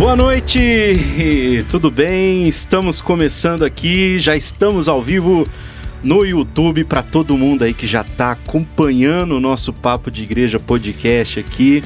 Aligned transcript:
Boa 0.00 0.16
noite, 0.16 0.58
tudo 1.70 1.90
bem? 1.90 2.48
Estamos 2.48 3.02
começando 3.02 3.66
aqui, 3.66 4.18
já 4.18 4.34
estamos 4.34 4.88
ao 4.88 5.02
vivo 5.02 5.46
no 6.02 6.24
YouTube 6.24 6.84
para 6.84 7.02
todo 7.02 7.36
mundo 7.36 7.64
aí 7.64 7.74
que 7.74 7.86
já 7.86 8.00
está 8.00 8.32
acompanhando 8.32 9.36
o 9.36 9.40
nosso 9.40 9.74
Papo 9.74 10.10
de 10.10 10.22
Igreja 10.22 10.58
podcast 10.58 11.38
aqui, 11.38 11.84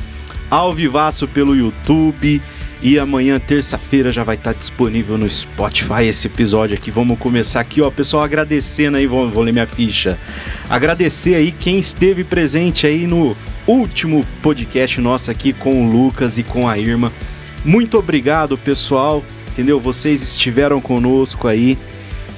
ao 0.48 0.72
vivaço 0.72 1.26
pelo 1.26 1.56
YouTube. 1.56 2.40
E 2.80 3.00
amanhã, 3.00 3.40
terça-feira, 3.40 4.12
já 4.12 4.22
vai 4.22 4.36
estar 4.36 4.52
tá 4.52 4.58
disponível 4.60 5.18
no 5.18 5.28
Spotify 5.28 6.04
esse 6.04 6.28
episódio 6.28 6.76
aqui. 6.76 6.92
Vamos 6.92 7.18
começar 7.18 7.58
aqui, 7.58 7.80
ó, 7.80 7.90
pessoal, 7.90 8.22
agradecendo 8.22 8.96
aí, 8.96 9.08
vou, 9.08 9.28
vou 9.28 9.42
ler 9.42 9.50
minha 9.50 9.66
ficha. 9.66 10.16
Agradecer 10.70 11.34
aí 11.34 11.50
quem 11.50 11.80
esteve 11.80 12.22
presente 12.22 12.86
aí 12.86 13.08
no 13.08 13.36
último 13.66 14.24
podcast 14.40 15.00
nosso 15.00 15.32
aqui 15.32 15.52
com 15.52 15.84
o 15.84 15.90
Lucas 15.90 16.38
e 16.38 16.44
com 16.44 16.68
a 16.68 16.78
Irma. 16.78 17.10
Muito 17.64 17.98
obrigado, 17.98 18.58
pessoal. 18.58 19.22
Entendeu? 19.54 19.78
Vocês 19.78 20.20
estiveram 20.20 20.80
conosco 20.80 21.46
aí. 21.46 21.78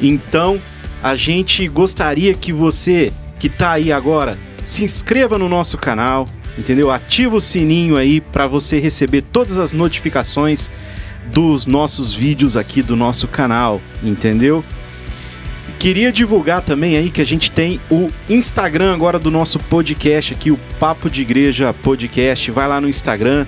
Então, 0.00 0.60
a 1.02 1.16
gente 1.16 1.66
gostaria 1.66 2.34
que 2.34 2.52
você 2.52 3.10
que 3.38 3.48
tá 3.48 3.72
aí 3.72 3.90
agora 3.90 4.38
se 4.66 4.84
inscreva 4.84 5.38
no 5.38 5.48
nosso 5.48 5.78
canal, 5.78 6.28
entendeu? 6.58 6.90
Ativa 6.90 7.36
o 7.36 7.40
sininho 7.40 7.96
aí 7.96 8.20
para 8.20 8.46
você 8.46 8.78
receber 8.78 9.22
todas 9.22 9.58
as 9.58 9.72
notificações 9.72 10.70
dos 11.32 11.66
nossos 11.66 12.14
vídeos 12.14 12.56
aqui 12.56 12.82
do 12.82 12.96
nosso 12.96 13.26
canal, 13.26 13.80
entendeu? 14.02 14.64
Queria 15.78 16.10
divulgar 16.10 16.62
também 16.62 16.96
aí 16.96 17.10
que 17.10 17.20
a 17.20 17.26
gente 17.26 17.50
tem 17.50 17.80
o 17.90 18.10
Instagram 18.28 18.94
agora 18.94 19.18
do 19.18 19.30
nosso 19.30 19.58
podcast 19.58 20.34
aqui, 20.34 20.50
o 20.50 20.58
Papo 20.80 21.08
de 21.08 21.20
Igreja 21.22 21.72
Podcast. 21.72 22.50
Vai 22.50 22.66
lá 22.66 22.80
no 22.80 22.88
Instagram, 22.88 23.46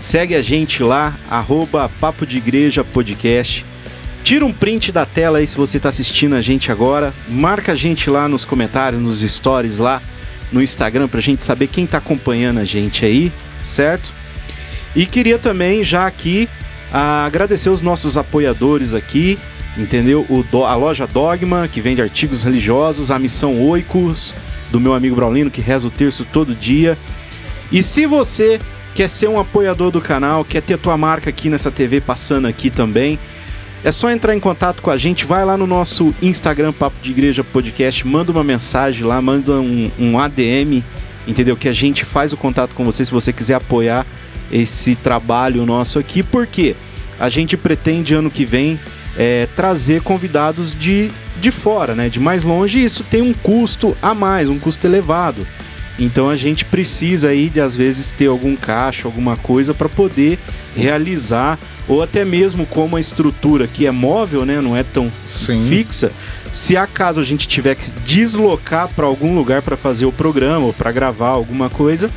Segue 0.00 0.36
a 0.36 0.42
gente 0.42 0.80
lá, 0.82 1.16
arroba 1.28 1.90
Papo 2.00 2.24
de 2.24 2.36
Igreja 2.36 2.84
Podcast. 2.84 3.64
Tira 4.22 4.46
um 4.46 4.52
print 4.52 4.92
da 4.92 5.04
tela 5.04 5.38
aí 5.38 5.46
se 5.46 5.56
você 5.56 5.76
está 5.76 5.88
assistindo 5.88 6.36
a 6.36 6.40
gente 6.40 6.70
agora. 6.70 7.12
Marca 7.28 7.72
a 7.72 7.74
gente 7.74 8.08
lá 8.08 8.28
nos 8.28 8.44
comentários, 8.44 9.02
nos 9.02 9.20
stories 9.20 9.78
lá 9.78 10.00
no 10.52 10.62
Instagram 10.62 11.08
pra 11.08 11.20
gente 11.20 11.42
saber 11.42 11.66
quem 11.66 11.84
está 11.84 11.98
acompanhando 11.98 12.58
a 12.58 12.64
gente 12.64 13.04
aí, 13.04 13.32
certo? 13.62 14.12
E 14.94 15.04
queria 15.04 15.38
também 15.38 15.82
já 15.82 16.06
aqui 16.06 16.48
agradecer 16.92 17.68
os 17.68 17.80
nossos 17.80 18.16
apoiadores 18.16 18.94
aqui, 18.94 19.36
entendeu? 19.76 20.24
O, 20.28 20.64
a 20.64 20.76
loja 20.76 21.08
Dogma, 21.08 21.66
que 21.66 21.80
vende 21.80 22.00
artigos 22.00 22.44
religiosos, 22.44 23.10
a 23.10 23.18
missão 23.18 23.60
Oicos, 23.60 24.32
do 24.70 24.80
meu 24.80 24.94
amigo 24.94 25.16
Braulino, 25.16 25.50
que 25.50 25.60
reza 25.60 25.88
o 25.88 25.90
terço 25.90 26.24
todo 26.24 26.54
dia. 26.54 26.96
E 27.70 27.82
se 27.82 28.06
você 28.06 28.60
quer 28.94 29.08
ser 29.08 29.28
um 29.28 29.38
apoiador 29.38 29.90
do 29.90 30.00
canal, 30.00 30.44
quer 30.44 30.62
ter 30.62 30.78
tua 30.78 30.96
marca 30.96 31.30
aqui 31.30 31.48
nessa 31.48 31.70
TV 31.70 32.00
passando 32.00 32.46
aqui 32.46 32.70
também, 32.70 33.18
é 33.84 33.92
só 33.92 34.10
entrar 34.10 34.34
em 34.34 34.40
contato 34.40 34.82
com 34.82 34.90
a 34.90 34.96
gente, 34.96 35.24
vai 35.24 35.44
lá 35.44 35.56
no 35.56 35.66
nosso 35.66 36.12
Instagram 36.20 36.72
Papo 36.72 36.96
de 37.00 37.10
Igreja 37.10 37.44
Podcast, 37.44 38.06
manda 38.06 38.32
uma 38.32 38.42
mensagem 38.42 39.04
lá, 39.04 39.22
manda 39.22 39.52
um, 39.52 39.90
um 39.98 40.18
ADM, 40.18 40.82
entendeu? 41.26 41.56
Que 41.56 41.68
a 41.68 41.72
gente 41.72 42.04
faz 42.04 42.32
o 42.32 42.36
contato 42.36 42.74
com 42.74 42.84
você 42.84 43.04
se 43.04 43.12
você 43.12 43.32
quiser 43.32 43.54
apoiar 43.54 44.04
esse 44.50 44.96
trabalho 44.96 45.64
nosso 45.64 45.98
aqui, 45.98 46.22
porque 46.22 46.74
a 47.20 47.28
gente 47.28 47.56
pretende 47.56 48.14
ano 48.14 48.30
que 48.30 48.44
vem 48.44 48.80
é, 49.16 49.46
trazer 49.54 50.02
convidados 50.02 50.74
de, 50.74 51.10
de 51.40 51.50
fora, 51.50 51.94
né? 51.94 52.08
De 52.08 52.18
mais 52.18 52.42
longe, 52.42 52.80
e 52.80 52.84
isso 52.84 53.04
tem 53.04 53.22
um 53.22 53.32
custo 53.32 53.96
a 54.02 54.12
mais, 54.12 54.48
um 54.48 54.58
custo 54.58 54.86
elevado. 54.86 55.46
Então 55.98 56.30
a 56.30 56.36
gente 56.36 56.64
precisa 56.64 57.28
aí 57.28 57.50
de 57.50 57.60
às 57.60 57.74
vezes 57.74 58.12
ter 58.12 58.26
algum 58.26 58.54
caixa, 58.54 59.08
alguma 59.08 59.36
coisa 59.36 59.74
para 59.74 59.88
poder 59.88 60.38
realizar 60.76 61.58
ou 61.88 62.02
até 62.02 62.24
mesmo 62.24 62.66
como 62.66 62.96
a 62.96 63.00
estrutura 63.00 63.66
que 63.66 63.86
é 63.86 63.90
móvel, 63.90 64.44
né, 64.44 64.60
não 64.60 64.76
é 64.76 64.82
tão 64.82 65.10
Sim. 65.26 65.66
fixa. 65.68 66.12
Se 66.52 66.76
acaso 66.76 67.20
a 67.20 67.24
gente 67.24 67.48
tiver 67.48 67.74
que 67.74 67.90
deslocar 68.06 68.88
para 68.88 69.06
algum 69.06 69.34
lugar 69.34 69.60
para 69.62 69.76
fazer 69.76 70.06
o 70.06 70.12
programa 70.12 70.66
ou 70.66 70.72
para 70.72 70.92
gravar 70.92 71.30
alguma 71.30 71.68
coisa, 71.68 72.10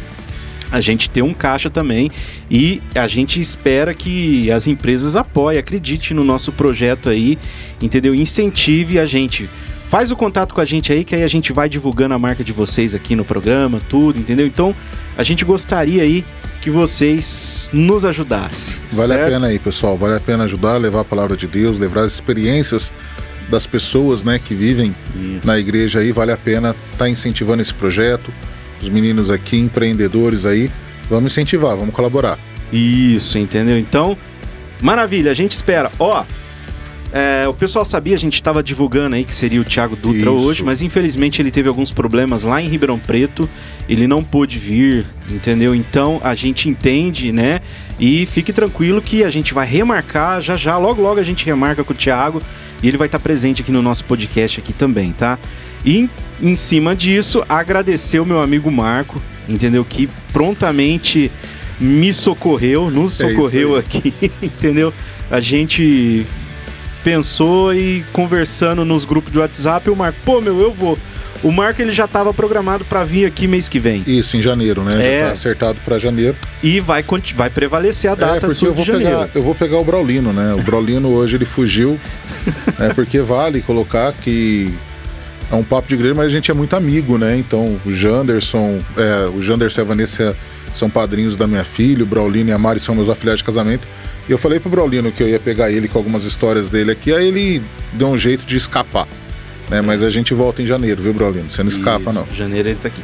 a 0.71 0.79
gente 0.79 1.09
tem 1.09 1.21
um 1.21 1.33
caixa 1.33 1.69
também 1.69 2.09
e 2.49 2.81
a 2.95 3.07
gente 3.07 3.41
espera 3.41 3.93
que 3.93 4.49
as 4.51 4.67
empresas 4.67 5.15
apoiem, 5.15 5.59
acreditem 5.59 6.15
no 6.15 6.23
nosso 6.23 6.51
projeto 6.51 7.09
aí, 7.09 7.37
entendeu? 7.81 8.15
Incentive 8.15 8.97
a 8.97 9.05
gente 9.05 9.49
Faz 9.91 10.09
o 10.09 10.15
contato 10.15 10.55
com 10.55 10.61
a 10.61 10.63
gente 10.63 10.93
aí, 10.93 11.03
que 11.03 11.13
aí 11.13 11.21
a 11.21 11.27
gente 11.27 11.51
vai 11.51 11.67
divulgando 11.67 12.13
a 12.13 12.17
marca 12.17 12.45
de 12.45 12.53
vocês 12.53 12.95
aqui 12.95 13.13
no 13.13 13.25
programa, 13.25 13.81
tudo, 13.89 14.17
entendeu? 14.17 14.47
Então, 14.47 14.73
a 15.17 15.21
gente 15.21 15.43
gostaria 15.43 16.01
aí 16.01 16.23
que 16.61 16.69
vocês 16.69 17.67
nos 17.73 18.05
ajudassem. 18.05 18.77
Vale 18.89 19.07
certo? 19.09 19.27
a 19.27 19.31
pena 19.33 19.47
aí, 19.47 19.59
pessoal. 19.59 19.97
Vale 19.97 20.15
a 20.15 20.19
pena 20.21 20.45
ajudar, 20.45 20.77
levar 20.77 21.01
a 21.01 21.03
palavra 21.03 21.35
de 21.35 21.45
Deus, 21.45 21.77
levar 21.77 22.05
as 22.05 22.13
experiências 22.13 22.93
das 23.49 23.67
pessoas, 23.67 24.23
né, 24.23 24.39
que 24.39 24.53
vivem 24.53 24.95
Isso. 25.13 25.45
na 25.45 25.59
igreja 25.59 25.99
aí. 25.99 26.13
Vale 26.13 26.31
a 26.31 26.37
pena 26.37 26.69
estar 26.69 26.97
tá 26.99 27.09
incentivando 27.09 27.61
esse 27.61 27.73
projeto. 27.73 28.33
Os 28.81 28.87
meninos 28.87 29.29
aqui, 29.29 29.57
empreendedores 29.57 30.45
aí, 30.45 30.71
vamos 31.09 31.33
incentivar, 31.33 31.75
vamos 31.75 31.93
colaborar. 31.93 32.39
Isso, 32.71 33.37
entendeu? 33.37 33.77
Então, 33.77 34.17
maravilha, 34.81 35.31
a 35.31 35.35
gente 35.35 35.51
espera. 35.51 35.91
Ó, 35.99 36.23
é, 37.11 37.45
o 37.45 37.53
pessoal 37.53 37.83
sabia, 37.83 38.15
a 38.15 38.19
gente 38.19 38.35
estava 38.35 38.63
divulgando 38.63 39.15
aí 39.15 39.25
que 39.25 39.35
seria 39.35 39.59
o 39.59 39.65
Thiago 39.65 39.97
Dutra 39.97 40.19
Isso. 40.21 40.29
hoje, 40.29 40.63
mas 40.63 40.81
infelizmente 40.81 41.41
ele 41.41 41.51
teve 41.51 41.67
alguns 41.67 41.91
problemas 41.91 42.43
lá 42.43 42.61
em 42.61 42.69
Ribeirão 42.69 42.97
Preto. 42.97 43.49
Ele 43.89 44.07
não 44.07 44.23
pôde 44.23 44.57
vir, 44.57 45.05
entendeu? 45.29 45.75
Então 45.75 46.21
a 46.23 46.33
gente 46.33 46.69
entende, 46.69 47.33
né? 47.33 47.59
E 47.99 48.25
fique 48.25 48.53
tranquilo 48.53 49.01
que 49.01 49.25
a 49.25 49.29
gente 49.29 49.53
vai 49.53 49.67
remarcar 49.67 50.41
já 50.41 50.55
já, 50.55 50.77
logo 50.77 51.01
logo 51.01 51.19
a 51.19 51.23
gente 51.23 51.45
remarca 51.45 51.83
com 51.83 51.91
o 51.91 51.95
Thiago 51.95 52.41
e 52.81 52.87
ele 52.87 52.97
vai 52.97 53.07
estar 53.07 53.19
presente 53.19 53.61
aqui 53.61 53.71
no 53.71 53.81
nosso 53.81 54.05
podcast 54.05 54.61
aqui 54.61 54.71
também, 54.71 55.11
tá? 55.11 55.37
E 55.85 56.09
em 56.41 56.55
cima 56.55 56.95
disso, 56.95 57.43
agradecer 57.49 58.19
o 58.19 58.25
meu 58.25 58.41
amigo 58.41 58.71
Marco, 58.71 59.21
entendeu? 59.49 59.83
Que 59.83 60.09
prontamente 60.31 61.29
me 61.77 62.13
socorreu, 62.13 62.89
nos 62.89 63.19
é 63.19 63.27
socorreu 63.29 63.75
é 63.75 63.79
aqui, 63.79 64.13
entendeu? 64.41 64.93
A 65.29 65.39
gente 65.39 66.25
pensou 67.03 67.73
e 67.73 68.03
conversando 68.13 68.85
nos 68.85 69.05
grupos 69.05 69.31
de 69.31 69.39
WhatsApp, 69.39 69.89
o 69.89 69.95
Marco, 69.95 70.19
pô, 70.23 70.41
meu, 70.41 70.59
eu 70.59 70.71
vou. 70.71 70.97
O 71.43 71.51
Marco 71.51 71.81
ele 71.81 71.91
já 71.91 72.05
estava 72.05 72.31
programado 72.33 72.85
para 72.85 73.03
vir 73.03 73.25
aqui 73.25 73.47
mês 73.47 73.67
que 73.67 73.79
vem. 73.79 74.03
Isso, 74.05 74.37
em 74.37 74.41
janeiro, 74.41 74.83
né? 74.83 74.91
É. 75.03 75.19
Já 75.21 75.25
tá 75.25 75.31
acertado 75.33 75.79
para 75.83 75.97
janeiro. 75.97 76.35
E 76.61 76.79
vai, 76.79 77.03
vai 77.35 77.49
prevalecer 77.49 78.11
a 78.11 78.15
data 78.15 78.37
é, 78.37 78.39
porque 78.41 78.65
eu 78.65 78.73
vou 78.73 78.85
de 78.85 78.91
pegar, 78.91 79.09
janeiro. 79.09 79.31
Eu 79.33 79.43
vou 79.43 79.55
pegar 79.55 79.77
o 79.79 79.83
Braulino, 79.83 80.31
né? 80.31 80.53
O 80.53 80.61
Braulino 80.61 81.09
hoje 81.09 81.37
ele 81.37 81.45
fugiu, 81.45 81.99
né? 82.77 82.89
Porque 82.93 83.19
vale 83.21 83.61
colocar 83.61 84.13
que 84.13 84.71
é 85.51 85.55
um 85.55 85.63
papo 85.63 85.87
de 85.87 85.95
igreja, 85.95 86.13
mas 86.13 86.27
a 86.27 86.29
gente 86.29 86.51
é 86.51 86.53
muito 86.53 86.75
amigo, 86.75 87.17
né? 87.17 87.35
Então 87.35 87.79
o 87.83 87.91
Janderson, 87.91 88.79
é, 88.95 89.27
o 89.27 89.41
Janderson 89.41 89.81
e 89.81 89.83
a 89.83 89.85
Vanessa 89.85 90.37
são 90.75 90.89
padrinhos 90.89 91.35
da 91.35 91.47
minha 91.47 91.63
filha, 91.63 92.03
o 92.03 92.05
Braulino 92.05 92.51
e 92.51 92.53
a 92.53 92.57
Mari 92.57 92.79
são 92.79 92.93
meus 92.93 93.09
afiliados 93.09 93.39
de 93.39 93.45
casamento. 93.45 93.87
E 94.27 94.31
eu 94.31 94.37
falei 94.37 94.59
pro 94.59 94.69
Braulino 94.69 95.11
que 95.11 95.23
eu 95.23 95.27
ia 95.27 95.39
pegar 95.39 95.71
ele 95.71 95.87
com 95.87 95.97
algumas 95.97 96.23
histórias 96.23 96.69
dele 96.69 96.91
aqui, 96.91 97.13
aí 97.13 97.27
ele 97.27 97.61
deu 97.93 98.07
um 98.07 98.17
jeito 98.17 98.45
de 98.45 98.55
escapar. 98.55 99.07
Né? 99.69 99.81
Mas 99.81 100.03
a 100.03 100.09
gente 100.09 100.33
volta 100.33 100.61
em 100.61 100.65
janeiro, 100.65 101.01
viu, 101.01 101.13
Braulino? 101.13 101.49
Você 101.49 101.63
não 101.63 101.69
escapa, 101.69 102.09
Isso, 102.11 102.19
não. 102.19 102.35
janeiro 102.35 102.69
ele 102.69 102.77
tá 102.81 102.87
aqui. 102.87 103.01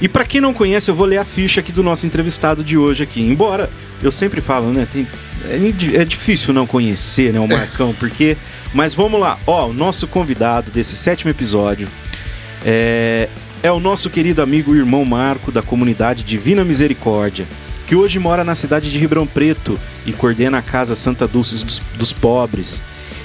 E 0.00 0.08
para 0.08 0.24
quem 0.24 0.40
não 0.40 0.52
conhece, 0.52 0.90
eu 0.90 0.94
vou 0.94 1.06
ler 1.06 1.18
a 1.18 1.24
ficha 1.24 1.60
aqui 1.60 1.72
do 1.72 1.82
nosso 1.82 2.06
entrevistado 2.06 2.62
de 2.62 2.76
hoje 2.76 3.02
aqui. 3.02 3.22
Embora 3.22 3.70
eu 4.02 4.10
sempre 4.10 4.40
falo, 4.40 4.70
né? 4.70 4.86
Tem, 4.92 5.06
é, 5.48 6.00
é 6.00 6.04
difícil 6.04 6.52
não 6.52 6.66
conhecer, 6.66 7.32
né, 7.32 7.40
o 7.40 7.46
Marcão, 7.48 7.94
porque. 7.98 8.36
Mas 8.74 8.92
vamos 8.92 9.18
lá, 9.18 9.38
ó, 9.46 9.68
o 9.68 9.72
nosso 9.72 10.06
convidado 10.06 10.70
desse 10.70 10.96
sétimo 10.96 11.30
episódio 11.30 11.88
é, 12.64 13.28
é 13.62 13.72
o 13.72 13.80
nosso 13.80 14.10
querido 14.10 14.42
amigo 14.42 14.74
e 14.74 14.78
irmão 14.78 15.04
Marco 15.04 15.50
da 15.50 15.62
comunidade 15.62 16.24
Divina 16.24 16.62
Misericórdia 16.62 17.46
que 17.86 17.94
hoje 17.94 18.18
mora 18.18 18.42
na 18.42 18.54
cidade 18.54 18.90
de 18.90 18.98
Ribeirão 18.98 19.26
Preto 19.26 19.78
e 20.04 20.12
coordena 20.12 20.58
a 20.58 20.62
Casa 20.62 20.96
Santa 20.96 21.26
Dulce 21.28 21.64
dos, 21.64 21.80
dos 21.96 22.12
Pobres. 22.12 22.82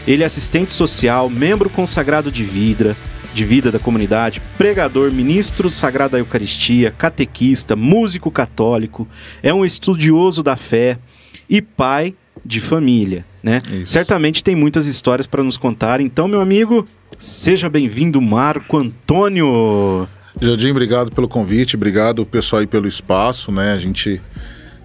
Ele 0.08 0.24
é 0.24 0.26
assistente 0.26 0.74
social, 0.74 1.30
membro 1.30 1.70
consagrado 1.70 2.32
de 2.32 2.44
vida, 2.44 2.96
de 3.34 3.44
vida 3.44 3.72
da 3.72 3.80
comunidade, 3.80 4.42
pregador, 4.58 5.12
ministro 5.12 5.72
sagrado 5.72 6.12
da 6.12 6.20
Eucaristia, 6.20 6.92
catequista, 6.92 7.76
músico 7.76 8.30
católico, 8.30 9.08
é 9.42 9.54
um 9.54 9.66
estudioso 9.66 10.44
da 10.44 10.56
fé 10.56 11.00
e 11.50 11.62
pai 11.62 12.14
de 12.46 12.60
família, 12.60 13.26
né? 13.42 13.60
Isso. 13.72 13.94
Certamente 13.94 14.44
tem 14.44 14.56
muitas 14.56 14.86
histórias 14.86 15.28
para 15.28 15.44
nos 15.44 15.58
contar. 15.58 16.02
Então, 16.02 16.28
meu 16.28 16.42
amigo, 16.42 16.86
seja 17.18 17.70
bem-vindo, 17.70 18.22
Marco 18.22 18.78
Antônio. 18.78 20.08
Jardim, 20.40 20.72
obrigado 20.72 21.14
pelo 21.14 21.28
convite, 21.28 21.76
obrigado 21.76 22.26
pessoal 22.26 22.62
aí 22.62 22.68
pelo 22.68 22.88
espaço, 22.88 23.52
né? 23.52 23.74
A 23.74 23.78
gente 23.78 24.22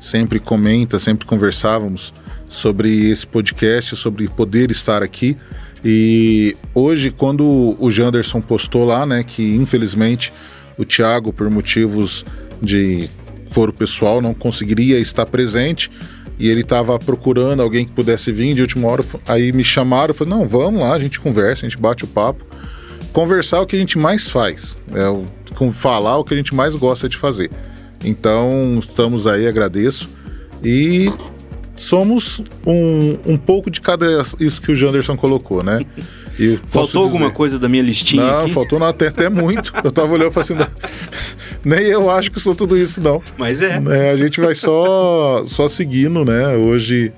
sempre 0.07 0.39
comenta, 0.39 0.99
sempre 0.99 1.27
conversávamos 1.27 2.15
sobre 2.49 3.11
esse 3.11 3.27
podcast, 3.27 3.97
sobre 3.97 4.29
poder 4.29 4.71
estar 4.71 5.03
aqui. 5.03 5.37
E 5.85 6.57
hoje, 6.75 7.11
quando 7.11 7.75
o 7.79 7.91
Janderson 7.91 8.41
postou 8.41 8.85
lá, 8.85 9.05
né, 9.05 9.25
que 9.25 9.43
infelizmente 9.57 10.33
o 10.79 10.85
Thiago, 10.85 11.33
por 11.33 11.51
motivos 11.51 12.25
de 12.63 13.09
foro 13.51 13.73
pessoal, 13.73 14.21
não 14.21 14.33
conseguiria 14.33 14.99
estar 14.99 15.27
presente, 15.27 15.91
e 16.39 16.49
ele 16.49 16.61
estava 16.61 16.99
procurando 16.99 17.63
alguém 17.63 17.85
que 17.85 17.93
pudesse 17.93 18.31
vir 18.31 18.55
de 18.55 18.61
última 18.61 18.89
hora. 18.89 19.05
Aí 19.27 19.53
me 19.53 19.65
chamaram, 19.65 20.15
falei, 20.15 20.35
não, 20.35 20.47
vamos 20.47 20.81
lá, 20.81 20.93
a 20.93 21.01
gente 21.01 21.19
conversa, 21.19 21.67
a 21.67 21.69
gente 21.69 21.81
bate 21.81 22.05
o 22.05 22.07
papo. 22.07 22.45
Conversar 23.13 23.59
é 23.59 23.61
o 23.61 23.67
que 23.67 23.75
a 23.75 23.79
gente 23.79 23.99
mais 23.99 24.29
faz, 24.29 24.77
é 24.95 25.09
o, 25.09 25.25
falar 25.73 26.19
o 26.19 26.25
que 26.25 26.35
a 26.35 26.37
gente 26.37 26.55
mais 26.55 26.77
gosta 26.77 27.09
de 27.09 27.17
fazer. 27.17 27.51
Então, 28.07 28.79
estamos 28.79 29.27
aí, 29.27 29.47
agradeço. 29.47 30.09
E 30.63 31.13
somos 31.75 32.41
um, 32.67 33.19
um 33.27 33.37
pouco 33.37 33.71
de 33.71 33.81
cada 33.81 34.07
isso 34.41 34.63
que 34.63 34.73
o 34.73 34.77
Janderson 34.77 35.17
colocou, 35.17 35.63
né? 35.63 35.85
E 36.39 36.59
faltou 36.69 37.03
alguma 37.03 37.31
coisa 37.31 37.59
da 37.59 37.67
minha 37.67 37.83
listinha? 37.83 38.23
Não, 38.23 38.45
aqui? 38.45 38.53
faltou 38.53 38.79
não, 38.79 38.87
até, 38.87 39.09
até 39.09 39.31
muito. 39.31 39.73
Eu 39.83 39.91
tava 39.91 40.13
olhando 40.13 40.29
e 40.29 40.35
falei 40.35 40.65
assim, 40.65 40.71
nem 41.65 41.85
eu 41.85 42.11
acho 42.11 42.31
que 42.31 42.39
sou 42.39 42.55
tudo 42.55 42.77
isso, 42.77 43.01
não. 43.01 43.23
Mas 43.39 43.63
é. 43.63 43.83
é. 43.89 44.11
A 44.11 44.17
gente 44.19 44.39
vai 44.39 44.55
só, 44.55 45.45
só 45.47 45.67
seguindo, 45.67 46.27
né? 46.27 46.55
Hoje, 46.55 47.11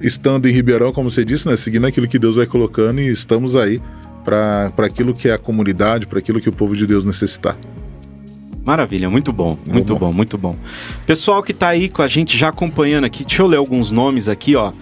estando 0.00 0.48
em 0.48 0.52
Ribeirão, 0.52 0.92
como 0.92 1.10
você 1.10 1.24
disse, 1.24 1.48
né? 1.48 1.56
Seguindo 1.56 1.88
aquilo 1.88 2.06
que 2.06 2.20
Deus 2.20 2.36
vai 2.36 2.46
colocando 2.46 3.00
e 3.00 3.10
estamos 3.10 3.56
aí 3.56 3.82
para 4.24 4.72
aquilo 4.78 5.12
que 5.12 5.28
é 5.28 5.32
a 5.32 5.38
comunidade, 5.38 6.06
para 6.06 6.20
aquilo 6.20 6.40
que 6.40 6.48
o 6.48 6.52
povo 6.52 6.76
de 6.76 6.86
Deus 6.86 7.04
necessitar. 7.04 7.56
Maravilha, 8.64 9.10
muito 9.10 9.32
bom, 9.32 9.56
muito 9.66 9.96
bom, 9.96 10.12
muito 10.12 10.38
bom. 10.38 10.56
Pessoal 11.06 11.42
que 11.42 11.52
tá 11.52 11.68
aí 11.68 11.88
com 11.88 12.02
a 12.02 12.08
gente 12.08 12.36
já 12.38 12.48
acompanhando 12.48 13.04
aqui, 13.04 13.24
deixa 13.24 13.42
eu 13.42 13.46
ler 13.46 13.56
alguns 13.56 13.90
nomes 13.90 14.28
aqui, 14.28 14.54
ó 14.54 14.72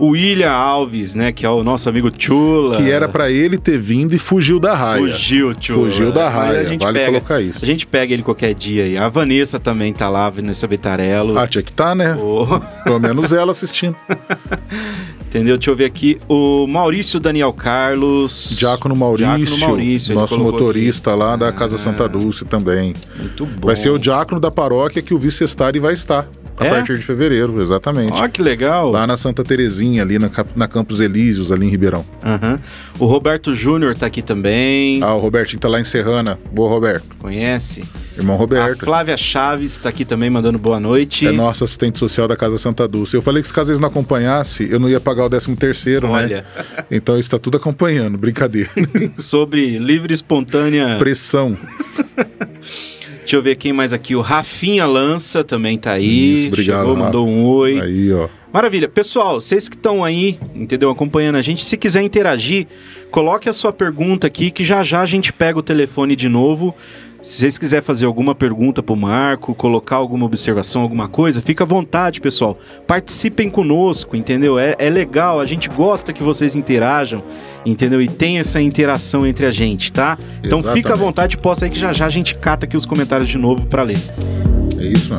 o 0.00 0.12
William 0.12 0.50
Alves, 0.50 1.14
né, 1.14 1.30
que 1.30 1.44
é 1.44 1.50
o 1.50 1.62
nosso 1.62 1.86
amigo 1.86 2.10
Chula. 2.16 2.78
Que 2.78 2.90
era 2.90 3.06
para 3.06 3.30
ele 3.30 3.58
ter 3.58 3.78
vindo 3.78 4.14
e 4.14 4.18
fugiu 4.18 4.58
da 4.58 4.74
raia. 4.74 5.12
Fugiu, 5.12 5.54
Chula. 5.60 5.90
Fugiu 5.90 6.10
da 6.10 6.28
raia, 6.30 6.64
vale 6.78 6.98
pega, 6.98 7.06
colocar 7.06 7.40
isso. 7.42 7.62
A 7.62 7.66
gente 7.66 7.86
pega 7.86 8.14
ele 8.14 8.22
qualquer 8.22 8.54
dia 8.54 8.84
aí. 8.84 8.96
A 8.96 9.10
Vanessa 9.10 9.60
também 9.60 9.92
tá 9.92 10.08
lá, 10.08 10.30
Vanessa 10.30 10.66
Betarello. 10.66 11.38
Ah, 11.38 11.46
tinha 11.46 11.62
que 11.62 11.72
tá, 11.72 11.94
né? 11.94 12.16
Oh. 12.18 12.46
Pelo 12.82 12.98
menos 12.98 13.30
ela 13.30 13.52
assistindo. 13.52 13.94
Entendeu? 15.30 15.56
Deixa 15.56 15.70
eu 15.70 15.76
ver 15.76 15.84
aqui. 15.84 16.18
O 16.28 16.66
Maurício 16.66 17.20
Daniel 17.20 17.52
Carlos. 17.52 18.56
Diácono 18.58 18.96
Maurício. 18.96 19.36
Diácono 19.46 19.58
Maurício 19.58 20.14
nosso 20.14 20.40
motorista 20.40 21.10
aqui. 21.10 21.20
lá 21.20 21.36
da 21.36 21.52
Casa 21.52 21.76
ah, 21.76 21.78
Santa 21.78 22.08
Dulce 22.08 22.44
também. 22.44 22.94
Muito 23.16 23.46
bom. 23.46 23.68
Vai 23.68 23.76
ser 23.76 23.90
o 23.90 23.98
diácono 23.98 24.40
da 24.40 24.50
paróquia 24.50 25.00
que 25.00 25.14
o 25.14 25.18
vice-estário 25.20 25.80
vai 25.80 25.94
estar. 25.94 26.28
A 26.60 26.66
é? 26.66 26.70
partir 26.70 26.98
de 26.98 27.02
fevereiro, 27.02 27.58
exatamente. 27.62 28.20
Ó, 28.20 28.28
que 28.28 28.42
legal. 28.42 28.90
Lá 28.90 29.06
na 29.06 29.16
Santa 29.16 29.42
Terezinha, 29.42 30.02
ali 30.02 30.18
na, 30.18 30.30
na 30.54 30.68
Campos 30.68 31.00
Elíseos, 31.00 31.50
ali 31.50 31.66
em 31.66 31.70
Ribeirão. 31.70 32.04
Uhum. 32.22 32.58
O 32.98 33.06
Roberto 33.06 33.54
Júnior 33.56 33.96
tá 33.96 34.04
aqui 34.04 34.20
também. 34.20 35.02
Ah, 35.02 35.14
o 35.14 35.18
Robertinho 35.18 35.58
tá 35.58 35.68
lá 35.68 35.80
em 35.80 35.84
Serrana. 35.84 36.38
Boa, 36.52 36.68
Roberto. 36.68 37.16
Conhece? 37.18 37.82
Irmão 38.14 38.36
Roberto. 38.36 38.82
A 38.82 38.84
Flávia 38.84 39.16
Chaves 39.16 39.78
tá 39.78 39.88
aqui 39.88 40.04
também 40.04 40.28
mandando 40.28 40.58
boa 40.58 40.78
noite. 40.78 41.26
É 41.26 41.32
nossa 41.32 41.64
assistente 41.64 41.98
social 41.98 42.28
da 42.28 42.36
Casa 42.36 42.58
Santa 42.58 42.86
Dulce. 42.86 43.16
Eu 43.16 43.22
falei 43.22 43.40
que 43.40 43.48
se 43.48 43.54
caso 43.54 43.70
eles 43.70 43.80
não 43.80 43.88
acompanhassem, 43.88 44.68
eu 44.68 44.78
não 44.78 44.90
ia 44.90 45.00
pagar 45.00 45.24
o 45.24 45.30
13 45.30 45.56
terceiro, 45.56 46.08
né? 46.08 46.12
Olha. 46.12 46.44
Então 46.90 47.16
está 47.18 47.38
tudo 47.38 47.56
acompanhando, 47.56 48.18
brincadeira. 48.18 48.68
Sobre 49.16 49.78
livre 49.78 50.12
espontânea... 50.12 50.98
Pressão. 50.98 51.56
Deixa 53.30 53.38
eu 53.38 53.42
ver 53.44 53.54
quem 53.54 53.72
mais 53.72 53.92
aqui. 53.92 54.16
O 54.16 54.20
Rafinha 54.20 54.84
Lança 54.86 55.44
também 55.44 55.78
tá 55.78 55.92
aí. 55.92 56.34
Isso, 56.34 56.48
obrigado. 56.48 56.80
Chegou, 56.80 56.96
mandou 56.96 57.28
um 57.28 57.44
oi. 57.44 57.80
Aí, 57.80 58.12
ó. 58.12 58.28
Maravilha. 58.52 58.88
Pessoal, 58.88 59.40
vocês 59.40 59.68
que 59.68 59.76
estão 59.76 60.02
aí, 60.02 60.36
entendeu? 60.52 60.90
Acompanhando 60.90 61.36
a 61.36 61.42
gente, 61.42 61.64
se 61.64 61.76
quiser 61.76 62.02
interagir, 62.02 62.66
coloque 63.08 63.48
a 63.48 63.52
sua 63.52 63.72
pergunta 63.72 64.26
aqui 64.26 64.50
que 64.50 64.64
já 64.64 64.82
já 64.82 65.00
a 65.00 65.06
gente 65.06 65.32
pega 65.32 65.56
o 65.56 65.62
telefone 65.62 66.16
de 66.16 66.28
novo 66.28 66.74
se 67.22 67.40
vocês 67.40 67.58
quiserem 67.58 67.84
fazer 67.84 68.06
alguma 68.06 68.34
pergunta 68.34 68.82
pro 68.82 68.96
Marco, 68.96 69.54
colocar 69.54 69.96
alguma 69.96 70.24
observação, 70.24 70.80
alguma 70.80 71.06
coisa, 71.06 71.42
fica 71.42 71.64
à 71.64 71.66
vontade, 71.66 72.20
pessoal. 72.20 72.58
Participem 72.86 73.50
conosco, 73.50 74.16
entendeu? 74.16 74.58
É, 74.58 74.74
é 74.78 74.88
legal, 74.88 75.38
a 75.38 75.44
gente 75.44 75.68
gosta 75.68 76.12
que 76.12 76.22
vocês 76.22 76.54
interajam, 76.54 77.22
entendeu? 77.64 78.00
E 78.00 78.08
tem 78.08 78.38
essa 78.38 78.60
interação 78.60 79.26
entre 79.26 79.44
a 79.44 79.50
gente, 79.50 79.92
tá? 79.92 80.16
Então 80.42 80.60
Exatamente. 80.60 80.82
fica 80.82 80.94
à 80.94 80.96
vontade, 80.96 81.36
posta 81.36 81.66
aí 81.66 81.70
que 81.70 81.78
já 81.78 81.92
já 81.92 82.06
a 82.06 82.10
gente 82.10 82.34
cata 82.34 82.64
aqui 82.64 82.76
os 82.76 82.86
comentários 82.86 83.28
de 83.28 83.36
novo 83.36 83.66
para 83.66 83.82
ler. 83.82 83.98
É 84.78 84.86
isso. 84.86 85.14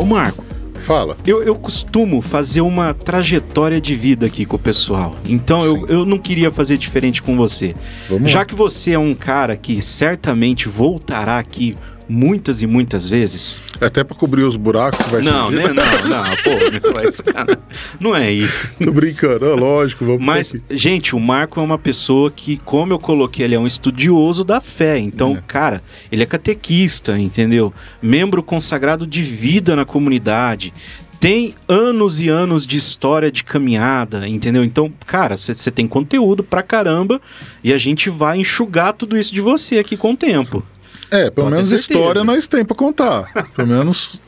Ô 0.00 0.04
Marco, 0.04 0.49
Fala. 0.90 1.16
Eu, 1.24 1.40
eu 1.40 1.54
costumo 1.54 2.20
fazer 2.20 2.62
uma 2.62 2.92
trajetória 2.92 3.80
de 3.80 3.94
vida 3.94 4.26
aqui 4.26 4.44
com 4.44 4.56
o 4.56 4.58
pessoal. 4.58 5.14
Então 5.24 5.64
eu, 5.64 5.86
eu 5.86 6.04
não 6.04 6.18
queria 6.18 6.50
fazer 6.50 6.76
diferente 6.76 7.22
com 7.22 7.36
você. 7.36 7.74
Vamos 8.08 8.28
Já 8.28 8.40
lá. 8.40 8.44
que 8.44 8.56
você 8.56 8.94
é 8.94 8.98
um 8.98 9.14
cara 9.14 9.56
que 9.56 9.80
certamente 9.80 10.68
voltará 10.68 11.38
aqui 11.38 11.76
muitas 12.10 12.60
e 12.60 12.66
muitas 12.66 13.06
vezes. 13.06 13.62
Até 13.80 14.02
para 14.02 14.16
cobrir 14.16 14.42
os 14.42 14.56
buracos 14.56 15.06
vai 15.06 15.22
Não, 15.22 15.50
né? 15.50 15.68
Não, 15.68 15.74
não, 15.74 16.24
pô, 16.42 16.92
mas, 16.94 17.20
cara, 17.20 17.58
não 18.00 18.14
é 18.14 18.32
isso. 18.32 18.68
Tô 18.82 18.90
brincando, 18.90 19.46
é 19.46 19.54
lógico, 19.54 20.04
vamos 20.04 20.24
Mas, 20.24 20.54
gente, 20.70 21.14
o 21.14 21.20
Marco 21.20 21.60
é 21.60 21.62
uma 21.62 21.78
pessoa 21.78 22.30
que, 22.30 22.56
como 22.58 22.92
eu 22.92 22.98
coloquei, 22.98 23.44
ele 23.44 23.54
é 23.54 23.58
um 23.58 23.66
estudioso 23.66 24.42
da 24.42 24.60
fé. 24.60 24.98
Então, 24.98 25.36
é. 25.36 25.42
cara, 25.46 25.80
ele 26.10 26.22
é 26.22 26.26
catequista, 26.26 27.16
entendeu? 27.16 27.72
Membro 28.02 28.42
consagrado 28.42 29.06
de 29.06 29.22
vida 29.22 29.76
na 29.76 29.84
comunidade 29.84 30.74
tem 31.20 31.54
anos 31.68 32.18
e 32.18 32.30
anos 32.30 32.66
de 32.66 32.78
história 32.78 33.30
de 33.30 33.44
caminhada, 33.44 34.26
entendeu? 34.26 34.64
Então, 34.64 34.90
cara, 35.06 35.36
você 35.36 35.70
tem 35.70 35.86
conteúdo 35.86 36.42
pra 36.42 36.62
caramba 36.62 37.20
e 37.62 37.74
a 37.74 37.78
gente 37.78 38.08
vai 38.08 38.38
enxugar 38.38 38.94
tudo 38.94 39.18
isso 39.18 39.32
de 39.32 39.42
você 39.42 39.78
aqui 39.78 39.98
com 39.98 40.12
o 40.12 40.16
tempo. 40.16 40.62
É, 41.10 41.30
pelo 41.30 41.46
Pode 41.46 41.50
menos 41.50 41.72
história 41.72 42.22
nós 42.24 42.46
tem 42.46 42.64
para 42.64 42.76
contar. 42.76 43.32
Pelo 43.54 43.68
menos 43.68 44.22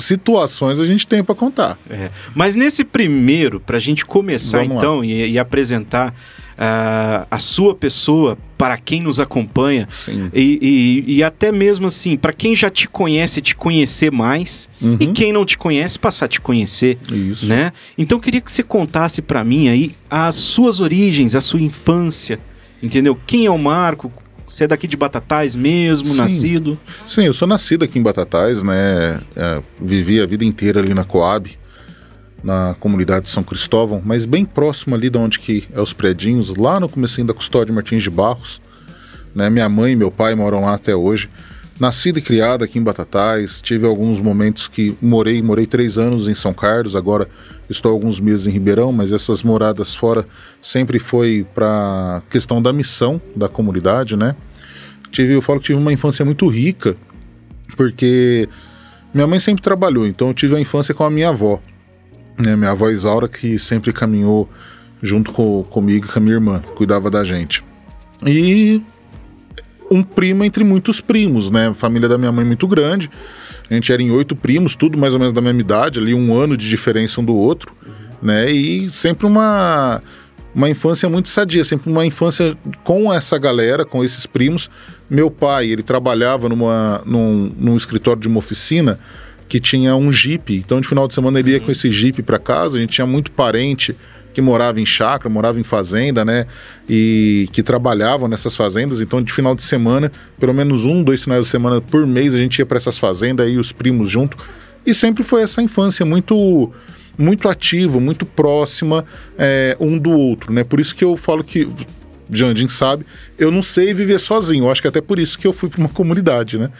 situações 0.00 0.80
a 0.80 0.86
gente 0.86 1.06
tem 1.06 1.22
para 1.22 1.34
contar. 1.34 1.78
É. 1.88 2.10
Mas 2.34 2.56
nesse 2.56 2.84
primeiro, 2.84 3.60
para 3.60 3.76
a 3.76 3.80
gente 3.80 4.04
começar 4.04 4.58
Vamos 4.58 4.76
então 4.76 5.04
e, 5.04 5.32
e, 5.32 5.38
apresentar 5.38 6.10
uh, 6.10 7.26
a 7.30 7.38
sua 7.38 7.74
pessoa 7.74 8.36
para 8.56 8.76
quem 8.76 9.02
nos 9.02 9.18
acompanha 9.18 9.88
e, 10.34 11.04
e, 11.06 11.16
e, 11.16 11.22
até 11.22 11.50
mesmo 11.50 11.86
assim 11.86 12.18
para 12.18 12.30
quem 12.30 12.54
já 12.54 12.68
te 12.68 12.86
conhece 12.86 13.40
te 13.40 13.56
conhecer 13.56 14.12
mais 14.12 14.68
uhum. 14.82 14.98
e 15.00 15.06
quem 15.06 15.32
não 15.32 15.46
te 15.46 15.56
conhece 15.56 15.98
passar 15.98 16.26
a 16.26 16.28
te 16.28 16.40
conhecer, 16.40 16.98
Isso. 17.10 17.46
né? 17.46 17.72
Então 17.96 18.18
eu 18.18 18.22
queria 18.22 18.40
que 18.40 18.52
você 18.52 18.62
contasse 18.62 19.22
para 19.22 19.42
mim 19.42 19.68
aí 19.68 19.94
as 20.10 20.34
suas 20.34 20.80
origens, 20.80 21.34
a 21.34 21.40
sua 21.40 21.60
infância, 21.60 22.38
entendeu? 22.82 23.18
Quem 23.26 23.46
é 23.46 23.50
o 23.50 23.58
Marco? 23.58 24.12
Você 24.50 24.64
é 24.64 24.66
daqui 24.66 24.88
de 24.88 24.96
Batatais 24.96 25.54
mesmo, 25.54 26.08
Sim. 26.08 26.16
nascido? 26.16 26.78
Sim, 27.06 27.22
eu 27.22 27.32
sou 27.32 27.46
nascido 27.46 27.84
aqui 27.84 28.00
em 28.00 28.02
Batatais, 28.02 28.64
né? 28.64 29.20
É, 29.36 29.62
vivi 29.80 30.20
a 30.20 30.26
vida 30.26 30.44
inteira 30.44 30.80
ali 30.80 30.92
na 30.92 31.04
Coab, 31.04 31.56
na 32.42 32.74
comunidade 32.80 33.26
de 33.26 33.30
São 33.30 33.44
Cristóvão, 33.44 34.02
mas 34.04 34.24
bem 34.24 34.44
próximo 34.44 34.96
ali 34.96 35.08
de 35.08 35.16
onde 35.16 35.38
que 35.38 35.68
é 35.72 35.80
os 35.80 35.92
predinhos, 35.92 36.54
lá 36.56 36.80
no 36.80 36.88
comecinho 36.88 37.28
da 37.28 37.32
Custódia 37.32 37.72
Martins 37.72 38.02
de 38.02 38.10
Barros. 38.10 38.60
Né? 39.32 39.48
Minha 39.48 39.68
mãe 39.68 39.92
e 39.92 39.96
meu 39.96 40.10
pai 40.10 40.34
moram 40.34 40.62
lá 40.62 40.74
até 40.74 40.96
hoje. 40.96 41.30
Nascida 41.78 42.18
e 42.18 42.22
criada 42.22 42.64
aqui 42.64 42.76
em 42.78 42.82
Batatais, 42.82 43.62
tive 43.62 43.86
alguns 43.86 44.18
momentos 44.18 44.66
que 44.66 44.96
morei, 45.00 45.40
morei 45.40 45.64
três 45.64 45.96
anos 45.96 46.26
em 46.26 46.34
São 46.34 46.52
Carlos, 46.52 46.96
agora 46.96 47.28
estou 47.70 47.92
alguns 47.92 48.18
meses 48.18 48.46
em 48.46 48.50
Ribeirão, 48.50 48.92
mas 48.92 49.12
essas 49.12 49.42
moradas 49.42 49.94
fora 49.94 50.26
sempre 50.60 50.98
foi 50.98 51.46
para 51.54 52.22
questão 52.28 52.60
da 52.60 52.72
missão 52.72 53.20
da 53.34 53.48
comunidade, 53.48 54.16
né? 54.16 54.34
Tive, 55.10 55.34
eu 55.34 55.42
falo 55.42 55.60
que 55.60 55.66
tive 55.66 55.78
uma 55.78 55.92
infância 55.92 56.24
muito 56.24 56.48
rica, 56.48 56.96
porque 57.76 58.48
minha 59.14 59.26
mãe 59.26 59.38
sempre 59.38 59.62
trabalhou, 59.62 60.06
então 60.06 60.28
eu 60.28 60.34
tive 60.34 60.56
a 60.56 60.60
infância 60.60 60.94
com 60.94 61.04
a 61.04 61.10
minha 61.10 61.28
avó, 61.28 61.60
né? 62.38 62.56
Minha 62.56 62.72
avó 62.72 62.88
Isaura 62.88 63.28
que 63.28 63.58
sempre 63.58 63.92
caminhou 63.92 64.50
junto 65.02 65.32
com, 65.32 65.64
comigo 65.64 66.06
e 66.06 66.08
com 66.08 66.18
a 66.18 66.22
minha 66.22 66.34
irmã, 66.34 66.60
cuidava 66.74 67.10
da 67.10 67.24
gente. 67.24 67.64
E 68.26 68.82
um 69.90 70.02
primo 70.02 70.44
entre 70.44 70.62
muitos 70.62 71.00
primos, 71.00 71.50
né? 71.50 71.72
Família 71.74 72.08
da 72.08 72.18
minha 72.18 72.30
mãe 72.30 72.44
muito 72.44 72.66
grande. 72.68 73.10
A 73.70 73.74
gente 73.74 73.92
era 73.92 74.02
em 74.02 74.10
oito 74.10 74.34
primos, 74.34 74.74
tudo 74.74 74.98
mais 74.98 75.12
ou 75.12 75.18
menos 75.18 75.32
da 75.32 75.40
mesma 75.40 75.60
idade, 75.60 76.00
ali 76.00 76.12
um 76.12 76.34
ano 76.34 76.56
de 76.56 76.68
diferença 76.68 77.20
um 77.20 77.24
do 77.24 77.34
outro, 77.34 77.72
uhum. 77.86 77.92
né? 78.20 78.50
E 78.50 78.90
sempre 78.90 79.26
uma 79.26 80.02
uma 80.54 80.68
infância 80.68 81.08
muito 81.08 81.28
sadia, 81.28 81.62
sempre 81.62 81.90
uma 81.90 82.04
infância 82.04 82.56
com 82.82 83.12
essa 83.12 83.38
galera, 83.38 83.84
com 83.84 84.04
esses 84.04 84.26
primos. 84.26 84.68
Meu 85.08 85.30
pai, 85.30 85.68
ele 85.68 85.82
trabalhava 85.82 86.48
numa, 86.48 87.00
num, 87.06 87.52
num 87.56 87.76
escritório 87.76 88.20
de 88.20 88.28
uma 88.28 88.38
oficina 88.38 88.98
que 89.48 89.58
tinha 89.58 89.96
um 89.96 90.12
jipe, 90.12 90.56
então 90.56 90.80
de 90.80 90.86
final 90.86 91.08
de 91.08 91.14
semana 91.14 91.40
ele 91.40 91.52
ia 91.52 91.60
com 91.60 91.72
esse 91.72 91.90
jipe 91.90 92.22
para 92.22 92.38
casa, 92.38 92.78
a 92.78 92.80
gente 92.80 92.92
tinha 92.92 93.06
muito 93.06 93.32
parente 93.32 93.96
que 94.32 94.40
morava 94.40 94.80
em 94.80 94.86
chácara, 94.86 95.28
morava 95.28 95.58
em 95.58 95.62
fazenda, 95.62 96.24
né? 96.24 96.46
E 96.88 97.48
que 97.52 97.62
trabalhavam 97.62 98.28
nessas 98.28 98.56
fazendas. 98.56 99.00
Então, 99.00 99.22
de 99.22 99.32
final 99.32 99.54
de 99.54 99.62
semana, 99.62 100.10
pelo 100.38 100.54
menos 100.54 100.84
um, 100.84 101.02
dois 101.02 101.22
finais 101.22 101.44
de 101.44 101.50
semana 101.50 101.80
por 101.80 102.06
mês, 102.06 102.34
a 102.34 102.38
gente 102.38 102.58
ia 102.58 102.66
para 102.66 102.76
essas 102.76 102.98
fazendas 102.98 103.50
e 103.50 103.56
os 103.56 103.72
primos 103.72 104.08
junto. 104.08 104.36
E 104.84 104.94
sempre 104.94 105.22
foi 105.22 105.42
essa 105.42 105.62
infância 105.62 106.04
muito 106.04 106.70
muito 107.18 107.50
ativa, 107.50 108.00
muito 108.00 108.24
próxima 108.24 109.04
é, 109.36 109.76
um 109.78 109.98
do 109.98 110.10
outro, 110.10 110.52
né? 110.52 110.64
Por 110.64 110.80
isso 110.80 110.94
que 110.94 111.04
eu 111.04 111.18
falo 111.18 111.44
que 111.44 111.68
Jandim 112.32 112.68
sabe, 112.68 113.04
eu 113.38 113.50
não 113.50 113.62
sei 113.62 113.92
viver 113.92 114.18
sozinho. 114.18 114.64
Eu 114.64 114.70
acho 114.70 114.80
que 114.80 114.88
até 114.88 115.00
por 115.00 115.18
isso 115.18 115.38
que 115.38 115.46
eu 115.46 115.52
fui 115.52 115.68
para 115.68 115.80
uma 115.80 115.88
comunidade, 115.88 116.58
né? 116.58 116.70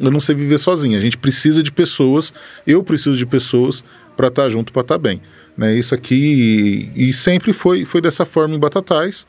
Eu 0.00 0.10
não 0.10 0.18
sei 0.18 0.34
viver 0.34 0.58
sozinho. 0.58 0.98
A 0.98 1.00
gente 1.00 1.16
precisa 1.16 1.62
de 1.62 1.70
pessoas, 1.70 2.32
eu 2.66 2.82
preciso 2.82 3.16
de 3.16 3.26
pessoas 3.26 3.84
para 4.16 4.28
estar 4.28 4.44
tá 4.44 4.50
junto, 4.50 4.72
para 4.72 4.82
estar 4.82 4.94
tá 4.94 4.98
bem. 4.98 5.20
Né? 5.56 5.74
Isso 5.74 5.94
aqui, 5.94 6.90
e, 6.96 7.08
e 7.08 7.12
sempre 7.12 7.52
foi, 7.52 7.84
foi 7.84 8.00
dessa 8.00 8.24
forma 8.24 8.54
em 8.54 8.58
Batatais. 8.58 9.26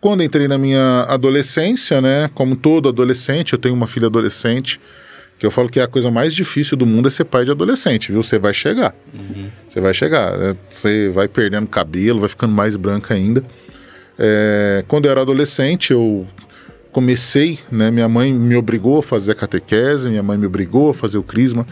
Quando 0.00 0.22
entrei 0.22 0.48
na 0.48 0.56
minha 0.56 1.04
adolescência, 1.08 2.00
né, 2.00 2.30
como 2.34 2.56
todo 2.56 2.88
adolescente, 2.88 3.52
eu 3.52 3.58
tenho 3.58 3.74
uma 3.74 3.86
filha 3.86 4.06
adolescente, 4.06 4.80
que 5.38 5.44
eu 5.44 5.50
falo 5.50 5.68
que 5.68 5.80
é 5.80 5.82
a 5.82 5.88
coisa 5.88 6.10
mais 6.10 6.34
difícil 6.34 6.76
do 6.76 6.84
mundo 6.84 7.08
é 7.08 7.10
ser 7.10 7.24
pai 7.24 7.44
de 7.44 7.50
adolescente, 7.50 8.12
viu? 8.12 8.22
Você 8.22 8.38
vai 8.38 8.52
chegar. 8.52 8.94
Uhum. 9.12 9.48
Você 9.66 9.80
vai 9.80 9.94
chegar. 9.94 10.36
Né? 10.36 10.54
Você 10.68 11.08
vai 11.08 11.28
perdendo 11.28 11.66
cabelo, 11.66 12.20
vai 12.20 12.28
ficando 12.28 12.52
mais 12.52 12.76
branca 12.76 13.14
ainda. 13.14 13.42
É, 14.18 14.84
quando 14.86 15.06
eu 15.06 15.10
era 15.10 15.22
adolescente, 15.22 15.92
eu 15.92 16.26
comecei, 16.92 17.58
né? 17.72 17.90
Minha 17.90 18.06
mãe 18.06 18.30
me 18.32 18.54
obrigou 18.54 18.98
a 18.98 19.02
fazer 19.02 19.32
a 19.32 19.34
catequese, 19.34 20.10
minha 20.10 20.22
mãe 20.22 20.36
me 20.36 20.44
obrigou 20.44 20.90
a 20.90 20.94
fazer 20.94 21.16
o 21.16 21.22
crisma. 21.22 21.66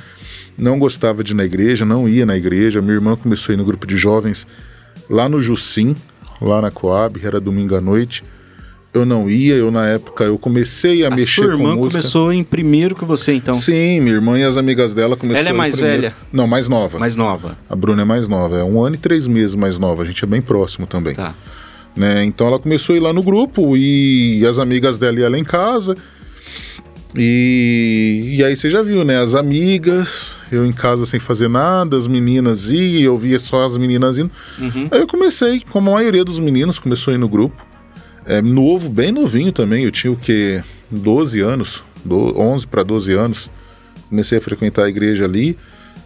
Não 0.58 0.78
gostava 0.78 1.22
de 1.22 1.32
ir 1.32 1.36
na 1.36 1.44
igreja, 1.44 1.84
não 1.84 2.08
ia 2.08 2.26
na 2.26 2.36
igreja. 2.36 2.82
Minha 2.82 2.94
irmã 2.94 3.16
começou 3.16 3.52
a 3.52 3.54
ir 3.54 3.56
no 3.56 3.64
grupo 3.64 3.86
de 3.86 3.96
jovens 3.96 4.46
lá 5.08 5.28
no 5.28 5.40
Jusim, 5.40 5.94
lá 6.40 6.60
na 6.60 6.70
Coab, 6.70 7.24
era 7.24 7.40
domingo 7.40 7.76
à 7.76 7.80
noite 7.80 8.24
eu 8.92 9.04
não 9.04 9.28
ia, 9.28 9.54
eu 9.54 9.70
na 9.70 9.86
época 9.86 10.24
eu 10.24 10.38
comecei 10.38 11.04
a, 11.04 11.08
a 11.08 11.10
mexer 11.10 11.42
com 11.42 11.48
música. 11.48 11.56
sua 11.56 11.70
irmã 11.70 11.88
começou 11.88 12.32
em 12.32 12.44
primeiro 12.44 12.94
que 12.94 13.04
você, 13.04 13.34
então? 13.34 13.54
Sim, 13.54 14.00
minha 14.00 14.14
irmã 14.14 14.38
e 14.38 14.42
as 14.42 14.56
amigas 14.56 14.94
dela 14.94 15.16
começaram 15.16 15.48
Ela 15.48 15.54
é 15.54 15.58
mais 15.58 15.78
velha? 15.78 16.14
Não, 16.32 16.46
mais 16.46 16.68
nova. 16.68 16.98
Mais 16.98 17.14
nova. 17.14 17.56
A 17.68 17.76
Bruna 17.76 18.02
é 18.02 18.04
mais 18.04 18.26
nova, 18.26 18.58
é 18.58 18.64
um 18.64 18.82
ano 18.82 18.96
e 18.96 18.98
três 18.98 19.26
meses 19.26 19.54
mais 19.54 19.78
nova, 19.78 20.02
a 20.02 20.06
gente 20.06 20.24
é 20.24 20.26
bem 20.26 20.40
próximo 20.40 20.86
também. 20.86 21.14
Tá. 21.14 21.34
Né? 21.94 22.24
Então 22.24 22.46
ela 22.46 22.58
começou 22.58 22.94
a 22.94 22.96
ir 22.96 23.00
lá 23.00 23.12
no 23.12 23.22
grupo 23.22 23.76
e 23.76 24.44
as 24.46 24.58
amigas 24.58 24.98
dela 24.98 25.18
iam 25.20 25.30
lá 25.30 25.38
em 25.38 25.44
casa. 25.44 25.94
E, 27.16 28.34
e 28.36 28.44
aí 28.44 28.54
você 28.54 28.68
já 28.68 28.82
viu, 28.82 29.04
né? 29.04 29.18
As 29.18 29.34
amigas, 29.34 30.36
eu 30.52 30.66
em 30.66 30.72
casa 30.72 31.06
sem 31.06 31.18
fazer 31.18 31.48
nada, 31.48 31.96
as 31.96 32.06
meninas 32.06 32.66
iam, 32.66 33.02
eu 33.02 33.16
via 33.16 33.38
só 33.38 33.64
as 33.64 33.76
meninas 33.76 34.18
indo. 34.18 34.30
Uhum. 34.58 34.88
Aí 34.90 35.00
eu 35.00 35.06
comecei, 35.06 35.62
como 35.70 35.90
a 35.90 35.94
maioria 35.94 36.24
dos 36.24 36.38
meninos, 36.38 36.78
começou 36.78 37.12
a 37.12 37.14
ir 37.14 37.18
no 37.18 37.28
grupo. 37.28 37.66
É, 38.26 38.42
novo, 38.42 38.90
bem 38.90 39.10
novinho 39.10 39.52
também, 39.52 39.84
eu 39.84 39.90
tinha 39.90 40.12
o 40.12 40.16
que? 40.16 40.62
12 40.90 41.40
anos, 41.40 41.82
do, 42.04 42.38
11 42.38 42.66
para 42.66 42.82
12 42.82 43.12
anos. 43.12 43.50
Comecei 44.08 44.38
a 44.38 44.40
frequentar 44.40 44.84
a 44.84 44.88
igreja 44.88 45.24
ali 45.24 45.56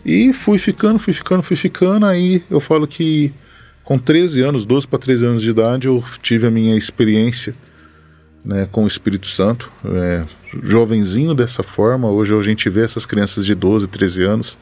e 0.04 0.32
fui 0.32 0.58
ficando, 0.58 0.98
fui 0.98 1.12
ficando, 1.12 1.42
fui 1.42 1.56
ficando. 1.56 2.06
Aí 2.06 2.42
eu 2.50 2.60
falo 2.60 2.86
que 2.86 3.32
com 3.84 3.98
13 3.98 4.40
anos, 4.42 4.64
12 4.64 4.86
para 4.86 4.98
13 4.98 5.26
anos 5.26 5.42
de 5.42 5.50
idade, 5.50 5.86
eu 5.86 6.02
tive 6.20 6.46
a 6.46 6.50
minha 6.50 6.76
experiência 6.76 7.54
né, 8.44 8.66
com 8.70 8.84
o 8.84 8.86
Espírito 8.86 9.26
Santo. 9.26 9.70
É, 9.84 10.24
jovenzinho 10.62 11.34
dessa 11.34 11.62
forma, 11.62 12.08
hoje 12.08 12.34
a 12.34 12.42
gente 12.42 12.68
vê 12.68 12.82
essas 12.82 13.06
crianças 13.06 13.44
de 13.44 13.54
12, 13.54 13.86
13 13.86 14.22
anos. 14.22 14.58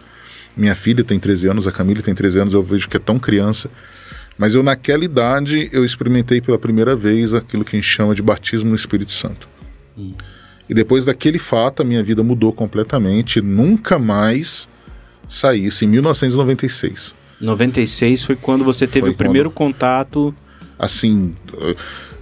Minha 0.57 0.75
filha 0.75 1.03
tem 1.03 1.19
13 1.19 1.49
anos, 1.49 1.67
a 1.67 1.73
Camila 1.73 2.03
tem 2.03 2.15
13 2.15 2.39
anos, 2.41 2.55
eu 2.55 2.63
vejo 2.63 2.89
que 2.89 2.97
é 2.97 3.01
tão 3.01 3.19
criança. 3.19 3.71
Mas 4.39 4.55
eu 4.55 4.63
naquela 4.63 5.05
idade 5.05 5.69
eu 5.73 5.85
experimentei 5.85 6.41
pela 6.41 6.59
primeira 6.59 6.97
vez 6.97 7.35
aquilo 7.35 7.65
que 7.65 7.77
a 7.77 7.79
gente 7.79 7.89
chama 7.89 8.15
de 8.15 8.23
batismo 8.23 8.71
no 8.71 8.77
Espírito 8.77 9.13
Santo. 9.13 9.49
Hum. 9.97 10.13
E 10.69 10.75
depois 10.75 11.05
daquele 11.05 11.39
fato 11.39 11.83
a 11.83 11.85
minha 11.85 12.03
vida 12.03 12.23
mudou 12.23 12.53
completamente, 12.53 13.41
nunca 13.41 13.99
mais 13.99 14.69
saí. 15.29 15.67
Isso 15.67 15.85
em 15.85 15.89
1996. 15.89 17.15
96 17.41 18.23
foi 18.23 18.37
quando 18.37 18.65
você 18.65 18.87
teve 18.87 19.07
foi 19.07 19.11
o 19.11 19.15
primeiro 19.15 19.51
quando, 19.51 19.73
contato. 19.73 20.35
Assim, 20.79 21.35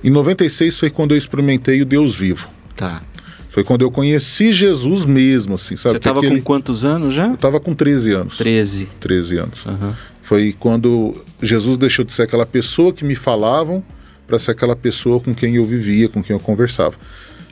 em 0.03 0.11
96 0.11 0.79
foi 0.79 0.91
quando 0.91 1.13
eu 1.13 1.19
experimentei 1.19 1.83
o 1.83 1.87
Deus 1.87 2.17
vivo. 2.17 2.49
Tá. 2.77 3.03
Foi 3.51 3.65
quando 3.65 3.83
eu 3.83 3.91
conheci 3.91 4.53
Jesus 4.53 5.05
mesmo, 5.05 5.55
assim, 5.55 5.75
sabe? 5.75 5.93
Você 5.93 5.97
estava 5.99 6.21
com 6.21 6.41
quantos 6.43 6.85
anos 6.85 7.15
já? 7.15 7.27
Eu 7.27 7.35
estava 7.35 7.59
com 7.59 7.75
13 7.75 8.13
anos. 8.13 8.39
13. 8.39 8.89
13 9.01 9.39
anos. 9.39 9.67
Uhum. 9.67 9.95
Foi 10.23 10.55
quando 10.59 11.15
Jesus 11.43 11.77
deixou 11.77 12.05
de 12.05 12.13
ser 12.13 12.23
aquela 12.23 12.45
pessoa 12.45 12.93
que 12.93 13.05
me 13.05 13.15
falavam 13.15 13.83
para 14.27 14.39
ser 14.39 14.51
aquela 14.51 14.77
pessoa 14.77 15.19
com 15.19 15.35
quem 15.35 15.57
eu 15.57 15.65
vivia, 15.65 16.09
com 16.09 16.23
quem 16.23 16.37
eu 16.37 16.41
conversava. 16.41 16.97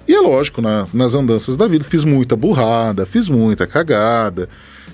E 0.07 0.15
é 0.15 0.21
lógico, 0.21 0.61
na, 0.61 0.87
nas 0.93 1.15
andanças 1.15 1.57
da 1.57 1.67
vida, 1.67 1.85
fiz 1.85 2.05
muita 2.05 2.37
burrada, 2.37 3.07
fiz 3.07 3.29
muita 3.29 3.67
cagada, 3.67 4.49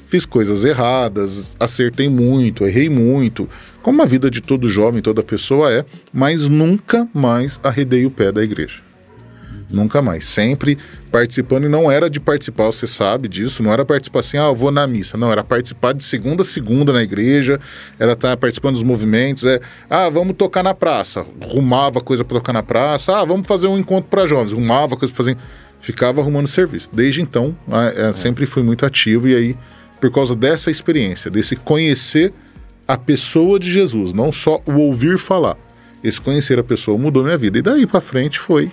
fiz 0.07 0.25
coisas 0.25 0.65
erradas, 0.65 1.55
acertei 1.59 2.09
muito, 2.09 2.65
errei 2.65 2.89
muito, 2.89 3.49
como 3.83 4.01
a 4.01 4.07
vida 4.07 4.31
de 4.31 4.41
todo 4.41 4.69
jovem, 4.69 5.03
toda 5.03 5.23
pessoa 5.23 5.71
é, 5.73 5.85
mas 6.13 6.43
nunca 6.49 7.09
mais 7.13 7.59
arredei 7.63 8.07
o 8.07 8.11
pé 8.11 8.31
da 8.31 8.43
igreja. 8.43 8.81
Nunca 9.73 10.03
mais. 10.03 10.27
Sempre 10.27 10.77
participando, 11.11 11.65
e 11.65 11.69
não 11.69 11.91
era 11.91 12.09
de 12.09 12.21
participar, 12.21 12.67
você 12.67 12.87
sabe 12.87 13.29
disso, 13.29 13.63
não 13.63 13.73
era 13.73 13.85
participar 13.85 14.21
assim, 14.21 14.37
ah, 14.37 14.45
eu 14.45 14.55
vou 14.55 14.71
na 14.71 14.87
missa. 14.87 15.17
Não, 15.17 15.33
era 15.33 15.43
participar 15.43 15.95
de 15.95 16.05
segunda 16.05 16.43
a 16.43 16.45
segunda 16.45 16.93
na 16.93 17.03
igreja, 17.03 17.59
era 17.99 18.13
estar 18.13 18.31
tá 18.31 18.37
participando 18.37 18.75
dos 18.75 18.83
movimentos, 18.83 19.45
é, 19.45 19.61
ah, 19.89 20.09
vamos 20.09 20.37
tocar 20.37 20.63
na 20.63 20.75
praça. 20.75 21.25
Rumava 21.41 22.01
coisa 22.01 22.25
para 22.25 22.37
tocar 22.37 22.53
na 22.53 22.63
praça, 22.63 23.17
ah, 23.17 23.25
vamos 23.25 23.47
fazer 23.47 23.67
um 23.67 23.79
encontro 23.79 24.11
para 24.11 24.27
jovens. 24.27 24.53
Rumava 24.53 24.97
coisa 24.97 25.13
para 25.13 25.25
fazer. 25.25 25.39
Ficava 25.81 26.21
arrumando 26.21 26.47
serviço. 26.47 26.89
Desde 26.93 27.21
então, 27.23 27.57
é, 27.69 28.09
é, 28.09 28.13
sempre 28.13 28.47
fui 28.47 28.63
muito 28.63 28.87
ativo, 28.87 29.27
e 29.27 29.35
aí, 29.35 29.57
por 30.01 30.13
causa 30.13 30.37
dessa 30.37 30.71
experiência, 30.71 31.31
desse 31.31 31.57
conhecer 31.57 32.33
a 32.87 32.97
pessoa 32.97 33.59
de 33.59 33.71
Jesus, 33.71 34.13
não 34.13 34.31
só 34.31 34.61
o 34.67 34.75
ouvir 34.75 35.19
falar. 35.19 35.57
Esse 36.03 36.21
conhecer 36.21 36.59
a 36.59 36.65
pessoa 36.65 36.99
mudou 36.99 37.23
minha 37.23 37.39
vida. 37.39 37.59
E 37.59 37.63
daí 37.63 37.87
para 37.87 38.01
frente 38.01 38.39
foi 38.39 38.71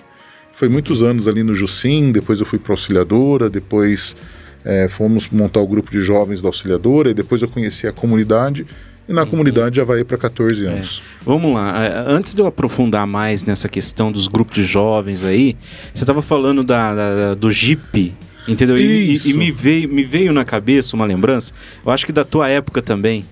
foi 0.60 0.68
muitos 0.68 1.02
anos 1.02 1.26
ali 1.26 1.42
no 1.42 1.54
Jusim, 1.54 2.12
depois 2.12 2.38
eu 2.38 2.44
fui 2.44 2.58
para 2.58 2.74
Auxiliadora, 2.74 3.48
depois 3.48 4.14
é, 4.62 4.90
fomos 4.90 5.26
montar 5.30 5.58
o 5.60 5.66
grupo 5.66 5.90
de 5.90 6.04
jovens 6.04 6.42
da 6.42 6.50
Auxiliadora, 6.50 7.08
e 7.08 7.14
depois 7.14 7.40
eu 7.40 7.48
conheci 7.48 7.86
a 7.86 7.92
comunidade, 7.92 8.66
e 9.08 9.12
na 9.14 9.24
comunidade 9.24 9.76
já 9.76 9.84
vai 9.84 10.04
para 10.04 10.18
14 10.18 10.66
é. 10.66 10.68
anos. 10.68 11.02
É. 11.02 11.24
Vamos 11.24 11.54
lá, 11.54 11.82
é, 11.82 12.04
antes 12.06 12.34
de 12.34 12.42
eu 12.42 12.46
aprofundar 12.46 13.06
mais 13.06 13.42
nessa 13.42 13.70
questão 13.70 14.12
dos 14.12 14.28
grupos 14.28 14.54
de 14.54 14.64
jovens 14.64 15.24
aí, 15.24 15.56
você 15.94 16.04
estava 16.04 16.20
falando 16.20 16.62
da, 16.62 16.94
da, 16.94 17.34
do 17.34 17.50
Jeep, 17.50 18.14
entendeu? 18.46 18.76
E, 18.76 19.14
e, 19.14 19.30
e, 19.30 19.32
me, 19.32 19.50
veio, 19.50 19.88
me 19.88 20.04
veio 20.04 20.30
na 20.30 20.44
cabeça 20.44 20.94
uma 20.94 21.06
lembrança, 21.06 21.54
eu 21.82 21.90
acho 21.90 22.04
que 22.04 22.12
da 22.12 22.22
tua 22.22 22.50
época 22.50 22.82
também, 22.82 23.24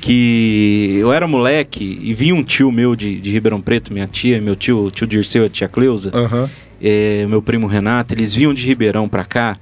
que 0.00 0.98
eu 1.00 1.12
era 1.12 1.26
moleque 1.26 1.98
e 2.00 2.14
vinha 2.14 2.34
um 2.34 2.44
tio 2.44 2.70
meu 2.70 2.94
de, 2.94 3.18
de 3.18 3.32
Ribeirão 3.32 3.60
Preto, 3.60 3.92
minha 3.92 4.06
tia, 4.06 4.40
meu 4.40 4.54
tio, 4.54 4.88
tio 4.92 5.04
Dirceu 5.04 5.42
e 5.42 5.46
a 5.46 5.48
tia 5.48 5.66
Cleusa, 5.66 6.12
uhum 6.14 6.48
é, 6.80 7.26
meu 7.26 7.42
primo 7.42 7.66
Renato, 7.66 8.14
eles 8.14 8.34
vinham 8.34 8.52
de 8.52 8.64
Ribeirão 8.64 9.08
pra 9.08 9.24
cá 9.24 9.58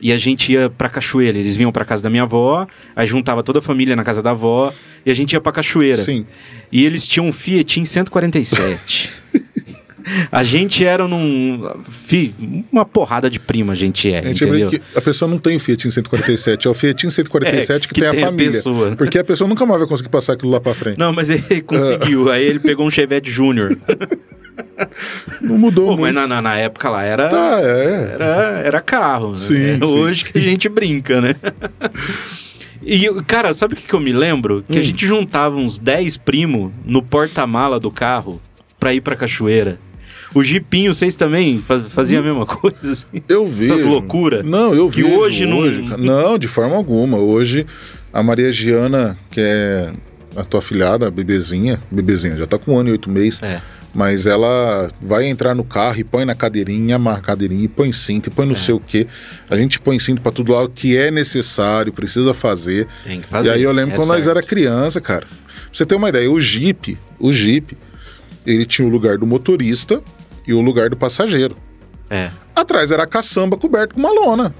e 0.00 0.12
a 0.12 0.18
gente 0.18 0.52
ia 0.52 0.70
pra 0.70 0.88
cachoeira. 0.88 1.38
Eles 1.38 1.56
vinham 1.56 1.70
pra 1.70 1.84
casa 1.84 2.02
da 2.02 2.10
minha 2.10 2.22
avó, 2.22 2.66
aí 2.96 3.06
juntava 3.06 3.42
toda 3.42 3.58
a 3.58 3.62
família 3.62 3.94
na 3.94 4.02
casa 4.02 4.22
da 4.22 4.30
avó 4.30 4.72
e 5.04 5.10
a 5.10 5.14
gente 5.14 5.32
ia 5.32 5.40
pra 5.40 5.52
cachoeira. 5.52 6.02
Sim. 6.02 6.26
E 6.72 6.84
eles 6.84 7.06
tinham 7.06 7.26
um 7.26 7.32
Fiat 7.32 7.84
147. 7.84 9.10
A 10.32 10.42
gente 10.42 10.84
era 10.84 11.06
num. 11.06 11.72
Uma 12.72 12.84
porrada 12.84 13.30
de 13.30 13.38
prima 13.38 13.74
a 13.74 13.76
gente 13.76 14.10
é. 14.10 14.18
A, 14.18 14.22
gente 14.22 14.44
entendeu? 14.44 14.70
que 14.70 14.80
a 14.94 15.00
pessoa 15.00 15.30
não 15.30 15.38
tem 15.38 15.56
o 15.56 15.60
Fiat 15.60 15.90
147, 15.90 16.66
é 16.66 16.70
o 16.70 16.74
Fiat 16.74 17.10
147 17.10 17.72
é, 17.72 17.80
que, 17.80 17.94
que, 17.94 18.00
tem, 18.00 18.10
tem 18.10 18.22
a 18.22 18.26
família. 18.26 18.50
A 18.50 18.52
pessoa. 18.54 18.96
Porque 18.96 19.18
a 19.18 19.24
pessoa 19.24 19.46
nunca 19.46 19.64
mais 19.66 19.78
vai 19.78 19.88
conseguir 19.88 20.08
passar 20.08 20.32
aquilo 20.32 20.50
lá 20.50 20.60
pra 20.60 20.74
frente. 20.74 20.98
Não, 20.98 21.12
mas 21.12 21.30
ele 21.30 21.60
conseguiu. 21.60 22.30
Aí 22.30 22.44
ele 22.44 22.58
pegou 22.58 22.86
um 22.86 22.90
Chevette 22.90 23.30
Júnior. 23.30 23.76
Não 25.40 25.58
mudou 25.58 25.90
Pô, 25.90 25.96
muito. 25.96 26.14
Mas 26.14 26.28
na, 26.28 26.42
na, 26.42 26.56
época 26.56 26.88
lá 26.88 27.02
era, 27.02 27.28
tá, 27.28 27.60
é. 27.62 28.10
era, 28.14 28.62
era 28.64 28.80
carro. 28.80 29.34
Sim, 29.34 29.54
né? 29.54 29.74
sim, 29.74 29.84
Hoje 29.84 30.24
sim. 30.24 30.32
que 30.32 30.38
a 30.38 30.42
gente 30.42 30.68
brinca, 30.68 31.20
né? 31.20 31.34
E, 32.82 33.08
cara, 33.26 33.52
sabe 33.52 33.74
o 33.74 33.76
que, 33.76 33.86
que 33.86 33.94
eu 33.94 34.00
me 34.00 34.12
lembro? 34.12 34.64
Que 34.66 34.78
hum. 34.78 34.80
a 34.80 34.84
gente 34.84 35.06
juntava 35.06 35.56
uns 35.56 35.78
10 35.78 36.16
primos 36.16 36.72
no 36.84 37.02
porta-mala 37.02 37.78
do 37.78 37.90
carro 37.90 38.40
pra 38.78 38.94
ir 38.94 39.00
pra 39.00 39.14
cachoeira. 39.14 39.78
O 40.34 40.42
Jipinho, 40.42 40.94
vocês 40.94 41.16
também 41.16 41.62
faziam 41.88 42.22
a 42.22 42.24
mesma 42.24 42.46
coisa? 42.46 42.92
Assim? 42.92 43.22
Eu 43.28 43.46
vi. 43.46 43.64
Essas 43.64 43.82
loucuras? 43.82 44.44
Não, 44.44 44.72
eu 44.72 44.88
vi. 44.88 45.02
Que 45.02 45.08
hoje, 45.08 45.44
hoje 45.44 45.82
não. 45.82 45.98
Não, 45.98 46.38
de 46.38 46.46
forma 46.46 46.76
alguma. 46.76 47.18
Hoje, 47.18 47.66
a 48.12 48.22
Maria 48.22 48.52
Giana, 48.52 49.18
que 49.30 49.40
é 49.40 49.92
a 50.36 50.44
tua 50.44 50.62
filhada, 50.62 51.08
a 51.08 51.10
bebezinha, 51.10 51.82
bebezinha, 51.90 52.36
já 52.36 52.46
tá 52.46 52.58
com 52.58 52.74
um 52.74 52.78
ano 52.78 52.90
e 52.90 52.92
oito 52.92 53.10
meses. 53.10 53.42
É 53.42 53.60
mas 53.94 54.26
ela 54.26 54.90
vai 55.00 55.26
entrar 55.26 55.54
no 55.54 55.64
carro 55.64 55.98
e 55.98 56.04
põe 56.04 56.24
na 56.24 56.34
cadeirinha, 56.34 56.96
amarra 56.96 57.18
a 57.18 57.22
cadeirinha 57.22 57.64
e 57.64 57.68
põe 57.68 57.92
cinto 57.92 58.28
e 58.28 58.30
põe 58.30 58.46
não 58.46 58.54
é. 58.54 58.58
sei 58.58 58.74
o 58.74 58.80
que. 58.80 59.06
A 59.48 59.56
gente 59.56 59.80
põe 59.80 59.98
cinto 59.98 60.20
para 60.20 60.32
tudo 60.32 60.52
lá 60.52 60.62
o 60.62 60.68
que 60.68 60.96
é 60.96 61.10
necessário, 61.10 61.92
precisa 61.92 62.32
fazer. 62.32 62.86
Tem 63.04 63.20
que 63.20 63.28
fazer. 63.28 63.48
E 63.48 63.52
aí 63.52 63.62
eu 63.62 63.72
lembro 63.72 63.94
é 63.94 63.96
quando 63.96 64.08
certo. 64.08 64.18
nós 64.18 64.28
era 64.28 64.42
criança, 64.42 65.00
cara. 65.00 65.26
Pra 65.26 65.38
você 65.72 65.84
ter 65.84 65.94
uma 65.94 66.08
ideia, 66.08 66.30
o 66.30 66.40
Jeep, 66.40 66.98
o 67.18 67.32
Jeep, 67.32 67.76
ele 68.46 68.64
tinha 68.64 68.86
o 68.86 68.90
lugar 68.90 69.18
do 69.18 69.26
motorista 69.26 70.02
e 70.46 70.52
o 70.52 70.60
lugar 70.60 70.88
do 70.88 70.96
passageiro. 70.96 71.56
É. 72.08 72.30
Atrás 72.54 72.90
era 72.90 73.04
a 73.04 73.06
caçamba 73.06 73.56
coberta 73.56 73.94
com 73.94 74.00
uma 74.00 74.12
lona. 74.12 74.54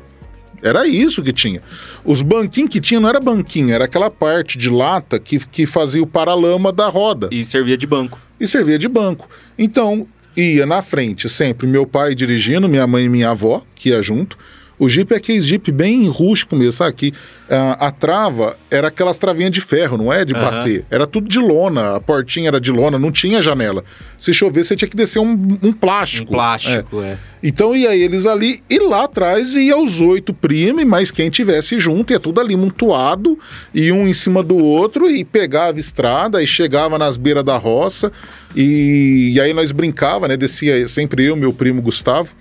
Era 0.62 0.86
isso 0.86 1.22
que 1.22 1.32
tinha. 1.32 1.62
Os 2.04 2.22
banquinhos 2.22 2.70
que 2.70 2.80
tinha 2.80 3.00
não 3.00 3.08
era 3.08 3.20
banquinho, 3.20 3.72
era 3.72 3.84
aquela 3.84 4.10
parte 4.10 4.58
de 4.58 4.68
lata 4.68 5.18
que, 5.18 5.38
que 5.38 5.66
fazia 5.66 6.02
o 6.02 6.06
paralama 6.06 6.72
da 6.72 6.88
roda. 6.88 7.28
E 7.30 7.44
servia 7.44 7.76
de 7.76 7.86
banco. 7.86 8.18
E 8.38 8.46
servia 8.46 8.78
de 8.78 8.88
banco. 8.88 9.28
Então, 9.58 10.06
ia 10.36 10.66
na 10.66 10.82
frente 10.82 11.28
sempre 11.28 11.66
meu 11.66 11.86
pai 11.86 12.14
dirigindo, 12.14 12.68
minha 12.68 12.86
mãe 12.86 13.04
e 13.04 13.08
minha 13.08 13.30
avó, 13.30 13.62
que 13.74 13.90
ia 13.90 14.02
junto. 14.02 14.36
O 14.80 14.88
Jeep 14.88 15.12
é 15.12 15.18
aquele 15.18 15.42
Jeep 15.42 15.70
bem 15.70 16.08
rústico 16.08 16.56
mesmo, 16.56 16.72
sabe? 16.72 16.94
Que 16.94 17.12
a, 17.50 17.88
a 17.88 17.90
trava 17.90 18.56
era 18.70 18.88
aquelas 18.88 19.18
travinhas 19.18 19.50
de 19.50 19.60
ferro, 19.60 19.98
não 19.98 20.10
é 20.10 20.24
de 20.24 20.34
Aham. 20.34 20.42
bater. 20.42 20.86
Era 20.90 21.06
tudo 21.06 21.28
de 21.28 21.38
lona, 21.38 21.96
a 21.96 22.00
portinha 22.00 22.48
era 22.48 22.58
de 22.58 22.70
lona, 22.70 22.98
não 22.98 23.12
tinha 23.12 23.42
janela. 23.42 23.84
Se 24.16 24.32
chover, 24.32 24.64
você 24.64 24.74
tinha 24.74 24.88
que 24.88 24.96
descer 24.96 25.18
um, 25.18 25.32
um 25.62 25.68
Um 25.68 25.72
plástico. 25.72 26.32
É. 26.32 26.34
plástico, 26.34 27.02
é. 27.02 27.18
Então 27.42 27.76
ia 27.76 27.94
eles 27.94 28.24
ali, 28.24 28.62
e 28.70 28.78
lá 28.78 29.04
atrás 29.04 29.54
ia 29.54 29.76
os 29.76 30.00
oito 30.00 30.32
primos, 30.32 30.84
mas 30.84 31.10
quem 31.10 31.28
tivesse 31.28 31.78
junto, 31.78 32.12
ia 32.12 32.18
tudo 32.20 32.40
ali 32.40 32.56
montuado, 32.56 33.38
e 33.74 33.92
um 33.92 34.08
em 34.08 34.12
cima 34.14 34.42
do 34.42 34.56
outro, 34.56 35.10
e 35.10 35.24
pegava 35.24 35.78
estrada, 35.78 36.42
e 36.42 36.46
chegava 36.46 36.98
nas 36.98 37.18
beiras 37.18 37.44
da 37.44 37.56
roça, 37.58 38.10
e, 38.56 39.32
e 39.34 39.40
aí 39.40 39.52
nós 39.52 39.72
brincava, 39.72 40.26
né? 40.26 40.36
Descia 40.36 40.88
sempre 40.88 41.24
eu, 41.24 41.36
meu 41.36 41.52
primo 41.52 41.80
Gustavo, 41.82 42.34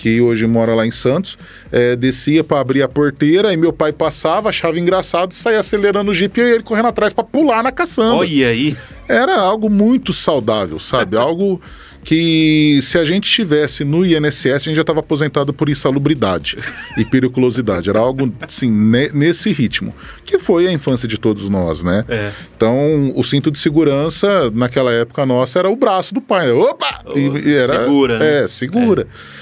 que 0.00 0.18
hoje 0.18 0.46
mora 0.46 0.74
lá 0.74 0.86
em 0.86 0.90
Santos, 0.90 1.36
eh, 1.70 1.94
descia 1.94 2.42
para 2.42 2.58
abrir 2.58 2.80
a 2.82 2.88
porteira, 2.88 3.52
e 3.52 3.56
meu 3.58 3.70
pai 3.70 3.92
passava, 3.92 4.48
achava 4.48 4.78
engraçado, 4.78 5.34
saía 5.34 5.58
acelerando 5.60 6.10
o 6.10 6.14
jipe 6.14 6.40
e 6.40 6.54
ele 6.54 6.62
correndo 6.62 6.88
atrás 6.88 7.12
para 7.12 7.22
pular 7.22 7.62
na 7.62 7.70
caçamba 7.70 8.16
Olha 8.16 8.48
aí. 8.48 8.74
era 9.06 9.38
algo 9.38 9.68
muito 9.68 10.14
saudável, 10.14 10.78
sabe? 10.78 11.18
algo 11.20 11.60
que 12.02 12.80
se 12.82 12.96
a 12.96 13.04
gente 13.04 13.24
estivesse 13.26 13.84
no 13.84 14.06
INSS, 14.06 14.46
a 14.54 14.58
gente 14.58 14.74
já 14.76 14.80
estava 14.80 15.00
aposentado 15.00 15.52
por 15.52 15.68
insalubridade 15.68 16.56
e 16.96 17.04
periculosidade. 17.04 17.90
Era 17.90 17.98
algo, 17.98 18.32
assim, 18.40 18.70
ne- 18.70 19.10
nesse 19.12 19.52
ritmo. 19.52 19.94
Que 20.24 20.38
foi 20.38 20.66
a 20.66 20.72
infância 20.72 21.06
de 21.06 21.18
todos 21.18 21.46
nós, 21.50 21.82
né? 21.82 22.06
É. 22.08 22.32
Então, 22.56 23.12
o 23.14 23.22
cinto 23.22 23.50
de 23.50 23.58
segurança, 23.58 24.50
naquela 24.54 24.90
época 24.92 25.26
nossa, 25.26 25.58
era 25.58 25.68
o 25.68 25.76
braço 25.76 26.14
do 26.14 26.22
pai. 26.22 26.46
né? 26.46 26.52
Opa! 26.54 26.86
Oh, 27.04 27.12
segura, 27.12 28.18
né? 28.18 28.44
É, 28.44 28.48
segura. 28.48 29.02
É. 29.02 29.39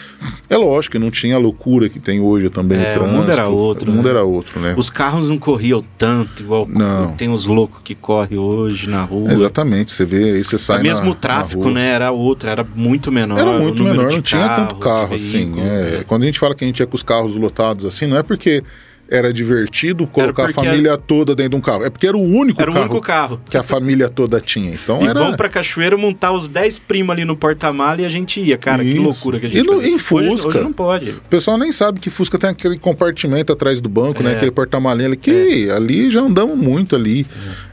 lógico 0.57 0.93
que 0.93 0.99
não 0.99 1.11
tinha 1.11 1.37
a 1.37 1.39
loucura 1.39 1.89
que 1.89 2.01
tem 2.01 2.21
hoje 2.21 2.49
também 2.51 2.79
É, 2.79 2.81
o 2.81 2.91
o 2.91 2.93
trânsito. 2.95 3.17
mundo 3.17 3.31
era 3.33 3.49
outro, 3.49 3.91
O 3.91 3.95
mundo 3.95 4.05
né? 4.05 4.11
era 4.11 4.25
outro, 4.25 4.61
né? 4.61 4.75
Os 4.77 4.91
carros 4.91 5.29
não 5.29 5.39
corriam 5.39 5.85
tanto, 5.97 6.43
igual 6.43 6.67
Não. 6.69 7.13
tem 7.17 7.29
os 7.29 7.45
loucos 7.47 7.81
que 7.85 7.95
correm 7.95 8.39
hoje 8.39 8.89
na 8.89 9.05
rua. 9.05 9.33
Exatamente, 9.33 9.93
você 9.93 10.05
vê 10.05 10.33
aí, 10.35 10.45
você 10.45 10.59
sai 10.59 10.79
Mas 10.79 10.85
mesmo 10.87 11.07
na- 11.07 11.11
o 11.13 11.15
tráfico, 11.15 11.71
né, 11.71 11.89
era 11.91 12.11
outro, 12.11 12.49
era 12.49 12.67
muito 12.75 13.13
menor. 13.13 13.39
Era 13.39 13.51
o 13.51 13.61
muito 13.63 13.83
menor, 13.83 14.11
não 14.13 14.21
tinha 14.23 14.49
tanto 14.49 14.77
carro 14.77 15.15
assim. 15.15 15.53
é. 15.61 15.65
né? 15.99 16.05
Quando 16.07 16.23
a 16.23 16.27
gente 16.27 16.39
fala 16.39 16.55
que 16.55 16.65
a 16.65 16.67
gente 16.67 16.81
ia 16.81 16.87
com 16.87 16.97
os 16.97 17.03
carros 17.03 17.37
lotados 17.37 17.85
assim, 17.85 18.07
não 18.07 18.17
é 18.17 18.23
porque 18.23 18.63
era 19.11 19.33
divertido 19.33 20.07
colocar 20.07 20.45
a 20.47 20.53
família 20.53 20.99
toda 20.99 21.35
dentro 21.35 21.53
de 21.53 21.57
um 21.57 21.61
carro, 21.63 21.85
é 21.85 21.89
porque 21.91 22.07
era 22.07 22.17
o 22.17 22.23
único 22.23 22.61
Era 22.61 22.71
o 22.71 22.75
carro 22.75 22.87
único 22.91 23.01
carro. 23.01 23.41
que 23.49 23.57
a 23.57 23.63
família 23.63 24.09
toda 24.09 24.39
tinha. 24.39 24.75
Então 24.75 25.01
E 25.03 25.07
era 25.07 25.19
vamos 25.19 25.37
pra 25.37 25.49
Cachoeira 25.49 25.97
montar 25.97 26.33
os 26.33 26.47
10 26.49 26.79
primos 26.81 27.13
ali 27.15 27.25
no 27.25 27.35
porta-mala 27.35 28.03
e 28.03 28.05
a 28.05 28.09
gente 28.09 28.39
ia, 28.39 28.59
cara. 28.59 28.83
Que 28.83 28.91
Isso. 28.91 29.01
loucura 29.03 29.41
que 29.41 29.47
a 29.47 29.49
E 29.49 29.53
gente 29.53 29.67
no- 29.67 29.75
fazia. 29.77 29.89
em 29.89 29.95
Hoje- 29.95 30.05
Fusca? 30.05 30.49
Hoje, 30.49 30.61
não 30.61 30.73
pode. 30.73 31.11
O 31.11 31.29
pessoal 31.31 31.57
nem 31.57 31.73
sabe 31.73 32.01
que 32.01 32.11
Fusca 32.11 32.39
tem 32.39 32.51
aquele 32.51 32.79
compartimento 32.79 33.51
atrás 33.53 33.81
do 33.81 33.89
banco, 33.89 34.23
né? 34.23 34.33
É. 34.33 34.37
Aquele 34.37 34.51
porta-malinha 34.51 35.09
ali, 35.09 35.17
que 35.17 35.71
ali 35.71 36.11
já 36.11 36.21
andamos 36.21 36.57
muito 36.59 36.95
ali. 36.95 37.27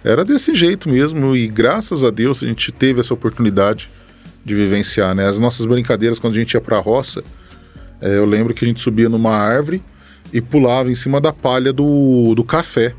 Era 0.06 0.24
desse 0.24 0.56
jeito 0.56 0.88
mesmo 0.90 1.36
e 1.36 1.48
graças 1.50 2.02
a 2.04 2.12
Deus 2.12 2.42
a 2.44 2.48
gente 2.48 2.72
teve 2.72 3.02
essa 3.02 3.14
oportunidade 3.14 3.90
de 4.46 4.56
vivenciar, 4.56 5.14
né? 5.14 5.28
As 5.28 5.38
nossas 5.38 5.66
brincadeiras 5.66 6.18
quando 6.18 6.34
a 6.34 6.38
gente 6.38 6.54
ia 6.54 6.62
pra 6.62 6.78
roça, 6.80 7.24
é, 8.02 8.18
eu 8.18 8.26
lembro 8.26 8.54
que 8.54 8.64
a 8.64 8.68
gente 8.68 8.80
subia 8.80 9.10
numa 9.10 9.36
árvore 9.36 9.82
e 10.36 10.42
pulava 10.42 10.92
em 10.92 10.96
cima 10.96 11.22
da 11.22 11.32
palha 11.32 11.72
do, 11.72 12.36
do 12.36 12.44
café. 12.44 12.94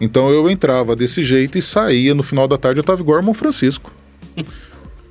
Então 0.00 0.30
eu 0.30 0.48
entrava 0.48 0.96
desse 0.96 1.22
jeito 1.22 1.58
e 1.58 1.62
saía 1.62 2.14
no 2.14 2.22
final 2.22 2.48
da 2.48 2.56
tarde, 2.56 2.80
eu 2.80 2.82
tava 2.82 3.02
igual 3.02 3.18
irmão 3.18 3.34
Francisco. 3.34 3.92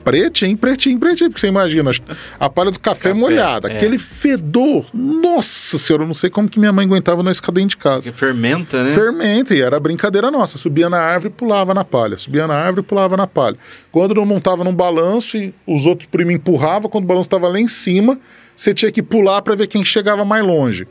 Pretinho, 0.04 0.58
pretinho, 0.58 1.00
pretinho, 1.00 1.30
porque 1.30 1.40
você 1.40 1.46
imagina, 1.46 1.92
a 2.40 2.50
palha 2.50 2.72
do 2.72 2.80
café, 2.80 3.10
Café, 3.10 3.14
molhada, 3.14 3.72
é. 3.72 3.76
aquele 3.76 4.00
fedor. 4.00 4.88
Nossa 4.92 5.78
senhora, 5.78 6.02
eu 6.02 6.08
não 6.08 6.16
sei 6.16 6.28
como 6.28 6.50
que 6.50 6.60
minha 6.60 6.74
mãe 6.74 6.88
aguentava 6.88 7.24
ficar 7.36 7.52
dentro 7.52 7.70
de 7.70 7.78
casa. 7.78 7.98
Porque 7.98 8.12
fermenta, 8.12 8.84
né? 8.84 8.92
Fermenta, 8.92 9.54
e 9.54 9.62
era 9.62 9.80
brincadeira 9.80 10.32
nossa. 10.32 10.58
Subia 10.58 10.90
na 10.90 11.00
árvore 11.00 11.32
e 11.32 11.38
pulava 11.38 11.72
na 11.76 11.86
palha. 11.86 12.18
Subia 12.18 12.48
na 12.48 12.56
árvore 12.56 12.82
e 12.82 12.84
pulava 12.84 13.16
na 13.16 13.28
palha. 13.28 13.58
Quando 13.92 14.16
não 14.16 14.26
montava 14.26 14.64
num 14.64 14.74
balanço 14.74 15.38
e 15.38 15.54
os 15.68 15.86
outros 15.86 16.10
primos 16.10 16.34
empurravam, 16.34 16.90
quando 16.90 17.04
o 17.04 17.08
balanço 17.08 17.28
estava 17.28 17.48
lá 17.48 17.60
em 17.60 17.68
cima, 17.68 18.20
você 18.56 18.74
tinha 18.74 18.92
que 18.92 19.04
pular 19.04 19.44
para 19.44 19.54
ver 19.54 19.68
quem 19.68 19.86
chegava 19.86 20.26
mais 20.26 20.44
longe. 20.44 20.88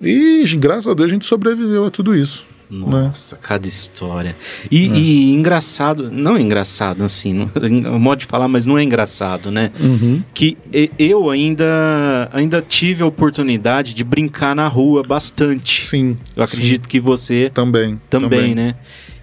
E 0.00 0.44
graças 0.58 0.88
a 0.88 0.94
Deus 0.94 1.10
a 1.10 1.12
gente 1.12 1.26
sobreviveu 1.26 1.86
a 1.86 1.90
tudo 1.90 2.14
isso. 2.14 2.44
né? 2.70 2.78
Nossa, 2.78 3.36
cada 3.36 3.66
história. 3.66 4.36
E, 4.70 4.86
e 4.86 5.32
engraçado, 5.32 6.10
não 6.10 6.36
é 6.36 6.40
engraçado 6.40 7.02
assim, 7.02 7.32
não, 7.32 7.50
é 7.54 7.68
modo 7.98 8.20
de 8.20 8.26
falar, 8.26 8.46
mas 8.46 8.64
não 8.64 8.78
é 8.78 8.82
engraçado, 8.82 9.50
né? 9.50 9.72
Uhum. 9.80 10.22
Que 10.34 10.56
eu 10.98 11.30
ainda, 11.30 12.28
ainda 12.32 12.62
tive 12.62 13.02
a 13.02 13.06
oportunidade 13.06 13.94
de 13.94 14.04
brincar 14.04 14.54
na 14.54 14.68
rua 14.68 15.02
bastante. 15.02 15.84
Sim. 15.84 16.16
Eu 16.36 16.44
acredito 16.44 16.88
que 16.88 17.00
você 17.00 17.46
sim, 17.46 17.50
também. 17.52 18.00
também, 18.08 18.54
né? 18.54 18.74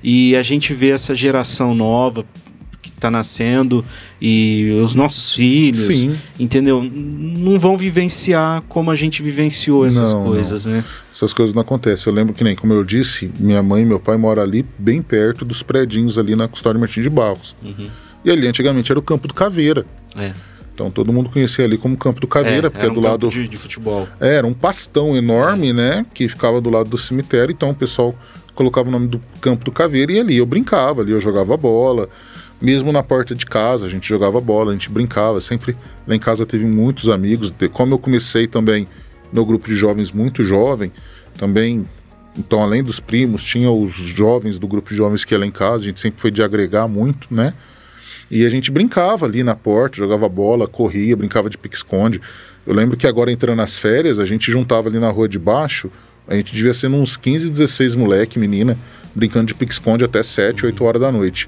E 0.03 0.35
a 0.35 0.43
gente 0.43 0.73
vê 0.73 0.89
essa 0.89 1.15
geração 1.15 1.73
nova 1.73 2.25
tá 2.99 3.11
nascendo 3.11 3.83
e 4.21 4.71
os 4.83 4.95
nossos 4.95 5.33
filhos, 5.33 5.79
Sim. 5.85 6.15
entendeu? 6.39 6.81
Não 6.83 7.59
vão 7.59 7.77
vivenciar 7.77 8.61
como 8.69 8.91
a 8.91 8.95
gente 8.95 9.21
vivenciou 9.21 9.85
essas 9.85 10.13
Não, 10.13 10.23
coisas, 10.23 10.65
né? 10.65 10.83
Essas 11.13 11.33
coisas 11.33 11.53
não 11.53 11.61
acontecem. 11.61 12.11
Eu 12.11 12.15
lembro 12.15 12.33
que 12.33 12.43
nem, 12.43 12.55
como 12.55 12.73
eu 12.73 12.83
disse, 12.83 13.31
minha 13.39 13.61
mãe 13.63 13.83
e 13.83 13.85
meu 13.85 13.99
pai 13.99 14.17
moram 14.17 14.41
ali, 14.43 14.65
bem 14.77 15.01
perto 15.01 15.45
dos 15.45 15.61
predinhos 15.63 16.17
ali 16.17 16.35
na 16.35 16.47
Custódia 16.47 16.79
Martins 16.79 17.03
de 17.03 17.09
Barros. 17.09 17.55
Uhum. 17.63 17.87
E 18.23 18.31
ali 18.31 18.47
antigamente 18.47 18.91
era 18.91 18.99
o 18.99 19.03
Campo 19.03 19.27
do 19.27 19.33
Caveira. 19.33 19.85
É. 20.15 20.33
Então 20.73 20.91
todo 20.91 21.13
mundo 21.13 21.29
conhecia 21.29 21.63
ali 21.63 21.77
como 21.77 21.95
Campo 21.95 22.19
do 22.19 22.27
Caveira, 22.27 22.67
É, 22.67 22.69
porque 22.69 22.85
era 22.85 22.89
é 22.89 22.91
um 22.91 23.01
do 23.01 23.07
lado. 23.07 23.29
de, 23.29 23.47
de 23.47 23.57
futebol. 23.57 24.07
É, 24.19 24.35
era 24.35 24.47
um 24.47 24.53
pastão 24.53 25.15
enorme, 25.15 25.71
né? 25.71 26.05
Que 26.13 26.27
ficava 26.27 26.59
do 26.59 26.69
lado 26.69 26.89
do 26.89 26.97
cemitério. 26.97 27.53
Então 27.53 27.69
o 27.69 27.75
pessoal 27.75 28.13
colocava 28.53 28.89
o 28.89 28.91
nome 28.91 29.07
do 29.07 29.21
Campo 29.39 29.63
do 29.63 29.71
Caveira 29.71 30.11
e 30.11 30.19
ali 30.19 30.37
eu 30.37 30.45
brincava, 30.45 31.01
ali 31.01 31.11
eu 31.11 31.21
jogava 31.21 31.55
bola. 31.55 32.09
Mesmo 32.61 32.91
na 32.91 33.03
porta 33.03 33.35
de 33.35 33.45
casa, 33.45 33.85
a 33.85 33.89
gente 33.89 34.07
jogava 34.07 34.39
bola, 34.39 34.71
a 34.71 34.73
gente 34.73 34.89
brincava. 34.89 35.41
Sempre 35.41 35.75
lá 36.07 36.15
em 36.15 36.19
casa 36.19 36.45
teve 36.45 36.65
muitos 36.65 37.09
amigos. 37.09 37.53
Como 37.73 37.93
eu 37.93 37.99
comecei 37.99 38.47
também 38.47 38.87
no 39.31 39.45
grupo 39.45 39.67
de 39.67 39.75
jovens 39.75 40.11
muito 40.11 40.45
jovem, 40.45 40.91
também. 41.37 41.85
Então, 42.37 42.61
além 42.61 42.83
dos 42.83 42.99
primos, 42.99 43.43
tinha 43.43 43.69
os 43.69 43.93
jovens 43.93 44.57
do 44.57 44.67
grupo 44.67 44.89
de 44.89 44.95
jovens 44.95 45.25
que 45.25 45.33
ia 45.33 45.39
lá 45.39 45.45
em 45.45 45.51
casa. 45.51 45.83
A 45.83 45.87
gente 45.87 45.99
sempre 45.99 46.19
foi 46.19 46.31
de 46.31 46.41
agregar 46.41 46.87
muito, 46.87 47.27
né? 47.29 47.53
E 48.29 48.45
a 48.45 48.49
gente 48.49 48.71
brincava 48.71 49.25
ali 49.25 49.43
na 49.43 49.55
porta, 49.55 49.97
jogava 49.97 50.27
bola, 50.27 50.67
corria, 50.67 51.15
brincava 51.15 51.49
de 51.49 51.57
pique-esconde. 51.57 52.19
Eu 52.65 52.73
lembro 52.73 52.97
que 52.97 53.05
agora 53.05 53.31
entrando 53.31 53.57
nas 53.57 53.77
férias, 53.77 54.17
a 54.17 54.25
gente 54.25 54.51
juntava 54.51 54.89
ali 54.89 54.99
na 54.99 55.09
rua 55.09 55.29
de 55.29 55.37
baixo, 55.37 55.91
a 56.27 56.33
gente 56.35 56.55
devia 56.55 56.73
ser 56.73 56.87
uns 56.87 57.15
15, 57.15 57.51
16 57.51 57.93
moleque, 57.93 58.39
menina, 58.39 58.77
brincando 59.13 59.45
de 59.45 59.53
pique-esconde 59.53 60.03
até 60.03 60.23
7, 60.23 60.65
8 60.65 60.83
horas 60.83 61.01
da 61.01 61.11
noite. 61.11 61.47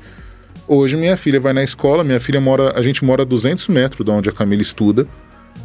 Hoje 0.69 0.97
minha 0.97 1.15
filha 1.15 1.39
vai 1.39 1.53
na 1.53 1.63
escola, 1.63 2.03
minha 2.03 2.19
filha 2.19 2.41
mora, 2.41 2.77
a 2.77 2.82
gente 2.82 3.06
mora 3.06 3.21
a 3.21 3.25
200 3.25 3.69
metros 3.69 4.03
de 4.03 4.12
onde 4.12 4.27
a 4.27 4.34
Camila 4.34 4.62
estuda. 4.62 5.08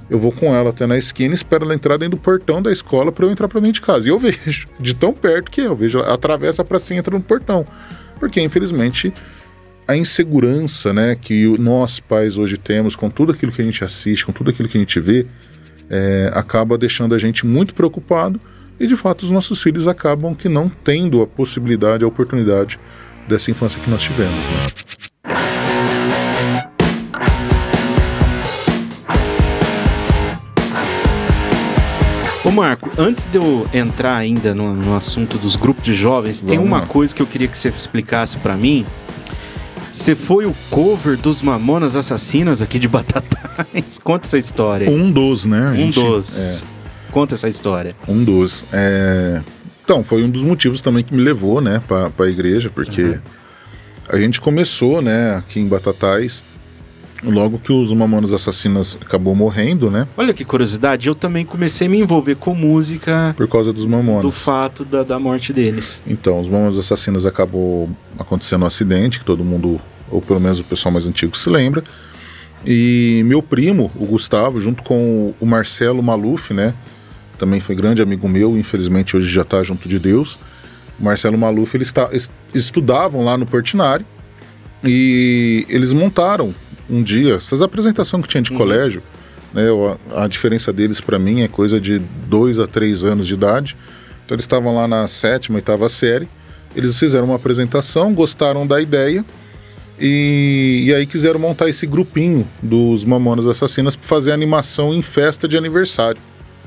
Eu 0.09 0.19
vou 0.19 0.31
com 0.31 0.55
ela 0.55 0.71
até 0.71 0.87
na 0.87 0.97
esquina, 0.97 1.35
espero 1.35 1.65
ela 1.65 1.75
entrar 1.75 1.97
dentro 1.97 2.17
do 2.17 2.23
portão 2.23 2.62
da 2.62 2.71
escola 2.71 3.11
para 3.11 3.27
eu 3.27 3.31
entrar 3.31 3.49
para 3.49 3.61
dentro 3.61 3.81
de 3.81 3.81
casa. 3.81 4.07
E 4.07 4.11
eu 4.11 4.19
vejo, 4.21 4.67
de 4.79 4.95
tão 4.95 5.12
perto 5.12 5.51
que 5.51 5.61
é, 5.61 5.67
eu 5.67 5.75
vejo, 5.75 5.99
ela 5.99 6.15
atravessa 6.15 6.65
para 6.65 6.79
cima 6.79 6.99
e 6.99 7.01
entra 7.01 7.17
no 7.17 7.23
portão. 7.23 7.67
Porque 8.21 8.41
infelizmente 8.41 9.12
a 9.88 9.97
insegurança, 9.97 10.93
né, 10.93 11.17
que 11.17 11.47
nós 11.59 11.99
pais 11.99 12.38
hoje 12.38 12.57
temos 12.57 12.95
com 12.95 13.11
tudo 13.11 13.33
aquilo 13.33 13.51
que 13.51 13.61
a 13.61 13.65
gente 13.65 13.83
assiste, 13.83 14.25
com 14.25 14.33
tudo 14.33 14.51
aquilo 14.51 14.69
que 14.69 14.77
a 14.77 14.81
gente 14.81 15.01
vê, 15.01 15.27
é, 15.91 16.31
acaba 16.33 16.79
deixando 16.79 17.12
a 17.12 17.19
gente 17.19 17.45
muito 17.45 17.75
preocupado 17.75 18.38
e 18.79 18.87
de 18.87 18.97
fato 18.97 19.25
os 19.25 19.31
nossos 19.31 19.61
filhos 19.61 19.88
acabam 19.88 20.33
que 20.33 20.49
não 20.49 20.69
tendo 20.69 21.23
a 21.23 21.27
possibilidade, 21.27 22.05
a 22.05 22.07
oportunidade 22.07 22.79
dessa 23.29 23.51
infância 23.51 23.81
que 23.81 23.91
nós 23.91 24.03
tivemos. 24.03 24.33
Né? 24.33 24.82
Ô 32.45 32.51
Marco, 32.51 32.91
antes 32.99 33.27
de 33.29 33.37
eu 33.39 33.67
entrar 33.73 34.17
ainda 34.17 34.53
no, 34.55 34.75
no 34.75 34.97
assunto 34.97 35.39
dos 35.39 35.55
grupos 35.55 35.85
de 35.85 35.95
jovens, 35.95 36.41
tem 36.41 36.57
Vamos 36.59 36.73
uma 36.73 36.81
lá. 36.81 36.87
coisa 36.87 37.15
que 37.15 37.23
eu 37.23 37.27
queria 37.27 37.47
que 37.47 37.57
você 37.57 37.69
explicasse 37.69 38.37
pra 38.39 38.57
mim. 38.57 38.85
Você 39.93 40.17
foi 40.17 40.47
o 40.47 40.55
cover 40.71 41.17
dos 41.17 41.41
Mamonas 41.41 41.95
Assassinas 41.95 42.61
aqui 42.61 42.79
de 42.81 42.89
Batatais? 42.89 43.99
Conta 44.03 44.27
essa 44.27 44.39
história. 44.39 44.89
aí. 44.89 44.95
Um 44.95 45.13
dos, 45.13 45.47
né? 45.47 45.71
Um 45.71 45.77
gente- 45.77 46.01
dos. 46.01 46.65
Conta 47.13 47.35
essa 47.35 47.49
história. 47.49 47.91
é, 48.09 48.11
um 48.11 48.25
dos. 48.25 48.65
é, 48.73 49.41
Então, 49.85 50.03
foi 50.03 50.25
um 50.25 50.31
dos 50.31 50.43
motivos 50.43 50.81
também 50.81 51.05
que 51.05 51.15
me 51.15 51.23
levou, 51.23 51.61
né, 51.61 51.81
pra, 51.87 52.09
pra 52.11 52.27
igreja, 52.27 52.71
porque 52.75 53.03
Uhum. 53.03 53.19
A 54.09 54.17
gente 54.19 54.41
começou, 54.41 55.01
né, 55.01 55.37
aqui 55.37 55.61
em 55.61 55.67
Batatais, 55.67 56.45
logo 57.23 57.59
que 57.59 57.73
os 57.73 57.93
Mamonas 57.93 58.33
Assassinas 58.33 58.99
acabou 59.01 59.35
morrendo, 59.35 59.91
né, 59.91 60.09
Olha 60.17 60.35
que 60.35 60.45
curiosidade, 60.45 61.09
eu 61.09 61.15
também 61.15 61.45
comecei 61.45 61.87
a 61.87 61.91
me 61.91 61.99
envolver 62.01 62.37
com 62.37 62.55
música 62.55 63.35
por 63.37 63.49
causa 63.49 63.73
dos 63.73 63.87
Mamonas. 63.87 64.23
do 64.23 64.33
fato 64.33 64.85
da, 64.85 65.03
da 65.03 65.19
morte 65.19 65.53
deles. 65.53 66.03
Então, 66.07 66.41
os 66.41 66.49
Mamonas 66.49 66.79
Assassinas 66.79 67.27
acabou 67.27 67.88
acontecendo 68.19 68.62
um 68.62 68.67
acidente, 68.67 69.19
que 69.19 69.25
todo 69.25 69.45
mundo, 69.45 69.81
ou 70.11 70.21
pelo 70.21 70.41
menos 70.41 70.59
o 70.59 70.65
pessoal 70.65 70.93
mais 70.93 71.07
antigo 71.07 71.37
se 71.37 71.49
lembra. 71.49 71.83
E 72.65 73.23
meu 73.27 73.43
primo, 73.43 73.91
o 73.97 74.07
Gustavo, 74.07 74.61
junto 74.61 74.83
com 74.83 75.35
o 75.41 75.47
Marcelo 75.47 76.03
Maluf, 76.03 76.55
né? 76.55 76.75
Também 77.38 77.59
foi 77.59 77.75
grande 77.75 78.01
amigo 78.01 78.29
meu, 78.29 78.57
infelizmente 78.57 79.17
hoje 79.17 79.29
já 79.29 79.43
está 79.43 79.62
junto 79.65 79.88
de 79.88 79.99
Deus. 79.99 80.38
Marcelo 81.03 81.37
Maluf, 81.37 81.77
eles 81.77 81.93
estudavam 82.55 83.25
lá 83.25 83.37
no 83.37 83.45
Portinari 83.45 84.07
e 84.85 85.67
eles 85.69 85.93
montaram 85.93 86.55
um 86.88 87.03
dia, 87.03 87.35
essas 87.35 87.61
apresentações 87.61 88.23
que 88.23 88.29
tinha 88.29 88.43
de 88.43 88.53
uhum. 88.53 88.59
colégio, 88.59 89.03
né? 89.53 89.65
A, 90.15 90.25
a 90.25 90.29
diferença 90.29 90.73
deles 90.73 91.01
para 91.01 91.19
mim 91.19 91.43
é 91.43 91.49
coisa 91.49 91.81
de 91.81 91.99
dois 91.99 92.59
a 92.59 92.67
três 92.67 93.05
anos 93.05 93.27
de 93.27 93.35
idade. 93.35 93.77
Então 94.25 94.35
eles 94.35 94.45
estavam 94.45 94.75
lá 94.75 94.87
na 94.87 95.09
sétima, 95.09 95.57
oitava 95.57 95.88
série. 95.88 96.29
Eles 96.75 96.99
fizeram 96.99 97.27
uma 97.27 97.37
apresentação, 97.37 98.15
gostaram 98.15 98.67
da 98.67 98.81
ideia 98.81 99.25
e, 99.99 100.85
e 100.87 100.95
aí 100.95 101.07
quiseram 101.07 101.38
montar 101.38 101.69
esse 101.69 101.87
grupinho 101.87 102.49
dos 102.62 103.05
Mamonas 103.05 103.47
Assassinas 103.47 103.95
para 103.95 104.09
fazer 104.09 104.33
animação 104.33 104.95
em 104.95 105.03
festa 105.03 105.47
de 105.47 105.57
aniversário. 105.57 106.21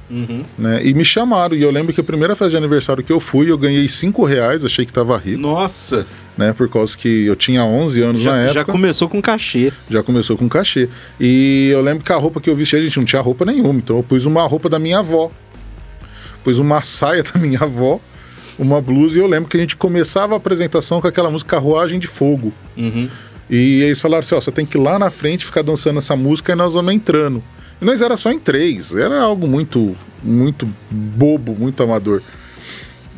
Uhum. 0.09 0.43
Né? 0.57 0.85
E 0.85 0.93
me 0.93 1.03
chamaram, 1.03 1.55
e 1.55 1.61
eu 1.61 1.71
lembro 1.71 1.91
que 1.91 1.99
a 1.99 2.03
primeira 2.03 2.35
festa 2.35 2.51
de 2.51 2.57
aniversário 2.57 3.03
que 3.03 3.11
eu 3.11 3.19
fui, 3.19 3.49
eu 3.49 3.57
ganhei 3.57 3.87
5 3.89 4.23
reais, 4.23 4.63
achei 4.63 4.85
que 4.85 4.93
tava 4.93 5.17
rico. 5.17 5.39
Nossa! 5.39 6.05
Né? 6.37 6.53
Por 6.53 6.69
causa 6.69 6.97
que 6.97 7.25
eu 7.25 7.35
tinha 7.35 7.63
11 7.63 8.01
anos 8.01 8.21
já, 8.21 8.31
na 8.31 8.37
época. 8.41 8.53
Já 8.53 8.65
começou 8.65 9.09
com 9.09 9.21
cachê. 9.21 9.73
Já 9.89 10.03
começou 10.03 10.37
com 10.37 10.47
cachê. 10.47 10.89
E 11.19 11.69
eu 11.71 11.81
lembro 11.81 12.03
que 12.03 12.11
a 12.11 12.17
roupa 12.17 12.39
que 12.39 12.49
eu 12.49 12.55
vesti, 12.55 12.75
a 12.75 12.81
gente 12.81 12.97
não 12.97 13.05
tinha 13.05 13.21
roupa 13.21 13.45
nenhuma, 13.45 13.79
então 13.79 13.97
eu 13.97 14.03
pus 14.03 14.25
uma 14.25 14.43
roupa 14.43 14.69
da 14.69 14.77
minha 14.77 14.99
avó. 14.99 15.31
Pus 16.43 16.59
uma 16.59 16.81
saia 16.81 17.23
da 17.23 17.39
minha 17.39 17.59
avó, 17.61 17.99
uma 18.59 18.79
blusa, 18.79 19.17
e 19.17 19.21
eu 19.21 19.27
lembro 19.27 19.49
que 19.49 19.57
a 19.57 19.59
gente 19.59 19.75
começava 19.75 20.33
a 20.33 20.37
apresentação 20.37 21.01
com 21.01 21.07
aquela 21.07 21.31
música 21.31 21.55
Carruagem 21.55 21.97
de 21.97 22.05
Fogo. 22.05 22.53
Uhum. 22.77 23.09
E 23.49 23.81
eles 23.81 23.99
falaram 23.99 24.19
assim: 24.19 24.35
ó, 24.35 24.41
você 24.41 24.51
tem 24.51 24.65
que 24.65 24.77
ir 24.77 24.81
lá 24.81 24.99
na 24.99 25.09
frente 25.09 25.45
ficar 25.45 25.61
dançando 25.61 25.97
essa 25.97 26.15
música 26.15 26.51
e 26.51 26.55
nós 26.55 26.73
vamos 26.73 26.93
entrando. 26.93 27.41
Nós 27.79 28.01
era 28.01 28.15
só 28.15 28.31
em 28.31 28.39
três, 28.39 28.93
era 28.95 29.21
algo 29.21 29.47
muito, 29.47 29.95
muito 30.23 30.67
bobo, 30.89 31.55
muito 31.57 31.81
amador. 31.83 32.21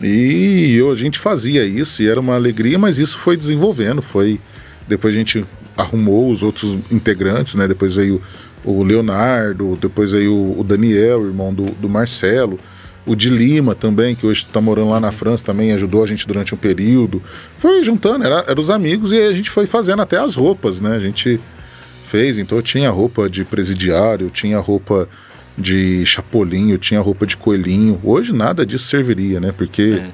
E 0.02 0.76
eu, 0.76 0.92
a 0.92 0.96
gente 0.96 1.18
fazia 1.18 1.66
isso 1.66 2.04
e 2.04 2.08
era 2.08 2.20
uma 2.20 2.36
alegria, 2.36 2.78
mas 2.78 3.00
isso 3.00 3.18
foi 3.18 3.36
desenvolvendo, 3.36 4.02
foi 4.02 4.40
depois 4.88 5.14
a 5.14 5.18
gente 5.18 5.46
arrumou 5.76 6.32
os 6.32 6.44
outros 6.44 6.78
integrantes, 6.92 7.56
né? 7.56 7.68
Depois 7.68 7.96
veio 7.96 8.22
o 8.64 8.84
Leonardo, 8.84 9.78
depois 9.80 10.12
veio 10.12 10.56
o 10.58 10.64
Daniel, 10.64 11.26
irmão 11.26 11.54
do, 11.54 11.66
do 11.66 11.90
Marcelo, 11.90 12.60
o 13.06 13.16
de 13.16 13.30
Lima 13.30 13.74
também, 13.76 14.16
que 14.16 14.26
hoje 14.26 14.44
está 14.44 14.60
morando 14.60 14.90
lá 14.90 15.00
na 15.00 15.12
França, 15.12 15.44
também 15.44 15.72
ajudou 15.72 16.04
a 16.04 16.08
gente 16.08 16.28
durante 16.28 16.54
um 16.54 16.58
período. 16.58 17.22
Foi 17.58 17.84
juntando, 17.84 18.26
era, 18.26 18.44
era 18.48 18.60
os 18.60 18.70
amigos 18.70 19.12
e 19.12 19.20
a 19.20 19.34
gente 19.34 19.50
foi 19.50 19.66
fazendo 19.66 20.02
até 20.02 20.18
as 20.18 20.36
roupas, 20.36 20.80
né? 20.80 20.96
A 20.96 21.00
gente 21.00 21.40
fez. 22.08 22.38
Então 22.38 22.58
eu 22.58 22.62
tinha 22.62 22.90
roupa 22.90 23.30
de 23.30 23.44
presidiário, 23.44 24.30
tinha 24.30 24.60
roupa 24.60 25.08
de 25.58 26.06
chapolim, 26.06 26.72
eu 26.72 26.78
tinha 26.78 27.02
roupa 27.02 27.26
de 27.26 27.36
coelhinho. 27.36 28.00
Hoje 28.04 28.32
nada 28.34 28.66
disso 28.66 28.86
serviria, 28.86 29.40
né? 29.40 29.52
Porque 29.52 30.02
é. 30.02 30.12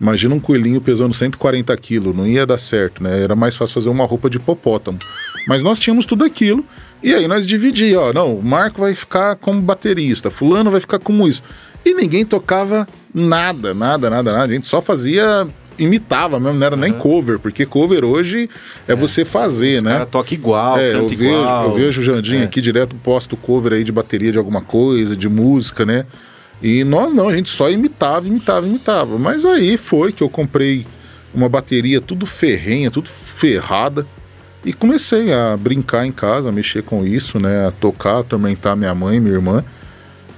imagina 0.00 0.34
um 0.34 0.40
coelhinho 0.40 0.80
pesando 0.80 1.14
140 1.14 1.76
quilos, 1.78 2.16
não 2.16 2.26
ia 2.26 2.46
dar 2.46 2.58
certo, 2.58 3.02
né? 3.02 3.22
Era 3.22 3.34
mais 3.34 3.56
fácil 3.56 3.74
fazer 3.74 3.88
uma 3.88 4.04
roupa 4.04 4.28
de 4.28 4.36
hipopótamo. 4.36 4.98
Mas 5.46 5.62
nós 5.62 5.78
tínhamos 5.78 6.06
tudo 6.06 6.24
aquilo 6.24 6.64
e 7.02 7.12
aí 7.12 7.26
nós 7.26 7.46
dividíamos, 7.46 8.08
ó, 8.08 8.12
não, 8.12 8.34
o 8.36 8.42
Marco 8.42 8.80
vai 8.80 8.94
ficar 8.94 9.36
como 9.36 9.60
baterista, 9.60 10.30
fulano 10.30 10.70
vai 10.70 10.80
ficar 10.80 10.98
como 10.98 11.26
isso. 11.28 11.42
E 11.84 11.92
ninguém 11.92 12.24
tocava 12.24 12.88
nada, 13.12 13.74
nada, 13.74 14.08
nada, 14.08 14.32
nada. 14.32 14.44
A 14.44 14.54
gente 14.54 14.66
só 14.66 14.80
fazia 14.80 15.46
imitava 15.78 16.38
mesmo, 16.38 16.58
não 16.58 16.66
era 16.66 16.74
uhum. 16.74 16.80
nem 16.80 16.92
cover, 16.92 17.38
porque 17.38 17.66
cover 17.66 18.04
hoje 18.04 18.48
é, 18.86 18.92
é. 18.92 18.96
você 18.96 19.24
fazer, 19.24 19.76
Os 19.76 19.82
né? 19.82 19.92
Cara 19.92 20.06
toca 20.06 20.34
igual, 20.34 20.78
é, 20.78 20.94
eu 20.94 21.08
vejo, 21.08 21.24
igual. 21.24 21.64
Eu 21.64 21.74
vejo 21.74 22.00
o 22.00 22.04
Jandim 22.04 22.36
é. 22.38 22.42
aqui 22.44 22.60
direto 22.60 22.94
posto 22.96 23.36
cover 23.36 23.72
aí 23.72 23.84
de 23.84 23.92
bateria 23.92 24.32
de 24.32 24.38
alguma 24.38 24.60
coisa, 24.60 25.16
de 25.16 25.28
música, 25.28 25.84
né? 25.84 26.06
E 26.62 26.84
nós 26.84 27.12
não, 27.12 27.28
a 27.28 27.36
gente 27.36 27.50
só 27.50 27.70
imitava, 27.70 28.26
imitava, 28.26 28.66
imitava. 28.66 29.18
Mas 29.18 29.44
aí 29.44 29.76
foi 29.76 30.12
que 30.12 30.22
eu 30.22 30.28
comprei 30.28 30.86
uma 31.34 31.48
bateria 31.48 32.00
tudo 32.00 32.24
ferrenha, 32.24 32.90
tudo 32.90 33.08
ferrada. 33.08 34.06
E 34.64 34.72
comecei 34.72 35.30
a 35.32 35.56
brincar 35.56 36.06
em 36.06 36.12
casa, 36.12 36.48
a 36.48 36.52
mexer 36.52 36.82
com 36.82 37.04
isso, 37.04 37.38
né? 37.38 37.66
A 37.66 37.70
tocar, 37.70 38.20
atormentar 38.20 38.76
minha 38.76 38.94
mãe, 38.94 39.20
minha 39.20 39.34
irmã. 39.34 39.62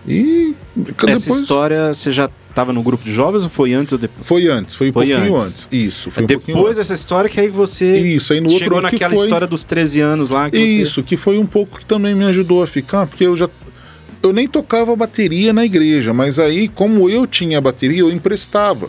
E 0.06 0.54
Essa 0.76 0.96
depois... 0.96 1.26
história 1.26 1.94
você 1.94 2.10
já 2.10 2.28
estava 2.56 2.72
no 2.72 2.82
grupo 2.82 3.04
de 3.04 3.12
jovens 3.12 3.44
ou 3.44 3.50
foi 3.50 3.74
antes 3.74 3.92
ou 3.92 3.98
depois? 3.98 4.26
Foi 4.26 4.46
antes, 4.48 4.74
foi 4.74 4.88
um 4.88 4.92
foi 4.92 5.06
pouquinho 5.06 5.36
antes. 5.36 5.66
antes. 5.66 5.68
Isso, 5.70 6.10
foi 6.10 6.24
um 6.24 6.26
Depois 6.26 6.78
dessa 6.78 6.94
história 6.94 7.28
que 7.28 7.38
aí 7.38 7.48
você 7.48 7.98
Isso, 7.98 8.32
aí 8.32 8.40
no 8.40 8.48
chegou 8.48 8.78
outro 8.78 8.90
naquela 8.90 9.14
foi... 9.14 9.24
história 9.24 9.46
dos 9.46 9.62
13 9.62 10.00
anos 10.00 10.30
lá. 10.30 10.50
Que 10.50 10.56
Isso, 10.56 11.02
você... 11.02 11.02
que 11.02 11.16
foi 11.16 11.38
um 11.38 11.44
pouco 11.44 11.78
que 11.78 11.84
também 11.84 12.14
me 12.14 12.24
ajudou 12.24 12.62
a 12.62 12.66
ficar, 12.66 13.06
porque 13.06 13.24
eu 13.24 13.36
já 13.36 13.48
eu 14.22 14.32
nem 14.32 14.48
tocava 14.48 14.96
bateria 14.96 15.52
na 15.52 15.64
igreja, 15.64 16.14
mas 16.14 16.38
aí 16.38 16.66
como 16.66 17.10
eu 17.10 17.26
tinha 17.26 17.60
bateria, 17.60 18.00
eu 18.00 18.10
emprestava 18.10 18.88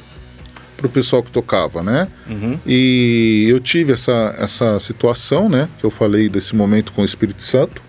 pro 0.77 0.87
pessoal 0.87 1.21
que 1.21 1.29
tocava, 1.29 1.83
né? 1.83 2.07
Uhum. 2.29 2.57
E 2.65 3.47
eu 3.49 3.59
tive 3.59 3.91
essa, 3.91 4.35
essa 4.39 4.79
situação, 4.79 5.49
né? 5.49 5.67
Que 5.77 5.83
eu 5.83 5.89
falei 5.89 6.29
desse 6.29 6.55
momento 6.55 6.93
com 6.93 7.01
o 7.01 7.05
Espírito 7.05 7.41
Santo, 7.41 7.81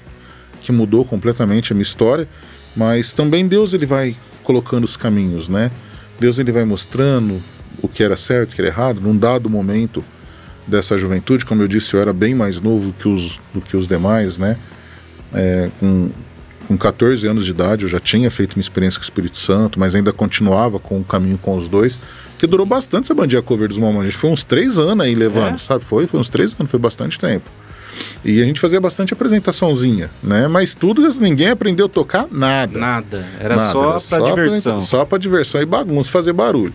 que 0.63 0.73
mudou 0.73 1.05
completamente 1.05 1.73
a 1.73 1.75
minha 1.75 1.83
história. 1.83 2.27
Mas 2.75 3.13
também 3.13 3.47
Deus 3.47 3.75
ele 3.75 3.87
vai 3.87 4.17
colocando 4.49 4.85
os 4.85 4.97
caminhos, 4.97 5.47
né? 5.47 5.71
Deus 6.19 6.39
ele 6.39 6.51
vai 6.51 6.65
mostrando 6.65 7.39
o 7.83 7.87
que 7.87 8.03
era 8.03 8.17
certo, 8.17 8.53
o 8.53 8.55
que 8.55 8.63
era 8.63 8.71
errado, 8.71 8.99
num 8.99 9.15
dado 9.15 9.51
momento 9.51 10.03
dessa 10.67 10.97
juventude, 10.97 11.45
como 11.45 11.63
eu 11.63 11.69
disse, 11.69 11.93
eu 11.93 12.01
era 12.01 12.15
bem 12.15 12.35
mais 12.35 12.59
novo 12.59 12.95
que 12.99 13.07
os, 13.07 13.39
do 13.53 13.61
que 13.61 13.77
os 13.77 13.87
demais, 13.87 14.39
né? 14.39 14.57
É, 15.35 15.69
com, 15.79 16.11
com 16.67 16.79
14 16.79 17.27
anos 17.27 17.45
de 17.45 17.51
idade 17.51 17.83
eu 17.83 17.91
já 17.91 18.01
tinha 18.01 18.31
feito 18.31 18.57
uma 18.57 18.63
experiência 18.63 18.99
com 18.99 19.03
o 19.03 19.05
Espírito 19.05 19.37
Santo, 19.37 19.79
mas 19.79 19.95
ainda 19.95 20.15
continuava 20.15 20.79
com 20.79 20.99
o 20.99 21.05
caminho 21.05 21.37
com 21.37 21.55
os 21.55 21.69
dois, 21.69 21.99
que 22.39 22.47
durou 22.47 22.65
bastante 22.65 23.05
essa 23.05 23.15
bandinha 23.15 23.43
cover 23.43 23.69
dos 23.69 23.77
Mamonas. 23.77 24.15
Foi 24.15 24.31
uns 24.31 24.45
três 24.45 24.79
anos 24.79 25.05
aí 25.05 25.15
levando, 25.15 25.57
é? 25.57 25.59
sabe? 25.59 25.85
Foi, 25.85 26.07
foi 26.07 26.19
uns 26.19 26.31
três 26.31 26.59
anos, 26.59 26.71
foi 26.71 26.81
bastante 26.81 27.19
tempo. 27.19 27.51
E 28.25 28.43
a 28.43 28.45
gente 28.45 28.61
fazia 28.61 28.81
bastante 28.81 29.13
apresentaçãozinha, 29.13 30.11
né? 30.23 30.49
Mas 30.49 30.75
tudo, 30.75 31.03
ninguém 31.21 31.49
aprendeu 31.49 31.87
a 31.87 31.89
tocar 31.89 32.27
nada. 32.31 32.79
Nada. 32.79 33.27
Era 33.39 33.57
nada. 33.57 33.73
só 33.73 34.01
para 34.01 34.19
pra 34.21 34.31
diversão. 34.31 34.81
Só 34.81 35.05
pra 35.05 35.19
diversão 35.19 35.61
e 35.61 35.67
bagunça, 35.67 36.11
fazer 36.11 36.33
barulho. 36.33 36.75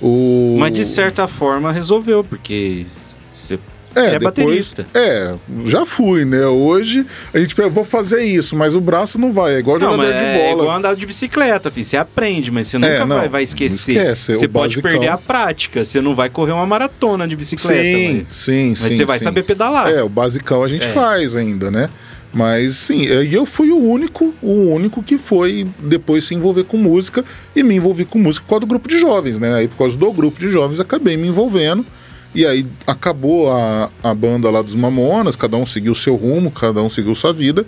O... 0.00 0.56
Mas 0.58 0.74
de 0.74 0.84
certa 0.84 1.26
forma 1.26 1.72
resolveu, 1.72 2.22
porque 2.24 2.86
você 3.34 3.58
é, 3.94 4.06
é 4.06 4.18
depois, 4.18 4.24
baterista. 4.24 4.86
É, 4.94 5.34
já 5.66 5.84
fui, 5.86 6.24
né? 6.24 6.46
Hoje 6.46 7.06
a 7.32 7.38
gente 7.38 7.54
pensa, 7.54 7.68
vou 7.68 7.84
fazer 7.84 8.24
isso, 8.24 8.56
mas 8.56 8.74
o 8.74 8.80
braço 8.80 9.18
não 9.18 9.32
vai, 9.32 9.54
é 9.54 9.58
igual 9.58 9.78
não, 9.78 9.92
jogador 9.92 10.12
de 10.12 10.18
é 10.18 10.38
bola. 10.38 10.48
É 10.48 10.52
igual 10.52 10.76
andar 10.76 10.96
de 10.96 11.06
bicicleta, 11.06 11.70
filho. 11.70 11.84
Você 11.84 11.96
aprende, 11.96 12.50
mas 12.50 12.66
você 12.66 12.78
nunca 12.78 12.92
é, 12.92 13.04
não, 13.04 13.16
vai, 13.16 13.28
vai 13.28 13.42
esquecer. 13.42 13.92
Esquece, 13.92 14.32
é 14.32 14.34
você 14.34 14.48
pode 14.48 14.76
basicão. 14.76 14.90
perder 14.90 15.08
a 15.08 15.18
prática, 15.18 15.84
você 15.84 16.00
não 16.00 16.14
vai 16.14 16.28
correr 16.28 16.52
uma 16.52 16.66
maratona 16.66 17.26
de 17.28 17.36
bicicleta. 17.36 17.82
Sim, 17.82 18.26
mas, 18.28 18.36
sim, 18.36 18.68
mas 18.70 18.78
sim. 18.78 18.96
você 18.96 19.04
vai 19.04 19.18
sim. 19.18 19.24
saber 19.24 19.42
pedalar. 19.42 19.90
É, 19.90 20.02
o 20.02 20.08
basicão 20.08 20.62
a 20.62 20.68
gente 20.68 20.86
é. 20.86 20.92
faz 20.92 21.36
ainda, 21.36 21.70
né? 21.70 21.88
Mas 22.34 22.74
sim, 22.74 23.02
eu 23.04 23.46
fui 23.46 23.70
o 23.70 23.78
único, 23.78 24.34
o 24.42 24.74
único 24.74 25.02
que 25.04 25.16
foi 25.16 25.68
depois 25.78 26.24
se 26.24 26.34
envolver 26.34 26.64
com 26.64 26.76
música 26.76 27.24
e 27.54 27.62
me 27.62 27.76
envolvi 27.76 28.04
com 28.04 28.18
música 28.18 28.44
por 28.44 28.50
causa 28.50 28.60
do 28.62 28.66
grupo 28.66 28.88
de 28.88 28.98
jovens, 28.98 29.38
né? 29.38 29.54
Aí 29.54 29.68
por 29.68 29.78
causa 29.78 29.96
do 29.96 30.12
grupo 30.12 30.40
de 30.40 30.50
jovens 30.50 30.80
acabei 30.80 31.16
me 31.16 31.28
envolvendo. 31.28 31.86
E 32.34 32.44
aí 32.44 32.66
acabou 32.86 33.52
a, 33.52 33.90
a 34.02 34.12
banda 34.12 34.50
lá 34.50 34.60
dos 34.60 34.74
Mamonas, 34.74 35.36
cada 35.36 35.56
um 35.56 35.64
seguiu 35.64 35.94
seu 35.94 36.16
rumo, 36.16 36.50
cada 36.50 36.82
um 36.82 36.90
seguiu 36.90 37.14
sua 37.14 37.32
vida. 37.32 37.64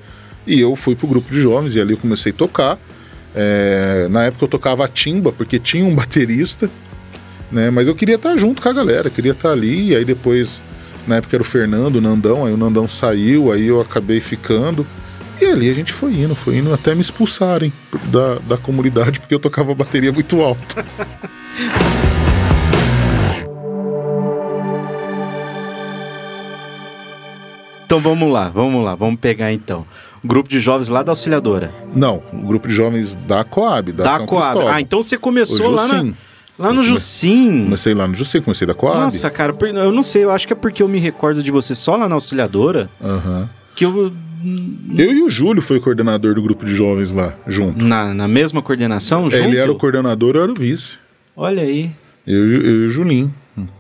E 0.46 0.60
eu 0.60 0.74
fui 0.74 0.96
pro 0.96 1.06
grupo 1.06 1.32
de 1.32 1.40
jovens 1.40 1.74
e 1.76 1.80
ali 1.80 1.92
eu 1.92 1.98
comecei 1.98 2.32
a 2.32 2.34
tocar. 2.34 2.78
É, 3.34 4.08
na 4.10 4.24
época 4.24 4.44
eu 4.44 4.48
tocava 4.48 4.88
timba, 4.88 5.30
porque 5.30 5.58
tinha 5.58 5.84
um 5.84 5.94
baterista, 5.94 6.68
né? 7.50 7.70
Mas 7.70 7.86
eu 7.86 7.94
queria 7.94 8.16
estar 8.16 8.36
junto 8.36 8.60
com 8.60 8.68
a 8.68 8.72
galera, 8.72 9.08
queria 9.08 9.32
estar 9.32 9.52
ali. 9.52 9.90
E 9.90 9.96
aí 9.96 10.04
depois, 10.04 10.60
na 11.06 11.16
época 11.16 11.36
era 11.36 11.42
o 11.42 11.46
Fernando, 11.46 11.96
o 11.96 12.00
Nandão, 12.00 12.44
aí 12.44 12.52
o 12.52 12.56
Nandão 12.56 12.88
saiu, 12.88 13.52
aí 13.52 13.66
eu 13.66 13.80
acabei 13.80 14.20
ficando. 14.20 14.84
E 15.40 15.44
ali 15.44 15.70
a 15.70 15.74
gente 15.74 15.92
foi 15.92 16.14
indo, 16.14 16.34
foi 16.34 16.56
indo 16.56 16.72
até 16.72 16.94
me 16.94 17.02
expulsarem 17.02 17.72
da, 18.06 18.36
da 18.38 18.56
comunidade, 18.56 19.20
porque 19.20 19.34
eu 19.34 19.38
tocava 19.38 19.74
bateria 19.74 20.10
muito 20.10 20.40
alta. 20.40 20.84
Então 27.86 28.00
vamos 28.00 28.32
lá, 28.32 28.48
vamos 28.48 28.84
lá, 28.84 28.96
vamos 28.96 29.20
pegar 29.20 29.52
então. 29.52 29.86
Grupo 30.24 30.48
de 30.48 30.58
jovens 30.58 30.88
lá 30.88 31.04
da 31.04 31.12
Auxiliadora. 31.12 31.70
Não, 31.94 32.20
o 32.32 32.38
grupo 32.38 32.66
de 32.66 32.74
jovens 32.74 33.14
da 33.14 33.44
Coab, 33.44 33.92
da, 33.92 34.02
da 34.02 34.16
São 34.16 34.26
Coab. 34.26 34.50
Cristóvão. 34.50 34.74
Ah, 34.74 34.80
então 34.80 35.00
você 35.00 35.16
começou 35.16 35.70
lá 35.70 35.86
na, 35.86 36.12
Lá 36.58 36.72
no 36.72 36.82
Jussim. 36.82 37.64
Comecei 37.64 37.94
lá 37.94 38.08
no 38.08 38.14
Jussim, 38.16 38.40
comecei 38.40 38.66
da 38.66 38.74
Coab. 38.74 38.98
Nossa, 38.98 39.30
cara, 39.30 39.54
eu 39.60 39.92
não 39.92 40.02
sei, 40.02 40.24
eu 40.24 40.32
acho 40.32 40.46
que 40.46 40.52
é 40.52 40.56
porque 40.56 40.82
eu 40.82 40.88
me 40.88 40.98
recordo 40.98 41.42
de 41.42 41.50
você 41.50 41.74
só 41.76 41.94
lá 41.94 42.08
na 42.08 42.16
Auxiliadora. 42.16 42.90
Uhum. 43.00 43.46
Que 43.76 43.84
eu. 43.84 44.12
Eu 44.96 45.12
e 45.12 45.22
o 45.22 45.30
Júlio 45.30 45.62
foi 45.62 45.78
coordenador 45.80 46.34
do 46.34 46.42
grupo 46.42 46.64
de 46.64 46.74
jovens 46.74 47.12
lá, 47.12 47.34
junto. 47.46 47.84
Na, 47.84 48.12
na 48.12 48.26
mesma 48.26 48.62
coordenação? 48.62 49.28
É, 49.30 49.44
ele 49.44 49.56
era 49.56 49.70
o 49.70 49.76
coordenador, 49.76 50.34
eu 50.34 50.42
era 50.42 50.52
o 50.52 50.54
vice. 50.54 50.98
Olha 51.36 51.62
aí. 51.62 51.90
Eu, 52.26 52.44
eu, 52.44 52.62
eu 52.62 52.82
e 52.82 52.86
o 52.86 52.90
Julinho. 52.90 53.34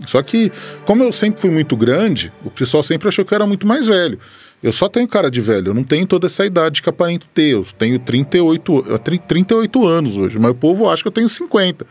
Só 0.06 0.22
que, 0.22 0.50
como 0.84 1.02
eu 1.02 1.12
sempre 1.12 1.40
fui 1.40 1.50
muito 1.50 1.76
grande, 1.76 2.32
o 2.44 2.50
pessoal 2.50 2.82
sempre 2.82 3.08
achou 3.08 3.24
que 3.24 3.34
eu 3.34 3.36
era 3.36 3.46
muito 3.46 3.66
mais 3.66 3.86
velho. 3.86 4.18
Eu 4.62 4.72
só 4.72 4.88
tenho 4.88 5.06
cara 5.06 5.30
de 5.30 5.40
velho, 5.40 5.68
eu 5.68 5.74
não 5.74 5.84
tenho 5.84 6.06
toda 6.06 6.26
essa 6.26 6.44
idade 6.46 6.80
que 6.80 6.88
aparento 6.88 7.26
ter. 7.34 7.52
Eu 7.52 7.66
tenho 7.78 7.98
38, 7.98 8.98
38 9.26 9.86
anos 9.86 10.16
hoje, 10.16 10.38
mas 10.38 10.50
o 10.50 10.54
povo 10.54 10.88
acha 10.88 11.02
que 11.02 11.08
eu 11.08 11.12
tenho 11.12 11.28
50, 11.28 11.86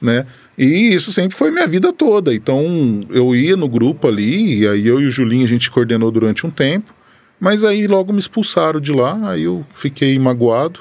né? 0.00 0.26
E 0.56 0.92
isso 0.94 1.12
sempre 1.12 1.36
foi 1.36 1.50
minha 1.50 1.66
vida 1.66 1.92
toda. 1.92 2.34
Então 2.34 3.00
eu 3.10 3.34
ia 3.36 3.56
no 3.56 3.68
grupo 3.68 4.08
ali, 4.08 4.60
e 4.60 4.66
aí 4.68 4.86
eu 4.86 5.00
e 5.00 5.06
o 5.06 5.10
Julinho 5.10 5.44
a 5.44 5.48
gente 5.48 5.70
coordenou 5.70 6.10
durante 6.10 6.46
um 6.46 6.50
tempo, 6.50 6.94
mas 7.38 7.62
aí 7.62 7.86
logo 7.86 8.12
me 8.12 8.18
expulsaram 8.18 8.80
de 8.80 8.92
lá, 8.92 9.18
aí 9.30 9.44
eu 9.44 9.64
fiquei 9.74 10.18
magoado. 10.18 10.80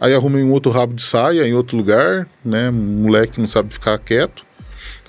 Aí 0.00 0.14
arrumei 0.14 0.44
um 0.44 0.52
outro 0.52 0.70
rabo 0.70 0.94
de 0.94 1.02
saia 1.02 1.46
em 1.46 1.52
outro 1.52 1.76
lugar, 1.76 2.28
né? 2.44 2.70
Um 2.70 3.02
moleque 3.02 3.40
não 3.40 3.48
sabe 3.48 3.72
ficar 3.72 3.98
quieto. 3.98 4.46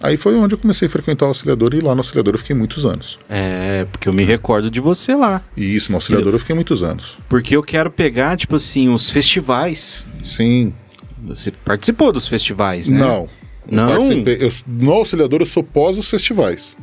Aí 0.02 0.18
foi 0.18 0.36
onde 0.36 0.56
eu 0.56 0.58
comecei 0.58 0.88
a 0.88 0.92
frequentar 0.92 1.26
o 1.26 1.30
auxiliador 1.30 1.74
e 1.74 1.82
lá 1.82 1.94
no 1.94 2.00
auxiliador 2.00 2.34
eu 2.34 2.38
fiquei 2.38 2.56
muitos 2.56 2.86
anos. 2.86 3.20
É, 3.30 3.86
porque 3.92 4.08
eu 4.08 4.13
me 4.13 4.24
recordo 4.24 4.70
de 4.70 4.80
você 4.80 5.15
lá. 5.15 5.42
E 5.56 5.76
isso, 5.76 5.92
no 5.92 5.98
auxiliador 5.98 6.34
eu 6.34 6.39
fiquei 6.39 6.56
muitos 6.56 6.84
anos. 6.84 7.18
Porque 7.28 7.56
eu 7.56 7.63
quero 7.63 7.92
pegar, 7.92 8.38
tipo 8.38 8.56
assim, 8.56 8.89
os 8.89 9.10
festivais. 9.10 10.08
Sim. 10.24 10.74
Você 11.22 11.52
participou 11.52 12.12
dos 12.12 12.28
festivais, 12.28 12.89
né? 12.89 13.00
Não. 13.00 13.30
Não? 13.70 14.12
Eu, 14.12 14.52
no 14.65 14.92
auxiliador 14.92 15.42
eu 15.42 15.46
sou 15.46 15.63
pós 15.63 15.98
os 15.98 16.10
festivais. 16.10 16.76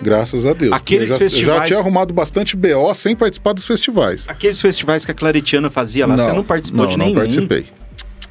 Graças 0.00 0.46
a 0.46 0.52
Deus. 0.52 0.72
Aqueles 0.72 1.10
eu 1.10 1.16
já, 1.16 1.18
festivais... 1.18 1.56
Eu 1.56 1.62
já 1.62 1.66
tinha 1.66 1.78
arrumado 1.80 2.14
bastante 2.14 2.56
BO 2.56 2.94
sem 2.94 3.16
participar 3.16 3.52
dos 3.52 3.66
festivais. 3.66 4.24
Aqueles 4.28 4.60
festivais 4.60 5.04
que 5.04 5.10
a 5.10 5.14
Claretiana 5.14 5.70
fazia 5.70 6.06
lá, 6.06 6.16
não, 6.16 6.24
você 6.24 6.32
não 6.32 6.44
participou 6.44 6.84
não, 6.84 6.90
de 6.90 6.96
não 6.96 7.04
nenhum? 7.06 7.16
Não 7.16 7.22
participei. 7.22 7.66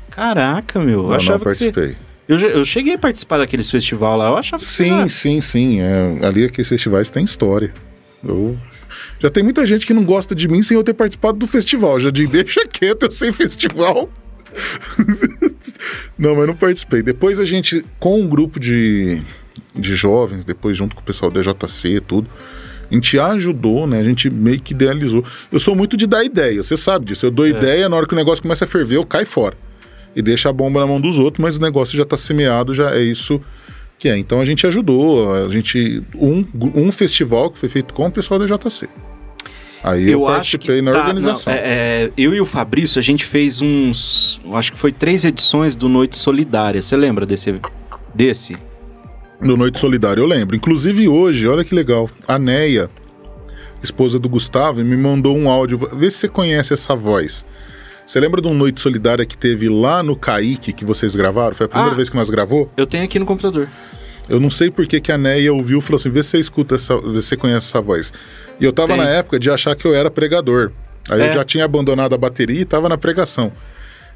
Caraca, 0.10 0.80
meu. 0.80 1.04
Não, 1.04 1.10
eu 1.10 1.16
achava 1.16 1.38
não 1.38 1.44
participei. 1.44 1.90
Que 1.90 1.94
você... 1.94 2.07
eu, 2.28 2.38
eu 2.40 2.66
cheguei 2.66 2.96
a 2.96 2.98
participar 2.98 3.38
daqueles 3.38 3.70
festivais 3.70 4.18
lá, 4.18 4.28
eu 4.30 4.38
achava 4.38 4.64
Sim, 4.64 4.84
que 4.84 4.90
era... 4.90 5.10
sim, 5.10 5.42
sim. 5.42 5.82
É, 5.82 6.26
ali 6.26 6.44
aqueles 6.44 6.68
festivais 6.68 7.10
tem 7.10 7.24
história. 7.24 7.74
Eu... 8.24 8.58
Já 9.20 9.30
tem 9.30 9.44
muita 9.44 9.66
gente 9.66 9.86
que 9.86 9.94
não 9.94 10.04
gosta 10.04 10.36
de 10.36 10.48
mim 10.48 10.62
sem 10.62 10.76
eu 10.76 10.84
ter 10.84 10.94
participado 10.94 11.38
do 11.38 11.48
festival. 11.48 12.00
Já 12.00 12.10
digo, 12.10 12.30
deixa 12.34 12.66
quieto, 12.68 13.04
eu 13.04 13.12
sei 13.12 13.32
festival. 13.32 14.10
não, 16.18 16.36
mas 16.36 16.48
não 16.48 16.56
participei. 16.56 17.02
Depois 17.02 17.40
a 17.40 17.46
gente, 17.46 17.86
com 18.00 18.22
um 18.22 18.28
grupo 18.28 18.60
de, 18.60 19.22
de 19.76 19.96
jovens, 19.96 20.44
depois 20.44 20.76
junto 20.76 20.96
com 20.96 21.02
o 21.02 21.06
pessoal 21.06 21.32
da 21.32 21.42
JC 21.42 22.02
tudo, 22.02 22.30
a 22.90 22.94
gente 22.94 23.20
ajudou, 23.20 23.86
né? 23.86 24.00
A 24.00 24.04
gente 24.04 24.30
meio 24.30 24.60
que 24.62 24.74
idealizou. 24.74 25.24
Eu 25.52 25.60
sou 25.60 25.76
muito 25.76 25.98
de 25.98 26.08
dar 26.08 26.24
ideia, 26.24 26.64
você 26.64 26.78
sabe 26.78 27.06
disso. 27.06 27.26
Eu 27.26 27.32
dou 27.32 27.46
é. 27.46 27.50
ideia, 27.50 27.90
na 27.90 27.96
hora 27.96 28.08
que 28.08 28.14
o 28.14 28.18
negócio 28.18 28.42
começa 28.42 28.66
a 28.66 28.68
ferver, 28.68 28.96
eu 28.96 29.06
caio 29.06 29.26
fora. 29.26 29.56
E 30.16 30.22
deixa 30.22 30.50
a 30.50 30.54
bomba 30.54 30.80
na 30.80 30.88
mão 30.88 31.00
dos 31.00 31.20
outros, 31.20 31.44
mas 31.44 31.58
o 31.58 31.62
negócio 31.62 31.96
já 31.96 32.04
está 32.04 32.18
semeado, 32.18 32.74
já 32.74 32.96
é 32.96 33.02
isso 33.02 33.40
que 34.00 34.10
é. 34.10 34.18
Então 34.18 34.40
a 34.40 34.46
gente 34.46 34.66
ajudou, 34.68 35.34
a 35.34 35.50
gente. 35.50 36.04
Um, 36.16 36.46
um 36.76 36.92
festival 36.92 37.50
que 37.50 37.60
foi 37.60 37.70
feito 37.70 37.94
com 37.94 38.08
o 38.08 38.12
pessoal 38.12 38.40
da 38.40 38.46
JC. 38.46 38.88
Aí 39.84 40.06
eu, 40.06 40.22
eu 40.22 40.26
participei 40.26 40.82
na 40.82 40.92
tá, 40.92 41.00
organização. 41.00 41.54
Não, 41.54 41.60
é, 41.60 41.66
é, 41.66 42.12
eu 42.18 42.34
e 42.34 42.42
o 42.42 42.46
Fabrício, 42.46 43.00
a 43.00 43.02
gente 43.02 43.24
fez 43.26 43.62
uns. 43.62 44.42
Acho 44.54 44.74
que 44.74 44.78
foi 44.78 44.92
três 44.92 45.24
edições 45.24 45.76
do 45.76 45.88
Noite 45.88 46.18
Solidária. 46.18 46.82
Você 46.82 46.98
lembra 46.98 47.26
desse? 47.26 47.60
Desse? 48.14 48.58
Do 49.40 49.56
Noite 49.56 49.80
Solidária, 49.80 50.20
eu 50.20 50.26
lembro. 50.26 50.56
Inclusive 50.56 51.08
hoje, 51.08 51.48
olha 51.48 51.64
que 51.64 51.76
legal. 51.76 52.10
A 52.28 52.40
Neia, 52.40 52.90
esposa 53.84 54.18
do 54.18 54.28
Gustavo, 54.28 54.84
me 54.84 54.98
mandou 54.98 55.38
um 55.38 55.50
áudio. 55.50 55.78
Vê 55.94 56.10
se 56.10 56.18
você 56.18 56.28
conhece 56.28 56.74
essa 56.74 56.96
voz. 56.96 57.46
Você 58.08 58.22
lembra 58.22 58.42
de 58.42 58.48
um 58.48 58.54
Noite 58.54 58.80
Solidária 58.80 59.26
que 59.26 59.38
teve 59.38 59.68
lá 59.68 60.02
no 60.02 60.16
Kaique 60.16 60.72
que 60.72 60.86
vocês 60.86 61.14
gravaram? 61.14 61.54
Foi 61.54 61.66
a 61.66 61.70
primeira 61.70 61.92
ah, 61.92 61.96
vez 61.98 62.10
que 62.10 62.16
nós 62.16 62.30
gravou? 62.30 62.72
Eu 62.78 62.88
tenho 62.88 63.04
aqui 63.04 63.20
no 63.20 63.26
computador. 63.26 63.70
Eu 64.30 64.40
não 64.40 64.50
sei 64.50 64.72
por 64.72 64.88
que, 64.88 65.02
que 65.02 65.12
a 65.12 65.18
Neia 65.18 65.54
ouviu 65.54 65.80
e 65.80 65.82
falou 65.82 65.98
assim: 65.98 66.10
vê 66.10 66.24
se 66.24 66.30
você 66.30 66.40
escuta 66.40 66.76
essa, 66.76 66.98
vê 67.02 67.22
se 67.22 67.28
você 67.28 67.36
conhece 67.36 67.68
essa 67.68 67.82
voz. 67.82 68.14
E 68.62 68.64
eu 68.64 68.72
tava 68.72 68.94
Tem. 68.94 68.98
na 68.98 69.10
época 69.10 69.38
de 69.38 69.52
achar 69.52 69.76
que 69.76 69.86
eu 69.86 69.94
era 69.94 70.10
pregador. 70.10 70.72
Aí 71.10 71.20
é. 71.20 71.30
eu 71.30 71.34
já 71.34 71.44
tinha 71.44 71.66
abandonado 71.66 72.16
a 72.16 72.18
bateria 72.18 72.62
e 72.62 72.66
tava 72.66 72.88
na 72.88 72.98
pregação. 72.98 73.52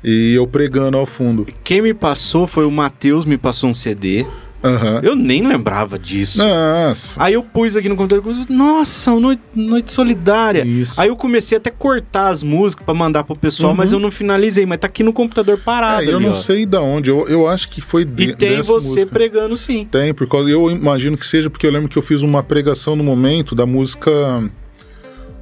E 0.01 0.35
eu 0.35 0.47
pregando 0.47 0.97
ao 0.97 1.05
fundo. 1.05 1.45
Quem 1.61 1.81
me 1.81 1.93
passou 1.93 2.47
foi 2.47 2.65
o 2.65 2.71
Matheus, 2.71 3.25
me 3.25 3.37
passou 3.37 3.69
um 3.69 3.73
CD. 3.73 4.25
Uhum. 4.63 4.99
Eu 5.01 5.15
nem 5.15 5.45
lembrava 5.45 5.97
disso. 5.97 6.37
Nossa. 6.37 7.21
Aí 7.21 7.33
eu 7.33 7.43
pus 7.43 7.75
aqui 7.75 7.89
no 7.89 7.95
computador, 7.95 8.35
nossa, 8.49 9.11
noite, 9.19 9.41
noite 9.55 9.91
solidária. 9.91 10.63
Isso. 10.63 10.99
Aí 10.99 11.09
eu 11.09 11.15
comecei 11.15 11.57
até 11.57 11.69
a 11.69 11.73
cortar 11.73 12.29
as 12.29 12.43
músicas 12.43 12.85
para 12.85 12.93
mandar 12.93 13.23
pro 13.23 13.35
pessoal, 13.35 13.71
uhum. 13.71 13.77
mas 13.77 13.91
eu 13.91 13.99
não 13.99 14.11
finalizei, 14.11 14.65
mas 14.65 14.79
tá 14.79 14.87
aqui 14.87 15.03
no 15.03 15.13
computador 15.13 15.57
parado. 15.57 16.03
É, 16.03 16.11
eu 16.11 16.17
ali, 16.17 16.25
não 16.25 16.31
ó. 16.31 16.35
sei 16.35 16.65
da 16.65 16.81
onde, 16.81 17.09
eu, 17.09 17.27
eu 17.27 17.47
acho 17.47 17.69
que 17.69 17.81
foi 17.81 18.05
de, 18.05 18.23
E 18.23 18.35
tem 18.35 18.61
você 18.61 18.99
música. 18.99 19.05
pregando 19.07 19.57
sim. 19.57 19.85
Tem, 19.85 20.13
porque 20.13 20.35
eu 20.35 20.69
imagino 20.69 21.17
que 21.17 21.25
seja 21.25 21.49
porque 21.49 21.65
eu 21.65 21.71
lembro 21.71 21.89
que 21.89 21.97
eu 21.97 22.03
fiz 22.03 22.21
uma 22.21 22.43
pregação 22.43 22.95
no 22.95 23.03
momento 23.03 23.55
da 23.55 23.65
música 23.65 24.11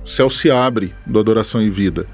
Céu 0.09 0.29
se 0.29 0.49
abre, 0.49 0.93
do 1.05 1.19
Adoração 1.19 1.61
em 1.61 1.69
Vida. 1.69 2.07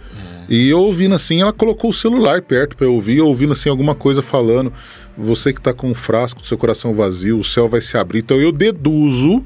E 0.50 0.70
eu 0.70 0.80
ouvindo 0.80 1.16
assim, 1.16 1.42
ela 1.42 1.54
colocou 1.54 1.90
o 1.90 1.94
celular 1.94 2.42
perto 2.42 2.76
para 2.76 2.86
eu 2.86 2.94
ouvir, 2.94 3.18
eu 3.18 3.28
ouvindo 3.28 3.54
assim 3.54 3.70
alguma 3.70 3.96
coisa 3.96 4.22
falando. 4.22 4.72
Você 5.18 5.54
que 5.54 5.62
tá 5.62 5.74
com 5.74 5.90
um 5.90 5.96
frasco 5.96 6.42
do 6.42 6.48
seu 6.48 6.58
coração 6.58 6.94
vazio, 6.94 7.40
o 7.40 7.44
céu 7.44 7.68
vai 7.68 7.82
se 7.82 7.98
abrir. 7.98 8.20
Então 8.20 8.38
eu 8.38 8.52
deduzo 8.52 9.44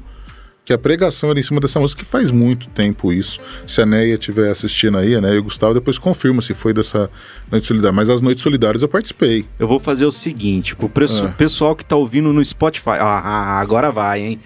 que 0.64 0.72
a 0.72 0.78
pregação 0.78 1.30
era 1.30 1.40
em 1.40 1.42
cima 1.42 1.60
dessa 1.60 1.80
música, 1.80 2.04
que 2.04 2.08
faz 2.08 2.30
muito 2.30 2.68
tempo 2.68 3.12
isso. 3.12 3.40
Se 3.66 3.82
a 3.82 3.86
Neia 3.86 4.14
estiver 4.14 4.50
assistindo 4.50 4.98
aí, 4.98 5.16
a 5.16 5.20
Neia 5.20 5.34
e 5.34 5.38
o 5.38 5.42
Gustavo, 5.42 5.74
depois 5.74 5.98
confirma 5.98 6.40
se 6.40 6.54
foi 6.54 6.72
dessa 6.72 7.10
Noite 7.50 7.66
Solidária. 7.66 7.92
Mas 7.92 8.08
as 8.08 8.20
Noites 8.20 8.42
Solidárias 8.42 8.82
eu 8.82 8.88
participei. 8.88 9.46
Eu 9.58 9.66
vou 9.66 9.80
fazer 9.80 10.04
o 10.04 10.12
seguinte, 10.12 10.76
pro 10.76 10.86
é. 10.86 11.28
pessoal 11.32 11.74
que 11.74 11.84
tá 11.84 11.96
ouvindo 11.96 12.32
no 12.32 12.44
Spotify. 12.44 12.98
Ah, 13.00 13.58
agora 13.58 13.90
vai, 13.90 14.20
hein? 14.20 14.40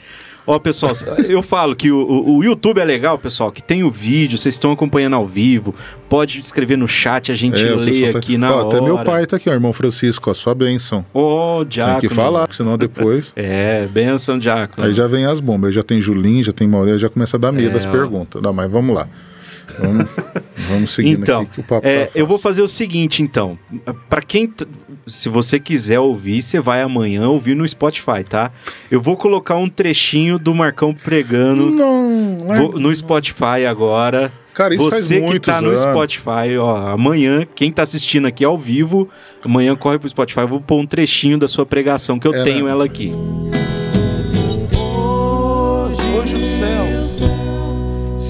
Ó, 0.46 0.58
pessoal, 0.58 0.92
eu 1.26 1.42
falo 1.42 1.74
que 1.74 1.90
o, 1.90 2.36
o, 2.36 2.44
YouTube 2.44 2.78
é 2.78 2.84
legal, 2.84 3.18
pessoal, 3.18 3.50
que 3.50 3.62
tem 3.62 3.82
o 3.82 3.90
vídeo, 3.90 4.36
vocês 4.36 4.54
estão 4.54 4.72
acompanhando 4.72 5.16
ao 5.16 5.26
vivo, 5.26 5.74
pode 6.06 6.38
escrever 6.38 6.76
no 6.76 6.86
chat, 6.86 7.32
a 7.32 7.34
gente 7.34 7.62
é, 7.62 7.74
lê 7.74 8.12
tá... 8.12 8.18
aqui 8.18 8.36
na 8.36 8.52
ó, 8.52 8.58
hora. 8.58 8.68
Até 8.68 8.80
meu 8.82 9.02
pai 9.02 9.26
tá 9.26 9.36
aqui, 9.36 9.48
ó, 9.48 9.54
irmão 9.54 9.72
Francisco, 9.72 10.30
a 10.30 10.34
sua 10.34 10.54
bênção. 10.54 11.04
Ô, 11.14 11.60
oh, 11.60 11.64
Diácono. 11.64 12.00
Tem 12.00 12.10
que 12.10 12.14
falar, 12.14 12.46
senão 12.52 12.76
depois... 12.76 13.32
é, 13.36 13.86
bênção, 13.86 14.38
Diácono. 14.38 14.86
Aí 14.86 14.92
já 14.92 15.06
vem 15.06 15.24
as 15.24 15.40
bombas, 15.40 15.68
aí 15.68 15.74
já 15.74 15.82
tem 15.82 15.98
Julinho, 15.98 16.42
já 16.42 16.52
tem 16.52 16.68
Maurício, 16.68 16.98
já 16.98 17.08
começa 17.08 17.38
a 17.38 17.40
dar 17.40 17.50
medo 17.50 17.70
é, 17.70 17.72
das 17.72 17.86
ó. 17.86 17.90
perguntas. 17.90 18.42
Não, 18.42 18.52
mas 18.52 18.70
vamos 18.70 18.94
lá. 18.94 19.08
Vamos, 19.78 20.08
vamos 20.68 20.90
seguindo 20.90 21.22
então, 21.22 21.42
aqui 21.42 21.50
que 21.52 21.60
o 21.60 21.64
papo 21.64 21.86
é, 21.86 22.06
tá 22.06 22.12
Eu 22.14 22.26
vou 22.26 22.38
fazer 22.38 22.62
o 22.62 22.68
seguinte, 22.68 23.22
então. 23.22 23.58
Para 24.08 24.22
quem. 24.22 24.52
Se 25.06 25.28
você 25.28 25.60
quiser 25.60 26.00
ouvir, 26.00 26.42
você 26.42 26.60
vai 26.60 26.80
amanhã 26.80 27.28
ouvir 27.28 27.54
no 27.54 27.68
Spotify, 27.68 28.24
tá? 28.26 28.50
Eu 28.90 29.00
vou 29.00 29.16
colocar 29.16 29.56
um 29.56 29.68
trechinho 29.68 30.38
do 30.38 30.54
Marcão 30.54 30.94
pregando 30.94 31.70
não, 31.70 32.38
vou, 32.38 32.80
no 32.80 32.94
Spotify 32.94 33.66
agora. 33.68 34.32
Cara, 34.54 34.74
isso 34.74 34.84
Você 34.84 35.20
que 35.20 35.40
tá 35.40 35.60
no 35.60 35.68
anos. 35.68 35.80
Spotify, 35.80 36.56
ó, 36.58 36.92
amanhã, 36.92 37.44
quem 37.56 37.72
tá 37.72 37.82
assistindo 37.82 38.28
aqui 38.28 38.44
ao 38.44 38.56
vivo, 38.56 39.08
amanhã 39.44 39.74
corre 39.74 39.98
pro 39.98 40.08
Spotify, 40.08 40.40
eu 40.40 40.48
vou 40.48 40.60
pôr 40.60 40.78
um 40.78 40.86
trechinho 40.86 41.36
da 41.36 41.48
sua 41.48 41.66
pregação, 41.66 42.20
que 42.20 42.26
eu 42.26 42.44
tenho 42.44 42.68
ela 42.68 42.84
aqui. 42.84 43.12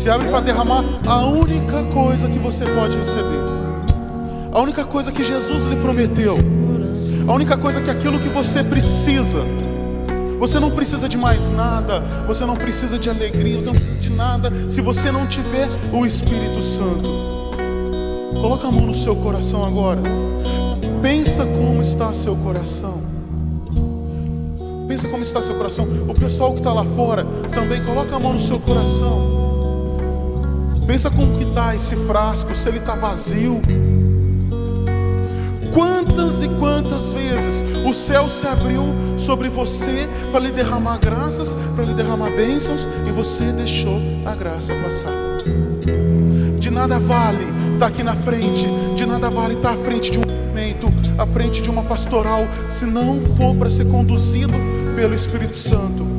Se 0.04 0.10
abrem 0.10 0.30
para 0.30 0.40
derramar 0.40 0.84
a 1.06 1.24
única 1.24 1.82
coisa 1.84 2.28
que 2.28 2.38
você 2.38 2.66
pode 2.66 2.94
receber. 2.94 3.40
A 4.52 4.60
única 4.60 4.84
coisa 4.84 5.10
que 5.10 5.24
Jesus 5.24 5.64
lhe 5.64 5.76
prometeu. 5.76 6.36
A 7.26 7.32
única 7.32 7.56
coisa 7.56 7.80
que 7.80 7.88
aquilo 7.88 8.20
que 8.20 8.28
você 8.28 8.62
precisa. 8.62 9.40
Você 10.38 10.60
não 10.60 10.70
precisa 10.70 11.08
de 11.08 11.16
mais 11.16 11.48
nada, 11.48 12.00
você 12.26 12.44
não 12.44 12.54
precisa 12.54 12.98
de 12.98 13.08
alegria, 13.08 13.58
você 13.58 13.64
não 13.64 13.74
precisa 13.76 13.98
de 13.98 14.10
nada 14.10 14.52
se 14.70 14.82
você 14.82 15.10
não 15.10 15.26
tiver 15.26 15.70
o 15.90 16.04
Espírito 16.04 16.60
Santo. 16.60 17.08
Coloca 18.42 18.68
a 18.68 18.70
mão 18.70 18.84
no 18.84 18.94
seu 18.94 19.16
coração 19.16 19.64
agora. 19.64 20.02
Pensa 21.00 21.46
como 21.46 21.80
está 21.80 22.12
seu 22.12 22.36
coração. 22.36 23.00
Pensa 24.86 25.08
como 25.08 25.22
está 25.22 25.40
seu 25.40 25.54
coração. 25.54 25.88
O 26.06 26.14
pessoal 26.14 26.52
que 26.52 26.58
está 26.58 26.74
lá 26.74 26.84
fora 26.84 27.24
também 27.54 27.82
coloca 27.82 28.14
a 28.14 28.18
mão 28.18 28.34
no 28.34 28.40
seu 28.40 28.60
coração. 28.60 29.53
Pensa 30.86 31.10
como 31.10 31.38
que 31.38 31.44
está 31.44 31.74
esse 31.74 31.96
frasco, 31.96 32.54
se 32.54 32.68
ele 32.68 32.78
está 32.78 32.94
vazio. 32.94 33.60
Quantas 35.72 36.42
e 36.42 36.48
quantas 36.60 37.10
vezes 37.10 37.62
o 37.84 37.92
céu 37.92 38.28
se 38.28 38.46
abriu 38.46 38.84
sobre 39.16 39.48
você 39.48 40.08
para 40.30 40.40
lhe 40.40 40.52
derramar 40.52 40.98
graças, 40.98 41.54
para 41.74 41.84
lhe 41.84 41.94
derramar 41.94 42.30
bênçãos, 42.30 42.86
e 43.08 43.10
você 43.10 43.50
deixou 43.52 44.00
a 44.24 44.34
graça 44.34 44.72
passar. 44.74 45.12
De 46.60 46.70
nada 46.70 47.00
vale 47.00 47.44
estar 47.72 47.86
aqui 47.86 48.02
na 48.02 48.14
frente, 48.14 48.66
de 48.94 49.04
nada 49.04 49.30
vale 49.30 49.54
estar 49.54 49.72
à 49.72 49.76
frente 49.76 50.12
de 50.12 50.18
um 50.18 50.22
movimento, 50.22 50.86
à 51.18 51.26
frente 51.26 51.60
de 51.60 51.68
uma 51.68 51.82
pastoral, 51.82 52.46
se 52.68 52.84
não 52.84 53.20
for 53.20 53.54
para 53.56 53.68
ser 53.68 53.86
conduzido 53.86 54.52
pelo 54.94 55.14
Espírito 55.14 55.56
Santo. 55.56 56.13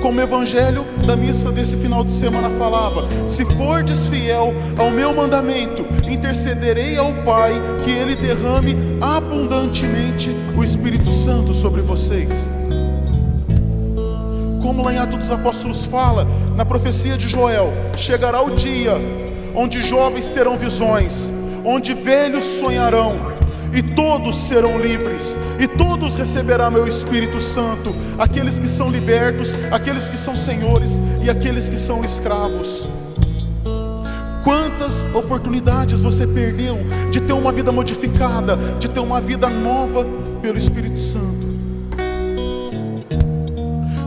Como 0.00 0.18
o 0.18 0.22
evangelho 0.22 0.84
da 1.06 1.14
missa 1.14 1.52
desse 1.52 1.76
final 1.76 2.02
de 2.02 2.12
semana 2.12 2.50
falava: 2.50 3.06
se 3.28 3.44
fordes 3.44 4.06
fiel 4.06 4.54
ao 4.78 4.90
meu 4.90 5.14
mandamento, 5.14 5.84
intercederei 6.10 6.96
ao 6.96 7.12
Pai 7.22 7.52
que 7.84 7.90
ele 7.90 8.16
derrame 8.16 8.76
abundantemente 9.00 10.30
o 10.56 10.64
Espírito 10.64 11.10
Santo 11.10 11.52
sobre 11.52 11.82
vocês. 11.82 12.48
como 14.62 14.84
lá 14.84 14.94
em 14.94 14.98
Atos 14.98 15.18
dos 15.18 15.30
Apóstolos 15.30 15.84
fala, 15.84 16.26
na 16.54 16.64
profecia 16.64 17.18
de 17.18 17.28
Joel, 17.28 17.72
chegará 17.96 18.40
o 18.40 18.54
dia 18.54 18.92
onde 19.54 19.82
jovens 19.82 20.28
terão 20.28 20.56
visões, 20.56 21.30
onde 21.64 21.92
velhos 21.92 22.44
sonharão, 22.44 23.16
e 23.72 23.82
todos 23.82 24.36
serão 24.36 24.80
livres, 24.80 25.38
e 25.58 25.66
todos 25.66 26.14
receberão 26.14 26.70
meu 26.70 26.86
Espírito 26.86 27.40
Santo, 27.40 27.94
aqueles 28.18 28.58
que 28.58 28.68
são 28.68 28.90
libertos, 28.90 29.54
aqueles 29.70 30.08
que 30.08 30.16
são 30.16 30.36
senhores 30.36 31.00
e 31.22 31.30
aqueles 31.30 31.68
que 31.68 31.78
são 31.78 32.04
escravos. 32.04 32.88
Quantas 34.42 35.04
oportunidades 35.14 36.02
você 36.02 36.26
perdeu 36.26 36.78
de 37.10 37.20
ter 37.20 37.32
uma 37.32 37.52
vida 37.52 37.70
modificada, 37.70 38.56
de 38.78 38.88
ter 38.88 39.00
uma 39.00 39.20
vida 39.20 39.48
nova 39.48 40.04
pelo 40.40 40.56
Espírito 40.56 40.98
Santo? 40.98 41.50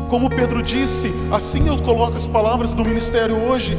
Como 0.10 0.30
Pedro 0.30 0.62
disse, 0.62 1.12
assim 1.32 1.67
eu 1.67 1.78
coloco 1.80 2.17
as 2.17 2.28
palavras 2.28 2.73
do 2.73 2.84
ministério 2.84 3.36
hoje: 3.36 3.78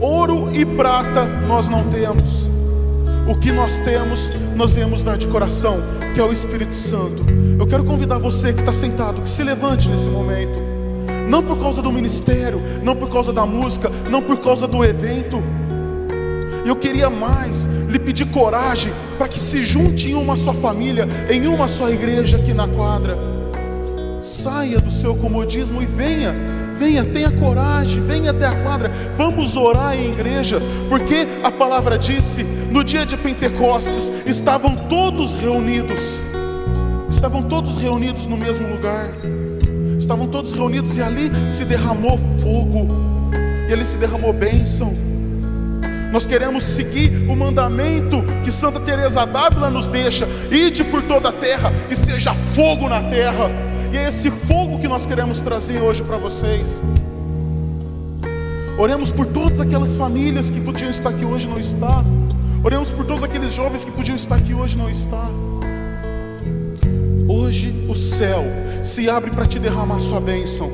ouro 0.00 0.50
e 0.52 0.64
prata 0.64 1.24
nós 1.46 1.68
não 1.68 1.84
temos. 1.84 2.48
O 3.28 3.36
que 3.36 3.52
nós 3.52 3.76
temos, 3.78 4.30
nós 4.58 4.72
viemos 4.72 5.04
dar 5.04 5.16
de 5.16 5.28
coração, 5.28 5.78
que 6.12 6.20
é 6.20 6.24
o 6.24 6.32
Espírito 6.32 6.74
Santo. 6.74 7.24
Eu 7.56 7.64
quero 7.64 7.84
convidar 7.84 8.18
você 8.18 8.52
que 8.52 8.58
está 8.58 8.72
sentado, 8.72 9.22
que 9.22 9.28
se 9.28 9.44
levante 9.44 9.88
nesse 9.88 10.08
momento. 10.08 10.58
Não 11.28 11.44
por 11.44 11.60
causa 11.60 11.80
do 11.80 11.92
ministério, 11.92 12.60
não 12.82 12.96
por 12.96 13.08
causa 13.08 13.32
da 13.32 13.46
música, 13.46 13.88
não 14.10 14.20
por 14.20 14.38
causa 14.38 14.66
do 14.66 14.84
evento. 14.84 15.40
Eu 16.66 16.74
queria 16.74 17.08
mais 17.08 17.66
lhe 17.88 18.00
pedir 18.00 18.26
coragem 18.32 18.92
para 19.16 19.28
que 19.28 19.38
se 19.38 19.64
junte 19.64 20.10
em 20.10 20.14
uma 20.14 20.36
só 20.36 20.52
família, 20.52 21.06
em 21.30 21.46
uma 21.46 21.68
só 21.68 21.88
igreja 21.88 22.36
aqui 22.36 22.52
na 22.52 22.66
quadra. 22.66 23.16
Saia 24.20 24.80
do 24.80 24.90
seu 24.90 25.14
comodismo 25.14 25.80
e 25.80 25.86
venha 25.86 26.34
Venha, 26.78 27.04
tenha 27.04 27.32
coragem, 27.32 28.00
venha 28.02 28.30
até 28.30 28.46
a 28.46 28.62
quadra, 28.62 28.88
vamos 29.16 29.56
orar 29.56 29.96
em 29.96 30.12
igreja, 30.12 30.62
porque 30.88 31.26
a 31.42 31.50
palavra 31.50 31.98
disse: 31.98 32.46
no 32.70 32.84
dia 32.84 33.04
de 33.06 33.16
Pentecostes 33.16 34.10
estavam 34.26 34.76
todos 34.88 35.34
reunidos, 35.34 36.20
estavam 37.10 37.42
todos 37.42 37.76
reunidos 37.76 38.26
no 38.26 38.36
mesmo 38.36 38.68
lugar, 38.68 39.10
estavam 39.98 40.26
todos 40.26 40.52
reunidos 40.52 40.96
e 40.96 41.02
ali 41.02 41.30
se 41.50 41.64
derramou 41.64 42.18
fogo, 42.42 42.88
e 43.68 43.72
ali 43.72 43.84
se 43.84 43.96
derramou 43.96 44.32
bênção. 44.32 44.94
Nós 46.12 46.24
queremos 46.24 46.64
seguir 46.64 47.28
o 47.28 47.36
mandamento 47.36 48.22
que 48.42 48.50
Santa 48.50 48.80
Teresa 48.80 49.26
d'Ávila 49.26 49.70
nos 49.70 49.88
deixa: 49.88 50.26
ide 50.50 50.82
por 50.84 51.02
toda 51.02 51.28
a 51.28 51.32
terra 51.32 51.72
e 51.90 51.96
seja 51.96 52.32
fogo 52.32 52.88
na 52.88 53.02
terra. 53.02 53.50
E 53.92 53.96
é 53.96 54.08
esse 54.08 54.30
fogo 54.30 54.78
que 54.78 54.88
nós 54.88 55.06
queremos 55.06 55.40
trazer 55.40 55.80
hoje 55.80 56.02
para 56.02 56.16
vocês. 56.16 56.80
Oremos 58.78 59.10
por 59.10 59.26
todas 59.26 59.60
aquelas 59.60 59.96
famílias 59.96 60.50
que 60.50 60.60
podiam 60.60 60.88
estar 60.88 61.10
aqui 61.10 61.24
hoje 61.24 61.46
não 61.46 61.58
está. 61.58 62.04
Oremos 62.62 62.90
por 62.90 63.04
todos 63.04 63.22
aqueles 63.22 63.52
jovens 63.52 63.84
que 63.84 63.90
podiam 63.90 64.16
estar 64.16 64.34
aqui 64.34 64.52
hoje 64.52 64.76
não 64.76 64.90
está. 64.90 65.30
Hoje 67.28 67.86
o 67.88 67.94
céu 67.94 68.44
se 68.82 69.08
abre 69.08 69.30
para 69.30 69.46
te 69.46 69.58
derramar 69.60 70.00
sua 70.00 70.20
bênção. 70.20 70.70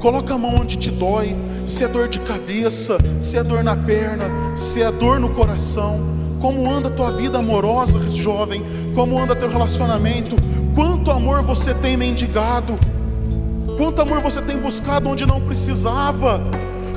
Coloca 0.00 0.34
a 0.34 0.38
mão 0.38 0.56
onde 0.56 0.76
te 0.76 0.90
dói, 0.90 1.36
se 1.66 1.84
é 1.84 1.88
dor 1.88 2.08
de 2.08 2.18
cabeça, 2.20 2.98
se 3.20 3.38
é 3.38 3.44
dor 3.44 3.62
na 3.62 3.76
perna, 3.76 4.24
se 4.56 4.82
é 4.82 4.90
dor 4.90 5.20
no 5.20 5.30
coração. 5.30 6.00
Como 6.40 6.70
anda 6.70 6.88
a 6.88 6.90
tua 6.90 7.12
vida 7.12 7.38
amorosa, 7.38 8.00
jovem? 8.10 8.62
Como 8.94 9.18
anda 9.18 9.36
teu 9.36 9.48
relacionamento? 9.48 10.36
Quanto 10.74 11.10
amor 11.10 11.42
você 11.42 11.72
tem 11.74 11.96
mendigado? 11.96 12.78
Quanto 13.78 14.02
amor 14.02 14.20
você 14.20 14.42
tem 14.42 14.58
buscado 14.58 15.08
onde 15.08 15.24
não 15.24 15.40
precisava? 15.40 16.40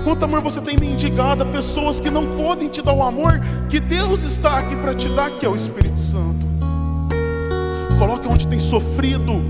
Quanto 0.08 0.24
amor 0.24 0.40
você 0.40 0.62
tem 0.62 0.78
mendigado 0.78 1.44
a 1.44 1.46
pessoas 1.46 2.00
que 2.00 2.10
não 2.10 2.38
podem 2.38 2.70
te 2.70 2.82
dar 2.82 2.94
o 2.94 3.04
amor 3.04 3.42
que 3.70 3.78
Deus 3.78 4.24
está 4.24 4.58
aqui 4.58 4.74
para 4.78 4.96
te 4.96 5.10
dar, 5.10 5.30
que 5.32 5.46
é 5.46 5.50
o 5.50 5.54
Espírito 5.54 6.00
Santo. 6.00 6.48
Coloque 8.00 8.26
onde 8.26 8.48
tem 8.48 8.58
sofrido. 8.58 9.44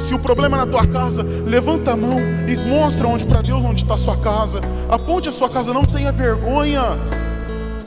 Se 0.00 0.12
o 0.12 0.18
problema 0.18 0.56
é 0.56 0.60
na 0.62 0.66
tua 0.66 0.84
casa, 0.88 1.22
levanta 1.22 1.92
a 1.92 1.96
mão 1.96 2.18
e 2.48 2.56
mostra 2.68 3.06
onde 3.06 3.24
para 3.24 3.42
Deus 3.42 3.64
onde 3.64 3.84
está 3.84 3.94
a 3.94 3.96
sua 3.96 4.16
casa. 4.16 4.60
Aponte 4.90 5.28
a 5.28 5.32
sua 5.32 5.48
casa, 5.48 5.72
não 5.72 5.84
tenha 5.84 6.10
vergonha, 6.10 6.82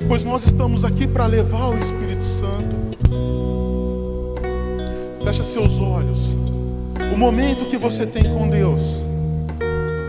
pois 0.07 0.23
nós 0.23 0.45
estamos 0.45 0.85
aqui 0.85 1.05
para 1.05 1.25
levar 1.25 1.67
o 1.67 1.77
Espírito 1.77 2.23
Santo. 2.23 2.75
Fecha 5.21 5.43
seus 5.43 5.81
olhos. 5.81 6.33
O 7.13 7.17
momento 7.17 7.65
que 7.65 7.75
você 7.75 8.05
tem 8.05 8.23
com 8.23 8.47
Deus. 8.47 9.04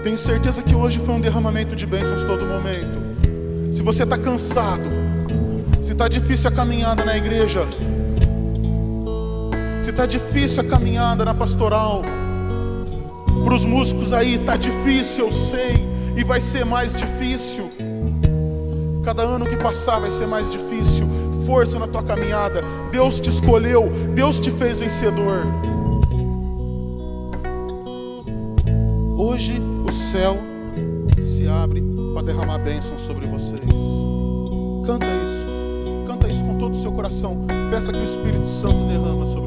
Tenho 0.06 0.18
certeza 0.18 0.62
que 0.62 0.72
hoje 0.72 1.00
foi 1.00 1.16
um 1.16 1.20
derramamento 1.20 1.74
de 1.74 1.84
bênçãos 1.84 2.22
todo 2.22 2.46
momento. 2.46 3.74
Se 3.74 3.82
você 3.82 4.04
está 4.04 4.16
cansado, 4.16 4.84
se 5.82 5.90
está 5.90 6.06
difícil 6.06 6.48
a 6.48 6.52
caminhada 6.52 7.04
na 7.04 7.16
igreja, 7.16 7.66
se 9.80 9.90
está 9.90 10.06
difícil 10.06 10.60
a 10.60 10.64
caminhada 10.64 11.24
na 11.24 11.34
pastoral, 11.34 12.02
para 13.44 13.52
os 13.52 13.64
músicos 13.64 14.12
aí, 14.12 14.36
está 14.36 14.56
difícil, 14.56 15.24
eu 15.24 15.32
sei, 15.32 15.84
e 16.16 16.22
vai 16.22 16.40
ser 16.40 16.64
mais 16.64 16.94
difícil. 16.94 17.68
Cada 19.04 19.24
ano 19.24 19.44
que 19.44 19.56
passar 19.56 19.98
vai 19.98 20.12
ser 20.12 20.28
mais 20.28 20.48
difícil 20.48 21.08
força 21.44 21.80
na 21.80 21.88
tua 21.88 22.04
caminhada. 22.04 22.62
Deus 22.92 23.18
te 23.18 23.28
escolheu, 23.28 23.90
Deus 24.14 24.38
te 24.38 24.52
fez 24.52 24.78
vencedor. 24.78 25.44
Hoje 29.18 29.66
céu 30.12 30.38
se 31.20 31.48
abre 31.48 31.82
para 32.14 32.22
derramar 32.22 32.58
bênção 32.58 32.96
sobre 32.98 33.26
vocês. 33.26 33.62
Canta 34.86 35.06
isso, 35.06 36.06
canta 36.06 36.28
isso 36.28 36.44
com 36.44 36.58
todo 36.58 36.74
o 36.74 36.80
seu 36.80 36.92
coração. 36.92 37.44
Peça 37.70 37.92
que 37.92 37.98
o 37.98 38.04
Espírito 38.04 38.46
Santo 38.46 38.86
derrama 38.88 39.26
sobre 39.26 39.45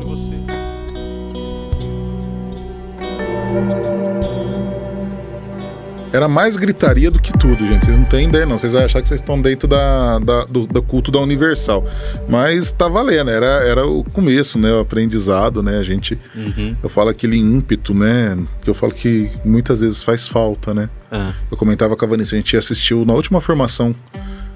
Era 6.11 6.27
mais 6.27 6.57
gritaria 6.57 7.11
do 7.11 7.21
que 7.21 7.31
tudo, 7.37 7.65
gente. 7.67 7.85
Vocês 7.85 7.97
não 7.97 8.05
têm 8.05 8.27
ideia, 8.27 8.45
não. 8.45 8.57
Vocês 8.57 8.73
vão 8.73 8.83
achar 8.83 9.01
que 9.01 9.07
vocês 9.07 9.19
estão 9.19 9.39
dentro 9.39 9.67
da, 9.67 10.17
da 10.19 10.45
do, 10.45 10.65
do, 10.65 10.81
culto 10.81 11.11
da 11.11 11.19
Universal. 11.19 11.85
Mas 12.27 12.71
tá 12.71 12.87
valendo, 12.87 13.29
era, 13.29 13.45
era 13.45 13.85
o 13.85 14.03
começo, 14.03 14.57
né? 14.57 14.71
O 14.73 14.79
aprendizado, 14.79 15.61
né? 15.61 15.77
A 15.77 15.83
gente. 15.83 16.19
Uhum. 16.35 16.75
Eu 16.81 16.89
falo 16.89 17.09
aquele 17.09 17.37
ímpeto, 17.37 17.93
né? 17.93 18.37
Que 18.63 18.69
eu 18.69 18.73
falo 18.73 18.91
que 18.91 19.29
muitas 19.45 19.81
vezes 19.81 20.03
faz 20.03 20.27
falta, 20.27 20.73
né? 20.73 20.89
Uhum. 21.11 21.33
Eu 21.51 21.57
comentava 21.57 21.95
com 21.95 22.05
a 22.05 22.07
Vanessa, 22.07 22.35
a 22.35 22.39
gente 22.39 22.57
assistiu 22.57 23.05
na 23.05 23.13
última 23.13 23.39
formação 23.39 23.95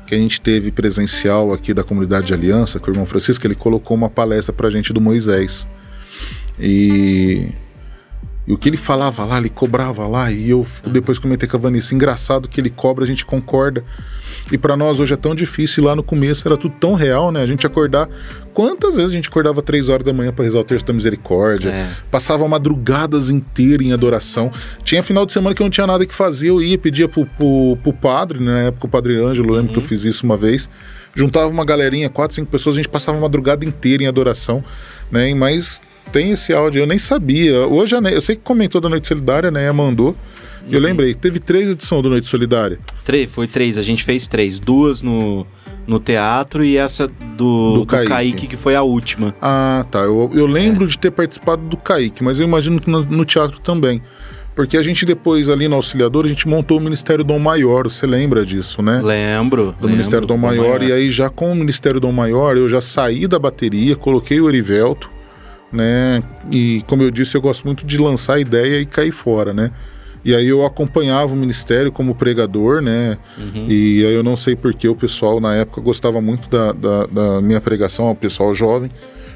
que 0.08 0.16
a 0.16 0.18
gente 0.18 0.42
teve 0.42 0.72
presencial 0.72 1.54
aqui 1.54 1.74
da 1.74 1.84
comunidade 1.84 2.28
de 2.28 2.34
aliança, 2.34 2.80
com 2.80 2.88
o 2.88 2.94
irmão 2.94 3.06
Francisco, 3.06 3.46
ele 3.48 3.56
colocou 3.56 3.96
uma 3.96 4.10
palestra 4.10 4.54
pra 4.54 4.70
gente 4.70 4.92
do 4.92 5.00
Moisés. 5.00 5.66
E 6.60 7.50
e 8.46 8.54
o 8.54 8.58
que 8.58 8.68
ele 8.68 8.78
falava 8.78 9.24
lá, 9.24 9.38
ele 9.38 9.50
cobrava 9.50 10.06
lá, 10.06 10.32
e 10.32 10.50
eu 10.50 10.66
depois 10.92 11.18
comentei 11.18 11.48
com 11.48 11.56
a 11.56 11.60
Vanessa, 11.60 11.96
engraçado 11.96 12.50
que 12.50 12.60
ele 12.60 12.70
cobra, 12.70 13.06
a 13.06 13.08
gente 13.08 13.26
concorda. 13.26 13.84
E 14.52 14.58
para 14.58 14.76
nós 14.76 15.00
hoje 15.00 15.14
é 15.14 15.18
tão 15.18 15.34
difícil, 15.34 15.86
lá 15.86 15.96
no 15.96 16.04
começo 16.04 16.46
era 16.46 16.58
tudo 16.58 16.76
tão 16.78 16.94
real, 16.94 17.32
né? 17.32 17.42
A 17.42 17.46
gente 17.46 17.66
acordar. 17.66 18.10
Quantas 18.52 18.96
vezes 18.96 19.12
a 19.12 19.14
gente 19.14 19.30
acordava 19.30 19.62
três 19.62 19.88
horas 19.88 20.06
da 20.06 20.12
manhã 20.12 20.32
para 20.34 20.44
rezar 20.44 20.60
o 20.60 20.64
terço 20.64 20.86
da 20.86 20.94
misericórdia? 20.94 21.70
É. 21.70 21.90
Passava 22.12 22.48
madrugadas 22.48 23.30
inteiras 23.30 23.86
em 23.86 23.94
adoração. 23.94 24.52
Tinha 24.84 25.02
final 25.02 25.26
de 25.26 25.32
semana 25.32 25.56
que 25.56 25.62
eu 25.62 25.66
não 25.66 25.72
tinha 25.72 25.88
nada 25.88 26.06
que 26.06 26.14
fazer, 26.14 26.50
eu 26.50 26.62
ia, 26.62 26.78
pedia 26.78 27.08
pro, 27.08 27.26
pro, 27.26 27.78
pro 27.82 27.94
padre, 27.94 28.40
né? 28.40 28.54
na 28.54 28.60
época 28.64 28.88
o 28.88 28.90
padre 28.90 29.16
Ângelo, 29.16 29.50
eu 29.50 29.56
lembro 29.56 29.68
uhum. 29.68 29.74
que 29.74 29.80
eu 29.80 29.88
fiz 29.88 30.04
isso 30.04 30.26
uma 30.26 30.36
vez. 30.36 30.70
Juntava 31.16 31.48
uma 31.48 31.64
galerinha, 31.64 32.10
quatro, 32.10 32.36
cinco 32.36 32.50
pessoas, 32.50 32.76
a 32.76 32.78
gente 32.78 32.90
passava 32.90 33.18
a 33.18 33.22
madrugada 33.22 33.64
inteira 33.64 34.04
em 34.04 34.08
adoração, 34.08 34.64
né? 35.12 35.34
Mas 35.34 35.82
tem 36.12 36.32
esse 36.32 36.54
áudio, 36.54 36.80
eu 36.82 36.88
nem 36.88 36.98
sabia. 36.98 37.68
Hoje, 37.68 37.96
eu 37.96 38.22
sei 38.22 38.36
que 38.36 38.42
comentou 38.42 38.82
da 38.82 38.90
Noite 38.90 39.08
Solidária, 39.08 39.52
né? 39.52 39.72
Mandou. 39.72 40.16
E 40.68 40.74
eu 40.74 40.80
uhum. 40.80 40.86
lembrei, 40.86 41.14
teve 41.14 41.40
três 41.40 41.70
edições 41.70 42.02
do 42.02 42.10
Noite 42.10 42.28
Solidária. 42.28 42.80
Três, 43.04 43.30
foi 43.30 43.48
três, 43.48 43.78
a 43.78 43.82
gente 43.82 44.04
fez 44.04 44.28
três. 44.28 44.60
Duas 44.60 45.02
no, 45.02 45.46
no 45.86 46.00
teatro 46.00 46.64
e 46.64 46.78
essa 46.78 47.08
do, 47.08 47.14
do, 47.36 47.80
do 47.80 47.86
Kaique. 47.86 48.10
Kaique. 48.10 48.48
que 48.48 48.58
foi 48.58 48.76
a 48.76 48.82
última. 48.82 49.36
Ah, 49.42 49.86
tá. 49.92 50.00
Eu, 50.00 50.32
eu 50.34 50.46
lembro 50.46 50.86
é. 50.86 50.88
de 50.88 50.98
ter 50.98 51.12
participado 51.12 51.64
do 51.68 51.78
Kaique, 51.78 52.24
mas 52.24 52.40
eu 52.40 52.46
imagino 52.46 52.80
que 52.80 52.90
no, 52.90 53.04
no, 53.04 53.26
teatro 53.26 53.60
também. 53.60 54.02
Porque 54.56 54.78
a 54.78 54.84
gente 54.84 55.06
depois, 55.06 55.50
ali 55.50 55.68
no 55.68 55.76
Auxiliador, 55.76 56.26
a 56.26 56.28
gente 56.28 56.48
montou 56.48 56.78
o 56.78 56.82
Ministério 56.82 57.24
Dom 57.24 57.40
Maior, 57.40 57.90
você 57.90 58.06
lembra 58.06 58.46
disso, 58.46 58.82
né? 58.82 59.02
Lembro. 59.02 59.66
Do 59.66 59.72
lembro, 59.72 59.90
Ministério 59.90 60.28
Dom 60.28 60.38
Maior, 60.38 60.80
Maior, 60.80 60.84
e 60.84 60.92
aí 60.92 61.12
já 61.12 61.30
com 61.30 61.52
o 61.52 61.56
Ministério 61.56 62.00
Dom 62.00 62.12
Maior, 62.12 62.56
eu 62.56 62.70
já 62.70 62.80
saí 62.80 63.28
da 63.28 63.40
bateria, 63.40 63.96
coloquei 63.96 64.40
o 64.40 64.48
Erivelto, 64.48 65.10
né? 65.72 66.22
E 66.52 66.84
como 66.86 67.02
eu 67.02 67.10
disse, 67.10 67.36
eu 67.36 67.42
gosto 67.42 67.66
muito 67.66 67.86
de 67.86 67.98
lançar 67.98 68.40
ideia 68.40 68.80
e 68.80 68.86
cair 68.86 69.12
fora, 69.12 69.54
né? 69.54 69.72
E 70.26 70.34
aí 70.34 70.48
eu 70.48 70.66
acompanhava 70.66 71.34
o 71.34 71.36
ministério 71.36 71.92
como 71.92 72.16
pregador, 72.16 72.82
né? 72.82 73.18
Uhum. 73.38 73.66
E 73.68 74.06
aí 74.06 74.14
eu 74.14 74.24
não 74.24 74.38
sei 74.38 74.56
porque 74.56 74.88
o 74.88 74.96
pessoal 74.96 75.42
na 75.42 75.54
época 75.56 75.82
gostava 75.82 76.22
muito 76.22 76.48
da, 76.48 76.72
da, 76.72 77.06
da, 77.08 77.42
minha 77.42 77.60
pregação, 77.60 78.10
o 78.10 78.16
pessoal 78.16 78.56
jovem. 78.56 78.90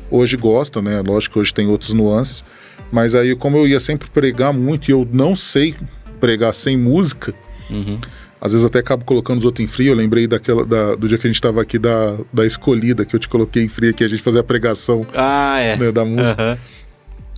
Hoje 0.10 0.38
gosta, 0.38 0.82
né? 0.82 1.04
Lógico 1.06 1.34
que 1.34 1.40
hoje 1.40 1.54
tem 1.54 1.68
outras 1.68 1.92
nuances. 1.92 2.46
Mas 2.92 3.14
aí, 3.16 3.36
como 3.36 3.58
eu 3.58 3.68
ia 3.68 3.80
sempre 3.80 4.10
pregar 4.10 4.54
muito 4.54 4.90
e 4.90 4.92
eu 4.92 5.08
não 5.12 5.36
sei 5.36 5.76
pregar 6.20 6.54
sem 6.54 6.78
música, 6.78 7.34
Uhum. 7.70 8.00
às 8.40 8.54
vezes 8.54 8.66
até 8.66 8.80
acabo 8.80 9.04
colocando 9.04 9.40
os 9.40 9.46
outros 9.46 9.64
em 9.64 9.68
frio. 9.68 9.92
Eu 9.92 9.96
lembrei 9.96 10.26
daquela, 10.26 10.66
da- 10.66 10.96
do 10.96 11.08
dia 11.08 11.18
que 11.18 11.28
a 11.28 11.30
gente 11.30 11.42
tava 11.42 11.62
aqui 11.62 11.78
da, 11.78 12.18
da 12.32 12.46
escolhida, 12.46 13.04
que 13.06 13.16
eu 13.16 13.20
te 13.20 13.28
coloquei 13.28 13.64
em 13.64 13.68
frio, 13.68 13.94
que 13.94 14.04
a 14.04 14.08
gente 14.08 14.22
fazia 14.24 14.40
a 14.42 14.44
pregação 14.44 15.06
Ah, 15.14 15.60
é. 15.60 15.76
né, 15.78 15.92
da 15.92 16.06
música. 16.06 16.42
Aham. 16.42 16.58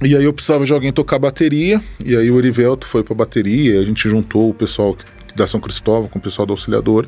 E 0.01 0.15
aí 0.15 0.23
eu 0.23 0.31
precisava 0.31 0.65
de 0.65 0.71
alguém 0.71 0.93
tocar 0.93 1.19
bateria, 1.19 1.81
e 2.05 2.15
aí 2.15 2.31
o 2.31 2.37
Erivelto 2.39 2.87
foi 2.87 3.03
pra 3.03 3.13
bateria, 3.13 3.75
e 3.75 3.77
a 3.79 3.83
gente 3.83 4.07
juntou 4.07 4.49
o 4.49 4.53
pessoal 4.53 4.95
da 5.35 5.45
São 5.45 5.59
Cristóvão 5.59 6.07
com 6.07 6.19
o 6.19 6.21
pessoal 6.21 6.45
da 6.45 6.53
Auxiliadora. 6.53 7.05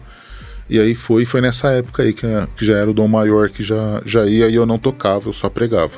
E 0.70 0.78
aí 0.80 0.94
foi, 0.94 1.24
foi 1.24 1.39
nessa 1.39 1.70
época 1.72 2.04
aí 2.04 2.12
que, 2.14 2.28
que 2.58 2.66
já 2.66 2.76
era 2.78 2.89
o 2.89 2.94
Dom 2.94 3.08
Maior 3.08 3.50
que 3.50 3.64
já, 3.64 4.02
já 4.06 4.26
ia 4.26 4.48
e 4.50 4.56
eu 4.56 4.66
não 4.66 4.78
tocava, 4.78 5.30
eu 5.30 5.34
só 5.34 5.48
pregava. 5.50 5.94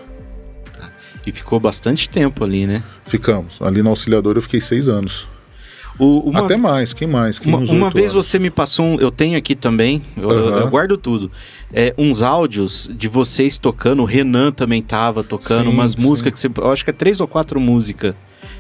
E 1.26 1.32
ficou 1.32 1.60
bastante 1.60 2.10
tempo 2.10 2.44
ali, 2.44 2.68
né? 2.68 2.84
Ficamos. 3.06 3.62
Ali 3.62 3.82
na 3.82 3.90
Auxiliadora 3.90 4.38
eu 4.38 4.42
fiquei 4.42 4.60
seis 4.62 4.88
anos. 4.90 5.28
O, 6.00 6.30
uma, 6.32 6.40
Até 6.42 6.58
mais, 6.58 6.92
quem 6.92 7.08
mais? 7.08 7.38
Quem 7.38 7.54
uma, 7.54 7.64
uma 7.72 7.90
vez 7.92 8.12
anos. 8.12 8.26
você 8.26 8.40
me 8.40 8.50
passou 8.50 8.84
um. 8.86 9.00
Eu 9.00 9.12
tenho 9.12 9.38
aqui 9.38 9.54
também, 9.56 10.02
eu, 10.18 10.30
Aham. 10.30 10.60
eu 10.62 10.68
guardo 10.68 10.98
tudo. 10.98 11.32
É, 11.72 11.94
uns 11.98 12.22
áudios 12.24 12.90
de 12.98 13.08
vocês 13.08 13.58
tocando, 13.60 14.02
o 14.02 14.06
Renan 14.06 14.52
também 14.52 14.82
tava 14.82 15.24
tocando, 15.24 15.66
Sim, 15.66 15.70
umas 15.70 15.92
sim. 15.92 16.02
músicas 16.02 16.34
que 16.34 16.40
você. 16.40 16.50
Eu 16.58 16.72
acho 16.72 16.84
que 16.84 16.90
é 16.90 16.94
três 16.94 17.22
ou 17.22 17.28
quatro 17.28 17.60
músicas. 17.60 18.16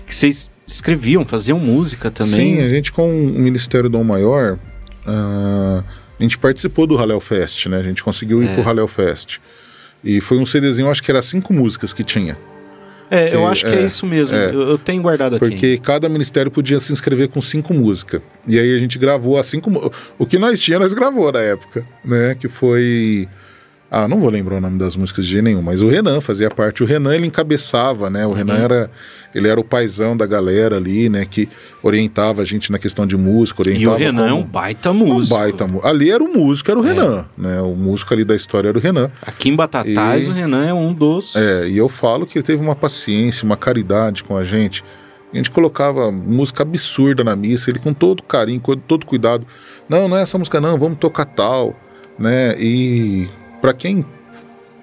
Que 0.06 0.14
vocês 0.14 0.50
escreviam, 0.68 1.26
faziam 1.26 1.60
música 1.60 2.12
também. 2.12 2.58
Sim, 2.58 2.62
a 2.62 2.68
gente 2.70 2.92
com 2.92 3.10
o 3.10 3.40
Ministério 3.40 3.90
Dom 3.90 4.04
Maior, 4.04 4.60
ah, 5.08 5.84
a 6.20 6.24
gente 6.24 6.38
participou 6.38 6.86
do 6.86 6.98
Halel 6.98 7.20
Fest, 7.20 7.66
né? 7.66 7.78
A 7.78 7.84
gente 7.84 8.04
conseguiu 8.04 8.44
ir 8.44 8.48
É. 8.50 8.54
pro 8.54 8.70
Halel 8.70 8.88
Fest. 8.88 9.40
E 10.04 10.22
foi 10.22 10.38
um 10.38 10.46
CDzinho, 10.46 10.90
acho 10.90 11.02
que 11.02 11.10
era 11.10 11.22
cinco 11.22 11.52
músicas 11.54 11.94
que 11.94 12.04
tinha. 12.04 12.38
É, 13.16 13.28
eu 13.28 13.40
que- 13.42 13.46
acho 13.46 13.66
que 13.66 13.72
é, 13.72 13.82
é, 13.82 13.86
isso 13.86 14.06
mesmo. 14.06 14.36
é. 14.36 14.48
Eu, 14.48 14.62
eu 14.70 14.78
tenho 14.78 15.02
guardado 15.02 15.36
aqui. 15.36 15.46
Porque 15.50 15.78
cada 15.78 16.10
ministério 16.10 16.50
podia 16.50 16.80
se 16.80 16.92
inscrever 16.92 17.28
com 17.30 17.42
cinco 17.42 17.74
músicas. 17.74 18.22
E 18.48 18.58
aí 18.60 18.76
a 18.76 18.80
gente 18.80 18.98
gravou 18.98 19.38
as 19.38 19.46
cinco. 19.48 19.92
O 20.18 20.26
que 20.26 20.38
nós 20.40 20.60
tínhamos, 20.60 20.88
nós 20.88 20.94
gravou 20.94 21.32
na 21.32 21.40
época, 21.40 21.86
né? 22.04 22.36
Que 22.40 22.48
foi. 22.48 23.28
Ah, 23.96 24.08
não 24.08 24.20
vou 24.20 24.32
lembrar 24.32 24.56
o 24.56 24.60
nome 24.60 24.80
das 24.80 24.96
músicas 24.96 25.24
de 25.24 25.40
nenhum, 25.40 25.62
mas 25.62 25.84
o 25.84 25.88
Renan 25.88 26.20
fazia 26.20 26.50
parte. 26.50 26.82
O 26.82 26.86
Renan 26.86 27.14
ele 27.14 27.28
encabeçava, 27.28 28.10
né? 28.10 28.26
O 28.26 28.34
Renan 28.34 28.56
era. 28.56 28.92
Ele 29.36 29.48
era 29.48 29.60
o 29.60 29.64
paizão 29.64 30.18
da 30.18 30.26
galera 30.26 30.78
ali, 30.78 31.10
né? 31.10 31.26
Que 31.26 31.48
orientava 31.84 32.42
a 32.42 32.46
gente 32.46 32.72
na 32.72 32.80
questão 32.80 33.06
de 33.06 33.16
música, 33.16 33.62
E 33.62 33.70
orientava. 33.70 33.96
o 33.96 34.00
Renan 34.00 34.26
é 34.26 34.30
como- 34.32 34.42
um 34.42 34.46
baita 34.46 34.90
um 34.90 34.94
músico. 34.96 35.36
É. 35.36 35.40
baita 35.40 35.68
Ali 35.84 36.10
era 36.10 36.24
o 36.24 36.28
músico, 36.28 36.72
era 36.72 36.80
o 36.80 36.84
Renan, 36.84 37.26
né? 37.38 37.62
O 37.62 37.76
músico 37.76 38.12
ali 38.16 38.24
da 38.26 38.36
história 38.36 38.70
era 38.70 38.78
o 38.78 38.82
Renan. 38.82 39.12
Aqui 39.22 39.50
em 39.50 39.56
Batatais, 39.56 40.26
E- 40.26 40.30
o 40.30 40.34
Renan 40.34 40.66
é 40.66 40.74
um 40.74 40.92
dos. 40.92 41.36
É, 41.36 41.68
e 41.70 41.78
eu 41.78 41.88
falo 41.88 42.26
que 42.26 42.40
ele 42.40 42.44
teve 42.44 42.64
uma 42.64 42.76
paciência, 42.76 43.46
uma 43.46 43.56
caridade 43.58 44.24
com 44.24 44.36
a 44.36 44.44
gente. 44.44 44.84
A 45.32 45.36
gente 45.38 45.52
colocava 45.52 46.12
música 46.12 46.64
absurda 46.64 47.24
na 47.24 47.36
missa, 47.36 47.70
ele 47.70 47.78
com 47.78 47.94
todo 47.94 48.24
carinho, 48.24 48.60
com 48.60 48.76
todo 48.76 49.06
cuidado. 49.06 49.46
Não, 49.88 50.08
não 50.08 50.18
é 50.18 50.24
essa 50.24 50.38
música 50.40 50.60
não, 50.60 50.80
vamos 50.80 50.98
tocar 50.98 51.26
tal, 51.26 51.76
né? 52.18 52.56
E 52.60 53.28
para 53.64 53.74
quem 53.74 54.06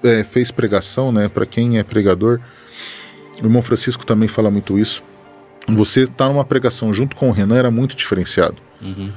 é, 0.03 0.25
fez 0.25 0.51
pregação, 0.51 1.13
né? 1.13 1.29
Para 1.29 1.45
quem 1.45 1.79
é 1.79 1.83
pregador, 1.83 2.41
o 3.43 3.45
irmão 3.45 3.61
Francisco 3.61 4.07
também 4.07 4.27
fala 4.27 4.51
muito 4.51 4.79
isso. 4.79 5.03
Você 5.69 6.07
tá 6.07 6.27
numa 6.31 6.47
pregação 6.47 6.93
junto 6.95 7.15
com 7.15 7.29
o 7.29 7.31
Renan 7.31 7.57
era 7.59 7.71
muito 7.71 7.95
diferenciado. 7.95 8.57
Uhum. 8.81 9.13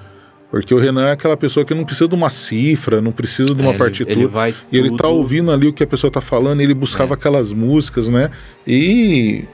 Porque 0.51 0.73
o 0.73 0.77
Renan 0.77 1.07
é 1.07 1.11
aquela 1.13 1.37
pessoa 1.37 1.65
que 1.65 1.73
não 1.73 1.85
precisa 1.85 2.09
de 2.09 2.13
uma 2.13 2.29
cifra, 2.29 2.99
não 3.01 3.13
precisa 3.13 3.55
de 3.55 3.61
uma 3.61 3.67
É, 3.67 3.69
ele- 3.69 3.77
partitura. 3.77 4.11
ele 4.19 4.27
vai 4.27 4.53
e 4.69 4.77
ele 4.77 4.97
tá 4.97 5.07
ouvindo 5.07 5.49
ali 5.49 5.67
o 5.69 5.73
que 5.73 5.83
a 5.83 5.87
pessoa 5.87 6.11
tá 6.11 6.19
falando, 6.19 6.59
e 6.59 6.63
ele 6.65 6.73
buscava 6.73 7.13
aquelas 7.13 7.53
músicas, 7.53 8.09
né? 8.09 8.29
E 8.67 9.45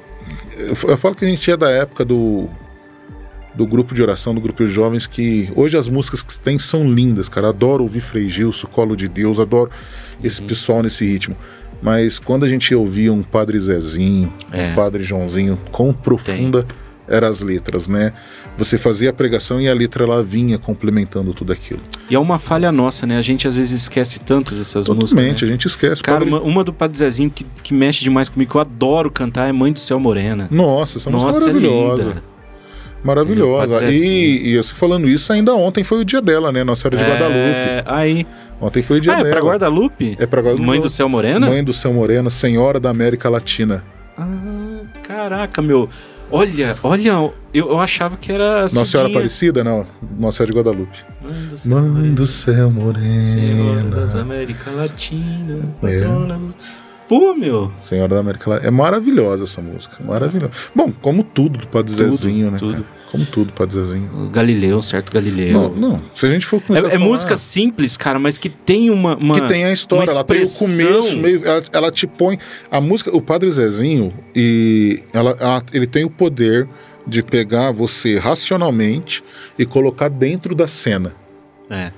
eu 0.57 0.75
falo 0.97 1.13
que 1.13 1.23
a 1.23 1.27
gente 1.27 1.51
é 1.51 1.55
da 1.55 1.69
época 1.69 2.03
do 2.03 2.49
do 3.55 3.65
grupo 3.65 3.93
de 3.95 4.01
oração, 4.01 4.33
do 4.33 4.39
grupo 4.41 4.65
de 4.65 4.71
jovens, 4.71 5.07
que 5.07 5.51
hoje 5.55 5.75
as 5.77 5.87
músicas 5.87 6.21
que 6.21 6.39
tem 6.39 6.57
são 6.59 6.89
lindas, 6.91 7.27
cara. 7.27 7.49
Adoro 7.49 7.83
ouvir 7.83 7.99
Frei 8.01 8.29
Gilson, 8.29 8.67
Colo 8.67 8.95
de 8.95 9.07
Deus, 9.07 9.39
adoro 9.39 9.69
Uhum. 9.71 10.19
esse 10.25 10.41
pessoal 10.41 10.81
nesse 10.83 11.05
ritmo. 11.05 11.35
Mas 11.81 12.19
quando 12.19 12.43
a 12.45 12.47
gente 12.47 12.73
ouvia 12.75 13.11
um 13.11 13.23
Padre 13.23 13.59
Zezinho, 13.59 14.31
É. 14.51 14.71
um 14.71 14.75
Padre 14.75 15.01
Joãozinho, 15.01 15.57
quão 15.71 15.93
profunda 15.93 16.65
eram 17.07 17.27
as 17.27 17.41
letras, 17.41 17.87
né? 17.87 18.13
Você 18.57 18.77
fazia 18.77 19.09
a 19.09 19.13
pregação 19.13 19.59
e 19.59 19.67
a 19.67 19.73
letra 19.73 20.03
ela 20.03 20.21
vinha 20.21 20.59
complementando 20.59 21.33
tudo 21.33 21.51
aquilo. 21.53 21.79
E 22.09 22.13
é 22.15 22.19
uma 22.19 22.37
falha 22.37 22.71
nossa, 22.71 23.07
né? 23.07 23.17
A 23.17 23.21
gente 23.21 23.47
às 23.47 23.55
vezes 23.55 23.81
esquece 23.83 24.19
tanto 24.19 24.53
dessas 24.53 24.87
músicas. 24.87 25.09
Totalmente, 25.11 25.43
né? 25.43 25.47
a 25.49 25.51
gente 25.53 25.65
esquece. 25.65 26.03
Cara, 26.03 26.19
Padre- 26.19 26.33
uma, 26.33 26.41
uma 26.41 26.63
do 26.63 26.71
Padre 26.73 26.97
Zezinho 26.97 27.31
que, 27.31 27.45
que 27.63 27.73
mexe 27.73 28.03
demais 28.03 28.27
comigo, 28.29 28.51
que 28.51 28.57
eu 28.57 28.61
adoro 28.61 29.09
cantar, 29.09 29.47
é 29.49 29.51
Mãe 29.53 29.71
do 29.73 29.79
Céu 29.79 29.99
Morena. 29.99 30.47
Nossa, 30.51 30.97
essa 30.97 31.09
música 31.09 31.25
Nossa, 31.31 31.39
é 31.39 31.49
é 31.49 31.53
maravilhosa. 31.53 32.03
linda. 32.09 32.23
Maravilhosa. 33.03 33.73
Pode 33.75 33.93
ser 33.97 34.05
E, 34.05 34.49
e 34.49 34.53
eu 34.53 34.63
falando 34.63 35.07
isso, 35.07 35.31
ainda 35.31 35.53
ontem 35.55 35.83
foi 35.83 35.99
o 36.01 36.05
dia 36.05 36.21
dela, 36.21 36.51
né? 36.51 36.63
Nossa 36.63 36.81
Senhora 36.89 36.97
de 36.97 37.03
Guadalupe. 37.11 37.39
É, 37.39 37.83
aí. 37.85 38.27
Ontem 38.61 38.81
foi 38.81 38.97
o 38.97 39.01
dia 39.01 39.13
Ah, 39.15 39.19
é 39.19 39.23
dela. 39.23 39.35
pra 39.35 39.45
Guadalupe? 39.45 40.17
É 40.19 40.25
pra 40.27 40.41
Guadalupe. 40.41 40.65
Mãe 40.65 40.81
do 40.81 40.89
Céu 40.89 41.07
Morena? 41.07 41.47
Mãe 41.47 41.63
do 41.63 41.71
Céu 41.71 41.93
Morena, 41.93 42.29
Senhora 42.29 42.79
da 42.79 42.89
América 42.89 43.29
Latina. 43.29 43.83
Ah, 44.17 44.27
caraca, 45.01 45.61
meu. 45.61 45.89
Olha, 46.31 46.75
olha, 46.83 47.09
eu, 47.53 47.69
eu 47.69 47.79
achava 47.79 48.15
que 48.15 48.31
era. 48.31 48.63
Nossa 48.63 48.85
Senhora. 48.85 49.09
Aparecida? 49.09 49.63
Não, 49.63 49.87
Nossa 50.19 50.37
Senhora 50.37 50.51
de 50.51 50.57
Guadalupe. 50.59 50.99
Mãe 51.23 51.47
do 51.47 51.57
Céu 51.57 51.81
Mãe 51.81 52.13
do 52.13 52.27
Céu 52.27 52.71
Senhora 52.71 53.81
das 53.83 54.13
Morena. 54.13 54.21
América 54.21 54.71
Latina. 54.71 55.59
É. 55.83 55.97
Pô, 57.09 57.33
meu. 57.33 57.71
Senhora 57.79 58.13
da 58.13 58.19
América 58.21 58.49
Latina. 58.51 58.67
É 58.67 58.71
maravilhosa 58.71 59.43
essa 59.45 59.59
música, 59.61 59.97
maravilhosa. 60.03 60.51
Bom, 60.75 60.91
como 61.01 61.23
tudo 61.23 61.57
do 61.59 61.67
Padre 61.67 61.91
Tudo, 61.95 62.11
Zezinho, 62.11 62.51
né? 62.51 62.57
tudo. 62.59 62.73
cara? 62.73 62.85
Como 63.11 63.25
tudo 63.25 63.47
do 63.47 63.53
Padre 63.53 63.75
Zezinho. 63.83 64.25
O 64.27 64.29
Galileu, 64.29 64.79
certo 64.83 65.11
Galileu. 65.11 65.51
Não, 65.51 65.69
não. 65.71 66.01
Se 66.13 66.27
a 66.27 66.29
gente 66.29 66.45
for 66.45 66.61
começar 66.61 66.85
É, 66.85 66.89
é 66.89 66.93
falar- 66.93 67.03
música 67.05 67.35
simples, 67.35 67.97
cara, 67.97 68.19
mas 68.19 68.37
que 68.37 68.47
tem 68.47 68.91
uma. 68.91 69.17
uma 69.17 69.33
que 69.41 69.47
tem 69.47 69.65
a 69.65 69.71
história, 69.71 70.11
ela 70.11 70.23
tem 70.23 70.43
o 70.43 70.49
começo, 70.51 71.19
meio, 71.19 71.43
ela, 71.43 71.63
ela 71.73 71.91
te 71.91 72.05
põe 72.05 72.37
a 72.69 72.79
música, 72.79 73.09
o 73.15 73.19
Padre 73.19 73.49
Zezinho 73.51 74.13
e 74.35 75.01
ela, 75.11 75.35
ela- 75.39 75.63
ele 75.73 75.87
tem 75.87 76.05
o 76.05 76.09
poder 76.11 76.69
de 77.07 77.23
pegar 77.23 77.71
você 77.71 78.19
racionalmente 78.19 79.23
e 79.57 79.65
colocar 79.65 80.09
dentro 80.09 80.53
da 80.53 80.67
cena. 80.67 81.13
É. 81.67 81.91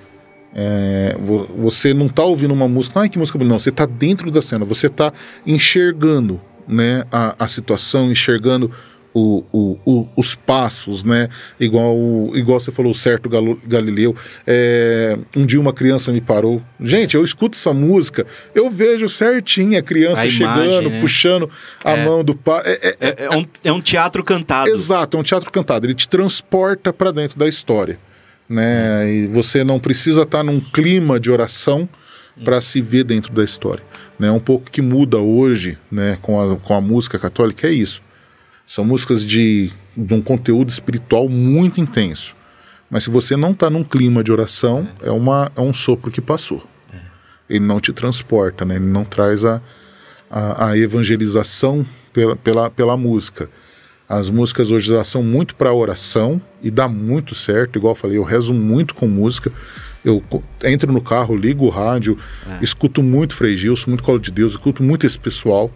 É, 0.53 1.15
vo- 1.19 1.47
você 1.57 1.93
não 1.93 2.09
tá 2.09 2.23
ouvindo 2.23 2.53
uma 2.53 2.67
música, 2.67 2.99
ai 2.99 3.09
que 3.09 3.17
música 3.17 3.37
bonita, 3.37 3.53
não, 3.53 3.59
você 3.59 3.71
tá 3.71 3.85
dentro 3.85 4.29
da 4.29 4.41
cena, 4.41 4.65
você 4.65 4.89
tá 4.89 5.13
enxergando, 5.45 6.41
né, 6.67 7.03
a, 7.11 7.45
a 7.45 7.47
situação, 7.47 8.11
enxergando 8.11 8.69
o- 9.13 9.43
o- 9.51 9.77
o- 9.85 10.07
os 10.15 10.35
passos, 10.35 11.03
né, 11.03 11.27
igual, 11.59 11.95
igual 12.33 12.59
você 12.59 12.71
falou, 12.71 12.93
certo 12.93 13.29
Galileu, 13.67 14.15
é, 14.47 15.17
um 15.35 15.45
dia 15.45 15.59
uma 15.59 15.73
criança 15.73 16.11
me 16.13 16.19
parou, 16.21 16.61
gente, 16.79 17.15
eu 17.15 17.23
escuto 17.23 17.57
essa 17.57 17.73
música, 17.73 18.25
eu 18.55 18.69
vejo 18.69 19.07
certinho 19.09 19.77
a 19.77 19.81
criança 19.81 20.23
A 20.23 20.29
chegando, 20.29 20.63
imagem, 20.65 20.89
né? 20.91 20.99
puxando 21.01 21.49
a 21.83 21.91
É. 21.91 22.05
mão 22.05 22.23
do 22.23 22.35
pai, 22.35 22.61
é- 22.65 22.87
é- 22.87 22.95
É, 22.99 23.25
é 23.25 23.37
um, 23.37 23.45
é 23.65 23.71
um 23.71 23.81
teatro 23.81 24.23
cantado. 24.23 24.69
Exato, 24.69 25.15
é 25.17 25.19
um 25.19 25.23
teatro 25.23 25.51
cantado. 25.51 25.85
Ele 25.85 25.95
te 25.95 26.07
transporta 26.07 26.93
para 26.93 27.11
dentro 27.11 27.37
da 27.37 27.47
história, 27.49 27.99
né? 28.51 29.11
E 29.11 29.27
você 29.27 29.63
não 29.63 29.79
precisa 29.79 30.23
estar 30.23 30.43
num 30.43 30.59
clima 30.59 31.19
de 31.19 31.31
oração 31.31 31.87
para 32.43 32.59
se 32.59 32.81
ver 32.81 33.03
dentro 33.05 33.33
da 33.33 33.43
história, 33.43 33.83
né? 34.19 34.29
Um 34.31 34.39
pouco 34.39 34.69
que 34.69 34.81
muda 34.81 35.17
hoje, 35.17 35.77
né? 35.89 36.17
Com 36.21 36.39
a, 36.39 36.57
com 36.57 36.73
a 36.73 36.81
música 36.81 37.17
católica 37.17 37.67
é 37.67 37.71
isso. 37.71 38.01
São 38.65 38.83
músicas 38.83 39.25
de, 39.25 39.71
de 39.95 40.13
um 40.13 40.21
conteúdo 40.21 40.69
espiritual 40.69 41.27
muito 41.29 41.79
intenso. 41.79 42.35
Mas 42.89 43.05
se 43.05 43.09
você 43.09 43.37
não 43.37 43.51
está 43.51 43.69
num 43.69 43.85
clima 43.85 44.21
de 44.23 44.31
oração, 44.31 44.87
é, 45.01 45.09
uma, 45.09 45.49
é 45.55 45.61
um 45.61 45.73
sopro 45.73 46.11
que 46.11 46.19
passou. 46.19 46.67
Ele 47.49 47.65
não 47.65 47.79
te 47.79 47.93
transporta, 47.93 48.65
né? 48.65 48.75
Ele 48.75 48.85
não 48.85 49.05
traz 49.05 49.45
a, 49.45 49.61
a, 50.29 50.69
a 50.69 50.77
evangelização 50.77 51.85
pela, 52.11 52.35
pela, 52.35 52.69
pela 52.69 52.97
música. 52.97 53.49
As 54.13 54.29
músicas 54.29 54.69
hoje 54.71 54.93
elas 54.93 55.07
são 55.07 55.23
muito 55.23 55.55
para 55.55 55.71
oração 55.73 56.41
e 56.61 56.69
dá 56.69 56.87
muito 56.87 57.33
certo. 57.33 57.77
Igual 57.79 57.91
eu 57.91 57.95
falei, 57.95 58.17
eu 58.17 58.23
rezo 58.23 58.53
muito 58.53 58.93
com 58.93 59.07
música. 59.07 59.51
Eu 60.03 60.21
entro 60.63 60.91
no 60.91 60.99
carro, 61.01 61.35
ligo 61.35 61.65
o 61.65 61.69
rádio, 61.69 62.17
escuto 62.61 63.01
muito 63.03 63.35
Frei 63.35 63.55
Gilson, 63.55 63.91
muito 63.91 64.03
Colo 64.03 64.19
de 64.19 64.31
Deus, 64.31 64.51
escuto 64.53 64.81
muito 64.83 65.05
esse 65.05 65.17
pessoal. 65.17 65.71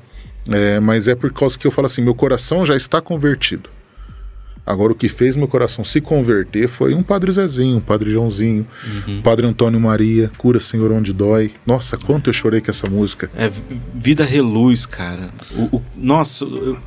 É, 0.49 0.79
mas 0.79 1.07
é 1.07 1.15
por 1.15 1.31
causa 1.31 1.57
que 1.57 1.65
eu 1.65 1.71
falo 1.71 1.85
assim: 1.85 2.01
meu 2.01 2.13
coração 2.15 2.65
já 2.65 2.75
está 2.75 2.99
convertido. 2.99 3.69
Agora, 4.65 4.91
o 4.93 4.95
que 4.95 5.07
fez 5.07 5.35
meu 5.35 5.47
coração 5.47 5.83
se 5.83 6.01
converter 6.01 6.67
foi 6.67 6.95
um 6.95 7.03
Padre 7.03 7.31
Zezinho, 7.31 7.77
um 7.77 7.81
Padre 7.81 8.11
Joãozinho, 8.11 8.65
um 9.07 9.21
Padre 9.21 9.45
Antônio 9.45 9.79
Maria, 9.79 10.31
Cura 10.39 10.59
Senhor 10.59 10.91
Onde 10.91 11.13
Dói. 11.13 11.51
Nossa, 11.67 11.97
quanto 11.97 12.31
eu 12.31 12.33
chorei 12.33 12.59
com 12.61 12.71
essa 12.71 12.89
música. 12.89 13.29
É 13.35 13.47
Vi- 13.47 13.61
Vida 13.93 14.25
Reluz, 14.25 14.87
cara. 14.87 15.29
O, 15.55 15.77
o- 15.77 15.81
nossa, 15.95 16.43
eu- 16.45 16.79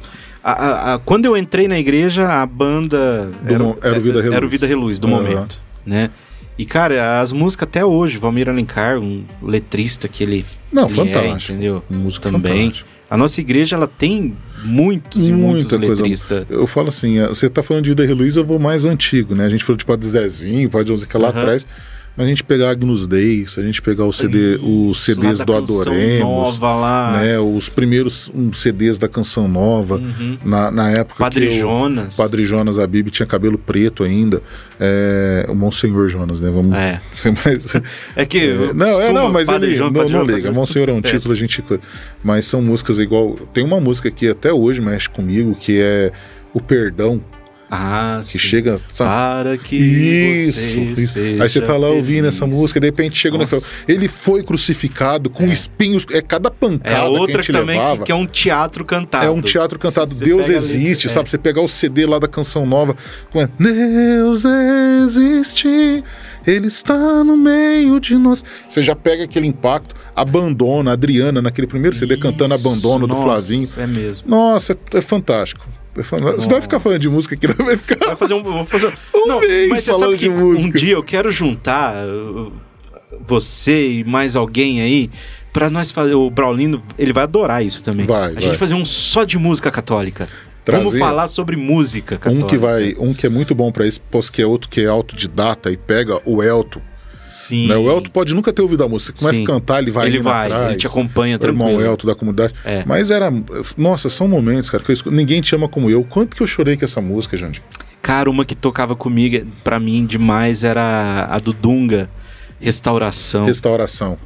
a- 0.42 0.52
a- 0.52 0.94
a- 0.94 0.98
quando 0.98 1.24
eu 1.24 1.36
entrei 1.36 1.66
na 1.68 1.78
igreja, 1.78 2.28
a 2.28 2.44
banda 2.46 3.30
Do 3.42 3.78
era 3.82 3.98
o 3.98 4.00
Vida 4.00 4.18
Era 4.20 4.28
o 4.28 4.32
Reluz. 4.32 4.50
Vida 4.50 4.66
Reluz, 4.66 4.98
do 4.98 5.06
Aham. 5.08 5.16
momento, 5.22 5.60
né? 5.84 6.10
E, 6.56 6.66
cara, 6.66 7.20
as 7.20 7.32
músicas 7.32 7.68
até 7.68 7.84
hoje, 7.84 8.18
Valmir 8.18 8.48
Alencar, 8.48 8.98
um 8.98 9.24
letrista 9.42 10.08
que 10.08 10.22
ele, 10.24 10.44
Não, 10.72 10.88
ele 10.88 11.00
é, 11.00 11.04
fantástico. 11.14 11.52
entendeu? 11.52 11.84
Música 11.88 12.30
Também. 12.30 12.64
fantástica. 12.64 12.88
A 13.10 13.16
nossa 13.16 13.40
igreja, 13.40 13.76
ela 13.76 13.86
tem 13.86 14.36
muitos 14.64 15.28
e 15.28 15.32
muitos 15.32 15.70
Muita 15.70 15.86
coisa. 15.86 16.02
letristas. 16.02 16.44
Eu 16.50 16.66
falo 16.66 16.88
assim, 16.88 17.18
eh, 17.18 17.28
você 17.28 17.48
tá 17.48 17.62
falando 17.62 17.84
de 17.84 17.92
Ida 17.92 18.04
Luiz, 18.14 18.36
eu 18.36 18.44
vou 18.44 18.58
mais 18.58 18.84
antigo, 18.84 19.34
né? 19.34 19.46
A 19.46 19.48
gente 19.48 19.64
falou 19.64 19.78
tipo 19.78 19.92
a 19.92 19.96
de 19.96 20.06
Zezinho, 20.06 20.68
pode 20.68 20.92
dizer 20.92 21.06
que 21.06 21.16
lá 21.16 21.28
Aham. 21.28 21.38
atrás. 21.38 21.66
A 22.18 22.24
gente 22.24 22.42
pegar 22.42 22.70
Agnus 22.70 23.06
Dei, 23.06 23.46
se 23.46 23.60
a 23.60 23.62
gente 23.62 23.80
pegar 23.80 24.04
o 24.04 24.12
CD, 24.12 24.56
os 24.60 24.96
Isso, 24.96 25.14
CDs 25.14 25.38
lá 25.38 25.44
do 25.44 25.54
Adoremos, 25.54 26.58
né? 26.60 27.38
Os 27.38 27.68
primeiros 27.68 28.28
um, 28.34 28.52
CDs 28.52 28.98
da 28.98 29.08
Canção 29.08 29.46
Nova, 29.46 29.96
Uhum. 29.96 30.36
na, 30.44 30.70
na 30.72 30.90
época 30.90 31.16
Padre 31.20 31.46
que 31.46 31.54
o 31.54 31.60
Jonas. 31.60 32.16
Padre 32.16 32.44
Jonas 32.44 32.78
Abib 32.78 33.08
tinha 33.10 33.24
cabelo 33.26 33.56
preto 33.56 34.02
ainda. 34.02 34.42
É, 34.80 35.46
o 35.48 35.54
Monsenhor 35.54 36.08
Jonas, 36.08 36.40
né? 36.40 36.50
Vamos 36.50 36.74
É. 36.74 37.00
ser 37.12 37.32
mais... 37.44 37.74
É 38.16 38.24
que. 38.26 38.38
eu 38.38 38.74
Não, 38.74 39.00
é, 39.00 39.12
não, 39.12 39.30
mas 39.30 39.46
Padre 39.46 39.68
ele 39.70 39.76
João, 39.76 39.90
não, 39.90 40.08
não 40.08 40.24
liga. 40.24 40.50
Monsenhor 40.50 40.88
é 40.88 40.92
um 40.92 40.98
É. 40.98 41.02
título, 41.02 41.32
a 41.32 41.36
gente. 41.36 41.62
Mas 42.24 42.46
são 42.46 42.60
músicas 42.60 42.98
igual. 42.98 43.36
Tem 43.54 43.62
uma 43.64 43.80
música 43.80 44.10
que 44.10 44.26
até 44.28 44.52
hoje 44.52 44.80
mexe 44.80 45.08
comigo, 45.08 45.54
que 45.54 45.78
é 45.80 46.10
O 46.52 46.60
Perdão, 46.60 47.20
Ah, 47.70 48.18
que 48.22 48.28
sim. 48.28 48.38
chega. 48.38 48.80
sabe? 48.88 49.10
Para 49.10 49.58
que 49.58 49.76
Isso, 49.76 50.60
você 50.60 50.80
isso. 51.02 51.18
Aí 51.42 51.48
você 51.50 51.60
tá 51.60 51.76
lá 51.76 51.88
ouvindo 51.88 52.20
feliz. 52.24 52.34
essa 52.36 52.46
música, 52.46 52.80
de 52.80 52.86
repente 52.86 53.18
chega 53.18 53.36
Nossa. 53.36 53.56
no 53.56 53.62
final. 53.62 53.80
Ele 53.86 54.08
foi 54.08 54.42
crucificado 54.42 55.28
com 55.28 55.46
espinhos. 55.46 56.06
É 56.10 56.22
cada 56.22 56.50
pancada 56.50 56.90
É 56.90 57.00
que 57.00 57.06
a 57.06 57.08
outra 57.08 57.42
que 57.42 57.52
também 57.52 57.76
levava. 57.78 57.98
que, 57.98 58.04
que 58.06 58.12
é 58.12 58.14
um 58.14 58.26
teatro 58.26 58.84
cantado. 58.84 59.26
É 59.26 59.30
um 59.30 59.42
teatro 59.42 59.78
cantado. 59.78 60.14
Você 60.14 60.24
Deus 60.24 60.46
pega 60.46 60.58
ali- 60.58 60.66
existe, 60.66 61.06
é. 61.06 61.10
sabe? 61.10 61.28
Você 61.28 61.36
pegar 61.38 61.60
o 61.60 61.68
CD 61.68 62.06
lá 62.06 62.18
da 62.18 62.26
canção 62.28 62.64
nova, 62.64 62.96
com 63.30 63.40
é, 63.42 63.48
Deus 63.58 64.44
existe, 65.04 66.02
Ele 66.46 66.68
está 66.68 66.96
no 67.24 67.36
meio 67.36 68.00
de 68.00 68.14
nós. 68.16 68.42
Você 68.68 68.82
já 68.82 68.96
pega 68.96 69.24
aquele 69.24 69.46
impacto, 69.46 69.94
abandona, 70.16 70.90
a 70.90 70.92
Adriana, 70.94 71.42
naquele 71.42 71.66
primeiro 71.66 71.94
CD 71.96 72.16
cantando 72.16 72.54
Isso, 72.54 72.66
Abandono 72.66 73.06
do 73.06 73.12
nossa, 73.14 73.22
Flavinho. 73.22 73.68
É 73.76 73.86
mesmo. 73.86 74.28
Nossa, 74.28 74.72
é, 74.94 74.98
é 74.98 75.00
fantástico. 75.02 75.68
Fantástico. 76.02 76.40
Você 76.42 76.48
vai 76.48 76.60
ficar 76.62 76.80
falando 76.80 76.98
de 77.00 77.08
música 77.08 77.34
aqui, 77.34 77.46
não 77.48 77.66
vai 77.66 77.76
ficar. 77.76 78.06
Vai 78.06 78.16
fazer 78.16 78.34
um. 78.34 78.42
vou 78.42 78.64
fazer- 78.66 78.92
Um 79.14 79.26
não, 79.26 79.40
mês 79.40 79.68
mas 79.70 79.80
você 79.84 79.90
falando 79.92 80.04
sabe 80.10 80.18
de 80.18 80.24
que 80.28 80.30
música. 80.30 80.68
um 80.68 80.80
dia 80.80 80.94
eu 80.94 81.02
quero 81.02 81.30
juntar 81.32 82.06
uh, 82.06 82.52
você 83.20 83.88
e 83.98 84.04
mais 84.04 84.36
alguém 84.36 84.80
aí 84.80 85.10
pra 85.52 85.68
nós 85.70 85.90
fazer. 85.90 86.14
O 86.14 86.30
Braulino, 86.30 86.82
ele 86.98 87.12
vai 87.12 87.24
adorar 87.24 87.64
isso 87.64 87.82
também. 87.82 88.06
Vai, 88.06 88.30
a 88.30 88.32
vai. 88.34 88.42
gente 88.42 88.56
fazer 88.58 88.74
um 88.74 88.84
só 88.84 89.24
de 89.24 89.38
música 89.38 89.70
católica. 89.70 90.28
Trazer 90.64 90.84
Vamos 90.84 90.98
falar 90.98 91.28
sobre 91.28 91.56
música 91.56 92.18
católica. 92.18 92.44
Um 92.44 92.46
que 92.46 92.58
vai, 92.58 92.94
um 92.98 93.14
que 93.14 93.26
é 93.26 93.30
muito 93.30 93.54
bom 93.54 93.72
pra 93.72 93.86
isso, 93.86 94.00
pois 94.10 94.28
que 94.28 94.42
é 94.42 94.46
outro 94.46 94.68
que 94.68 94.82
é 94.82 94.86
autodidata 94.86 95.70
e 95.70 95.76
pega 95.78 96.20
o 96.26 96.42
Elton. 96.42 96.80
Sim. 97.28 97.68
Né? 97.68 97.76
O 97.76 97.90
Elton 97.90 98.10
pode 98.10 98.34
nunca 98.34 98.52
ter 98.52 98.62
ouvido 98.62 98.84
a 98.84 98.88
música. 98.88 99.12
Você 99.16 99.22
começa 99.22 99.36
Sim. 99.38 99.44
a 99.44 99.46
cantar, 99.46 99.82
ele 99.82 99.90
vai 99.90 100.06
ele 100.06 100.18
vai, 100.20 100.46
atrás. 100.46 100.70
ele 100.70 100.78
te 100.78 100.86
acompanha 100.86 101.38
O 101.40 101.44
irmão. 101.44 101.80
Elton 101.80 102.06
da 102.06 102.14
comunidade. 102.14 102.54
É. 102.64 102.82
Mas 102.86 103.10
era. 103.10 103.30
Nossa, 103.76 104.08
são 104.08 104.26
momentos, 104.26 104.70
cara, 104.70 104.82
que 104.82 104.90
eu 104.90 104.94
escuto- 104.94 105.14
ninguém 105.14 105.40
te 105.40 105.54
ama 105.54 105.68
como 105.68 105.90
eu. 105.90 106.02
Quanto 106.04 106.36
que 106.36 106.42
eu 106.42 106.46
chorei 106.46 106.76
com 106.76 106.84
essa 106.84 107.00
música, 107.00 107.36
Jandir? 107.36 107.62
Cara, 108.00 108.30
uma 108.30 108.44
que 108.44 108.54
tocava 108.54 108.94
comigo, 108.96 109.46
pra 109.62 109.78
mim, 109.78 110.06
demais 110.06 110.64
era 110.64 111.26
a 111.30 111.38
do 111.38 111.52
Dunga, 111.52 112.08
Restauração. 112.60 113.44
Restauração. 113.46 114.18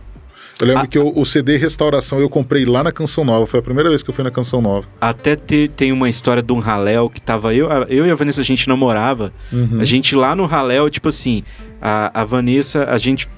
Eu 0.63 0.69
lembro 0.69 0.83
Ah. 0.85 0.87
que 0.87 0.97
eu- 0.97 1.13
o 1.15 1.25
CD 1.27 1.57
Restauração 1.57 2.21
eu 2.21 2.29
comprei 2.29 2.65
lá 2.65 2.83
na 2.85 2.93
Canção 2.93 3.25
Nova. 3.25 3.47
Foi 3.47 3.59
a 3.61 3.63
primeira 3.63 3.89
vez 3.89 4.03
que 4.03 4.09
eu 4.11 4.15
fui 4.15 4.23
na 4.25 4.31
Canção 4.31 4.63
Nova. 4.63 4.87
Até 5.01 5.35
te- 5.37 5.69
tem 5.77 5.91
uma 5.93 6.09
história 6.09 6.43
de 6.43 6.53
um 6.53 6.59
Raléu 6.61 7.11
que 7.11 7.21
tava 7.21 7.53
eu, 7.55 7.71
a- 7.71 7.87
eu 7.89 8.07
e 8.07 8.11
a 8.11 8.15
Vanessa, 8.15 8.41
a 8.41 8.45
gente 8.45 8.69
namorava. 8.69 9.33
Uhum. 9.53 9.81
A 9.81 9.85
gente 9.85 10.15
lá 10.15 10.35
no 10.37 10.47
Raléu, 10.47 10.89
tipo 10.89 11.09
assim, 11.09 11.43
a, 11.81 12.23
a 12.23 12.25
Vanessa, 12.25 12.85
a 12.85 12.97
gente. 12.97 13.29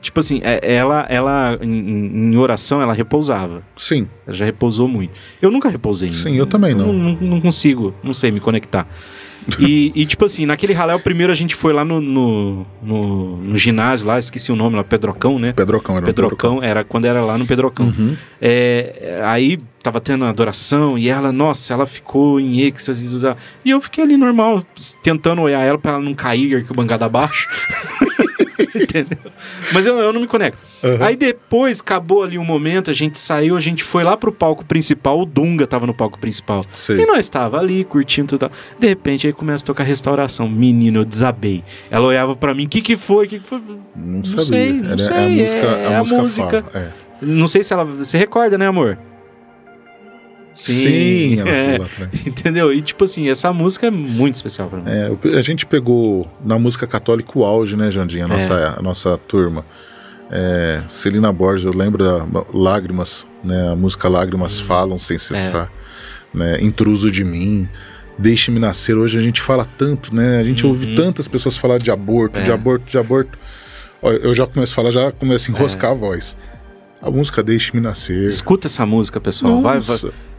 Tipo 0.00 0.20
assim, 0.20 0.40
é- 0.42 0.60
ela, 0.74 1.04
ela 1.08 1.58
em, 1.60 2.32
em 2.32 2.36
oração, 2.36 2.80
ela 2.80 2.94
repousava. 2.94 3.60
Sim. 3.76 4.08
Ela 4.26 4.34
já 4.36 4.44
repousou 4.46 4.88
muito. 4.88 5.12
Eu 5.42 5.50
nunca 5.50 5.68
repousei. 5.68 6.12
Sim, 6.14 6.34
eu 6.36 6.46
também 6.46 6.74
não. 6.74 6.92
Não, 6.92 7.12
não 7.20 7.40
consigo, 7.42 7.94
não 8.02 8.14
sei 8.14 8.30
me 8.30 8.40
conectar. 8.40 8.86
E, 9.60 9.92
e, 9.94 10.04
tipo 10.06 10.24
assim, 10.24 10.44
naquele 10.44 10.72
Raléu, 10.72 10.98
primeiro 10.98 11.32
a 11.32 11.36
gente 11.36 11.54
foi 11.54 11.72
lá 11.72 11.84
no, 11.84 12.00
no, 12.00 12.66
no- 12.82 13.36
no 13.36 13.56
ginásio 13.56 14.06
lá, 14.06 14.18
esqueci 14.18 14.50
o 14.50 14.56
nome 14.56 14.74
lá, 14.76 14.82
Pedrocão, 14.82 15.38
né? 15.38 15.52
Pedrocão 15.52 15.96
era 15.96 16.04
um 16.04 16.06
Pedrocão, 16.06 16.62
era 16.62 16.82
quando 16.84 17.04
era 17.04 17.20
lá 17.22 17.38
no 17.38 17.46
Pedrocão. 17.46 17.86
Uhum. 17.86 18.16
É, 18.42 19.20
aí 19.24 19.58
tava 19.82 20.00
tendo 20.00 20.24
a 20.24 20.30
adoração 20.30 20.98
e 20.98 21.08
ela, 21.08 21.30
nossa, 21.30 21.72
ela 21.72 21.86
ficou 21.86 22.40
em 22.40 22.60
êxtase. 22.60 23.08
E 23.64 23.70
eu 23.70 23.80
fiquei 23.80 24.02
ali 24.02 24.16
normal, 24.16 24.64
tentando 25.02 25.42
olhar 25.42 25.60
ela 25.60 25.78
pra 25.78 25.92
ela 25.92 26.00
não 26.00 26.12
cair 26.14 26.56
arquibancada 26.56 27.04
abaixo. 27.04 27.46
Entendeu? 28.74 29.18
Mas 29.72 29.86
eu, 29.86 29.98
eu 29.98 30.12
não 30.12 30.20
me 30.20 30.26
conecto. 30.26 30.58
Uhum. 30.82 31.02
Aí 31.04 31.16
depois 31.16 31.80
acabou 31.80 32.22
ali 32.22 32.38
um 32.38 32.44
momento, 32.44 32.90
a 32.90 32.94
gente 32.94 33.18
saiu, 33.18 33.56
a 33.56 33.60
gente 33.60 33.82
foi 33.82 34.04
lá 34.04 34.16
pro 34.16 34.30
palco 34.30 34.64
principal, 34.64 35.18
o 35.20 35.24
Dunga 35.24 35.66
tava 35.66 35.86
no 35.86 35.94
palco 35.94 36.18
principal. 36.18 36.62
Sei. 36.74 37.00
E 37.00 37.06
nós 37.06 37.28
tava 37.28 37.58
ali 37.58 37.82
curtindo 37.84 38.38
tudo. 38.38 38.50
De 38.78 38.86
repente 38.86 39.26
aí 39.26 39.32
começa 39.32 39.64
a 39.64 39.66
tocar 39.66 39.84
restauração. 39.84 40.48
Menino, 40.48 41.00
eu 41.00 41.04
desabei. 41.04 41.64
Ela 41.90 42.06
olhava 42.06 42.36
pra 42.36 42.54
mim, 42.54 42.66
o 42.66 42.68
que 42.68 42.82
que 42.82 42.96
foi? 42.96 43.26
Que 43.26 43.38
que 43.40 43.46
foi? 43.46 43.58
Não, 43.58 43.76
Não 44.18 44.24
sabia. 44.24 44.44
sei, 44.44 44.72
não 44.74 44.88
Era- 44.90 44.98
sei, 44.98 45.16
a 45.16 45.28
música, 45.28 45.58
é 45.66 45.86
a 45.94 45.96
a 45.96 46.00
música, 46.00 46.22
música. 46.22 46.64
é. 46.74 46.88
Não 47.22 47.48
sei 47.48 47.62
se 47.62 47.72
ela. 47.72 47.84
Você 47.84 48.18
recorda, 48.18 48.58
né, 48.58 48.66
amor? 48.66 48.98
Sim, 50.52 51.38
ela 51.40 51.50
é, 51.50 51.78
lá 51.78 51.84
atrás. 51.84 52.10
entendeu? 52.26 52.72
E 52.72 52.80
tipo 52.80 53.04
assim, 53.04 53.28
essa 53.28 53.52
música 53.52 53.86
é 53.88 53.90
muito 53.90 54.36
especial 54.36 54.68
pra 54.68 54.78
mim. 54.78 54.84
É, 54.90 55.38
a 55.38 55.42
gente 55.42 55.66
pegou 55.66 56.26
na 56.44 56.58
música 56.58 56.86
católica 56.86 57.30
o 57.38 57.44
auge, 57.44 57.76
né, 57.76 57.90
Jandinha? 57.90 58.24
A 58.24 58.28
nossa, 58.28 58.54
É. 58.54 58.78
a 58.78 58.82
nossa 58.82 59.18
turma. 59.18 59.64
É, 60.30 60.82
Celina 60.88 61.32
Borges, 61.32 61.64
eu 61.64 61.72
lembro 61.72 62.02
da 62.04 62.26
Lágrimas, 62.52 63.26
né? 63.44 63.70
A 63.72 63.76
música 63.76 64.08
Lágrimas 64.08 64.58
Falam 64.58 64.98
Sem 64.98 65.18
Cessar. 65.18 65.70
Né, 66.34 66.60
Intruso 66.60 67.10
de 67.10 67.24
Mim. 67.24 67.68
Deixe-me 68.18 68.58
nascer. 68.58 68.96
Hoje 68.96 69.18
a 69.18 69.22
gente 69.22 69.40
fala 69.40 69.64
tanto, 69.78 70.14
né? 70.14 70.38
A 70.38 70.42
gente 70.42 70.66
ouve 70.66 70.94
tantas 70.96 71.28
pessoas 71.28 71.56
falar 71.56 71.78
de 71.78 71.90
aborto, 71.90 72.40
de 72.42 72.50
É. 72.50 72.54
aborto, 72.54 72.90
de 72.90 72.98
aborto. 72.98 73.38
Olha, 74.02 74.16
eu 74.16 74.34
já 74.34 74.46
começo 74.46 74.72
a 74.72 74.74
falar, 74.76 74.90
já 74.90 75.12
começo 75.12 75.50
a 75.50 75.54
enroscar 75.54 75.90
a 75.92 75.94
voz. 75.94 76.36
A 77.00 77.10
música 77.10 77.42
Deixe-me 77.42 77.80
nascer. 77.80 78.28
Escuta 78.28 78.66
essa 78.66 78.84
música, 78.84 79.20
pessoal. 79.20 79.62
Vai, 79.62 79.80
vai, 79.80 79.98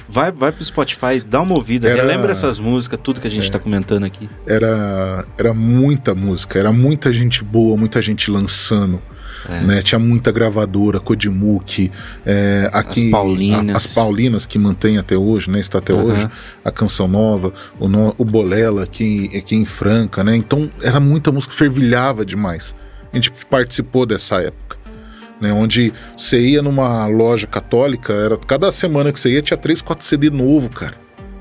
vai, 0.09 0.31
vai 0.31 0.51
pro 0.51 0.63
Spotify, 0.63 1.19
dá 1.25 1.41
uma 1.41 1.55
ouvida. 1.55 1.87
Era- 1.87 1.99
É. 1.99 2.01
Relembra 2.01 2.31
essas 2.31 2.59
músicas, 2.59 2.99
tudo 3.01 3.21
que 3.21 3.27
a 3.27 3.31
gente 3.31 3.49
tá 3.49 3.57
comentando 3.59 4.03
aqui. 4.03 4.29
era, 4.45 5.25
era 5.37 5.53
muita 5.53 6.13
música, 6.13 6.59
era 6.59 6.71
muita 6.71 7.11
gente 7.13 7.43
boa, 7.43 7.77
muita 7.77 8.01
gente 8.01 8.29
lançando. 8.29 9.01
É. 9.47 9.61
Né? 9.61 9.81
Tinha 9.81 9.99
muita 9.99 10.31
gravadora, 10.31 10.99
Kodimuk, 10.99 11.91
é, 12.25 12.69
aqui, 12.73 13.05
As 13.05 13.11
Paulinas. 13.11 13.75
a- 13.75 13.77
as 13.77 13.93
Paulinas 13.93 14.45
que 14.45 14.57
mantém 14.57 14.97
até 14.97 15.15
hoje, 15.17 15.49
né? 15.49 15.59
Está 15.59 15.77
até 15.79 15.93
Aham. 15.93 16.03
hoje, 16.03 16.29
a 16.63 16.71
Canção 16.71 17.07
Nova, 17.07 17.53
o, 17.79 17.87
no- 17.87 18.13
o 18.17 18.25
Bolela 18.25 18.83
aqui, 18.83 19.29
aqui 19.37 19.55
em 19.55 19.65
Franca, 19.65 20.23
né? 20.23 20.35
Então 20.35 20.69
era 20.81 20.99
muita 20.99 21.31
música, 21.31 21.53
fervilhava 21.53 22.25
demais. 22.25 22.75
A 23.11 23.15
gente 23.15 23.31
participou 23.49 24.05
dessa 24.05 24.41
época. 24.41 24.77
Né, 25.39 25.53
onde 25.53 25.93
você 26.17 26.41
ia 26.41 26.63
numa 26.63 27.05
loja 27.05 27.45
católica, 27.45 28.11
era 28.11 28.35
cada 28.37 28.71
semana 28.71 29.13
que 29.13 29.19
você 29.19 29.29
ia 29.33 29.41
tinha 29.43 29.55
três, 29.55 29.83
quatro 29.83 30.03
CD 30.03 30.31
novo, 30.31 30.67
cara. 30.67 30.95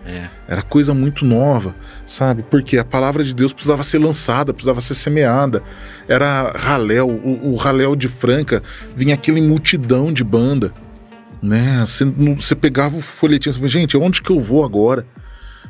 É. 0.06 0.28
Era 0.46 0.62
coisa 0.62 0.94
muito 0.94 1.24
nova, 1.24 1.74
sabe? 2.06 2.44
Porque 2.48 2.78
a 2.78 2.84
palavra 2.84 3.24
de 3.24 3.34
Deus 3.34 3.52
precisava 3.52 3.82
ser 3.82 3.98
lançada, 3.98 4.54
precisava 4.54 4.80
ser 4.80 4.94
semeada. 4.94 5.62
Era 6.08 6.52
raléu, 6.52 7.08
o, 7.08 7.52
o 7.52 7.56
raléu 7.56 7.96
de 7.96 8.08
Franca 8.08 8.62
vinha 8.94 9.14
aquele 9.14 9.40
multidão 9.40 10.12
de 10.12 10.22
banda, 10.22 10.72
né? 11.42 11.84
Você, 12.36 12.54
pegava 12.54 12.96
o 12.96 13.00
folhetinho 13.00 13.50
e 13.50 13.54
falava, 13.54 13.68
gente, 13.68 13.96
onde 13.96 14.22
que 14.22 14.30
eu 14.30 14.38
vou 14.38 14.64
agora? 14.64 15.04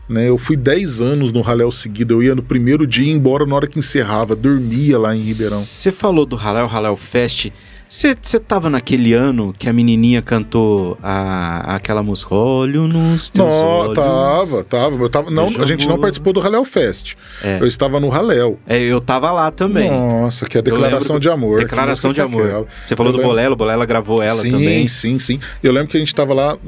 Né, 0.09 0.29
eu 0.29 0.39
fui 0.39 0.57
10 0.57 1.01
anos 1.01 1.33
no 1.33 1.41
raléu 1.41 1.69
seguido, 1.73 2.15
eu 2.15 2.23
ia 2.23 2.33
no 2.33 2.43
primeiro 2.43 2.87
dia 2.87 3.05
e 3.05 3.09
ia 3.09 3.13
embora 3.13 3.45
na 3.45 3.57
hora 3.57 3.67
que 3.67 3.81
encerrava, 3.81 4.37
dormia 4.37 4.97
lá 4.97 5.13
em 5.13 5.19
Ribeirão. 5.19 5.59
Você 5.59 5.91
falou 5.91 6.25
do 6.25 6.37
Halal 6.37 6.69
Halal 6.69 6.97
Fest. 6.97 7.51
Você 7.89 8.15
tava 8.41 8.69
naquele 8.69 9.13
ano 9.15 9.55
que 9.57 9.69
a 9.69 9.73
menininha 9.73 10.21
cantou 10.21 10.99
a, 11.03 11.77
aquela 11.77 12.03
música 12.03 12.35
Olho 12.35 12.89
nos 12.89 13.29
teus 13.31 13.47
Não, 13.47 13.55
olhos. 13.55 13.95
tava, 13.95 14.65
tava. 14.65 14.97
Eu 15.05 15.09
tava 15.09 15.31
não, 15.31 15.47
a 15.47 15.65
gente 15.67 15.87
não 15.89 15.99
participou 15.99 16.33
do 16.33 16.41
Raléu 16.41 16.65
Fest. 16.65 17.15
É. 17.43 17.59
Eu 17.61 17.67
estava 17.67 18.01
no 18.01 18.09
Raléu. 18.09 18.59
É, 18.67 18.77
eu 18.79 19.01
tava 19.01 19.31
lá 19.31 19.51
também. 19.53 19.89
Nossa, 19.89 20.47
que 20.47 20.57
é 20.57 20.61
Eu 20.61 20.63
declaração 20.65 21.21
de 21.21 21.31
amor. 21.31 21.61
Declaração 21.61 22.13
de 22.13 22.21
é 22.21 22.25
amor. 22.25 22.47
aquela? 22.47 22.67
Você 22.85 22.97
falou 22.97 23.13
Eu 23.13 23.19
do 23.19 23.33
lembro- 23.33 23.53
o 23.53 23.57
Bolela 23.57 23.87
gravou 23.87 24.21
ela 24.23 24.43
sim, 24.43 24.51
também. 24.51 24.89
Sim, 24.89 25.19
sim, 25.19 25.39
Eu 25.63 25.73
lembro 25.73 25.89
que 25.89 25.97
a 25.97 26.01
gente 26.01 26.15
tava 26.15 26.35
lá, 26.35 26.59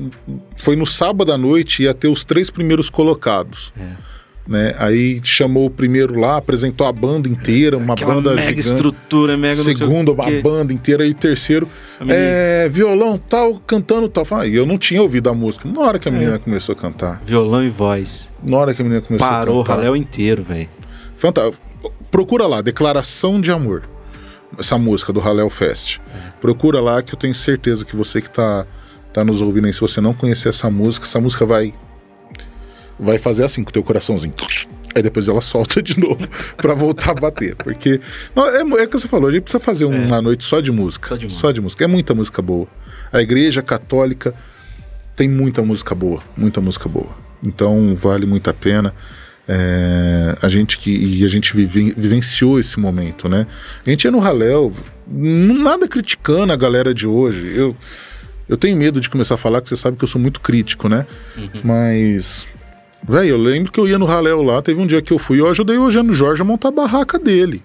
foi 0.57 0.77
no 0.77 0.87
sábado 0.87 1.33
à 1.33 1.39
noite, 1.39 1.83
ia 1.83 1.93
ter 1.93 2.09
os 2.09 2.23
três 2.23 2.49
primeiros 2.49 2.89
colocados. 2.89 3.73
É. 3.79 4.09
Né? 4.49 4.74
Aí 4.78 5.20
chamou 5.22 5.66
o 5.66 5.70
primeiro 5.70 6.18
lá, 6.18 6.38
apresentou 6.38 6.86
a 6.86 6.92
banda 6.92 7.28
inteira, 7.28 7.76
uma 7.76 7.92
Aquela 7.92 8.14
banda 8.14 8.30
mega 8.30 8.49
gigante. 8.49 8.61
estrutura, 8.66 9.36
mega 9.36 9.61
o 9.61 9.64
Segundo, 9.64 10.12
uma 10.14 10.24
quê. 10.24 10.40
banda 10.40 10.72
inteira. 10.72 11.07
E 11.07 11.12
terceiro, 11.12 11.68
A 12.01 12.05
menina- 12.05 12.18
é, 12.18 12.66
violão 12.70 13.18
tal, 13.18 13.61
cantando 13.66 14.09
tal. 14.09 14.24
Ah, 14.30 14.46
E 14.46 14.55
eu 14.55 14.64
não 14.64 14.78
tinha 14.78 15.03
ouvido 15.03 15.28
a 15.28 15.34
música. 15.34 15.68
Na 15.68 15.80
hora 15.82 15.99
que 15.99 16.09
a 16.09 16.11
menina 16.11 16.36
É. 16.36 16.38
começou 16.38 16.72
a 16.72 16.76
cantar. 16.76 17.20
Violão 17.26 17.62
e 17.62 17.68
voz. 17.68 18.30
Na 18.42 18.57
hora 18.57 18.72
que 18.72 18.80
a 18.80 18.84
menina 18.86 19.03
começou 19.03 19.28
Parou 19.28 19.59
a 19.59 19.61
o 19.61 19.64
cantar. 19.64 19.76
Raléu 19.80 19.94
inteiro, 19.94 20.42
velho. 20.42 20.68
Fantástico. 21.14 21.59
Procura 22.11 22.46
lá, 22.46 22.62
Declaração 22.62 23.40
de 23.42 23.51
Amor. 23.51 23.82
essa 24.59 24.78
música 24.78 25.12
do 25.12 25.20
Halel 25.20 25.51
Fest. 25.51 25.99
Procura 26.40 26.80
lá 26.80 27.03
que 27.03 27.12
eu 27.14 27.18
tenho 27.18 27.34
certeza 27.34 27.84
que 27.84 27.94
você 27.94 28.22
que 28.22 28.30
tá, 28.30 28.66
tá 29.12 29.22
nos 29.22 29.42
ouvindo 29.42 29.66
aí, 29.66 29.72
se 29.74 29.80
você 29.80 30.01
não 30.01 30.14
conhecer 30.14 30.49
essa 30.49 30.70
música, 30.70 31.05
essa 31.05 31.20
música 31.20 31.44
vai 31.44 31.74
vai 32.99 33.18
fazer 33.18 33.44
assim 33.44 33.62
com 33.62 33.70
o 33.70 33.72
teu 33.72 33.82
coraçãozinho. 33.82 34.34
Aí 34.94 35.03
depois 35.03 35.28
ela 35.28 35.40
solta 35.40 35.82
de 35.82 35.99
novo 35.99 36.26
para 36.57 36.74
voltar 36.74 37.12
a 37.12 37.14
bater. 37.14 37.55
Porque 37.57 38.01
é, 38.36 38.61
é 38.61 38.62
o 38.62 38.88
que 38.88 38.99
você 38.99 39.09
falou, 39.09 39.28
a 39.28 39.32
gente 39.32 39.42
precisa 39.42 39.62
fazer 39.62 39.84
uma 39.84 40.20
noite 40.20 40.44
só 40.44 40.61
de 40.61 40.72
música. 40.72 41.09
Só 41.09 41.16
de 41.16 41.24
música. 41.24 41.40
Só 41.40 41.53
de 41.53 41.61
música. 41.61 41.84
É 41.84 41.86
muita 41.86 42.14
música 42.14 42.42
boa. 42.42 42.66
A 43.12 43.22
igreja 43.22 43.62
católica 43.62 44.34
tem 45.14 45.28
muita 45.28 45.62
música 45.62 45.94
boa, 45.94 46.22
muita 46.36 46.61
música 46.61 46.88
boa. 46.88 47.11
Então 47.42 47.94
vale 47.96 48.26
muito 48.26 48.49
a 48.49 48.55
pena. 48.55 48.94
É, 49.51 50.36
a 50.42 50.49
gente 50.49 50.76
que 50.78 50.90
e 50.90 51.24
a 51.24 51.28
gente 51.28 51.57
vive, 51.57 51.94
vivenciou 51.96 52.61
esse 52.61 52.78
momento, 52.78 53.28
né? 53.28 53.46
A 53.84 53.88
gente 53.88 54.05
ia 54.05 54.11
no 54.11 54.20
Halel, 54.20 54.72
nada 55.11 55.88
criticando 55.88 56.53
a 56.53 56.57
galera 56.57 56.92
de 56.92 57.07
hoje. 57.07 57.53
Eu, 57.57 57.74
eu 58.49 58.57
tenho 58.57 58.76
medo 58.76 59.01
de 59.01 59.09
começar 59.09 59.34
a 59.34 59.38
falar, 59.38 59.62
que 59.62 59.68
você 59.68 59.76
sabe 59.76 59.96
que 59.96 60.05
eu 60.05 60.09
sou 60.09 60.20
muito 60.20 60.40
crítico, 60.40 60.88
né? 60.88 61.07
Mas, 61.64 62.46
velho, 63.07 63.30
eu 63.30 63.38
lembro 63.38 63.70
que 63.70 63.78
eu 63.78 63.86
ia 63.86 63.99
no 63.99 64.07
Halel 64.07 64.42
lá, 64.42 64.62
teve 64.62 64.80
um 64.80 64.86
dia 64.86 65.03
que 65.03 65.12
eu 65.12 65.18
fui, 65.18 65.40
eu 65.40 65.49
ajudei 65.49 65.76
o 65.76 65.84
Eugênio 65.84 66.14
Jorge 66.14 66.42
a 66.42 66.44
montar 66.44 66.68
a 66.68 66.72
barraca 66.72 67.18
dele. 67.18 67.62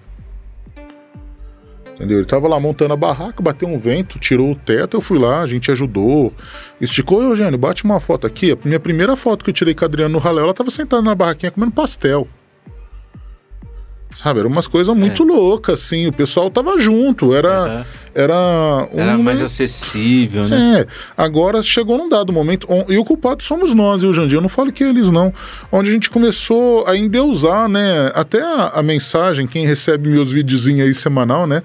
Entendeu? 1.94 2.18
Ele 2.18 2.26
tava 2.26 2.48
lá 2.48 2.58
montando 2.58 2.92
a 2.92 2.96
barraca, 2.96 3.40
bateu 3.40 3.68
um 3.68 3.78
vento, 3.78 4.18
tirou 4.18 4.50
o 4.50 4.54
teto, 4.54 4.96
eu 4.96 5.00
fui 5.00 5.16
lá, 5.16 5.42
a 5.42 5.46
gente 5.46 5.70
ajudou. 5.70 6.32
Esticou, 6.80 7.22
Eugênio, 7.22 7.56
bate 7.56 7.84
uma 7.84 8.00
foto 8.00 8.26
aqui. 8.26 8.50
A 8.50 8.58
minha 8.64 8.80
primeira 8.80 9.14
foto 9.14 9.44
que 9.44 9.50
eu 9.50 9.54
tirei 9.54 9.74
com 9.74 9.84
a 9.84 9.86
Adriana 9.86 10.12
no 10.12 10.18
Halel, 10.18 10.44
ela 10.44 10.54
tava 10.54 10.70
sentada 10.70 11.02
na 11.02 11.14
barraquinha 11.14 11.52
comendo 11.52 11.72
pastel. 11.72 12.26
Sabe, 14.14 14.40
eram 14.40 14.50
umas 14.50 14.66
coisas 14.66 14.94
muito 14.96 15.24
loucas, 15.24 15.82
assim. 15.82 16.06
O 16.06 16.12
pessoal 16.12 16.50
tava 16.50 16.78
junto, 16.78 17.34
era. 17.34 17.64
Aham. 17.64 17.86
Era, 18.14 18.88
um 18.92 19.00
Era 19.00 19.18
mais 19.18 19.42
acessível, 19.42 20.48
né? 20.48 20.82
é, 20.82 20.86
agora 21.16 21.60
chegou 21.64 21.98
num 21.98 22.08
dado 22.08 22.32
momento, 22.32 22.68
e 22.88 22.96
o 22.96 23.04
culpado 23.04 23.42
somos 23.42 23.74
nós, 23.74 24.02
viu, 24.02 24.12
Jandir? 24.12 24.38
Eu 24.38 24.40
não 24.40 24.48
falo 24.48 24.70
que 24.70 24.84
eles 24.84 25.10
não. 25.10 25.34
Onde 25.72 25.90
a 25.90 25.92
gente 25.92 26.08
começou 26.08 26.86
a 26.86 26.96
endeusar, 26.96 27.68
né? 27.68 28.12
Até 28.14 28.40
a, 28.40 28.72
a 28.76 28.82
mensagem, 28.84 29.48
quem 29.48 29.66
recebe 29.66 30.08
meus 30.08 30.30
videozinhos 30.30 30.86
aí 30.86 30.94
semanal, 30.94 31.44
né? 31.44 31.62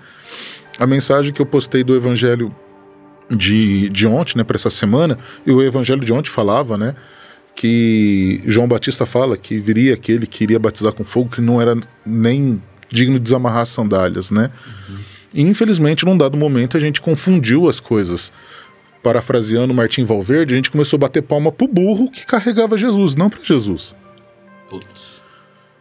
A 0.80 0.88
mensagem 0.88 1.32
que 1.32 1.40
eu 1.40 1.46
postei 1.46 1.84
do 1.84 1.96
evangelho 1.96 2.52
de, 3.30 3.88
de 3.90 4.08
ontem, 4.08 4.38
né, 4.38 4.44
para 4.44 4.56
essa 4.56 4.72
semana, 4.72 5.20
e 5.46 5.52
o 5.52 5.62
evangelho 5.62 6.02
de 6.02 6.12
ontem 6.12 6.30
falava, 6.32 6.78
né? 6.80 6.96
Que 7.56 8.42
João 8.46 8.68
Batista 8.68 9.06
fala 9.06 9.38
que 9.38 9.60
viria 9.60 9.94
aquele 9.94 10.26
que 10.26 10.46
iria 10.46 10.58
batizar 10.58 10.94
com 10.94 11.04
fogo, 11.04 11.30
que 11.30 11.42
não 11.42 11.62
era 11.62 11.78
nem 12.04 12.60
digno 12.90 13.16
de 13.16 13.20
desamarrar 13.20 13.62
as 13.62 13.70
sandálias, 13.70 14.32
né? 14.32 14.50
E, 15.34 15.42
infelizmente, 15.42 16.06
num 16.06 16.18
dado 16.18 16.38
momento, 16.38 16.78
a 16.78 16.80
gente 16.80 17.02
confundiu 17.02 17.68
as 17.70 17.80
coisas. 17.80 18.32
Parafraseando 19.02 19.74
Martim 19.74 20.04
Valverde, 20.04 20.54
a 20.54 20.58
gente 20.58 20.72
começou 20.72 20.98
a 20.98 21.02
bater 21.02 21.22
palma 21.22 21.52
pro 21.52 21.68
burro 21.68 22.12
que 22.12 22.26
carregava 22.26 22.78
Jesus, 22.78 23.16
não 23.16 23.30
para 23.30 23.42
Jesus. 23.42 23.96
Putz. 24.70 25.22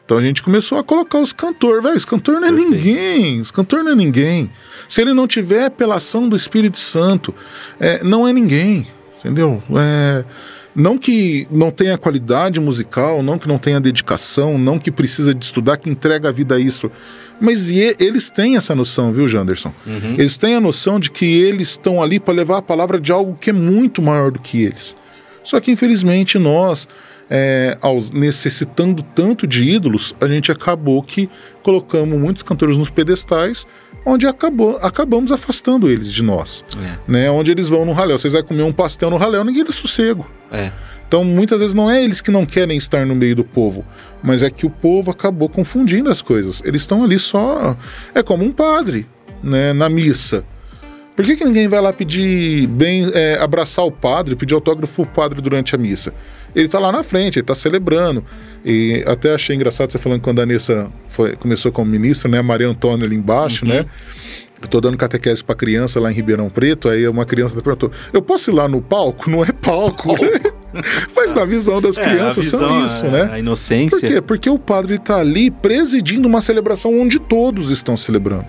Então 0.09 0.16
a 0.16 0.22
gente 0.22 0.42
começou 0.42 0.78
a 0.78 0.84
colocar 0.84 1.18
os 1.18 1.34
cantores, 1.34 1.82
velho. 1.82 1.96
Os 1.96 2.05
cantores 2.07 2.40
não 2.40 2.49
é 2.49 2.51
Perfeito. 2.51 2.70
ninguém. 2.70 3.40
Os 3.42 3.51
cantores 3.51 3.84
não 3.84 3.92
é 3.92 3.94
ninguém. 3.94 4.51
Se 4.88 5.03
ele 5.03 5.12
não 5.12 5.26
tiver 5.26 5.66
apelação 5.66 6.28
do 6.28 6.34
Espírito 6.34 6.78
Santo, 6.78 7.34
é, 7.78 8.03
não 8.03 8.26
é 8.26 8.32
ninguém. 8.32 8.86
Entendeu? 9.18 9.62
É, 9.76 10.24
não 10.74 10.96
que 10.96 11.46
não 11.51 11.70
tenha 11.70 11.99
qualidade 11.99 12.59
musical, 12.59 13.22
não 13.22 13.38
que 13.38 13.46
não 13.46 13.59
tenha 13.59 13.80
dedicação, 13.80 14.57
não 14.57 14.78
que 14.78 14.90
precisa 14.90 15.34
de 15.34 15.44
estudar, 15.44 15.76
que 15.76 15.90
entrega 15.90 16.30
a 16.30 16.32
vida 16.32 16.55
a 16.55 16.59
isso. 16.59 16.90
Mas 17.41 17.70
e- 17.70 17.95
eles 18.01 18.30
têm 18.30 18.57
essa 18.57 18.74
noção, 18.74 19.12
viu, 19.12 19.28
Janderson? 19.28 19.72
Eles 20.18 20.36
têm 20.36 20.55
a 20.55 20.61
noção 20.61 20.99
de 20.99 21.11
que 21.11 21.24
eles 21.24 21.70
estão 21.70 22.03
ali 22.03 22.18
para 22.18 22.34
levar 22.34 22.59
a 22.59 22.62
palavra 22.62 23.01
de 23.01 23.12
algo 23.12 23.36
que 23.41 23.51
é 23.51 23.53
muito 23.53 24.03
maior 24.03 24.30
do 24.32 24.41
que 24.41 24.62
eles. 24.62 24.97
Só 25.45 25.61
que, 25.61 25.70
infelizmente, 25.70 26.39
nós, 26.39 26.86
é, 27.30 27.78
aos- 27.80 28.11
necessitando 28.11 29.03
tanto 29.03 29.47
de 29.47 29.62
ídolos, 29.62 30.14
a 30.20 30.26
gente 30.26 30.51
acabou 30.53 31.03
que 31.03 31.28
colocamos 31.62 32.18
muitos 32.18 32.43
cantores 32.43 32.76
nos 32.76 32.91
pedestais, 32.91 33.66
onde 34.05 34.26
acabou, 34.26 34.76
acabamos 34.82 35.30
afastando 35.32 35.89
eles 35.89 36.12
de 36.12 36.22
nós. 36.22 36.64
É. 36.76 37.11
Né? 37.11 37.30
Onde 37.30 37.51
eles 37.51 37.68
vão 37.68 37.84
no 37.84 37.93
raléu. 37.93 38.18
Vocês 38.18 38.32
vão 38.32 38.43
comer 38.43 38.62
um 38.62 38.72
pastel 38.72 39.11
no 39.11 39.16
raléu, 39.16 39.45
ninguém 39.45 39.64
dá 39.64 39.72
sossego. 39.72 40.28
É. 40.51 40.70
Então, 41.09 41.25
muitas 41.25 41.59
vezes 41.61 41.75
não 41.75 41.91
é 41.91 42.05
eles 42.05 42.21
que 42.21 42.31
não 42.31 42.45
querem 42.45 42.77
estar 42.77 43.07
no 43.07 43.15
meio 43.15 43.35
do 43.35 43.43
povo, 43.43 43.83
mas 44.23 44.43
é 44.43 44.51
que 44.51 44.67
o 44.67 44.71
povo 44.71 45.11
acabou 45.11 45.49
confundindo 45.49 46.11
as 46.11 46.21
coisas. 46.21 46.63
Eles 46.67 46.83
estão 46.83 47.03
ali 47.03 47.19
só. 47.19 47.75
É 48.15 48.23
como 48.23 48.45
um 48.45 48.53
padre, 48.53 49.07
né, 49.43 49.73
na 49.73 49.89
missa. 49.89 50.45
Por 51.17 51.25
que, 51.25 51.35
que 51.35 51.45
ninguém 51.45 51.67
vai 51.67 51.81
lá 51.81 51.93
pedir 51.93 52.67
bem, 52.69 53.11
é, 53.13 53.39
abraçar 53.41 53.85
o 53.85 53.91
padre, 53.91 54.37
pedir 54.37 54.55
autógrafo 54.55 54.95
pro 54.95 55.07
padre 55.07 55.41
durante 55.41 55.75
a 55.75 55.79
missa? 55.79 56.13
Ele 56.55 56.69
tá 56.69 56.79
lá 56.79 56.93
na 56.93 57.03
frente, 57.03 57.39
ele 57.39 57.47
tá 57.47 57.55
celebrando. 57.55 58.23
E 58.65 59.03
até 59.07 59.35
achei 59.35 59.57
engraçado 59.57 59.91
você 59.91 59.99
falando 59.99 60.21
quando 60.21 60.41
a 60.41 60.43
Anessa 60.43 60.91
foi- 61.09 61.35
começou 61.37 61.73
como 61.73 61.91
ministra, 61.91 62.31
né? 62.31 62.39
A 62.39 62.43
Maria 62.43 62.69
Antônia 62.69 63.05
ali 63.07 63.17
embaixo, 63.17 63.65
né? 63.67 63.85
Eu 64.61 64.69
tô 64.69 64.81
dando 64.81 64.97
catequese 64.97 65.43
pra 65.43 65.55
criança 65.55 65.99
lá 65.99 66.11
em 66.11 66.15
Ribeirão 66.15 66.49
Preto, 66.51 66.89
aí 66.89 67.07
uma 67.09 67.25
criança 67.25 67.61
perguntou: 67.63 67.91
Eu 68.13 68.21
posso 68.23 68.51
ir 68.51 68.55
lá 68.55 68.69
no 68.69 68.81
palco? 68.81 69.29
Não 69.31 69.43
é 69.45 69.51
palco. 69.53 70.15
Mas 71.14 71.35
na 71.35 71.45
visão 71.45 71.81
das 71.81 71.99
É, 71.99 72.03
crianças 72.03 72.45
visão, 72.45 72.61
são 72.61 72.85
isso, 72.85 73.07
a, 73.07 73.11
né? 73.11 73.29
A 73.33 73.39
inocência. 73.39 73.99
Por 73.99 74.07
quê? 74.07 74.21
Porque 74.21 74.51
o 74.51 74.59
padre 74.59 74.99
tá 74.99 75.19
ali 75.19 75.51
presidindo 75.51 76.29
uma 76.29 76.41
celebração 76.41 76.99
onde 76.99 77.19
todos 77.19 77.71
estão 77.71 77.97
celebrando. 77.97 78.47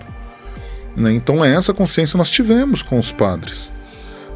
Né? 0.96 1.12
Então 1.12 1.44
é 1.44 1.54
essa 1.54 1.72
consciência 1.72 2.16
nós 2.16 2.30
tivemos 2.30 2.82
com 2.82 2.98
os 2.98 3.12
padres. 3.12 3.70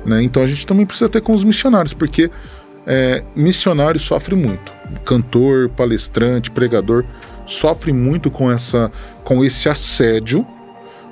Né? 0.04 0.22
Então 0.22 0.42
a 0.42 0.46
gente 0.46 0.66
também 0.66 0.86
precisa 0.86 1.08
ter 1.08 1.20
com 1.20 1.32
os 1.32 1.44
missionários, 1.44 1.92
porque 1.92 2.30
é, 2.86 3.22
missionário 3.34 3.98
sofre 4.00 4.34
muito. 4.34 4.72
Cantor, 5.04 5.68
palestrante, 5.70 6.50
pregador 6.50 7.04
sofre 7.46 7.92
muito 7.92 8.30
com 8.30 8.50
essa, 8.50 8.90
com 9.22 9.44
esse 9.44 9.68
assédio, 9.68 10.46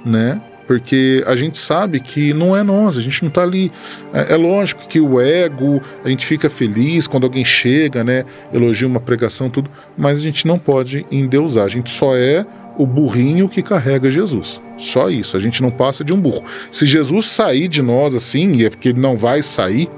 né? 0.04 0.40
Porque 0.66 1.22
a 1.26 1.36
gente 1.36 1.58
sabe 1.58 2.00
que 2.00 2.32
não 2.32 2.56
é 2.56 2.62
nós, 2.62 2.96
a 2.96 3.00
gente 3.00 3.22
não 3.22 3.30
tá 3.30 3.42
ali. 3.42 3.70
É, 4.12 4.34
é 4.34 4.36
lógico 4.36 4.86
que 4.86 5.00
o 5.00 5.20
ego, 5.20 5.80
a 6.04 6.08
gente 6.08 6.24
fica 6.24 6.48
feliz 6.48 7.06
quando 7.06 7.24
alguém 7.24 7.44
chega, 7.44 8.04
né? 8.04 8.24
Elogia 8.52 8.86
uma 8.86 9.00
pregação, 9.00 9.50
tudo, 9.50 9.70
mas 9.96 10.18
a 10.18 10.22
gente 10.22 10.46
não 10.46 10.58
pode 10.58 11.04
endeusar. 11.10 11.64
A 11.64 11.68
gente 11.68 11.90
só 11.90 12.16
é 12.16 12.46
o 12.78 12.86
burrinho 12.86 13.48
que 13.48 13.62
carrega 13.62 14.10
Jesus. 14.10 14.62
Só 14.78 15.10
isso, 15.10 15.36
a 15.36 15.40
gente 15.40 15.60
não 15.62 15.70
passa 15.70 16.02
de 16.02 16.12
um 16.12 16.20
burro. 16.20 16.42
Se 16.70 16.86
Jesus 16.86 17.26
sair 17.26 17.68
de 17.68 17.82
nós 17.82 18.14
assim, 18.14 18.52
e 18.54 18.64
é 18.64 18.70
porque 18.70 18.88
ele 18.88 19.00
não 19.00 19.16
vai 19.16 19.42
sair, 19.42 19.88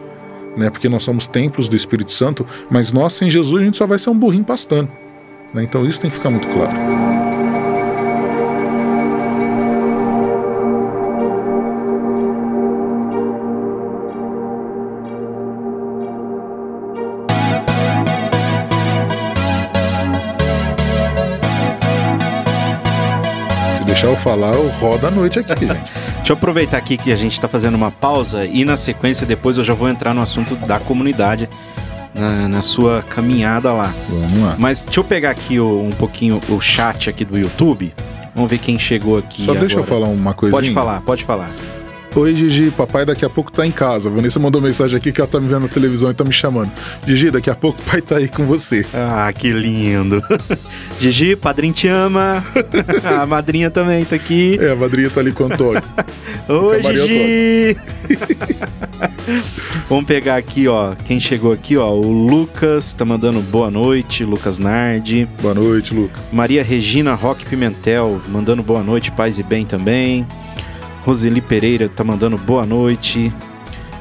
né? 0.56 0.70
Porque 0.70 0.88
nós 0.88 1.02
somos 1.02 1.26
templos 1.26 1.68
do 1.68 1.76
Espírito 1.76 2.12
Santo, 2.12 2.46
mas 2.70 2.92
nós 2.92 3.12
sem 3.12 3.30
Jesus 3.30 3.62
a 3.62 3.64
gente 3.64 3.76
só 3.76 3.86
vai 3.86 3.98
ser 3.98 4.10
um 4.10 4.18
burrinho 4.18 4.44
pastando. 4.44 4.90
né? 5.52 5.62
Então 5.62 5.84
isso 5.84 6.00
tem 6.00 6.10
que 6.10 6.16
ficar 6.16 6.30
muito 6.30 6.48
claro. 6.48 7.03
Eu 24.14 24.20
falar, 24.20 24.54
eu 24.54 24.68
rodo 24.80 25.06
a 25.06 25.10
noite 25.10 25.38
aqui, 25.38 25.66
gente. 25.66 25.92
Deixa 26.16 26.32
eu 26.32 26.36
aproveitar 26.36 26.76
aqui 26.78 26.96
que 26.96 27.12
a 27.12 27.16
gente 27.16 27.40
tá 27.40 27.48
fazendo 27.48 27.74
uma 27.74 27.90
pausa 27.90 28.44
e 28.44 28.64
na 28.64 28.76
sequência 28.76 29.26
depois 29.26 29.56
eu 29.58 29.64
já 29.64 29.74
vou 29.74 29.88
entrar 29.88 30.14
no 30.14 30.22
assunto 30.22 30.54
da 30.56 30.78
comunidade 30.78 31.48
na, 32.14 32.48
na 32.48 32.62
sua 32.62 33.02
caminhada 33.02 33.72
lá. 33.72 33.92
Vamos 34.08 34.38
lá. 34.38 34.54
Mas 34.58 34.82
deixa 34.82 35.00
eu 35.00 35.04
pegar 35.04 35.30
aqui 35.30 35.58
o- 35.60 35.82
um 35.82 35.90
pouquinho 35.90 36.40
o 36.48 36.60
chat 36.60 37.10
aqui 37.10 37.24
do 37.24 37.36
YouTube. 37.38 37.92
Vamos 38.34 38.50
ver 38.50 38.58
quem 38.58 38.78
chegou 38.78 39.18
aqui. 39.18 39.42
Só 39.42 39.52
deixa 39.52 39.74
eu 39.76 39.82
agora. 39.82 39.84
falar 39.84 40.06
uma 40.08 40.32
coisinha. 40.34 40.60
Pode 40.62 40.72
falar, 40.72 41.00
pode 41.02 41.24
falar. 41.24 41.50
Oi, 42.16 42.36
Gigi, 42.36 42.70
papai 42.70 43.04
daqui 43.04 43.24
a 43.24 43.28
pouco 43.28 43.50
tá 43.50 43.66
em 43.66 43.72
casa. 43.72 44.08
A 44.08 44.12
Vanessa 44.12 44.38
mandou 44.38 44.60
mensagem 44.60 44.96
aqui 44.96 45.10
que 45.10 45.20
ela 45.20 45.26
tá 45.28 45.40
me 45.40 45.48
vendo 45.48 45.62
na 45.62 45.68
televisão 45.68 46.08
e 46.12 46.14
tá 46.14 46.22
me 46.22 46.30
chamando. 46.30 46.70
Gigi, 47.04 47.28
daqui 47.28 47.50
a 47.50 47.56
pouco 47.56 47.80
o 47.80 47.84
pai 47.84 48.00
tá 48.00 48.18
aí 48.18 48.28
com 48.28 48.46
você. 48.46 48.86
Ah, 48.94 49.32
que 49.32 49.50
lindo. 49.50 50.22
Gigi, 51.00 51.34
padrinho 51.34 51.74
te 51.74 51.88
ama. 51.88 52.40
a 53.20 53.26
madrinha 53.26 53.68
também 53.68 54.04
tá 54.04 54.14
aqui. 54.14 54.56
É, 54.60 54.70
a 54.70 54.76
madrinha 54.76 55.10
tá 55.10 55.18
ali 55.18 55.32
com 55.32 55.42
o 55.42 55.46
Antônio. 55.46 55.82
Oi, 56.48 56.82
Gigi! 56.94 57.76
Vamos 59.88 60.04
pegar 60.04 60.36
aqui, 60.36 60.68
ó. 60.68 60.94
Quem 60.94 61.18
chegou 61.18 61.52
aqui, 61.52 61.76
ó. 61.76 61.90
O 61.90 62.12
Lucas 62.12 62.92
tá 62.92 63.04
mandando 63.04 63.40
boa 63.40 63.72
noite. 63.72 64.24
Lucas 64.24 64.56
Nardi. 64.56 65.28
Boa 65.42 65.54
noite, 65.54 65.92
Luca. 65.92 66.20
Maria 66.32 66.62
Regina 66.62 67.12
Roque 67.14 67.44
Pimentel 67.44 68.20
mandando 68.28 68.62
boa 68.62 68.84
noite, 68.84 69.10
paz 69.10 69.40
e 69.40 69.42
bem 69.42 69.64
também. 69.66 70.24
Roseli 71.04 71.40
Pereira 71.40 71.88
tá 71.88 72.02
mandando 72.02 72.36
boa 72.38 72.64
noite. 72.64 73.32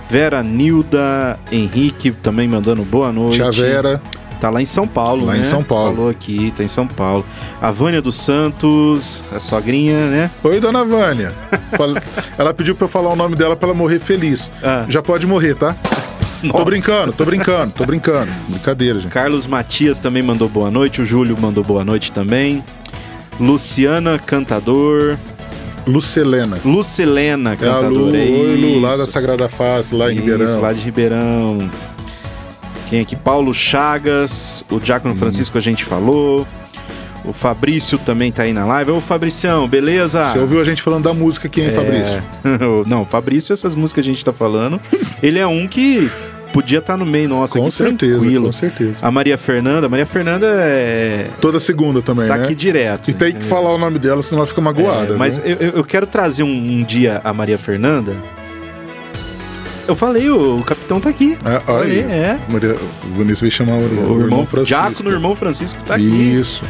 Vera 0.10 0.44
Nilda 0.44 1.40
Henrique 1.52 2.12
também 2.12 2.48
mandando 2.48 2.84
boa 2.84 3.12
noite. 3.12 3.36
Tia 3.38 3.52
Vera. 3.52 4.02
Tá 4.40 4.50
lá 4.50 4.62
em 4.62 4.66
São 4.66 4.86
Paulo, 4.86 5.26
Lá 5.26 5.34
né? 5.34 5.40
em 5.40 5.44
São 5.46 5.64
Paulo. 5.64 5.96
Falou 5.96 6.10
aqui, 6.10 6.54
tá 6.58 6.64
em 6.64 6.68
São 6.68 6.86
Paulo. 6.86 7.26
A 7.62 7.72
Vânia 7.72 8.02
dos 8.02 8.18
Santos, 8.20 9.24
a 9.34 9.40
sogrinha, 9.40 10.08
né? 10.10 10.32
Oi, 10.44 10.60
dona 10.60 10.84
Vânia. 10.84 11.32
Ela 12.38 12.54
pediu 12.54 12.76
pra 12.76 12.84
eu 12.84 12.90
falar 12.90 13.10
o 13.12 13.16
nome 13.16 13.36
dela 13.38 13.56
pra 13.56 13.70
ela 13.70 13.78
morrer 13.78 14.00
feliz. 14.00 14.52
Ah. 14.62 14.86
Já 14.90 15.02
pode 15.02 15.26
morrer, 15.26 15.56
tá? 15.56 15.74
Tô 16.42 16.48
Nossa. 16.48 16.66
brincando, 16.66 17.14
tô 17.14 17.24
brincando, 17.24 17.72
tô 17.74 17.86
brincando. 17.86 18.32
Brincadeira, 18.50 19.00
gente. 19.00 19.12
Carlos 19.12 19.48
Matias 19.48 19.98
também 19.98 20.22
mandou 20.22 20.50
boa 20.50 20.70
noite. 20.70 21.02
O 21.02 21.06
Júlio 21.06 21.38
mandou 21.40 21.64
boa 21.64 21.86
noite 21.86 22.12
também. 22.12 22.62
Luciana, 23.40 24.20
cantador. 24.20 25.18
Lucelena. 25.86 26.58
Lucilena, 26.64 27.52
É 27.52 27.54
a 27.54 27.58
cantadora. 27.58 27.90
Lu, 27.90 28.12
oi 28.12 28.56
Lu, 28.58 28.80
lá 28.80 28.96
da 28.96 29.06
Sagrada 29.06 29.50
Face, 29.50 29.94
lá 29.94 30.12
em 30.12 30.16
Isso, 30.16 30.26
Ribeirão. 30.26 30.62
lá 30.62 30.74
de 30.74 30.80
Ribeirão. 30.82 31.70
Quem 32.90 33.02
aqui? 33.02 33.16
Paulo 33.16 33.54
Chagas, 33.54 34.64
o 34.70 34.76
Hum. 34.76 34.80
Diácono 34.80 35.16
Francisco 35.16 35.58
a 35.58 35.62
gente 35.62 35.84
falou. 35.84 36.48
O 37.26 37.32
Fabrício 37.32 37.98
também 37.98 38.32
tá 38.34 38.44
aí 38.44 38.52
na 38.52 38.66
live. 38.66 38.92
Ô, 38.92 39.00
Fabricião, 39.00 39.66
beleza? 39.68 40.26
Você 40.32 40.40
ouviu 40.40 40.60
a 40.60 40.66
gente 40.66 40.82
falando 40.82 41.06
da 41.06 41.14
música 41.14 41.48
aqui, 41.48 41.62
hein, 41.62 41.72
Fabrício? 41.72 42.22
É. 42.44 42.90
Não, 42.90 43.06
Fabrício, 43.06 43.54
essas 43.54 43.74
músicas 43.76 44.04
que 44.04 44.10
a 44.10 44.14
gente 44.14 44.24
tá 44.26 44.34
falando, 44.34 44.80
ele 45.24 45.40
é 45.40 45.48
um 45.48 45.66
que 45.68 46.10
podia 46.54 46.80
estar 46.80 46.96
no 46.96 47.06
meio 47.06 47.28
nosso 47.28 47.58
Com 47.58 47.70
certeza, 47.70 48.20
tranquilo. 48.20 48.46
com 48.46 48.52
certeza. 48.52 49.06
A 49.06 49.12
Maria 49.12 49.38
Fernanda, 49.38 49.88
a 49.88 49.90
Maria 49.90 50.06
Fernanda 50.06 50.46
é... 50.48 51.28
Toda 51.42 51.60
segunda 51.60 52.02
também, 52.02 52.28
tá 52.28 52.38
né? 52.38 52.44
aqui 52.46 52.56
direto. 52.56 53.10
E 53.10 53.14
tem 53.14 53.32
que 53.32 53.40
entendeu? 53.40 53.50
falar 53.50 53.72
o 53.74 53.78
nome 53.78 53.98
dela, 54.00 54.22
senão 54.22 54.40
ela 54.42 54.48
fica 54.48 54.62
magoada. 54.62 55.16
É, 55.16 55.18
mas 55.18 55.40
viu? 55.40 55.58
eu, 55.60 55.70
eu- 55.72 55.84
quero 55.84 56.06
trazer 56.08 56.44
um, 56.44 56.48
um 56.80 56.84
dia 56.84 57.20
a 57.24 57.34
Maria 57.34 57.58
Fernanda. 57.58 58.16
Eu 59.88 59.96
falei, 59.98 60.30
o, 60.30 60.60
o 60.60 60.64
capitão 60.64 61.00
tá 61.02 61.10
aqui. 61.10 61.38
É, 61.44 61.72
aí, 61.82 62.00
é. 62.00 62.40
Maria, 62.48 62.76
o 62.76 63.18
Vinícius 63.18 63.42
veio 63.42 63.52
chamar 63.52 63.78
o, 63.78 64.14
O, 64.14 64.22
irmão, 64.22 64.46
Francisco. 64.46 64.82
Diácono, 64.82 65.10
irmão 65.12 65.36
Francisco 65.36 65.84
tá 65.84 65.96
aqui. 65.96 66.06
Isso. 66.06 66.64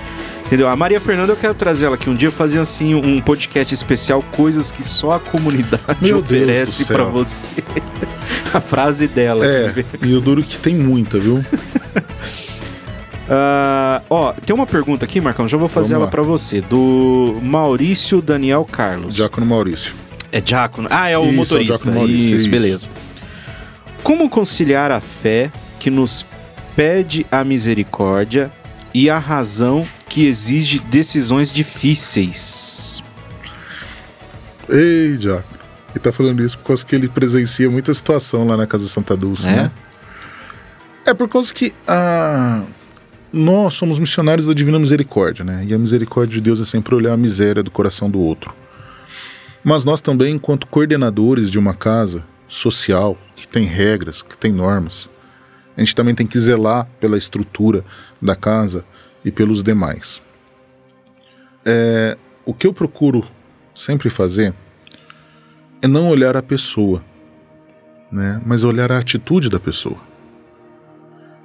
Entendeu? 0.53 0.69
A 0.69 0.75
Maria 0.75 1.01
Fernanda 1.01 1.31
eu 1.31 1.35
quero 1.35 1.55
trazer 1.55 1.87
ela 1.87 1.95
aqui 1.95 2.07
um 2.07 2.15
dia 2.15 2.29
fazer 2.29 2.59
assim 2.59 2.93
um 2.93 3.19
podcast 3.19 3.73
especial, 3.73 4.21
coisas 4.33 4.71
que 4.71 4.83
só 4.83 5.13
a 5.13 5.19
comunidade 5.19 5.97
Meu 5.99 6.19
oferece 6.19 6.85
pra 6.85 7.05
você. 7.05 7.49
a 8.53 8.61
frase 8.61 9.07
dela. 9.07 9.43
É, 9.43 9.69
ver? 9.69 9.85
e 10.03 10.13
o 10.13 10.21
duro 10.21 10.43
que 10.43 10.59
tem 10.59 10.75
muita, 10.75 11.17
viu? 11.19 11.43
Ah, 13.29 14.01
ó, 14.09 14.33
tem 14.33 14.53
uma 14.53 14.67
pergunta 14.67 15.05
aqui, 15.05 15.21
Marcão, 15.21 15.47
já 15.47 15.57
vou 15.57 15.69
fazer 15.69 15.93
ela 15.93 16.07
pra 16.07 16.21
você, 16.21 16.59
do 16.59 17.39
Maurício 17.41 18.21
Daniel 18.21 18.67
Carlos. 18.69 19.15
Diácono 19.15 19.47
Maurício. 19.47 19.93
É 20.29 20.41
Diácono. 20.41 20.89
Ah, 20.91 21.07
é 21.07 21.17
o 21.17 21.21
Isso, 21.21 21.29
é 21.29 21.33
o 21.33 21.35
motorista. 21.37 21.89
Maurício, 21.89 22.19
isso, 22.19 22.35
isso. 22.35 22.49
beleza. 22.49 22.89
Como 24.03 24.29
conciliar 24.29 24.91
a 24.91 24.99
fé 24.99 25.49
que 25.79 25.89
nos 25.89 26.25
pede 26.75 27.25
a 27.31 27.45
misericórdia 27.45 28.51
e 28.93 29.09
a 29.09 29.17
razão 29.17 29.87
que 30.07 30.25
exige 30.25 30.79
decisões 30.79 31.51
difíceis? 31.51 33.01
Ei, 34.69 35.17
Diácono. 35.17 35.61
Ele 35.91 35.99
tá 35.99 36.11
falando 36.11 36.43
isso 36.43 36.57
por 36.57 36.67
causa 36.67 36.85
que 36.85 36.95
ele 36.95 37.07
presencia 37.07 37.69
muita 37.69 37.93
situação 37.93 38.47
lá 38.47 38.57
na 38.57 38.65
Casa 38.65 38.87
Santa 38.87 39.15
Dulce, 39.15 39.47
É? 39.47 39.55
né? 39.55 39.71
É 41.05 41.13
por 41.13 41.27
causa 41.27 41.53
que 41.53 41.73
ah, 41.87 42.63
nós 43.31 43.73
somos 43.73 43.99
missionários 43.99 44.47
da 44.47 44.53
Divina 44.53 44.79
Misericórdia, 44.79 45.43
né? 45.43 45.65
E 45.67 45.73
a 45.73 45.77
misericórdia 45.77 46.35
de 46.35 46.41
Deus 46.41 46.61
é 46.61 46.65
sempre 46.65 46.95
olhar 46.95 47.13
a 47.13 47.17
miséria 47.17 47.61
do 47.61 47.69
coração 47.69 48.09
do 48.09 48.19
outro. 48.19 48.55
Mas 49.63 49.83
nós 49.85 50.01
também, 50.01 50.35
enquanto 50.35 50.65
coordenadores 50.65 51.51
de 51.51 51.59
uma 51.59 51.73
casa 51.73 52.23
social, 52.47 53.17
que 53.35 53.47
tem 53.47 53.65
regras, 53.65 54.21
que 54.21 54.37
tem 54.37 54.51
normas, 54.51 55.09
a 55.75 55.81
gente 55.81 55.95
também 55.95 56.15
tem 56.15 56.25
que 56.25 56.39
zelar 56.39 56.87
pela 56.99 57.17
estrutura 57.17 57.83
da 58.23 58.35
casa 58.35 58.85
e 59.23 59.31
pelos 59.31 59.61
demais. 59.61 60.21
É, 61.65 62.17
o 62.45 62.53
que 62.53 62.67
eu 62.67 62.73
procuro 62.73 63.23
sempre 63.75 64.09
fazer 64.09 64.53
é 65.81 65.87
não 65.87 66.09
olhar 66.09 66.35
a 66.35 66.41
pessoa, 66.41 67.03
né? 68.11 68.41
Mas 68.45 68.63
olhar 68.63 68.91
a 68.91 68.97
atitude 68.97 69.49
da 69.49 69.59
pessoa. 69.59 69.97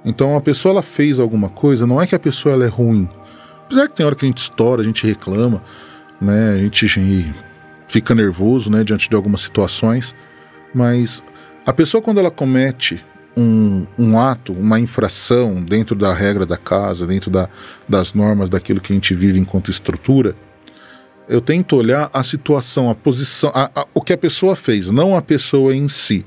Então 0.03 0.35
a 0.35 0.41
pessoa 0.41 0.73
ela 0.73 0.81
fez 0.81 1.19
alguma 1.19 1.49
coisa, 1.49 1.85
não 1.85 2.01
é 2.01 2.07
que 2.07 2.15
a 2.15 2.19
pessoa 2.19 2.53
ela 2.53 2.65
é 2.65 2.69
ruim. 2.69 3.07
Apesar 3.65 3.87
que 3.87 3.95
tem 3.95 4.05
hora 4.05 4.15
que 4.15 4.25
a 4.25 4.29
gente 4.29 4.37
estoura, 4.37 4.81
a 4.81 4.85
gente 4.85 5.05
reclama, 5.05 5.63
né? 6.21 6.53
A 6.53 6.57
gente 6.57 6.87
fica 7.87 8.13
nervoso, 8.15 8.69
né, 8.69 8.83
diante 8.83 9.09
de 9.09 9.15
algumas 9.15 9.41
situações, 9.41 10.15
mas 10.73 11.23
a 11.65 11.73
pessoa 11.73 12.01
quando 12.01 12.19
ela 12.19 12.29
comete 12.29 13.03
um, 13.37 13.85
um 13.97 14.19
ato, 14.19 14.53
uma 14.53 14.79
infração 14.79 15.61
dentro 15.63 15.95
da 15.95 16.13
regra 16.13 16.45
da 16.45 16.57
casa, 16.57 17.07
dentro 17.07 17.29
da, 17.31 17.47
das 17.87 18.13
normas 18.13 18.49
daquilo 18.49 18.81
que 18.81 18.91
a 18.91 18.95
gente 18.95 19.13
vive 19.13 19.39
enquanto 19.39 19.71
estrutura, 19.71 20.35
eu 21.27 21.39
tento 21.39 21.75
olhar 21.75 22.09
a 22.11 22.23
situação, 22.23 22.89
a 22.89 22.95
posição, 22.95 23.51
a- 23.53 23.69
a- 23.75 23.85
o 23.93 24.01
que 24.01 24.13
a 24.13 24.17
pessoa 24.17 24.55
fez, 24.55 24.89
não 24.89 25.15
a 25.15 25.21
pessoa 25.21 25.75
em 25.75 25.87
si. 25.87 26.25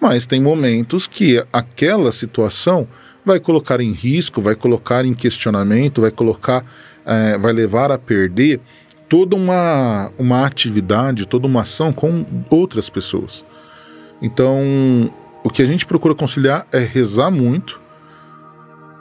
Mas 0.00 0.24
tem 0.24 0.40
momentos 0.40 1.06
que 1.06 1.44
aquela 1.52 2.10
situação 2.10 2.88
vai 3.24 3.38
colocar 3.38 3.80
em 3.82 3.92
risco, 3.92 4.40
vai 4.40 4.54
colocar 4.54 5.04
em 5.04 5.12
questionamento, 5.12 6.00
vai 6.00 6.10
colocar, 6.10 6.64
eh, 7.04 7.36
vai 7.36 7.52
levar 7.52 7.90
a 7.92 7.98
perder 7.98 8.60
toda 9.10 9.36
uma, 9.36 10.10
uma 10.18 10.46
atividade, 10.46 11.26
toda 11.26 11.46
uma 11.46 11.60
ação 11.62 11.92
com 11.92 12.24
outras 12.48 12.88
pessoas. 12.88 13.44
Então, 14.22 15.12
o 15.42 15.50
que 15.50 15.62
a 15.62 15.66
gente 15.66 15.86
procura 15.86 16.14
conciliar 16.14 16.66
é 16.72 16.78
rezar 16.78 17.30
muito, 17.30 17.80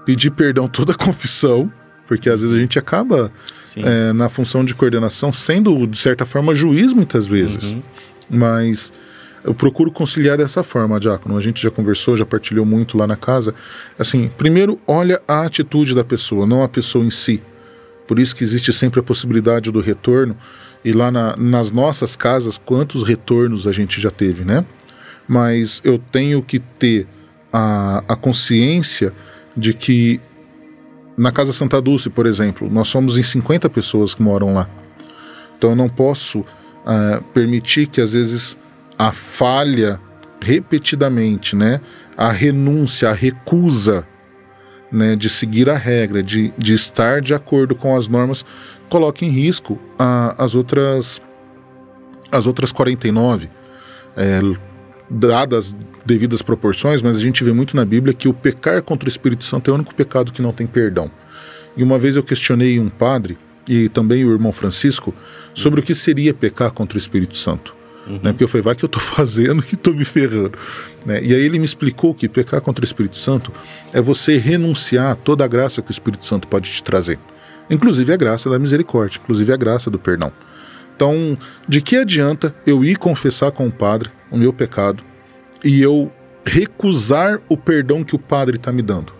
pedir 0.05 0.31
perdão 0.31 0.67
toda 0.69 0.91
a 0.93 0.95
confissão, 0.95 1.71
porque 2.07 2.29
às 2.29 2.41
vezes 2.41 2.55
a 2.55 2.59
gente 2.59 2.79
acaba 2.79 3.31
é, 3.77 4.13
na 4.13 4.29
função 4.29 4.65
de 4.65 4.73
coordenação, 4.73 5.31
sendo 5.31 5.85
de 5.85 5.97
certa 5.97 6.25
forma 6.25 6.55
juiz 6.55 6.91
muitas 6.93 7.27
vezes. 7.27 7.71
Uhum. 7.73 7.83
Mas 8.29 8.91
eu 9.43 9.53
procuro 9.53 9.91
conciliar 9.91 10.37
dessa 10.37 10.63
forma, 10.63 10.99
Diácono. 10.99 11.37
A 11.37 11.41
gente 11.41 11.61
já 11.61 11.69
conversou, 11.69 12.17
já 12.17 12.25
partilhou 12.25 12.65
muito 12.65 12.97
lá 12.97 13.05
na 13.05 13.15
casa. 13.15 13.53
Assim, 13.97 14.29
primeiro, 14.37 14.79
olha 14.87 15.21
a 15.27 15.43
atitude 15.45 15.93
da 15.93 16.03
pessoa, 16.03 16.47
não 16.47 16.63
a 16.63 16.67
pessoa 16.67 17.05
em 17.05 17.09
si. 17.11 17.41
Por 18.07 18.17
isso 18.17 18.35
que 18.35 18.43
existe 18.43 18.73
sempre 18.73 18.99
a 18.99 19.03
possibilidade 19.03 19.71
do 19.71 19.79
retorno. 19.79 20.35
E 20.83 20.91
lá 20.93 21.11
na- 21.11 21.35
nas 21.37 21.69
nossas 21.71 22.15
casas, 22.15 22.57
quantos 22.57 23.03
retornos 23.03 23.67
a 23.67 23.71
gente 23.71 24.01
já 24.01 24.09
teve, 24.09 24.43
né? 24.43 24.65
Mas 25.29 25.79
eu 25.83 25.99
tenho 25.99 26.41
que 26.41 26.57
ter 26.57 27.07
a, 27.53 28.03
a 28.07 28.15
consciência 28.15 29.13
de 29.55 29.75
que 29.75 30.19
na 31.15 31.31
Casa 31.31 31.53
Santa 31.53 31.79
Dulce, 31.79 32.09
por 32.09 32.25
exemplo, 32.25 32.67
nós 32.71 32.87
somos 32.87 33.17
em 33.17 33.21
50 33.21 33.69
pessoas 33.69 34.15
que 34.15 34.23
moram 34.23 34.55
lá. 34.55 34.67
Então 35.55 35.71
eu 35.71 35.75
não 35.75 35.87
posso 35.87 36.43
ah, 36.85 37.21
permitir 37.33 37.87
que 37.87 38.01
às 38.01 38.13
vezes 38.13 38.57
a 38.97 39.11
falha 39.11 39.99
repetidamente, 40.41 41.55
né, 41.55 41.81
a 42.17 42.31
renúncia, 42.31 43.09
a 43.09 43.13
recusa 43.13 44.07
né, 44.91 45.15
de 45.15 45.29
seguir 45.29 45.69
a 45.69 45.75
regra, 45.75 46.23
de, 46.23 46.53
de 46.57 46.73
estar 46.73 47.21
de 47.21 47.33
acordo 47.33 47.75
com 47.75 47.95
as 47.95 48.07
normas, 48.07 48.43
coloque 48.89 49.25
em 49.25 49.29
risco 49.29 49.77
as 50.37 50.55
outras 50.55 51.21
as 52.31 52.47
outras 52.47 52.71
49. 52.71 53.49
É, 54.15 54.39
dadas 55.09 55.75
devidas 56.05 56.41
proporções, 56.41 57.01
mas 57.01 57.17
a 57.17 57.19
gente 57.19 57.43
vê 57.43 57.51
muito 57.51 57.75
na 57.75 57.85
Bíblia 57.85 58.13
que 58.13 58.27
o 58.27 58.33
pecar 58.33 58.81
contra 58.83 59.07
o 59.07 59.09
Espírito 59.09 59.43
Santo 59.43 59.69
é 59.69 59.71
o 59.71 59.75
único 59.75 59.93
pecado 59.95 60.31
que 60.31 60.41
não 60.41 60.51
tem 60.51 60.67
perdão. 60.67 61.09
E 61.75 61.83
uma 61.83 61.97
vez 61.97 62.15
eu 62.15 62.23
questionei 62.23 62.79
um 62.79 62.89
padre 62.89 63.37
e 63.67 63.89
também 63.89 64.25
o 64.25 64.31
irmão 64.31 64.51
Francisco 64.51 65.13
sobre 65.53 65.79
o 65.79 65.83
que 65.83 65.93
seria 65.93 66.33
pecar 66.33 66.71
contra 66.71 66.97
o 66.97 66.99
Espírito 66.99 67.37
Santo. 67.37 67.75
Né? 68.07 68.31
Porque 68.31 68.43
eu 68.43 68.47
falei, 68.47 68.63
vai 68.63 68.75
que 68.75 68.83
eu 68.83 68.89
tô 68.89 68.97
fazendo 68.99 69.63
e 69.71 69.75
tô 69.75 69.91
me 69.91 70.03
ferrando. 70.03 70.53
Né? 71.05 71.23
E 71.23 71.33
aí 71.33 71.41
ele 71.41 71.59
me 71.59 71.65
explicou 71.65 72.13
que 72.13 72.27
pecar 72.27 72.59
contra 72.61 72.83
o 72.83 72.85
Espírito 72.85 73.17
Santo 73.17 73.51
é 73.93 74.01
você 74.01 74.37
renunciar 74.37 75.11
a 75.11 75.15
toda 75.15 75.45
a 75.45 75.47
graça 75.47 75.81
que 75.81 75.91
o 75.91 75.93
Espírito 75.93 76.25
Santo 76.25 76.47
pode 76.47 76.69
te 76.69 76.81
trazer. 76.81 77.19
Inclusive 77.69 78.11
a 78.11 78.17
graça 78.17 78.49
da 78.49 78.57
misericórdia, 78.57 79.19
inclusive 79.21 79.53
a 79.53 79.57
graça 79.57 79.91
do 79.91 79.99
perdão. 79.99 80.31
Então, 80.99 81.37
de 81.65 81.79
que 81.79 81.95
adianta 81.95 82.53
eu 82.67 82.83
ir 82.83 82.97
confessar 82.97 83.51
com 83.51 83.65
o 83.67 83.71
padre 83.71 84.09
o 84.29 84.37
meu 84.37 84.51
pecado 84.51 85.01
e 85.63 85.81
eu 85.81 86.11
recusar 86.45 87.39
o 87.47 87.55
perdão 87.55 88.03
que 88.03 88.17
o 88.17 88.19
padre 88.19 88.57
está 88.57 88.69
me 88.69 88.81
dando? 88.81 89.13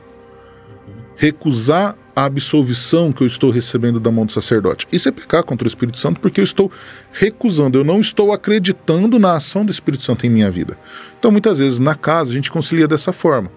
Recusar 1.15 1.95
a 2.13 2.25
absolvição 2.25 3.13
que 3.13 3.23
eu 3.23 3.27
estou 3.27 3.49
recebendo 3.49 3.97
da 3.97 4.11
mão 4.11 4.25
do 4.25 4.33
sacerdote. 4.33 4.89
Isso 4.91 5.07
é 5.07 5.11
pecar 5.13 5.41
contra 5.41 5.65
o 5.65 5.69
Espírito 5.69 5.97
Santo 5.97 6.19
porque 6.19 6.41
eu 6.41 6.43
estou 6.43 6.69
recusando, 7.13 7.77
eu 7.77 7.85
não 7.85 8.01
estou 8.01 8.33
acreditando 8.33 9.17
na 9.17 9.37
ação 9.37 9.63
do 9.63 9.71
Espírito 9.71 10.03
Santo 10.03 10.27
em 10.27 10.29
minha 10.29 10.51
vida. 10.51 10.77
Então, 11.17 11.31
muitas 11.31 11.59
vezes 11.59 11.79
na 11.79 11.95
casa 11.95 12.31
a 12.31 12.33
gente 12.33 12.51
concilia 12.51 12.89
dessa 12.89 13.13
forma. 13.13 13.49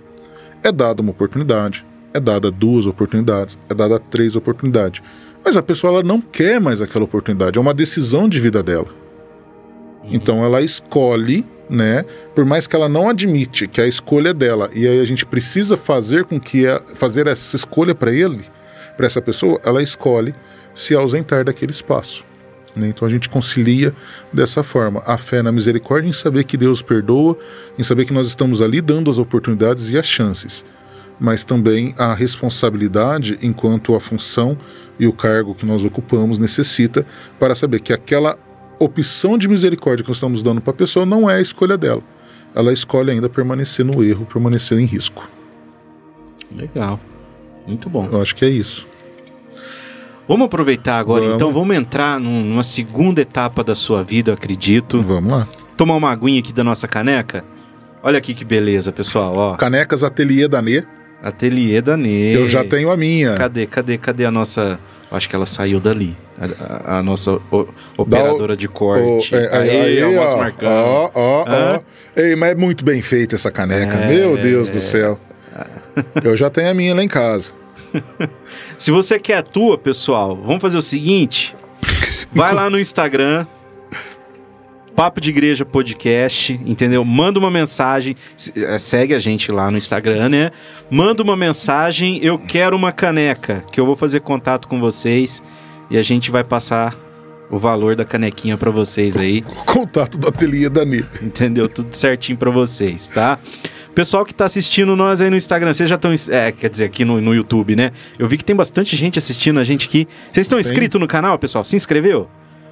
É 0.62 0.70
dada 0.70 1.02
uma 1.02 1.10
oportunidade, 1.10 1.84
é 2.14 2.20
dada 2.20 2.52
duas 2.52 2.86
oportunidades, 2.86 3.58
é 3.68 3.74
dada 3.74 3.98
três 3.98 4.36
oportunidades. 4.36 5.02
Mas 5.44 5.56
a 5.56 5.62
pessoa 5.62 5.94
ela 5.94 6.02
não 6.02 6.20
quer 6.20 6.60
mais 6.60 6.80
aquela 6.80 7.04
oportunidade, 7.04 7.58
é 7.58 7.60
uma 7.60 7.74
decisão 7.74 8.28
de 8.28 8.40
vida 8.40 8.62
dela. 8.62 8.88
Então 10.04 10.44
ela 10.44 10.60
escolhe 10.62 11.44
né? 11.72 12.04
Por 12.34 12.44
mais 12.44 12.66
que 12.66 12.76
ela 12.76 12.86
não 12.86 13.08
admite 13.08 13.66
que 13.66 13.80
a 13.80 13.86
escolha 13.86 14.28
é 14.28 14.34
dela, 14.34 14.70
e 14.74 14.86
aí 14.86 15.00
a 15.00 15.04
gente 15.06 15.24
precisa 15.24 15.74
fazer 15.74 16.24
com 16.24 16.38
que 16.38 16.66
a, 16.66 16.78
fazer 16.94 17.26
essa 17.26 17.56
escolha 17.56 17.94
para 17.94 18.12
ele, 18.12 18.44
para 18.94 19.06
essa 19.06 19.22
pessoa, 19.22 19.58
ela 19.64 19.82
escolhe 19.82 20.34
se 20.74 20.94
ausentar 20.94 21.44
daquele 21.44 21.72
espaço. 21.72 22.24
Né? 22.76 22.88
Então 22.88 23.08
a 23.08 23.10
gente 23.10 23.28
concilia 23.28 23.94
dessa 24.30 24.62
forma 24.62 25.02
a 25.06 25.16
fé 25.16 25.42
na 25.42 25.50
misericórdia 25.50 26.08
em 26.08 26.12
saber 26.12 26.44
que 26.44 26.58
Deus 26.58 26.82
perdoa, 26.82 27.38
em 27.78 27.82
saber 27.82 28.04
que 28.04 28.12
nós 28.12 28.26
estamos 28.26 28.60
ali 28.60 28.82
dando 28.82 29.10
as 29.10 29.16
oportunidades 29.16 29.90
e 29.90 29.98
as 29.98 30.06
chances, 30.06 30.62
mas 31.20 31.44
também 31.44 31.94
a 31.98 32.12
responsabilidade 32.14 33.38
enquanto 33.42 33.94
a 33.94 34.00
função 34.00 34.56
e 34.98 35.06
o 35.06 35.12
cargo 35.12 35.54
que 35.54 35.64
nós 35.66 35.84
ocupamos 35.84 36.38
necessita 36.38 37.06
para 37.38 37.54
saber 37.54 37.80
que 37.80 37.92
aquela 37.92 38.36
opção 38.78 39.38
de 39.38 39.48
misericórdia 39.48 40.02
que 40.04 40.10
nós 40.10 40.16
estamos 40.16 40.42
dando 40.42 40.60
para 40.60 40.72
a 40.72 40.76
pessoa 40.76 41.06
não 41.06 41.28
é 41.30 41.36
a 41.36 41.40
escolha 41.40 41.76
dela. 41.78 42.02
Ela 42.54 42.72
escolhe 42.72 43.10
ainda 43.10 43.28
permanecer 43.28 43.84
no 43.84 44.02
erro, 44.04 44.26
permanecer 44.26 44.78
em 44.78 44.84
risco. 44.84 45.28
Legal. 46.54 47.00
Muito 47.66 47.88
bom. 47.88 48.08
Eu 48.10 48.20
acho 48.20 48.34
que 48.34 48.44
é 48.44 48.48
isso. 48.50 48.86
Vamos 50.28 50.46
aproveitar 50.46 50.98
agora, 50.98 51.22
Vamos. 51.22 51.34
então, 51.36 51.52
vamos 51.52 51.76
entrar 51.76 52.18
num- 52.20 52.42
numa 52.44 52.62
segunda 52.64 53.20
etapa 53.20 53.64
da 53.64 53.74
sua 53.74 54.02
vida, 54.04 54.32
acredito. 54.32 55.00
Vamos 55.00 55.32
lá. 55.32 55.48
Tomar 55.76 55.96
uma 55.96 56.10
aguinha 56.10 56.40
aqui 56.40 56.52
da 56.52 56.62
nossa 56.62 56.86
caneca. 56.86 57.44
Olha 58.02 58.18
aqui 58.18 58.34
que 58.34 58.44
beleza, 58.44 58.92
pessoal, 58.92 59.34
ó. 59.38 59.54
Canecas 59.56 60.02
Ateliê 60.04 60.46
da 60.48 60.60
Nê. 60.62 60.84
Ateliê 61.22 61.80
da. 61.80 61.96
Eu 61.96 62.48
já 62.48 62.64
tenho 62.64 62.90
a 62.90 62.96
minha. 62.96 63.34
Cadê, 63.34 63.66
cadê, 63.66 63.96
cadê 63.96 64.24
a 64.24 64.30
nossa... 64.30 64.78
Acho 65.10 65.28
que 65.28 65.36
ela 65.36 65.44
saiu 65.44 65.78
dali. 65.78 66.16
A, 66.40 66.94
a- 66.94 66.98
a 66.98 67.02
nossa 67.02 67.32
o- 67.50 67.68
operadora 67.98 68.56
de 68.56 68.66
corte. 68.66 69.34
Ô, 69.34 69.36
é, 69.38 69.56
Aê, 69.58 69.80
aí, 69.82 70.02
almoço 70.02 70.34
ó, 70.64 70.64
ó, 70.64 71.10
ó, 71.14 71.44
ó. 71.76 71.80
Ei, 72.16 72.34
mas 72.34 72.52
é 72.52 72.54
muito 72.54 72.82
bem 72.82 73.02
feita 73.02 73.34
essa 73.34 73.50
caneca. 73.50 73.94
É. 73.96 74.08
Meu 74.08 74.38
Deus 74.38 74.70
do 74.70 74.80
céu. 74.80 75.20
Eu 76.24 76.34
já 76.34 76.48
tenho 76.48 76.70
a 76.70 76.74
minha 76.74 76.94
lá 76.94 77.04
em 77.04 77.08
casa. 77.08 77.52
Se 78.78 78.90
você 78.90 79.18
quer 79.18 79.36
a 79.36 79.42
tua, 79.42 79.76
pessoal, 79.76 80.34
vamos 80.34 80.62
fazer 80.62 80.78
o 80.78 80.82
seguinte. 80.82 81.54
Vai 82.32 82.54
lá 82.54 82.70
no 82.70 82.80
Instagram, 82.80 83.46
Papo 84.94 85.20
de 85.20 85.30
Igreja 85.30 85.64
Podcast, 85.64 86.60
entendeu? 86.66 87.04
Manda 87.04 87.38
uma 87.38 87.50
mensagem, 87.50 88.14
eh, 88.54 88.78
segue 88.78 89.14
a 89.14 89.18
gente 89.18 89.50
lá 89.50 89.70
no 89.70 89.76
Instagram, 89.76 90.28
né? 90.28 90.50
Manda 90.90 91.22
uma 91.22 91.36
mensagem, 91.36 92.18
eu 92.22 92.38
quero 92.38 92.76
uma 92.76 92.92
caneca, 92.92 93.64
que 93.72 93.80
eu 93.80 93.86
vou 93.86 93.96
fazer 93.96 94.20
contato 94.20 94.68
com 94.68 94.78
vocês 94.78 95.42
e 95.90 95.96
a 95.96 96.02
gente 96.02 96.30
vai 96.30 96.44
passar 96.44 96.94
o 97.50 97.58
valor 97.58 97.94
da 97.94 98.04
canequinha 98.04 98.56
pra 98.56 98.70
vocês 98.70 99.16
aí. 99.16 99.44
O 99.46 99.64
contato 99.64 100.16
do 100.16 100.28
Ateliê 100.28 100.68
da 100.68 100.84
Nê. 100.84 101.04
Entendeu? 101.22 101.68
Tudo 101.68 101.94
certinho 101.94 102.38
pra 102.38 102.50
vocês, 102.50 103.08
tá? 103.08 103.38
Pessoal 103.94 104.24
que 104.24 104.32
tá 104.32 104.46
assistindo 104.46 104.96
nós 104.96 105.20
aí 105.20 105.28
no 105.28 105.36
Instagram, 105.36 105.74
vocês 105.74 105.88
já 105.88 105.96
estão. 105.96 106.12
É, 106.30 106.50
quer 106.50 106.70
dizer, 106.70 106.86
aqui 106.86 107.04
no, 107.04 107.20
no 107.20 107.34
YouTube, 107.34 107.76
né? 107.76 107.92
Eu 108.18 108.26
vi 108.26 108.38
que 108.38 108.44
tem 108.44 108.56
bastante 108.56 108.96
gente 108.96 109.18
assistindo 109.18 109.60
a 109.60 109.64
gente 109.64 109.86
aqui. 109.86 110.08
Vocês 110.32 110.46
estão 110.46 110.58
inscritos 110.58 110.98
no 110.98 111.06
canal, 111.06 111.38
pessoal? 111.38 111.62
Se 111.62 111.76
inscreveu? 111.76 112.26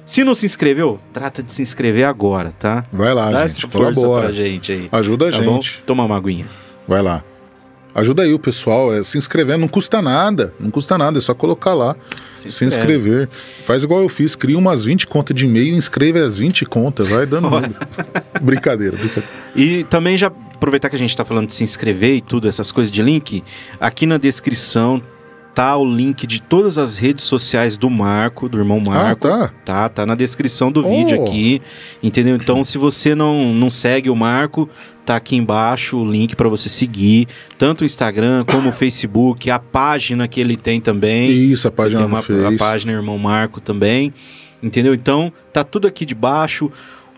Se 0.05 0.23
não 0.23 0.35
se 0.35 0.45
inscreveu, 0.45 0.99
trata 1.13 1.41
de 1.41 1.53
se 1.53 1.61
inscrever 1.61 2.05
agora, 2.05 2.53
tá? 2.59 2.83
Vai 2.91 3.13
lá, 3.13 3.29
Dá 3.29 3.47
gente. 3.47 3.57
essa 3.59 3.67
força 3.67 3.93
Colabora. 3.93 4.25
pra 4.25 4.33
gente 4.33 4.71
aí. 4.71 4.89
Ajuda 4.91 5.29
a 5.29 5.31
Tá 5.31 5.41
bom? 5.41 5.55
gente. 5.61 5.81
Toma 5.85 6.03
uma 6.03 6.17
aguinha. 6.17 6.49
Vai 6.87 7.01
lá. 7.01 7.23
Ajuda 7.93 8.23
aí 8.23 8.33
o 8.33 8.39
pessoal. 8.39 8.93
É, 8.93 9.03
se 9.03 9.17
inscrevendo 9.17 9.59
não 9.59 9.67
custa 9.67 10.01
nada. 10.01 10.53
Não 10.59 10.69
custa 10.71 10.97
nada. 10.97 11.17
É 11.17 11.21
só 11.21 11.33
colocar 11.33 11.73
lá. 11.73 11.95
Se, 12.41 12.49
Se 12.49 12.65
inscrever. 12.65 13.29
Faz 13.65 13.83
igual 13.83 14.01
eu 14.01 14.09
fiz. 14.09 14.35
Cria 14.35 14.57
umas 14.57 14.85
20 14.85 15.07
contas 15.07 15.35
de 15.35 15.45
e-mail 15.45 15.73
e 15.73 15.77
inscreve 15.77 16.19
as 16.19 16.37
20 16.37 16.65
contas. 16.65 17.07
Vai 17.09 17.25
dando 17.25 17.49
brincadeira, 18.41 18.97
brincadeira. 18.97 19.29
E 19.55 19.83
também 19.85 20.17
já 20.17 20.27
aproveitar 20.27 20.89
que 20.89 20.95
a 20.95 20.99
gente 20.99 21.15
tá 21.15 21.23
falando 21.25 21.47
de 21.47 21.53
se 21.53 21.63
inscrever 21.63 22.15
e 22.15 22.21
tudo, 22.21 22.47
essas 22.47 22.71
coisas 22.71 22.91
de 22.91 23.01
link, 23.01 23.43
aqui 23.79 24.05
na 24.05 24.17
descrição 24.17 25.01
tá 25.53 25.75
o 25.75 25.85
link 25.85 26.25
de 26.25 26.41
todas 26.41 26.77
as 26.77 26.97
redes 26.97 27.25
sociais 27.25 27.75
do 27.75 27.89
Marco, 27.89 28.47
do 28.47 28.57
irmão 28.57 28.79
Marco. 28.79 29.27
Ah, 29.27 29.49
tá. 29.49 29.53
Tá, 29.65 29.89
tá 29.89 30.05
na 30.05 30.15
descrição 30.15 30.71
do 30.71 30.79
Oh. 30.85 30.89
vídeo 30.89 31.21
aqui, 31.21 31.61
entendeu? 32.01 32.35
Então, 32.35 32.63
se 32.63 32.77
você 32.77 33.13
não, 33.13 33.53
não 33.53 33.69
segue 33.69 34.09
o 34.09 34.15
Marco, 34.15 34.69
tá 35.05 35.15
aqui 35.17 35.35
embaixo 35.35 35.97
o 35.97 36.09
link 36.09 36.35
para 36.35 36.47
você 36.47 36.69
seguir, 36.69 37.27
tanto 37.57 37.81
o 37.81 37.85
Instagram 37.85 38.45
como 38.45 38.69
o 38.69 38.71
Facebook, 38.71 39.49
a 39.49 39.59
página 39.59 40.27
que 40.27 40.39
ele 40.39 40.55
tem 40.55 40.79
também. 40.79 41.29
Isso, 41.31 41.67
a 41.67 41.71
página 41.71 42.05
uma, 42.05 42.19
a 42.19 42.57
página 42.57 42.93
Irmão 42.93 43.17
Marco 43.17 43.59
também, 43.59 44.13
entendeu? 44.63 44.93
Então, 44.93 45.33
tá 45.51 45.63
tudo 45.63 45.87
aqui 45.87 46.05
debaixo. 46.05 46.71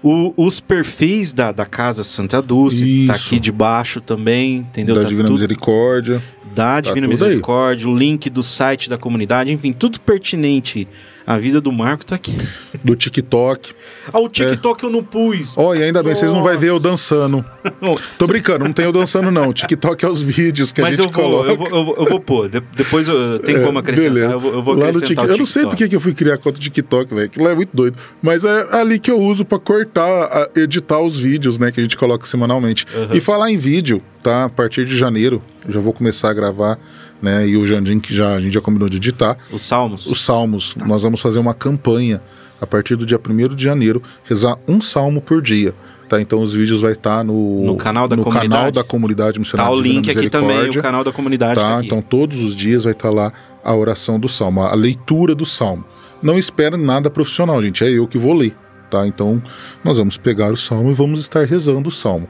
O- 0.04 0.34
os 0.36 0.60
perfis 0.60 1.32
da, 1.32 1.52
da 1.54 1.66
Casa 1.66 2.04
Santa 2.04 2.42
Dulce 2.42 3.06
tá 3.08 3.14
aqui 3.14 3.40
debaixo 3.40 4.02
também, 4.02 4.58
entendeu? 4.58 4.96
Da 4.96 5.02
tá 5.04 5.08
Divina 5.08 5.28
tudo 5.30 5.36
Misericórdia. 5.36 6.22
da 6.54 6.82
Divina 6.82 7.08
tudo 7.08 7.24
aí. 7.24 7.28
Misericórdia, 7.30 7.88
o 7.90 7.96
link 7.98 8.30
do 8.30 8.44
site 8.44 8.90
da 8.90 8.98
comunidade, 8.98 9.50
enfim, 9.52 9.72
tudo 9.72 10.00
pertinente 10.02 10.88
à 11.26 11.38
vida 11.38 11.60
do 11.62 11.72
Marco 11.72 12.06
tá 12.06 12.16
aqui. 12.16 12.36
Do 12.84 12.96
TikTok. 12.96 13.74
Ah, 14.12 14.20
o 14.20 14.28
TikTok 14.28 14.84
eu 14.84 14.90
não 14.90 15.04
pus. 15.04 15.56
Ó, 15.58 15.74
e 15.74 15.84
ainda 15.84 16.04
bem, 16.04 16.14
vocês 16.14 16.32
não 16.32 16.44
vão 16.44 16.58
ver 16.58 16.68
eu 16.70 16.74
Nossa. 16.76 16.90
dançando. 16.90 17.46
Tô 18.18 18.28
brincando, 18.28 18.66
não 18.66 18.74
tem 18.74 18.86
eu 18.86 18.92
dançando, 18.92 19.32
não. 19.32 19.50
O 19.50 19.54
TikTok 19.54 20.04
é 20.04 20.10
os 20.10 20.22
vídeos 20.22 20.72
que 20.72 20.82
Mas 20.82 21.00
a 21.00 21.02
eu 21.02 21.06
gente 21.06 21.14
vou, 21.14 21.24
coloca. 21.24 21.50
eu 21.52 21.58
vou, 21.58 21.68
eu 21.68 21.86
vou, 21.86 21.96
eu 21.98 22.06
vou 22.06 22.20
pôr. 22.20 22.50
De- 22.50 22.62
depois 22.76 23.08
eu- 23.08 23.40
tem 23.40 23.56
É, 23.56 23.60
como 23.60 23.80
acrescentar. 23.80 24.14
beleza. 24.14 24.34
Eu 24.34 24.40
vou, 24.40 24.54
eu 24.54 24.64
vou 24.64 24.74
Lá 24.76 24.86
no 24.86 24.90
acrescentar 24.98 25.30
Eu 25.30 25.38
não 25.38 25.46
sei 25.46 25.64
porque 25.66 25.88
que 25.88 25.96
eu 25.96 26.00
fui 26.02 26.14
criar 26.14 26.38
conta 26.38 26.54
do 26.54 26.60
TikTok, 26.60 27.14
velho. 27.14 27.26
Aquilo 27.26 27.48
é 27.48 27.56
muito 27.56 27.70
doido. 27.74 27.98
Mas 28.22 28.44
é 28.44 28.76
ali 28.76 29.00
que 29.00 29.10
eu 29.12 29.20
uso 29.20 29.46
pra 29.46 29.58
cortar, 29.60 30.04
a- 30.04 30.50
editar 30.56 31.00
os 31.00 31.20
vídeos, 31.20 31.58
né? 31.58 31.72
Que 31.72 31.80
a 31.80 31.84
gente 31.84 31.96
coloca 31.98 32.26
semanalmente. 32.26 32.86
E 33.14 33.20
falar 33.20 33.50
em 33.52 33.58
vídeo, 33.58 34.02
tá? 34.22 34.46
A 34.46 34.50
partir 34.50 34.86
de 34.86 34.98
janeiro, 34.98 35.42
eu 35.68 35.74
já 35.74 35.80
vou 35.80 35.94
começar 35.94 36.30
a 36.30 36.34
gravar, 36.34 36.78
né? 37.24 37.48
E 37.48 37.56
o 37.56 37.66
Jandim, 37.66 38.02
que 38.02 38.14
já, 38.14 38.36
a 38.36 38.42
gente 38.42 38.54
já 38.54 38.60
combinou 38.60 38.90
de 38.90 38.98
editar. 38.98 39.38
Os 39.50 39.62
salmos. 39.62 40.06
Os 40.08 40.20
salmos. 40.20 40.76
Nós 40.86 41.04
vamos 41.04 41.22
fazer 41.22 41.40
uma 41.40 41.54
campanha 41.54 42.22
a 42.60 42.68
partir 42.68 42.98
do 42.98 43.06
dia 43.06 43.18
1 43.18 43.56
de 43.56 43.64
janeiro, 43.64 44.04
rezar 44.26 44.58
um 44.68 44.82
salmo 44.82 45.22
por 45.22 45.42
dia. 45.42 45.74
Tá, 46.10 46.20
então 46.20 46.42
os 46.42 46.54
vídeos 46.54 46.82
vai 46.82 46.92
estar 46.92 47.24
no, 47.24 47.66
No 47.66 47.78
canal 47.78 48.10
da 48.10 48.16
no 48.18 48.24
comunidade? 48.24 48.52
canal 48.52 48.72
da 48.72 48.84
comunidade 48.84 49.34
Tá 49.36 49.40
missionária 49.40 49.74
o 49.74 49.82
Divina 49.82 49.96
link 49.96 50.12
aqui 50.12 50.30
também, 50.30 50.70
o 50.70 50.82
canal 50.82 51.04
da 51.04 51.14
comunidade. 51.14 51.56
Tá, 51.56 51.78
tá 51.78 51.84
então 51.84 52.02
todos 52.02 52.40
os 52.42 52.56
dias 52.56 52.84
vai 52.84 52.92
estar 52.92 53.10
lá 53.10 53.32
a 53.64 53.74
oração 53.74 54.20
do 54.20 54.28
salmo, 54.28 54.62
a 54.62 54.76
leitura 54.76 55.34
do 55.34 55.46
salmo. 55.46 55.86
Não 56.22 56.38
espera 56.38 56.76
nada 56.76 57.10
profissional, 57.10 57.64
gente, 57.64 57.86
é 57.86 57.90
eu 57.90 58.06
que 58.06 58.18
vou 58.18 58.34
ler, 58.34 58.54
tá? 58.92 59.08
Então 59.08 59.42
nós 59.82 59.98
vamos 59.98 60.18
pegar 60.18 60.52
o 60.52 60.58
salmo 60.58 60.92
e 60.92 60.94
vamos 60.94 61.22
estar 61.22 61.46
rezando 61.46 61.88
o 61.88 61.92
salmo. 61.92 62.28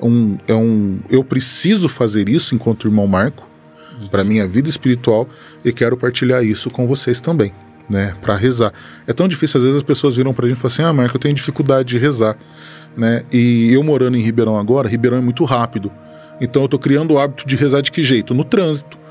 Um, 0.00 0.36
é 0.48 0.54
um, 0.54 0.98
eu 1.08 1.22
preciso 1.22 1.88
fazer 1.88 2.28
isso 2.28 2.56
enquanto 2.56 2.88
irmão 2.88 3.06
Marco 3.06 3.51
para 4.10 4.24
minha 4.24 4.46
vida 4.46 4.68
espiritual 4.68 5.28
e 5.64 5.72
quero 5.72 5.96
partilhar 5.96 6.44
isso 6.44 6.70
com 6.70 6.86
vocês 6.86 7.20
também, 7.20 7.52
né? 7.88 8.14
Para 8.20 8.36
rezar. 8.36 8.72
É 9.06 9.12
tão 9.12 9.28
difícil 9.28 9.58
às 9.58 9.64
vezes 9.64 9.78
as 9.78 9.82
pessoas 9.82 10.16
viram 10.16 10.32
pra 10.32 10.48
gente 10.48 10.58
e 10.58 10.60
falam 10.60 10.72
assim: 10.72 10.82
"Ah, 10.82 10.92
Marco, 10.92 11.16
eu 11.16 11.20
tenho 11.20 11.34
dificuldade 11.34 11.88
de 11.88 11.98
rezar", 11.98 12.36
né? 12.96 13.24
E 13.32 13.72
eu 13.72 13.82
morando 13.82 14.16
em 14.16 14.22
Ribeirão 14.22 14.56
agora, 14.56 14.88
Ribeirão 14.88 15.18
é 15.18 15.22
muito 15.22 15.44
rápido. 15.44 15.90
Então 16.40 16.62
eu 16.62 16.68
tô 16.68 16.78
criando 16.78 17.14
o 17.14 17.18
hábito 17.18 17.46
de 17.46 17.56
rezar 17.56 17.80
de 17.80 17.92
que 17.92 18.02
jeito? 18.02 18.34
No 18.34 18.44
trânsito. 18.44 19.02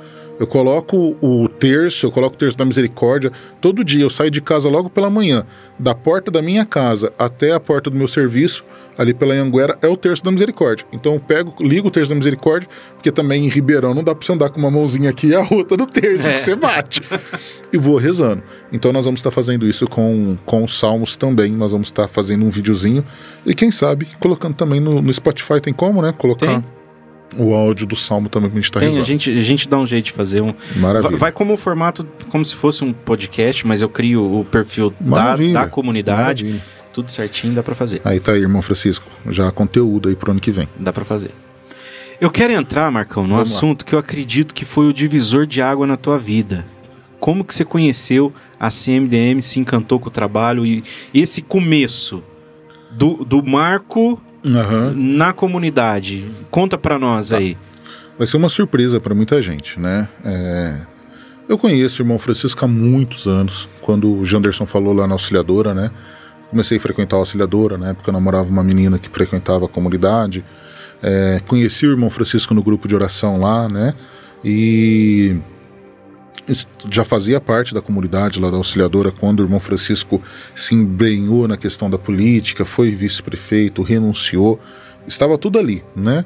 Eu 0.42 0.48
coloco 0.48 1.16
o 1.22 1.48
terço, 1.48 2.08
eu 2.08 2.12
coloco 2.12 2.36
o 2.36 2.38
terço 2.38 2.58
da 2.58 2.66
misericórdia. 2.66 3.32
Todo 3.62 3.84
dia 3.84 4.02
eu 4.02 4.10
saio 4.10 4.32
de 4.32 4.42
casa 4.42 4.68
logo 4.68 4.90
pela 4.90 5.08
manhã. 5.08 5.46
Da 5.78 5.94
porta 5.94 6.32
da 6.32 6.42
minha 6.42 6.66
casa 6.66 7.14
até 7.18 7.52
a 7.52 7.60
porta 7.60 7.92
do 7.92 7.96
meu 7.96 8.08
serviço, 8.08 8.66
ali 9.02 9.14
pela 9.14 9.34
Anguera, 9.34 9.78
é 9.82 9.88
o 9.88 9.98
terço 9.98 10.24
da 10.24 10.32
misericórdia. 10.32 10.86
Então 10.92 11.14
eu 11.16 11.20
pego, 11.20 11.54
ligo 11.60 11.88
o 11.88 11.92
terço 11.92 12.10
da 12.10 12.16
misericórdia, 12.16 12.70
porque 12.94 13.12
também 13.12 13.46
em 13.46 13.50
Ribeirão 13.50 13.94
não 13.94 14.04
dá 14.04 14.14
pra 14.16 14.26
você 14.26 14.32
andar 14.32 14.50
com 14.50 14.60
uma 14.60 14.72
mãozinha 14.72 15.10
aqui 15.10 15.28
e 15.28 15.36
a 15.36 15.42
outra 15.52 15.76
no 15.78 15.88
terço 15.88 16.30
É. 16.30 16.34
que 16.34 16.40
você 16.40 16.56
bate. 16.56 17.02
e 17.74 17.78
vou 17.78 17.98
rezando. 17.98 18.44
Então 18.72 18.94
nós 18.94 19.06
vamos 19.06 19.20
estar 19.20 19.32
fazendo 19.32 19.66
isso 19.68 19.88
com, 19.88 20.38
com 20.46 20.64
os 20.64 20.78
salmos 20.78 21.16
também. 21.16 21.52
Nós 21.52 21.72
vamos 21.72 21.88
estar 21.88 22.08
fazendo 22.08 22.46
um 22.46 22.50
videozinho. 22.50 23.04
E 23.46 23.54
quem 23.56 23.72
sabe, 23.72 24.08
colocando 24.20 24.54
também 24.56 24.80
no, 24.80 25.02
no 25.02 25.14
Spotify, 25.14 25.60
tem 25.60 25.74
como, 25.74 26.02
né? 26.02 26.14
Colocar. 26.18 26.46
Tem. 26.48 26.64
O 27.38 27.54
áudio 27.56 27.88
do 27.88 27.96
salmo 27.96 28.28
também 28.28 28.50
pra 28.50 28.58
gente 28.60 28.66
estar 28.66 28.82
Tem, 28.82 28.90
a 28.90 28.92
rezando. 28.92 29.08
gente, 29.08 29.30
a 29.32 29.42
gente 29.42 29.70
dá 29.70 29.78
um 29.80 29.88
jeito 29.88 30.04
de 30.06 30.12
fazer 30.12 30.42
um. 30.42 30.54
Maravilha. 30.76 31.16
Vai, 31.16 31.32
como 31.32 31.54
um 31.54 31.58
formato, 31.58 32.06
como 32.30 32.44
se 32.44 32.54
fosse 32.54 32.84
um 32.84 32.92
podcast, 32.92 33.66
mas 33.66 33.82
eu 33.82 33.88
crio 33.88 34.22
o 34.42 34.44
perfil 34.44 34.94
da, 35.00 35.38
da 35.38 35.70
comunidade. 35.70 36.44
Maravilha. 36.44 36.81
Tudo 36.94 37.12
certinho, 37.12 37.54
dá 37.54 37.64
pra 37.64 37.74
fazer. 37.76 38.02
Aí 38.04 38.20
tá 38.20 38.34
aí, 38.34 38.42
irmão 38.42 38.62
Francisco. 38.62 39.06
Já 39.30 39.50
conteúdo 39.52 40.10
aí 40.10 40.16
pro 40.16 40.32
ano 40.32 40.40
que 40.40 40.52
vem. 40.52 40.68
Dá 40.80 40.92
pra 40.92 41.06
fazer. 41.06 41.32
Eu 42.20 42.30
quero 42.30 42.54
entrar, 42.54 42.92
Marcão, 42.92 43.24
no 43.24 43.30
Vamos 43.36 43.50
lá. 43.52 43.58
assunto 43.58 43.86
que 43.86 43.96
eu 43.96 44.00
acredito 44.00 44.54
que 44.54 44.66
foi 44.66 44.88
o 44.88 44.94
divisor 44.94 45.46
de 45.48 45.62
água 45.62 45.88
na 45.88 45.98
tua 45.98 46.20
vida. 46.20 46.66
Como 47.20 47.44
que 47.44 47.54
você 47.54 47.64
conheceu 47.66 48.34
a 48.60 48.70
CMDM, 48.70 49.42
se 49.42 49.60
encantou 49.60 50.00
com 50.00 50.10
o 50.10 50.12
trabalho 50.12 50.66
e 50.66 50.84
esse 51.14 51.42
começo 51.42 52.22
do, 52.92 53.24
do 53.26 53.42
Marco 53.44 54.22
Aham. 54.46 54.94
na 54.96 55.32
comunidade. 55.34 56.30
Conta 56.52 56.78
pra 56.78 57.00
nós 57.00 57.30
Tá. 57.30 57.38
aí. 57.38 57.58
Vai 58.18 58.28
ser 58.28 58.38
uma 58.38 58.50
surpresa 58.50 59.00
para 59.00 59.16
muita 59.16 59.42
gente, 59.42 59.80
né? 59.80 60.08
É, 60.24 60.76
Eu 61.50 61.58
conheço 61.58 62.02
o 62.02 62.06
irmão 62.06 62.18
Francisco 62.20 62.64
há 62.64 62.68
muitos 62.68 63.28
anos, 63.28 63.68
quando 63.82 64.14
o 64.20 64.24
Janderson 64.24 64.66
falou 64.66 64.94
lá 64.94 65.06
na 65.08 65.14
auxiliadora, 65.16 65.74
né? 65.74 65.90
Comecei 66.52 66.78
a 66.78 66.82
frequentar 66.82 67.16
a 67.16 67.20
auxiliadora, 67.20 67.78
na 67.78 67.90
época 67.90 68.10
eu 68.10 68.14
namorava 68.14 68.50
uma 68.50 68.64
menina 68.64 69.00
que 69.00 69.10
frequentava 69.10 69.66
a 69.66 69.70
comunidade, 69.70 70.44
é, 71.02 71.42
conheci 71.48 71.88
o 71.88 71.92
irmão 71.92 72.10
Francisco 72.10 72.54
no 72.54 72.62
grupo 72.62 72.88
de 72.88 72.94
oração 72.94 73.40
lá, 73.40 73.68
né? 73.68 73.96
E 74.44 75.38
já 76.90 77.06
fazia 77.06 77.40
parte 77.40 77.74
da 77.74 77.82
comunidade 77.82 78.40
lá 78.40 78.50
da 78.50 78.58
auxiliadora 78.58 79.12
quando 79.12 79.40
o 79.40 79.44
irmão 79.44 79.60
Francisco 79.60 80.22
se 80.54 80.76
embrenhou 80.76 81.48
na 81.48 81.56
questão 81.56 81.90
da 81.90 81.98
política, 81.98 82.66
foi 82.66 82.92
vice-prefeito, 82.92 83.82
renunciou, 83.82 84.60
estava 85.08 85.38
tudo 85.38 85.58
ali, 85.58 85.84
né? 85.96 86.26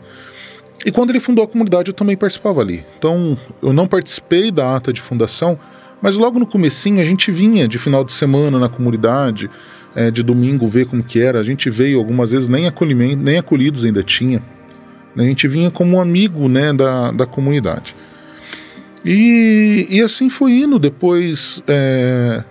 E 0.84 0.92
quando 0.92 1.12
ele 1.12 1.20
fundou 1.20 1.44
a 1.44 1.48
comunidade 1.48 1.90
eu 1.90 1.94
também 1.94 2.18
participava 2.18 2.62
ali. 2.62 2.84
Então 2.98 3.38
eu 3.62 3.72
não 3.72 3.88
participei 3.88 4.50
da 4.50 4.76
ata 4.76 4.92
de 4.92 5.02
fundação, 5.02 5.60
mas 6.02 6.18
logo 6.18 6.40
no 6.40 6.48
comecinho 6.48 7.00
a 7.00 7.06
gente 7.06 7.32
vinha 7.32 7.68
de 7.68 7.78
final 7.78 8.04
de 8.04 8.12
semana 8.12 8.58
na 8.58 8.68
comunidade, 8.70 9.50
é, 9.96 10.12
de 10.12 10.22
domingo 10.22 10.68
ver 10.68 10.86
como 10.86 11.04
que 11.04 11.20
era. 11.20 11.39
A 11.39 11.43
gente 11.43 11.70
veio 11.70 11.98
algumas 11.98 12.32
vezes 12.32 12.48
nem 12.48 12.68
acolhimento, 12.68 13.24
nem 13.24 13.38
acolhidos 13.38 13.86
ainda 13.86 14.04
tinha. 14.04 14.43
A 15.18 15.24
gente 15.24 15.48
vinha 15.48 15.72
como 15.72 15.98
um 15.98 16.02
amigo 16.02 16.50
né, 16.50 16.74
da, 16.74 17.12
da 17.12 17.26
comunidade. 17.26 17.96
E, 19.06 19.88
e 19.89 20.02
assim 20.02 20.30
foi 20.30 20.52
indo. 20.52 20.78
Depois 20.78 21.64
é, 21.68 22.43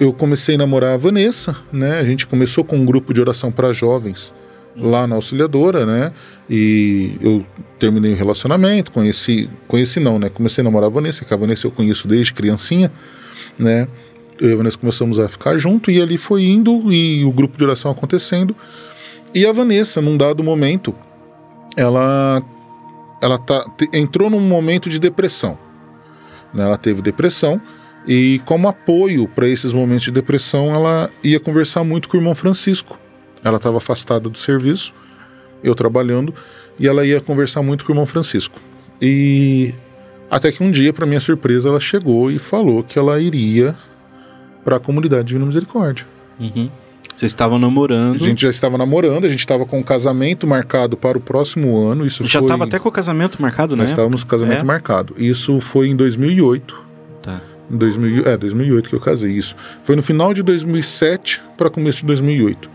eu 0.00 0.12
comecei 0.12 0.56
a 0.56 0.58
namorar 0.58 0.94
a 0.94 0.96
Vanessa, 0.96 1.56
né? 1.72 1.98
A 1.98 2.04
gente 2.04 2.26
começou 2.26 2.64
com 2.64 2.76
um 2.76 2.84
grupo 2.84 3.14
de 3.14 3.20
oração 3.20 3.52
para 3.52 3.72
jovens 3.72 4.34
lá 4.76 5.06
na 5.06 5.16
auxiliadora, 5.16 5.84
né? 5.84 6.12
E 6.48 7.16
eu 7.20 7.44
terminei 7.78 8.12
o 8.12 8.16
relacionamento, 8.16 8.90
conheci, 8.90 9.48
conheci 9.68 10.00
não, 10.00 10.18
né? 10.18 10.28
Comecei 10.28 10.62
a 10.62 10.64
namorar 10.64 10.88
a 10.88 10.92
Vanessa, 10.92 11.24
que 11.24 11.34
a 11.34 11.36
Vanessa 11.36 11.66
eu 11.66 11.70
conheço 11.70 12.08
desde 12.08 12.32
criancinha, 12.32 12.90
né? 13.58 13.86
Eu 14.40 14.50
e 14.50 14.52
a 14.54 14.56
Vanessa 14.56 14.78
começamos 14.78 15.18
a 15.18 15.28
ficar 15.28 15.58
junto 15.58 15.90
e 15.90 16.00
ali 16.00 16.16
foi 16.16 16.44
indo 16.44 16.90
e 16.90 17.24
o 17.24 17.30
grupo 17.30 17.58
de 17.58 17.64
oração 17.64 17.90
acontecendo. 17.90 18.56
E 19.34 19.44
a 19.44 19.52
Vanessa, 19.52 20.00
num 20.00 20.16
dado 20.16 20.42
momento, 20.42 20.94
ela 21.76 22.42
ela 23.20 23.38
tá, 23.38 23.64
entrou 23.92 24.30
num 24.30 24.40
momento 24.40 24.88
de 24.88 24.98
depressão. 24.98 25.58
Né? 26.54 26.64
Ela 26.64 26.78
teve 26.78 27.02
depressão 27.02 27.60
e, 28.06 28.40
como 28.46 28.66
apoio 28.66 29.28
para 29.28 29.46
esses 29.46 29.74
momentos 29.74 30.04
de 30.04 30.10
depressão, 30.10 30.74
ela 30.74 31.10
ia 31.22 31.38
conversar 31.38 31.84
muito 31.84 32.08
com 32.08 32.16
o 32.16 32.20
irmão 32.20 32.34
Francisco. 32.34 32.98
Ela 33.44 33.58
estava 33.58 33.76
afastada 33.76 34.28
do 34.28 34.38
serviço, 34.38 34.94
eu 35.62 35.74
trabalhando, 35.74 36.34
e 36.78 36.88
ela 36.88 37.04
ia 37.04 37.20
conversar 37.20 37.62
muito 37.62 37.84
com 37.84 37.92
o 37.92 37.94
irmão 37.94 38.06
Francisco. 38.06 38.58
E 39.00 39.74
até 40.30 40.50
que 40.50 40.62
um 40.62 40.70
dia, 40.70 40.92
para 40.92 41.06
minha 41.06 41.20
surpresa, 41.20 41.68
ela 41.68 41.80
chegou 41.80 42.30
e 42.30 42.38
falou 42.38 42.82
que 42.82 42.98
ela 42.98 43.20
iria 43.20 43.76
para 44.64 44.76
a 44.76 44.80
comunidade 44.80 45.24
Divina 45.24 45.46
Misericórdia. 45.46 46.06
Uhum. 46.38 46.70
Vocês 47.20 47.32
estavam 47.32 47.58
namorando. 47.58 48.14
A 48.14 48.26
gente 48.26 48.40
já 48.40 48.48
estava 48.48 48.78
namorando, 48.78 49.26
a 49.26 49.28
gente 49.28 49.40
estava 49.40 49.66
com 49.66 49.78
o 49.78 49.84
casamento 49.84 50.46
marcado 50.46 50.96
para 50.96 51.18
o 51.18 51.20
próximo 51.20 51.76
ano. 51.76 52.06
Isso 52.06 52.26
já 52.26 52.40
estava 52.40 52.64
até 52.64 52.78
com 52.78 52.88
o 52.88 52.92
casamento 52.92 53.42
marcado, 53.42 53.76
né? 53.76 53.82
Nós 53.82 53.90
estávamos 53.90 54.24
com 54.24 54.28
o 54.28 54.30
casamento 54.30 54.62
é. 54.62 54.64
marcado. 54.64 55.14
Isso 55.18 55.60
foi 55.60 55.88
em 55.88 55.96
2008. 55.96 56.82
Tá. 57.22 57.42
Em 57.70 57.76
2000, 57.76 58.26
é, 58.26 58.36
2008 58.38 58.88
que 58.88 58.96
eu 58.96 59.00
casei, 59.00 59.32
isso. 59.32 59.54
Foi 59.84 59.96
no 59.96 60.02
final 60.02 60.32
de 60.32 60.42
2007 60.42 61.42
para 61.58 61.68
começo 61.68 61.98
de 61.98 62.06
2008. 62.06 62.70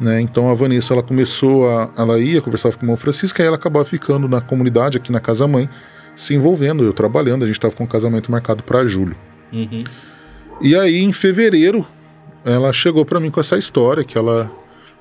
Né? 0.00 0.20
Então 0.20 0.48
a 0.48 0.54
Vanessa 0.54 0.94
ela 0.94 1.02
começou 1.02 1.68
a. 1.68 1.90
Ela 1.96 2.20
ia, 2.20 2.40
conversava 2.40 2.76
com 2.76 2.82
o 2.82 2.84
irmão 2.84 2.96
Francisco, 2.96 3.42
aí 3.42 3.48
ela 3.48 3.56
acabava 3.56 3.84
ficando 3.84 4.28
na 4.28 4.40
comunidade, 4.40 4.98
aqui 4.98 5.10
na 5.10 5.20
Casa 5.20 5.48
Mãe, 5.48 5.68
se 6.14 6.32
envolvendo, 6.34 6.84
eu 6.84 6.92
trabalhando. 6.92 7.42
A 7.42 7.46
gente 7.46 7.56
estava 7.56 7.74
com 7.74 7.82
o 7.82 7.88
casamento 7.88 8.30
marcado 8.30 8.62
para 8.62 8.86
julho. 8.86 9.16
Uhum. 9.52 9.82
E 10.60 10.76
aí, 10.76 11.02
em 11.02 11.12
fevereiro, 11.12 11.86
ela 12.44 12.72
chegou 12.72 13.04
para 13.04 13.18
mim 13.18 13.30
com 13.30 13.40
essa 13.40 13.56
história 13.56 14.04
que 14.04 14.16
ela 14.16 14.50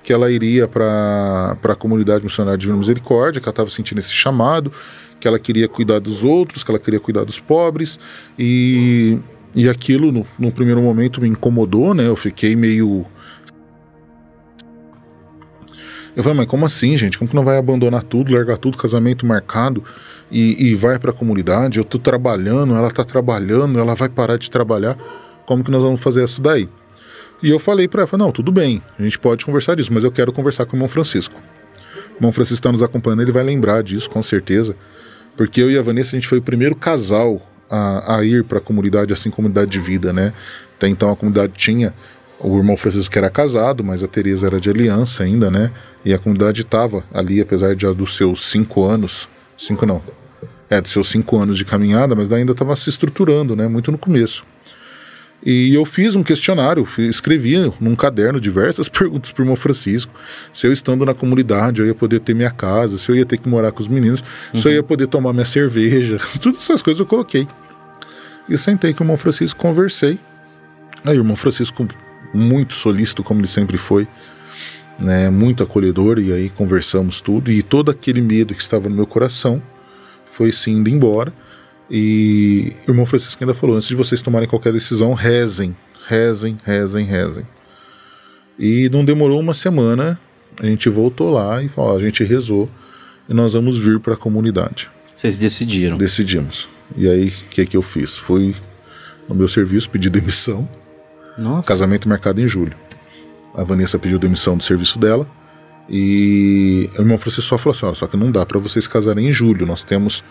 que 0.03 0.11
ela 0.11 0.29
iria 0.29 0.67
para 0.67 1.57
a 1.63 1.75
comunidade 1.75 2.25
missionária 2.25 2.57
de 2.57 2.69
Misericórdia, 2.69 3.39
que 3.39 3.47
ela 3.47 3.53
estava 3.53 3.69
sentindo 3.69 3.99
esse 3.99 4.13
chamado, 4.13 4.69
que 5.17 5.25
ela 5.25 5.39
queria 5.39 5.67
cuidar 5.67 5.99
dos 5.99 6.25
outros, 6.25 6.61
que 6.61 6.69
ela 6.69 6.79
queria 6.79 6.99
cuidar 6.99 7.23
dos 7.23 7.39
pobres, 7.39 7.97
e, 8.37 9.17
e 9.55 9.69
aquilo 9.69 10.11
no, 10.11 10.27
no 10.37 10.51
primeiro 10.51 10.81
momento 10.81 11.21
me 11.21 11.29
incomodou, 11.29 11.93
né? 11.93 12.05
Eu 12.05 12.17
fiquei 12.17 12.53
meio. 12.53 13.05
Eu 16.13 16.21
falei, 16.21 16.37
mas 16.37 16.47
como 16.47 16.65
assim, 16.65 16.97
gente? 16.97 17.17
Como 17.17 17.29
que 17.29 17.35
não 17.35 17.45
vai 17.45 17.57
abandonar 17.57 18.03
tudo, 18.03 18.33
largar 18.33 18.57
tudo, 18.57 18.77
casamento 18.77 19.25
marcado 19.25 19.81
e, 20.29 20.71
e 20.71 20.75
vai 20.75 20.99
para 20.99 21.11
a 21.11 21.13
comunidade? 21.13 21.77
Eu 21.77 21.85
tô 21.85 21.97
trabalhando, 21.97 22.75
ela 22.75 22.91
tá 22.91 23.05
trabalhando, 23.05 23.79
ela 23.79 23.95
vai 23.95 24.09
parar 24.09 24.37
de 24.37 24.51
trabalhar. 24.51 24.97
Como 25.45 25.63
que 25.63 25.71
nós 25.71 25.81
vamos 25.81 26.01
fazer 26.01 26.23
isso 26.23 26.41
daí? 26.41 26.67
E 27.41 27.49
eu 27.49 27.59
falei 27.59 27.87
para 27.87 28.03
ela, 28.03 28.17
não, 28.17 28.31
tudo 28.31 28.51
bem, 28.51 28.81
a 28.97 29.03
gente 29.03 29.19
pode 29.19 29.45
conversar 29.45 29.75
disso, 29.75 29.93
mas 29.93 30.03
eu 30.03 30.11
quero 30.11 30.31
conversar 30.31 30.65
com 30.65 30.73
o 30.73 30.75
irmão 30.77 30.87
Francisco. 30.87 31.35
O 32.13 32.17
irmão 32.17 32.31
Francisco 32.31 32.59
está 32.59 32.71
nos 32.71 32.81
acompanhando, 32.81 33.21
ele 33.21 33.31
vai 33.31 33.43
lembrar 33.43 33.83
disso, 33.83 34.09
com 34.09 34.21
certeza. 34.21 34.75
Porque 35.35 35.61
eu 35.61 35.69
e 35.69 35.77
a 35.77 35.81
Vanessa, 35.81 36.09
a 36.09 36.19
gente 36.19 36.27
foi 36.27 36.37
o 36.37 36.41
primeiro 36.41 36.75
casal 36.75 37.41
a, 37.69 38.17
a 38.17 38.23
ir 38.23 38.43
para 38.43 38.59
a 38.59 38.61
comunidade, 38.61 39.11
assim, 39.11 39.29
comunidade 39.29 39.71
de 39.71 39.79
vida, 39.79 40.13
né? 40.13 40.31
Até 40.77 40.87
então 40.87 41.09
a 41.09 41.15
comunidade 41.15 41.53
tinha 41.55 41.93
o 42.39 42.57
irmão 42.57 42.77
Francisco 42.77 43.11
que 43.11 43.17
era 43.17 43.29
casado, 43.29 43.83
mas 43.83 44.03
a 44.03 44.07
Teresa 44.07 44.47
era 44.47 44.59
de 44.59 44.69
aliança 44.69 45.23
ainda, 45.23 45.49
né? 45.49 45.71
E 46.05 46.13
a 46.13 46.19
comunidade 46.19 46.61
estava 46.61 47.03
ali, 47.13 47.41
apesar 47.41 47.75
de 47.75 47.85
dos 47.93 48.15
seus 48.15 48.49
cinco 48.49 48.85
anos, 48.85 49.27
cinco 49.57 49.85
não, 49.85 50.01
é, 50.69 50.79
dos 50.79 50.91
seus 50.91 51.09
cinco 51.09 51.37
anos 51.37 51.57
de 51.57 51.65
caminhada, 51.65 52.15
mas 52.15 52.31
ainda 52.31 52.51
estava 52.51 52.75
se 52.75 52.89
estruturando, 52.89 53.55
né? 53.55 53.67
Muito 53.67 53.91
no 53.91 53.97
começo. 53.97 54.45
E 55.45 55.73
eu 55.73 55.83
fiz 55.83 56.15
um 56.15 56.23
questionário, 56.23 56.87
escrevi 56.97 57.57
num 57.79 57.95
caderno 57.95 58.39
diversas 58.39 58.87
perguntas 58.89 59.31
para 59.31 59.41
o 59.41 59.43
irmão 59.43 59.55
Francisco. 59.55 60.13
Se 60.53 60.65
eu 60.65 60.71
estando 60.71 61.05
na 61.05 61.13
comunidade, 61.13 61.81
eu 61.81 61.87
ia 61.87 61.95
poder 61.95 62.21
ter 62.21 62.33
minha 62.33 62.51
casa, 62.51 62.97
se 62.97 63.11
eu 63.11 63.15
ia 63.15 63.25
ter 63.25 63.37
que 63.37 63.49
morar 63.49 63.71
com 63.71 63.81
os 63.81 63.87
meninos, 63.87 64.23
uhum. 64.53 64.59
se 64.59 64.67
eu 64.67 64.71
ia 64.71 64.83
poder 64.83 65.07
tomar 65.07 65.33
minha 65.33 65.45
cerveja. 65.45 66.17
Todas 66.39 66.59
essas 66.59 66.81
coisas 66.81 66.99
eu 66.99 67.05
coloquei. 67.05 67.47
E 68.47 68.57
sentei 68.57 68.93
com 68.93 69.03
o 69.03 69.05
irmão 69.05 69.17
Francisco, 69.17 69.59
conversei. 69.59 70.17
Aí 71.03 71.17
o 71.17 71.19
irmão 71.19 71.35
Francisco, 71.35 71.85
muito 72.33 72.73
solícito, 72.73 73.23
como 73.23 73.41
ele 73.41 73.47
sempre 73.47 73.77
foi, 73.77 74.07
né, 75.03 75.29
muito 75.29 75.61
acolhedor, 75.61 76.19
e 76.19 76.31
aí 76.31 76.49
conversamos 76.49 77.19
tudo. 77.19 77.51
E 77.51 77.61
todo 77.61 77.91
aquele 77.91 78.21
medo 78.21 78.53
que 78.53 78.61
estava 78.61 78.87
no 78.87 78.95
meu 78.95 79.05
coração 79.05 79.61
foi 80.25 80.51
se 80.53 80.71
indo 80.71 80.89
embora. 80.89 81.33
E 81.95 82.73
o 82.87 82.91
irmão 82.91 83.05
Francisco 83.05 83.43
ainda 83.43 83.53
falou: 83.53 83.75
antes 83.75 83.87
de 83.87 83.93
vocês 83.93 84.19
tomarem 84.19 84.49
qualquer 84.49 84.73
decisão, 84.73 85.13
rezem, 85.13 85.75
rezem, 86.07 86.57
rezem, 86.65 87.05
rezem. 87.05 87.45
E 88.57 88.89
não 88.89 89.05
demorou 89.05 89.39
uma 89.39 89.53
semana, 89.53 90.19
a 90.59 90.65
gente 90.65 90.89
voltou 90.89 91.31
lá 91.31 91.61
e 91.61 91.69
falou: 91.69 91.95
a 91.95 91.99
gente 91.99 92.23
rezou 92.23 92.67
e 93.29 93.33
nós 93.33 93.53
vamos 93.53 93.77
vir 93.77 93.99
para 93.99 94.15
a 94.15 94.17
comunidade. 94.17 94.89
Vocês 95.13 95.37
decidiram? 95.37 95.95
Decidimos. 95.95 96.67
E 96.97 97.07
aí, 97.07 97.27
o 97.27 97.49
que, 97.51 97.63
que 97.63 97.77
eu 97.77 97.83
fiz? 97.83 98.17
Fui 98.17 98.55
no 99.29 99.35
meu 99.35 99.47
serviço, 99.47 99.87
pedi 99.87 100.09
demissão. 100.09 100.67
Nossa. 101.37 101.67
Casamento 101.67 102.09
marcado 102.09 102.41
em 102.41 102.47
julho. 102.47 102.75
A 103.53 103.63
Vanessa 103.63 103.99
pediu 103.99 104.17
demissão 104.17 104.57
do 104.57 104.63
serviço 104.63 104.97
dela. 104.97 105.27
E 105.87 106.89
o 106.97 107.01
irmão 107.01 107.19
Francisco 107.19 107.49
só 107.49 107.57
falou 107.59 107.77
assim: 107.77 107.99
só 107.99 108.07
que 108.07 108.17
não 108.17 108.31
dá 108.31 108.43
para 108.47 108.57
vocês 108.57 108.87
casarem 108.87 109.29
em 109.29 109.31
julho. 109.31 109.63
Nós 109.63 109.83
temos 109.83 110.23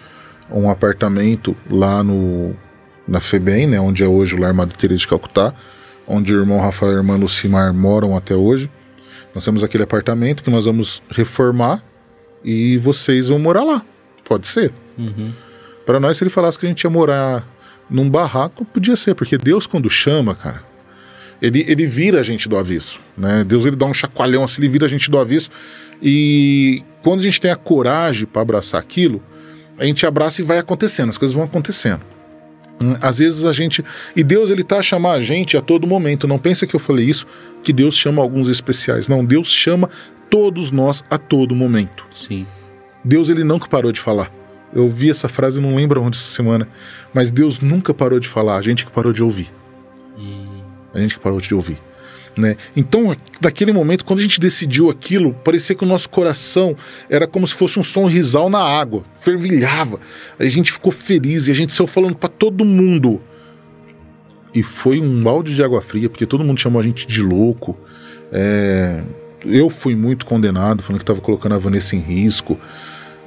um 0.53 0.71
apartamento 0.71 1.57
lá 1.71 2.03
no 2.03 2.55
na 3.07 3.21
FEBEM, 3.21 3.67
né, 3.67 3.81
onde 3.81 4.03
é 4.03 4.07
hoje 4.07 4.35
o 4.35 4.41
Lar 4.41 4.55
Madre 4.55 4.77
Teresa 4.77 5.01
de 5.01 5.09
Calcutá, 5.09 5.53
onde 6.07 6.33
o 6.33 6.39
irmão 6.39 6.61
Rafael 6.61 6.93
e 6.93 6.95
a 6.95 6.99
irmã 6.99 7.17
Lucimar 7.17 7.75
moram 7.75 8.17
até 8.17 8.35
hoje. 8.35 8.71
Nós 9.35 9.45
temos 9.45 9.63
aquele 9.63 9.83
apartamento 9.83 10.43
que 10.43 10.51
nós 10.51 10.67
vamos 10.67 11.03
reformar 11.11 11.83
e 12.45 12.79
vocês 12.79 13.29
vão 13.29 13.39
morar 13.39 13.65
lá. 13.65 13.85
Pode 14.25 14.47
ser. 14.47 14.73
Uhum. 14.97 15.33
Para 15.85 15.99
nós, 15.99 16.17
se 16.17 16.25
ele 16.25 16.31
falasse 16.31 16.59
que 16.59 16.67
a 16.67 16.69
gente 16.69 16.83
ia 16.83 16.91
morar 16.91 17.47
num 17.91 18.09
barraco, 18.09 18.65
podia 18.65 18.95
ser, 18.95 19.15
porque 19.15 19.37
Deus, 19.37 19.67
quando 19.67 19.91
chama, 19.91 20.35
cara, 20.35 20.63
ele, 21.41 21.65
ele 21.67 21.87
vira 21.87 22.21
a 22.21 22.23
gente 22.23 22.49
do 22.49 22.57
avesso. 22.57 23.01
Né? 23.17 23.43
Deus 23.45 23.65
ele 23.65 23.77
dá 23.77 23.87
um 23.87 23.95
chacoalhão 23.95 24.45
assim, 24.45 24.63
ele 24.63 24.69
vira 24.69 24.87
a 24.87 24.89
gente 24.89 25.11
do 25.11 25.19
avesso. 25.19 25.51
E 26.01 26.85
quando 27.03 27.21
a 27.21 27.23
gente 27.23 27.41
tem 27.41 27.51
a 27.51 27.57
coragem 27.57 28.27
para 28.27 28.43
abraçar 28.43 28.81
aquilo, 28.81 29.23
a 29.79 29.85
gente 29.85 30.07
abraça 30.07 30.41
e 30.41 30.45
vai 30.45 30.59
acontecendo, 30.59 31.11
as 31.11 31.19
coisas 31.19 31.35
vão 31.35 31.45
acontecendo. 31.45 32.03
Hum, 32.83 32.97
às 33.01 33.19
vezes 33.19 33.45
a 33.45 33.53
gente. 33.53 33.85
E 34.15 34.25
Deus 34.25 34.51
ele 34.51 34.65
tá 34.65 34.79
a 34.79 34.83
chamar 34.83 35.13
a 35.13 35.23
gente 35.23 35.57
a 35.57 35.61
todo 35.61 35.87
momento. 35.87 36.27
Não 36.27 36.39
pensa 36.39 36.67
que 36.67 36.75
eu 36.75 36.81
falei 36.81 37.07
isso, 37.07 37.27
que 37.63 37.73
Deus 37.73 37.97
chama 37.97 38.21
alguns 38.21 38.49
especiais. 38.49 39.09
Não, 39.09 39.25
Deus 39.25 39.49
chama 39.49 39.89
todos 40.29 40.73
nós 40.73 41.05
a 41.11 41.19
todo 41.19 41.55
momento. 41.55 42.05
Sim. 42.11 42.47
Deus 43.05 43.29
ele 43.29 43.45
nunca 43.45 43.69
parou 43.69 43.93
de 43.93 44.01
falar. 44.01 44.33
Eu 44.75 44.89
vi 44.89 45.11
essa 45.11 45.29
frase, 45.29 45.61
não 45.61 45.75
lembro 45.75 46.03
onde 46.03 46.17
essa 46.17 46.31
semana, 46.31 46.67
mas 47.13 47.31
Deus 47.31 47.61
nunca 47.61 47.93
parou 47.93 48.19
de 48.19 48.27
falar, 48.27 48.57
a 48.57 48.63
gente 48.63 48.87
que 48.87 48.91
parou 48.91 49.13
de 49.13 49.23
ouvir. 49.23 49.53
Hum. 50.19 50.63
A 50.95 50.99
gente 50.99 51.15
que 51.15 51.21
parou 51.21 51.41
de 51.41 51.55
ouvir. 51.55 51.79
Né? 52.37 52.57
Então, 52.75 53.15
naquele 53.43 53.73
momento, 53.73 54.05
quando 54.05 54.21
a 54.21 54.23
gente 54.23 54.41
decidiu 54.41 54.89
aquilo, 54.89 55.35
parecia 55.45 55.77
que 55.77 55.85
o 55.85 55.87
nosso 55.87 56.09
coração 56.09 56.75
era 57.11 57.27
como 57.27 57.47
se 57.47 57.55
fosse 57.55 57.79
um 57.79 57.83
sonrisal 57.83 58.49
na 58.49 58.61
água, 58.61 59.03
fervilhava. 59.21 60.01
A 60.39 60.45
gente 60.47 60.73
ficou 60.73 60.93
feliz 60.93 61.49
e 61.49 61.51
a 61.51 61.55
gente 61.55 61.73
saiu 61.73 61.87
falando 61.87 62.17
para 62.17 62.29
todo 62.29 62.65
mundo. 62.65 63.21
E 64.55 64.63
foi 64.63 65.01
um 65.01 65.23
balde 65.23 65.55
de 65.55 65.63
água 65.63 65.81
fria, 65.81 66.09
porque 66.09 66.27
todo 66.27 66.45
mundo 66.45 66.59
chamou 66.59 66.81
a 66.81 66.85
gente 66.85 67.07
de 67.07 67.23
louco. 67.23 67.77
É, 68.31 69.03
eu 69.45 69.69
fui 69.69 69.95
muito 69.95 70.25
condenado, 70.25 70.83
falando 70.83 71.01
que 71.01 71.03
estava 71.03 71.21
colocando 71.21 71.55
a 71.55 71.59
Vanessa 71.59 71.97
em 71.97 72.01
risco. 72.01 72.59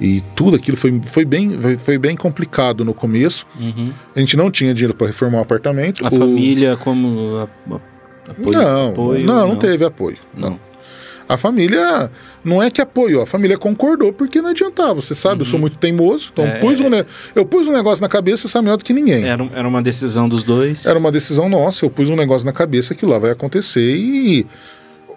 E 0.00 0.22
tudo 0.34 0.56
aquilo 0.56 0.76
foi, 0.76 1.00
foi, 1.04 1.24
bem, 1.24 1.58
foi 1.78 1.96
bem 1.96 2.16
complicado 2.16 2.84
no 2.84 2.92
começo. 2.92 3.46
Uhum. 3.58 3.92
A 4.14 4.20
gente 4.20 4.36
não 4.36 4.50
tinha 4.50 4.74
dinheiro 4.74 4.94
para 4.94 5.06
reformar 5.06 5.38
o 5.38 5.42
apartamento. 5.42 6.04
A 6.04 6.08
o... 6.08 6.18
família, 6.18 6.76
como. 6.76 7.36
A, 7.38 7.80
apoio, 8.30 8.52
não, 8.52 8.88
apoio, 8.90 9.26
não, 9.26 9.34
não, 9.34 9.48
não, 9.48 9.56
teve 9.56 9.84
apoio. 9.84 10.16
Não. 10.36 10.50
não. 10.50 10.60
A 11.28 11.36
família 11.36 12.10
não 12.44 12.62
é 12.62 12.70
que 12.70 12.80
apoiou, 12.80 13.20
a 13.22 13.26
família 13.26 13.58
concordou, 13.58 14.12
porque 14.12 14.40
não 14.40 14.50
adiantava. 14.50 14.94
Você 14.94 15.14
sabe, 15.14 15.36
uhum. 15.36 15.40
eu 15.40 15.44
sou 15.46 15.58
muito 15.58 15.76
teimoso, 15.76 16.30
então 16.32 16.44
É, 16.44 16.60
pus 16.60 16.80
um, 16.80 16.94
é. 16.94 17.04
eu 17.34 17.44
pus 17.44 17.66
um 17.66 17.72
negócio 17.72 18.00
na 18.00 18.08
cabeça, 18.08 18.46
sabe 18.46 18.64
melhor 18.66 18.76
do 18.76 18.84
que 18.84 18.92
ninguém. 18.92 19.26
Era, 19.26 19.48
era 19.52 19.66
uma 19.66 19.82
decisão 19.82 20.28
dos 20.28 20.44
dois. 20.44 20.86
Era 20.86 20.98
uma 20.98 21.10
decisão 21.10 21.48
nossa, 21.48 21.84
eu 21.84 21.90
pus 21.90 22.08
um 22.08 22.16
negócio 22.16 22.46
na 22.46 22.52
cabeça 22.52 22.94
que 22.94 23.04
lá 23.04 23.18
vai 23.18 23.32
acontecer 23.32 23.96
e 23.96 24.46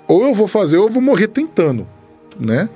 ou 0.07 0.23
eu 0.23 0.33
vou 0.33 0.47
fazer 0.47 0.77
ou 0.77 0.87
eu 0.87 0.91
vou 0.91 1.01
morrer 1.01 1.27
tentando, 1.27 1.87
né? 2.39 2.67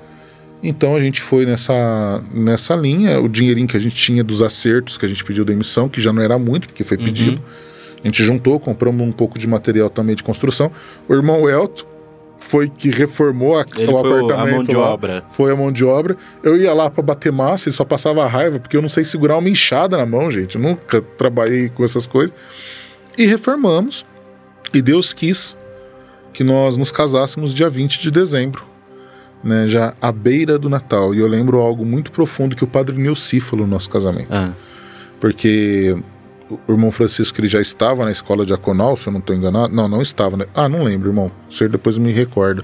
Então 0.61 0.95
a 0.95 0.99
gente 0.99 1.19
foi 1.19 1.45
nessa, 1.45 2.23
nessa 2.31 2.75
linha, 2.75 3.19
o 3.19 3.27
dinheirinho 3.27 3.67
que 3.67 3.75
a 3.75 3.79
gente 3.79 3.95
tinha 3.95 4.23
dos 4.23 4.41
acertos 4.41 4.97
que 4.97 5.05
a 5.05 5.09
gente 5.09 5.23
pediu 5.23 5.43
da 5.43 5.51
emissão, 5.51 5.89
que 5.89 5.99
já 5.99 6.13
não 6.13 6.21
era 6.21 6.37
muito, 6.37 6.67
porque 6.67 6.83
foi 6.83 6.97
pedido. 6.97 7.43
A 8.03 8.07
gente 8.07 8.23
juntou, 8.23 8.59
compramos 8.59 9.07
um 9.07 9.11
pouco 9.11 9.39
de 9.39 9.47
material 9.47 9.89
também 9.89 10.15
de 10.15 10.23
construção. 10.23 10.69
O 11.07 11.13
irmão 11.13 11.49
Elton 11.49 11.85
foi 12.39 12.67
que 12.67 12.89
reformou 12.89 13.57
a, 13.57 13.65
Ele 13.77 13.91
o 13.91 14.01
foi 14.01 14.11
o- 14.11 14.15
a 14.15 14.33
apartamento 14.33 14.55
mão 14.55 14.63
de 14.63 14.75
lá. 14.75 14.89
obra. 14.93 15.23
Foi 15.31 15.51
a 15.51 15.55
mão 15.55 15.71
de 15.71 15.85
obra. 15.85 16.17
Eu 16.43 16.57
ia 16.57 16.73
lá 16.73 16.89
pra 16.89 17.01
bater 17.01 17.31
massa 17.31 17.69
e 17.69 17.71
só 17.71 17.85
passava 17.85 18.27
raiva, 18.27 18.59
porque 18.59 18.75
eu 18.75 18.81
não 18.81 18.89
sei 18.89 19.05
segurar 19.05 19.37
uma 19.37 19.47
enxada 19.47 19.95
na 19.95 20.05
mão, 20.05 20.29
gente. 20.29 20.55
Eu 20.55 20.61
nunca 20.61 21.01
trabalhei 21.01 21.69
com 21.69 21.83
essas 21.85 22.05
coisas. 22.05 22.33
E 23.17 23.25
reformamos. 23.25 24.05
E 24.73 24.81
Deus 24.81 25.13
quis 25.13 25.55
que 26.33 26.43
nós 26.43 26.75
nos 26.75 26.91
casássemos 26.91 27.53
dia 27.53 27.69
20 27.69 28.01
de 28.01 28.11
dezembro, 28.11 28.65
né? 29.43 29.67
Já 29.67 29.93
à 30.01 30.11
beira 30.11 30.57
do 30.59 30.67
Natal. 30.67 31.15
E 31.15 31.19
eu 31.19 31.27
lembro 31.27 31.59
algo 31.59 31.85
muito 31.85 32.11
profundo 32.11 32.55
que 32.55 32.63
o 32.63 32.67
padre 32.67 32.97
Nilci 32.97 33.39
falou 33.39 33.65
no 33.65 33.71
nosso 33.73 33.89
casamento. 33.89 34.27
Ah, 34.31 34.51
Porque 35.19 35.95
o 36.67 36.71
irmão 36.71 36.91
Francisco 36.91 37.39
ele 37.39 37.47
já 37.47 37.61
estava 37.61 38.05
na 38.05 38.11
escola 38.11 38.45
diaconal, 38.45 38.95
se 38.95 39.07
eu 39.07 39.13
não 39.13 39.19
estou 39.19 39.35
enganado. 39.35 39.73
Não, 39.73 39.87
não 39.87 40.01
estava, 40.01 40.37
né? 40.37 40.45
Ah, 40.53 40.67
não 40.67 40.83
lembro, 40.83 41.09
irmão. 41.09 41.31
O 41.49 41.53
senhor 41.53 41.69
depois 41.69 41.97
me 41.97 42.11
recorda. 42.11 42.63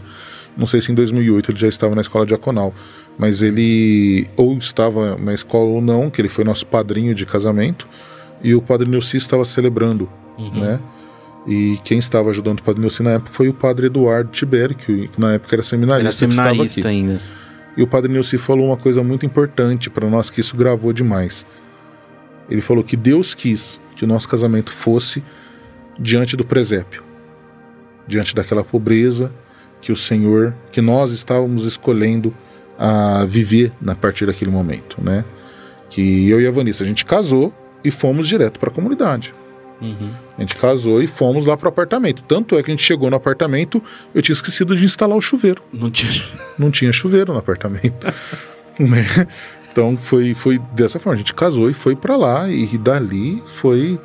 Não 0.57 0.67
sei 0.67 0.81
se 0.81 0.91
em 0.91 0.95
2008 0.95 1.51
ele 1.51 1.59
já 1.59 1.67
estava 1.67 1.95
na 1.95 2.01
escola 2.01 2.25
diaconal. 2.25 2.73
Mas 3.17 3.41
ele 3.41 4.27
ou 4.35 4.57
estava 4.57 5.17
na 5.17 5.33
escola 5.33 5.65
ou 5.65 5.81
não, 5.81 6.09
que 6.09 6.21
ele 6.21 6.29
foi 6.29 6.43
nosso 6.43 6.65
padrinho 6.65 7.13
de 7.13 7.25
casamento. 7.25 7.87
E 8.41 8.55
o 8.55 8.61
padre 8.61 8.89
Nilci 8.89 9.17
estava 9.17 9.43
celebrando, 9.43 10.09
uhum. 10.37 10.59
né? 10.59 10.79
E 11.47 11.77
quem 11.83 11.99
estava 11.99 12.29
ajudando 12.29 12.59
o 12.59 12.63
padre 12.63 12.81
Nilci 12.81 13.03
na 13.03 13.11
época 13.11 13.31
foi 13.31 13.49
o 13.49 13.53
padre 13.53 13.87
Eduardo 13.87 14.29
Tibério, 14.31 14.75
que 14.75 15.09
na 15.17 15.33
época 15.33 15.55
era 15.55 15.63
seminarista. 15.63 16.07
Era 16.07 16.27
que 16.27 16.33
estava 16.33 16.49
seminarista 16.49 16.79
aqui. 16.79 16.87
ainda. 16.87 17.21
E 17.77 17.83
o 17.83 17.87
padre 17.87 18.11
Nilce 18.11 18.37
falou 18.37 18.67
uma 18.67 18.77
coisa 18.77 19.03
muito 19.03 19.25
importante 19.25 19.89
para 19.89 20.09
nós, 20.09 20.29
que 20.29 20.41
isso 20.41 20.55
gravou 20.57 20.91
demais. 20.91 21.45
Ele 22.49 22.61
falou 22.61 22.83
que 22.83 22.95
Deus 22.97 23.33
quis 23.35 23.79
que 23.95 24.03
o 24.03 24.07
nosso 24.07 24.27
casamento 24.27 24.71
fosse 24.71 25.23
diante 25.99 26.35
do 26.37 26.45
presépio, 26.45 27.03
diante 28.07 28.33
daquela 28.33 28.63
pobreza 28.63 29.31
que 29.81 29.91
o 29.91 29.95
Senhor, 29.95 30.53
que 30.71 30.81
nós 30.81 31.11
estávamos 31.11 31.65
escolhendo 31.65 32.33
a 32.77 33.25
viver 33.25 33.71
na 33.81 33.95
partir 33.95 34.25
daquele 34.25 34.51
momento, 34.51 34.97
né? 35.01 35.23
Que 35.89 36.29
eu 36.29 36.39
e 36.39 36.47
a 36.47 36.51
Vanessa, 36.51 36.83
a 36.83 36.87
gente 36.87 37.05
casou 37.05 37.53
e 37.83 37.91
fomos 37.91 38.27
direto 38.27 38.59
para 38.59 38.69
a 38.69 38.73
comunidade. 38.73 39.33
Uhum. 39.81 40.13
A 40.37 40.41
gente 40.41 40.55
casou 40.55 41.01
e 41.01 41.07
fomos 41.07 41.45
lá 41.45 41.55
para 41.55 41.67
o 41.67 41.69
apartamento. 41.69 42.21
Tanto 42.27 42.57
é 42.57 42.63
que 42.63 42.69
a 42.69 42.73
gente 42.73 42.83
chegou 42.83 43.09
no 43.09 43.15
apartamento, 43.15 43.81
eu 44.13 44.21
tinha 44.21 44.33
esquecido 44.33 44.75
de 44.75 44.83
instalar 44.83 45.17
o 45.17 45.21
chuveiro 45.21 45.61
Não 45.71 45.89
tinha. 45.89 46.23
não 46.57 46.69
tinha 46.69 46.91
chuveiro 46.91 47.31
no 47.31 47.39
apartamento. 47.39 48.07
Então 49.71 49.95
foi, 49.95 50.33
foi 50.33 50.59
dessa 50.73 50.99
forma. 50.99 51.15
A 51.15 51.17
gente 51.17 51.33
casou 51.33 51.69
e 51.69 51.73
foi 51.73 51.95
pra 51.95 52.15
lá 52.17 52.49
e 52.49 52.77
dali 52.77 53.41
foi 53.45 53.99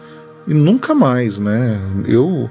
e 0.46 0.54
nunca 0.54 0.94
mais, 0.94 1.38
né? 1.38 1.80
Eu, 2.06 2.50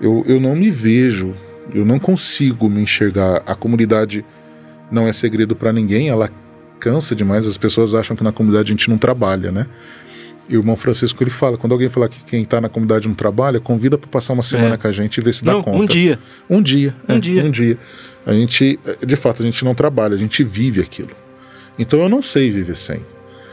eu, 0.00 0.24
eu 0.26 0.40
não 0.40 0.56
me 0.56 0.70
vejo, 0.70 1.34
eu 1.74 1.84
não 1.84 1.98
consigo 1.98 2.68
me 2.68 2.80
enxergar. 2.80 3.42
A 3.46 3.54
comunidade 3.54 4.24
não 4.90 5.06
é 5.06 5.12
segredo 5.12 5.54
pra 5.54 5.72
ninguém, 5.72 6.08
ela 6.08 6.30
cansa 6.80 7.14
demais. 7.14 7.46
As 7.46 7.56
pessoas 7.58 7.94
acham 7.94 8.16
que 8.16 8.24
na 8.24 8.32
comunidade 8.32 8.72
a 8.72 8.74
gente 8.74 8.88
não 8.88 8.96
trabalha, 8.98 9.52
né? 9.52 9.66
E 10.48 10.56
o 10.56 10.60
irmão 10.60 10.74
Francisco 10.76 11.22
ele 11.22 11.30
fala: 11.30 11.58
quando 11.58 11.72
alguém 11.72 11.90
falar 11.90 12.08
que 12.08 12.24
quem 12.24 12.42
tá 12.44 12.60
na 12.60 12.70
comunidade 12.70 13.06
não 13.06 13.14
trabalha, 13.14 13.60
convida 13.60 13.98
pra 13.98 14.08
passar 14.08 14.32
uma 14.32 14.42
semana 14.42 14.74
É. 14.74 14.78
com 14.78 14.88
a 14.88 14.92
gente 14.92 15.18
e 15.18 15.20
ver 15.20 15.34
se 15.34 15.44
dá 15.44 15.52
Não, 15.52 15.62
conta. 15.62 15.82
um 15.82 15.84
dia. 15.86 16.18
Um 16.48 16.62
dia. 16.62 16.94
Um 17.06 17.14
é, 17.16 17.20
dia. 17.20 17.44
Um 17.44 17.50
dia. 17.50 17.78
A 18.24 18.32
gente, 18.32 18.78
de 19.06 19.16
fato, 19.16 19.42
a 19.42 19.44
gente 19.44 19.62
não 19.64 19.74
trabalha, 19.74 20.14
a 20.14 20.18
gente 20.18 20.42
vive 20.42 20.80
aquilo. 20.80 21.10
Então 21.78 22.00
eu 22.00 22.08
não 22.08 22.20
sei 22.22 22.50
viver 22.50 22.74
sem. 22.76 23.00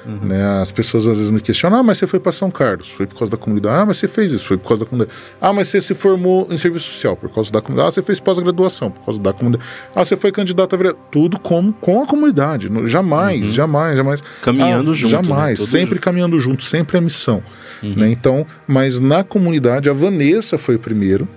Uhum. 0.06 0.20
Né? 0.28 0.62
As 0.62 0.72
pessoas 0.72 1.08
às 1.08 1.18
vezes 1.18 1.32
me 1.32 1.42
questionam: 1.42 1.80
ah, 1.80 1.84
mas 1.84 1.98
você 1.98 2.06
foi 2.06 2.20
para 2.20 2.32
São 2.32 2.52
Carlos, 2.52 2.90
foi 2.90 3.08
por 3.08 3.18
causa 3.18 3.32
da 3.32 3.38
comunidade. 3.38 3.76
Ah, 3.82 3.86
mas 3.88 3.98
você 3.98 4.08
fez 4.08 4.32
isso, 4.32 4.46
foi 4.46 4.56
por 4.58 4.68
causa 4.68 4.84
da 4.86 4.90
comunidade. 4.90 5.18
Ah, 5.42 5.52
mas 5.52 5.68
você 5.68 5.82
se 5.82 5.96
formou 5.96 6.48
em 6.52 6.58
serviço 6.58 6.92
social 6.92 7.16
por 7.18 7.28
causa 7.34 7.52
da 7.52 7.60
comunidade. 7.60 7.90
Ah, 7.90 7.92
você 7.92 8.02
fez 8.04 8.20
pós-graduação 8.20 8.92
por 8.92 9.04
causa 9.04 9.20
da 9.20 9.34
comunidade. 9.34 9.68
Ah, 9.96 10.06
você 10.06 10.16
foi 10.16 10.32
candidato 10.32 10.76
a 10.76 10.78
vereador. 10.78 11.02
Tudo 11.12 11.40
com, 11.40 11.72
com 11.72 12.04
a 12.04 12.06
comunidade. 12.06 12.70
Jamais, 12.88 13.48
jamais, 13.52 13.98
jamais. 13.98 14.20
Uhum. 14.20 14.28
Caminhando 14.44 14.92
Ah, 14.92 14.94
junto, 14.94 15.16
né? 15.16 15.24
Jamais, 15.24 15.58
Todos 15.60 15.72
sempre 15.72 15.88
juntos. 15.96 16.04
caminhando 16.04 16.40
junto, 16.40 16.64
sempre 16.64 16.98
a 17.00 17.02
missão. 17.02 17.44
Uhum. 17.82 17.96
Né? 17.96 18.10
Então, 18.12 18.46
mas 18.68 19.00
na 19.00 19.24
comunidade, 19.24 19.90
a 19.90 19.94
Vanessa 19.94 20.56
foi 20.56 20.76
o 20.76 20.80
primeiro. 20.80 21.28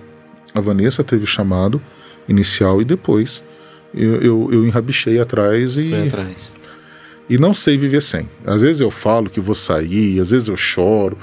A 0.53 0.61
Vanessa 0.61 1.03
teve 1.03 1.25
chamado 1.25 1.81
inicial 2.27 2.79
e 2.83 2.85
depois 2.85 3.41
eu, 3.95 4.21
eu, 4.21 4.49
eu 4.51 4.65
enrabichei 4.67 5.19
atrás 5.19 5.75
e, 5.79 5.89
Foi 5.89 6.07
atrás. 6.07 6.53
E 7.29 7.37
não 7.37 7.53
sei 7.53 7.77
viver 7.77 8.01
sem. 8.01 8.27
Às 8.45 8.61
vezes 8.61 8.81
eu 8.81 8.89
falo 8.89 9.29
que 9.29 9.39
vou 9.39 9.55
sair, 9.55 10.19
às 10.19 10.31
vezes 10.31 10.47
eu 10.47 10.57
choro. 10.57 11.17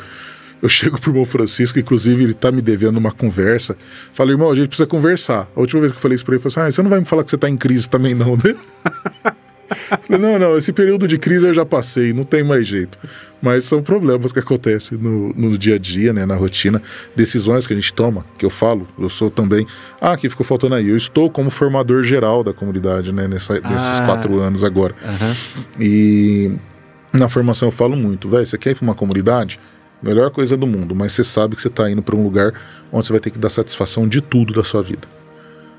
Eu 0.63 0.69
chego 0.71 0.99
pro 1.01 1.11
irmão 1.11 1.25
Francisco, 1.25 1.79
inclusive 1.79 2.25
ele 2.25 2.35
tá 2.35 2.51
me 2.51 2.63
devendo 2.63 2.97
uma 2.97 3.13
conversa. 3.13 3.77
Falo, 4.13 4.31
irmão, 4.31 4.51
a 4.51 4.55
gente 4.55 4.69
precisa 4.69 4.87
conversar. 4.87 5.49
A 5.55 5.61
última 5.61 5.81
vez 5.81 5.93
que 5.93 5.99
eu 5.99 6.03
falei 6.03 6.15
isso 6.15 6.25
pra 6.25 6.35
ele, 6.35 6.43
ele 6.43 6.51
falou 6.51 6.65
assim: 6.65 6.69
ah, 6.69 6.73
você 6.73 6.83
não 6.83 6.91
vai 6.91 7.01
me 7.01 7.07
falar 7.07 7.25
que 7.25 7.31
você 7.31 7.37
tá 7.37 7.49
em 7.49 7.57
crise 7.57 7.89
também, 7.91 8.15
não, 8.15 8.37
né? 8.37 8.55
Falei, 9.69 10.21
não, 10.21 10.39
não, 10.39 10.57
esse 10.59 10.73
período 10.73 11.07
de 11.09 11.19
crise 11.19 11.47
eu 11.47 11.55
já 11.55 11.65
passei, 11.65 12.13
não 12.13 12.23
tem 12.25 12.43
mais 12.45 12.67
jeito. 12.67 12.99
Mas 13.43 13.65
são 13.67 13.83
problemas 13.83 14.33
que 14.33 14.39
acontecem 14.39 14.97
no, 14.99 15.33
no 15.35 15.59
dia 15.59 15.75
a 15.75 15.79
dia, 15.79 16.13
né, 16.13 16.25
na 16.25 16.35
rotina, 16.37 16.81
decisões 17.15 17.67
que 17.67 17.73
a 17.73 17.77
gente 17.77 17.93
toma, 17.93 18.25
que 18.39 18.45
eu 18.47 18.51
falo, 18.51 18.89
eu 18.99 19.09
sou 19.11 19.31
também. 19.31 19.67
Ah, 20.01 20.13
aqui 20.13 20.29
ficou 20.31 20.45
faltando 20.45 20.75
aí. 20.75 20.89
Eu 20.89 20.97
estou 20.97 21.31
como 21.31 21.51
formador 21.51 22.03
geral 22.05 22.43
da 22.43 22.53
comunidade, 22.53 23.13
né, 23.13 23.29
nessa, 23.29 23.55
nesses 23.61 24.01
Ah. 24.01 24.05
quatro 24.07 24.39
anos 24.41 24.65
agora. 24.65 24.95
Aham. 25.05 25.35
E 25.79 26.53
na 27.13 27.29
formação 27.29 27.69
eu 27.69 27.73
falo 27.73 27.97
muito, 27.97 28.29
velho, 28.29 28.47
você 28.47 28.57
quer 28.59 28.71
ir 28.71 28.75
pra 28.77 28.85
uma 28.85 28.95
comunidade? 28.95 29.59
Melhor 30.03 30.31
coisa 30.31 30.57
do 30.57 30.67
mundo, 30.67 30.95
mas 30.95 31.13
você 31.13 31.25
sabe 31.25 31.57
que 31.57 31.63
você 31.63 31.71
tá 31.71 31.91
indo 31.91 32.03
pra 32.03 32.15
um 32.17 32.23
lugar 32.23 32.53
onde 32.93 33.07
você 33.07 33.13
vai 33.13 33.21
ter 33.21 33.31
que 33.31 33.39
dar 33.39 33.51
satisfação 33.51 34.07
de 34.09 34.21
tudo 34.21 34.53
da 34.53 34.63
sua 34.63 34.83
vida. 34.83 35.09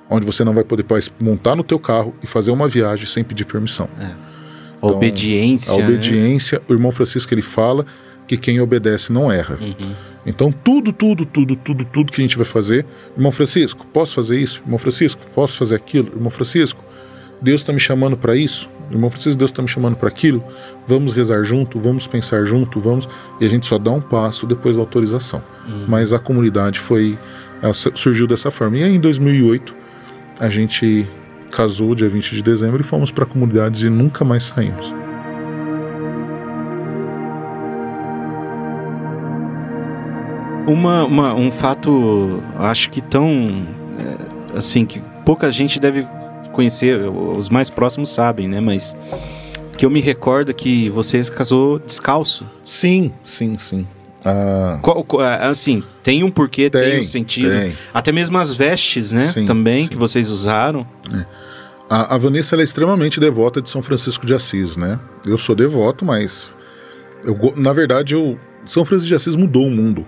Onde 0.09 0.25
você 0.25 0.43
não 0.43 0.53
vai 0.53 0.63
poder 0.63 0.85
mais 0.89 1.11
montar 1.19 1.55
no 1.55 1.63
teu 1.63 1.79
carro 1.79 2.15
e 2.23 2.27
fazer 2.27 2.51
uma 2.51 2.67
viagem 2.67 3.05
sem 3.05 3.23
pedir 3.23 3.45
permissão. 3.45 3.89
A 4.81 4.87
obediência. 4.87 5.73
A 5.73 5.77
né? 5.77 5.83
obediência, 5.83 6.61
o 6.67 6.73
irmão 6.73 6.91
Francisco 6.91 7.33
ele 7.33 7.41
fala 7.41 7.85
que 8.27 8.37
quem 8.37 8.59
obedece 8.59 9.11
não 9.11 9.31
erra. 9.31 9.57
Uhum. 9.59 9.95
Então 10.25 10.51
tudo, 10.51 10.91
tudo, 10.91 11.25
tudo, 11.25 11.55
tudo, 11.55 11.85
tudo 11.85 12.11
que 12.11 12.21
a 12.21 12.23
gente 12.23 12.37
vai 12.37 12.45
fazer, 12.45 12.85
irmão 13.15 13.31
Francisco, 13.31 13.85
posso 13.93 14.13
fazer 14.13 14.39
isso? 14.39 14.61
Irmão 14.65 14.77
Francisco, 14.77 15.21
posso 15.33 15.57
fazer 15.57 15.75
aquilo? 15.75 16.09
Irmão 16.09 16.29
Francisco, 16.29 16.83
Deus 17.41 17.61
está 17.61 17.71
me 17.71 17.79
chamando 17.79 18.17
para 18.17 18.35
isso? 18.35 18.69
Irmão 18.91 19.09
Francisco, 19.09 19.37
Deus 19.37 19.51
está 19.51 19.61
me 19.61 19.67
chamando 19.67 19.95
para 19.95 20.09
aquilo? 20.09 20.43
Vamos 20.85 21.13
rezar 21.13 21.43
junto, 21.43 21.79
vamos 21.79 22.07
pensar 22.07 22.45
junto, 22.45 22.79
vamos. 22.79 23.07
E 23.39 23.45
a 23.45 23.49
gente 23.49 23.65
só 23.65 23.77
dá 23.77 23.91
um 23.91 24.01
passo 24.01 24.45
depois 24.45 24.75
da 24.75 24.81
autorização. 24.81 25.41
Mas 25.87 26.13
a 26.13 26.19
comunidade 26.19 26.79
foi, 26.79 27.17
surgiu 27.95 28.27
dessa 28.27 28.51
forma. 28.51 28.77
E 28.77 28.83
aí 28.83 28.95
em 28.95 28.99
2008 28.99 29.75
a 30.39 30.49
gente 30.49 31.07
casou 31.51 31.95
dia 31.95 32.09
20 32.09 32.35
de 32.35 32.43
dezembro 32.43 32.81
e 32.81 32.83
fomos 32.83 33.11
para 33.11 33.23
a 33.23 33.27
comunidade 33.27 33.87
e 33.87 33.89
nunca 33.89 34.23
mais 34.25 34.43
saímos. 34.43 34.93
Uma, 40.67 41.05
uma- 41.05 41.33
um 41.33 41.49
fato, 41.51 42.41
acho 42.59 42.89
que 42.89 43.01
tão. 43.01 43.65
é, 44.53 44.57
assim, 44.57 44.85
que 44.85 45.01
pouca 45.25 45.49
gente 45.49 45.79
deve 45.79 46.05
conhecer, 46.51 46.99
os 47.09 47.49
mais 47.49 47.69
próximos 47.69 48.09
sabem, 48.09 48.47
né? 48.47 48.59
Mas. 48.59 48.95
Que 49.77 49.85
eu 49.85 49.91
me 49.91 50.01
recordo 50.01 50.51
que 50.55 50.89
você 50.89 51.23
se 51.23 51.31
casou 51.31 51.77
descalço. 51.77 52.43
Sim, 52.63 53.11
sim, 53.23 53.59
sim. 53.59 53.85
Ah, 54.25 54.79
Qual- 54.81 55.03
qual- 55.03 55.21
assim, 55.49 55.83
tem 56.03 56.23
um 56.23 56.29
porquê, 56.29 56.69
tem, 56.69 56.81
Tem, 56.91 56.99
um 56.99 57.03
sentido. 57.03 57.49
tem. 57.49 57.73
Até 57.93 58.11
mesmo 58.11 58.37
as 58.37 58.51
vestes, 58.51 59.11
né? 59.11 59.27
Sim, 59.29 59.45
Também, 59.45 59.83
sim. 59.83 59.89
que 59.89 59.95
vocês 59.97 60.29
usaram. 60.29 60.85
A, 61.89 62.15
a 62.15 62.17
Vanessa 62.17 62.55
é 62.55 62.63
extremamente 62.63 63.19
devota 63.19 63.61
de 63.61 63.69
São 63.69 63.81
Francisco 63.81 64.25
de 64.25 64.33
Assis, 64.33 64.75
né? 64.75 64.99
Eu 65.25 65.37
sou 65.37 65.55
devoto, 65.55 66.03
mas 66.03 66.51
eu, 67.23 67.53
na 67.55 67.71
verdade 67.71 68.13
eu, 68.13 68.37
São 68.65 68.83
Francisco 68.83 69.07
de 69.09 69.15
Assis 69.15 69.35
mudou 69.35 69.65
o 69.67 69.71
mundo, 69.71 70.05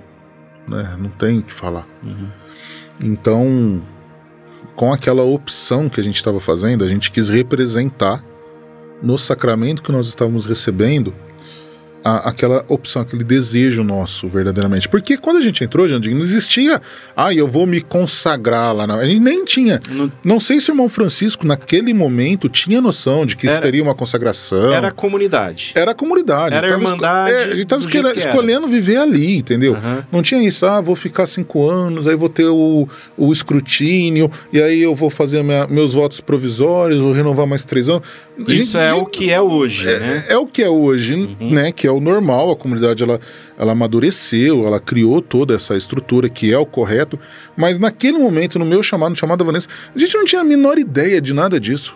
né? 0.68 0.95
Não 0.98 1.10
tem 1.10 1.40
o 1.40 1.44
que 1.44 1.53
falar. 1.53 1.88
Então 3.02 3.81
com 4.76 4.94
aquela 4.94 5.23
opção 5.23 5.90
que 5.90 5.99
a 5.99 6.03
gente 6.03 6.15
estava 6.15 6.40
fazendo, 6.40 6.84
a 6.86 6.88
gente 6.88 7.11
quis 7.11 7.27
representar 7.30 8.23
no 9.03 9.18
sacramento 9.18 9.84
que 9.84 9.91
nós 9.91 10.07
estávamos 10.07 10.45
recebendo 10.45 11.14
a, 12.03 12.30
aquela 12.30 12.65
opção, 12.67 13.01
aquele 13.01 13.23
desejo 13.23 13.84
nosso, 13.84 14.27
verdadeiramente. 14.27 14.88
Porque 14.88 15.17
quando 15.17 15.38
a 15.38 15.41
gente 15.41 15.63
entrou, 15.63 15.88
Jandim, 15.88 16.13
não 16.13 16.21
existia, 16.21 16.81
ah, 17.15 17.34
eu 17.34 17.47
vou 17.47 17.65
me 17.65 17.81
consagrar 17.81 18.73
lá. 18.73 18.88
Não. 18.88 18.99
A 18.99 19.05
gente 19.05 19.19
nem 19.19 19.43
tinha. 19.45 19.80
Não, 19.89 20.11
não 20.23 20.39
sei 20.39 20.59
se 20.59 20.69
o 20.69 20.73
irmão 20.73 20.89
Francisco, 20.89 21.45
naquele 21.45 21.93
momento, 21.93 22.49
tinha 22.49 22.81
noção 22.81 23.26
de 23.26 23.35
que 23.35 23.45
era, 23.45 23.53
isso 23.53 23.61
teria 23.61 23.84
uma 23.84 23.95
consagração. 23.95 24.73
Era 24.73 24.89
a 24.89 24.91
comunidade. 24.91 25.71
Era 25.76 25.91
a 25.91 25.95
comunidade. 25.95 26.55
Era 26.55 26.67
a 26.67 26.69
irmandade. 26.71 27.31
É, 27.31 27.43
a 27.43 27.45
gente 27.47 27.63
estava 27.63 27.81
escolhendo, 27.81 28.19
escolhendo 28.19 28.67
viver 28.67 28.97
ali, 28.97 29.38
entendeu? 29.38 29.73
Uhum. 29.73 30.03
Não 30.11 30.21
tinha 30.21 30.41
isso, 30.41 30.65
ah, 30.65 30.81
vou 30.81 30.95
ficar 30.95 31.27
cinco 31.27 31.69
anos, 31.69 32.07
aí 32.07 32.15
vou 32.15 32.30
ter 32.30 32.45
o, 32.45 32.88
o 33.17 33.31
escrutínio, 33.31 34.30
e 34.51 34.61
aí 34.61 34.81
eu 34.81 34.95
vou 34.95 35.09
fazer 35.09 35.43
minha, 35.43 35.67
meus 35.67 35.93
votos 35.93 36.21
provisórios, 36.21 37.01
vou 37.01 37.11
renovar 37.11 37.47
mais 37.47 37.65
três 37.65 37.89
anos. 37.89 38.03
Isso 38.48 38.80
gente, 38.80 38.84
é 38.84 38.94
o 38.94 39.06
que 39.06 39.30
é 39.30 39.41
hoje, 39.41 39.88
é, 39.88 39.99
né? 39.99 40.26
É, 40.30 40.34
é 40.34 40.38
o 40.38 40.48
que 40.48 40.61
é 40.61 40.70
hoje, 40.70 41.14
uhum. 41.14 41.52
né? 41.52 41.72
Que 41.72 41.86
é 41.86 41.91
o 41.91 41.99
normal, 41.99 42.52
a 42.52 42.56
comunidade 42.56 43.03
ela, 43.03 43.20
ela 43.57 43.74
amadureceu, 43.74 44.66
ela 44.66 44.80
criou 44.80 45.22
toda 45.22 45.53
essa 45.53 45.76
estrutura 45.76 46.30
que 46.30 46.53
é 46.53 46.57
o 46.57 46.66
correto, 46.66 47.20
mas 47.57 47.78
naquele 47.78 48.18
momento, 48.18 48.57
no 48.57 48.66
meu 48.66 48.82
chamado, 48.82 49.10
no 49.10 49.16
chamado 49.16 49.40
da 49.40 49.45
Vanessa, 49.45 49.68
a 49.94 49.99
gente 49.99 50.16
não 50.16 50.24
tinha 50.24 50.41
a 50.41 50.45
menor 50.45 50.78
ideia 50.78 51.20
de 51.20 51.34
nada 51.34 51.60
disso. 51.60 51.95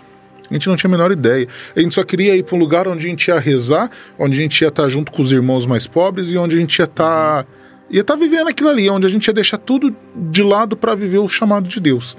A 0.49 0.53
gente 0.53 0.68
não 0.68 0.76
tinha 0.76 0.90
a 0.90 0.91
menor 0.91 1.11
ideia. 1.11 1.48
A 1.76 1.80
gente 1.80 1.95
só 1.95 2.03
queria 2.03 2.36
ir 2.36 2.44
para 2.44 2.56
um 2.56 2.60
lugar 2.60 2.88
onde 2.88 3.06
a 3.06 3.10
gente 3.10 3.28
ia 3.28 3.40
rezar, 3.40 3.90
onde 4.20 4.38
a 4.38 4.41
gente 4.41 4.61
ia 4.61 4.68
estar 4.68 4.90
junto 4.90 5.11
com 5.11 5.22
os 5.22 5.32
irmãos 5.32 5.65
mais 5.65 5.88
pobres 5.88 6.28
e 6.30 6.38
onde 6.38 6.56
a 6.56 6.60
gente 6.60 6.78
ia 6.78 6.86
estar. 6.86 7.48
ia 7.90 8.02
estar 8.02 8.15
vivendo 8.15 8.49
aquilo 8.49 8.70
ali, 8.70 8.90
onde 8.90 9.07
a 9.07 9.10
gente 9.10 9.26
ia 9.26 9.34
deixar 9.34 9.57
tudo 9.57 9.95
de 10.15 10.44
lado 10.44 10.76
para 10.76 10.94
viver 10.94 11.20
o 11.20 11.30
chamado 11.30 11.68
de 11.68 11.80
Deus. 11.80 12.18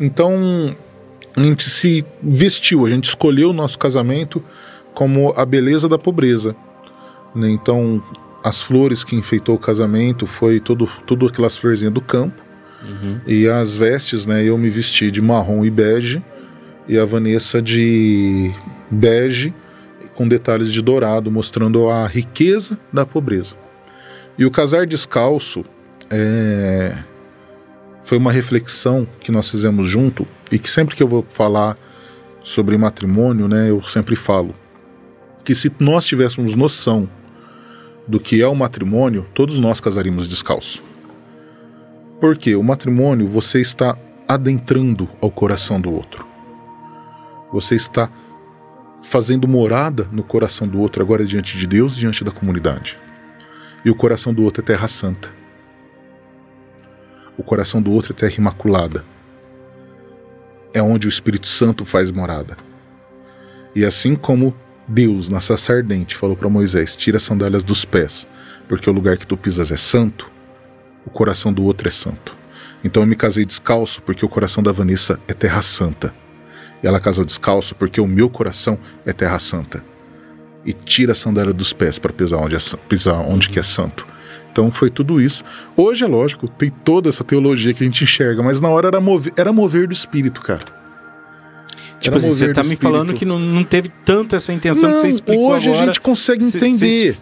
Então, 0.00 0.76
a 1.36 1.42
gente 1.42 1.68
se 1.68 2.04
vestiu, 2.22 2.86
a 2.86 2.90
gente 2.90 3.04
escolheu 3.04 3.50
o 3.50 3.52
nosso 3.52 3.78
casamento 3.78 4.42
como 4.94 5.32
a 5.36 5.44
beleza 5.44 5.88
da 5.88 5.98
pobreza. 5.98 6.54
Né? 7.34 7.50
Então, 7.50 8.02
as 8.44 8.60
flores 8.62 9.02
que 9.02 9.16
enfeitou 9.16 9.56
o 9.56 9.58
casamento 9.58 10.26
foi 10.26 10.60
tudo, 10.60 10.88
tudo 11.06 11.26
aquelas 11.26 11.56
florzinhas 11.56 11.92
do 11.92 12.00
campo. 12.00 12.42
Uhum. 12.82 13.20
E 13.26 13.48
as 13.48 13.76
vestes, 13.76 14.26
né? 14.26 14.44
Eu 14.44 14.58
me 14.58 14.68
vesti 14.68 15.10
de 15.10 15.22
marrom 15.22 15.64
e 15.64 15.70
bege. 15.70 16.22
E 16.86 16.98
a 16.98 17.04
Vanessa 17.04 17.62
de 17.62 18.52
bege 18.90 19.54
com 20.14 20.28
detalhes 20.28 20.70
de 20.70 20.80
dourado, 20.80 21.30
mostrando 21.30 21.88
a 21.88 22.06
riqueza 22.06 22.78
da 22.92 23.04
pobreza. 23.04 23.56
E 24.38 24.44
o 24.44 24.50
casar 24.50 24.86
descalço 24.86 25.64
é... 26.10 26.96
foi 28.04 28.18
uma 28.18 28.30
reflexão 28.30 29.08
que 29.20 29.32
nós 29.32 29.50
fizemos 29.50 29.88
junto 29.88 30.26
e 30.50 30.58
que 30.58 30.70
sempre 30.70 30.94
que 30.94 31.02
eu 31.02 31.08
vou 31.08 31.24
falar 31.28 31.76
sobre 32.42 32.76
matrimônio, 32.76 33.48
né, 33.48 33.70
eu 33.70 33.82
sempre 33.82 34.14
falo 34.14 34.54
que 35.44 35.54
se 35.54 35.70
nós 35.78 36.06
tivéssemos 36.06 36.54
noção 36.54 37.08
do 38.08 38.18
que 38.18 38.40
é 38.40 38.46
o 38.46 38.54
matrimônio, 38.54 39.26
todos 39.34 39.58
nós 39.58 39.80
casaríamos 39.80 40.26
descalço. 40.26 40.82
Porque 42.20 42.54
o 42.54 42.62
matrimônio 42.62 43.28
você 43.28 43.60
está 43.60 43.96
adentrando 44.26 45.08
ao 45.20 45.30
coração 45.30 45.80
do 45.80 45.92
outro. 45.92 46.26
Você 47.52 47.74
está 47.74 48.10
fazendo 49.02 49.46
morada 49.46 50.08
no 50.10 50.22
coração 50.22 50.66
do 50.66 50.80
outro, 50.80 51.02
agora 51.02 51.24
diante 51.24 51.58
de 51.58 51.66
Deus, 51.66 51.94
diante 51.94 52.24
da 52.24 52.30
comunidade. 52.30 52.98
E 53.84 53.90
o 53.90 53.94
coração 53.94 54.32
do 54.32 54.42
outro 54.42 54.62
é 54.62 54.66
terra 54.66 54.88
santa. 54.88 55.30
O 57.36 57.42
coração 57.42 57.82
do 57.82 57.92
outro 57.92 58.12
é 58.12 58.16
terra 58.16 58.34
imaculada. 58.38 59.04
É 60.74 60.82
onde 60.82 61.06
o 61.06 61.08
Espírito 61.08 61.46
Santo 61.46 61.86
faz 61.86 62.10
morada. 62.10 62.56
E 63.74 63.84
assim 63.84 64.14
como 64.14 64.54
Deus, 64.86 65.30
na 65.30 65.40
sarça 65.40 65.72
ardente, 65.72 66.14
falou 66.14 66.36
para 66.36 66.48
Moisés: 66.48 66.94
tira 66.94 67.16
as 67.16 67.22
sandálias 67.22 67.64
dos 67.64 67.84
pés, 67.84 68.26
porque 68.68 68.90
o 68.90 68.92
lugar 68.92 69.16
que 69.16 69.26
tu 69.26 69.36
pisas 69.36 69.70
é 69.70 69.76
santo, 69.76 70.30
o 71.06 71.10
coração 71.10 71.52
do 71.52 71.64
outro 71.64 71.88
é 71.88 71.90
santo. 71.90 72.36
Então 72.84 73.02
eu 73.02 73.06
me 73.06 73.16
casei 73.16 73.46
descalço 73.46 74.02
porque 74.02 74.24
o 74.26 74.28
coração 74.28 74.62
da 74.62 74.70
Vanessa 74.70 75.18
é 75.26 75.32
terra 75.32 75.62
santa. 75.62 76.14
E 76.82 76.86
ela 76.86 77.00
casou 77.00 77.24
descalço 77.24 77.74
porque 77.74 77.98
o 78.00 78.06
meu 78.06 78.28
coração 78.28 78.78
é 79.06 79.12
terra 79.12 79.38
santa. 79.38 79.82
E 80.66 80.72
tira 80.72 81.12
a 81.12 81.14
sandália 81.14 81.52
dos 81.52 81.72
pés 81.72 81.98
para 81.98 82.12
pisar 82.12 82.38
onde, 82.38 82.56
é, 82.56 82.58
pisar 82.88 83.20
onde 83.20 83.48
que 83.48 83.58
é 83.58 83.62
santo. 83.62 84.06
Então 84.54 84.70
foi 84.70 84.88
tudo 84.88 85.20
isso. 85.20 85.44
Hoje 85.76 86.04
é 86.04 86.06
lógico, 86.06 86.46
tem 86.46 86.70
toda 86.70 87.08
essa 87.08 87.24
teologia 87.24 87.74
que 87.74 87.82
a 87.82 87.86
gente 87.86 88.04
enxerga, 88.04 88.40
mas 88.40 88.60
na 88.60 88.68
hora 88.68 88.86
era 88.86 89.00
mover, 89.00 89.32
era 89.36 89.52
mover 89.52 89.88
do 89.88 89.92
espírito, 89.92 90.40
cara. 90.40 90.62
Tipo 91.98 92.16
assim, 92.16 92.28
você 92.28 92.52
tá 92.52 92.62
me 92.62 92.76
falando 92.76 93.14
que 93.14 93.24
não, 93.24 93.40
não 93.40 93.64
teve 93.64 93.90
tanto 94.04 94.36
essa 94.36 94.52
intenção 94.52 94.90
não, 94.90 94.96
que 94.96 95.00
você 95.00 95.08
explicou 95.08 95.52
hoje 95.52 95.68
agora. 95.70 95.82
a 95.82 95.86
gente 95.86 96.00
consegue 96.00 96.44
entender. 96.44 97.16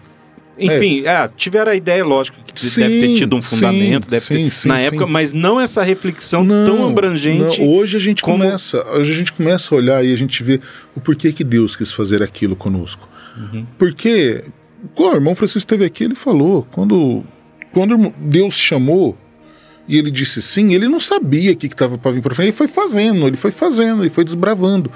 enfim, 0.59 1.05
é. 1.07 1.25
é. 1.25 1.31
tiveram 1.35 1.73
a 1.73 1.75
ideia, 1.75 2.05
lógico, 2.05 2.37
que 2.45 2.61
sim, 2.61 2.81
deve 2.83 3.01
ter 3.01 3.17
tido 3.17 3.35
um 3.35 3.41
fundamento, 3.41 4.05
sim, 4.05 4.11
deve 4.11 4.27
sim, 4.27 4.35
ter, 4.35 4.51
sim, 4.51 4.69
na 4.69 4.79
época, 4.79 5.07
mas 5.07 5.33
não 5.33 5.59
essa 5.59 5.83
reflexão 5.83 6.45
não, 6.45 6.67
tão 6.67 6.87
abrangente. 6.87 7.61
Não. 7.61 7.69
Hoje 7.69 7.97
a 7.97 8.01
gente 8.01 8.23
como... 8.23 8.45
começa, 8.45 8.85
hoje 8.99 9.11
a 9.11 9.15
gente 9.15 9.33
começa 9.33 9.75
a 9.75 9.79
olhar 9.79 10.05
e 10.05 10.13
a 10.13 10.17
gente 10.17 10.43
vê 10.43 10.61
o 10.95 11.01
porquê 11.01 11.33
que 11.33 11.45
Deus 11.45 11.75
quis 11.77 11.91
fazer 11.93 12.23
aquilo 12.23 12.55
conosco. 12.55 13.09
Uhum. 13.39 13.65
Porque, 13.79 14.45
o 14.97 15.13
irmão 15.13 15.35
Francisco 15.35 15.59
esteve 15.59 15.85
aqui, 15.85 16.05
ele 16.05 16.15
falou, 16.15 16.67
quando, 16.73 17.23
quando 17.73 18.13
Deus 18.19 18.55
chamou 18.55 19.17
e 19.87 19.97
ele 19.97 20.11
disse 20.11 20.41
sim, 20.41 20.73
ele 20.75 20.89
não 20.89 21.01
sabia 21.01 21.53
o 21.53 21.57
que 21.57 21.67
estava 21.67 21.99
para 21.99 22.11
vir 22.11 22.23
para 22.23 22.35
frente, 22.35 22.49
ele 22.49 22.57
foi 22.57 22.69
fazendo, 22.69 23.27
ele 23.27 23.37
foi 23.37 23.51
fazendo, 23.51 24.03
ele 24.03 24.11
foi 24.11 24.25
desbravando. 24.25 24.91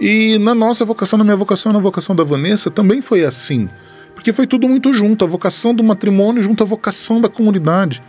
E 0.00 0.38
na 0.38 0.54
nossa 0.54 0.84
vocação, 0.84 1.16
na 1.16 1.24
minha 1.24 1.36
vocação, 1.36 1.72
na 1.72 1.78
vocação 1.78 2.14
da 2.14 2.22
Vanessa, 2.22 2.70
também 2.70 3.00
foi 3.00 3.24
assim. 3.24 3.68
Porque 4.14 4.32
foi 4.32 4.46
tudo 4.46 4.68
muito 4.68 4.92
junto, 4.92 5.24
a 5.24 5.28
vocação 5.28 5.74
do 5.74 5.82
matrimônio 5.82 6.42
junto 6.42 6.62
à 6.62 6.66
vocação 6.66 7.20
da 7.20 7.28
comunidade. 7.28 8.02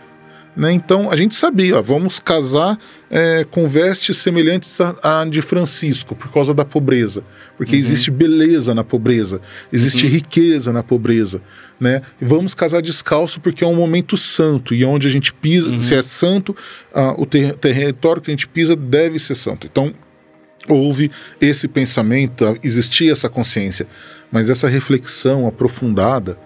Né? 0.58 0.72
Então 0.72 1.12
a 1.12 1.16
gente 1.16 1.36
sabia, 1.36 1.78
ó, 1.78 1.82
vamos 1.84 2.20
casar 2.20 2.80
é, 3.12 3.46
com 3.52 3.70
vestes 3.70 4.18
semelhantes 4.18 4.80
à, 4.82 5.24
de 5.30 5.40
Francisco, 5.40 6.16
por 6.16 6.34
causa 6.34 6.52
da 6.52 6.66
pobreza. 6.66 7.24
Porque 7.56 7.76
uhum. 7.76 7.80
existe 7.80 8.10
beleza 8.10 8.74
na 8.74 8.84
pobreza, 8.84 9.40
existe 9.72 10.06
uhum. 10.06 10.12
riqueza 10.12 10.74
na 10.74 10.82
pobreza. 10.82 11.40
Né? 11.80 12.02
E 12.20 12.26
vamos 12.26 12.56
casar 12.56 12.82
descalço 12.82 13.40
porque 13.40 13.64
é 13.64 13.68
um 13.68 13.76
momento 13.76 14.18
santo, 14.18 14.74
e 14.74 14.84
onde 14.84 15.08
a 15.08 15.12
gente 15.12 15.32
pisa, 15.32 15.70
uhum. 15.70 15.80
se 15.80 15.94
é 15.94 16.02
santo, 16.02 16.56
ah, 16.92 17.14
o 17.16 17.28
ter 17.28 17.54
território 17.54 18.20
que 18.20 18.32
a 18.32 18.34
gente 18.34 18.48
pisa 18.48 18.76
deve 18.76 19.20
ser 19.20 19.36
santo. 19.36 19.68
Então 19.68 19.94
houve 20.68 21.12
esse 21.40 21.68
pensamento, 21.68 22.58
existia 22.64 23.12
essa 23.12 23.30
consciência, 23.30 23.86
mas 24.32 24.50
essa 24.50 24.68
reflexão 24.68 25.48
aprofundada, 25.48 26.38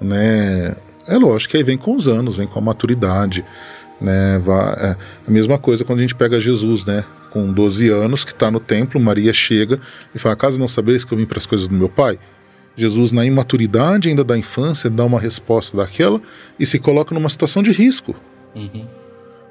né, 0.00 0.74
é 1.10 1.18
lógico 1.18 1.52
que 1.52 1.56
aí 1.56 1.62
vem 1.62 1.76
com 1.76 1.94
os 1.94 2.08
anos, 2.08 2.36
vem 2.36 2.46
com 2.46 2.58
a 2.58 2.62
maturidade. 2.62 3.44
Né? 4.00 4.40
É 4.78 4.96
a 5.26 5.30
mesma 5.30 5.58
coisa 5.58 5.84
quando 5.84 5.98
a 5.98 6.02
gente 6.02 6.14
pega 6.14 6.40
Jesus, 6.40 6.84
né? 6.84 7.04
Com 7.30 7.52
12 7.52 7.88
anos, 7.88 8.24
que 8.24 8.32
está 8.32 8.50
no 8.50 8.58
templo, 8.58 9.00
Maria 9.00 9.32
chega 9.32 9.78
e 10.14 10.18
fala: 10.18 10.34
Caso 10.34 10.58
não 10.58 10.66
sabeis 10.66 11.04
que 11.04 11.12
eu 11.12 11.18
vim 11.18 11.26
para 11.26 11.38
as 11.38 11.46
coisas 11.46 11.68
do 11.68 11.74
meu 11.74 11.88
pai? 11.88 12.18
Jesus, 12.76 13.12
na 13.12 13.24
imaturidade 13.24 14.08
ainda 14.08 14.24
da 14.24 14.38
infância, 14.38 14.88
dá 14.88 15.04
uma 15.04 15.20
resposta 15.20 15.76
daquela 15.76 16.20
e 16.58 16.64
se 16.64 16.78
coloca 16.78 17.14
numa 17.14 17.28
situação 17.28 17.62
de 17.62 17.70
risco. 17.70 18.16
Uhum. 18.54 18.86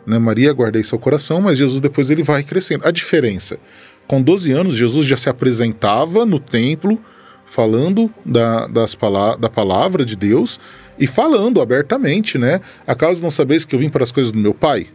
Né? 0.05 0.17
Maria 0.17 0.51
guardei 0.51 0.83
seu 0.83 0.97
coração, 0.97 1.41
mas 1.41 1.57
Jesus 1.57 1.79
depois 1.79 2.09
ele 2.09 2.23
vai 2.23 2.43
crescendo. 2.43 2.87
A 2.87 2.91
diferença: 2.91 3.59
com 4.07 4.21
12 4.21 4.51
anos, 4.51 4.75
Jesus 4.75 5.05
já 5.05 5.15
se 5.15 5.29
apresentava 5.29 6.25
no 6.25 6.39
templo 6.39 6.99
falando 7.45 8.11
da, 8.25 8.67
das 8.67 8.97
da 9.39 9.49
palavra 9.49 10.05
de 10.05 10.15
Deus 10.15 10.59
e 10.99 11.07
falando 11.07 11.61
abertamente, 11.61 12.37
né? 12.37 12.59
Acaso 12.85 13.21
não 13.21 13.31
sabeis 13.31 13.65
que 13.65 13.73
eu 13.73 13.79
vim 13.79 13.89
para 13.89 14.03
as 14.03 14.11
coisas 14.11 14.31
do 14.31 14.37
meu 14.37 14.53
pai? 14.53 14.87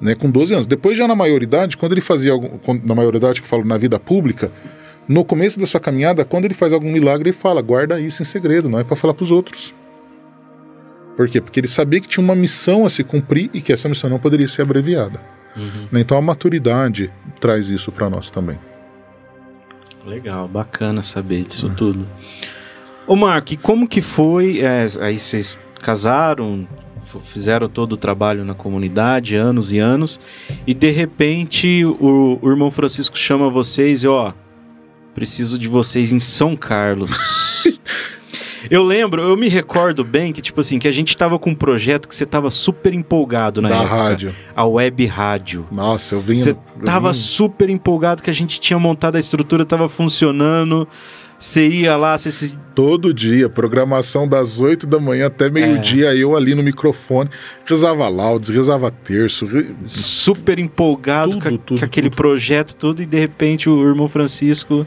Né, 0.00 0.14
com 0.14 0.30
12 0.30 0.54
anos. 0.54 0.66
Depois, 0.66 0.96
já 0.96 1.08
na 1.08 1.14
maioridade, 1.14 1.76
quando 1.76 1.92
ele 1.92 2.00
fazia 2.00 2.32
algum, 2.32 2.58
na 2.84 2.94
maioridade 2.94 3.40
que 3.40 3.44
eu 3.44 3.50
falo 3.50 3.64
na 3.64 3.76
vida 3.76 3.98
pública, 3.98 4.50
no 5.08 5.24
começo 5.24 5.58
da 5.58 5.66
sua 5.66 5.80
caminhada, 5.80 6.24
quando 6.24 6.44
ele 6.44 6.54
faz 6.54 6.72
algum 6.72 6.90
milagre, 6.90 7.30
ele 7.30 7.36
fala: 7.36 7.60
guarda 7.60 8.00
isso 8.00 8.22
em 8.22 8.24
segredo, 8.24 8.68
não 8.68 8.78
é 8.78 8.84
para 8.84 8.94
falar 8.94 9.12
para 9.12 9.24
os 9.24 9.32
outros. 9.32 9.74
Por 11.16 11.28
quê? 11.28 11.40
Porque 11.40 11.58
ele 11.58 11.66
sabia 11.66 12.00
que 12.00 12.06
tinha 12.06 12.22
uma 12.22 12.36
missão 12.36 12.86
a 12.86 12.90
se 12.90 13.02
cumprir 13.02 13.50
e 13.52 13.60
que 13.60 13.72
essa 13.72 13.88
missão 13.88 14.08
não 14.08 14.20
poderia 14.20 14.46
ser 14.46 14.62
abreviada. 14.62 15.20
Uhum. 15.56 15.88
Né, 15.90 16.00
então 16.00 16.16
a 16.16 16.22
maturidade 16.22 17.10
traz 17.40 17.68
isso 17.68 17.90
para 17.90 18.08
nós 18.08 18.30
também. 18.30 18.56
Legal, 20.06 20.46
bacana 20.46 21.02
saber 21.02 21.42
disso 21.42 21.66
uhum. 21.66 21.74
tudo. 21.74 22.06
Ô 23.08 23.16
Marco, 23.16 23.54
e 23.54 23.56
como 23.56 23.88
que 23.88 24.00
foi? 24.02 24.60
É, 24.60 24.86
aí 25.00 25.18
vocês 25.18 25.58
casaram, 25.80 26.68
fizeram 27.24 27.68
todo 27.68 27.94
o 27.94 27.96
trabalho 27.96 28.44
na 28.44 28.54
comunidade, 28.54 29.34
anos 29.34 29.72
e 29.72 29.78
anos, 29.78 30.20
e 30.66 30.74
de 30.74 30.90
repente 30.90 31.84
o, 31.84 32.38
o 32.42 32.50
irmão 32.50 32.70
Francisco 32.70 33.16
chama 33.16 33.48
vocês 33.48 34.02
e 34.02 34.08
ó, 34.08 34.30
preciso 35.14 35.56
de 35.56 35.68
vocês 35.68 36.12
em 36.12 36.20
São 36.20 36.54
Carlos. 36.54 37.10
Eu 38.70 38.82
lembro, 38.82 39.22
eu 39.22 39.34
me 39.36 39.48
recordo 39.48 40.04
bem 40.04 40.30
que, 40.30 40.42
tipo 40.42 40.60
assim, 40.60 40.78
que 40.78 40.86
a 40.86 40.90
gente 40.90 41.16
tava 41.16 41.38
com 41.38 41.50
um 41.50 41.54
projeto 41.54 42.06
que 42.06 42.14
você 42.14 42.26
tava 42.26 42.50
super 42.50 42.92
empolgado 42.92 43.62
na 43.62 43.68
da 43.70 43.76
época. 43.76 43.94
rádio. 43.94 44.34
A 44.54 44.66
web 44.66 45.06
rádio. 45.06 45.66
Nossa, 45.70 46.16
eu 46.16 46.20
vim. 46.20 46.34
Você 46.36 46.50
eu 46.50 46.58
tava 46.84 47.12
vim- 47.12 47.18
super 47.18 47.70
empolgado 47.70 48.22
que 48.22 48.28
a 48.28 48.32
gente 48.32 48.60
tinha 48.60 48.78
montado 48.78 49.16
a 49.16 49.18
estrutura, 49.18 49.64
tava 49.64 49.88
funcionando. 49.88 50.86
Você 51.38 51.68
ia 51.68 51.96
lá, 51.96 52.18
você 52.18 52.32
se 52.32 52.58
todo 52.74 53.14
dia, 53.14 53.48
programação 53.48 54.26
das 54.26 54.58
8 54.60 54.86
da 54.88 54.98
manhã 54.98 55.26
até 55.28 55.48
meio-dia, 55.48 56.12
eu 56.16 56.36
ali 56.36 56.52
no 56.54 56.62
microfone, 56.64 57.30
rezava 57.64 58.08
laudes, 58.08 58.48
rezava 58.48 58.90
terço. 58.90 59.46
re- 59.46 59.72
super 59.86 60.58
empolgado 60.58 61.30
Tudo, 61.32 61.42
com, 61.42 61.48
a- 61.54 61.58
tudo, 61.58 61.78
com 61.78 61.84
aquele 61.84 62.10
tudo. 62.10 62.16
projeto 62.16 62.74
tudo 62.74 63.02
e 63.02 63.06
de 63.06 63.18
repente 63.18 63.68
o 63.68 63.86
irmão 63.88 64.08
Francisco 64.08 64.84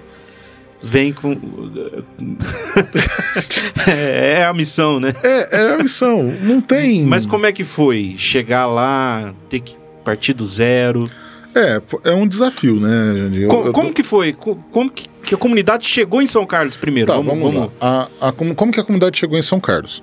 vem 0.84 1.14
com 1.14 1.32
é, 3.88 4.40
é 4.40 4.46
a 4.46 4.54
missão, 4.54 5.00
né? 5.00 5.14
É, 5.24 5.62
é 5.62 5.74
a 5.76 5.78
missão. 5.78 6.24
Não 6.42 6.60
tem. 6.60 7.04
Mas 7.06 7.26
como 7.26 7.46
é 7.46 7.52
que 7.52 7.64
foi 7.64 8.16
chegar 8.18 8.66
lá, 8.66 9.34
ter 9.50 9.60
que 9.62 9.76
partir 10.04 10.34
do 10.34 10.46
zero? 10.46 11.10
É, 11.54 11.82
é 12.12 12.14
um 12.14 12.28
desafio, 12.28 12.80
né, 12.80 13.14
Jandir? 13.18 13.42
Eu- 13.44 13.50
Co- 13.50 13.64
eu- 13.66 13.74
como 13.74 13.94
que 13.94 14.04
foi? 14.04 14.34
Co- 14.34 14.56
Como 14.72 14.90
que, 14.90 15.08
que 15.24 15.36
a 15.36 15.38
comunidade 15.38 15.86
chegou 15.86 16.22
em 16.22 16.28
São 16.28 16.46
Carlos 16.46 16.78
primeiro? 16.78 17.12
Tá, 17.12 17.20
vamos, 17.20 17.54
lá. 17.54 17.68
A, 17.80 18.08
a 18.30 18.32
como, 18.32 18.56
como 18.56 18.72
que 18.72 18.80
a 18.80 18.84
comunidade 18.84 19.18
chegou 19.18 19.38
em 19.38 19.42
São 19.42 19.60
Carlos? 19.60 20.02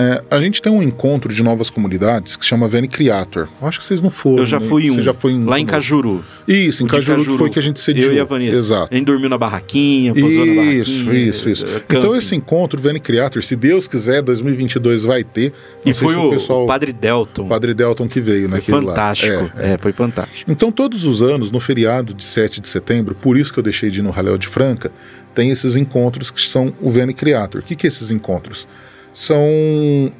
É, 0.00 0.24
a 0.30 0.40
gente 0.40 0.62
tem 0.62 0.72
um 0.72 0.82
encontro 0.82 1.30
de 1.34 1.42
novas 1.42 1.68
comunidades 1.68 2.34
que 2.34 2.44
chama 2.44 2.66
Vene 2.66 2.88
Creator. 2.88 3.48
Eu 3.60 3.68
acho 3.68 3.78
que 3.80 3.84
vocês 3.84 4.00
não 4.00 4.08
foram. 4.08 4.38
Eu 4.38 4.46
já 4.46 4.58
né? 4.58 4.66
fui 4.66 4.86
em 4.86 4.90
um, 4.90 4.94
Você 4.94 5.02
já 5.02 5.12
foi 5.12 5.32
em 5.32 5.44
lá 5.44 5.60
em. 5.60 5.66
Cajuru. 5.66 6.24
Isso, 6.48 6.82
em 6.82 6.86
de 6.86 6.92
Cajuru, 6.92 7.24
que 7.24 7.36
foi 7.36 7.50
que 7.50 7.58
a 7.58 7.62
gente 7.62 7.78
sediou. 7.82 8.10
Eu 8.10 8.16
e 8.16 8.20
a 8.20 8.24
Vanessa. 8.24 8.58
Exato. 8.58 8.88
A 8.90 8.96
gente 8.96 9.04
dormiu 9.04 9.28
na 9.28 9.36
barraquinha, 9.36 10.14
pousou 10.14 10.46
na 10.46 10.54
barraquinha. 10.54 10.82
Isso, 10.82 11.12
isso, 11.12 11.50
isso. 11.50 11.66
eh, 11.66 11.82
Então 11.90 12.16
esse 12.16 12.34
encontro, 12.34 12.80
Vene 12.80 12.98
Creator, 12.98 13.42
se 13.42 13.54
Deus 13.54 13.86
quiser, 13.86 14.22
2022 14.22 15.04
vai 15.04 15.22
ter. 15.22 15.52
Não 15.84 15.90
E 15.90 15.94
foi 15.94 16.14
se 16.14 16.18
o, 16.18 16.30
pessoal, 16.30 16.64
o 16.64 16.66
Padre 16.66 16.94
Delton. 16.94 17.42
o 17.42 17.48
Padre 17.48 17.74
Delton 17.74 18.08
que 18.08 18.22
veio, 18.22 18.48
né? 18.48 18.58
Foi 18.58 18.80
lá. 18.80 18.94
fantástico. 18.94 19.50
É, 19.58 19.72
É, 19.74 19.78
foi 19.78 19.92
fantástico. 19.92 20.50
Então, 20.50 20.72
todos 20.72 21.04
os 21.04 21.20
anos, 21.20 21.50
no 21.50 21.60
feriado 21.60 22.14
de 22.14 22.24
7 22.24 22.62
de 22.62 22.68
setembro, 22.68 23.14
por 23.14 23.36
isso 23.36 23.52
que 23.52 23.58
eu 23.58 23.62
deixei 23.62 23.90
de 23.90 23.98
ir 23.98 24.02
no 24.02 24.10
Raléu 24.10 24.38
de 24.38 24.48
Franca, 24.48 24.90
tem 25.34 25.50
esses 25.50 25.76
encontros 25.76 26.30
que 26.30 26.40
são 26.40 26.72
o 26.80 26.90
Vene 26.90 27.12
Creator. 27.12 27.60
O 27.60 27.64
que, 27.64 27.76
que 27.76 27.86
é 27.86 27.88
esses 27.88 28.10
encontros? 28.10 28.66
São 29.12 29.44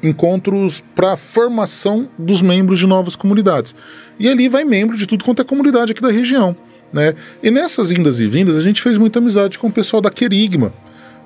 encontros 0.03 0.83
para 0.93 1.15
formação 1.15 2.09
dos 2.17 2.41
membros 2.41 2.79
de 2.79 2.87
novas 2.87 3.15
comunidades. 3.15 3.73
E 4.19 4.27
ali 4.27 4.49
vai 4.49 4.63
membro 4.63 4.97
de 4.97 5.07
tudo 5.07 5.23
quanto 5.23 5.41
é 5.41 5.45
comunidade 5.45 5.91
aqui 5.91 6.01
da 6.01 6.11
região. 6.11 6.55
Né? 6.91 7.13
E 7.41 7.49
nessas 7.49 7.91
indas 7.91 8.19
e 8.19 8.27
vindas, 8.27 8.57
a 8.57 8.61
gente 8.61 8.81
fez 8.81 8.97
muita 8.97 9.19
amizade 9.19 9.57
com 9.57 9.67
o 9.67 9.71
pessoal 9.71 10.01
da 10.01 10.09
Querigma. 10.09 10.73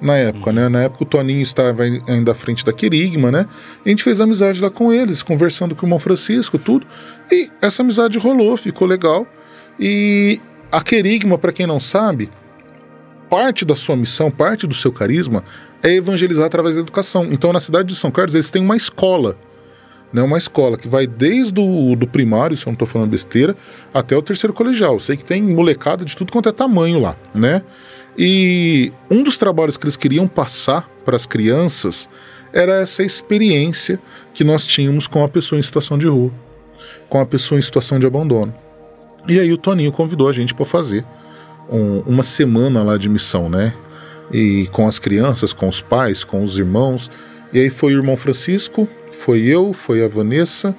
Na 0.01 0.15
época, 0.17 0.51
né? 0.51 0.67
Na 0.67 0.83
época 0.83 1.03
o 1.03 1.07
Toninho 1.07 1.41
estava 1.41 1.83
ainda 1.83 2.33
à 2.33 2.35
frente 2.35 2.65
da 2.65 2.73
Querigma, 2.73 3.31
né? 3.31 3.47
A 3.83 3.89
gente 3.89 4.03
fez 4.03 4.19
amizade 4.19 4.61
lá 4.61 4.69
com 4.69 4.91
eles, 4.91 5.23
conversando 5.23 5.73
com 5.73 5.85
o 5.85 5.87
irmão 5.87 5.99
Francisco, 5.99 6.59
tudo. 6.59 6.85
E 7.31 7.49
essa 7.61 7.81
amizade 7.81 8.17
rolou, 8.19 8.57
ficou 8.57 8.87
legal. 8.87 9.25
E 9.79 10.39
a 10.71 10.81
Querigma, 10.81 11.37
para 11.37 11.53
quem 11.53 11.65
não 11.65 11.79
sabe, 11.79 12.29
parte 13.29 13.63
da 13.63 13.75
sua 13.75 13.95
missão, 13.95 14.29
parte 14.29 14.67
do 14.67 14.73
seu 14.73 14.91
carisma 14.91 15.43
é 15.86 15.94
evangelizar 15.94 16.45
através 16.48 16.76
da 16.76 16.82
educação. 16.82 17.26
Então, 17.32 17.53
na 17.53 17.60
cidade 17.60 17.90
de 17.90 17.95
São 17.95 18.10
Carlos, 18.10 18.34
eles 18.34 18.49
têm 18.49 18.62
uma 18.62 18.76
escola. 18.76 19.38
Né, 20.12 20.22
uma 20.22 20.38
escola 20.38 20.78
que 20.78 20.88
vai 20.88 21.06
desde 21.06 21.60
o 21.60 21.95
do 21.95 22.07
primário, 22.07 22.56
se 22.56 22.64
eu 22.64 22.68
não 22.68 22.74
estou 22.74 22.88
falando 22.88 23.10
besteira, 23.10 23.56
até 23.94 24.16
o 24.16 24.22
terceiro 24.22 24.53
colegial. 24.53 24.98
Sei 24.99 25.18
que 25.18 25.26
tem 25.26 25.41
molecada 25.41 26.06
de 26.06 26.16
tudo 26.16 26.32
quanto 26.32 26.48
é 26.48 26.53
tamanho 26.53 27.02
lá, 27.02 27.18
né? 27.34 27.62
E 28.18 28.94
um 29.12 29.24
dos 29.24 29.38
trabalhos 29.38 29.76
que 29.76 29.84
eles 29.84 29.98
queriam 29.98 30.26
passar 30.26 30.90
para 31.03 31.18
as 31.18 31.26
crianças 31.26 32.07
era 32.53 32.82
essa 32.82 33.03
experiência 33.03 33.99
que 34.34 34.44
nós 34.44 34.66
tínhamos 34.66 35.06
com 35.06 35.22
a 35.22 35.28
pessoa 35.28 35.60
em 35.60 35.62
situação 35.62 35.98
de 35.98 36.07
rua, 36.07 36.32
com 37.10 37.20
a 37.20 37.26
pessoa 37.26 37.60
em 37.60 37.62
situação 37.62 37.99
de 37.99 38.06
abandono. 38.06 38.56
E 39.28 39.38
aí 39.38 39.52
o 39.52 39.57
Toninho 39.57 39.91
convidou 39.91 40.30
a 40.30 40.34
gente 40.34 40.53
para 40.53 40.66
fazer 40.66 41.03
um- 41.70 41.99
uma 42.06 42.24
semana 42.24 42.82
lá 42.84 42.95
de 42.95 43.10
missão, 43.10 43.49
né? 43.49 43.74
E 44.31 44.68
com 44.72 44.88
as 44.88 44.99
crianças, 44.99 45.53
com 45.53 45.68
os 45.68 45.81
pais, 45.81 46.23
com 46.23 46.43
os 46.43 46.57
irmãos. 46.57 47.11
E 47.53 47.60
aí 47.60 47.69
foi 47.69 47.95
o 47.95 47.97
irmão 47.97 48.18
Francisco, 48.18 48.88
foi 49.11 49.41
eu, 49.41 49.72
foi 49.72 50.03
a 50.03 50.07
Vanessa. 50.07 50.76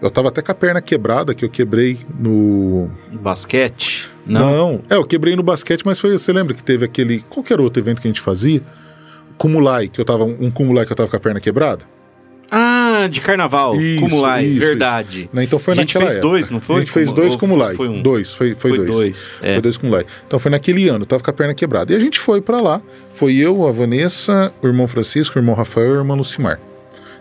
Eu 0.00 0.10
tava 0.10 0.28
até 0.28 0.40
com 0.40 0.52
a 0.52 0.54
perna 0.54 0.80
quebrada, 0.80 1.34
que 1.34 1.44
eu 1.44 1.50
quebrei 1.50 1.98
no. 2.18 2.88
Basquete? 3.12 4.08
Não. 4.24 4.80
É, 4.88 4.94
eu 4.94 5.04
quebrei 5.04 5.34
no 5.34 5.42
basquete, 5.42 5.82
mas 5.84 5.98
foi. 5.98 6.12
Você 6.12 6.32
lembra 6.32 6.54
que 6.54 6.62
teve 6.62 6.84
aquele. 6.84 7.20
Qualquer 7.22 7.60
outro 7.60 7.82
evento 7.82 8.00
que 8.00 8.06
a 8.06 8.10
gente 8.10 8.20
fazia? 8.20 8.62
Cumulai, 9.36 9.88
que 9.88 10.00
eu 10.00 10.04
tava. 10.04 10.24
Um 10.24 10.50
cumulai 10.50 10.86
que 10.86 10.92
eu 10.92 10.96
tava 10.96 11.08
com 11.08 11.16
a 11.16 11.20
perna 11.20 11.40
quebrada. 11.40 11.84
Ah, 12.50 13.06
de 13.10 13.20
carnaval. 13.20 13.76
Isso, 13.76 14.00
Cumulai, 14.00 14.44
isso, 14.46 14.60
verdade. 14.60 15.28
Né? 15.32 15.44
Então 15.44 15.58
foi 15.58 15.74
A 15.74 15.76
gente 15.76 15.88
naquela 15.88 16.04
fez 16.06 16.16
época. 16.16 16.28
dois, 16.30 16.50
não 16.50 16.60
foi? 16.60 16.76
A 16.76 16.78
gente 16.80 16.90
fez 16.92 17.12
dois 17.12 17.36
Cumulai. 17.36 17.74
foi 17.76 17.88
um? 17.88 18.00
Dois, 18.02 18.32
foi, 18.32 18.54
foi, 18.54 18.70
Foi 18.70 18.78
dois. 18.78 18.90
dois, 18.90 19.30
é. 19.42 19.52
Foi 19.54 19.62
dois 19.62 19.76
Cumulai. 19.76 20.06
Então 20.26 20.38
foi 20.38 20.50
naquele 20.50 20.88
ano, 20.88 21.04
tava 21.04 21.22
com 21.22 21.30
a 21.30 21.32
perna 21.32 21.52
quebrada. 21.54 21.92
E 21.92 21.96
a 21.96 22.00
gente 22.00 22.18
foi 22.18 22.40
pra 22.40 22.60
lá. 22.60 22.80
Foi 23.14 23.34
eu, 23.36 23.66
a 23.66 23.72
Vanessa, 23.72 24.52
o 24.62 24.66
irmão 24.66 24.88
Francisco, 24.88 25.38
o 25.38 25.42
irmão 25.42 25.54
Rafael 25.54 25.88
e 25.88 25.92
a 25.92 25.98
irmã 25.98 26.14
Lucimar. 26.14 26.58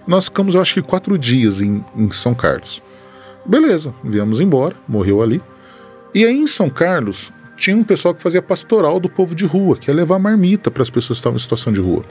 Nós 0.08 0.26
ficamos, 0.26 0.56
eu 0.56 0.62
acho 0.62 0.76
que 0.76 0.82
quatro 0.82 1.18
dias 1.18 1.62
em, 1.62 1.84
em 1.96 2.10
São 2.12 2.34
Carlos. 2.34 2.82
Beleza, 3.46 3.94
viemos 4.04 4.40
embora, 4.40 4.76
morreu 4.88 5.22
ali. 5.22 5.42
E 6.16 6.24
aí 6.26 6.38
em 6.38 6.48
São 6.48 6.70
Carlos 6.70 7.32
tinha 7.58 7.76
um 7.76 7.84
pessoal 7.84 8.14
que 8.14 8.22
fazia 8.24 8.42
pastoral 8.42 8.98
do 9.00 9.10
povo 9.10 9.36
de 9.36 9.46
rua, 9.46 9.76
que 9.76 9.90
ia 9.92 9.96
levar 9.96 10.20
marmita 10.20 10.72
para 10.72 10.84
as 10.84 10.90
pessoas 10.90 11.18
que 11.18 11.22
estavam 11.22 11.36
em 11.36 11.42
situação 11.42 11.74
de 11.74 11.80
rua. 11.82 12.06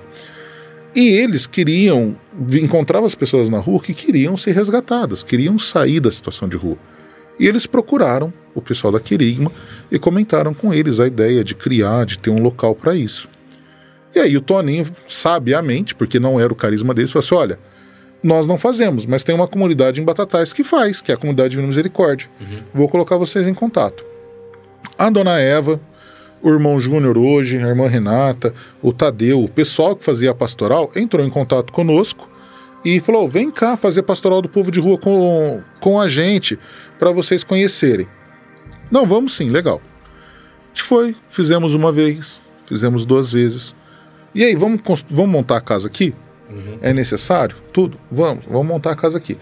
E 0.97 1.09
eles 1.09 1.47
queriam, 1.47 2.17
encontravam 2.51 3.07
as 3.07 3.15
pessoas 3.15 3.51
na 3.51 3.59
rua 3.59 3.81
que 3.81 3.93
queriam 3.93 4.35
ser 4.35 4.53
resgatadas, 4.53 5.23
queriam 5.23 5.59
sair 5.59 6.01
da 6.01 6.11
situação 6.11 6.49
de 6.49 6.57
rua. 6.57 6.79
E 7.39 7.47
eles 7.47 7.67
procuraram 7.67 8.33
o 8.55 8.63
pessoal 8.63 8.91
da 8.91 8.99
Querigma 8.99 9.53
e 9.93 9.99
comentaram 9.99 10.55
com 10.55 10.73
eles 10.73 10.99
a 10.99 11.07
ideia 11.07 11.45
de 11.45 11.55
criar, 11.55 12.07
de 12.07 12.19
ter 12.19 12.31
um 12.31 12.41
local 12.41 12.75
para 12.75 12.95
isso. 12.95 13.29
E 14.15 14.19
aí 14.19 14.35
o 14.39 14.41
Toninho, 14.41 14.87
sabiamente, 15.07 15.95
porque 15.95 16.19
não 16.19 16.41
era 16.41 16.51
o 16.51 16.57
carisma 16.57 16.95
deles, 16.95 17.13
falou 17.13 17.25
assim: 17.27 17.35
olha, 17.35 17.59
nós 18.23 18.47
não 18.47 18.57
fazemos, 18.57 19.05
mas 19.05 19.23
tem 19.23 19.35
uma 19.35 19.47
comunidade 19.47 20.01
em 20.01 20.05
Batatais 20.05 20.55
que 20.55 20.65
faz, 20.65 21.03
que 21.03 21.13
é 21.13 21.15
a 21.15 21.19
comunidade 21.19 21.51
Divina 21.51 21.69
Misericórdia. 21.69 22.27
Vou 22.73 22.89
colocar 22.89 23.19
vocês 23.19 23.47
em 23.47 23.53
contato. 23.53 24.03
A 24.97 25.11
dona 25.11 25.39
Eva, 25.39 25.79
o 26.43 26.51
irmão 26.51 26.79
Júnior 26.79 27.17
hoje, 27.17 27.59
a 27.59 27.69
irmã 27.69 27.89
Renata, 27.89 28.55
o 28.83 28.93
Tadeu, 28.93 29.43
o 29.43 29.49
pessoal 29.49 29.97
que 29.97 30.05
fazia 30.05 30.31
a 30.31 30.35
pastoral 30.35 30.91
entrou 30.95 31.25
em 31.25 31.31
contato 31.31 31.73
conosco 31.73 32.29
e 32.85 33.01
falou: 33.01 33.29
vem 33.29 33.51
cá 33.51 33.77
fazer 33.77 34.03
pastoral 34.03 34.41
do 34.41 34.49
povo 34.49 34.71
de 34.71 34.81
rua 34.81 34.99
com, 34.99 35.63
com 35.81 36.01
a 36.01 36.09
gente, 36.09 36.59
para 36.99 37.11
vocês 37.11 37.43
conhecerem. 37.43 38.07
Não, 38.91 39.07
vamos 39.07 39.37
sim, 39.37 39.51
legal. 39.51 39.81
A 39.81 40.69
gente 40.69 40.83
foi, 40.83 41.17
fizemos 41.29 41.75
uma 41.75 41.91
vez, 41.91 42.41
fizemos 42.67 43.05
duas 43.05 43.33
vezes. 43.33 43.75
E 44.35 44.45
aí, 44.45 44.55
vamos, 44.55 44.81
vamos 45.09 45.31
montar 45.31 45.57
a 45.57 45.61
casa 45.61 45.89
aqui? 45.89 46.15
É 46.81 46.93
necessário? 46.93 47.57
Tudo? 47.73 47.99
Vamos, 48.11 48.45
vamos 48.45 48.67
montar 48.67 48.93
a 48.93 48.97
casa 48.97 49.19
aqui. 49.19 49.37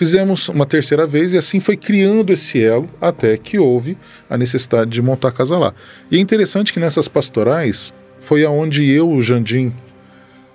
Fizemos 0.00 0.48
uma 0.48 0.64
terceira 0.64 1.06
vez 1.06 1.34
e 1.34 1.36
assim 1.36 1.60
foi 1.60 1.76
criando 1.76 2.32
esse 2.32 2.58
elo 2.58 2.88
até 2.98 3.36
que 3.36 3.58
houve 3.58 3.98
a 4.30 4.38
necessidade 4.38 4.90
de 4.90 5.02
montar 5.02 5.28
a 5.28 5.30
casa 5.30 5.58
lá. 5.58 5.74
E 6.10 6.16
é 6.16 6.18
interessante 6.18 6.72
que 6.72 6.80
nessas 6.80 7.06
pastorais 7.06 7.92
foi 8.18 8.42
aonde 8.42 8.90
eu, 8.90 9.10
o 9.10 9.20
Jandim 9.20 9.70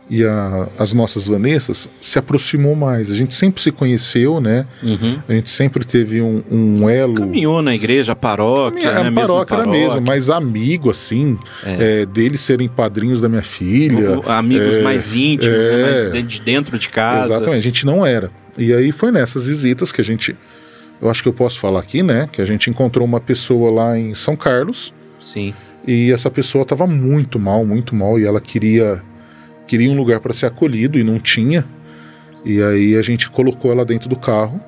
e 0.10 0.24
a- 0.24 0.68
as 0.78 0.94
nossas 0.94 1.26
Vanessas 1.28 1.90
se 2.00 2.20
aproximou 2.20 2.76
mais. 2.76 3.10
A 3.12 3.16
gente 3.16 3.34
sempre 3.34 3.62
se 3.62 3.72
conheceu, 3.72 4.40
né? 4.40 4.68
Uhum. 4.84 5.18
A 5.28 5.34
gente 5.34 5.50
sempre 5.50 5.84
teve 5.84 6.22
um, 6.22 6.44
um 6.52 6.90
elo. 6.90 7.16
Caminhou 7.16 7.62
na 7.62 7.74
igreja, 7.74 8.12
a 8.12 8.16
paróquia, 8.16 8.90
a 8.90 9.04
né? 9.04 9.10
Mesma 9.10 9.22
paróquia 9.22 9.56
era 9.56 9.66
mesmo, 9.68 10.02
mas 10.02 10.30
amigo, 10.30 10.92
assim, 10.92 11.38
é, 11.64 12.06
deles 12.06 12.42
serem 12.42 12.68
padrinhos 12.68 13.20
da 13.20 13.28
minha 13.28 13.42
filha. 13.42 14.20
O- 14.20 14.30
Amigos 14.32 14.76
é, 14.78 14.82
mais 14.84 15.14
íntimos, 15.14 15.56
é. 15.56 15.72
né? 15.72 15.84
mais 15.84 16.12
de- 16.14 16.24
de 16.24 16.42
dentro 16.42 16.78
de 16.78 16.90
casa. 16.90 17.34
Exatamente, 17.34 17.58
a 17.60 17.64
gente 17.64 17.86
não 17.86 18.06
era. 18.06 18.30
E 18.58 18.72
aí 18.74 18.92
foi 18.92 19.12
nessas 19.12 19.48
visitas 19.48 19.92
que 19.92 20.02
a 20.02 20.04
gente. 20.04 20.36
Eu 21.02 21.10
acho 21.10 21.22
que 21.22 21.28
eu 21.28 21.34
posso 21.34 21.60
falar 21.60 21.80
aqui, 21.82 22.02
né? 22.04 22.30
Que 22.32 22.42
a 22.42 22.46
gente 22.46 22.70
encontrou 22.70 23.06
uma 23.06 23.20
pessoa 23.20 23.70
lá 23.72 24.00
em 24.00 24.14
São 24.14 24.36
Carlos 24.36 24.94
Sim. 25.18 25.54
e 25.86 26.10
essa 26.12 26.32
pessoa 26.32 26.62
estava 26.62 26.88
muito 26.88 27.38
mal, 27.38 27.66
muito 27.66 27.94
mal, 27.94 28.18
e 28.18 28.24
ela 28.26 28.40
queria 28.40 29.02
queria 29.68 29.90
um 29.90 29.96
lugar 29.96 30.20
para 30.20 30.34
ser 30.34 30.46
acolhido 30.46 30.98
e 30.98 31.04
não 31.04 31.20
tinha. 31.20 31.66
E 32.44 32.62
aí 32.62 32.96
a 32.96 33.02
gente 33.02 33.30
colocou 33.30 33.72
ela 33.72 33.84
dentro 33.86 34.08
do 34.08 34.16
carro 34.16 34.62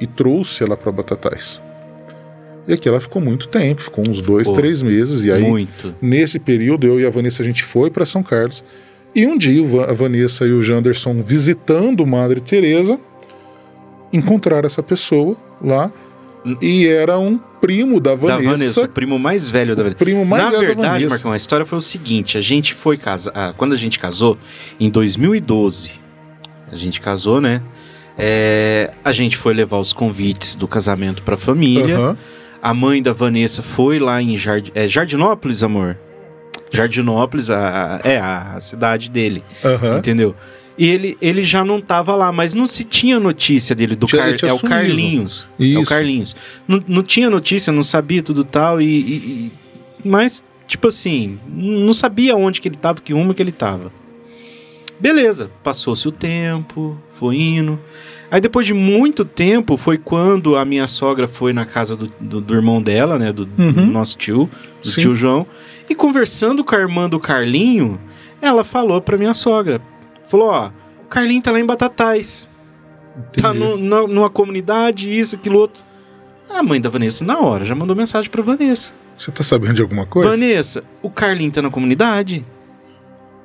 e 0.00 0.06
trouxe 0.06 0.62
ela 0.62 0.76
para 0.76 0.92
Batatais. 0.92 1.60
E 2.66 2.74
aqui 2.74 2.88
ela 2.88 3.00
ficou 3.00 3.20
muito 3.20 3.48
tempo, 3.48 3.82
ficou 3.82 4.04
uns 4.08 4.20
dois, 4.20 4.46
Pô, 4.46 4.52
três 4.52 4.82
meses. 4.82 5.24
E 5.24 5.32
aí, 5.32 5.42
Muito. 5.42 5.94
nesse 6.00 6.38
período, 6.38 6.86
eu 6.86 7.00
e 7.00 7.06
a 7.06 7.10
Vanessa, 7.10 7.42
a 7.42 7.46
gente 7.46 7.64
foi 7.64 7.90
para 7.90 8.06
São 8.06 8.22
Carlos. 8.22 8.62
E 9.14 9.26
um 9.26 9.36
dia 9.36 9.60
a 9.88 9.92
Vanessa 9.92 10.46
e 10.46 10.52
o 10.52 10.62
Janderson, 10.62 11.20
visitando 11.22 12.06
Madre 12.06 12.40
Teresa, 12.40 12.98
encontraram 14.12 14.66
essa 14.66 14.82
pessoa 14.82 15.36
lá 15.60 15.92
E 16.60 16.86
era 16.86 17.18
um 17.18 17.38
primo 17.38 18.00
da 18.00 18.10
Da 18.10 18.16
Vanessa. 18.16 18.50
Vanessa, 18.50 18.80
o 18.82 18.88
primo 18.88 19.18
mais 19.18 19.48
velho 19.48 19.76
da 19.76 19.82
Vanessa. 19.82 19.98
primo 19.98 20.24
mais 20.24 20.42
Na 20.44 20.50
velho 20.50 20.62
da 20.62 20.66
verdade, 20.68 20.88
Vanessa. 20.94 21.10
Marcão, 21.10 21.32
a 21.32 21.36
história 21.36 21.64
foi 21.64 21.78
o 21.78 21.80
seguinte: 21.80 22.36
a 22.36 22.40
gente 22.40 22.74
foi 22.74 22.96
casar. 22.96 23.32
ah, 23.34 23.54
quando 23.56 23.72
a 23.72 23.76
gente 23.76 23.98
casou, 23.98 24.36
em 24.80 24.90
2012, 24.90 25.92
a 26.70 26.76
gente 26.76 27.00
casou, 27.00 27.40
né? 27.40 27.62
É, 28.18 28.90
a 29.04 29.12
gente 29.12 29.36
foi 29.36 29.54
levar 29.54 29.78
os 29.78 29.92
convites 29.92 30.54
do 30.56 30.66
casamento 30.68 31.22
pra 31.22 31.36
família. 31.36 31.96
Aham. 31.96 32.18
A 32.60 32.72
mãe 32.74 33.02
da 33.02 33.12
Vanessa 33.12 33.60
foi 33.62 33.98
lá 33.98 34.20
em 34.22 34.36
Jard... 34.36 34.70
é, 34.74 34.86
Jardinópolis, 34.86 35.62
amor. 35.62 35.96
Jardinópolis, 36.70 37.50
a, 37.50 37.96
a- 38.04 38.08
é 38.08 38.18
a 38.18 38.58
cidade 38.60 39.10
dele, 39.10 39.42
Aham. 39.64 39.98
entendeu? 39.98 40.34
E 40.82 40.88
ele, 40.88 41.16
ele 41.22 41.42
já 41.44 41.64
não 41.64 41.80
tava 41.80 42.14
lá, 42.16 42.32
mas 42.32 42.54
não 42.54 42.66
se 42.66 42.82
tinha 42.82 43.20
notícia 43.20 43.72
dele, 43.72 43.94
do 43.94 44.08
Car... 44.08 44.34
é 44.42 44.52
o. 44.52 44.58
Carlinhos. 44.58 45.46
É 45.60 45.62
o 45.62 45.66
Isso. 45.82 45.84
Carlinhos. 45.84 46.36
Não, 46.66 46.82
não 46.88 47.02
tinha 47.04 47.30
notícia, 47.30 47.72
não 47.72 47.84
sabia 47.84 48.20
tudo 48.20 48.42
tal, 48.42 48.80
e, 48.82 48.84
e- 48.86 49.14
e- 49.14 49.52
Mas, 50.04 50.42
tipo 50.66 50.88
assim, 50.88 51.38
não 51.48 51.92
sabia 51.92 52.34
onde 52.34 52.60
que 52.60 52.66
ele 52.66 52.74
tava, 52.76 53.00
que 53.00 53.12
rumo 53.12 53.32
que 53.32 53.40
ele 53.40 53.52
tava. 53.52 53.92
Beleza, 54.98 55.50
passou-se 55.62 56.06
o 56.08 56.12
tempo, 56.12 56.98
foi 57.14 57.36
indo. 57.36 57.78
Aí 58.30 58.40
depois 58.40 58.66
de 58.66 58.74
muito 58.74 59.24
tempo 59.24 59.76
foi 59.76 59.98
quando 59.98 60.56
a 60.56 60.64
minha 60.64 60.88
sogra 60.88 61.28
foi 61.28 61.52
na 61.52 61.64
casa 61.66 61.96
do, 61.96 62.10
do, 62.18 62.40
do 62.40 62.54
irmão 62.54 62.82
dela, 62.82 63.18
né? 63.18 63.32
Do, 63.32 63.44
do 63.44 63.62
Uhum. 63.62 63.86
nosso 63.86 64.16
tio, 64.16 64.48
do 64.82 64.88
Sim. 64.88 65.02
tio 65.02 65.14
João. 65.14 65.46
E 65.88 65.94
conversando 65.94 66.64
com 66.64 66.74
a 66.74 66.78
irmã 66.80 67.08
do 67.08 67.20
Carlinho, 67.20 68.00
ela 68.40 68.64
falou 68.64 69.00
pra 69.00 69.18
minha 69.18 69.34
sogra. 69.34 69.80
Falou, 70.32 70.48
ó, 70.48 70.70
o 71.02 71.06
Carlinho 71.08 71.42
tá 71.42 71.52
lá 71.52 71.60
em 71.60 71.66
Batatais. 71.66 72.48
Tá 73.40 73.50
Entendi. 73.50 73.58
no- 73.58 73.76
na- 73.76 74.06
numa 74.06 74.30
comunidade, 74.30 75.10
isso, 75.16 75.36
aquilo 75.36 75.58
outro. 75.58 75.82
A 76.48 76.62
mãe 76.62 76.80
da 76.80 76.88
Vanessa, 76.88 77.24
na 77.24 77.38
hora, 77.38 77.64
já 77.64 77.74
mandou 77.74 77.94
mensagem 77.94 78.30
pra 78.30 78.42
Vanessa. 78.42 78.92
Você 79.16 79.30
tá 79.30 79.42
sabendo 79.44 79.74
de 79.74 79.82
alguma 79.82 80.06
coisa? 80.06 80.30
Vanessa, 80.30 80.82
o 81.02 81.10
Carlinho 81.10 81.52
tá 81.52 81.60
na 81.62 81.70
comunidade. 81.70 82.44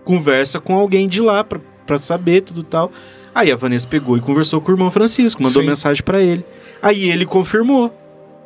Conversa 0.05 0.59
com 0.59 0.73
alguém 0.75 1.07
de 1.07 1.19
lá 1.21 1.43
pra, 1.43 1.59
pra 1.85 1.97
saber 1.97 2.41
tudo 2.41 2.63
tal. 2.63 2.91
Aí 3.35 3.51
a 3.51 3.55
Vanessa 3.55 3.87
pegou 3.87 4.17
e 4.17 4.21
conversou 4.21 4.61
com 4.61 4.71
o 4.71 4.75
irmão 4.75 4.89
Francisco, 4.89 5.43
mandou 5.43 5.61
Sim. 5.61 5.67
mensagem 5.67 6.01
pra 6.03 6.21
ele. 6.21 6.45
Aí 6.81 7.09
ele 7.09 7.25
confirmou. 7.25 7.93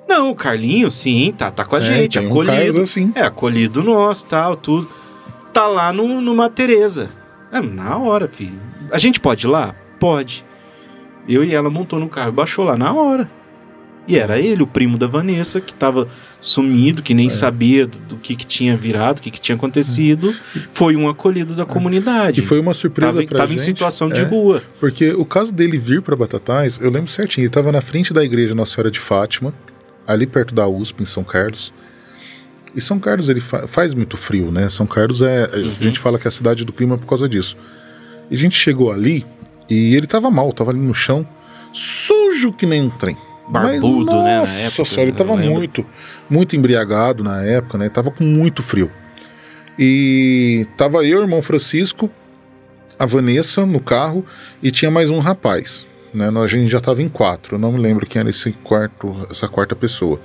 Não, 0.10 0.32
o 0.32 0.36
Carlinho, 0.36 0.90
sim, 0.92 1.34
tá, 1.38 1.50
tá 1.52 1.64
com 1.64 1.76
a 1.76 1.80
É, 1.80 1.82
gente, 1.84 2.20
um 2.20 2.26
acolhido. 2.28 2.56
Carlos 2.56 2.78
assim. 2.78 3.12
É, 3.16 3.22
acolhido 3.22 3.84
nosso, 3.84 4.26
tal, 4.26 4.56
tudo. 4.56 4.90
Tá 5.54 5.68
lá 5.68 5.94
no, 5.94 6.20
numa 6.20 6.50
Tereza. 6.50 7.10
É, 7.52 7.62
na 7.62 7.98
hora, 7.98 8.28
filho. 8.28 8.60
A 8.92 8.98
gente 8.98 9.20
pode 9.20 9.46
ir 9.46 9.50
lá? 9.50 9.76
Pode. 10.00 10.46
Eu 11.28 11.44
e 11.44 11.54
ela 11.54 11.70
montou 11.70 12.00
no 12.00 12.10
carro, 12.10 12.32
baixou 12.32 12.66
lá 12.66 12.76
na 12.76 12.94
hora. 12.94 13.30
E 14.08 14.18
era 14.18 14.40
ele, 14.40 14.64
o 14.64 14.68
primo 14.68 14.98
da 14.98 15.06
Vanessa, 15.06 15.62
que 15.62 15.74
tava 15.74 16.08
sumido, 16.40 17.04
que 17.04 17.14
nem 17.14 17.30
sabia 17.30 17.86
do, 17.86 17.98
do 18.00 18.16
que, 18.18 18.36
que 18.36 18.46
tinha 18.46 18.76
virado, 18.76 19.20
o 19.20 19.22
que, 19.22 19.30
que 19.30 19.40
tinha 19.40 19.56
acontecido. 19.56 20.36
Foi 20.74 20.96
um 20.96 21.08
acolhido 21.08 21.54
da 21.54 21.66
comunidade. 21.66 22.40
E 22.40 22.44
foi 22.44 22.60
uma 22.60 22.74
surpresa 22.74 23.14
tava, 23.14 23.26
pra 23.28 23.38
tava 23.38 23.52
gente. 23.52 23.62
em 23.62 23.64
situação 23.64 24.10
de 24.10 24.22
é, 24.22 24.24
rua. 24.24 24.64
Porque 24.80 25.12
o 25.12 25.24
caso 25.24 25.54
dele 25.54 25.78
vir 25.78 26.02
pra 26.02 26.16
Batatais, 26.16 26.80
eu 26.82 26.90
lembro 26.90 27.12
certinho. 27.12 27.46
Ele 27.46 27.52
tava 27.52 27.72
na 27.72 27.82
frente 27.82 28.12
da 28.12 28.24
igreja 28.24 28.56
Nossa 28.56 28.74
Senhora 28.74 28.90
de 28.90 29.00
Fátima, 29.00 29.54
ali 30.08 30.26
perto 30.26 30.56
da 30.56 30.68
USP, 30.68 31.04
em 31.04 31.06
São 31.06 31.24
Carlos. 31.24 31.72
E 32.76 32.80
São 32.82 33.00
Carlos 33.00 33.28
ele 33.30 33.42
fa- 33.42 33.68
faz 33.68 33.94
muito 33.94 34.16
frio, 34.16 34.52
né? 34.52 34.70
São 34.70 34.86
Carlos 34.86 35.22
é. 35.22 35.50
A 35.54 35.84
gente 35.84 36.00
fala 36.00 36.18
que 36.18 36.28
é 36.28 36.30
a 36.30 36.32
cidade 36.32 36.64
do 36.64 36.72
clima 36.72 36.98
por 36.98 37.06
causa 37.08 37.28
disso. 37.28 37.58
E 38.30 38.36
a 38.36 38.38
gente 38.38 38.56
chegou 38.56 38.92
ali 38.92 39.26
e 39.70 39.96
ele 39.96 40.08
tava 40.08 40.32
mal, 40.32 40.52
tava 40.54 40.72
ali 40.72 40.80
no 40.80 40.94
chão, 40.94 41.28
sujo 41.74 42.54
que 42.54 42.66
nem 42.66 42.82
um 42.84 42.90
trem. 42.90 43.18
Barbudo, 43.50 44.06
Mas, 44.14 44.24
né, 44.24 44.40
Nossa 44.40 44.68
época, 44.68 44.86
senhora, 44.86 45.10
ele 45.10 45.18
tava 45.18 45.36
muito, 45.36 45.86
muito 46.30 46.56
embriagado 46.56 47.22
na 47.24 47.44
época, 47.44 47.78
né? 47.78 47.90
Tava 47.90 48.10
com 48.10 48.24
muito 48.24 48.64
frio. 48.64 48.90
E 49.78 50.66
tava 50.78 51.06
eu, 51.06 51.20
o 51.20 51.22
irmão 51.24 51.42
Francisco, 51.42 52.10
a 52.98 53.06
Vanessa 53.06 53.66
no 53.66 53.80
carro 53.80 54.26
e 54.62 54.72
tinha 54.72 54.92
mais 54.92 55.10
um 55.10 55.20
rapaz. 55.20 55.86
Né? 56.14 56.30
A 56.30 56.48
gente 56.48 56.70
já 56.70 56.78
estava 56.78 57.02
em 57.02 57.10
quatro. 57.10 57.56
Eu 57.56 57.60
não 57.60 57.72
me 57.74 57.80
lembro 57.80 58.06
quem 58.06 58.20
era 58.20 58.30
esse 58.30 58.52
quarto, 58.52 59.28
essa 59.30 59.48
quarta 59.48 59.76
pessoa. 59.76 60.20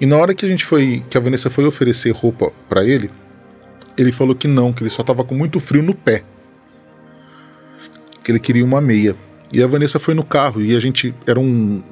E 0.00 0.06
na 0.06 0.16
hora 0.16 0.34
que 0.34 0.44
a 0.44 0.48
gente 0.48 0.64
foi, 0.64 1.02
que 1.08 1.16
a 1.16 1.20
Vanessa 1.20 1.48
foi 1.48 1.64
oferecer 1.64 2.10
roupa 2.10 2.52
para 2.68 2.84
ele, 2.84 3.10
ele 3.96 4.12
falou 4.12 4.34
que 4.34 4.46
não, 4.46 4.72
que 4.72 4.82
ele 4.82 4.90
só 4.90 5.02
tava 5.02 5.24
com 5.24 5.34
muito 5.34 5.58
frio 5.58 5.82
no 5.82 5.94
pé. 5.94 6.22
Que 8.22 8.32
ele 8.32 8.40
queria 8.40 8.64
uma 8.64 8.80
meia. 8.80 9.16
E 9.52 9.62
a 9.62 9.66
Vanessa 9.66 9.98
foi 9.98 10.12
no 10.14 10.24
carro 10.24 10.60
e 10.60 10.76
a 10.76 10.80
gente 10.80 11.14
era 11.26 11.40
um 11.40 11.82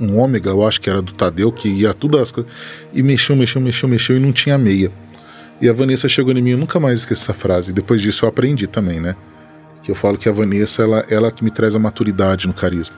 um 0.00 0.16
ômega, 0.16 0.50
eu 0.50 0.66
acho 0.66 0.80
que 0.80 0.88
era 0.88 1.02
do 1.02 1.12
Tadeu, 1.12 1.50
que 1.50 1.68
ia 1.68 1.92
tudo 1.92 2.18
as 2.18 2.30
coisas. 2.30 2.50
E 2.92 3.02
mexeu, 3.02 3.34
mexeu, 3.34 3.60
mexeu, 3.60 3.88
mexeu 3.88 4.16
e 4.16 4.20
não 4.20 4.32
tinha 4.32 4.56
meia. 4.56 4.92
E 5.60 5.68
a 5.68 5.72
Vanessa 5.72 6.08
chegou 6.08 6.32
em 6.32 6.40
mim, 6.40 6.50
eu 6.50 6.58
nunca 6.58 6.78
mais 6.78 7.00
esqueci 7.00 7.22
essa 7.22 7.34
frase. 7.34 7.72
Depois 7.72 8.00
disso 8.00 8.24
eu 8.24 8.28
aprendi 8.28 8.66
também, 8.66 9.00
né? 9.00 9.16
Que 9.82 9.90
eu 9.90 9.94
falo 9.94 10.16
que 10.16 10.28
a 10.28 10.32
Vanessa, 10.32 10.82
ela, 10.82 11.04
ela 11.10 11.32
que 11.32 11.42
me 11.42 11.50
traz 11.50 11.74
a 11.74 11.78
maturidade 11.78 12.46
no 12.46 12.54
carisma. 12.54 12.96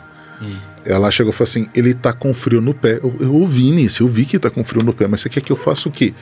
Ela 0.84 1.10
chegou 1.10 1.32
e 1.32 1.36
falou 1.36 1.48
assim: 1.48 1.68
ele 1.74 1.94
tá 1.94 2.12
com 2.12 2.32
frio 2.32 2.60
no 2.60 2.74
pé. 2.74 2.98
Eu, 3.02 3.16
eu 3.20 3.34
ouvi 3.34 3.70
nisso, 3.70 4.02
eu 4.02 4.08
vi 4.08 4.24
que 4.24 4.38
tá 4.38 4.50
com 4.50 4.64
frio 4.64 4.82
no 4.82 4.92
pé, 4.92 5.06
mas 5.06 5.20
você 5.20 5.28
quer 5.28 5.40
que 5.40 5.52
eu 5.52 5.56
faça 5.56 5.88
o 5.88 5.92
quê? 5.92 6.14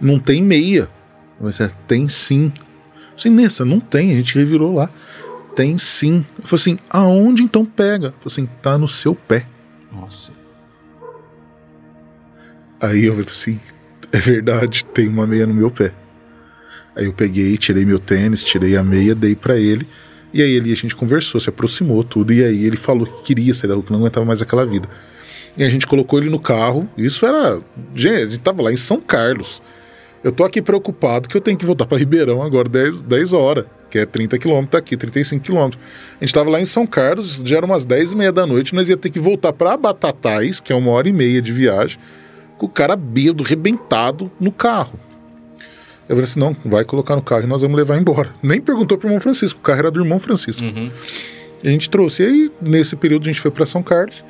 Não 0.00 0.18
tem 0.18 0.42
meia. 0.42 0.88
Mas 1.40 1.60
é, 1.60 1.70
tem 1.86 2.08
sim. 2.08 2.52
Eu 3.24 3.30
Nessa, 3.30 3.64
não 3.64 3.80
tem, 3.80 4.12
a 4.12 4.16
gente 4.16 4.34
revirou 4.34 4.74
lá. 4.74 4.90
Tem 5.54 5.76
sim. 5.78 6.24
Eu 6.38 6.44
falei 6.44 6.62
assim: 6.62 6.78
aonde 6.88 7.42
então 7.42 7.64
pega? 7.64 8.08
Eu 8.08 8.12
falei 8.12 8.26
assim: 8.26 8.46
tá 8.60 8.76
no 8.76 8.88
seu 8.88 9.14
pé. 9.14 9.46
Nossa. 9.92 10.32
Aí 12.80 13.04
eu 13.04 13.12
falei 13.12 13.28
assim: 13.28 13.60
é 14.12 14.18
verdade, 14.18 14.84
tem 14.86 15.06
uma 15.06 15.26
meia 15.26 15.46
no 15.46 15.54
meu 15.54 15.70
pé. 15.70 15.92
Aí 16.96 17.04
eu 17.04 17.12
peguei, 17.12 17.56
tirei 17.56 17.84
meu 17.84 17.98
tênis, 17.98 18.42
tirei 18.42 18.76
a 18.76 18.82
meia, 18.82 19.14
dei 19.14 19.36
pra 19.36 19.56
ele. 19.56 19.86
E 20.32 20.42
aí 20.42 20.50
ele, 20.52 20.72
a 20.72 20.76
gente 20.76 20.94
conversou, 20.94 21.40
se 21.40 21.48
aproximou, 21.48 22.02
tudo. 22.02 22.32
E 22.32 22.44
aí 22.44 22.64
ele 22.64 22.76
falou 22.76 23.06
que 23.06 23.22
queria 23.22 23.52
sair 23.52 23.68
da 23.68 23.74
rua, 23.74 23.82
que 23.82 23.92
não 23.92 24.00
aguentava 24.00 24.24
mais 24.24 24.40
aquela 24.40 24.64
vida. 24.64 24.88
E 25.56 25.64
a 25.64 25.68
gente 25.68 25.86
colocou 25.86 26.18
ele 26.18 26.30
no 26.30 26.38
carro. 26.38 26.88
Isso 26.96 27.26
era. 27.26 27.60
Gente, 27.94 28.14
a 28.14 28.30
gente 28.30 28.38
tava 28.38 28.62
lá 28.62 28.72
em 28.72 28.76
São 28.76 29.00
Carlos. 29.00 29.62
Eu 30.22 30.30
tô 30.30 30.44
aqui 30.44 30.60
preocupado 30.60 31.28
que 31.28 31.36
eu 31.36 31.40
tenho 31.40 31.56
que 31.56 31.64
voltar 31.64 31.86
pra 31.86 31.96
Ribeirão 31.96 32.42
agora 32.42 32.68
10, 32.68 33.02
10 33.02 33.32
horas, 33.32 33.64
que 33.90 33.98
é 33.98 34.04
30 34.04 34.38
quilômetros 34.38 34.72
daqui, 34.72 34.94
35 34.94 35.42
quilômetros. 35.42 35.82
A 36.20 36.24
gente 36.24 36.34
tava 36.34 36.50
lá 36.50 36.60
em 36.60 36.66
São 36.66 36.86
Carlos, 36.86 37.42
já 37.44 37.56
eram 37.56 37.68
umas 37.68 37.86
10 37.86 38.12
e 38.12 38.16
meia 38.16 38.30
da 38.30 38.46
noite, 38.46 38.74
nós 38.74 38.90
ia 38.90 38.98
ter 38.98 39.08
que 39.08 39.18
voltar 39.18 39.52
pra 39.54 39.78
Batatais, 39.78 40.60
que 40.60 40.74
é 40.74 40.76
uma 40.76 40.90
hora 40.90 41.08
e 41.08 41.12
meia 41.12 41.40
de 41.40 41.50
viagem, 41.52 41.98
com 42.58 42.66
o 42.66 42.68
cara 42.68 42.96
bêbado, 42.96 43.42
rebentado 43.42 44.30
no 44.38 44.52
carro. 44.52 44.98
Eu 46.10 46.16
falei 46.16 46.24
assim: 46.24 46.40
não, 46.40 46.56
vai 46.64 46.84
colocar 46.84 47.14
no 47.14 47.22
carro 47.22 47.44
e 47.44 47.46
nós 47.46 47.62
vamos 47.62 47.76
levar 47.76 47.96
embora. 47.96 48.30
Nem 48.42 48.60
perguntou 48.60 48.98
pro 48.98 49.06
irmão 49.06 49.20
Francisco, 49.20 49.60
o 49.60 49.62
carro 49.62 49.78
era 49.78 49.90
do 49.92 50.00
irmão 50.00 50.18
Francisco. 50.18 50.60
Uhum. 50.60 50.90
E 51.62 51.68
a 51.68 51.70
gente 51.70 51.88
trouxe. 51.88 52.24
E 52.24 52.26
aí, 52.26 52.52
nesse 52.60 52.96
período, 52.96 53.22
a 53.22 53.26
gente 53.26 53.40
foi 53.40 53.52
para 53.52 53.64
São 53.64 53.80
Carlos. 53.80 54.24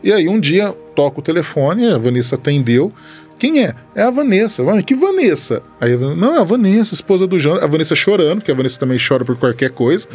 E 0.00 0.12
aí, 0.12 0.28
um 0.28 0.38
dia, 0.38 0.72
toca 0.94 1.18
o 1.18 1.22
telefone, 1.22 1.86
a 1.88 1.98
Vanessa 1.98 2.36
atendeu. 2.36 2.92
Quem 3.36 3.64
é? 3.64 3.74
É 3.96 4.02
a 4.02 4.10
Vanessa. 4.10 4.62
Que 4.86 4.94
Vanessa? 4.94 5.60
Aí, 5.80 5.96
não, 5.96 6.36
é 6.36 6.38
a 6.38 6.44
Vanessa, 6.44 6.94
esposa 6.94 7.26
do 7.26 7.40
João. 7.40 7.56
A 7.56 7.66
Vanessa 7.66 7.96
chorando, 7.96 8.38
porque 8.38 8.52
a 8.52 8.54
Vanessa 8.54 8.78
também 8.78 8.96
chora 8.96 9.24
por 9.24 9.36
qualquer 9.36 9.70
coisa. 9.70 10.06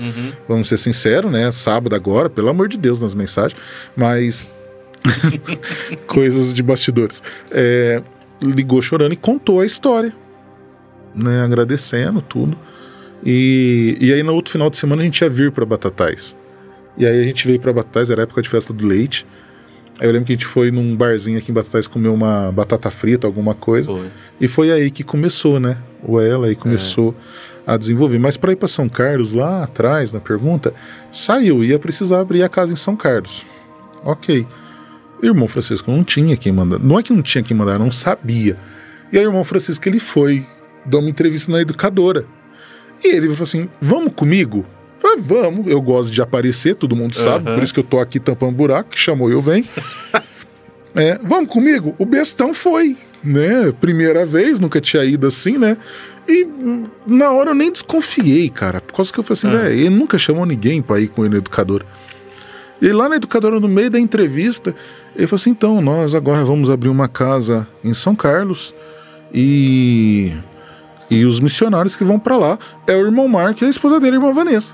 Vamos 0.48 0.70
ser 0.70 0.78
sinceros, 0.78 1.30
né? 1.30 1.52
Sábado 1.52 1.94
agora, 1.98 2.30
pelo 2.30 2.48
amor 2.48 2.70
de 2.70 2.78
Deus, 2.78 3.02
nas 3.02 3.14
mensagens. 3.14 3.60
Mas. 3.94 4.48
coisas 6.08 6.54
de 6.54 6.64
bastidores. 6.64 7.22
É, 7.52 8.02
ligou 8.42 8.82
chorando 8.82 9.12
e 9.12 9.18
contou 9.18 9.60
a 9.60 9.66
história. 9.66 10.14
Né, 11.16 11.42
agradecendo 11.42 12.22
tudo. 12.22 12.58
E, 13.24 13.98
e 14.00 14.14
aí 14.14 14.24
no 14.24 14.34
outro 14.34 14.52
final 14.52 14.70
de 14.70 14.78
semana 14.78 15.02
a 15.02 15.06
gente 15.06 15.22
ia 15.22 15.30
vir 15.30 15.52
para 15.52 15.66
Batatais. 15.66 16.36
E 16.98 17.06
aí 17.06 17.20
a 17.20 17.24
gente 17.24 17.46
veio 17.48 17.60
para 17.60 17.74
Batatais, 17.74 18.10
era 18.10 18.24
época 18.24 18.42
de 18.42 18.50
festa 18.50 18.74
do 18.74 18.86
leite. 18.86 19.26
Aí 20.00 20.08
eu 20.08 20.14
lembro 20.14 20.28
que 20.28 20.34
a 20.34 20.36
gente 20.36 20.46
foi 20.46 20.72
num 20.72 20.96
barzinho 20.96 21.38
aqui 21.38 21.52
em 21.52 21.54
Batatais 21.54 21.88
comer 21.88 22.10
uma 22.10 22.52
batata 22.52 22.90
frita, 22.90 23.28
alguma 23.28 23.54
coisa. 23.54 23.92
Foi. 23.92 24.08
E 24.40 24.48
foi 24.48 24.72
aí 24.72 24.90
que 24.90 25.04
começou, 25.04 25.60
né? 25.60 25.78
O 26.04 26.20
ela 26.20 26.48
aí 26.48 26.56
começou 26.56 27.14
a 27.68 27.76
desenvolver. 27.76 28.18
Mas 28.18 28.38
para 28.38 28.54
ir 28.54 28.56
para 28.56 28.68
São 28.68 28.88
Carlos, 28.88 29.34
lá 29.34 29.64
atrás, 29.64 30.14
na 30.14 30.20
pergunta, 30.20 30.74
saiu, 31.12 31.64
ia 31.64 31.78
precisar 31.78 32.22
abrir 32.22 32.44
a 32.44 32.50
casa 32.50 32.72
em 32.72 32.78
São 32.78 32.96
Carlos. 32.96 33.46
Ok. 34.04 34.48
O 35.22 35.26
irmão 35.26 35.48
Francisco 35.48 35.92
não 35.92 36.04
tinha 36.04 36.38
quem 36.38 36.52
mandar. 36.52 36.80
Não 36.80 36.98
é 36.98 37.04
que 37.04 37.12
não 37.12 37.22
tinha 37.22 37.44
quem 37.44 37.56
mandar, 37.56 37.78
não 37.78 37.92
sabia. 37.92 38.58
E 39.12 39.18
aí 39.18 39.26
o 39.26 39.30
irmão 39.30 39.44
Francisco 39.44 39.88
ele 39.88 40.00
foi 40.00 40.46
dar 40.86 41.00
uma 41.00 41.10
entrevista 41.10 41.52
na 41.52 41.62
educadora. 41.62 42.26
E 43.04 43.08
ele 43.08 43.28
falou 43.30 43.44
assim: 43.44 43.70
vamos 43.82 44.14
comigo? 44.14 44.66
Eu 44.96 45.00
Falei, 45.02 45.18
vamos, 45.22 45.68
eu 45.68 45.82
gosto 45.82 46.12
de 46.12 46.22
aparecer, 46.22 46.76
todo 46.76 46.94
mundo 46.96 47.16
sabe, 47.16 47.48
Aham. 47.48 47.56
por 47.56 47.64
isso 47.64 47.74
que 47.74 47.80
eu 47.80 47.84
tô 47.86 48.00
aqui 48.00 48.20
tampando 48.20 48.52
buraco, 48.52 48.90
que 48.90 49.00
chamou 49.00 49.30
eu 49.32 49.42
venho. 49.42 49.66
É, 50.96 51.20
vamos 51.24 51.54
comigo? 51.54 51.94
O 52.00 52.06
bestão 52.06 52.52
foi, 52.52 52.98
né? 53.24 53.72
Primeira 53.80 54.26
vez, 54.26 54.60
nunca 54.60 54.82
tinha 54.82 55.06
ido 55.06 55.28
assim, 55.28 55.56
né? 55.56 55.78
E 56.28 56.44
hum, 56.44 56.84
na 57.06 57.30
hora 57.30 57.52
eu 57.52 57.56
nem 57.56 57.72
desconfiei, 57.72 58.50
cara. 58.50 58.82
Por 58.82 58.96
causa 58.96 59.14
que 59.14 59.20
eu 59.20 59.24
falei 59.24 59.38
assim, 59.38 59.48
Ah. 59.50 59.62
velho, 59.70 59.80
ele 59.82 59.90
nunca 59.92 60.18
chamou 60.18 60.48
ninguém 60.48 60.82
pra 60.82 61.00
ir 61.00 61.08
com 61.10 61.22
ele 61.24 61.34
no 61.36 61.38
educador. 61.38 61.86
E 62.82 62.92
lá 62.92 63.08
na 63.08 63.18
educadora, 63.18 63.60
no 63.60 63.68
meio 63.68 63.92
da 63.92 64.00
entrevista, 64.00 64.76
ele 65.16 65.28
falou 65.28 65.36
assim: 65.40 65.52
então, 65.52 65.80
nós 65.80 66.16
agora 66.16 66.44
vamos 66.44 66.72
abrir 66.72 66.90
uma 66.90 67.08
casa 67.08 67.68
em 67.84 67.94
São 67.94 68.16
Carlos 68.16 68.74
e. 69.32 70.34
E 71.10 71.26
os 71.26 71.40
missionários 71.40 71.96
que 71.96 72.04
vão 72.04 72.20
para 72.20 72.38
lá 72.38 72.60
é 72.88 72.94
o 72.96 73.06
irmão 73.06 73.28
Mark 73.28 73.62
e 73.62 73.66
a 73.66 73.70
esposa 73.70 74.00
dele, 74.00 74.18
a 74.18 74.20
irmã 74.20 74.32
Vanessa. 74.32 74.74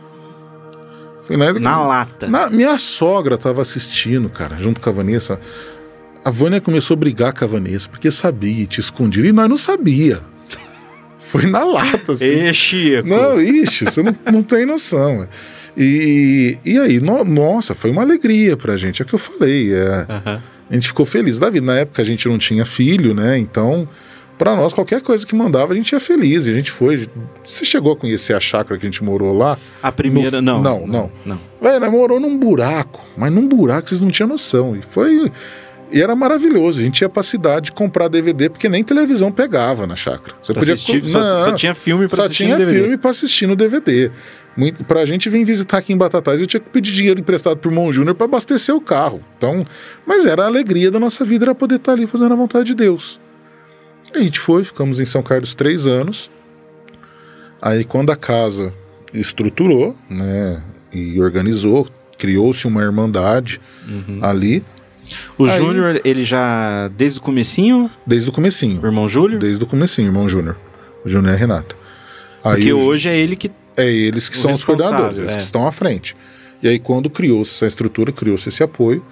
Foi 1.23 1.37
na, 1.37 1.51
Na 1.53 1.81
lata. 1.87 2.27
na- 2.27 2.49
minha 2.49 2.77
sogra 2.77 3.37
tava 3.37 3.61
assistindo, 3.61 4.29
cara, 4.29 4.57
junto 4.57 4.79
com 4.79 4.89
a 4.89 4.93
Vanessa. 4.93 5.39
A 6.23 6.29
Vânia 6.29 6.59
começou 6.61 6.95
a 6.95 6.97
brigar 6.97 7.33
com 7.33 7.43
a 7.45 7.47
Vanessa, 7.47 7.87
porque 7.89 8.11
sabia, 8.11 8.65
te 8.65 8.79
escondia, 8.79 9.25
e 9.27 9.31
nós 9.31 9.49
não 9.49 9.57
sabia. 9.57 10.19
Foi 11.19 11.45
na 11.47 11.63
lata, 11.63 12.11
assim. 12.11 12.25
Ê, 12.25 12.53
Chico. 12.53 13.07
Não, 13.07 13.39
ixi, 13.41 13.85
você 13.85 14.03
não, 14.03 14.15
não 14.31 14.43
tem 14.43 14.65
noção. 14.65 15.23
é. 15.23 15.27
E, 15.77 16.57
e 16.63 16.77
aí, 16.79 16.99
no- 16.99 17.23
nossa, 17.25 17.73
foi 17.73 17.89
uma 17.91 18.01
alegria 18.03 18.55
pra 18.55 18.77
gente, 18.77 19.01
é 19.01 19.05
o 19.05 19.07
que 19.07 19.15
eu 19.15 19.19
falei. 19.19 19.73
É, 19.73 20.05
Aham. 20.07 20.43
a 20.69 20.73
gente 20.73 20.87
ficou 20.87 21.05
feliz 21.05 21.39
da 21.39 21.49
vida. 21.49 21.65
Na 21.65 21.75
época 21.79 22.01
a 22.01 22.05
gente 22.05 22.27
não 22.27 22.37
tinha 22.37 22.63
filho, 22.65 23.13
né? 23.15 23.37
Então, 23.39 23.87
pra 24.37 24.55
nós, 24.55 24.73
qualquer 24.73 25.01
coisa 25.01 25.25
que 25.25 25.35
mandava, 25.35 25.73
a 25.73 25.75
gente 25.75 25.91
ia 25.91 25.99
feliz. 25.99 26.45
E 26.47 26.51
a 26.51 26.53
gente 26.53 26.71
foi. 26.71 27.07
Você 27.43 27.65
chegou 27.65 27.93
a 27.93 27.95
conhecer 27.95 28.33
a 28.33 28.39
chácara 28.39 28.79
que 28.79 28.85
a 28.85 28.89
gente 28.89 29.03
morou 29.03 29.37
lá? 29.37 29.57
A 29.81 29.91
primeira, 29.91 30.41
No- 30.41 30.61
não. 30.61 30.61
não, 30.61 30.87
não. 30.87 31.11
Não. 31.25 31.39
Velho, 31.61 31.79
nós 31.79 31.91
morou 31.91 32.19
num 32.19 32.37
buraco, 32.37 33.01
mas 33.17 33.31
num 33.31 33.47
buraco 33.47 33.89
vocês 33.89 34.01
não 34.01 34.09
tinham 34.09 34.27
noção. 34.29 34.75
E 34.75 34.81
foi. 34.81 35.31
E 35.91 36.01
era 36.01 36.15
maravilhoso. 36.15 36.79
A 36.79 36.83
gente 36.83 37.01
ia 37.01 37.07
pra 37.09 37.21
cidade 37.21 37.71
comprar 37.71 38.07
DVD, 38.07 38.49
porque 38.49 38.67
nem 38.67 38.83
televisão 38.83 39.31
pegava 39.31 39.85
na 39.85 39.95
chácara. 39.95 40.35
Você 40.41 40.51
Pra 40.51 40.63
assistir, 40.63 41.07
só, 41.07 41.19
Não, 41.19 41.43
só 41.43 41.51
tinha 41.53 41.75
filme 41.75 42.07
pra 42.07 42.15
só 42.17 42.21
assistir 42.23 42.43
tinha 42.45 42.57
no 42.57 42.65
DVD. 42.65 42.79
filme 42.81 42.97
pra 42.97 43.11
assistir 43.11 43.47
no 43.47 43.55
DVD. 43.55 44.11
Muito, 44.57 44.83
pra 44.83 45.05
gente 45.05 45.29
vir 45.29 45.43
visitar 45.45 45.77
aqui 45.77 45.93
em 45.93 45.97
Batatais, 45.97 46.41
eu 46.41 46.47
tinha 46.47 46.59
que 46.59 46.69
pedir 46.69 46.91
dinheiro 46.91 47.19
emprestado 47.19 47.57
pro 47.57 47.69
irmão 47.69 47.91
Júnior 47.93 48.15
pra 48.15 48.25
abastecer 48.25 48.73
o 48.73 48.81
carro. 48.81 49.21
Então, 49.37 49.63
mas 50.07 50.25
era 50.25 50.43
a 50.43 50.47
alegria 50.47 50.89
da 50.89 50.99
nossa 50.99 51.23
vida, 51.23 51.45
era 51.45 51.53
poder 51.55 51.75
estar 51.75 51.91
ali 51.91 52.07
fazendo 52.07 52.31
a 52.33 52.35
vontade 52.35 52.65
de 52.67 52.73
Deus. 52.73 53.19
A 54.15 54.19
gente 54.19 54.39
foi, 54.39 54.63
ficamos 54.63 54.99
em 54.99 55.05
São 55.05 55.21
Carlos 55.21 55.53
três 55.53 55.85
anos. 55.87 56.31
Aí, 57.61 57.83
quando 57.83 58.11
a 58.11 58.15
casa 58.15 58.73
estruturou, 59.13 59.95
né, 60.09 60.61
e 60.93 61.19
organizou, 61.21 61.87
criou-se 62.17 62.65
uma 62.67 62.81
irmandade 62.81 63.59
Uhum. 63.87 64.19
ali, 64.21 64.63
O 65.37 65.45
Aí- 65.45 65.59
Júnior, 65.59 66.01
ele 66.03 66.23
já, 66.23 66.87
desde 66.97 67.19
o 67.19 67.21
comecinho, 67.21 67.91
desde 68.07 68.27
o 68.27 68.31
comecinho. 68.31 68.81
o 68.81 68.85
irmão 68.87 69.07
Júlio, 69.07 69.37
Desde 69.37 69.63
o 69.63 69.67
comecinho, 69.67 70.07
irmão 70.07 70.27
Júnior. 70.27 70.57
O 71.05 71.09
Júnior 71.09 71.31
e 71.33 71.35
a 71.35 71.37
Renata. 71.37 71.75
Aí 72.43 72.55
porque 72.55 72.73
hoje 72.73 73.07
é 73.09 73.15
ele 73.15 73.35
que... 73.35 73.51
É 73.77 73.85
eles 73.91 74.27
que 74.29 74.35
O 74.35 74.39
são 74.39 74.51
os 74.51 74.63
cuidadores, 74.63 75.19
eles 75.19 75.33
é. 75.33 75.35
que 75.35 75.43
estão 75.43 75.67
à 75.67 75.71
frente. 75.71 76.15
E 76.63 76.67
aí, 76.67 76.79
quando 76.79 77.07
criou-se 77.09 77.51
essa 77.53 77.67
estrutura, 77.67 78.11
criou-se 78.11 78.49
esse 78.49 78.63
apoio, 78.63 79.05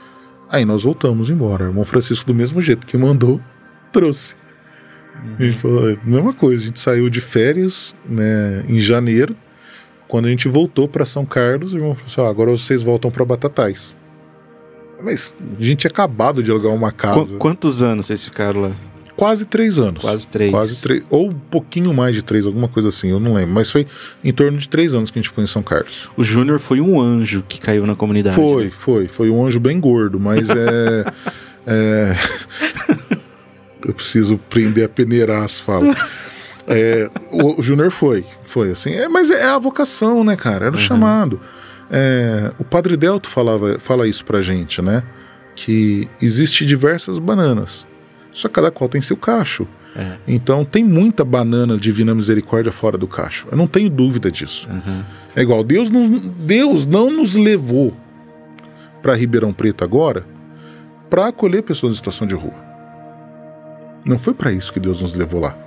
aí 0.50 0.66
nós 0.66 0.82
voltamos 0.84 1.30
embora. 1.30 1.66
O 1.66 1.68
irmão 1.68 1.84
Francisco, 1.84 2.26
do 2.26 2.34
mesmo 2.34 2.60
jeito 2.62 2.88
que 2.88 2.98
mandou, 2.98 3.40
trouxe. 3.92 4.36
A 5.40 5.44
gente 5.44 5.58
falou, 5.58 5.90
é 5.90 5.98
mesma 6.04 6.34
coisa, 6.34 6.64
a 6.64 6.66
gente 6.68 6.80
saiu 6.80 7.10
de 7.10 7.22
férias 7.22 7.96
né, 8.06 8.64
em 8.68 8.80
janeiro. 8.80 9.36
Quando 10.08 10.26
a 10.26 10.30
gente 10.30 10.48
voltou 10.48 10.88
para 10.88 11.06
São 11.06 11.26
Carlos, 11.26 11.74
o 11.74 11.78
irmão 11.78 11.96
falou 11.96 12.08
assim: 12.12 12.22
"Ó, 12.22 12.28
agora 12.30 12.52
vocês 12.52 12.84
voltam 12.84 13.10
para 13.10 13.26
Batatais. 13.26 13.96
Mas 15.02 15.36
a 15.60 15.64
gente 15.64 15.80
tinha 15.80 15.92
acabado 15.92 16.44
de 16.44 16.52
alugar 16.52 16.72
uma 16.74 16.92
Qu- 16.92 16.98
casa. 16.98 17.36
quantos 17.38 17.82
anos 17.82 18.06
vocês 18.06 18.24
ficaram 18.24 18.62
lá? 18.62 18.72
Quase 19.16 19.46
três 19.46 19.78
anos. 19.78 20.02
Quase 20.02 20.28
três. 20.28 20.52
Quase 20.52 20.78
três. 20.82 21.04
Ou 21.10 21.30
um 21.30 21.34
pouquinho 21.34 21.94
mais 21.94 22.16
de 22.16 22.24
três, 22.24 22.46
alguma 22.46 22.68
coisa 22.68 22.90
assim, 22.90 23.10
eu 23.10 23.20
não 23.20 23.34
lembro. 23.34 23.54
Mas 23.54 23.70
foi 23.70 23.86
em 24.24 24.32
torno 24.32 24.58
de 24.58 24.68
três 24.68 24.96
anos 24.96 25.12
que 25.12 25.20
a 25.20 25.22
gente 25.22 25.30
ficou 25.30 25.44
em 25.44 25.48
São 25.48 25.62
Carlos. 25.62 26.10
O 26.18 26.24
Júnior 26.24 26.60
foi 26.60 26.82
um 26.82 27.00
anjo 27.00 27.44
que 27.48 27.60
caiu 27.60 27.86
na 27.86 27.96
comunidade. 27.96 28.36
Foi, 28.36 28.66
né? 28.66 28.72
foi. 28.72 29.08
Foi 29.08 29.30
um 29.30 29.46
anjo 29.46 29.60
bem 29.60 29.80
gordo, 29.80 30.20
mas 30.20 30.50
é. 30.50 31.06
é... 31.68 32.16
Eu 33.86 33.94
preciso 33.94 34.36
aprender 34.36 34.84
a 34.84 34.90
peneirar 34.90 35.44
as 35.44 35.60
falas. 35.60 35.98
É, 36.68 37.10
o, 37.32 37.60
o 37.60 37.62
Júnior 37.64 37.92
foi, 37.92 38.24
foi 38.46 38.72
assim. 38.72 38.92
É, 38.92 39.08
mas 39.10 39.30
é 39.30 39.44
a 39.44 39.60
vocação, 39.60 40.24
né, 40.24 40.36
cara? 40.36 40.68
Era 40.68 40.76
o 40.76 40.78
chamado. 40.80 41.40
É, 41.92 42.52
o 42.58 42.64
Padre 42.64 42.96
Delto 42.96 43.28
falava, 43.30 43.78
fala 43.80 44.08
isso 44.08 44.24
pra 44.24 44.42
gente, 44.42 44.82
né? 44.82 45.04
Que 45.56 46.08
existe 46.22 46.66
diversas 46.66 47.20
bananas. 47.20 47.86
Só 48.32 48.48
cada 48.48 48.72
qual 48.72 48.90
tem 48.90 49.02
seu 49.02 49.18
cacho. 49.18 49.68
É. 49.96 50.14
Então 50.28 50.66
tem 50.66 50.84
muita 50.84 51.24
banana 51.24 51.78
divina 51.78 52.16
misericórdia 52.16 52.72
fora 52.72 52.98
do 52.98 53.08
cacho. 53.08 53.48
Eu 53.52 53.58
não 53.58 53.68
tenho 53.68 53.90
dúvida 53.90 54.32
disso. 54.32 54.68
Uhum. 54.72 55.04
É 55.36 55.42
igual, 55.42 55.64
Deus, 55.64 55.90
nos- 55.92 56.10
Deus 56.10 56.88
não 56.88 57.12
nos 57.12 57.36
levou 57.36 57.96
para 59.04 59.14
Ribeirão 59.14 59.54
Preto 59.54 59.84
agora 59.84 60.26
para 61.10 61.28
acolher 61.28 61.62
pessoas 61.62 61.94
em 61.94 61.96
situação 61.98 62.26
de 62.26 62.34
rua. 62.34 62.73
Não 64.06 64.18
foi 64.18 64.34
para 64.34 64.52
isso 64.52 64.72
que 64.74 64.80
Deus 64.80 65.02
nos 65.02 65.14
levou 65.14 65.40
lá. 65.40 65.58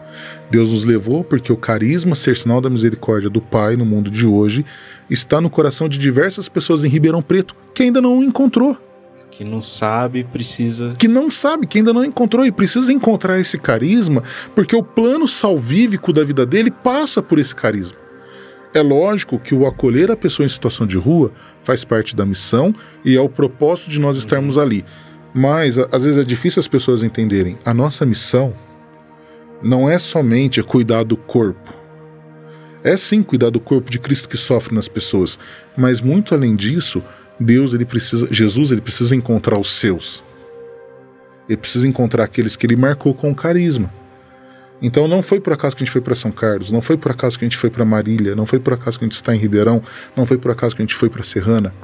Deus 0.51 0.71
nos 0.71 0.85
levou 0.85 1.23
porque 1.23 1.53
o 1.53 1.57
carisma 1.57 2.15
ser 2.15 2.37
sinal 2.37 2.61
da 2.61 2.71
misericórdia 2.71 3.29
do 3.29 3.41
Pai 3.41 3.77
no 3.77 3.85
mundo 3.85 4.11
de 4.11 4.27
hoje 4.27 4.65
está 5.11 5.41
no 5.41 5.51
coração 5.51 5.89
de 5.89 5.99
diversas 5.99 6.49
pessoas 6.49 6.85
em 6.85 6.89
Ribeirão 6.89 7.23
Preto 7.23 7.55
que 7.75 7.83
ainda 7.83 8.01
não 8.01 8.19
o 8.19 8.25
encontrou, 8.25 8.79
Que 9.31 9.45
não 9.45 9.61
sabe, 9.61 10.25
precisa... 10.25 10.95
que 10.99 11.07
não 11.07 11.31
sabe, 11.31 11.67
que 11.67 11.79
ainda 11.79 11.93
não 11.93 12.05
encontrou 12.05 12.47
e 12.47 12.53
precisa 12.53 12.91
encontrar 12.93 13.39
esse 13.39 13.59
carisma 13.59 14.23
porque 14.55 14.75
o 14.75 14.83
plano 14.83 15.29
salvífico 15.29 16.13
da 16.13 16.25
vida 16.25 16.47
dele 16.47 16.71
passa 16.71 17.23
por 17.23 17.39
esse 17.39 17.55
carisma. 17.55 17.99
É 18.73 18.83
lógico 18.83 19.39
que 19.39 19.55
o 19.55 19.67
acolher 19.67 20.11
a 20.11 20.17
pessoa 20.17 20.45
em 20.45 20.49
situação 20.49 20.87
de 20.87 20.99
rua 20.99 21.33
faz 21.63 21.85
parte 21.85 22.15
da 22.15 22.27
missão 22.27 22.75
e 23.05 23.17
é 23.17 23.21
o 23.21 23.29
propósito 23.29 23.91
de 23.91 23.99
nós 23.99 24.17
estarmos 24.17 24.59
ali. 24.59 24.85
Mas 25.37 25.77
às 25.79 26.03
vezes 26.03 26.17
é 26.17 26.25
difícil 26.25 26.61
as 26.61 26.67
pessoas 26.67 27.03
entenderem. 27.03 27.59
A 27.63 27.75
nossa 27.75 28.07
missão 28.07 28.55
não 29.63 29.87
é 29.87 29.99
somente 29.99 30.63
cuidar 30.63 31.03
do 31.03 31.15
corpo. 31.15 31.75
É 32.83 32.97
sim 32.97 33.23
cuidar 33.23 33.51
do 33.51 33.61
corpo 33.61 33.91
de 33.91 33.99
Cristo 33.99 34.31
que 34.31 34.37
sofre 34.39 34.75
nas 34.75 34.89
pessoas, 34.89 35.39
mas 35.77 36.01
muito 36.01 36.35
além 36.35 36.57
disso, 36.57 37.03
Deus 37.39 37.75
ele 37.75 37.85
precisa, 37.85 38.27
Jesus 38.31 38.71
ele 38.71 38.81
precisa 38.81 39.15
encontrar 39.15 39.59
os 39.59 39.71
seus. 39.73 40.25
Ele 41.47 41.59
precisa 41.59 41.87
encontrar 41.87 42.25
aqueles 42.25 42.57
que 42.57 42.65
ele 42.65 42.77
marcou 42.77 43.13
com 43.13 43.35
carisma. 43.35 43.93
Então 44.81 45.07
não 45.07 45.23
foi 45.23 45.39
por 45.39 45.53
acaso 45.53 45.77
que 45.77 45.83
a 45.83 45.85
gente 45.85 45.93
foi 45.93 46.01
para 46.01 46.15
São 46.15 46.31
Carlos, 46.31 46.73
não 46.73 46.81
foi 46.81 46.97
por 46.97 47.11
acaso 47.11 47.39
que 47.39 47.45
a 47.45 47.49
gente 47.49 47.59
foi 47.59 47.69
para 47.69 47.85
Marília, 47.85 48.35
não 48.35 48.47
foi 48.47 48.59
por 48.59 48.73
acaso 48.73 48.99
que 48.99 49.05
a 49.05 49.07
gente 49.07 49.13
está 49.13 49.35
em 49.35 49.39
Ribeirão, 49.39 49.83
não 50.17 50.25
foi 50.25 50.39
por 50.39 50.51
acaso 50.51 50.75
que 50.75 50.81
a 50.81 50.85
gente 50.85 50.95
foi 50.95 51.11
para 51.11 51.23
Serrana. 51.23 51.75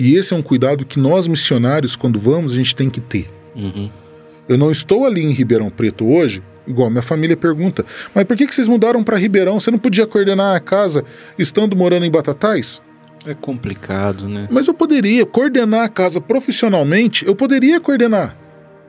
E 0.00 0.16
esse 0.16 0.32
é 0.32 0.36
um 0.36 0.40
cuidado 0.40 0.86
que 0.86 0.98
nós 0.98 1.28
missionários, 1.28 1.94
quando 1.94 2.18
vamos, 2.18 2.52
a 2.52 2.54
gente 2.54 2.74
tem 2.74 2.88
que 2.88 3.02
ter. 3.02 3.28
Uhum. 3.54 3.90
Eu 4.48 4.56
não 4.56 4.70
estou 4.70 5.04
ali 5.04 5.22
em 5.22 5.30
Ribeirão 5.30 5.68
Preto 5.68 6.10
hoje, 6.10 6.42
igual 6.66 6.88
minha 6.88 7.02
família 7.02 7.36
pergunta, 7.36 7.84
mas 8.14 8.24
por 8.24 8.34
que, 8.34 8.46
que 8.46 8.54
vocês 8.54 8.66
mudaram 8.66 9.04
para 9.04 9.18
Ribeirão? 9.18 9.60
Você 9.60 9.70
não 9.70 9.78
podia 9.78 10.06
coordenar 10.06 10.56
a 10.56 10.60
casa 10.60 11.04
estando 11.38 11.76
morando 11.76 12.06
em 12.06 12.10
Batatais? 12.10 12.80
É 13.26 13.34
complicado, 13.34 14.26
né? 14.26 14.48
Mas 14.50 14.66
eu 14.68 14.72
poderia 14.72 15.26
coordenar 15.26 15.84
a 15.84 15.88
casa 15.90 16.18
profissionalmente, 16.18 17.26
eu 17.26 17.36
poderia 17.36 17.78
coordenar. 17.78 18.34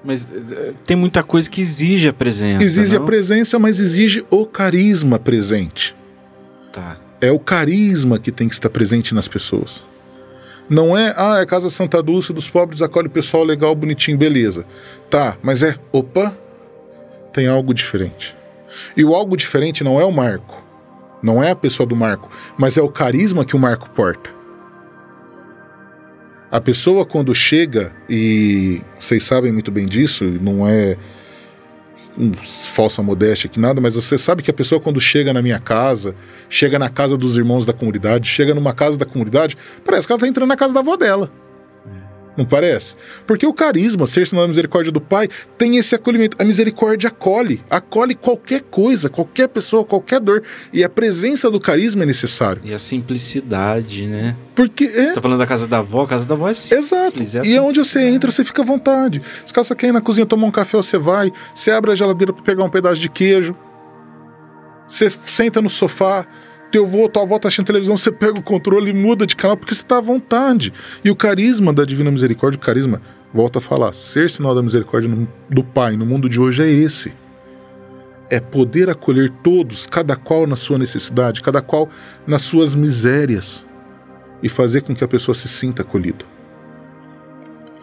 Mas 0.06 0.26
eh, 0.34 0.72
tem 0.88 0.96
muita 0.96 1.22
coisa 1.24 1.50
que 1.50 1.60
exige 1.60 2.08
a 2.08 2.14
presença, 2.14 2.64
Exige 2.64 2.96
a 2.96 3.00
não? 3.00 3.06
presença, 3.06 3.60
mas 3.60 3.82
exige 3.82 4.26
o 4.30 4.46
carisma 4.46 5.20
presente. 5.20 5.94
Tá. 6.72 6.98
É 7.20 7.30
o 7.30 7.38
carisma 7.38 8.18
que 8.18 8.32
tem 8.32 8.48
que 8.48 8.54
estar 8.54 8.70
presente 8.70 9.14
nas 9.14 9.28
pessoas. 9.28 9.91
Não 10.72 10.98
é, 10.98 11.14
ah, 11.18 11.40
é 11.40 11.42
a 11.42 11.46
Casa 11.46 11.70
Santa 11.70 12.02
Dulce 12.02 12.32
dos 12.32 12.50
pobres, 12.50 12.82
acolhe 12.82 13.08
o 13.08 13.12
pessoal 13.12 13.44
legal, 13.44 13.76
bonitinho, 13.76 14.18
beleza. 14.18 14.66
Tá, 15.10 15.36
mas 15.44 15.64
é, 15.64 15.76
opa, 15.92 16.34
tem 17.34 17.46
algo 17.46 17.74
diferente. 17.74 18.34
E 18.96 19.04
o 19.04 19.14
algo 19.14 19.36
diferente 19.36 19.84
não 19.84 20.00
é 20.00 20.06
o 20.06 20.12
Marco, 20.14 20.64
não 21.22 21.44
é 21.44 21.52
a 21.52 21.56
pessoa 21.58 21.86
do 21.86 21.94
Marco, 21.94 22.30
mas 22.58 22.78
é 22.78 22.82
o 22.82 22.88
carisma 22.88 23.44
que 23.44 23.54
o 23.54 23.60
Marco 23.60 23.90
porta. 23.90 24.30
A 26.50 26.62
pessoa 26.62 27.06
quando 27.06 27.36
chega, 27.36 27.92
e 28.10 28.82
vocês 28.98 29.24
sabem 29.24 29.52
muito 29.52 29.72
bem 29.72 29.86
disso, 29.86 30.24
não 30.24 30.66
é 30.66 30.96
falsa 32.44 33.02
modéstia 33.02 33.50
que 33.50 33.60
nada, 33.60 33.80
mas 33.80 33.96
você 33.96 34.18
sabe 34.18 34.42
que 34.42 34.52
a 34.52 34.54
pessoa 34.54 34.82
quando 34.82 35.00
chega 35.00 35.34
na 35.34 35.42
minha 35.42 35.60
casa, 35.60 36.16
chega 36.50 36.78
na 36.78 36.90
casa 36.90 37.18
dos 37.18 37.38
irmãos 37.38 37.66
da 37.66 37.74
comunidade, 37.74 38.28
chega 38.28 38.54
numa 38.54 38.74
casa 38.74 38.98
da 38.98 39.06
comunidade, 39.06 39.58
parece 39.84 40.08
que 40.08 40.14
ela 40.14 40.20
tá 40.20 40.28
entrando 40.28 40.50
na 40.50 40.56
casa 40.56 40.74
da 40.74 40.82
avó 40.82 40.96
dela. 40.98 41.32
Não 42.38 42.46
parece? 42.46 42.96
Porque 43.28 43.46
o 43.46 43.54
carisma, 43.54 44.08
ser 44.08 44.26
sinal 44.26 44.44
da 44.44 44.48
misericórdia 44.48 44.92
do 44.92 45.02
Pai, 45.02 45.28
tem 45.58 45.78
esse 45.78 45.94
acolhimento. 45.94 46.38
A 46.40 46.46
misericórdia 46.46 47.10
acolhe, 47.10 47.62
acolhe 47.70 48.16
qualquer 48.16 48.62
coisa, 48.62 49.10
qualquer 49.10 49.50
pessoa, 49.50 49.84
qualquer 49.84 50.22
dor. 50.22 50.42
E 50.72 50.84
a 50.84 50.90
presença 50.90 51.52
do 51.52 51.60
carisma 51.60 52.04
é 52.04 52.06
necessário. 52.06 52.62
E 52.64 52.74
a 52.74 52.80
simplicidade, 52.80 54.08
né? 54.08 54.36
Porque 54.56 54.86
é. 54.86 55.06
Você 55.06 55.14
tá 55.14 55.22
falando 55.22 55.40
da 55.40 55.48
casa 55.48 55.68
da 55.68 55.80
avó, 55.80 56.04
a 56.04 56.08
casa 56.08 56.26
da 56.26 56.36
avó 56.36 56.48
é 56.48 56.54
simples. 56.54 56.86
Exato. 56.86 57.22
é 57.22 57.24
e 57.24 57.38
assim. 57.38 57.56
é 57.56 57.62
onde 57.62 57.80
você 57.80 58.02
entra, 58.02 58.32
você 58.32 58.44
fica 58.44 58.62
à 58.62 58.66
vontade. 58.66 59.22
Se 59.46 59.54
você 59.54 59.76
quer 59.76 59.88
ir 59.88 59.92
na 59.92 60.02
cozinha 60.02 60.26
tomar 60.26 60.48
um 60.48 60.52
café, 60.52 60.78
você 60.78 60.98
vai. 60.98 61.32
Você 61.54 61.72
abre 61.72 61.92
a 61.92 61.96
geladeira 61.96 62.32
para 62.32 62.44
pegar 62.44 62.64
um 62.64 62.70
pedaço 62.70 63.02
de 63.02 63.10
queijo. 63.10 63.56
Você 64.88 65.10
senta 65.10 65.62
no 65.62 65.70
sofá. 65.70 66.26
Teu 66.72 66.86
avô, 66.86 67.08
tua 67.10 67.24
avó 67.24 67.38
tá 67.38 67.48
assistindo 67.48 67.66
televisão, 67.68 67.96
você 67.98 68.12
pega 68.12 68.40
o 68.40 68.44
controle 68.44 68.90
e 68.90 68.94
muda 68.94 69.26
de 69.28 69.36
canal 69.36 69.58
porque 69.58 69.76
você 69.76 69.84
tá 69.84 69.98
à 69.98 70.02
vontade. 70.02 70.72
E 71.04 71.12
o 71.12 71.16
carisma 71.16 71.72
da 71.74 71.84
Divina 71.84 72.10
Misericórdia, 72.12 72.58
o 72.58 72.62
carisma, 72.62 73.02
volta 73.34 73.60
a 73.60 73.62
falar, 73.62 73.94
ser 73.94 74.30
sinal 74.30 74.56
da 74.56 74.62
misericórdia 74.62 75.10
no- 75.10 75.28
do 75.50 75.64
Pai 75.64 75.96
no 75.98 76.06
mundo 76.06 76.28
de 76.30 76.40
hoje 76.40 76.64
é 76.64 76.68
esse. 76.70 77.14
É 78.30 78.40
poder 78.40 78.90
acolher 78.90 79.30
todos, 79.44 79.86
cada 79.86 80.16
qual 80.16 80.48
na 80.48 80.56
sua 80.56 80.78
necessidade, 80.78 81.42
cada 81.42 81.62
qual 81.62 81.90
nas 82.26 82.42
suas 82.44 82.74
misérias 82.76 83.66
e 84.42 84.48
fazer 84.48 84.82
com 84.82 84.96
que 84.96 85.04
a 85.04 85.08
pessoa 85.08 85.36
se 85.36 85.48
sinta 85.50 85.82
acolhida. 85.82 86.31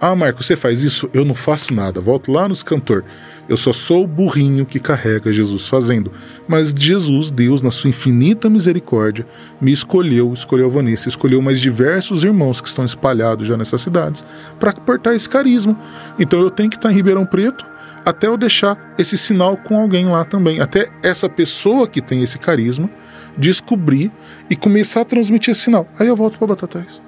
Ah, 0.00 0.14
Marco, 0.14 0.44
você 0.44 0.54
faz 0.54 0.84
isso? 0.84 1.10
Eu 1.12 1.24
não 1.24 1.34
faço 1.34 1.74
nada. 1.74 2.00
Volto 2.00 2.30
lá 2.30 2.48
nos 2.48 2.62
cantor. 2.62 3.04
Eu 3.48 3.56
só 3.56 3.72
sou 3.72 4.04
o 4.04 4.06
burrinho 4.06 4.64
que 4.64 4.78
carrega 4.78 5.32
Jesus 5.32 5.66
fazendo. 5.66 6.12
Mas 6.46 6.70
Jesus, 6.70 7.32
Deus, 7.32 7.60
na 7.62 7.70
sua 7.72 7.90
infinita 7.90 8.48
misericórdia, 8.48 9.26
me 9.60 9.72
escolheu, 9.72 10.32
escolheu 10.32 10.66
a 10.66 10.68
Vanessa, 10.68 11.08
escolheu 11.08 11.42
mais 11.42 11.58
diversos 11.58 12.22
irmãos 12.22 12.60
que 12.60 12.68
estão 12.68 12.84
espalhados 12.84 13.48
já 13.48 13.56
nessas 13.56 13.80
cidades 13.80 14.24
para 14.60 14.72
portar 14.72 15.14
esse 15.14 15.28
carisma. 15.28 15.76
Então 16.16 16.40
eu 16.40 16.50
tenho 16.50 16.70
que 16.70 16.76
estar 16.76 16.92
em 16.92 16.94
Ribeirão 16.94 17.26
Preto 17.26 17.66
até 18.04 18.28
eu 18.28 18.36
deixar 18.36 18.94
esse 18.96 19.18
sinal 19.18 19.56
com 19.56 19.80
alguém 19.80 20.06
lá 20.06 20.24
também. 20.24 20.60
Até 20.60 20.88
essa 21.02 21.28
pessoa 21.28 21.88
que 21.88 22.00
tem 22.00 22.22
esse 22.22 22.38
carisma 22.38 22.88
descobrir 23.36 24.12
e 24.48 24.54
começar 24.54 25.00
a 25.00 25.04
transmitir 25.04 25.50
esse 25.50 25.62
sinal. 25.62 25.88
Aí 25.98 26.06
eu 26.06 26.14
volto 26.14 26.38
para 26.38 26.46
Batatais. 26.46 27.02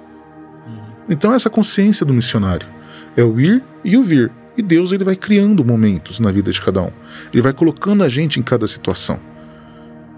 Então 1.07 1.33
essa 1.33 1.49
consciência 1.49 2.05
do 2.05 2.13
missionário 2.13 2.80
é 3.15 3.23
o 3.23 3.39
ir 3.39 3.63
e 3.83 3.97
o 3.97 4.03
vir. 4.03 4.31
E 4.57 4.61
Deus 4.61 4.91
ele 4.91 5.03
vai 5.03 5.15
criando 5.15 5.63
momentos 5.63 6.19
na 6.19 6.31
vida 6.31 6.51
de 6.51 6.59
cada 6.59 6.81
um. 6.81 6.91
Ele 7.31 7.41
vai 7.41 7.53
colocando 7.53 8.03
a 8.03 8.09
gente 8.09 8.39
em 8.39 8.43
cada 8.43 8.67
situação. 8.67 9.19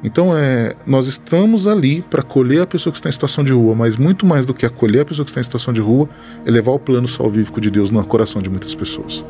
Então 0.04 0.36
é, 0.38 0.76
nós 0.86 1.08
estamos 1.08 1.66
ali 1.66 2.02
para 2.02 2.22
acolher 2.22 2.62
a 2.62 2.68
pessoa 2.68 2.92
que 2.92 2.98
está 2.98 3.08
em 3.08 3.12
situação 3.12 3.44
de 3.44 3.54
rua, 3.54 3.74
mas 3.74 3.96
muito 3.96 4.26
mais 4.26 4.46
do 4.46 4.54
que 4.54 4.66
acolher 4.66 5.02
a 5.02 5.06
pessoa 5.06 5.24
que 5.24 5.32
está 5.32 5.40
em 5.40 5.46
situação 5.46 5.74
de 5.74 5.80
rua, 5.80 6.10
é 6.46 6.52
levar 6.52 6.72
o 6.72 6.80
plano 6.80 7.08
salvífico 7.08 7.62
de 7.62 7.72
Deus 7.72 7.90
no 7.90 8.04
coração 8.04 8.42
de 8.42 8.50
muitas 8.50 8.76
pessoas. 8.76 9.24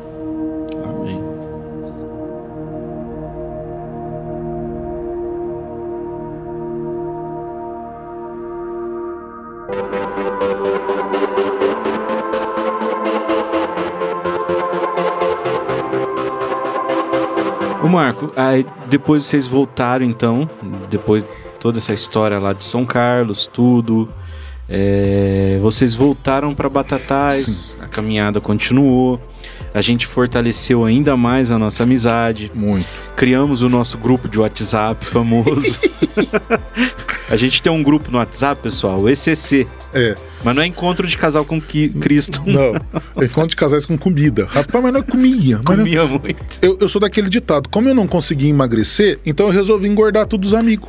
Marco, 17.94 18.32
aí 18.36 18.66
depois 18.88 19.24
vocês 19.24 19.46
voltaram 19.46 20.04
então, 20.04 20.48
depois 20.90 21.26
toda 21.60 21.78
essa 21.78 21.92
história 21.92 22.38
lá 22.38 22.52
de 22.52 22.64
São 22.64 22.84
Carlos, 22.84 23.48
tudo, 23.52 24.08
é, 24.68 25.58
vocês 25.60 25.94
voltaram 25.94 26.54
para 26.54 26.68
Batatais, 26.68 27.76
a 27.80 27.86
caminhada 27.86 28.40
continuou, 28.40 29.20
a 29.74 29.80
gente 29.80 30.06
fortaleceu 30.06 30.84
ainda 30.84 31.16
mais 31.16 31.50
a 31.50 31.58
nossa 31.58 31.82
amizade, 31.82 32.50
Muito. 32.54 32.86
criamos 33.16 33.62
o 33.62 33.68
nosso 33.68 33.98
grupo 33.98 34.28
de 34.28 34.38
WhatsApp 34.38 35.04
famoso. 35.04 35.80
a 37.28 37.36
gente 37.36 37.60
tem 37.60 37.72
um 37.72 37.82
grupo 37.82 38.10
no 38.10 38.18
WhatsApp, 38.18 38.62
pessoal, 38.62 39.00
o 39.00 39.08
ECC, 39.08 39.66
É, 39.92 40.14
mas 40.44 40.54
não 40.54 40.62
é 40.62 40.66
encontro 40.66 41.06
de 41.06 41.16
casal 41.16 41.44
com 41.44 41.60
Qui- 41.60 41.88
Cristo. 41.88 42.42
não. 42.46 42.74
É 43.20 43.24
encontro 43.24 43.50
de 43.50 43.56
casais 43.56 43.86
com 43.86 43.96
comida. 43.98 44.44
Rapaz, 44.46 44.82
mas 44.84 44.92
não 44.92 45.00
é 45.00 45.02
comia. 45.02 45.60
Mas 45.64 45.76
não- 45.78 45.84
Comia 45.84 46.04
muito. 46.04 46.34
Eu, 46.62 46.78
eu 46.80 46.88
sou 46.88 47.00
daquele 47.00 47.28
ditado. 47.28 47.68
Como 47.68 47.88
eu 47.88 47.94
não 47.94 48.06
consegui 48.06 48.48
emagrecer, 48.48 49.18
então 49.24 49.46
eu 49.46 49.52
resolvi 49.52 49.88
engordar 49.88 50.26
todos 50.26 50.48
os 50.50 50.54
amigos. 50.54 50.88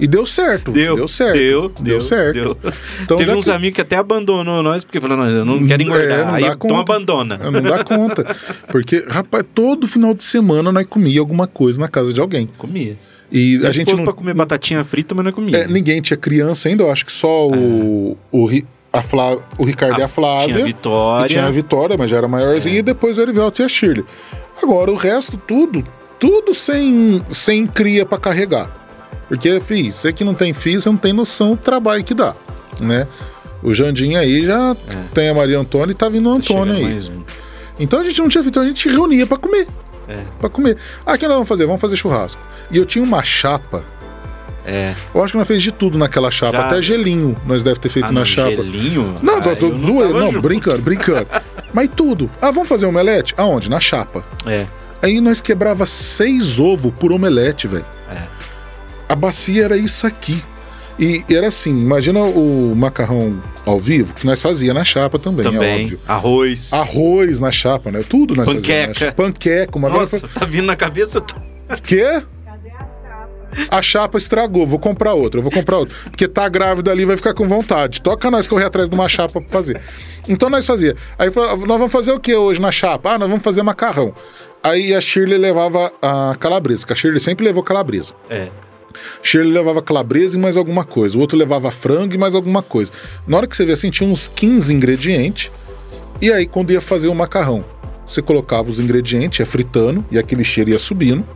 E 0.00 0.06
deu 0.06 0.24
certo. 0.24 0.70
Deu, 0.70 1.08
certo. 1.08 1.34
Deu, 1.36 1.72
deu, 1.80 2.00
certo. 2.00 2.34
deu. 2.34 2.58
Então, 3.02 3.16
Teve 3.16 3.32
uns 3.32 3.46
que- 3.46 3.50
amigos 3.50 3.74
que 3.74 3.80
até 3.80 3.96
abandonou 3.96 4.62
nós, 4.62 4.84
porque 4.84 5.00
falaram, 5.00 5.24
não, 5.24 5.30
eu 5.30 5.44
não 5.44 5.66
quero 5.66 5.82
engordar. 5.82 6.18
É, 6.20 6.24
não 6.24 6.34
Aí 6.34 6.42
dá 6.42 6.48
então 6.48 6.58
conta. 6.70 6.80
abandona. 6.92 7.38
Não 7.50 7.62
dá 7.62 7.82
conta. 7.84 8.36
Porque, 8.68 9.04
rapaz, 9.08 9.44
todo 9.54 9.86
final 9.88 10.14
de 10.14 10.22
semana 10.24 10.70
nós 10.70 10.86
comia 10.86 11.18
alguma 11.20 11.46
coisa 11.46 11.80
na 11.80 11.88
casa 11.88 12.12
de 12.12 12.20
alguém. 12.20 12.48
Comia. 12.58 12.96
E 13.30 13.60
a 13.66 13.70
gente 13.72 13.94
não. 13.96 14.04
pra 14.04 14.12
comer 14.12 14.34
batatinha 14.34 14.84
frita, 14.84 15.14
mas 15.14 15.24
não 15.24 15.32
comia. 15.32 15.56
é, 15.58 15.66
ninguém 15.66 16.00
tinha 16.00 16.16
criança 16.16 16.68
ainda, 16.68 16.82
eu 16.84 16.92
acho 16.92 17.04
que 17.04 17.12
só 17.12 17.48
o, 17.48 18.16
o, 18.30 18.46
Ri- 18.46 18.66
a 18.92 19.02
Flá- 19.02 19.36
o 19.58 19.64
Ricardo 19.64 19.98
e 20.00 20.02
a 20.02 20.08
Flávia. 20.08 20.54
Tinha 20.54 20.66
Vitória. 20.66 21.26
Que 21.26 21.32
tinha 21.34 21.46
a 21.46 21.50
Vitória, 21.50 21.96
mas 21.98 22.10
já 22.10 22.18
era 22.18 22.28
maiorzinho, 22.28 22.76
e 22.76 22.82
depois 22.82 23.18
o 23.18 23.20
Erivelto 23.20 23.60
e 23.60 23.64
a 23.64 23.68
Shirley. 23.68 24.04
Agora, 24.62 24.90
o 24.92 24.94
resto, 24.96 25.36
tudo, 25.36 25.84
tudo 26.18 26.54
sem, 26.54 27.20
sem 27.30 27.66
cria 27.66 28.06
pra 28.06 28.16
carregar. 28.18 28.84
Porque, 29.28 29.58
fi, 29.60 29.90
você 29.90 30.12
que 30.12 30.22
não 30.22 30.34
tem 30.34 30.52
filho, 30.52 30.80
você 30.80 30.88
não 30.88 30.96
tem 30.96 31.12
noção 31.12 31.50
do 31.50 31.56
trabalho 31.56 32.04
que 32.04 32.14
dá, 32.14 32.34
né? 32.80 33.08
O 33.62 33.74
Jandim 33.74 34.14
aí 34.14 34.44
já 34.46 34.76
tem 35.12 35.28
a 35.28 35.34
Maria 35.34 35.58
Antônia 35.58 35.90
e 35.90 35.94
tá 35.96 36.08
vindo 36.08 36.28
o 36.30 36.32
Antônio 36.32 36.74
Chega 36.76 36.86
aí. 36.86 37.10
um. 37.10 37.24
Então 37.80 37.98
a 38.00 38.04
gente 38.04 38.18
não 38.20 38.28
tinha 38.28 38.42
filho, 38.42 38.50
então 38.50 38.62
a 38.62 38.66
gente 38.68 38.88
reunia 38.88 39.26
pra 39.26 39.36
comer. 39.36 39.66
É. 40.08 40.22
Pra 40.38 40.48
comer. 40.48 40.76
Ah, 41.04 41.14
o 41.14 41.18
que 41.18 41.26
nós 41.26 41.34
vamos 41.34 41.48
fazer? 41.48 41.66
Vamos 41.66 41.80
fazer 41.80 41.96
churrasco. 41.96 42.40
E 42.70 42.76
eu 42.76 42.86
tinha 42.86 43.02
uma 43.04 43.22
chapa. 43.24 43.84
É. 44.64 44.94
Eu 45.14 45.22
acho 45.22 45.32
que 45.32 45.38
nós 45.38 45.46
fez 45.46 45.62
de 45.62 45.70
tudo 45.72 45.96
naquela 45.96 46.30
chapa. 46.30 46.58
Já. 46.58 46.66
Até 46.66 46.82
gelinho 46.82 47.34
nós 47.46 47.62
deve 47.62 47.78
ter 47.78 47.88
feito 47.88 48.06
Ah, 48.06 48.12
na 48.12 48.20
no 48.20 48.26
chapa. 48.26 48.50
gelinho? 48.50 49.14
Não, 49.22 49.38
Ah, 49.38 49.40
tô, 49.42 49.70
tava 49.70 49.78
Não, 49.78 50.30
junto. 50.32 50.42
brincando, 50.42 50.78
brincando. 50.82 51.26
Mas 51.72 51.88
tudo. 51.94 52.28
Ah, 52.40 52.50
vamos 52.50 52.68
fazer 52.68 52.86
omelete? 52.86 53.32
Aonde? 53.36 53.70
Na 53.70 53.78
chapa. 53.80 54.24
É. 54.46 54.66
Aí 55.02 55.20
nós 55.20 55.40
quebrava 55.40 55.86
seis 55.86 56.58
ovos 56.58 56.92
por 56.98 57.12
omelete, 57.12 57.68
velho. 57.68 57.84
É. 58.08 58.22
A 59.08 59.14
bacia 59.14 59.64
era 59.64 59.76
isso 59.76 60.04
aqui. 60.06 60.42
E 60.98 61.22
era 61.28 61.48
assim, 61.48 61.74
imagina 61.74 62.20
o 62.20 62.74
macarrão 62.74 63.40
ao 63.66 63.78
vivo, 63.78 64.14
que 64.14 64.24
nós 64.24 64.40
fazia 64.40 64.72
na 64.72 64.82
chapa 64.82 65.18
também, 65.18 65.46
é 65.46 65.50
Também. 65.50 65.82
óbvio. 65.84 66.00
Arroz. 66.08 66.72
Arroz 66.72 67.38
na 67.40 67.52
chapa, 67.52 67.90
né? 67.90 68.02
Tudo 68.08 68.34
nós. 68.34 68.46
Panqueca. 68.46 68.88
na 68.88 68.94
chapa. 68.94 69.12
Panqueca. 69.12 69.76
Uma 69.78 69.88
Nossa, 69.90 70.18
vez 70.18 70.32
tá 70.32 70.44
vindo 70.46 70.64
na 70.66 70.76
cabeça. 70.76 71.20
tô-. 71.20 71.34
Quê? 71.82 72.22
A 73.70 73.80
chapa 73.80 74.18
estragou, 74.18 74.66
vou 74.66 74.78
comprar 74.78 75.14
outra, 75.14 75.38
eu 75.38 75.42
vou 75.42 75.50
comprar 75.50 75.78
outra. 75.78 75.94
Porque 76.04 76.28
tá 76.28 76.46
grávida 76.48 76.90
ali, 76.90 77.04
vai 77.06 77.16
ficar 77.16 77.32
com 77.32 77.48
vontade. 77.48 78.02
Toca 78.02 78.30
nós 78.30 78.46
correr 78.46 78.64
atrás 78.64 78.88
de 78.88 78.94
uma 78.94 79.08
chapa 79.08 79.40
pra 79.40 79.48
fazer. 79.50 79.80
Então 80.28 80.50
nós 80.50 80.66
fazia. 80.66 80.94
Aí 81.18 81.30
falou, 81.30 81.56
nós 81.66 81.78
vamos 81.78 81.92
fazer 81.92 82.12
o 82.12 82.20
que 82.20 82.34
hoje 82.34 82.60
na 82.60 82.70
chapa? 82.70 83.12
Ah, 83.14 83.18
nós 83.18 83.28
vamos 83.28 83.42
fazer 83.42 83.62
macarrão. 83.62 84.14
Aí 84.62 84.94
a 84.94 85.00
Shirley 85.00 85.38
levava 85.38 85.90
a 86.02 86.34
calabresa, 86.38 86.86
que 86.86 86.92
a 86.92 86.96
Shirley 86.96 87.20
sempre 87.20 87.46
levou 87.46 87.62
calabresa. 87.62 88.12
É. 88.28 88.48
Shirley 89.22 89.52
levava 89.52 89.82
calabresa 89.82 90.36
e 90.36 90.40
mais 90.40 90.56
alguma 90.56 90.84
coisa. 90.84 91.16
O 91.16 91.20
outro 91.20 91.36
levava 91.36 91.70
frango 91.70 92.14
e 92.14 92.18
mais 92.18 92.34
alguma 92.34 92.62
coisa. 92.62 92.92
Na 93.26 93.36
hora 93.36 93.46
que 93.46 93.56
você 93.56 93.64
vê 93.64 93.72
assim, 93.72 93.90
tinha 93.90 94.08
uns 94.08 94.28
15 94.28 94.72
ingredientes. 94.72 95.50
E 96.20 96.32
aí, 96.32 96.46
quando 96.46 96.72
ia 96.72 96.80
fazer 96.80 97.08
o 97.08 97.14
macarrão, 97.14 97.64
você 98.06 98.22
colocava 98.22 98.70
os 98.70 98.78
ingredientes, 98.78 99.40
ia 99.40 99.46
fritando, 99.46 100.04
e 100.10 100.18
aquele 100.18 100.44
cheiro 100.44 100.70
ia 100.70 100.78
subindo. 100.78 101.26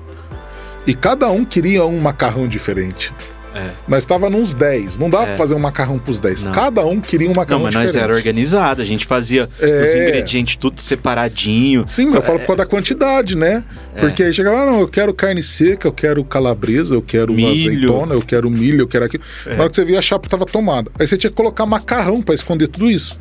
E 0.87 0.95
cada 0.95 1.28
um 1.31 1.45
queria 1.45 1.85
um 1.85 2.01
macarrão 2.01 2.49
diferente. 2.49 3.12
É. 3.55 3.73
Nós 3.89 3.99
estava 4.05 4.31
nos 4.31 4.55
10. 4.55 4.97
Não 4.99 5.11
dava 5.11 5.25
É. 5.25 5.27
pra 5.29 5.37
fazer 5.37 5.55
um 5.55 5.59
macarrão 5.59 5.99
pros 5.99 6.19
10. 6.19 6.45
Não. 6.45 6.53
Cada 6.53 6.85
um 6.87 7.01
queria 7.01 7.27
um 7.29 7.33
Não, 7.33 7.41
macarrão 7.41 7.63
mas 7.65 7.75
nós 7.75 7.87
diferente. 7.89 8.05
era 8.05 8.15
organizado, 8.15 8.81
a 8.81 8.85
gente 8.85 9.07
fazia 9.07 9.49
É. 9.61 9.83
os 9.83 9.95
ingredientes 9.95 10.57
tudo 10.57 10.81
separadinho. 10.81 11.85
Sim, 11.89 12.07
mas 12.07 12.17
eu 12.17 12.23
falo 12.23 12.39
por 12.39 12.47
causa 12.49 12.59
da 12.59 12.67
quantidade, 12.67 13.37
né? 13.37 13.65
É. 13.95 14.01
Porque 14.01 14.23
aí 14.23 14.33
chegava, 14.33 14.63
ah, 14.63 14.67
não, 14.67 14.81
eu 14.81 14.89
quero 14.89 15.13
carne 15.13 15.43
seca, 15.43 15.89
eu 15.89 15.93
quero 15.93 16.23
calabresa, 16.25 16.95
eu 16.95 17.03
quero 17.03 17.33
Milho. 17.35 17.51
azeitona, 17.51 18.15
eu 18.15 18.23
quero 18.23 18.49
milho, 18.49 18.83
eu 18.83 18.89
quero 18.89 19.05
aquilo. 19.07 19.25
É. 19.47 19.55
Na 19.57 19.63
hora 19.65 19.71
que 19.71 19.77
você 19.77 19.85
via, 19.85 19.99
a 19.99 20.03
chapa 20.03 20.29
tava 20.29 20.47
tomada. 20.47 20.91
Aí 20.99 21.07
você 21.07 21.17
tinha 21.17 21.31
que 21.31 21.37
colocar 21.37 21.67
macarrão 21.67 22.23
pra 22.23 22.35
esconder 22.35 22.69
tudo 22.69 22.91
isso. 22.91 23.21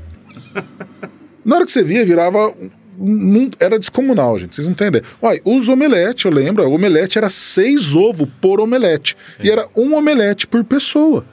Na 1.44 1.56
hora 1.56 1.66
que 1.66 1.72
você 1.72 1.84
via, 1.84 2.06
virava. 2.06 2.54
Era 3.60 3.78
descomunal, 3.80 4.38
gente. 4.40 4.56
Vocês 4.56 4.68
não 4.68 4.74
entendem. 4.74 5.02
Olha, 5.22 5.42
os 5.46 5.70
omelete, 5.70 6.26
eu 6.26 6.32
lembro, 6.32 6.68
o 6.68 6.74
omelete 6.74 7.18
era 7.18 7.30
seis 7.30 7.96
ovos 7.96 8.28
por 8.42 8.60
omelete. 8.60 9.16
É. 9.40 9.48
E 9.48 9.52
era 9.52 9.68
um 9.76 9.96
omelete 9.96 10.46
por 10.48 10.64
pessoa. 10.64 11.26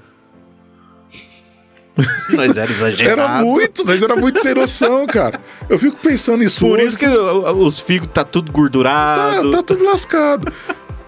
Nós 2.34 2.56
era 2.58 2.70
exagerado. 2.70 3.20
Era 3.22 3.42
muito, 3.42 3.84
mas 3.86 4.02
era 4.02 4.14
muito 4.16 4.38
sem 4.40 4.54
noção, 4.54 5.06
cara. 5.06 5.40
Eu 5.68 5.78
fico 5.78 5.96
pensando 5.96 6.38
nisso 6.38 6.60
Por 6.60 6.78
hoje. 6.78 6.88
isso 6.88 6.98
que 6.98 7.06
os 7.06 7.80
figos 7.80 8.08
tá 8.12 8.22
tudo 8.22 8.48
Tá, 8.48 8.52
gordurado. 8.52 9.50
tá 9.50 9.62
tudo 9.62 9.84
lascado. 9.84 10.52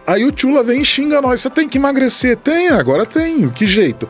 Aí 0.07 0.25
o 0.25 0.33
Tchula 0.33 0.63
vem 0.63 0.81
e 0.81 0.85
xinga 0.87 1.21
nós. 1.21 1.43
Você 1.43 1.51
tem 1.51 1.69
que 1.69 1.77
emagrecer. 1.77 2.39
Tem, 2.39 2.69
agora 2.69 3.05
tem. 3.05 3.47
Que 3.51 3.67
jeito. 3.67 4.09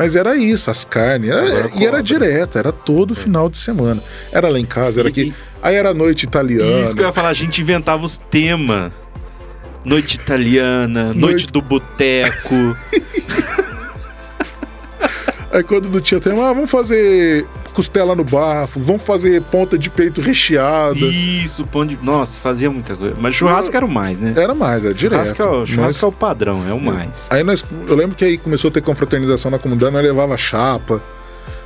Mas 0.00 0.16
era 0.16 0.34
isso, 0.34 0.70
as 0.70 0.82
carnes. 0.82 1.28
Era- 1.28 1.70
e 1.76 1.84
era 1.84 2.02
direto, 2.02 2.56
era 2.56 2.72
todo 2.72 3.14
final 3.14 3.50
de 3.50 3.58
semana. 3.58 4.02
Era 4.32 4.48
lá 4.48 4.58
em 4.58 4.64
casa, 4.64 5.00
era 5.00 5.10
E- 5.10 5.12
aqui. 5.12 5.34
Aí 5.62 5.74
era 5.74 5.92
noite 5.92 6.22
italiana. 6.24 6.80
Isso 6.82 6.96
que 6.96 7.02
eu 7.02 7.06
ia 7.06 7.12
falar, 7.12 7.28
a 7.28 7.34
gente 7.34 7.60
inventava 7.60 8.02
os 8.02 8.16
temas. 8.16 8.94
Noite 9.84 10.14
italiana, 10.14 11.08
noite, 11.08 11.18
Noite- 11.20 11.46
do 11.52 11.60
boteco. 11.60 12.54
Aí 15.52 15.62
quando 15.64 15.90
não 15.90 16.00
tinha 16.00 16.18
tema, 16.18 16.48
ah, 16.48 16.52
vamos 16.54 16.70
fazer 16.70 17.46
costela 17.72 18.14
no 18.14 18.24
bafo, 18.24 18.80
vamos 18.80 19.02
fazer 19.02 19.40
ponta 19.42 19.78
de 19.78 19.90
peito 19.90 20.20
recheada. 20.20 20.98
Isso, 20.98 21.64
pão 21.66 21.84
de. 21.84 21.96
Nossa, 22.02 22.40
fazia 22.40 22.70
muita 22.70 22.96
coisa. 22.96 23.14
Mas 23.18 23.34
churrasco 23.34 23.76
era 23.76 23.84
o 23.84 23.90
mais, 23.90 24.18
né? 24.18 24.32
Era 24.36 24.54
mais, 24.54 24.84
é 24.84 24.92
direto. 24.92 25.36
Churrasco, 25.36 25.42
é 25.42 25.62
o, 25.62 25.66
churrasco 25.66 26.04
é 26.04 26.08
o 26.08 26.12
padrão, 26.12 26.68
é 26.68 26.72
o 26.72 26.80
mais. 26.80 27.28
Aí 27.30 27.42
nós, 27.42 27.64
eu 27.88 27.94
lembro 27.94 28.16
que 28.16 28.24
aí 28.24 28.38
começou 28.38 28.68
a 28.68 28.72
ter 28.72 28.80
confraternização 28.80 29.50
na 29.50 29.58
comunidade, 29.58 29.92
nós 29.92 30.02
levava 30.02 30.36
chapa, 30.36 31.02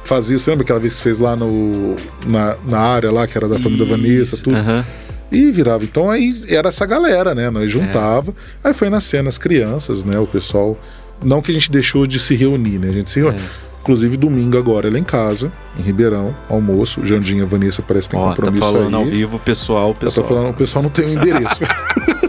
fazia, 0.02 0.39
você 0.39 0.51
lembra 0.51 0.64
aquela 0.64 0.81
vez 0.81 0.97
que 0.97 1.02
fez 1.02 1.18
lá 1.18 1.35
no, 1.35 1.97
na, 2.26 2.56
na 2.66 2.78
área 2.78 3.10
lá, 3.10 3.26
que 3.26 3.36
era 3.36 3.48
da 3.48 3.59
família 3.59 3.85
da 3.85 3.90
Vanessa, 3.90 4.35
Isso, 4.36 4.44
tudo? 4.44 4.56
aham. 4.56 4.85
E 5.32 5.51
virava. 5.51 5.82
Então 5.82 6.09
aí 6.10 6.44
era 6.48 6.68
essa 6.68 6.86
galera, 6.86 7.35
né? 7.35 7.51
Nós 7.51 7.68
juntava. 7.70 8.32
Aí 8.62 8.72
foi 8.72 8.89
nascendo 8.89 9.28
as 9.28 9.36
crianças, 9.36 10.05
né? 10.05 10.18
O 10.18 10.26
pessoal. 10.26 10.78
Não 11.24 11.40
que 11.40 11.51
a 11.51 11.55
gente 11.55 11.72
deixou 11.72 12.06
de 12.06 12.20
se 12.20 12.36
reunir, 12.36 12.78
né? 12.78 12.89
A 12.89 12.93
gente 12.93 13.10
se 13.10 13.18
reúne. 13.20 13.40
Inclusive, 13.85 14.16
domingo 14.16 14.56
agora 14.56 14.89
ela 14.89 14.98
em 14.98 15.02
casa, 15.05 15.52
em 15.78 15.82
Ribeirão, 15.82 16.35
almoço. 16.48 17.05
Jandinha, 17.05 17.44
Vanessa 17.44 17.82
parece 17.82 18.09
que 18.09 18.16
tem 18.16 18.24
Ó, 18.24 18.31
tá 18.31 18.36
compromisso 18.36 18.65
falando 18.65 18.94
ao 18.97 19.02
aí. 19.02 19.11
vivo, 19.11 19.39
pessoal, 19.39 19.94
pessoal. 19.94 20.27
tô 20.27 20.35
falando, 20.35 20.51
o 20.52 20.55
pessoal 20.55 20.82
não 20.82 20.89
tem 20.90 21.05
o 21.05 21.12
endereço. 21.12 21.61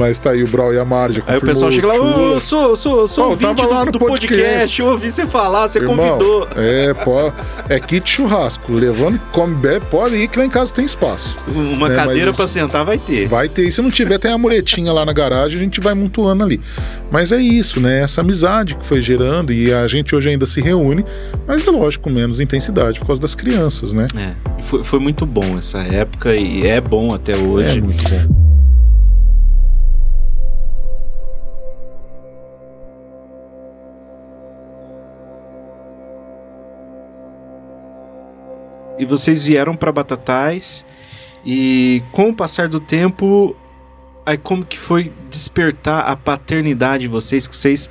Mas 0.00 0.18
tá 0.18 0.30
aí 0.30 0.42
o 0.42 0.48
Brau 0.48 0.72
e 0.72 0.78
a 0.78 0.84
Mari, 0.84 1.12
já 1.14 1.22
Aí 1.26 1.36
o 1.36 1.42
pessoal 1.42 1.70
chega 1.70 1.86
lá, 1.88 1.94
ô, 1.94 2.32
eu 2.32 2.40
sou, 2.40 2.74
sou, 2.74 3.06
sou 3.06 3.30
ouvinte 3.32 3.54
tava 3.54 3.68
lá 3.68 3.80
do, 3.80 3.86
no 3.86 3.92
do 3.92 3.98
podcast. 3.98 4.34
podcast, 4.34 4.80
eu 4.80 4.86
ouvi 4.88 5.10
você 5.10 5.26
falar, 5.26 5.68
você 5.68 5.78
Irmão, 5.78 5.94
convidou. 5.94 6.48
É, 6.56 6.94
pô, 6.94 7.30
é 7.68 7.78
kit 7.78 8.08
churrasco. 8.08 8.72
Levando, 8.72 9.20
come, 9.30 9.54
bebe, 9.56 9.84
pode 9.90 10.16
ir 10.16 10.26
que 10.26 10.38
lá 10.38 10.46
em 10.46 10.48
casa 10.48 10.72
tem 10.72 10.86
espaço. 10.86 11.36
Uma 11.54 11.92
É, 11.92 11.96
cadeira 11.96 12.28
mas- 12.28 12.36
pra 12.36 12.46
sentar 12.46 12.82
vai 12.82 12.96
ter. 12.96 13.28
Vai 13.28 13.46
ter, 13.46 13.66
e 13.68 13.70
se 13.70 13.82
não 13.82 13.90
tiver, 13.90 14.16
tem 14.18 14.32
a 14.32 14.38
muretinha 14.38 14.90
lá 14.90 15.04
na 15.04 15.12
garagem, 15.12 15.58
a 15.58 15.62
gente 15.62 15.80
vai 15.82 15.92
montuando 15.92 16.42
ali. 16.44 16.58
Mas 17.10 17.30
é 17.30 17.36
isso, 17.38 17.78
né? 17.78 18.00
Essa 18.00 18.22
amizade 18.22 18.76
que 18.76 18.86
foi 18.86 19.02
gerando 19.02 19.52
e 19.52 19.70
a 19.70 19.86
gente 19.86 20.16
hoje 20.16 20.30
ainda 20.30 20.46
se 20.46 20.62
reúne, 20.62 21.04
mas 21.46 21.66
é 21.66 21.70
lógico, 21.70 22.04
com 22.04 22.10
menos 22.10 22.40
intensidade 22.40 22.98
por 22.98 23.06
causa 23.06 23.20
das 23.20 23.34
crianças, 23.34 23.92
né? 23.92 24.06
É, 24.16 24.32
foi, 24.62 24.82
foi 24.82 24.98
muito 24.98 25.26
bom 25.26 25.58
essa 25.58 25.80
época 25.80 26.34
e 26.34 26.66
é 26.66 26.80
bom 26.80 27.12
até 27.14 27.36
hoje. 27.36 27.76
É 27.76 27.80
muito 27.82 28.02
bom. 28.10 28.49
E 39.00 39.06
vocês 39.06 39.42
vieram 39.42 39.74
pra 39.74 39.90
Batatais 39.90 40.84
e 41.44 42.02
com 42.12 42.28
o 42.28 42.36
passar 42.36 42.68
do 42.68 42.78
tempo, 42.78 43.56
aí 44.26 44.36
como 44.36 44.62
que 44.62 44.78
foi 44.78 45.10
despertar 45.30 46.00
a 46.00 46.14
paternidade 46.14 47.04
de 47.04 47.08
vocês, 47.08 47.48
que 47.48 47.56
vocês 47.56 47.88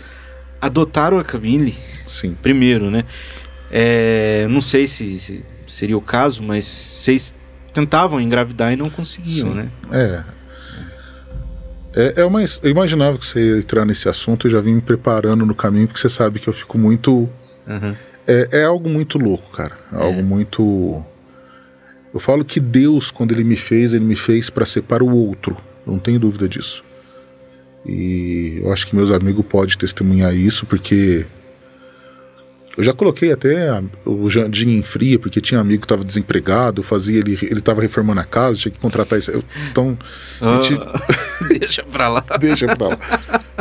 adotaram 0.61 1.17
a 1.17 1.23
Camille 1.23 1.75
Sim. 2.05 2.37
primeiro, 2.39 2.91
né? 2.91 3.05
É, 3.71 4.45
não 4.51 4.61
sei 4.61 4.87
se, 4.87 5.19
se 5.19 5.43
seria 5.67 5.97
o 5.97 6.01
caso, 6.01 6.43
mas 6.43 6.65
vocês 6.65 7.33
tentavam 7.73 8.21
engravidar 8.21 8.71
e 8.71 8.75
não 8.75 8.91
conseguiam, 8.91 9.49
Sim. 9.49 9.55
né? 9.55 9.71
É. 9.91 10.23
É, 11.95 12.21
é 12.21 12.25
uma, 12.25 12.43
eu 12.43 12.69
imaginava 12.69 13.17
que 13.17 13.25
você 13.25 13.39
ia 13.39 13.57
entrar 13.57 13.83
nesse 13.83 14.07
assunto, 14.07 14.45
eu 14.45 14.51
já 14.51 14.61
vim 14.61 14.75
me 14.75 14.81
preparando 14.81 15.43
no 15.43 15.55
caminho, 15.55 15.87
porque 15.87 15.99
você 15.99 16.09
sabe 16.09 16.39
que 16.39 16.47
eu 16.47 16.53
fico 16.53 16.77
muito. 16.77 17.27
Aham. 17.67 17.95
É, 18.29 18.59
é 18.59 18.63
algo 18.63 18.87
muito 18.87 19.17
louco, 19.17 19.49
cara. 19.49 19.75
É 19.91 19.95
algo 19.95 20.21
muito. 20.21 21.03
Eu 22.13 22.19
falo 22.19 22.45
que 22.45 22.59
Deus, 22.59 23.09
quando 23.09 23.31
Ele 23.31 23.43
me 23.43 23.55
fez, 23.55 23.91
Ele 23.91 24.05
me 24.05 24.15
fez 24.15 24.51
para 24.51 24.67
ser 24.67 24.83
para 24.83 25.03
o 25.03 25.11
outro. 25.11 25.57
Eu 25.85 25.93
não 25.93 25.99
tenho 25.99 26.19
dúvida 26.19 26.47
disso. 26.47 26.83
E 27.83 28.59
eu 28.61 28.71
acho 28.71 28.85
que 28.85 28.95
meus 28.95 29.11
amigos 29.11 29.43
podem 29.47 29.75
testemunhar 29.75 30.35
isso, 30.35 30.67
porque. 30.67 31.25
Eu 32.79 32.83
já 32.85 32.93
coloquei 32.93 33.29
até 33.33 33.67
a- 33.67 33.83
o 34.05 34.29
Jandim 34.29 34.77
em 34.77 34.81
fria, 34.81 35.19
porque 35.19 35.41
tinha 35.41 35.59
amigo 35.59 35.81
que 35.81 35.85
estava 35.85 36.01
desempregado, 36.01 36.81
fazia 36.81 37.19
ele, 37.19 37.37
ele 37.41 37.59
tava 37.59 37.81
reformando 37.81 38.21
a 38.21 38.23
casa, 38.23 38.57
tinha 38.57 38.71
que 38.71 38.79
contratar 38.79 39.19
isso. 39.19 39.29
Eu- 39.31 39.43
Então, 39.69 39.97
a 40.39 40.61
gente 40.61 40.79
Ah, 40.81 40.93
deixa 41.59 41.83
pra 41.83 42.07
lá. 42.07 42.23
deixa 42.39 42.73
pra 42.77 42.87
lá. 42.87 42.97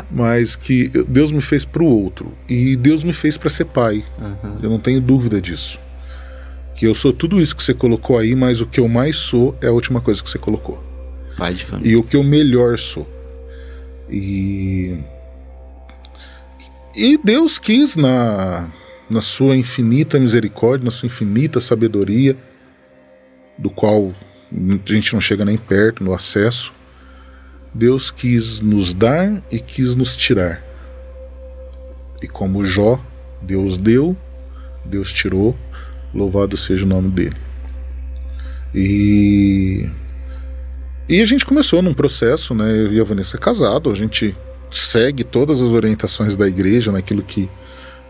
Mas 0.08 0.54
que 0.54 0.88
eu- 0.94 1.04
Deus 1.04 1.32
me 1.32 1.40
fez 1.40 1.64
pro 1.64 1.84
outro. 1.84 2.32
E 2.48 2.76
Deus 2.76 3.02
me 3.02 3.12
fez 3.12 3.36
para 3.36 3.50
ser 3.50 3.64
pai. 3.64 4.04
Eu 4.62 4.70
não 4.70 4.78
tenho 4.78 5.00
dúvida 5.00 5.40
disso. 5.40 5.80
Que 6.76 6.86
eu 6.86 6.94
sou 6.94 7.12
tudo 7.12 7.40
isso 7.40 7.56
que 7.56 7.62
você 7.64 7.74
colocou 7.74 8.18
aí, 8.18 8.36
mas 8.36 8.60
o 8.60 8.66
que 8.66 8.78
eu 8.78 8.86
mais 8.86 9.16
sou 9.16 9.58
é 9.60 9.66
a 9.66 9.72
última 9.72 10.00
coisa 10.00 10.22
que 10.22 10.30
você 10.30 10.38
colocou. 10.38 10.80
Pai 11.36 11.54
de 11.54 11.64
família. 11.64 11.90
E 11.90 11.96
o 11.96 12.04
que 12.04 12.14
eu 12.16 12.22
melhor 12.22 12.78
sou. 12.78 13.04
E. 14.08 14.96
E 16.94 17.18
Deus 17.22 17.58
quis, 17.58 17.96
na, 17.96 18.68
na 19.08 19.20
sua 19.20 19.56
infinita 19.56 20.18
misericórdia, 20.18 20.84
na 20.84 20.90
sua 20.90 21.06
infinita 21.06 21.60
sabedoria, 21.60 22.36
do 23.56 23.70
qual 23.70 24.14
a 24.52 24.92
gente 24.92 25.12
não 25.12 25.20
chega 25.20 25.44
nem 25.44 25.56
perto 25.56 26.04
no 26.04 26.14
acesso, 26.14 26.72
Deus 27.74 28.10
quis 28.10 28.60
nos 28.60 28.94
dar 28.94 29.42
e 29.50 29.60
quis 29.60 29.94
nos 29.94 30.16
tirar. 30.16 30.62
E 32.22 32.28
como 32.28 32.64
Jó, 32.64 33.00
Deus 33.40 33.78
deu, 33.78 34.16
Deus 34.84 35.12
tirou, 35.12 35.56
louvado 36.14 36.56
seja 36.56 36.84
o 36.84 36.88
nome 36.88 37.10
dele. 37.10 37.36
E 38.74 39.88
e 41.08 41.22
a 41.22 41.24
gente 41.24 41.46
começou 41.46 41.80
num 41.80 41.94
processo, 41.94 42.54
né? 42.54 42.70
Eu 42.70 42.92
e 42.92 43.00
a 43.00 43.04
Vanessa 43.04 43.38
é 43.38 43.40
casado, 43.40 43.90
a 43.90 43.94
gente 43.94 44.36
segue 44.70 45.24
todas 45.24 45.58
as 45.58 45.70
orientações 45.70 46.36
da 46.36 46.46
igreja, 46.46 46.92
naquilo 46.92 47.22
que 47.22 47.48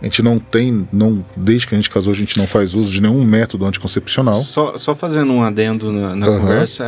a 0.00 0.04
gente 0.04 0.22
não 0.22 0.38
tem, 0.38 0.88
não 0.92 1.24
desde 1.36 1.66
que 1.66 1.74
a 1.74 1.78
gente 1.78 1.90
casou, 1.90 2.12
a 2.12 2.16
gente 2.16 2.38
não 2.38 2.46
faz 2.46 2.74
uso 2.74 2.90
de 2.90 3.00
nenhum 3.00 3.24
método 3.24 3.64
anticoncepcional. 3.66 4.34
Só, 4.34 4.76
só 4.78 4.94
fazendo 4.94 5.32
um 5.32 5.42
adendo 5.42 5.90
na, 5.92 6.14
na 6.14 6.26
Aham. 6.26 6.40
conversa, 6.40 6.84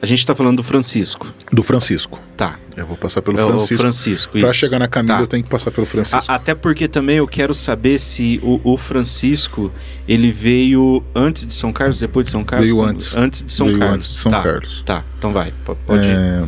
a, 0.00 0.06
gente 0.06 0.24
tá 0.26 0.34
falando 0.34 0.58
do 0.58 0.62
Francisco. 0.62 1.32
Do 1.52 1.62
Francisco. 1.62 2.20
Tá. 2.36 2.58
Eu 2.76 2.86
vou 2.86 2.96
passar 2.96 3.22
pelo 3.22 3.38
É 3.38 3.42
Francisco. 3.42 3.78
Francisco. 3.82 4.38
Isso. 4.38 4.54
chegar 4.54 4.78
na 4.78 4.88
Camila, 4.88 5.16
Tá. 5.16 5.22
eu 5.22 5.26
tenho 5.26 5.42
que 5.42 5.48
passar 5.48 5.70
pelo 5.70 5.86
Francisco. 5.86 6.24
A- 6.30 6.34
até 6.34 6.54
porque 6.54 6.86
também 6.88 7.16
eu 7.16 7.26
quero 7.26 7.54
saber 7.54 7.98
se 7.98 8.38
o, 8.42 8.60
o 8.64 8.76
Francisco 8.76 9.72
ele 10.06 10.30
veio 10.30 11.02
antes 11.14 11.46
de 11.46 11.54
São 11.54 11.72
Carlos, 11.72 11.98
depois 12.00 12.26
de 12.26 12.32
São 12.32 12.44
Carlos? 12.44 12.66
Veio 12.66 12.82
antes. 12.82 13.16
Antes 13.16 13.42
de 13.42 13.52
São 13.52 13.66
Veio 13.66 13.78
Carlos. 13.78 13.94
antes 13.96 14.08
de 14.08 14.14
São 14.20 14.32
tá. 14.32 14.42
Carlos. 14.42 14.82
Tá, 14.84 15.04
então 15.18 15.32
vai. 15.32 15.52
po- 15.64 15.76
Pode 15.86 16.06
ir. 16.06 16.10
É... 16.10 16.44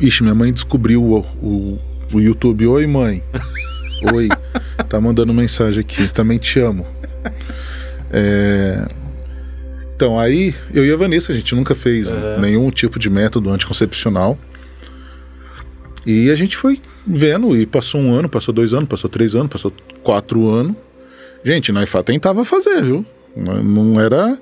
Ixi, 0.00 0.22
minha 0.22 0.34
mãe 0.34 0.52
descobriu 0.52 1.02
o, 1.02 1.18
o, 1.42 1.78
o 2.12 2.20
YouTube. 2.20 2.66
Oi, 2.66 2.86
mãe. 2.86 3.22
Oi. 4.14 4.28
Tá 4.88 5.00
mandando 5.00 5.32
mensagem 5.34 5.80
aqui. 5.80 6.08
Também 6.08 6.38
te 6.38 6.60
amo. 6.60 6.86
É... 8.10 8.86
Então, 9.94 10.18
aí, 10.18 10.54
eu 10.72 10.84
e 10.86 10.92
a 10.92 10.96
Vanessa, 10.96 11.32
a 11.32 11.36
gente 11.36 11.54
nunca 11.56 11.74
fez 11.74 12.08
nenhum 12.40 12.70
tipo 12.70 12.98
de 12.98 13.10
método 13.10 13.50
anticoncepcional. 13.50 14.38
E 16.06 16.30
a 16.30 16.34
gente 16.36 16.56
foi 16.56 16.80
vendo, 17.06 17.56
e 17.56 17.66
passou 17.66 18.00
um 18.00 18.14
ano, 18.14 18.28
passou 18.28 18.54
dois 18.54 18.72
anos, 18.72 18.88
passou 18.88 19.10
três 19.10 19.34
anos, 19.34 19.48
passou 19.48 19.72
quatro 20.02 20.48
anos. 20.48 20.76
Gente, 21.44 21.72
nós 21.72 21.88
fa- 21.88 22.02
tentava 22.02 22.44
fazer, 22.44 22.82
viu? 22.82 23.04
Não 23.36 23.62
não 23.62 24.00
era, 24.00 24.38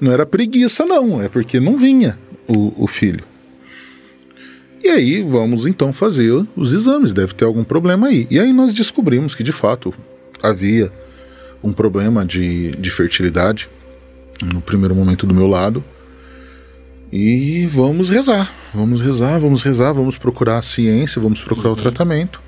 não 0.00 0.12
era 0.12 0.26
preguiça, 0.26 0.84
não. 0.84 1.22
É 1.22 1.28
porque 1.28 1.58
não 1.60 1.78
vinha 1.78 2.18
o, 2.46 2.74
o 2.84 2.86
filho. 2.86 3.24
E 4.86 4.88
aí 4.88 5.20
vamos 5.20 5.66
então 5.66 5.92
fazer 5.92 6.46
os 6.54 6.72
exames, 6.72 7.12
deve 7.12 7.34
ter 7.34 7.44
algum 7.44 7.64
problema 7.64 8.06
aí. 8.06 8.24
E 8.30 8.38
aí 8.38 8.52
nós 8.52 8.72
descobrimos 8.72 9.34
que 9.34 9.42
de 9.42 9.50
fato 9.50 9.92
havia 10.40 10.92
um 11.60 11.72
problema 11.72 12.24
de, 12.24 12.70
de 12.76 12.88
fertilidade 12.88 13.68
no 14.44 14.60
primeiro 14.60 14.94
momento 14.94 15.26
do 15.26 15.34
meu 15.34 15.48
lado. 15.48 15.82
E 17.10 17.66
vamos 17.66 18.10
rezar, 18.10 18.54
vamos 18.72 19.00
rezar, 19.00 19.40
vamos 19.40 19.64
rezar, 19.64 19.92
vamos 19.92 20.16
procurar 20.16 20.58
a 20.58 20.62
ciência, 20.62 21.20
vamos 21.20 21.40
procurar 21.40 21.72
o 21.72 21.76
tratamento. 21.76 22.40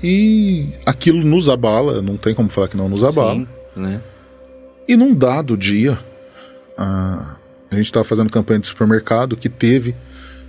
E 0.00 0.68
aquilo 0.86 1.24
nos 1.24 1.48
abala, 1.48 2.00
não 2.00 2.16
tem 2.16 2.32
como 2.32 2.48
falar 2.48 2.68
que 2.68 2.76
não 2.76 2.88
nos 2.88 3.02
abala. 3.02 3.40
Sim, 3.40 3.48
né? 3.74 4.00
E 4.86 4.96
num 4.96 5.12
dado 5.12 5.56
dia, 5.56 5.98
a, 6.78 7.34
a 7.72 7.74
gente 7.74 7.86
estava 7.86 8.04
fazendo 8.04 8.30
campanha 8.30 8.60
de 8.60 8.68
supermercado 8.68 9.36
que 9.36 9.48
teve, 9.48 9.96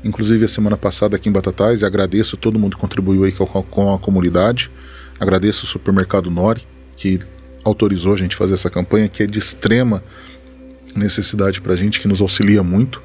inclusive 0.04 0.46
a 0.46 0.48
semana 0.48 0.78
passada 0.78 1.16
aqui 1.16 1.30
em 1.30 1.32
Batatais, 1.32 1.82
e 1.82 1.86
agradeço 1.86 2.38
todo 2.38 2.58
mundo 2.60 2.76
que 2.76 2.82
contribuiu 2.82 3.24
aí 3.24 3.32
com, 3.32 3.44
a- 3.60 3.64
com 3.64 3.94
a 3.94 4.00
comunidade. 4.00 4.70
Agradeço 5.20 5.66
o 5.66 5.68
supermercado 5.68 6.30
Nori, 6.30 6.62
que 6.96 7.20
autorizou 7.64 8.14
a 8.14 8.18
gente 8.18 8.36
fazer 8.36 8.54
essa 8.54 8.70
campanha, 8.70 9.08
que 9.08 9.24
é 9.24 9.28
de 9.28 9.40
extrema 9.40 10.04
necessidade 10.96 11.62
para 11.62 11.74
a 11.74 11.76
gente, 11.76 12.00
que 12.00 12.08
nos 12.08 12.22
auxilia 12.22 12.64
muito. 12.64 13.02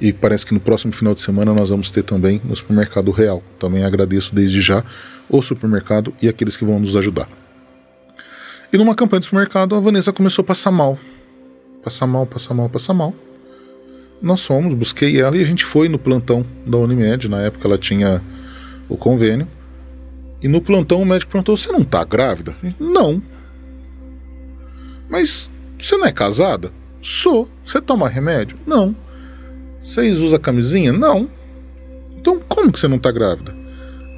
E 0.00 0.12
parece 0.12 0.46
que 0.46 0.54
no 0.54 0.60
próximo 0.60 0.92
final 0.92 1.14
de 1.14 1.20
semana 1.20 1.52
nós 1.52 1.70
vamos 1.70 1.90
ter 1.90 2.02
também 2.04 2.40
no 2.44 2.54
supermercado 2.54 3.10
Real. 3.10 3.42
Também 3.58 3.84
agradeço 3.84 4.34
desde 4.34 4.62
já 4.62 4.84
o 5.28 5.42
supermercado 5.42 6.14
e 6.22 6.28
aqueles 6.28 6.56
que 6.56 6.64
vão 6.64 6.78
nos 6.78 6.96
ajudar. 6.96 7.28
E 8.72 8.78
numa 8.78 8.94
campanha 8.94 9.20
de 9.20 9.26
supermercado, 9.26 9.74
a 9.74 9.80
Vanessa 9.80 10.12
começou 10.12 10.42
a 10.42 10.46
passar 10.46 10.70
mal. 10.70 10.98
Passar 11.82 12.06
mal, 12.06 12.26
passar 12.26 12.54
mal, 12.54 12.68
passar 12.68 12.94
mal. 12.94 13.14
Nós 14.20 14.44
fomos, 14.44 14.74
busquei 14.74 15.20
ela 15.20 15.36
e 15.36 15.40
a 15.40 15.46
gente 15.46 15.64
foi 15.64 15.88
no 15.88 15.98
plantão 15.98 16.44
da 16.66 16.76
Unimed. 16.76 17.28
Na 17.28 17.42
época 17.42 17.68
ela 17.68 17.78
tinha 17.78 18.22
o 18.88 18.96
convênio. 18.96 19.46
E 20.42 20.48
no 20.48 20.60
plantão 20.60 21.00
o 21.02 21.06
médico 21.06 21.32
perguntou: 21.32 21.56
Você 21.56 21.70
não 21.70 21.84
tá 21.84 22.04
grávida? 22.04 22.56
Não. 22.78 23.22
Mas 25.08 25.50
você 25.78 25.96
não 25.96 26.06
é 26.06 26.12
casada? 26.12 26.72
Sou. 27.00 27.48
Você 27.64 27.80
toma 27.80 28.08
remédio? 28.08 28.58
Não. 28.66 28.94
Vocês 29.80 30.18
usam 30.18 30.38
camisinha? 30.38 30.92
Não. 30.92 31.28
Então 32.16 32.40
como 32.48 32.72
que 32.72 32.80
você 32.80 32.88
não 32.88 32.98
tá 32.98 33.10
grávida? 33.10 33.54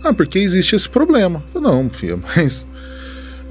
Ah, 0.02 0.14
porque 0.14 0.38
existe 0.38 0.74
esse 0.74 0.88
problema. 0.88 1.44
Não, 1.54 1.88
filha, 1.90 2.18
mas. 2.36 2.66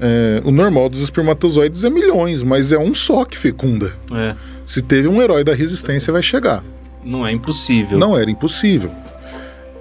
É, 0.02 0.40
o 0.46 0.50
normal 0.50 0.88
dos 0.88 1.02
espermatozoides 1.02 1.84
é 1.84 1.90
milhões, 1.90 2.42
mas 2.42 2.72
é 2.72 2.78
um 2.78 2.94
só 2.94 3.24
que 3.24 3.36
fecunda. 3.36 3.92
É. 4.12 4.34
Se 4.70 4.80
teve 4.80 5.08
um 5.08 5.20
herói 5.20 5.42
da 5.42 5.52
resistência, 5.52 6.12
vai 6.12 6.22
chegar. 6.22 6.62
Não 7.04 7.26
é 7.26 7.32
impossível. 7.32 7.98
Não 7.98 8.16
era 8.16 8.30
impossível. 8.30 8.92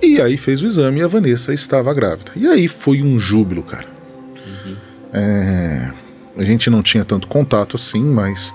E 0.02 0.20
aí 0.20 0.36
fez 0.36 0.64
o 0.64 0.66
exame 0.66 1.00
e 1.00 1.04
a 1.04 1.08
Vanessa 1.08 1.54
estava 1.54 1.94
grávida. 1.94 2.32
E 2.36 2.48
aí 2.48 2.68
foi 2.68 3.04
um 3.04 3.20
júbilo, 3.20 3.62
cara. 3.62 3.86
É, 5.14 5.92
a 6.36 6.44
gente 6.44 6.72
não 6.72 6.82
tinha 6.82 7.06
tanto 7.06 7.28
contato 7.28 7.76
assim, 7.76 8.04
mas 8.04 8.52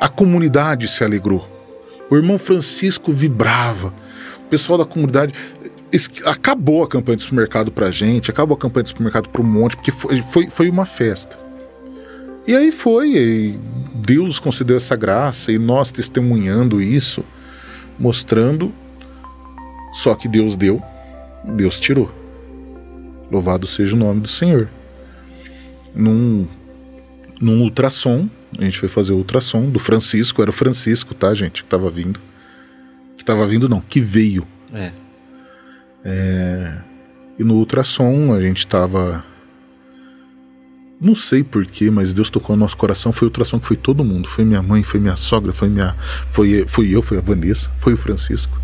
a 0.00 0.08
comunidade 0.08 0.88
se 0.88 1.04
alegrou. 1.04 1.48
O 2.10 2.16
irmão 2.16 2.36
Francisco 2.36 3.12
vibrava. 3.12 3.94
O 4.46 4.48
pessoal 4.48 4.76
da 4.76 4.84
comunidade. 4.84 5.32
Acabou 6.26 6.82
a 6.82 6.88
campanha 6.88 7.16
de 7.16 7.22
supermercado 7.22 7.70
pra 7.70 7.92
gente, 7.92 8.28
acabou 8.28 8.56
a 8.56 8.58
campanha 8.58 8.82
de 8.82 8.88
supermercado 8.88 9.28
pro 9.28 9.44
monte, 9.44 9.76
porque 9.76 9.92
foi, 9.92 10.20
foi, 10.20 10.50
foi 10.50 10.68
uma 10.68 10.84
festa. 10.84 11.38
E 12.50 12.56
aí 12.56 12.72
foi, 12.72 13.12
e 13.16 13.58
Deus 13.94 14.40
concedeu 14.40 14.76
essa 14.76 14.96
graça, 14.96 15.52
e 15.52 15.56
nós 15.56 15.92
testemunhando 15.92 16.82
isso, 16.82 17.24
mostrando. 17.96 18.74
Só 19.92 20.16
que 20.16 20.26
Deus 20.26 20.56
deu, 20.56 20.82
Deus 21.44 21.78
tirou. 21.78 22.12
Louvado 23.30 23.68
seja 23.68 23.94
o 23.94 23.96
nome 23.96 24.22
do 24.22 24.26
Senhor. 24.26 24.68
Num, 25.94 26.44
num 27.40 27.62
ultrassom, 27.62 28.28
a 28.58 28.64
gente 28.64 28.80
foi 28.80 28.88
fazer 28.88 29.12
o 29.12 29.18
ultrassom 29.18 29.70
do 29.70 29.78
Francisco, 29.78 30.42
era 30.42 30.50
o 30.50 30.52
Francisco, 30.52 31.14
tá, 31.14 31.32
gente, 31.32 31.62
que 31.62 31.68
tava 31.68 31.88
vindo. 31.88 32.18
Que 33.16 33.24
tava 33.24 33.46
vindo, 33.46 33.68
não, 33.68 33.80
que 33.80 34.00
veio. 34.00 34.44
É. 34.74 34.90
E 37.38 37.44
no 37.44 37.54
ultrassom 37.54 38.34
a 38.34 38.40
gente 38.40 38.66
tava. 38.66 39.24
Não 41.00 41.14
sei 41.14 41.42
porquê, 41.42 41.90
mas 41.90 42.12
Deus 42.12 42.28
tocou 42.28 42.54
no 42.54 42.60
nosso 42.60 42.76
coração. 42.76 43.10
Foi 43.10 43.26
o 43.26 43.30
ultrassom 43.30 43.58
que 43.58 43.66
foi 43.66 43.76
todo 43.76 44.04
mundo. 44.04 44.28
Foi 44.28 44.44
minha 44.44 44.60
mãe, 44.60 44.82
foi 44.82 45.00
minha 45.00 45.16
sogra, 45.16 45.50
foi 45.50 45.68
minha. 45.68 45.96
Foi, 46.30 46.66
foi 46.66 46.94
eu, 46.94 47.00
foi 47.00 47.16
a 47.16 47.22
Vanessa, 47.22 47.72
foi 47.78 47.94
o 47.94 47.96
Francisco. 47.96 48.60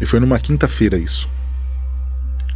E 0.00 0.06
foi 0.06 0.18
numa 0.18 0.40
quinta-feira 0.40 0.98
isso. 0.98 1.28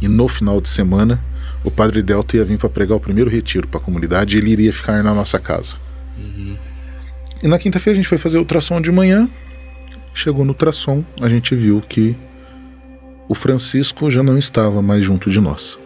E 0.01 0.09
no 0.09 0.27
final 0.27 0.59
de 0.59 0.67
semana, 0.67 1.23
o 1.63 1.71
padre 1.71 2.03
Delta 2.03 2.35
ia 2.35 2.43
vir 2.43 2.57
para 2.57 2.67
pregar 2.67 2.97
o 2.97 2.99
primeiro 2.99 3.29
retiro 3.29 3.65
para 3.65 3.79
a 3.79 3.83
comunidade 3.83 4.35
e 4.35 4.39
ele 4.39 4.51
iria 4.51 4.73
ficar 4.73 5.01
na 5.01 5.13
nossa 5.13 5.39
casa. 5.39 5.77
E 7.41 7.47
na 7.47 7.57
quinta-feira 7.57 7.95
a 7.95 8.01
gente 8.01 8.09
foi 8.09 8.17
fazer 8.17 8.37
o 8.37 8.41
ultrassom 8.41 8.81
de 8.81 8.91
manhã. 8.91 9.29
Chegou 10.13 10.43
no 10.43 10.51
ultrassom, 10.51 11.03
a 11.21 11.29
gente 11.29 11.55
viu 11.55 11.81
que 11.81 12.15
o 13.29 13.35
Francisco 13.35 14.11
já 14.11 14.21
não 14.21 14.37
estava 14.37 14.81
mais 14.81 15.03
junto 15.03 15.29
de 15.29 15.39
nós. 15.39 15.77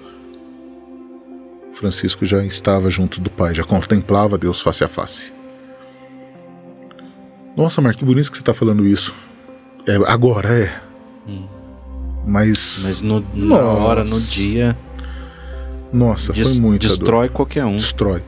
Francisco 1.79 2.25
já 2.25 2.43
estava 2.43 2.89
junto 2.89 3.21
do 3.21 3.29
Pai, 3.29 3.55
já 3.55 3.63
contemplava 3.63 4.37
Deus 4.37 4.59
face 4.59 4.83
a 4.83 4.87
face. 4.87 5.31
Nossa, 7.55 7.81
Marco, 7.81 7.99
que 7.99 8.05
bonito 8.05 8.29
que 8.29 8.35
você 8.37 8.41
está 8.41 8.53
falando 8.53 8.85
isso. 8.85 9.15
É, 9.87 9.95
agora 10.11 10.49
é. 10.49 10.81
Mas. 12.25 12.81
Mas 12.85 13.01
no, 13.01 13.21
na 13.33 13.45
Nossa. 13.45 13.63
hora, 13.63 14.03
no 14.03 14.19
dia, 14.19 14.77
Nossa, 15.91 16.33
des- 16.33 16.51
foi 16.53 16.59
muito 16.61 16.81
destrói 16.81 17.29
qualquer 17.29 17.63
um. 17.65 17.75
destrói. 17.77 18.21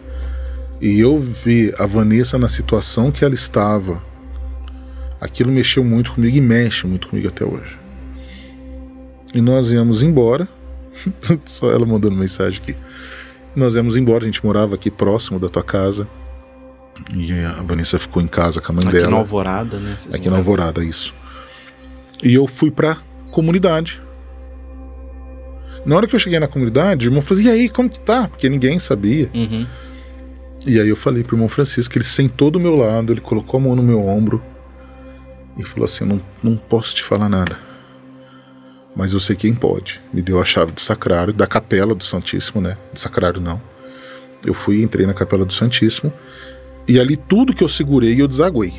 E 0.81 0.99
eu 0.99 1.17
vi 1.17 1.73
a 1.77 1.85
Vanessa 1.85 2.37
na 2.39 2.47
situação 2.49 3.11
que 3.11 3.23
ela 3.23 3.35
estava. 3.35 4.01
Aquilo 5.19 5.51
mexeu 5.51 5.83
muito 5.83 6.13
comigo 6.13 6.35
e 6.35 6.41
mexe 6.41 6.87
muito 6.87 7.09
comigo 7.09 7.27
até 7.27 7.45
hoje. 7.45 7.77
E 9.35 9.41
nós 9.41 9.71
íamos 9.71 10.01
embora. 10.01 10.47
Só 11.45 11.69
ela 11.69 11.85
mandando 11.85 12.15
mensagem 12.15 12.59
aqui. 12.61 12.75
Nós 13.55 13.75
íamos 13.75 13.97
embora, 13.97 14.23
a 14.23 14.25
gente 14.25 14.43
morava 14.45 14.75
aqui 14.75 14.89
próximo 14.89 15.39
da 15.39 15.49
tua 15.49 15.63
casa. 15.63 16.07
E 17.15 17.33
a 17.43 17.61
Vanessa 17.63 17.97
ficou 17.97 18.21
em 18.21 18.27
casa 18.27 18.61
com 18.61 18.71
a 18.71 18.75
mãe 18.75 18.85
Aqui 18.85 18.97
dela. 18.97 19.11
na 19.11 19.17
Alvorada, 19.17 19.79
né? 19.79 19.95
Vocês 19.97 20.13
Aqui 20.13 20.29
na. 20.29 20.37
Alvorada, 20.37 20.83
isso. 20.83 21.13
E 22.23 22.33
eu 22.33 22.47
fui 22.47 22.69
pra 22.69 22.97
comunidade. 23.31 24.01
Na 25.85 25.95
hora 25.95 26.05
que 26.05 26.15
eu 26.15 26.19
cheguei 26.19 26.39
na 26.39 26.47
comunidade, 26.47 27.07
o 27.07 27.09
irmão 27.09 27.21
falou: 27.21 27.41
E 27.43 27.49
aí, 27.49 27.69
como 27.69 27.89
que 27.89 27.99
tá? 27.99 28.27
Porque 28.27 28.47
ninguém 28.47 28.77
sabia. 28.77 29.29
Uhum. 29.33 29.65
E 30.65 30.79
aí 30.79 30.87
eu 30.87 30.95
falei 30.95 31.23
pro 31.23 31.35
irmão 31.35 31.47
Francisco, 31.47 31.97
ele 31.97 32.05
sentou 32.05 32.51
do 32.51 32.59
meu 32.59 32.75
lado, 32.75 33.11
ele 33.11 33.21
colocou 33.21 33.59
a 33.59 33.63
mão 33.63 33.75
no 33.75 33.81
meu 33.81 34.05
ombro 34.05 34.41
e 35.57 35.63
falou 35.63 35.85
assim: 35.85 36.05
não, 36.05 36.21
não 36.43 36.55
posso 36.55 36.95
te 36.95 37.03
falar 37.03 37.27
nada. 37.27 37.57
Mas 38.95 39.13
eu 39.13 39.19
sei 39.19 39.35
quem 39.35 39.53
pode. 39.53 40.01
Me 40.13 40.21
deu 40.21 40.41
a 40.41 40.45
chave 40.45 40.71
do 40.71 40.81
sacrário, 40.81 41.33
da 41.33 41.47
capela 41.47 41.95
do 41.95 42.03
Santíssimo, 42.03 42.61
né? 42.61 42.77
Do 42.93 42.99
sacrário 42.99 43.39
não. 43.39 43.61
Eu 44.45 44.53
fui, 44.53 44.81
entrei 44.81 45.05
na 45.05 45.13
capela 45.13 45.45
do 45.45 45.53
Santíssimo 45.53 46.11
e 46.87 46.99
ali 46.99 47.15
tudo 47.15 47.53
que 47.53 47.63
eu 47.63 47.69
segurei 47.69 48.21
eu 48.21 48.27
desaguei. 48.27 48.73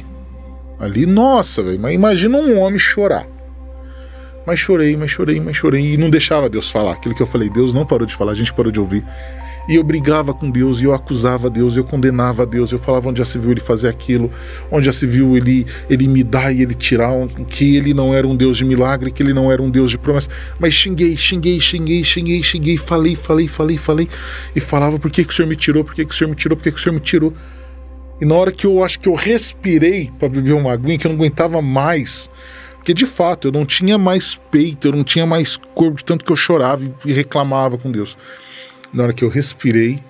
Ali, 0.79 1.07
nossa, 1.07 1.63
velho, 1.63 1.79
mas 1.79 1.95
imagina 1.95 2.37
um 2.37 2.59
homem 2.59 2.79
chorar. 2.79 3.27
Mas 4.45 4.59
chorei, 4.59 4.97
mas 4.97 5.11
chorei, 5.11 5.41
mas 5.41 5.57
chorei. 5.57 5.93
E 5.93 5.97
não 5.97 6.11
deixava 6.11 6.49
Deus 6.49 6.69
falar. 6.71 6.93
Aquilo 6.93 7.15
que 7.15 7.23
eu 7.23 7.27
falei, 7.27 7.49
Deus 7.49 7.73
não 7.73 7.87
parou 7.87 8.07
de 8.07 8.15
falar, 8.15 8.33
a 8.33 8.35
gente 8.35 8.53
parou 8.53 8.73
de 8.73 8.81
ouvir. 8.81 9.05
E 9.69 9.77
eu 9.77 9.85
brigava 9.85 10.35
com 10.35 10.51
Deus, 10.51 10.81
e 10.81 10.85
eu 10.85 10.93
acusava 10.93 11.49
Deus, 11.49 11.77
eu 11.77 11.85
condenava 11.85 12.45
Deus, 12.45 12.73
eu 12.73 12.79
falava 12.79 13.09
onde 13.09 13.19
já 13.19 13.25
se 13.25 13.39
viu 13.39 13.53
ele 13.53 13.61
fazer 13.61 13.89
aquilo, 13.89 14.31
onde 14.71 14.87
já 14.87 14.93
se 14.93 15.07
viu 15.07 15.37
ele, 15.37 15.67
ele 15.89 16.09
me 16.09 16.23
dar 16.23 16.53
e 16.53 16.63
ele 16.63 16.75
tirar, 16.75 17.13
que 17.49 17.77
ele 17.77 17.95
não 17.95 18.15
era 18.15 18.27
um 18.27 18.35
Deus 18.35 18.57
de 18.57 18.65
milagre, 18.65 19.11
que 19.11 19.23
ele 19.23 19.33
não 19.33 19.51
era 19.53 19.63
um 19.63 19.71
Deus 19.71 19.91
de 19.91 19.99
promessa. 19.99 20.29
Mas 20.59 20.75
xinguei, 20.75 21.17
xinguei, 21.17 21.61
xinguei, 21.61 22.03
xinguei, 22.03 22.43
xinguei, 22.43 22.77
falei, 22.77 23.15
falei, 23.15 23.49
falei, 23.49 23.79
falei, 23.79 24.09
e 24.55 24.61
falava 24.61 24.99
por 24.99 25.11
que, 25.11 25.25
que 25.25 25.33
o 25.33 25.37
Senhor 25.37 25.49
me 25.49 25.57
tirou, 25.57 25.85
por 25.85 25.95
que, 25.95 26.05
que 26.05 26.15
o 26.15 26.17
Senhor 26.17 26.31
me 26.31 26.37
tirou, 26.37 26.57
por 26.57 26.65
que, 26.65 26.73
que 26.73 26.79
o 26.79 26.83
Senhor 26.83 26.95
me 26.95 27.01
tirou. 27.01 27.33
E 28.21 28.25
na 28.25 28.35
hora 28.35 28.53
que 28.53 28.67
eu 28.67 28.85
acho 28.85 29.01
que 29.01 29.09
eu 29.09 29.15
respirei 29.15 30.11
para 30.19 30.29
beber 30.29 30.53
uma 30.53 30.73
aguinha, 30.73 30.99
que 30.99 31.07
eu 31.07 31.11
não 31.11 31.19
aguentava 31.19 31.61
mais, 31.61 32.31
porque 32.77 32.95
de 32.95 33.07
fato 33.07 33.49
eu 33.49 33.53
não 33.53 33.65
tinha 33.65 33.97
mais 33.97 34.41
peito, 34.51 34.89
eu 34.89 34.93
não 34.93 35.05
tinha 35.05 35.25
mais 35.27 35.57
corpo, 35.57 35.99
de 35.99 36.05
tanto 36.05 36.25
que 36.25 36.33
eu 36.33 36.37
chorava 36.37 36.83
e 37.05 37.13
reclamava 37.13 37.79
com 37.79 37.91
Deus. 37.91 38.17
Na 38.93 39.05
hora 39.05 39.13
que 39.13 39.25
eu 39.25 39.29
respirei, 39.29 40.01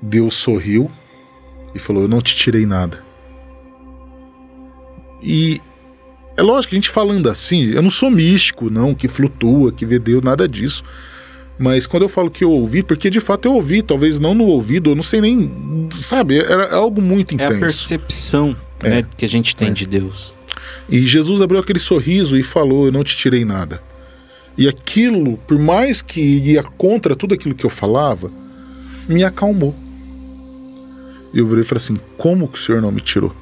Deus 0.00 0.34
sorriu 0.34 0.90
e 1.74 1.78
falou: 1.78 2.02
Eu 2.02 2.08
não 2.08 2.20
te 2.20 2.34
tirei 2.34 2.64
nada. 2.66 3.02
E 5.22 5.60
é 6.36 6.42
lógico 6.42 6.70
que 6.70 6.76
a 6.76 6.78
gente 6.78 6.88
falando 6.90 7.28
assim, 7.28 7.66
eu 7.70 7.82
não 7.82 7.90
sou 7.90 8.10
místico, 8.10 8.70
não, 8.70 8.94
que 8.94 9.06
flutua, 9.06 9.70
que 9.72 9.86
vê 9.86 9.98
Deus, 9.98 10.22
nada 10.22 10.48
disso. 10.48 10.82
Mas 11.58 11.86
quando 11.86 12.02
eu 12.02 12.08
falo 12.08 12.30
que 12.30 12.42
eu 12.42 12.50
ouvi, 12.50 12.82
porque 12.82 13.08
de 13.10 13.20
fato 13.20 13.46
eu 13.46 13.52
ouvi, 13.54 13.82
talvez 13.82 14.18
não 14.18 14.34
no 14.34 14.44
ouvido, 14.46 14.90
eu 14.90 14.94
não 14.96 15.02
sei 15.02 15.20
nem. 15.20 15.88
Sabe, 15.92 16.38
era 16.38 16.74
algo 16.74 17.00
muito 17.00 17.32
É 17.32 17.34
intenso. 17.34 17.54
a 17.54 17.58
percepção 17.60 18.56
É. 18.82 18.88
né, 18.90 19.06
que 19.16 19.24
a 19.24 19.28
gente 19.28 19.54
tem 19.54 19.72
de 19.72 19.86
Deus. 19.86 20.34
E 20.88 21.06
Jesus 21.06 21.40
abriu 21.40 21.60
aquele 21.60 21.78
sorriso 21.78 22.36
e 22.36 22.42
falou: 22.42 22.86
Eu 22.86 22.92
não 22.92 23.04
te 23.04 23.16
tirei 23.16 23.44
nada. 23.44 23.80
E 24.56 24.68
aquilo, 24.68 25.38
por 25.38 25.58
mais 25.58 26.02
que 26.02 26.20
ia 26.20 26.62
contra 26.62 27.16
tudo 27.16 27.34
aquilo 27.34 27.54
que 27.54 27.64
eu 27.64 27.70
falava, 27.70 28.30
me 29.08 29.24
acalmou. 29.24 29.74
E 31.32 31.38
eu 31.38 31.46
virei 31.46 31.62
e 31.62 31.66
falei 31.66 31.82
assim: 31.82 31.98
Como 32.18 32.48
que 32.48 32.58
o 32.58 32.60
senhor 32.60 32.82
não 32.82 32.92
me 32.92 33.00
tirou? 33.00 33.34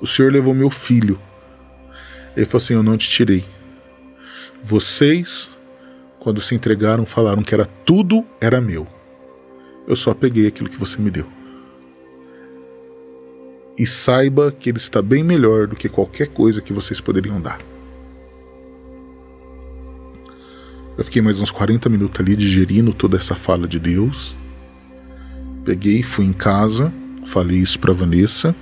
O 0.00 0.06
senhor 0.06 0.32
levou 0.32 0.54
meu 0.54 0.70
filho. 0.70 1.18
Ele 2.36 2.46
falou 2.46 2.62
assim: 2.62 2.74
Eu 2.74 2.82
não 2.82 2.96
te 2.96 3.08
tirei. 3.08 3.44
Vocês, 4.62 5.50
quando 6.18 6.40
se 6.40 6.54
entregaram, 6.54 7.04
falaram 7.04 7.42
que 7.42 7.54
era 7.54 7.66
tudo 7.66 8.24
era 8.40 8.60
meu. 8.60 8.86
Eu 9.86 9.94
só 9.94 10.14
peguei 10.14 10.46
aquilo 10.46 10.68
que 10.68 10.76
você 10.76 11.00
me 11.00 11.10
deu 11.10 11.26
e 13.78 13.86
saiba 13.86 14.50
que 14.50 14.70
ele 14.70 14.78
está 14.78 15.02
bem 15.02 15.22
melhor 15.22 15.66
do 15.66 15.76
que 15.76 15.88
qualquer 15.88 16.28
coisa 16.28 16.62
que 16.62 16.72
vocês 16.72 17.00
poderiam 17.00 17.40
dar. 17.40 17.58
Eu 20.96 21.04
fiquei 21.04 21.20
mais 21.20 21.40
uns 21.40 21.50
40 21.50 21.88
minutos 21.90 22.18
ali 22.20 22.34
digerindo 22.34 22.92
toda 22.94 23.16
essa 23.16 23.34
fala 23.34 23.68
de 23.68 23.78
Deus. 23.78 24.34
Peguei, 25.64 26.02
fui 26.02 26.24
em 26.24 26.32
casa, 26.32 26.92
falei 27.26 27.58
isso 27.58 27.78
pra 27.78 27.92
Vanessa. 27.92 28.54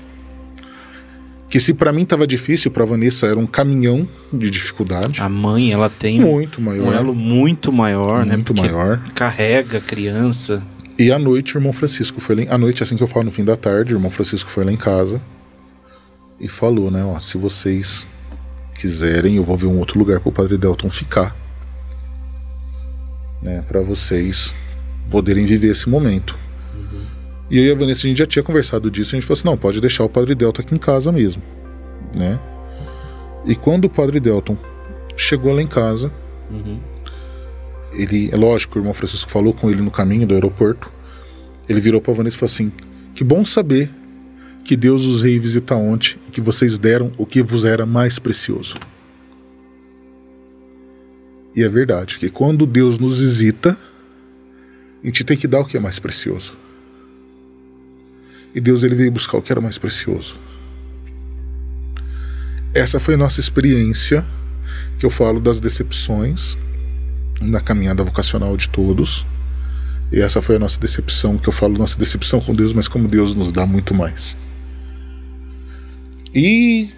Que 1.49 1.61
se 1.61 1.73
pra 1.73 1.93
mim 1.93 2.05
tava 2.05 2.27
difícil, 2.27 2.73
pra 2.73 2.85
Vanessa 2.85 3.29
era 3.29 3.39
um 3.39 3.47
caminhão 3.47 4.09
de 4.33 4.51
dificuldade. 4.51 5.21
A 5.21 5.29
mãe, 5.29 5.71
ela 5.71 5.89
tem 5.89 6.21
muito 6.21 6.61
um 6.61 6.65
maior. 6.65 6.93
elo 6.93 7.15
muito 7.15 7.73
maior, 7.73 8.27
né? 8.27 8.35
muito 8.35 8.53
maior. 8.53 8.99
Carrega 9.15 9.79
a 9.79 9.81
criança. 9.81 10.61
E 10.99 11.13
à 11.13 11.19
noite 11.19 11.55
o 11.55 11.59
irmão 11.59 11.73
Francisco 11.73 12.21
foi 12.21 12.35
lá 12.35 12.43
em... 12.43 12.49
À 12.49 12.59
noite, 12.59 12.83
assim 12.83 12.97
que 12.97 13.03
eu 13.03 13.07
falo 13.07 13.27
no 13.27 13.31
fim 13.31 13.45
da 13.45 13.57
tarde, 13.57 13.95
o 13.95 13.97
irmão 13.97 14.11
Francisco 14.11 14.51
foi 14.51 14.65
lá 14.65 14.73
em 14.73 14.77
casa 14.77 15.21
e 16.41 16.49
falou, 16.49 16.91
né, 16.91 17.05
ó, 17.05 17.21
se 17.21 17.39
vocês 17.39 18.07
quiserem, 18.75 19.37
eu 19.37 19.45
vou 19.45 19.57
ver 19.57 19.67
um 19.67 19.79
outro 19.79 19.99
lugar 19.99 20.19
pro 20.19 20.33
Padre 20.33 20.59
Delton 20.59 20.91
ficar. 20.91 21.44
Né, 23.45 23.63
para 23.69 23.83
vocês 23.83 24.55
poderem 25.11 25.45
viver 25.45 25.69
esse 25.69 25.89
momento. 25.89 26.37
Uhum. 26.75 27.07
E 27.51 27.59
eu 27.59 27.65
e 27.67 27.71
a 27.71 27.75
Vanessa, 27.75 28.07
a 28.07 28.09
gente 28.09 28.19
já 28.19 28.27
tinha 28.27 28.43
conversado 28.43 28.91
disso, 28.91 29.15
a 29.15 29.21
gente 29.21 29.27
falou 29.27 29.39
assim, 29.39 29.49
não, 29.49 29.57
pode 29.57 29.81
deixar 29.81 30.03
o 30.03 30.09
Padre 30.09 30.35
Delta 30.35 30.63
aqui 30.63 30.75
em 30.75 30.79
casa 30.79 31.13
mesmo, 31.13 31.43
né? 32.17 32.41
E 33.45 33.55
quando 33.55 33.85
o 33.85 33.91
Padre 33.91 34.19
Delton 34.19 34.57
chegou 35.15 35.55
lá 35.55 35.61
em 35.61 35.67
casa, 35.67 36.11
uhum. 36.51 36.81
ele, 37.93 38.31
é 38.33 38.37
lógico, 38.37 38.79
o 38.79 38.81
irmão 38.81 38.95
Francisco 38.95 39.31
falou 39.31 39.53
com 39.53 39.71
ele 39.71 39.83
no 39.83 39.91
caminho 39.91 40.27
do 40.27 40.33
aeroporto, 40.33 40.91
ele 41.69 41.81
virou 41.81 42.01
para 42.01 42.15
Vanessa 42.15 42.37
e 42.37 42.39
falou 42.39 42.53
assim, 42.53 42.73
que 43.15 43.23
bom 43.23 43.45
saber 43.45 43.91
que 44.65 44.75
Deus 44.75 45.05
os 45.05 45.21
veio 45.21 45.41
visitar 45.41 45.77
ontem, 45.77 46.17
que 46.33 46.41
vocês 46.41 46.79
deram 46.79 47.13
o 47.19 47.27
que 47.27 47.43
vos 47.43 47.67
era 47.67 47.85
mais 47.85 48.19
precioso. 48.19 48.77
E 51.55 51.63
é 51.63 51.69
verdade, 51.69 52.19
que 52.19 52.29
quando 52.29 52.67
Deus 52.67 52.99
nos 52.99 53.19
visita, 53.19 53.79
a 55.03 55.07
gente 55.07 55.23
tem 55.23 55.37
que 55.37 55.47
dar 55.47 55.61
o 55.61 55.65
que 55.65 55.77
é 55.77 55.81
mais 55.81 55.99
precioso. 55.99 56.57
E 58.55 58.61
Deus 58.61 58.83
ele 58.83 58.95
veio 58.95 59.13
buscar 59.13 59.39
o 59.39 59.43
que 59.43 59.53
era 59.53 59.61
mais 59.61 59.79
precioso. 59.79 60.37
Essa 62.75 62.99
foi 62.99 63.15
a 63.15 63.17
nossa 63.17 63.39
experiência, 63.39 64.25
que 64.99 65.07
eu 65.07 65.11
falo 65.11 65.41
das 65.41 65.61
decepções 65.61 66.57
na 67.41 67.61
caminhada 67.61 68.03
vocacional 68.03 68.57
de 68.57 68.69
todos. 68.69 69.25
E 70.13 70.21
essa 70.21 70.43
foi 70.43 70.57
a 70.57 70.59
nossa 70.59 70.81
decepção, 70.81 71.39
que 71.39 71.49
eu 71.49 71.53
falo 71.53 71.79
nossa 71.79 71.99
decepção 71.99 72.41
com 72.41 72.55
Deus, 72.55 72.73
mas 72.73 72.89
como 72.89 73.07
Deus 73.07 73.35
nos 73.35 73.53
dá 73.53 73.67
muito 73.67 73.95
mais. 73.95 74.37
E 76.35 76.91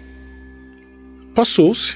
passou-se. 1.35 1.95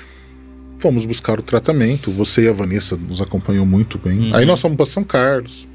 Fomos 0.81 1.05
buscar 1.05 1.39
o 1.39 1.43
tratamento. 1.43 2.11
Você 2.11 2.45
e 2.45 2.47
a 2.47 2.51
Vanessa 2.51 2.97
nos 2.97 3.21
acompanhou 3.21 3.67
muito 3.67 3.99
bem. 3.99 4.31
Uhum. 4.31 4.35
Aí 4.35 4.45
nós 4.45 4.59
fomos 4.59 4.75
para 4.75 4.87
São 4.87 5.03
Carlos. 5.03 5.67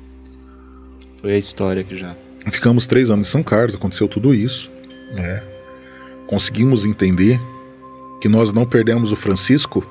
Foi 1.21 1.33
a 1.33 1.39
história 1.39 1.85
que 1.85 1.97
já. 1.97 2.17
Ficamos 2.51 2.89
três 2.89 3.09
anos 3.09 3.29
em 3.29 3.31
São 3.31 3.41
Carlos, 3.41 3.77
aconteceu 3.77 4.09
tudo 4.09 4.35
isso. 4.35 4.69
É. 5.17 5.45
Conseguimos 6.27 6.85
entender 6.85 7.41
que 8.21 8.29
nós 8.29 8.53
não 8.53 8.67
perdemos 8.67 9.13
o 9.13 9.17
Francisco, 9.17 9.87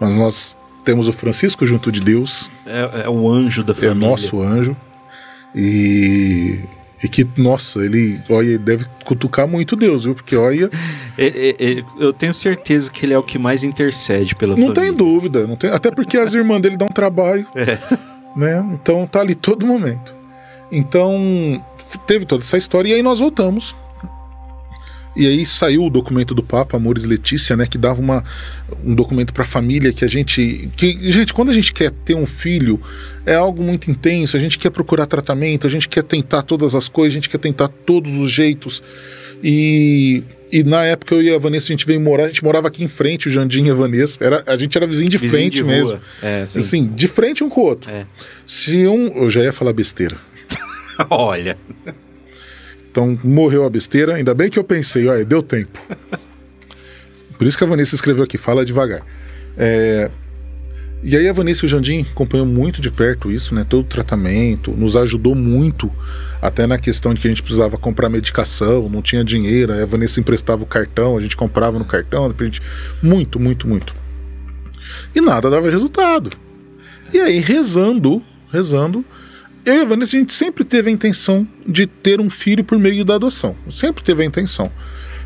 mas 0.00 0.12
nós 0.16 0.56
temos 0.84 1.06
o 1.06 1.12
Francisco 1.12 1.64
junto 1.64 1.92
de 1.92 2.00
Deus. 2.00 2.50
É, 2.66 3.04
é 3.04 3.08
o 3.08 3.30
anjo 3.30 3.62
da 3.62 3.74
família. 3.74 3.92
É 3.92 3.94
nosso 3.94 4.42
anjo. 4.42 4.76
E 5.54 6.58
e 7.02 7.08
que, 7.08 7.26
nossa, 7.36 7.84
ele, 7.84 8.20
olha, 8.28 8.58
deve 8.58 8.84
cutucar 9.04 9.46
muito 9.46 9.76
Deus, 9.76 10.04
viu? 10.04 10.14
Porque, 10.14 10.36
olha. 10.36 10.70
É, 11.16 11.54
é, 11.58 11.84
eu 11.98 12.12
tenho 12.12 12.34
certeza 12.34 12.90
que 12.90 13.06
ele 13.06 13.14
é 13.14 13.18
o 13.18 13.22
que 13.22 13.38
mais 13.38 13.62
intercede 13.62 14.34
pela 14.34 14.56
não 14.56 14.68
família. 14.68 14.74
Não 14.74 14.82
tem 14.82 14.92
dúvida. 14.92 15.46
Não 15.46 15.56
tem, 15.56 15.70
até 15.70 15.90
porque 15.90 16.16
as 16.16 16.34
irmãs 16.34 16.60
dele 16.60 16.76
dão 16.76 16.88
trabalho. 16.88 17.46
É. 17.54 17.78
Né? 18.36 18.64
Então 18.72 19.04
tá 19.04 19.20
ali 19.20 19.34
todo 19.34 19.66
momento. 19.66 20.14
Então, 20.70 21.60
teve 22.06 22.24
toda 22.24 22.44
essa 22.44 22.56
história. 22.56 22.90
E 22.90 22.94
aí 22.94 23.02
nós 23.02 23.18
voltamos 23.18 23.74
e 25.18 25.26
aí 25.26 25.44
saiu 25.44 25.82
o 25.82 25.90
documento 25.90 26.32
do 26.32 26.44
Papa, 26.44 26.76
Amores 26.76 27.04
Letícia, 27.04 27.56
né, 27.56 27.66
que 27.66 27.76
dava 27.76 28.00
uma, 28.00 28.24
um 28.84 28.94
documento 28.94 29.34
para 29.34 29.42
a 29.42 29.46
família 29.46 29.92
que 29.92 30.04
a 30.04 30.08
gente, 30.08 30.70
que 30.76 31.10
gente, 31.10 31.34
quando 31.34 31.50
a 31.50 31.54
gente 31.54 31.72
quer 31.72 31.90
ter 31.90 32.14
um 32.14 32.24
filho, 32.24 32.80
é 33.26 33.34
algo 33.34 33.60
muito 33.60 33.90
intenso, 33.90 34.36
a 34.36 34.40
gente 34.40 34.56
quer 34.56 34.70
procurar 34.70 35.06
tratamento, 35.06 35.66
a 35.66 35.70
gente 35.70 35.88
quer 35.88 36.04
tentar 36.04 36.42
todas 36.42 36.72
as 36.76 36.88
coisas, 36.88 37.14
a 37.14 37.16
gente 37.16 37.28
quer 37.28 37.38
tentar 37.38 37.66
todos 37.66 38.14
os 38.14 38.30
jeitos. 38.30 38.80
E, 39.42 40.22
e 40.52 40.62
na 40.62 40.84
época 40.84 41.16
eu 41.16 41.22
e 41.22 41.34
a 41.34 41.38
Vanessa, 41.38 41.66
a 41.66 41.74
gente 41.74 41.84
veio 41.84 42.00
morar, 42.00 42.24
a 42.24 42.28
gente 42.28 42.44
morava 42.44 42.68
aqui 42.68 42.84
em 42.84 42.88
frente, 42.88 43.26
o 43.26 43.30
Jandim 43.30 43.66
e 43.66 43.70
a 43.70 43.74
Vanessa. 43.74 44.22
Era, 44.22 44.44
a 44.46 44.56
gente 44.56 44.78
era 44.78 44.86
vizinho 44.86 45.10
de 45.10 45.18
vizinho 45.18 45.40
frente 45.40 45.54
de 45.56 45.64
mesmo. 45.64 45.98
É, 46.22 46.46
sim. 46.46 46.60
Assim, 46.60 46.86
de 46.86 47.08
frente 47.08 47.42
um 47.42 47.48
com 47.48 47.60
o 47.60 47.64
outro. 47.64 47.90
É. 47.90 48.06
Se 48.46 48.86
um. 48.86 49.08
Eu 49.16 49.30
já 49.30 49.42
ia 49.42 49.52
falar 49.52 49.72
besteira. 49.72 50.16
Olha. 51.10 51.58
Então 52.98 53.16
morreu 53.22 53.64
a 53.64 53.70
besteira, 53.70 54.16
ainda 54.16 54.34
bem 54.34 54.50
que 54.50 54.58
eu 54.58 54.64
pensei, 54.64 55.06
olha, 55.06 55.24
deu 55.24 55.40
tempo. 55.40 55.78
Por 57.38 57.46
isso 57.46 57.56
que 57.56 57.62
a 57.62 57.66
Vanessa 57.68 57.94
escreveu 57.94 58.24
aqui, 58.24 58.36
fala 58.36 58.64
devagar. 58.64 59.06
É... 59.56 60.10
E 61.04 61.16
aí 61.16 61.28
a 61.28 61.32
Vanessa 61.32 61.64
e 61.64 61.66
o 61.66 61.68
Jandim 61.68 62.04
acompanham 62.10 62.44
muito 62.44 62.82
de 62.82 62.90
perto 62.90 63.30
isso, 63.30 63.54
né? 63.54 63.64
Todo 63.68 63.82
o 63.82 63.88
tratamento, 63.88 64.72
nos 64.72 64.96
ajudou 64.96 65.36
muito, 65.36 65.92
até 66.42 66.66
na 66.66 66.76
questão 66.76 67.14
de 67.14 67.20
que 67.20 67.28
a 67.28 67.30
gente 67.30 67.40
precisava 67.40 67.78
comprar 67.78 68.08
medicação, 68.08 68.88
não 68.88 69.00
tinha 69.00 69.22
dinheiro, 69.22 69.72
a 69.72 69.86
Vanessa 69.86 70.18
emprestava 70.18 70.64
o 70.64 70.66
cartão, 70.66 71.16
a 71.16 71.20
gente 71.20 71.36
comprava 71.36 71.78
no 71.78 71.84
cartão, 71.84 72.26
a 72.26 72.44
gente... 72.44 72.60
muito, 73.00 73.38
muito, 73.38 73.68
muito. 73.68 73.94
E 75.14 75.20
nada 75.20 75.48
dava 75.48 75.70
resultado. 75.70 76.32
E 77.14 77.20
aí, 77.20 77.38
rezando, 77.38 78.20
rezando, 78.52 79.04
eu 79.68 79.78
e 79.78 79.80
a 79.82 79.84
Vanessa, 79.84 80.16
a 80.16 80.20
gente 80.20 80.32
sempre 80.32 80.64
teve 80.64 80.88
a 80.88 80.92
intenção 80.92 81.46
de 81.66 81.86
ter 81.86 82.20
um 82.20 82.30
filho 82.30 82.64
por 82.64 82.78
meio 82.78 83.04
da 83.04 83.14
adoção. 83.14 83.54
Sempre 83.70 84.02
teve 84.02 84.22
a 84.22 84.26
intenção. 84.26 84.70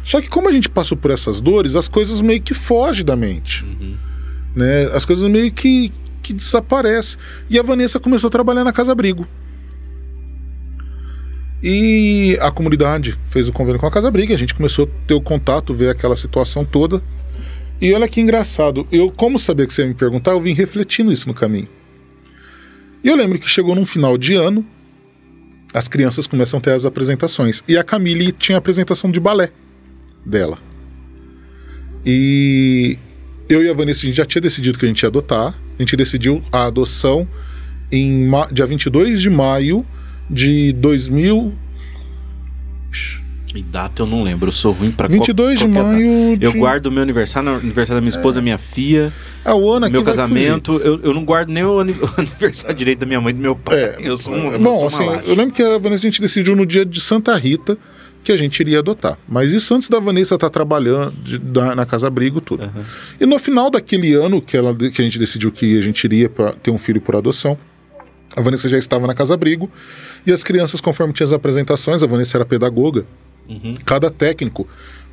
Só 0.02 0.20
que 0.20 0.28
como 0.28 0.48
a 0.48 0.52
gente 0.52 0.68
passou 0.68 0.98
por 0.98 1.10
essas 1.10 1.40
dores, 1.40 1.76
as 1.76 1.88
coisas 1.88 2.20
meio 2.20 2.42
que 2.42 2.52
fogem 2.52 3.04
da 3.04 3.14
mente. 3.14 3.64
Uhum. 3.64 3.96
Né? 4.54 4.84
As 4.92 5.04
coisas 5.04 5.30
meio 5.30 5.52
que, 5.52 5.92
que 6.22 6.32
desaparecem. 6.32 7.18
E 7.48 7.58
a 7.58 7.62
Vanessa 7.62 8.00
começou 8.00 8.28
a 8.28 8.30
trabalhar 8.30 8.64
na 8.64 8.72
Casa 8.72 8.92
Abrigo. 8.92 9.26
E 11.62 12.36
a 12.40 12.50
comunidade 12.50 13.16
fez 13.30 13.48
o 13.48 13.52
convênio 13.52 13.78
com 13.78 13.86
a 13.86 13.90
Casa 13.90 14.08
Abrigo, 14.08 14.32
a 14.32 14.36
gente 14.36 14.52
começou 14.52 14.86
a 14.86 15.06
ter 15.06 15.14
o 15.14 15.20
contato, 15.20 15.72
ver 15.72 15.90
aquela 15.90 16.16
situação 16.16 16.64
toda. 16.64 17.00
E 17.80 17.92
olha 17.92 18.08
que 18.08 18.20
engraçado, 18.20 18.86
eu, 18.90 19.12
como 19.12 19.38
sabia 19.38 19.66
que 19.66 19.72
você 19.72 19.82
ia 19.82 19.88
me 19.88 19.94
perguntar, 19.94 20.32
eu 20.32 20.40
vim 20.40 20.54
refletindo 20.54 21.12
isso 21.12 21.28
no 21.28 21.34
caminho. 21.34 21.68
E 23.02 23.08
eu 23.08 23.16
lembro 23.16 23.38
que 23.38 23.48
chegou 23.48 23.74
num 23.74 23.84
final 23.84 24.16
de 24.16 24.34
ano, 24.34 24.64
as 25.74 25.88
crianças 25.88 26.26
começam 26.26 26.58
a 26.58 26.60
ter 26.60 26.72
as 26.72 26.84
apresentações. 26.84 27.62
E 27.66 27.76
a 27.76 27.82
Camille 27.82 28.32
tinha 28.32 28.56
a 28.56 28.60
apresentação 28.60 29.10
de 29.10 29.18
balé 29.18 29.50
dela. 30.24 30.58
E 32.04 32.98
eu 33.48 33.64
e 33.64 33.68
a 33.68 33.74
Vanessa, 33.74 34.00
a 34.00 34.06
gente 34.06 34.16
já 34.16 34.24
tinha 34.24 34.42
decidido 34.42 34.78
que 34.78 34.84
a 34.84 34.88
gente 34.88 35.02
ia 35.02 35.08
adotar. 35.08 35.58
A 35.78 35.82
gente 35.82 35.96
decidiu 35.96 36.42
a 36.52 36.66
adoção 36.66 37.26
em 37.90 38.30
dia 38.52 38.66
22 38.66 39.20
de 39.20 39.30
maio 39.30 39.84
de 40.30 40.72
2000. 40.74 41.52
E 43.54 43.62
data 43.62 44.02
eu 44.02 44.06
não 44.06 44.22
lembro, 44.22 44.48
eu 44.48 44.52
sou 44.52 44.72
ruim 44.72 44.90
pra 44.90 45.06
22 45.06 45.60
qual, 45.60 45.68
de 45.68 45.78
maio. 45.78 46.36
De... 46.38 46.46
Eu 46.46 46.52
guardo 46.54 46.90
meu 46.90 47.02
aniversário, 47.02 47.50
no 47.50 47.56
aniversário 47.56 47.96
da 47.96 48.00
minha 48.00 48.08
esposa, 48.08 48.38
é. 48.38 48.42
minha 48.42 48.58
filha. 48.58 49.12
Ah, 49.44 49.54
o 49.54 49.70
ano 49.70 49.90
Meu 49.90 50.02
casamento, 50.02 50.80
eu, 50.82 51.00
eu 51.02 51.12
não 51.12 51.24
guardo 51.24 51.50
nem 51.50 51.64
o 51.64 51.80
aniversário 51.80 52.74
direito 52.74 53.00
da 53.00 53.06
minha 53.06 53.20
mãe 53.20 53.32
e 53.32 53.36
do 53.36 53.42
meu 53.42 53.54
pai. 53.54 53.76
É, 53.76 53.96
eu 54.00 54.16
sou 54.16 54.32
um. 54.32 54.58
Bom, 54.58 54.80
eu, 54.80 54.86
assim, 54.86 55.04
eu 55.26 55.34
lembro 55.34 55.54
que 55.54 55.62
a 55.62 55.76
Vanessa 55.78 56.06
a 56.06 56.10
gente 56.10 56.20
decidiu 56.20 56.56
no 56.56 56.64
dia 56.64 56.84
de 56.84 57.00
Santa 57.00 57.36
Rita 57.36 57.76
que 58.22 58.30
a 58.30 58.36
gente 58.36 58.60
iria 58.60 58.78
adotar. 58.78 59.18
Mas 59.28 59.52
isso 59.52 59.74
antes 59.74 59.88
da 59.88 59.98
Vanessa 59.98 60.34
estar 60.36 60.48
tá 60.48 60.50
trabalhando 60.50 61.12
de, 61.22 61.38
da, 61.38 61.74
na 61.74 61.84
Casa 61.84 62.06
Abrigo, 62.06 62.40
tudo. 62.40 62.64
Uhum. 62.64 62.84
E 63.20 63.26
no 63.26 63.38
final 63.38 63.70
daquele 63.70 64.14
ano 64.14 64.40
que, 64.40 64.56
ela, 64.56 64.74
que 64.74 65.02
a 65.02 65.04
gente 65.04 65.18
decidiu 65.18 65.50
que 65.50 65.78
a 65.78 65.82
gente 65.82 66.04
iria 66.04 66.28
para 66.28 66.52
ter 66.52 66.70
um 66.70 66.78
filho 66.78 67.00
por 67.00 67.16
adoção, 67.16 67.58
a 68.36 68.40
Vanessa 68.40 68.68
já 68.68 68.78
estava 68.78 69.06
na 69.06 69.14
Casa 69.14 69.34
Abrigo 69.34 69.70
e 70.26 70.32
as 70.32 70.44
crianças, 70.44 70.80
conforme 70.80 71.12
tinha 71.12 71.26
as 71.26 71.32
apresentações, 71.32 72.02
a 72.02 72.06
Vanessa 72.06 72.36
era 72.36 72.44
pedagoga, 72.44 73.04
Uhum. 73.48 73.74
Cada 73.84 74.10
técnico 74.10 74.68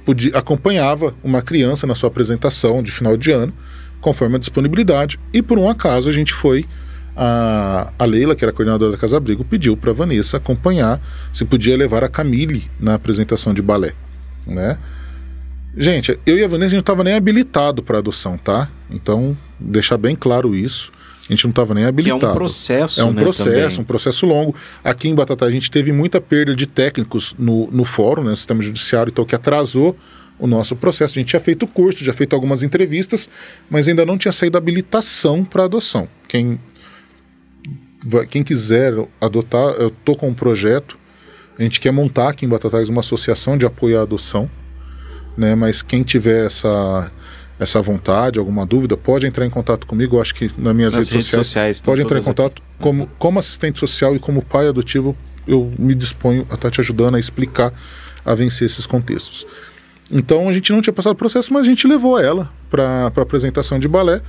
podia, 0.05 0.37
acompanhava 0.37 1.13
uma 1.23 1.41
criança 1.41 1.85
na 1.85 1.95
sua 1.95 2.07
apresentação 2.07 2.81
de 2.81 2.91
final 2.91 3.17
de 3.17 3.31
ano, 3.31 3.53
conforme 4.01 4.35
a 4.35 4.39
disponibilidade. 4.39 5.19
E 5.33 5.41
por 5.41 5.57
um 5.57 5.69
acaso 5.69 6.09
a 6.09 6.11
gente 6.11 6.33
foi. 6.33 6.65
A, 7.21 7.91
a 7.99 8.05
Leila, 8.05 8.33
que 8.33 8.45
era 8.45 8.53
coordenadora 8.53 8.93
da 8.93 8.97
Casa 8.97 9.17
Abrigo, 9.17 9.43
pediu 9.43 9.75
para 9.75 9.91
Vanessa 9.91 10.37
acompanhar 10.37 11.01
se 11.33 11.43
podia 11.43 11.75
levar 11.75 12.01
a 12.01 12.07
Camille 12.07 12.71
na 12.79 12.93
apresentação 12.93 13.53
de 13.53 13.61
balé. 13.61 13.91
Né? 14.47 14.77
Gente, 15.75 16.17
eu 16.25 16.37
e 16.37 16.43
a 16.43 16.47
Vanessa 16.47 16.67
a 16.67 16.69
gente 16.69 16.77
não 16.77 16.79
estava 16.79 17.03
nem 17.03 17.15
habilitado 17.15 17.83
para 17.83 17.97
adoção, 17.97 18.37
tá? 18.37 18.69
Então, 18.89 19.37
deixar 19.59 19.97
bem 19.97 20.15
claro 20.15 20.55
isso. 20.55 20.93
A 21.29 21.33
gente 21.33 21.43
não 21.45 21.51
estava 21.51 21.75
nem 21.75 21.85
habilitado. 21.85 22.19
Que 22.19 22.25
é 22.25 22.29
um 22.29 22.33
processo, 22.33 22.99
É 22.99 23.03
um 23.03 23.13
né, 23.13 23.21
processo, 23.21 23.51
também. 23.51 23.79
um 23.81 23.83
processo 23.83 24.25
longo. 24.25 24.55
Aqui 24.83 25.07
em 25.07 25.13
Batatá 25.13 25.45
a 25.45 25.51
gente 25.51 25.69
teve 25.69 25.91
muita 25.91 26.19
perda 26.19 26.55
de 26.55 26.65
técnicos 26.65 27.35
no, 27.37 27.69
no 27.71 27.85
fórum, 27.85 28.23
né, 28.23 28.31
no 28.31 28.35
sistema 28.35 28.63
judiciário, 28.63 29.11
então 29.11 29.23
que 29.23 29.35
atrasou 29.35 29.95
o 30.39 30.47
nosso 30.47 30.75
processo. 30.75 31.19
A 31.19 31.21
gente 31.21 31.29
tinha 31.29 31.39
feito 31.39 31.67
curso, 31.67 32.03
já 32.03 32.13
feito 32.13 32.33
algumas 32.33 32.63
entrevistas, 32.63 33.29
mas 33.69 33.87
ainda 33.87 34.05
não 34.05 34.17
tinha 34.17 34.31
saído 34.31 34.57
habilitação 34.57 35.45
para 35.45 35.65
adoção. 35.65 36.07
Quem, 36.27 36.59
quem 38.29 38.43
quiser 38.43 38.93
adotar, 39.21 39.75
eu 39.75 39.91
tô 40.03 40.15
com 40.15 40.29
um 40.29 40.33
projeto. 40.33 40.97
A 41.59 41.61
gente 41.63 41.79
quer 41.79 41.91
montar 41.91 42.29
aqui 42.29 42.45
em 42.45 42.49
Batatais 42.49 42.89
uma 42.89 43.01
associação 43.01 43.57
de 43.57 43.65
apoio 43.65 43.99
à 43.99 44.01
adoção, 44.01 44.49
né? 45.37 45.53
Mas 45.55 45.81
quem 45.81 46.01
tiver 46.03 46.45
essa 46.45 47.11
essa 47.59 47.81
vontade, 47.81 48.39
alguma 48.39 48.65
dúvida, 48.65 48.95
pode 48.95 49.27
entrar 49.27 49.45
em 49.45 49.49
contato 49.49 49.85
comigo. 49.85 50.15
Eu 50.15 50.21
acho 50.21 50.33
que 50.33 50.49
nas 50.57 50.73
minhas 50.73 50.95
nas 50.95 51.09
redes, 51.09 51.13
redes, 51.13 51.25
sociais, 51.27 51.47
sociais 51.77 51.81
pode 51.81 52.01
entrar 52.01 52.17
em 52.17 52.23
contato. 52.23 52.61
Como, 52.79 53.07
como 53.19 53.37
assistente 53.37 53.79
social 53.79 54.15
e 54.15 54.19
como 54.19 54.41
pai 54.41 54.67
adotivo, 54.67 55.15
eu 55.45 55.71
me 55.77 55.93
disponho 55.93 56.47
a 56.49 56.55
estar 56.55 56.71
te 56.71 56.79
ajudando 56.79 57.15
a 57.15 57.19
explicar, 57.19 57.73
a 58.23 58.33
vencer 58.33 58.65
esses 58.65 58.85
contextos. 58.85 59.45
Então 60.11 60.47
a 60.47 60.53
gente 60.53 60.71
não 60.71 60.81
tinha 60.81 60.93
passado 60.93 61.13
o 61.13 61.15
processo, 61.15 61.53
mas 61.53 61.63
a 61.63 61.65
gente 61.65 61.85
levou 61.85 62.17
ela 62.17 62.49
para 62.69 63.11
a 63.13 63.21
apresentação 63.21 63.77
de 63.77 63.87
balé. 63.87 64.21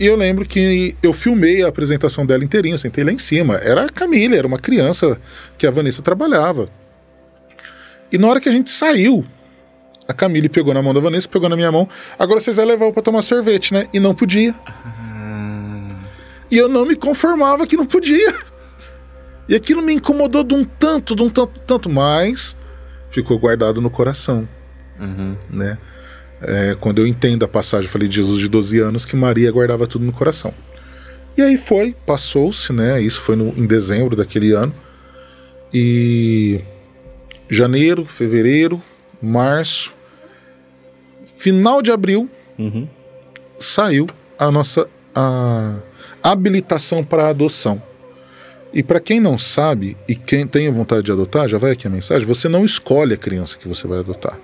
E 0.00 0.06
eu 0.06 0.16
lembro 0.16 0.44
que 0.46 0.96
eu 1.02 1.12
filmei 1.12 1.62
a 1.62 1.68
apresentação 1.68 2.24
dela 2.24 2.44
inteirinha, 2.44 2.74
eu 2.74 2.78
sentei 2.78 3.04
lá 3.04 3.12
em 3.12 3.18
cima. 3.18 3.56
Era 3.56 3.84
a 3.84 3.88
Camila, 3.88 4.34
era 4.34 4.46
uma 4.46 4.58
criança 4.58 5.20
que 5.58 5.66
a 5.66 5.70
Vanessa 5.70 6.02
trabalhava. 6.02 6.70
E 8.10 8.18
na 8.18 8.28
hora 8.28 8.40
que 8.40 8.48
a 8.48 8.52
gente 8.52 8.70
saiu, 8.70 9.24
a 10.08 10.12
Camille 10.12 10.48
pegou 10.48 10.72
na 10.72 10.82
mão 10.82 10.94
da 10.94 11.00
Vanessa, 11.00 11.28
pegou 11.28 11.48
na 11.48 11.56
minha 11.56 11.72
mão. 11.72 11.88
Agora 12.18 12.40
vocês 12.40 12.56
vão 12.56 12.66
levar 12.66 12.92
pra 12.92 13.02
tomar 13.02 13.22
sorvete, 13.22 13.72
né? 13.72 13.88
E 13.92 13.98
não 13.98 14.14
podia. 14.14 14.54
E 16.50 16.56
eu 16.56 16.68
não 16.68 16.86
me 16.86 16.94
conformava 16.94 17.66
que 17.66 17.76
não 17.76 17.86
podia. 17.86 18.32
E 19.48 19.54
aquilo 19.54 19.80
me 19.80 19.94
incomodou 19.94 20.42
de 20.42 20.54
um 20.54 20.64
tanto, 20.64 21.14
de 21.14 21.22
um 21.22 21.30
tanto, 21.30 21.60
tanto, 21.60 21.88
mas 21.88 22.56
ficou 23.08 23.38
guardado 23.38 23.80
no 23.80 23.88
coração. 23.88 24.48
Uhum. 24.98 25.36
Né? 25.48 25.78
É, 26.40 26.76
quando 26.78 27.00
eu 27.00 27.06
entendo 27.06 27.44
a 27.44 27.48
passagem, 27.48 27.86
eu 27.86 27.92
falei 27.92 28.08
de 28.08 28.16
Jesus 28.16 28.40
de 28.40 28.48
12 28.48 28.78
anos, 28.78 29.04
que 29.04 29.16
Maria 29.16 29.50
guardava 29.50 29.86
tudo 29.86 30.04
no 30.04 30.12
coração. 30.12 30.52
E 31.36 31.42
aí 31.42 31.56
foi, 31.56 31.94
passou-se, 32.06 32.72
né? 32.72 33.00
Isso 33.00 33.20
foi 33.20 33.36
no, 33.36 33.48
em 33.56 33.66
dezembro 33.66 34.16
daquele 34.16 34.52
ano. 34.52 34.72
E 35.72 36.60
janeiro, 37.48 38.04
fevereiro, 38.04 38.82
março, 39.22 39.92
final 41.36 41.80
de 41.80 41.92
abril, 41.92 42.28
Uhum. 42.58 42.88
saiu 43.58 44.06
a 44.38 44.50
nossa 44.50 44.88
a 45.14 45.76
habilitação 46.22 47.04
para 47.04 47.28
adoção. 47.28 47.80
E 48.72 48.82
para 48.82 49.00
quem 49.00 49.20
não 49.20 49.38
sabe 49.38 49.96
e 50.06 50.14
quem 50.14 50.46
tem 50.46 50.70
vontade 50.70 51.04
de 51.04 51.12
adotar, 51.12 51.48
já 51.48 51.56
vai 51.56 51.72
aqui 51.72 51.86
a 51.86 51.90
mensagem: 51.90 52.26
você 52.26 52.48
não 52.48 52.64
escolhe 52.64 53.14
a 53.14 53.16
criança 53.16 53.56
que 53.56 53.68
você 53.68 53.86
vai 53.86 54.00
adotar. 54.00 54.38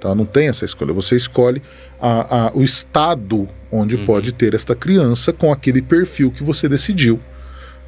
Tá? 0.00 0.14
Não 0.14 0.24
tem 0.24 0.48
essa 0.48 0.64
escolha. 0.64 0.92
Você 0.92 1.16
escolhe 1.16 1.62
a, 2.00 2.46
a, 2.48 2.52
o 2.54 2.62
estado 2.62 3.48
onde 3.72 3.96
pode 3.98 4.32
ter 4.32 4.54
esta 4.54 4.74
criança 4.76 5.32
com 5.32 5.50
aquele 5.52 5.80
perfil 5.82 6.30
que 6.30 6.44
você 6.44 6.68
decidiu. 6.68 7.18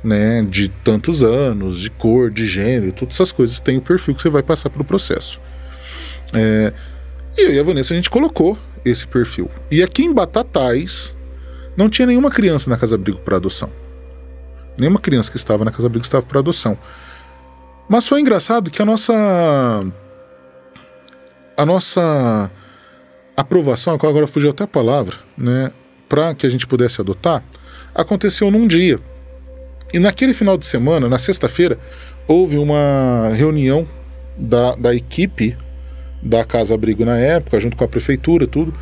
Né, 0.03 0.47
de 0.49 0.69
tantos 0.69 1.25
anos, 1.25 1.77
de 1.81 1.91
cor, 1.91 2.31
de 2.31 2.47
gênero, 2.47 2.93
todas 2.93 3.17
essas 3.17 3.33
coisas 3.33 3.59
tem 3.59 3.79
o 3.79 3.81
perfil 3.81 4.15
que 4.15 4.23
você 4.23 4.31
vai 4.31 4.45
passar 4.45 4.71
pelo 4.71 4.85
processo. 4.85 5.41
É, 6.33 6.73
e 7.39 7.43
eu 7.43 7.53
e 7.53 7.59
a 7.59 7.63
Vanessa 7.63 7.95
a 7.95 7.97
gente 7.97 8.11
colocou 8.11 8.59
esse 8.85 9.07
perfil. 9.07 9.49
E 9.71 9.83
aqui 9.83 10.03
em 10.03 10.13
Batatais 10.13 11.17
não 11.77 11.89
tinha 11.89 12.07
nenhuma 12.07 12.31
criança 12.31 12.69
na 12.69 12.77
Casa 12.77 12.97
Abrigo 12.97 13.21
para 13.21 13.37
adoção. 13.37 13.71
Nenhuma 14.77 14.99
criança 14.99 15.31
que 15.31 15.37
estava 15.37 15.65
na 15.65 15.71
Casa 15.71 15.87
Abrigo 15.87 16.05
estava 16.05 16.27
para 16.27 16.41
adoção. 16.41 16.77
Mas 17.89 18.07
foi 18.07 18.21
engraçado 18.21 18.71
que 18.71 18.83
a 18.83 18.85
nossa 18.85 19.15
a 21.57 21.67
nossa 21.67 22.51
aprovação, 23.37 23.95
agora 23.95 24.27
fugiu 24.27 24.51
até 24.51 24.65
a 24.65 24.67
palavra, 24.67 25.17
né, 25.37 25.73
para 26.09 26.35
que 26.35 26.47
a 26.47 26.51
gente 26.51 26.67
pudesse 26.67 27.01
adotar, 27.01 27.43
aconteceu 27.95 28.51
num 28.51 28.67
dia. 28.67 29.01
E 29.93 29.99
naquele 29.99 30.35
final 30.35 30.59
de 30.59 30.67
semana, 30.67 31.09
na 31.09 31.19
sexta-feira, 31.19 31.79
houve 32.27 32.59
uma 32.59 33.31
reunião 33.35 33.89
da, 34.37 34.77
da 34.77 34.95
equipe 34.95 35.57
da 36.23 36.45
Casa 36.45 36.75
Abrigo 36.75 37.05
na 37.05 37.17
época, 37.17 37.61
junto 37.61 37.77
com 37.77 37.85
a 37.85 37.89
prefeitura, 37.89 38.47
tudo, 38.47 38.73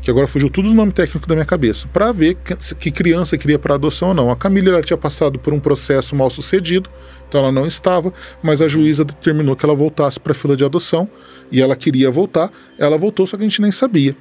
que 0.00 0.10
agora 0.10 0.26
fugiu 0.26 0.48
tudo 0.48 0.68
os 0.68 0.74
nomes 0.74 0.94
técnicos 0.94 1.26
da 1.26 1.34
minha 1.34 1.44
cabeça, 1.44 1.88
para 1.92 2.12
ver 2.12 2.36
que, 2.36 2.74
que, 2.76 2.90
criança 2.90 3.36
queria 3.36 3.58
para 3.58 3.74
adoção 3.74 4.08
ou 4.08 4.14
não. 4.14 4.30
A 4.30 4.36
Camila 4.36 4.68
ela 4.68 4.82
tinha 4.82 4.96
passado 4.96 5.38
por 5.38 5.52
um 5.52 5.58
processo 5.58 6.14
mal 6.14 6.30
sucedido, 6.30 6.88
então 7.28 7.40
ela 7.40 7.52
não 7.52 7.66
estava, 7.66 8.12
mas 8.42 8.62
a 8.62 8.68
juíza 8.68 9.04
determinou 9.04 9.56
que 9.56 9.64
ela 9.64 9.74
voltasse 9.74 10.20
para 10.20 10.32
a 10.32 10.34
fila 10.34 10.56
de 10.56 10.64
adoção 10.64 11.08
e 11.50 11.60
ela 11.60 11.74
queria 11.74 12.10
voltar. 12.10 12.52
Ela 12.78 12.96
voltou, 12.96 13.26
só 13.26 13.36
que 13.36 13.42
a 13.42 13.48
gente 13.48 13.60
nem 13.60 13.72
sabia. 13.72 14.16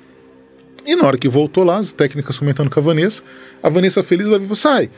E 0.86 0.96
na 0.96 1.06
hora 1.06 1.18
que 1.18 1.28
voltou 1.30 1.64
lá, 1.64 1.78
as 1.78 1.92
técnicas 1.92 2.38
comentando 2.38 2.70
com 2.70 2.80
a 2.80 2.84
Vanessa, 2.84 3.24
a 3.62 3.70
Vanessa 3.70 4.04
feliz, 4.04 4.28
ela 4.28 4.40
falou: 4.40 4.56
sai, 4.56 4.90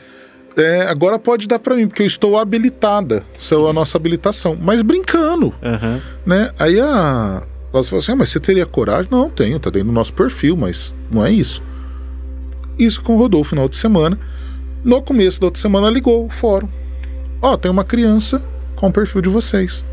é, 0.58 0.82
agora 0.88 1.18
pode 1.18 1.46
dar 1.46 1.58
para 1.58 1.74
mim, 1.74 1.86
porque 1.86 2.02
eu 2.02 2.06
estou 2.06 2.38
habilitada. 2.38 3.24
Saiu 3.36 3.68
a 3.68 3.72
nossa 3.72 3.96
habilitação. 3.96 4.56
Mas 4.60 4.82
brincando. 4.82 5.54
Uhum. 5.62 6.00
Né? 6.26 6.50
Aí 6.58 6.80
a. 6.80 7.42
Ela 7.72 7.84
falou 7.84 7.98
assim: 7.98 8.12
ah, 8.12 8.16
mas 8.16 8.30
você 8.30 8.40
teria 8.40 8.66
coragem? 8.66 9.08
Não, 9.10 9.28
tenho, 9.28 9.58
tá 9.60 9.70
dentro 9.70 9.88
do 9.88 9.94
nosso 9.94 10.12
perfil, 10.12 10.56
mas 10.56 10.94
não 11.10 11.24
é 11.24 11.30
isso. 11.30 11.62
Isso 12.78 13.02
com 13.02 13.14
o 13.14 13.18
Rodolfo 13.18 13.50
final 13.50 13.68
de 13.68 13.76
semana. 13.76 14.18
No 14.84 15.02
começo 15.02 15.40
da 15.40 15.46
outra 15.46 15.60
semana 15.60 15.90
ligou 15.90 16.26
o 16.26 16.28
fórum. 16.28 16.68
Ó, 17.42 17.52
oh, 17.52 17.58
tem 17.58 17.70
uma 17.70 17.84
criança 17.84 18.42
com 18.76 18.88
o 18.88 18.92
perfil 18.92 19.20
de 19.20 19.28
vocês. 19.28 19.84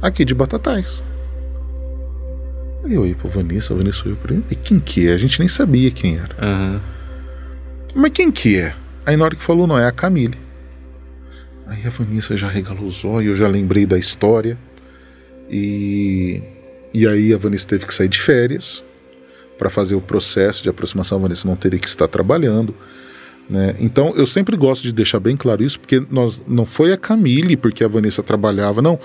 Aqui 0.00 0.24
de 0.24 0.34
Batatais. 0.34 1.02
Aí 2.84 2.94
eu 2.94 3.06
ia 3.06 3.14
pro 3.14 3.28
Vanessa, 3.28 3.74
a 3.74 3.76
Vanessa 3.76 4.04
olhou 4.06 4.16
pra 4.16 4.32
mim. 4.32 4.44
E 4.50 4.54
quem 4.54 4.80
que 4.80 5.08
é? 5.08 5.12
A 5.12 5.18
gente 5.18 5.38
nem 5.38 5.48
sabia 5.48 5.90
quem 5.90 6.16
era. 6.16 6.34
Uhum. 6.40 6.80
Mas 7.94 8.10
quem 8.12 8.30
que 8.30 8.58
é? 8.58 8.74
Aí 9.04 9.16
na 9.16 9.24
hora 9.24 9.34
que 9.34 9.42
falou, 9.42 9.66
não, 9.66 9.78
é 9.78 9.86
a 9.86 9.92
Camille. 9.92 10.38
Aí 11.66 11.86
a 11.86 11.90
Vanessa 11.90 12.36
já 12.36 12.48
regalou 12.48 12.84
os 12.84 13.04
olhos, 13.04 13.30
eu 13.30 13.36
já 13.36 13.48
lembrei 13.48 13.86
da 13.86 13.98
história. 13.98 14.58
E, 15.48 16.42
e 16.92 17.06
aí 17.06 17.32
a 17.32 17.38
Vanessa 17.38 17.66
teve 17.66 17.86
que 17.86 17.94
sair 17.94 18.08
de 18.08 18.20
férias 18.20 18.84
para 19.58 19.70
fazer 19.70 19.94
o 19.94 20.00
processo 20.00 20.62
de 20.62 20.68
aproximação. 20.68 21.18
A 21.18 21.20
Vanessa 21.22 21.46
não 21.46 21.56
teria 21.56 21.78
que 21.78 21.88
estar 21.88 22.08
trabalhando. 22.08 22.74
Né? 23.48 23.74
Então 23.80 24.12
eu 24.16 24.26
sempre 24.26 24.56
gosto 24.56 24.82
de 24.82 24.92
deixar 24.92 25.20
bem 25.20 25.36
claro 25.36 25.62
isso, 25.62 25.78
porque 25.80 26.02
nós, 26.10 26.42
não 26.46 26.64
foi 26.64 26.92
a 26.92 26.96
Camille 26.96 27.56
porque 27.56 27.82
a 27.82 27.88
Vanessa 27.88 28.22
trabalhava, 28.22 28.80
não. 28.80 28.98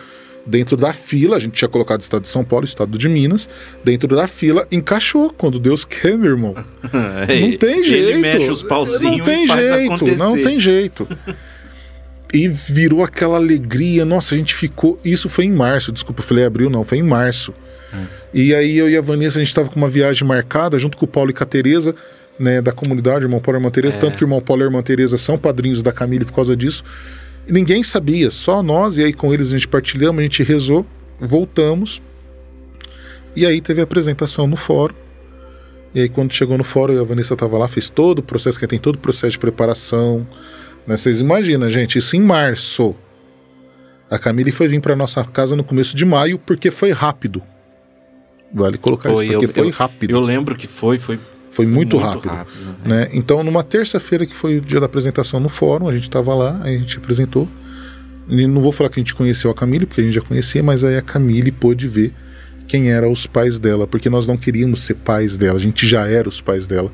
Dentro 0.46 0.78
da 0.78 0.94
fila, 0.94 1.38
a 1.38 1.40
gente 1.40 1.54
tinha 1.54 1.68
colocado 1.68 2.02
Estado 2.02 2.22
de 2.22 2.28
São 2.28 2.44
Paulo, 2.44 2.66
Estado 2.66 2.98
de 2.98 3.10
Minas. 3.10 3.50
Dentro 3.84 4.16
da 4.16 4.28
fila, 4.28 4.68
encaixou. 4.72 5.34
Quando 5.36 5.58
Deus 5.58 5.84
quer, 5.86 6.18
meu 6.18 6.32
irmão. 6.32 6.54
Não 6.84 7.58
tem 7.58 7.84
jeito. 7.84 8.10
Ele 8.10 8.18
mexe 8.20 8.52
os 8.52 8.62
pauzinhos 8.62 9.18
Não 9.18 9.26
tem 9.26 9.48
jeito, 9.48 10.18
não 10.18 10.42
tem 10.42 10.60
jeito. 10.60 11.08
E 12.32 12.48
virou 12.48 13.04
aquela 13.04 13.38
alegria. 13.38 14.06
Nossa, 14.06 14.36
a 14.36 14.38
gente 14.38 14.54
ficou. 14.54 15.00
Isso 15.04 15.28
foi 15.30 15.46
em 15.46 15.52
março, 15.52 15.92
desculpa, 15.92 16.22
eu 16.22 16.26
falei 16.26 16.46
abril, 16.46 16.70
não, 16.70 16.84
foi 16.84 17.00
em 17.00 17.04
março. 17.04 17.54
Hum. 17.94 18.06
E 18.34 18.54
aí 18.54 18.78
eu 18.78 18.90
e 18.90 18.98
a 18.98 19.02
Vanessa, 19.02 19.38
a 19.38 19.42
gente 19.42 19.48
estava 19.48 19.70
com 19.70 19.78
uma 19.78 19.90
viagem 19.90 20.28
marcada, 20.28 20.78
junto 20.78 20.98
com 20.98 21.06
o 21.06 21.08
Paulo 21.08 21.32
e 21.32 21.34
com 21.34 21.44
a 21.44 21.48
Tereza, 21.48 21.96
né, 22.38 22.62
da 22.62 22.72
comunidade, 22.72 23.24
irmão 23.26 23.40
Paulo 23.40 23.58
e 23.58 23.60
irmã 23.60 23.72
Tereza. 23.72 23.98
É. 23.98 24.00
Tanto 24.00 24.18
que 24.18 24.24
o 24.24 24.26
irmão 24.26 24.42
Paulo 24.42 24.62
e 24.62 24.66
a 24.66 24.68
irmã 24.68 24.84
Tereza 24.84 25.18
são 25.18 25.38
padrinhos 25.38 25.82
da 25.82 25.92
Camille 25.92 26.26
por 26.26 26.34
causa 26.34 26.56
disso. 26.56 26.84
Ninguém 27.48 27.84
sabia, 27.84 28.30
só 28.32 28.64
nós, 28.64 28.98
e 28.98 29.04
aí 29.04 29.14
com 29.14 29.34
eles 29.34 29.50
a 29.50 29.52
gente 29.52 29.68
partilhamos, 29.68 30.20
a 30.20 30.24
gente 30.24 30.42
rezou, 30.44 30.86
voltamos. 31.20 32.02
E 33.36 33.46
aí 33.46 33.62
teve 33.62 33.82
a 33.82 33.84
apresentação 33.84 34.48
no 34.48 34.56
fórum. 34.56 34.96
E 35.94 36.02
aí 36.02 36.10
quando 36.10 36.34
chegou 36.34 36.58
no 36.58 36.64
fórum, 36.64 37.00
a 37.00 37.04
Vanessa 37.04 37.34
estava 37.34 37.58
lá, 37.58 37.68
fez 37.68 37.90
todo 37.90 38.20
o 38.20 38.24
processo, 38.24 38.60
que 38.60 38.68
tem 38.68 38.80
todo 38.80 38.96
o 38.96 39.00
processo 39.00 39.32
de 39.32 39.40
preparação. 39.40 40.28
Né? 40.88 40.98
Vocês 40.98 41.20
imaginam, 41.20 41.70
gente, 41.70 41.98
isso 41.98 42.16
em 42.16 42.22
março. 42.22 42.96
A 44.10 44.18
Camille 44.18 44.52
foi 44.52 44.68
vir 44.68 44.82
para 44.82 44.96
nossa 44.96 45.24
casa 45.24 45.56
no 45.56 45.64
começo 45.64 45.96
de 45.96 46.06
maio 46.06 46.40
porque 46.40 46.72
foi 46.72 46.92
rápido. 46.92 47.42
Vale 48.54 48.78
colocar 48.78 49.12
foi, 49.12 49.26
isso, 49.26 49.34
porque 49.34 49.46
eu, 49.46 49.54
foi 49.54 49.68
eu, 49.68 49.72
rápido. 49.72 50.12
Eu 50.12 50.20
lembro 50.20 50.56
que 50.56 50.68
foi, 50.68 50.98
foi 50.98 51.20
foi 51.56 51.66
muito, 51.66 51.96
muito 51.96 51.98
rápido. 51.98 52.30
rápido 52.30 52.76
né? 52.84 53.08
Então, 53.14 53.42
numa 53.42 53.64
terça-feira, 53.64 54.26
que 54.26 54.36
foi 54.36 54.58
o 54.58 54.62
dia 54.62 54.80
da 54.80 54.88
apresentação 54.88 55.40
no 55.40 55.48
fórum, 55.48 55.88
a 55.88 55.94
gente 55.94 56.04
estava 56.04 56.36
lá, 56.36 56.60
a 56.62 56.68
gente 56.68 56.98
apresentou. 56.98 57.48
E 58.28 58.46
não 58.46 58.60
vou 58.60 58.74
falar 58.74 58.90
que 58.90 59.00
a 59.00 59.04
gente 59.04 59.16
conheceu 59.16 59.50
a 59.50 59.54
Camille, 59.54 59.86
porque 59.86 60.02
a 60.02 60.04
gente 60.04 60.16
já 60.16 60.22
conhecia, 60.22 60.62
mas 60.62 60.84
aí 60.84 60.98
a 60.98 61.02
Camille 61.02 61.52
pôde 61.52 61.88
ver 61.88 62.14
quem 62.68 62.92
eram 62.92 63.10
os 63.10 63.26
pais 63.26 63.58
dela, 63.58 63.88
porque 63.88 64.10
nós 64.10 64.28
não 64.28 64.36
queríamos 64.36 64.82
ser 64.82 64.96
pais 64.96 65.38
dela, 65.38 65.58
a 65.58 65.62
gente 65.62 65.88
já 65.88 66.08
era 66.08 66.28
os 66.28 66.42
pais 66.42 66.68
dela. 66.68 66.92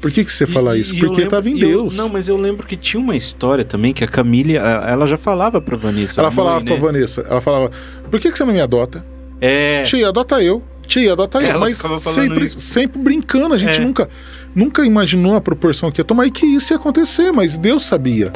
Por 0.00 0.10
que, 0.10 0.24
que 0.24 0.32
você 0.32 0.46
fala 0.46 0.76
e, 0.76 0.80
isso? 0.80 0.98
Porque 0.98 1.22
estava 1.22 1.48
em 1.48 1.58
Deus. 1.58 1.94
Eu, 1.94 2.02
não, 2.02 2.08
mas 2.08 2.28
eu 2.28 2.36
lembro 2.36 2.66
que 2.66 2.76
tinha 2.76 3.00
uma 3.00 3.16
história 3.16 3.64
também 3.64 3.92
que 3.92 4.04
a 4.04 4.06
Camille, 4.06 4.56
ela 4.56 5.06
já 5.06 5.18
falava 5.18 5.60
pra 5.60 5.76
Vanessa. 5.76 6.20
Ela 6.20 6.30
falava 6.30 6.64
pra 6.64 6.74
né? 6.74 6.80
Vanessa, 6.80 7.22
ela 7.22 7.40
falava: 7.40 7.70
por 8.10 8.20
que, 8.20 8.30
que 8.30 8.38
você 8.38 8.44
não 8.44 8.52
me 8.52 8.60
adota? 8.60 9.04
É. 9.40 9.82
Tia, 9.82 10.08
adota 10.08 10.42
eu. 10.42 10.62
Tia, 10.86 11.12
adota 11.12 11.38
eu. 11.40 11.46
Ela 11.50 11.58
mas 11.60 11.78
sempre, 11.78 12.44
isso. 12.44 12.58
sempre 12.58 13.00
brincando. 13.00 13.54
A 13.54 13.56
gente 13.58 13.80
É. 13.80 13.84
nunca, 13.84 14.08
nunca 14.54 14.84
imaginou 14.84 15.34
a 15.36 15.40
proporção 15.40 15.90
que 15.90 16.00
ia 16.00 16.04
tomar 16.04 16.26
e 16.26 16.30
que 16.30 16.46
isso 16.46 16.72
ia 16.72 16.76
acontecer, 16.76 17.32
mas 17.32 17.56
Deus 17.56 17.84
sabia. 17.84 18.32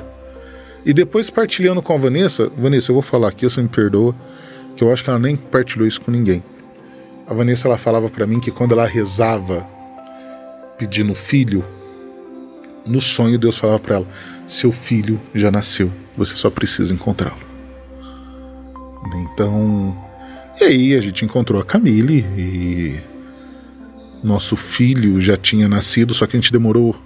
E 0.84 0.92
depois 0.92 1.28
partilhando 1.30 1.82
com 1.82 1.92
a 1.92 1.96
Vanessa, 1.98 2.50
Vanessa, 2.56 2.90
eu 2.90 2.94
vou 2.94 3.02
falar 3.02 3.28
aqui, 3.28 3.44
você 3.44 3.60
me 3.60 3.68
perdoa, 3.68 4.14
que 4.76 4.82
eu 4.82 4.92
acho 4.92 5.04
que 5.04 5.10
ela 5.10 5.18
nem 5.18 5.36
partilhou 5.36 5.86
isso 5.86 6.00
com 6.00 6.10
ninguém. 6.10 6.42
A 7.26 7.34
Vanessa 7.34 7.68
ela 7.68 7.76
falava 7.76 8.08
pra 8.08 8.26
mim 8.26 8.40
que 8.40 8.50
quando 8.50 8.72
ela 8.72 8.86
rezava 8.86 9.66
pedindo 10.78 11.14
filho, 11.14 11.64
no 12.86 13.00
sonho 13.00 13.38
Deus 13.38 13.58
falava 13.58 13.78
pra 13.80 13.96
ela: 13.96 14.06
"Seu 14.46 14.72
filho 14.72 15.20
já 15.34 15.50
nasceu, 15.50 15.90
você 16.16 16.34
só 16.36 16.48
precisa 16.48 16.94
encontrá-lo". 16.94 17.36
Então, 19.32 19.96
e 20.60 20.64
aí 20.64 20.94
a 20.94 21.00
gente 21.00 21.24
encontrou 21.24 21.60
a 21.60 21.64
Camille 21.64 22.24
e 22.36 23.00
nosso 24.22 24.56
filho 24.56 25.20
já 25.20 25.36
tinha 25.36 25.68
nascido, 25.68 26.14
só 26.14 26.26
que 26.26 26.36
a 26.36 26.40
gente 26.40 26.52
demorou 26.52 26.96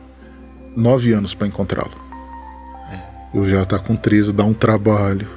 nove 0.77 1.12
anos 1.12 1.35
para 1.35 1.47
encontrá-lo. 1.47 1.93
Eu 3.35 3.45
já 3.49 3.65
tá 3.65 3.79
com 3.79 3.97
13, 3.97 4.33
dá 4.33 4.45
um 4.45 4.55
trabalho. 4.55 5.29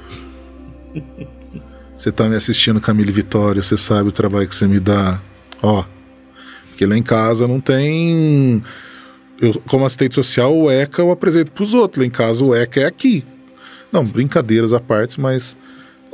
Você 1.96 2.12
tá 2.12 2.28
me 2.28 2.36
assistindo, 2.36 2.80
Camille 2.80 3.12
Vitória, 3.12 3.62
você 3.62 3.76
sabe 3.76 4.08
o 4.08 4.12
trabalho 4.12 4.48
que 4.48 4.54
você 4.54 4.66
me 4.66 4.80
dá. 4.80 5.20
Ó, 5.62 5.84
porque 6.68 6.84
lá 6.84 6.96
em 6.96 7.02
casa 7.02 7.48
não 7.48 7.60
tem 7.60 8.62
eu, 9.40 9.60
como 9.66 9.84
assistente 9.84 10.14
social, 10.14 10.54
o 10.56 10.70
ECA 10.70 11.02
eu 11.02 11.10
apresento 11.10 11.50
pros 11.52 11.74
outros. 11.74 12.00
Lá 12.00 12.06
em 12.06 12.10
casa, 12.10 12.44
o 12.44 12.54
ECA 12.54 12.80
é 12.80 12.84
aqui. 12.86 13.24
Não, 13.92 14.04
brincadeiras 14.04 14.72
à 14.72 14.80
parte, 14.80 15.20
mas 15.20 15.56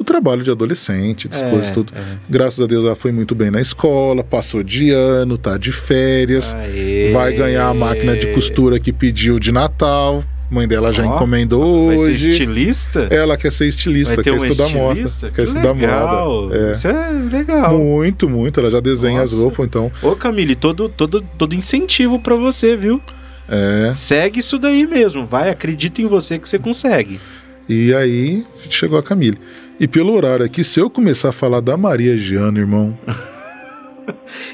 o 0.03 0.05
trabalho 0.05 0.43
de 0.43 0.51
adolescente, 0.51 1.29
das 1.29 1.41
É, 1.43 1.71
tudo. 1.73 1.93
é. 1.97 2.01
Graças 2.29 2.61
a 2.61 2.67
Deus 2.67 2.85
ela 2.85 2.95
foi 2.97 3.13
muito 3.13 3.35
bem 3.35 3.51
na 3.51 3.61
escola, 3.61 4.23
passou 4.23 4.63
de 4.63 4.91
ano, 4.91 5.39
tá 5.39 5.57
de 5.57 5.73
férias, 5.73 6.55
Aê. 6.55 7.11
vai 7.13 7.33
ganhar 7.33 7.69
a 7.69 7.75
máquina 7.75 8.17
de 8.17 8.29
costura 8.29 8.79
que 8.79 8.93
pediu 8.93 9.39
de 9.39 9.51
Natal. 9.53 10.23
Mãe 10.51 10.69
dela 10.69 10.93
já 10.93 11.03
Ó, 11.07 11.15
encomendou 11.17 11.87
Vai 11.87 11.97
ser 11.97 12.03
hoje. 12.11 12.31
estilista? 12.33 13.09
Ela 13.11 13.39
quer 13.39 13.51
ser 13.51 13.67
estilista, 13.69 14.23
quer 14.23 14.35
estudar 14.37 14.67
estilista? 14.67 14.79
moda. 14.79 15.31
Que 15.31 15.37
Quer 15.37 15.43
estudar 15.45 15.73
legal. 15.73 16.43
moda. 16.43 16.57
É. 16.59 16.73
Isso 16.73 16.89
é 16.89 17.11
legal. 17.33 17.79
Muito, 17.79 18.29
muito. 18.29 18.61
Ela 18.61 18.71
já 18.71 18.79
desenha 18.81 19.23
as 19.23 19.33
Nossa. 19.33 19.45
roupas, 19.45 19.65
então. 19.65 19.91
Ô, 20.03 20.15
Camille, 20.15 20.55
todo, 20.55 20.91
todo, 20.91 21.23
todo 21.39 21.55
incentivo 21.55 22.21
pra 22.21 22.35
você, 22.37 22.77
viu? 22.77 23.01
É. 23.49 23.91
Segue 23.95 24.41
isso 24.41 24.59
daí 24.59 24.87
mesmo. 24.87 25.27
Vai, 25.27 25.49
acredita 25.49 26.03
em 26.03 26.07
você 26.07 26.39
que 26.39 26.47
você 26.47 26.59
consegue. 26.59 27.19
E 27.69 27.95
aí 27.95 28.45
chegou 28.71 28.99
a 28.99 29.03
Camille. 29.03 29.39
E 29.81 29.87
pelo 29.89 30.13
horário 30.15 30.45
aqui, 30.45 30.63
se 30.63 30.79
eu 30.81 30.89
começar 30.91 31.31
a 31.31 31.33
falar 31.33 31.61
da 31.61 31.77
Maria 31.77 32.17
Giana, 32.17 32.59
irmão. 32.59 32.97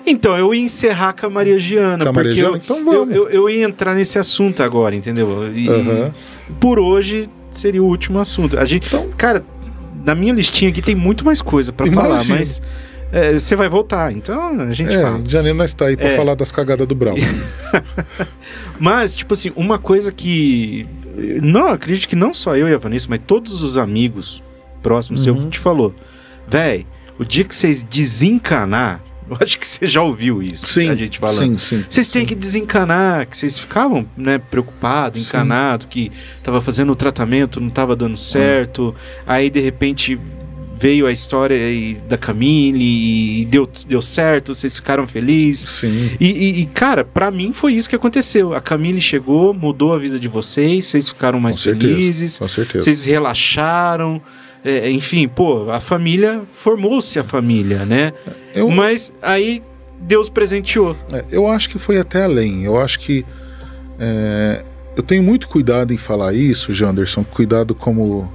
Então, 0.07 0.37
eu 0.37 0.55
ia 0.55 0.61
encerrar 0.63 1.15
com 1.15 1.27
a 1.27 1.31
Maria 1.31 1.59
Giana. 1.59 2.05
Com 2.05 2.11
a 2.11 2.13
Maria 2.13 2.31
porque 2.31 2.41
Giana? 2.41 2.57
eu, 2.57 2.61
Então 2.63 2.85
vamos. 2.85 3.15
Eu, 3.15 3.25
eu, 3.25 3.31
eu 3.31 3.51
ia 3.51 3.65
entrar 3.65 3.95
nesse 3.95 4.19
assunto 4.19 4.63
agora, 4.63 4.95
entendeu? 4.95 5.51
E, 5.55 5.69
Aham. 5.69 6.15
por 6.61 6.79
hoje 6.79 7.29
seria 7.51 7.83
o 7.83 7.87
último 7.87 8.19
assunto. 8.19 8.59
A 8.59 8.65
gente, 8.67 8.87
Então- 8.89 9.09
cara, 9.17 9.43
na 10.05 10.15
minha 10.15 10.33
listinha 10.35 10.71
aqui 10.71 10.83
tem 10.83 10.95
muito 10.95 11.25
mais 11.25 11.41
coisa 11.41 11.73
pra 11.73 11.87
falar, 11.87 12.25
mas 12.27 12.61
é, 13.11 13.39
você 13.39 13.57
vai 13.57 13.69
voltar, 13.71 14.13
então 14.13 14.61
a 14.61 14.73
gente 14.73 14.93
É, 14.93 15.01
fala. 15.03 15.19
em 15.19 15.29
janeiro 15.29 15.57
nós 15.57 15.73
tá 15.73 15.87
aí 15.87 15.97
pra 15.97 16.09
É. 16.09 16.17
falar 16.17 16.35
das 16.35 16.53
cagadas 16.53 16.87
do 16.87 16.95
Brau. 16.95 17.17
Mas, 18.79 19.17
tipo 19.17 19.35
assim, 19.35 19.51
uma 19.57 19.79
coisa 19.79 20.13
que. 20.13 20.87
Não, 21.43 21.69
acredito 21.69 22.09
que 22.09 22.17
não 22.17 22.33
só 22.33 22.57
eu 22.57 22.69
e 22.69 22.75
a 22.75 22.79
Vanessa, 22.79 23.07
mas 23.09 23.21
todos 23.27 23.63
os 23.63 23.77
amigos 23.79 24.43
próximos 24.83 25.27
Uhum. 25.27 25.41
seu 25.41 25.51
te 25.51 25.59
falou. 25.59 25.95
Véi, 26.47 26.87
o 27.19 27.25
dia 27.25 27.45
que 27.45 27.55
vocês 27.55 27.83
desencanar, 27.83 29.03
eu 29.29 29.37
acho 29.41 29.59
que 29.59 29.67
você 29.67 29.87
já 29.87 30.01
ouviu 30.03 30.43
isso. 30.43 30.67
Sim, 30.69 30.89
a 30.89 30.95
gente 30.95 31.19
falando. 31.19 31.59
sim, 31.59 31.79
sim. 31.79 31.85
Vocês 31.89 32.09
têm 32.09 32.25
que 32.25 32.35
desencanar, 32.35 33.27
que 33.27 33.37
vocês 33.37 33.59
ficavam, 33.59 34.07
né, 34.17 34.39
preocupados, 34.39 35.21
encanados, 35.27 35.87
que 35.87 36.11
tava 36.43 36.61
fazendo 36.61 36.93
o 36.93 36.97
tratamento, 36.97 37.61
não 37.61 37.71
tava 37.71 37.95
dando 37.95 38.17
certo. 38.17 38.95
Aí 39.27 39.51
de 39.51 39.61
repente 39.61 40.19
veio 40.79 41.07
a 41.07 41.13
história 41.13 41.57
aí 41.57 41.95
da 42.09 42.17
Camille 42.17 43.41
e 43.41 43.45
deu, 43.47 43.69
deu 43.89 44.01
certo, 44.01 44.55
vocês 44.55 44.77
ficaram 44.77 45.07
felizes. 45.07 45.69
Sim. 45.71 46.11
E, 46.21 46.27
e- 46.31 46.61
e, 46.61 46.67
cara, 46.67 47.05
pra 47.05 47.31
mim 47.31 47.53
foi 47.53 47.75
isso 47.75 47.89
que 47.89 47.97
aconteceu. 47.97 48.55
A 48.55 48.61
Camille 48.61 49.01
chegou, 49.01 49.53
mudou 49.53 49.93
a 49.95 49.99
vida 49.99 50.19
de 50.19 50.29
vocês, 50.29 50.87
vocês 50.87 51.09
ficaram 51.09 51.41
mais 51.41 51.57
com 51.57 51.63
certeza. 51.65 51.95
felizes, 51.95 52.39
Com 52.39 52.49
certeza. 52.49 52.85
vocês 52.85 53.05
relaxaram. 53.05 54.21
é, 54.65 54.91
enfim, 54.91 55.27
pô, 55.29 55.71
a 55.71 55.81
família 55.81 56.43
formou-se 56.53 57.19
a 57.19 57.23
família, 57.25 57.85
né? 57.87 58.13
Eu, 58.55 58.69
Mas 58.71 59.13
aí 59.23 59.63
Deus 60.01 60.29
presenteou. 60.29 60.97
é, 61.13 61.25
eu 61.31 61.47
acho 61.49 61.69
que 61.71 61.79
foi 61.79 61.99
até 61.99 62.25
além. 62.25 62.65
Eu 62.65 62.79
acho 62.81 62.99
que. 63.01 63.25
é, 63.99 64.63
eu 64.97 65.03
tenho 65.03 65.23
muito 65.23 65.49
cuidado 65.49 65.93
em 65.93 65.97
falar 65.97 66.35
isso, 66.35 66.75
Janderson. 66.75 67.23
Cuidado 67.25 67.73
como, 67.75 68.31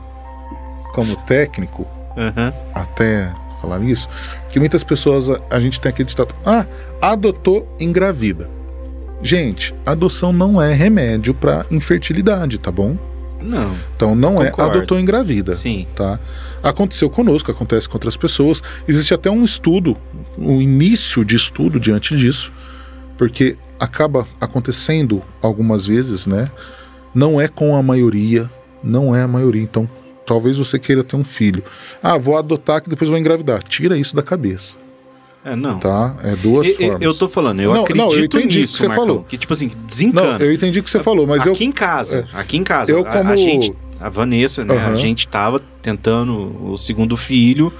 como 0.93 1.15
técnico. 1.25 1.85
Aham. 2.17 2.53
até 2.73 3.33
falar 3.61 3.81
isso, 3.81 4.09
porque 4.43 4.59
muitas 4.59 4.83
pessoas 4.83 5.29
a, 5.49 5.59
gente 5.59 5.79
tem 5.79 5.89
aquele 5.89 6.07
ditado, 6.09 6.35
ah, 6.45 6.65
adotou 7.01 7.67
engravida. 7.79 8.49
Gente, 9.21 9.73
adoção 9.85 10.33
não 10.33 10.61
é 10.61 10.73
remédio 10.73 11.33
para 11.33 11.65
infertilidade, 11.71 12.57
tá 12.57 12.69
bom? 12.69 12.97
Não, 13.41 13.75
Então 13.95 14.15
não 14.15 14.41
é 14.41 14.49
Concordo. 14.51 14.77
adotou 14.79 14.99
engravida, 14.99 15.53
sim. 15.53 15.87
tá? 15.95 16.19
Aconteceu 16.61 17.09
conosco, 17.09 17.51
acontece 17.51 17.87
com 17.87 17.95
outras 17.95 18.15
pessoas. 18.15 18.61
Existe 18.87 19.13
até 19.13 19.29
um 19.29 19.43
estudo, 19.43 19.97
um 20.37 20.61
início 20.61 21.23
de 21.25 21.35
estudo 21.35 21.79
diante 21.79 22.15
disso, 22.15 22.51
porque 23.17 23.57
acaba 23.79 24.25
acontecendo 24.39 25.21
algumas 25.41 25.85
vezes, 25.85 26.25
né? 26.25 26.49
Não 27.13 27.39
é 27.39 27.47
com 27.47 27.75
a 27.75 27.83
maioria, 27.83 28.49
não 28.83 29.13
é 29.15 29.21
a 29.23 29.27
maioria. 29.27 29.61
Então, 29.61 29.87
talvez 30.25 30.57
você 30.57 30.77
queira 30.79 31.03
ter 31.03 31.15
um 31.15 31.23
filho. 31.23 31.63
Ah, 32.01 32.17
vou 32.17 32.37
adotar 32.37 32.81
que 32.81 32.89
depois 32.89 33.09
vou 33.09 33.17
engravidar. 33.19 33.61
Tira 33.63 33.97
isso 33.97 34.15
da 34.15 34.21
cabeça, 34.23 34.77
É, 35.45 35.55
não. 35.55 35.79
tá? 35.79 36.15
É 36.23 36.35
duas 36.35 36.67
formas. 36.75 37.01
eu 37.01 37.13
tô 37.13 37.27
falando, 37.27 37.61
eu 37.61 37.73
Não, 37.73 37.81
acredito 37.83 38.05
não, 38.05 38.13
eu 38.13 38.25
entendi 38.25 38.47
o 38.47 38.49
que 38.51 38.59
nisso, 38.61 38.77
você 38.77 38.87
Marcão, 38.87 39.05
falou. 39.07 39.23
Que 39.23 39.37
tipo 39.37 39.53
assim, 39.53 39.67
Não, 39.75 39.85
desencana. 39.85 40.43
eu 40.43 40.51
entendi 40.53 40.79
o 40.79 40.83
que 40.83 40.89
você 40.89 40.99
falou, 41.01 41.25
mas 41.27 41.41
aqui 41.47 41.63
eu 41.63 41.67
em 41.67 41.71
casa, 41.71 42.25
aqui 42.33 42.57
em 42.57 42.63
casa, 42.63 42.91
Eu 42.91 43.05
a- 43.05 43.09
a, 43.09 43.17
como- 43.17 43.37
gente, 43.37 43.73
a 43.99 44.09
Vanessa, 44.09 44.63
né, 44.65 44.75
a 44.77 44.87
Aham. 44.89 44.97
gente 44.97 45.27
tava 45.27 45.61
tentando 45.81 46.55
o 46.71 46.77
segundo 46.77 47.15
filho, 47.17 47.71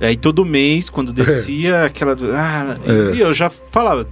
aí 0.00 0.16
todo 0.16 0.44
mês, 0.44 0.88
quando 0.90 1.12
descia 1.12 1.84
aquela, 1.84 2.14
do- 2.16 2.32
ah, 2.32 2.78
É. 2.86 3.22
eu 3.22 3.32
já 3.32 3.50
falava, 3.70 4.06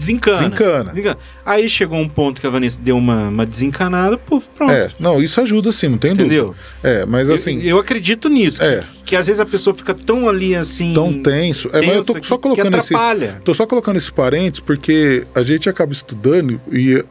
desencana, 0.00 0.48
Desencana. 0.50 0.90
desencana. 0.90 1.18
Aí 1.44 1.68
chegou 1.68 1.98
um 1.98 2.08
ponto 2.08 2.40
que 2.40 2.46
a 2.46 2.50
Vanessa 2.50 2.80
deu 2.80 2.96
uma, 2.96 3.28
uma 3.28 3.44
desencanada, 3.46 4.16
pô, 4.16 4.40
pronto, 4.56 4.72
É, 4.72 4.88
não, 4.98 5.22
isso 5.22 5.40
ajuda 5.40 5.70
sim, 5.72 5.88
não 5.88 5.98
tem 5.98 6.12
entendeu? 6.12 6.46
dúvida. 6.46 6.64
É, 6.82 7.04
mas 7.06 7.28
Eu- 7.28 7.34
assim, 7.34 7.60
eu, 7.62 7.78
acredito 7.78 8.28
nisso, 8.28 8.62
É. 8.62 8.82
que, 8.98 9.10
que 9.10 9.16
às 9.16 9.26
vezes 9.26 9.40
a 9.40 9.46
pessoa 9.46 9.74
fica 9.74 9.92
tão 9.94 10.28
ali 10.28 10.54
assim, 10.56 10.92
tão 10.94 11.22
tenso. 11.22 11.68
É, 11.72 11.82
mas 11.84 11.96
eu 11.96 12.04
tô 12.04 12.12
só 12.22 12.36
que- 12.36 12.42
colocando 12.42 12.70
que 12.72 12.78
esse. 12.78 12.94
atrapalha. 12.94 13.42
Tô 13.44 13.52
só 13.52 13.66
colocando 13.66 13.96
esse 13.96 14.12
parênteses 14.12 14.60
porque 14.60 15.24
a 15.34 15.42
gente 15.42 15.68
acaba 15.68 15.92
estudando 15.92 16.60
e 16.72 17.04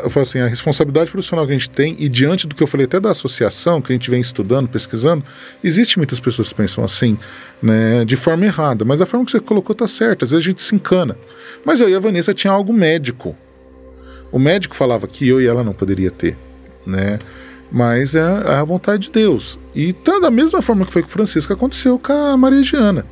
eu 0.00 0.08
falo 0.08 0.22
assim, 0.22 0.38
a 0.38 0.46
responsabilidade 0.46 1.10
profissional 1.10 1.46
que 1.46 1.52
a 1.52 1.54
gente 1.54 1.68
tem 1.68 1.94
e 1.98 2.08
diante 2.08 2.46
do 2.46 2.54
que 2.54 2.62
eu 2.62 2.66
falei 2.66 2.86
até 2.86 2.98
da 2.98 3.10
associação 3.10 3.82
que 3.82 3.92
a 3.92 3.94
gente 3.94 4.10
vem 4.10 4.20
estudando, 4.20 4.66
pesquisando, 4.66 5.22
existe 5.62 5.98
muitas 5.98 6.18
pessoas 6.18 6.48
que 6.48 6.54
pensam 6.54 6.82
assim, 6.82 7.18
né, 7.62 8.02
de 8.04 8.16
forma 8.16 8.46
errada, 8.46 8.84
mas 8.84 9.02
a 9.02 9.06
forma 9.06 9.26
que 9.26 9.32
você 9.32 9.40
colocou 9.40 9.74
tá 9.74 9.86
certa, 9.86 10.24
às 10.24 10.30
vezes 10.30 10.46
a 10.46 10.48
gente 10.48 10.62
se 10.62 10.74
encana. 10.74 11.16
Mas 11.64 11.80
eu 11.80 11.90
e 11.90 11.94
a 11.94 12.00
Vanessa 12.00 12.32
tinha 12.32 12.52
algo 12.52 12.72
médico. 12.72 13.36
O 14.30 14.38
médico 14.38 14.74
falava 14.74 15.06
que 15.06 15.28
eu 15.28 15.42
e 15.42 15.46
ela 15.46 15.62
não 15.62 15.74
poderia 15.74 16.10
ter, 16.10 16.38
né? 16.86 17.18
Mas 17.70 18.14
é 18.14 18.22
a 18.22 18.64
vontade 18.64 19.04
de 19.04 19.10
Deus. 19.10 19.58
E 19.74 19.92
tá 19.92 20.18
da 20.18 20.30
mesma 20.30 20.62
forma 20.62 20.86
que 20.86 20.92
foi 20.92 21.02
com 21.02 21.08
Francisco, 21.08 21.52
aconteceu 21.52 21.98
com 21.98 22.12
a 22.12 22.36
Maria 22.36 22.62
Giana. 22.62 23.06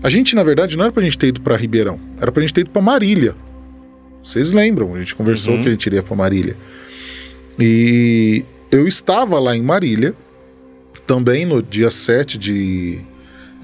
A 0.00 0.08
gente, 0.08 0.36
na 0.36 0.44
verdade, 0.44 0.76
não 0.76 0.84
era 0.84 0.92
pra 0.92 1.02
gente 1.02 1.18
ter 1.18 1.26
ido 1.26 1.40
pra 1.40 1.56
Ribeirão, 1.56 1.98
era 2.20 2.30
pra 2.30 2.40
gente 2.40 2.54
ter 2.54 2.60
ido 2.60 2.70
pra 2.70 2.80
Marília. 2.80 3.34
Vocês 4.28 4.52
lembram? 4.52 4.94
A 4.94 4.98
gente 4.98 5.14
conversou 5.14 5.54
Uhum. 5.54 5.62
que 5.62 5.68
a 5.68 5.70
gente 5.70 5.86
iria 5.86 6.02
pra 6.02 6.14
Marília. 6.14 6.54
E 7.58 8.44
eu 8.70 8.86
estava 8.86 9.38
lá 9.40 9.56
em 9.56 9.62
Marília, 9.62 10.14
também 11.06 11.46
no 11.46 11.62
dia 11.62 11.90
7 11.90 12.36
de, 12.36 13.00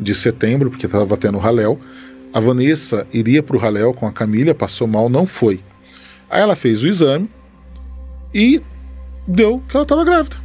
de 0.00 0.14
setembro, 0.14 0.70
porque 0.70 0.86
estava 0.86 1.18
tendo 1.18 1.36
o 1.36 1.38
Raléu. 1.40 1.78
A 2.32 2.40
Vanessa 2.40 3.06
iria 3.12 3.42
pro 3.42 3.58
Raléu 3.58 3.92
com 3.92 4.06
a 4.06 4.12
Camila, 4.12 4.54
passou 4.54 4.86
mal, 4.86 5.10
não 5.10 5.26
foi. 5.26 5.60
Aí 6.30 6.40
ela 6.40 6.56
fez 6.56 6.82
o 6.82 6.88
exame 6.88 7.28
e 8.32 8.62
deu 9.28 9.62
que 9.68 9.76
ela 9.76 9.82
estava 9.84 10.02
grávida. 10.02 10.36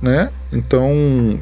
Né? 0.00 0.30
Então, 0.52 1.40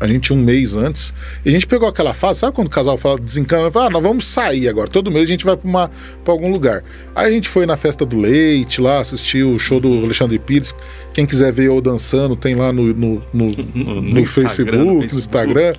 a 0.00 0.06
gente 0.06 0.32
um 0.32 0.36
mês 0.36 0.76
antes, 0.76 1.12
e 1.44 1.48
a 1.48 1.52
gente 1.52 1.66
pegou 1.66 1.88
aquela 1.88 2.12
fase, 2.14 2.40
sabe 2.40 2.54
quando 2.54 2.66
o 2.68 2.70
casal 2.70 2.96
fala 2.96 3.18
desencana, 3.18 3.70
fala, 3.70 3.86
ah, 3.86 3.90
nós 3.90 4.02
vamos 4.02 4.24
sair 4.24 4.68
agora, 4.68 4.88
todo 4.88 5.10
mês 5.10 5.24
a 5.24 5.32
gente 5.32 5.44
vai 5.44 5.56
para 5.56 5.90
algum 6.26 6.50
lugar. 6.50 6.82
Aí 7.14 7.26
a 7.26 7.30
gente 7.30 7.48
foi 7.48 7.66
na 7.66 7.76
festa 7.76 8.04
do 8.04 8.16
leite 8.16 8.80
lá, 8.80 8.98
assistiu 8.98 9.50
o 9.54 9.58
show 9.58 9.80
do 9.80 10.04
Alexandre 10.04 10.38
Pires. 10.38 10.74
Quem 11.12 11.24
quiser 11.26 11.52
ver 11.52 11.66
eu 11.66 11.80
dançando, 11.80 12.34
tem 12.36 12.54
lá 12.54 12.72
no, 12.72 12.92
no, 12.94 13.22
no, 13.32 13.50
No- 13.74 14.00
no 14.02 14.20
Instagram, 14.20 14.48
Facebook, 14.48 14.76
no 14.76 15.00
Facebook. 15.00 15.18
Instagram. 15.18 15.74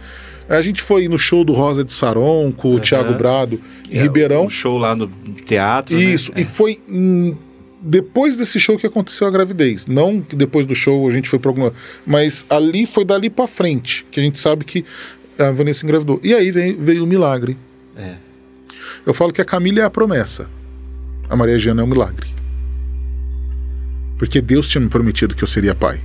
A 0.47 0.61
gente 0.61 0.79
foi 0.79 1.07
no 1.07 1.17
show 1.17 1.43
do 1.43 1.53
Rosa 1.53 1.83
de 1.83 1.91
Saron 1.91 2.51
com 2.51 2.75
o. 2.75 2.79
Thiago 2.79 3.15
Brado 3.15 3.59
em 3.89 3.97
É, 3.97 4.01
Ribeirão. 4.03 4.45
Um 4.45 4.49
show 4.49 4.77
lá 4.77 4.95
no 4.95 5.07
teatro. 5.43 5.95
né? 5.95 6.03
Isso, 6.03 6.31
e 6.37 6.43
foi 6.43 6.79
hum, 6.87 7.33
depois 7.85 8.35
desse 8.35 8.59
show 8.59 8.77
que 8.77 8.87
aconteceu 8.87 9.27
a 9.27 9.31
gravidez. 9.31 9.85
Não 9.85 10.19
que 10.19 10.35
depois 10.35 10.65
do 10.65 10.73
show 10.73 11.07
a 11.07 11.11
gente 11.11 11.29
foi 11.29 11.37
pra 11.37 11.51
alguma. 11.51 11.71
Mas 12.05 12.45
ali 12.49 12.87
foi 12.87 13.05
dali 13.05 13.29
pra 13.29 13.47
frente, 13.47 14.05
que 14.09 14.19
a 14.19 14.23
gente 14.23 14.39
sabe 14.39 14.65
que 14.65 14.83
a 15.37 15.51
Vanessa 15.51 15.85
engravidou. 15.85 16.19
E 16.23 16.33
aí 16.33 16.49
veio, 16.49 16.81
veio 16.81 17.03
o 17.03 17.07
milagre. 17.07 17.55
É. 17.95 18.15
Eu 19.05 19.13
falo 19.13 19.31
que 19.31 19.41
a 19.41 19.45
Camila 19.45 19.81
é 19.81 19.83
a 19.83 19.89
promessa. 19.89 20.49
A 21.29 21.35
Maria 21.35 21.59
Giana 21.59 21.81
é 21.81 21.85
o 21.85 21.87
milagre. 21.87 22.27
Porque 24.17 24.41
Deus 24.41 24.67
tinha 24.67 24.81
me 24.81 24.89
prometido 24.89 25.35
que 25.35 25.43
eu 25.43 25.47
seria 25.47 25.75
pai. 25.75 26.01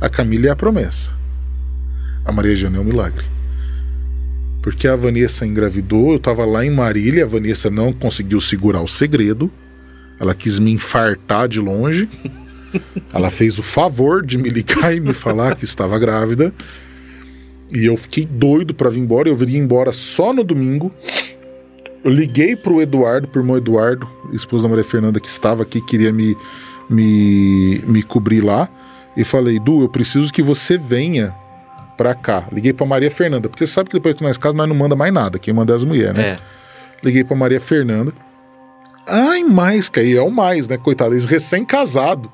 A 0.00 0.08
Camila 0.08 0.48
é 0.48 0.50
a 0.50 0.56
promessa. 0.56 1.12
A 2.24 2.32
Maria 2.32 2.54
Giana 2.54 2.76
é 2.76 2.80
o 2.80 2.84
milagre. 2.84 3.24
Porque 4.60 4.86
a 4.86 4.94
Vanessa 4.94 5.46
engravidou, 5.46 6.12
eu 6.12 6.18
tava 6.18 6.44
lá 6.44 6.64
em 6.64 6.70
Marília, 6.70 7.24
a 7.24 7.26
Vanessa 7.26 7.70
não 7.70 7.92
conseguiu 7.92 8.40
segurar 8.40 8.80
o 8.80 8.88
segredo. 8.88 9.50
Ela 10.20 10.34
quis 10.34 10.58
me 10.58 10.72
infartar 10.72 11.48
de 11.48 11.60
longe. 11.60 12.08
Ela 13.12 13.30
fez 13.30 13.58
o 13.58 13.62
favor 13.62 14.24
de 14.24 14.38
me 14.38 14.48
ligar 14.48 14.94
e 14.94 15.00
me 15.00 15.12
falar 15.12 15.54
que 15.56 15.64
estava 15.64 15.98
grávida. 15.98 16.52
E 17.74 17.84
eu 17.86 17.96
fiquei 17.96 18.24
doido 18.24 18.74
para 18.74 18.90
vir 18.90 19.00
embora. 19.00 19.28
Eu 19.28 19.36
viria 19.36 19.58
embora 19.58 19.92
só 19.92 20.32
no 20.32 20.44
domingo. 20.44 20.92
Eu 22.04 22.10
liguei 22.10 22.56
pro 22.56 22.80
Eduardo, 22.80 23.28
pro 23.28 23.40
irmão 23.42 23.56
Eduardo, 23.56 24.08
esposo 24.32 24.64
da 24.64 24.68
Maria 24.68 24.84
Fernanda, 24.84 25.20
que 25.20 25.28
estava 25.28 25.62
aqui, 25.62 25.80
queria 25.80 26.12
me, 26.12 26.36
me, 26.90 27.78
me 27.86 28.02
cobrir 28.02 28.40
lá. 28.40 28.68
E 29.16 29.22
falei, 29.24 29.58
Du, 29.60 29.82
eu 29.82 29.88
preciso 29.88 30.32
que 30.32 30.42
você 30.42 30.76
venha 30.76 31.34
pra 31.96 32.14
cá. 32.14 32.48
Liguei 32.50 32.72
pra 32.72 32.84
Maria 32.86 33.10
Fernanda, 33.10 33.48
porque 33.48 33.66
sabe 33.66 33.88
que 33.90 33.96
depois 33.96 34.16
que 34.16 34.22
nós 34.24 34.36
casamos, 34.36 34.58
nós 34.58 34.68
não 34.68 34.74
manda 34.74 34.96
mais 34.96 35.12
nada. 35.12 35.38
Quem 35.38 35.54
manda 35.54 35.72
é 35.72 35.76
as 35.76 35.84
mulheres, 35.84 36.14
né? 36.14 36.22
É. 36.30 36.38
Liguei 37.04 37.22
pra 37.22 37.36
Maria 37.36 37.60
Fernanda. 37.60 38.12
Ai, 39.06 39.42
mais, 39.44 39.88
que 39.88 40.00
aí 40.00 40.16
é 40.16 40.22
o 40.22 40.30
mais, 40.30 40.68
né? 40.68 40.78
Coitado, 40.78 41.14
eles 41.14 41.24
recém-casado. 41.24 42.30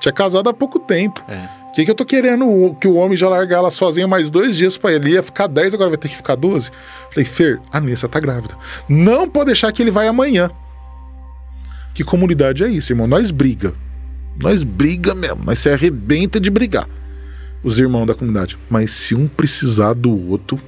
Tinha 0.00 0.12
casado 0.12 0.48
há 0.48 0.54
pouco 0.54 0.78
tempo. 0.78 1.24
É. 1.28 1.48
O 1.68 1.72
que, 1.72 1.84
que 1.84 1.90
eu 1.90 1.94
tô 1.94 2.04
querendo? 2.04 2.76
Que 2.78 2.86
o 2.86 2.96
homem 2.96 3.16
já 3.16 3.28
largar 3.28 3.58
ela 3.58 3.70
sozinha 3.70 4.06
mais 4.06 4.30
dois 4.30 4.56
dias 4.56 4.76
pra 4.76 4.92
ele. 4.92 5.12
Ia 5.12 5.22
ficar 5.22 5.46
10, 5.46 5.72
agora 5.72 5.88
vai 5.88 5.98
ter 5.98 6.08
que 6.08 6.16
ficar 6.16 6.34
12. 6.34 6.70
Falei, 7.10 7.24
Fer, 7.24 7.60
a 7.72 7.80
Nessa 7.80 8.08
tá 8.08 8.20
grávida. 8.20 8.54
Não 8.86 9.26
pode 9.26 9.46
deixar 9.46 9.72
que 9.72 9.82
ele 9.82 9.90
vai 9.90 10.06
amanhã. 10.06 10.50
Que 11.94 12.04
comunidade 12.04 12.62
é 12.62 12.68
isso, 12.68 12.92
irmão? 12.92 13.06
Nós 13.06 13.30
briga. 13.30 13.74
Nós 14.38 14.62
briga 14.62 15.14
mesmo. 15.14 15.44
Nós 15.44 15.60
se 15.60 15.70
arrebenta 15.70 16.38
de 16.38 16.50
brigar. 16.50 16.86
Os 17.64 17.78
irmãos 17.78 18.06
da 18.06 18.14
comunidade. 18.14 18.58
Mas 18.68 18.90
se 18.90 19.14
um 19.14 19.26
precisar 19.26 19.94
do 19.94 20.30
outro, 20.30 20.60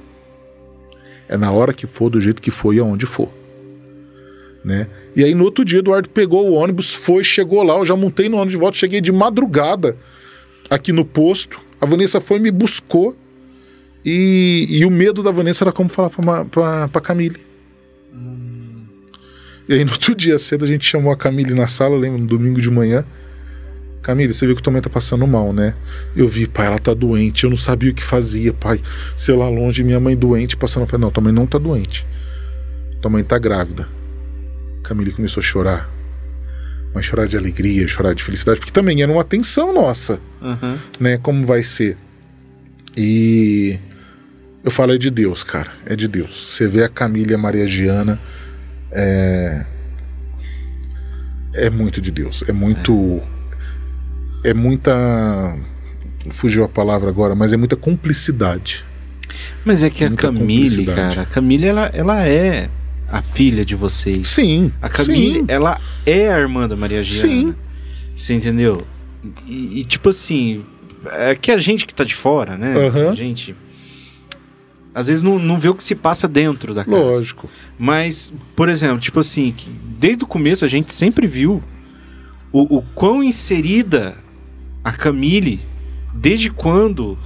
é 1.29 1.37
na 1.37 1.51
hora 1.51 1.71
que 1.71 1.85
for, 1.85 2.09
do 2.09 2.19
jeito 2.19 2.41
que 2.41 2.49
for 2.49 2.73
e 2.73 2.79
aonde 2.79 3.05
for. 3.05 3.29
Né? 4.65 4.87
E 5.15 5.23
aí 5.23 5.35
no 5.35 5.43
outro 5.43 5.63
dia, 5.63 5.77
Eduardo 5.77 6.09
pegou 6.09 6.49
o 6.49 6.53
ônibus, 6.53 6.91
foi, 6.91 7.23
chegou 7.23 7.61
lá. 7.61 7.77
Eu 7.77 7.85
já 7.85 7.95
montei 7.95 8.27
no 8.27 8.37
ônibus 8.37 8.53
de 8.53 8.57
volta, 8.57 8.75
cheguei 8.75 8.99
de 8.99 9.11
madrugada 9.11 9.95
aqui 10.67 10.91
no 10.91 11.05
posto. 11.05 11.61
A 11.79 11.85
Vanessa 11.85 12.19
foi 12.19 12.39
me 12.39 12.49
buscou. 12.49 13.15
E, 14.03 14.65
e 14.67 14.83
o 14.83 14.89
medo 14.89 15.21
da 15.21 15.29
Vanessa 15.29 15.63
era 15.63 15.71
como 15.71 15.87
falar 15.87 16.09
pra, 16.09 17.01
Camille. 17.01 17.37
E 19.69 19.73
aí 19.73 19.85
no 19.85 19.91
outro 19.91 20.15
dia 20.15 20.37
cedo 20.39 20.65
a 20.65 20.67
gente 20.67 20.83
chamou 20.83 21.11
a 21.11 21.17
Camille 21.17 21.53
na 21.53 21.67
sala, 21.67 21.95
lembro, 21.95 22.17
no 22.17 22.25
domingo 22.25 22.59
de 22.59 22.71
manhã. 22.71 23.05
Camille, 24.01 24.33
você 24.33 24.47
viu 24.47 24.55
que 24.55 24.63
tua 24.63 24.73
mãe 24.73 24.81
tá 24.81 24.89
passando 24.89 25.27
mal, 25.27 25.53
né? 25.53 25.75
Eu 26.15 26.27
vi, 26.27 26.47
pai, 26.47 26.65
ela 26.65 26.79
tá 26.79 26.93
doente, 26.93 27.43
eu 27.43 27.51
não 27.51 27.57
sabia 27.57 27.91
o 27.91 27.93
que 27.93 28.03
fazia, 28.03 28.51
pai. 28.51 28.81
Sei 29.15 29.35
lá 29.35 29.47
longe, 29.47 29.83
minha 29.83 29.99
mãe 29.99 30.15
doente, 30.15 30.57
passando. 30.57 30.87
Falei, 30.87 31.01
não, 31.01 31.11
tua 31.11 31.23
mãe 31.23 31.33
não 31.33 31.45
tá 31.45 31.59
doente. 31.59 32.05
Tua 33.01 33.11
mãe 33.11 33.23
tá 33.23 33.37
grávida. 33.37 33.87
Camille 34.87 35.11
começou 35.11 35.41
a 35.41 35.43
chorar. 35.43 35.89
Mas 36.93 37.03
chorar 37.05 37.27
de 37.27 37.35
alegria, 37.37 37.85
chorar 37.87 38.13
de 38.13 38.23
felicidade, 38.23 38.59
porque 38.59 38.71
também 38.71 39.01
era 39.01 39.11
uma 39.11 39.23
tensão 39.23 39.73
nossa 39.73 40.19
Aham. 40.41 40.79
né? 40.99 41.17
Como 41.17 41.43
vai 41.45 41.61
ser. 41.61 41.97
E 42.95 43.77
eu 44.63 44.71
falo, 44.71 44.93
é 44.93 44.97
de 44.97 45.09
Deus, 45.11 45.43
cara. 45.43 45.71
É 45.85 45.95
de 45.95 46.07
Deus. 46.07 46.51
Você 46.51 46.67
vê 46.67 46.83
a 46.83 46.89
Camila 46.89 47.31
e 47.31 47.35
a 47.35 47.37
Maria 47.37 47.67
Giana. 47.67 48.17
É. 48.91 49.65
É 51.53 51.69
muito 51.69 52.01
de 52.01 52.11
Deus. 52.11 52.43
É 52.47 52.53
muito. 52.53 53.21
É, 54.43 54.53
muita. 54.53 55.57
Fugiu 56.31 56.63
a 56.63 56.69
palavra 56.69 57.09
agora, 57.09 57.35
mas 57.35 57.51
é 57.53 57.57
muita 57.57 57.75
cumplicidade. 57.75 58.83
Mas 59.65 59.83
é 59.83 59.89
que 59.89 60.03
a 60.03 60.07
Muita 60.07 60.21
Camille, 60.27 60.69
cumplicidade. 60.69 61.15
cara, 61.15 61.21
a 61.21 61.25
Camille, 61.25 61.65
ela, 61.67 61.85
ela 61.93 62.27
é 62.27 62.69
a 63.15 63.21
filha 63.21 63.63
de 63.63 63.75
vocês. 63.75 64.27
Sim. 64.27 64.73
A 64.81 64.89
Camille, 64.89 65.39
sim. 65.39 65.45
ela 65.47 65.79
é 66.05 66.33
a 66.33 66.37
irmã 66.37 66.67
da 66.67 66.75
Maria 66.75 67.01
Giana. 67.01 67.29
Sim. 67.29 67.55
Você 68.13 68.33
entendeu? 68.33 68.85
E, 69.47 69.79
e, 69.79 69.85
tipo 69.85 70.09
assim, 70.09 70.65
é 71.13 71.33
que 71.33 71.49
a 71.49 71.57
gente 71.57 71.87
que 71.87 71.93
tá 71.93 72.03
de 72.03 72.13
fora, 72.13 72.57
né? 72.57 72.73
Aham. 72.87 73.11
A 73.11 73.15
gente. 73.15 73.55
Às 74.93 75.07
vezes 75.07 75.23
não, 75.23 75.39
não 75.39 75.57
vê 75.57 75.69
o 75.69 75.75
que 75.75 75.83
se 75.83 75.95
passa 75.95 76.27
dentro 76.27 76.73
da 76.73 76.83
casa. 76.83 76.97
Lógico. 76.97 77.49
Mas, 77.79 78.33
por 78.53 78.67
exemplo, 78.67 78.99
tipo 78.99 79.21
assim, 79.21 79.53
que 79.55 79.69
desde 79.69 80.25
o 80.25 80.27
começo 80.27 80.65
a 80.65 80.67
gente 80.67 80.93
sempre 80.93 81.25
viu 81.25 81.63
o, 82.51 82.77
o 82.77 82.81
quão 82.93 83.23
inserida 83.23 84.17
a 84.83 84.91
Camille, 84.91 85.61
desde 86.13 86.49
quando 86.49 87.17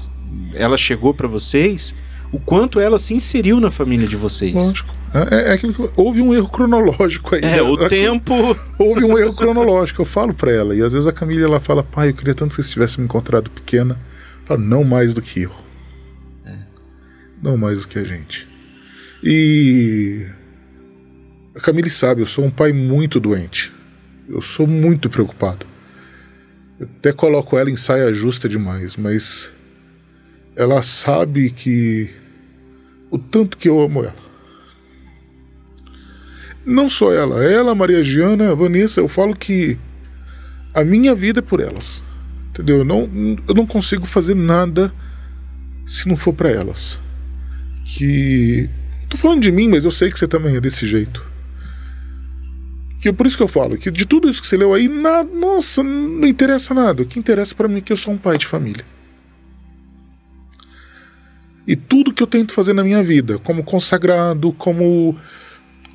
ela 0.54 0.78
chegou 0.78 1.16
pra 1.16 1.28
vocês, 1.28 1.96
o 2.32 2.40
quanto 2.40 2.80
ela 2.80 3.00
se 3.00 3.16
inseriu 3.16 3.60
na 3.60 3.72
família 3.72 4.08
de 4.08 4.16
vocês. 4.16 4.54
Lógico. 4.54 4.99
É, 5.14 5.50
é 5.50 5.54
aquilo 5.54 5.74
que, 5.74 5.90
houve 5.96 6.22
um 6.22 6.34
erro 6.34 6.50
cronológico 6.50 7.36
aí. 7.36 7.42
É, 7.44 7.56
né? 7.56 7.62
o 7.62 7.90
tempo. 7.90 8.34
Houve 8.78 9.04
um 9.04 9.18
erro 9.18 9.34
cronológico, 9.34 10.02
eu 10.02 10.06
falo 10.06 10.34
pra 10.34 10.52
ela. 10.52 10.76
E 10.76 10.82
às 10.82 10.94
vezes 10.94 11.08
a 11.08 11.12
Camila 11.12 11.46
ela 11.46 11.60
fala, 11.60 11.84
pai, 11.84 12.10
eu 12.10 12.14
queria 12.14 12.34
tanto 12.34 12.56
que 12.56 12.62
você 12.62 12.72
tivesse 12.72 13.00
me 13.00 13.06
encontrado 13.06 13.52
pequena. 13.52 14.00
Eu 14.42 14.48
falo, 14.48 14.62
não 14.62 14.84
mais 14.84 15.14
do 15.14 15.22
que 15.22 15.42
eu. 15.42 15.52
Não 17.42 17.58
mais 17.58 17.82
do 17.82 17.88
que 17.88 17.98
a 17.98 18.04
gente. 18.04 18.48
E 19.24 20.26
a 21.56 21.60
Camille 21.60 21.90
sabe, 21.90 22.22
eu 22.22 22.26
sou 22.26 22.46
um 22.46 22.52
pai 22.52 22.72
muito 22.72 23.20
doente. 23.20 23.74
Eu 24.28 24.42
sou 24.42 24.68
muito 24.68 25.10
preocupado. 25.10 25.66
Eu 26.80 26.88
até 27.00 27.12
coloco 27.12 27.58
ela 27.58 27.70
em 27.70 27.76
saia 27.76 28.14
justa 28.14 28.48
demais, 28.48 28.96
mas 28.96 29.52
ela 30.56 30.82
sabe 30.84 31.50
que 31.50 32.10
o 33.10 33.18
tanto 33.18 33.58
que 33.58 33.68
eu 33.68 33.82
amo 33.82 34.04
ela. 34.04 34.29
Não 36.70 36.88
só 36.88 37.12
ela, 37.12 37.44
ela, 37.44 37.74
Maria 37.74 38.04
Giana, 38.04 38.54
Vanessa, 38.54 39.02
eu 39.02 39.08
falo 39.08 39.36
que 39.36 39.76
a 40.72 40.84
minha 40.84 41.16
vida 41.16 41.40
é 41.40 41.42
por 41.42 41.60
elas. 41.60 42.04
Entendeu? 42.52 42.78
Eu 42.78 42.86
não, 42.86 43.10
eu 43.48 43.56
não 43.56 43.66
consigo 43.66 44.06
fazer 44.06 44.36
nada 44.36 44.94
se 45.88 46.08
não 46.08 46.16
for 46.16 46.32
pra 46.32 46.52
elas. 46.52 47.00
Que. 47.84 48.70
Tô 49.10 49.18
falando 49.18 49.42
de 49.42 49.52
mim, 49.52 49.68
mas 49.68 49.84
eu 49.84 49.90
sei 49.90 50.12
que 50.12 50.20
você 50.20 50.28
também 50.28 50.58
é 50.58 50.62
desse 50.62 50.86
jeito. 50.86 51.26
Que 53.02 53.10
é 53.10 53.12
por 53.12 53.26
isso 53.26 53.38
que 53.38 53.42
eu 53.42 53.48
falo 53.48 53.76
que 53.76 53.90
de 53.90 54.06
tudo 54.06 54.30
isso 54.30 54.40
que 54.40 54.48
você 54.48 54.56
leu 54.56 54.72
aí, 54.72 54.88
na, 54.88 55.24
nossa, 55.24 55.82
não 55.82 56.28
interessa 56.28 56.76
nada. 56.76 57.02
O 57.02 57.06
que 57.06 57.18
interessa 57.18 57.56
pra 57.56 57.68
mim 57.68 57.78
é 57.78 57.82
que 57.82 57.92
eu 57.92 57.98
sou 57.98 58.14
um 58.14 58.18
pai 58.18 58.38
de 58.38 58.46
família. 58.46 58.86
E 61.66 61.76
tudo 61.76 62.14
que 62.14 62.22
eu 62.22 62.28
tento 62.28 62.54
fazer 62.54 62.74
na 62.74 62.84
minha 62.84 63.02
vida, 63.02 63.40
como 63.40 63.64
consagrado, 63.64 64.54
como 64.54 65.18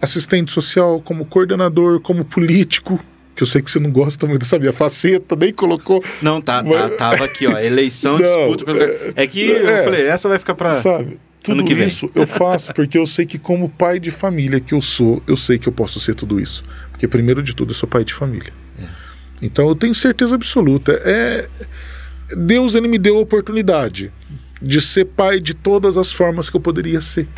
assistente 0.05 0.53
social, 0.53 1.01
como 1.01 1.25
coordenador, 1.25 2.01
como 2.01 2.25
político, 2.25 2.99
que 3.35 3.43
eu 3.43 3.47
sei 3.47 3.61
que 3.63 3.71
você 3.71 3.81
não 3.81 3.91
gosta 3.91 4.27
muito 4.27 4.41
dessa 4.43 4.59
minha 4.59 4.73
faceta, 4.73 5.35
nem 5.35 5.53
colocou, 5.53 6.03
Não, 6.23 6.41
tá, 6.41 6.63
tá- 6.63 6.69
Mas- 6.69 6.97
tava 6.97 7.25
aqui, 7.25 7.47
ó. 7.47 7.59
Eleição, 7.59 8.17
Não, 8.21 8.55
disputa. 8.55 8.65
pelo- 8.65 9.13
É 9.17 9.27
que 9.27 9.41
eu 9.45 9.69
é. 9.69 9.83
falei, 9.85 10.07
essa 10.07 10.29
vai 10.29 10.39
ficar 10.39 10.55
pra. 10.55 10.73
sabe? 10.75 11.19
Tudo 11.43 11.59
ano 11.59 11.69
que 11.69 11.75
vem. 11.75 11.87
isso 11.89 12.09
eu 12.15 12.27
faço 12.27 12.73
porque 12.73 12.97
eu 12.97 13.05
sei 13.05 13.27
que, 13.27 13.37
como 13.39 13.69
pai 13.69 13.99
de 14.01 14.11
família 14.11 14.61
que 14.61 14.73
eu 14.73 14.81
sou, 14.81 15.23
eu 15.27 15.37
sei 15.37 15.59
que 15.59 15.67
eu 15.69 15.73
posso 15.73 16.01
ser 16.01 16.15
tudo 16.15 16.41
isso. 16.41 16.65
Porque, 16.91 17.07
primeiro 17.07 17.43
de 17.43 17.55
tudo, 17.55 17.73
eu 17.73 17.75
sou 17.75 17.87
pai 17.89 18.03
de 18.05 18.15
família. 18.15 18.51
Então, 19.43 19.69
eu 19.69 19.75
tenho 19.75 19.93
certeza 19.95 20.35
absoluta. 20.37 20.93
É... 21.05 21.47
Deus, 22.35 22.75
ele 22.75 22.89
me 22.89 22.97
deu 22.99 23.19
a 23.19 23.21
oportunidade 23.21 24.11
de 24.63 24.81
ser 24.81 25.05
pai 25.05 25.39
de 25.39 25.53
todas 25.53 25.99
as 25.99 26.11
formas 26.13 26.49
que 26.49 26.57
eu 26.57 26.61
poderia 26.61 27.01
ser. 27.03 27.29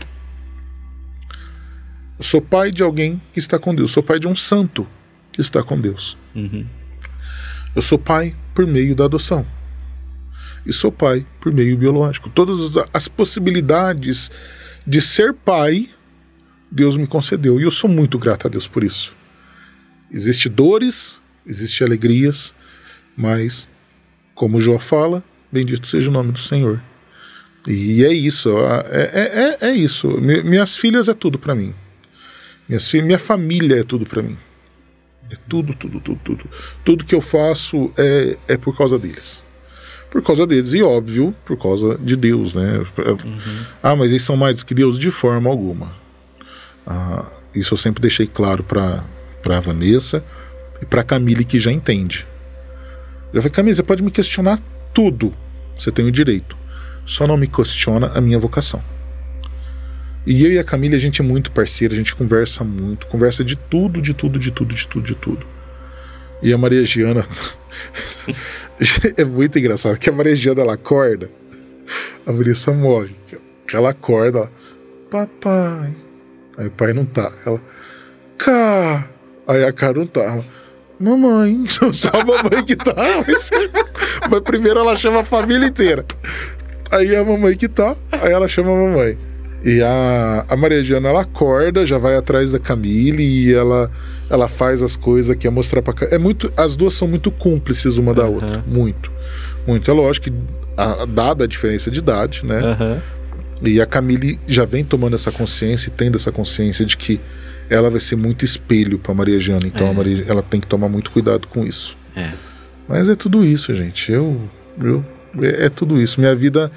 Eu 2.19 2.25
sou 2.25 2.41
pai 2.41 2.71
de 2.71 2.83
alguém 2.83 3.21
que 3.33 3.39
está 3.39 3.59
com 3.59 3.75
Deus. 3.75 3.91
Sou 3.93 4.03
pai 4.03 4.19
de 4.19 4.27
um 4.27 4.35
santo 4.37 4.87
que 5.33 5.41
está 5.41 5.63
com 5.63 5.79
Deus. 5.81 6.17
Uhum. 6.35 6.65
Eu 7.75 7.83
sou 7.83 7.99
pai 7.99 8.35
por 8.55 8.67
meio 8.67 8.95
da 8.95 9.05
adoção. 9.05 9.47
E 10.65 10.73
sou 10.73 10.91
pai 10.91 11.25
por 11.41 11.53
meio 11.53 11.77
biológico. 11.77 12.29
Todas 12.31 12.77
as- 12.93 13.07
possibilidades 13.09 14.31
de 14.87 15.01
ser 15.01 15.33
pai, 15.35 15.91
Deus 16.71 16.97
me 16.97 17.07
concedeu. 17.07 17.61
E 17.61 17.65
eu 17.65 17.71
sou 17.71 17.89
muito 17.89 18.19
grato 18.19 18.47
a 18.47 18.51
Deus 18.51 18.67
por 18.67 18.83
isso. 18.83 19.15
Existem 20.11 20.51
dores, 20.51 21.21
existem 21.47 21.87
alegrias, 21.87 22.55
mas, 23.17 23.69
como 24.35 24.61
Jó 24.61 24.79
fala, 24.79 25.23
bendito 25.53 25.87
seja 25.87 26.09
o 26.09 26.13
nome 26.13 26.33
do 26.33 26.39
Senhor. 26.39 26.81
E 27.69 28.05
é 28.05 28.13
isso, 28.13 28.49
é, 28.91 29.11
é, 29.13 29.59
é, 29.63 29.69
é 29.69 29.73
isso. 29.75 30.09
Mi- 30.21 30.43
Minhas 30.43 30.77
filhas 30.77 31.09
é 31.09 31.15
tudo 31.15 31.39
para 31.39 31.55
mim. 31.55 31.75
Minhas 32.69 32.89
filhas, 32.89 33.07
minha 33.07 33.19
família 33.19 33.81
é 33.81 33.85
tudo 33.85 34.05
para 34.05 34.23
mim. 34.23 34.37
É 35.31 35.37
tudo, 35.49 35.75
tudo, 35.75 36.01
tudo, 36.01 36.21
tudo. 36.25 36.51
Tudo 36.85 37.05
que 37.05 37.15
eu 37.15 37.21
faço 37.21 37.91
é, 37.97 38.37
é 38.49 38.57
por 38.57 38.77
causa 38.77 38.99
deles. 38.99 39.43
Por 40.11 40.23
causa 40.23 40.47
deles. 40.47 40.73
E 40.73 40.83
óbvio, 40.83 41.35
por 41.45 41.57
causa 41.57 41.99
de 41.99 42.17
Deus, 42.17 42.55
né? 42.55 42.85
Ah, 43.83 43.97
mas 43.97 44.11
eles 44.11 44.23
são 44.23 44.37
mais 44.37 44.59
do 44.59 44.67
que 44.67 44.75
Deus? 44.75 44.99
De 44.99 45.11
forma 45.11 45.51
alguma. 45.51 45.93
Ah, 46.87 47.27
isso 47.55 47.75
eu 47.75 47.79
sempre 47.79 48.01
deixei 48.01 48.27
claro 48.27 48.63
para 48.63 49.05
a 49.45 49.61
Vanessa 49.61 50.25
e 50.81 50.87
para 50.87 51.03
Camille, 51.03 51.45
que 51.45 51.59
já 51.59 51.73
entende. 51.73 52.27
Eu 53.33 53.43
falei, 53.43 53.53
Camille, 53.53 53.75
você 53.75 53.83
pode 53.83 54.03
me 54.03 54.11
questionar 54.11 54.61
tudo. 54.95 55.33
Você 55.77 55.91
tem 55.91 56.07
o 56.07 56.13
direito. 56.13 56.57
Só 57.05 57.27
não 57.27 57.37
me 57.37 57.47
questiona 57.47 58.13
a 58.15 58.21
minha 58.21 58.39
vocação. 58.39 58.83
E 60.27 60.45
eu 60.45 60.53
e 60.53 60.59
a 60.59 60.65
Camila, 60.65 60.97
a 60.97 60.99
gente 60.99 61.21
é 61.21 61.25
muito 61.25 61.53
parceira, 61.53 61.95
a 61.95 61.97
gente 61.97 62.15
conversa 62.15 62.65
muito, 62.65 63.07
conversa 63.07 63.45
de 63.45 63.57
tudo, 63.57 64.03
de 64.03 64.13
tudo, 64.13 64.39
de 64.39 64.51
tudo, 64.51 64.75
de 64.75 64.89
tudo, 64.89 65.07
de 65.07 65.15
tudo. 65.15 65.47
E 66.43 66.53
a 66.53 66.59
Maria 66.59 66.85
Giana. 66.85 67.25
é 69.17 69.25
muito 69.25 69.59
engraçado, 69.59 69.99
que 69.99 70.11
a 70.11 70.13
Maria 70.13 70.35
Giana 70.35 70.63
ela 70.63 70.75
acorda, 70.75 71.31
a 72.27 72.33
Vanessa 72.33 72.73
morre. 72.73 73.15
Ela 73.73 73.91
acorda, 73.91 74.39
ela, 74.39 74.53
papai. 75.11 75.95
Aí 76.59 76.67
o 76.67 76.71
pai 76.71 76.93
não 76.93 77.05
tá. 77.05 77.33
Ela, 77.45 77.63
Cá. 78.39 79.09
Aí 79.47 79.65
a 79.65 79.73
cara 79.73 79.95
não 79.95 80.07
tava. 80.07 80.45
Mamãe, 80.99 81.65
só 81.93 82.09
a 82.09 82.25
mamãe 82.25 82.65
que 82.65 82.77
tá. 82.77 82.95
Mas, 83.27 83.51
mas 84.31 84.41
primeiro 84.41 84.81
ela 84.81 84.97
chama 84.97 85.21
a 85.21 85.25
família 85.25 85.67
inteira. 85.67 86.05
Aí 86.91 87.15
a 87.15 87.25
mamãe 87.25 87.57
que 87.57 87.69
tá, 87.69 87.97
aí 88.13 88.33
ela 88.33 88.49
chama 88.49 88.73
a 88.73 88.75
mamãe. 88.75 89.19
E 89.67 89.83
a, 89.83 90.45
a 90.49 90.57
Maria 90.57 90.81
Diana, 90.81 91.09
ela 91.09 91.23
acorda, 91.23 91.85
já 91.85 91.99
vai 91.99 92.15
atrás 92.15 92.53
da 92.53 92.59
Camille 92.61 93.25
e 93.25 93.53
ela, 93.53 93.91
ela 94.31 94.47
faz 94.47 94.81
as 94.81 94.97
coisas 94.97 95.37
que 95.37 95.45
é 95.45 95.51
mostrar 95.51 95.83
pra 95.83 95.93
É 96.09 96.19
muito. 96.19 96.53
As 96.57 96.77
duas 96.77 96.95
são 96.95 97.09
muito 97.09 97.33
cúmplices 97.33 97.99
uma 97.99 98.15
da 98.15 98.23
Aham. 98.23 98.31
outra. 98.31 98.65
Muito. 98.65 99.11
Muito. 99.67 99.91
É 99.91 99.93
lógico 99.93 100.31
que, 100.31 100.33
a, 100.77 101.05
dada 101.05 101.43
a 101.43 101.47
diferença 101.49 101.91
de 101.91 101.99
idade, 101.99 102.47
né? 102.47 102.61
Aham. 102.61 103.03
E 103.61 103.81
a 103.81 103.87
Camille 103.87 104.39
já 104.47 104.65
vem 104.65 104.85
tomando 104.85 105.15
essa 105.15 105.33
consciência 105.33 105.89
e 105.89 105.93
tendo 105.93 106.15
essa 106.15 106.31
consciência 106.31 106.85
de 106.87 106.97
que 106.97 107.19
ela 107.69 107.91
vai 107.91 107.99
ser 107.99 108.15
muito 108.15 108.45
espelho 108.45 109.01
pra 109.01 109.13
Maria 109.15 109.41
Jana. 109.41 109.63
Então 109.67 109.89
É. 109.89 109.91
a 109.91 109.93
Maria, 109.93 110.25
ela 110.29 110.43
tem 110.43 110.61
que 110.61 110.69
tomar 110.69 110.89
muito 110.89 111.11
cuidado 111.11 111.49
com 111.49 111.67
isso. 111.67 111.97
É. 112.15 112.35
Mas 112.87 113.09
é 113.09 113.17
tudo 113.17 113.45
isso, 113.45 113.75
gente. 113.75 114.13
Eu. 114.13 114.41
eu 114.81 115.05
é, 115.43 115.67
é 115.67 115.69
tudo 115.69 116.01
isso. 116.01 116.21
Minha 116.21 116.37
vida 116.37 116.71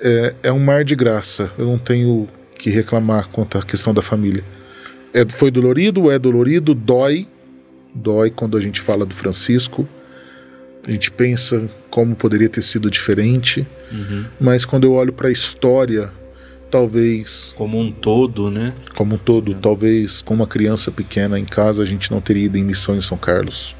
é, 0.00 0.34
é 0.44 0.52
um 0.52 0.58
mar 0.58 0.84
de 0.84 0.94
graça. 0.94 1.50
Eu 1.58 1.66
não 1.66 1.78
tenho 1.78 2.28
que 2.56 2.70
reclamar 2.70 3.28
quanto 3.28 3.58
à 3.58 3.62
questão 3.62 3.94
da 3.94 4.02
família. 4.02 4.44
É, 5.12 5.24
foi 5.28 5.50
dolorido, 5.50 6.10
é 6.10 6.18
dolorido, 6.18 6.74
dói. 6.74 7.26
Dói 7.94 8.30
quando 8.30 8.56
a 8.56 8.60
gente 8.60 8.80
fala 8.80 9.06
do 9.06 9.14
Francisco. 9.14 9.88
A 10.86 10.90
gente 10.90 11.10
pensa 11.10 11.66
como 11.90 12.14
poderia 12.14 12.48
ter 12.48 12.62
sido 12.62 12.90
diferente. 12.90 13.66
Uhum. 13.90 14.24
Mas 14.40 14.64
quando 14.64 14.84
eu 14.84 14.92
olho 14.92 15.12
para 15.12 15.28
a 15.28 15.32
história, 15.32 16.12
talvez, 16.70 17.54
Como 17.56 17.78
um 17.78 17.90
todo, 17.90 18.50
né? 18.50 18.74
como 18.94 19.14
um 19.14 19.18
todo, 19.18 19.54
talvez 19.54 20.22
com 20.22 20.34
uma 20.34 20.46
criança 20.46 20.90
pequena 20.90 21.38
em 21.38 21.44
casa, 21.44 21.82
a 21.82 21.86
gente 21.86 22.10
não 22.10 22.20
teria 22.20 22.44
ido 22.44 22.58
em 22.58 22.64
missão 22.64 22.96
em 22.96 23.00
São 23.00 23.18
Carlos. 23.18 23.76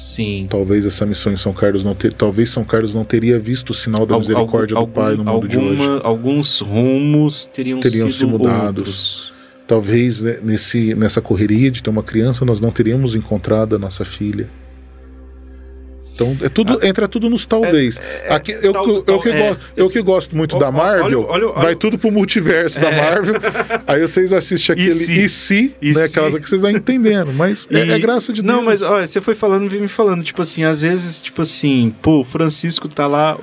Sim. 0.00 0.46
Talvez 0.48 0.86
essa 0.86 1.04
missão 1.06 1.32
em 1.32 1.36
São 1.36 1.52
Carlos 1.52 1.84
não 1.84 1.94
ter, 1.94 2.12
talvez 2.12 2.50
São 2.50 2.64
Carlos 2.64 2.94
não 2.94 3.04
teria 3.04 3.38
visto 3.38 3.70
o 3.70 3.74
sinal 3.74 4.06
da 4.06 4.14
Al- 4.14 4.20
misericórdia 4.20 4.76
algum- 4.76 4.90
do 4.90 4.94
Pai 4.94 5.14
no 5.14 5.24
mundo 5.24 5.46
de 5.46 5.56
hoje. 5.58 5.68
alguma- 5.82 6.00
Alguns 6.02 6.60
rumos 6.60 7.46
teriam, 7.46 7.80
Teriam 7.80 8.10
sido 8.10 8.18
se 8.18 8.26
mudados. 8.26 8.78
outros. 8.78 9.32
Talvez 9.66 10.20
né, 10.22 10.38
nesse, 10.42 10.94
nessa 10.94 11.20
correria 11.20 11.70
de 11.70 11.82
ter 11.82 11.90
uma 11.90 12.02
criança 12.02 12.44
nós 12.44 12.60
não 12.60 12.70
teríamos 12.72 13.14
encontrado 13.14 13.76
a 13.76 13.78
nossa 13.78 14.04
filha. 14.04 14.48
Então 16.20 16.36
é 16.42 16.48
tudo, 16.48 16.84
entra 16.84 17.08
tudo 17.08 17.30
nos 17.30 17.46
talvez. 17.46 17.98
Aqui, 18.28 18.52
eu, 18.60 18.72
tal- 18.72 18.84
que- 18.84 18.90
eu, 18.90 19.02
tal- 19.02 19.20
que, 19.22 19.28
é, 19.30 19.56
eu 19.76 19.88
que 19.88 20.02
gosto 20.02 20.36
muito 20.36 20.56
Ó, 20.56 20.58
da 20.58 20.70
Marvel, 20.70 21.22
olha- 21.22 21.46
olha- 21.46 21.54
vai 21.54 21.64
olha- 21.66 21.76
tudo 21.76 21.98
pro 21.98 22.10
multiverso 22.12 22.78
da 22.78 22.90
Marvel. 22.92 23.34
Aí 23.86 24.00
vocês 24.02 24.32
assistem 24.32 24.74
aquele 24.76 24.90
e 25.24 25.28
se, 25.28 25.74
E 25.80 25.92
né, 25.92 26.06
se? 26.06 26.18
aquelas 26.18 26.42
que 26.42 26.48
vocês 26.48 26.60
vão 26.60 26.70
entendendo. 26.70 27.32
Mas 27.32 27.66
é, 27.70 27.86
E- 27.86 27.90
é 27.92 27.98
graça 27.98 28.32
de 28.32 28.42
Deus. 28.42 28.54
Não, 28.56 28.62
mas 28.62 28.82
olha, 28.82 29.06
você 29.06 29.20
foi 29.20 29.34
falando, 29.34 29.70
me 29.70 29.88
falando, 29.88 30.22
tipo 30.22 30.42
assim, 30.42 30.62
às 30.64 30.82
vezes, 30.82 31.20
tipo 31.22 31.40
assim, 31.42 31.94
pô, 32.02 32.20
o 32.20 32.24
Francisco 32.24 32.88
tá 32.88 33.06
lá 33.06 33.38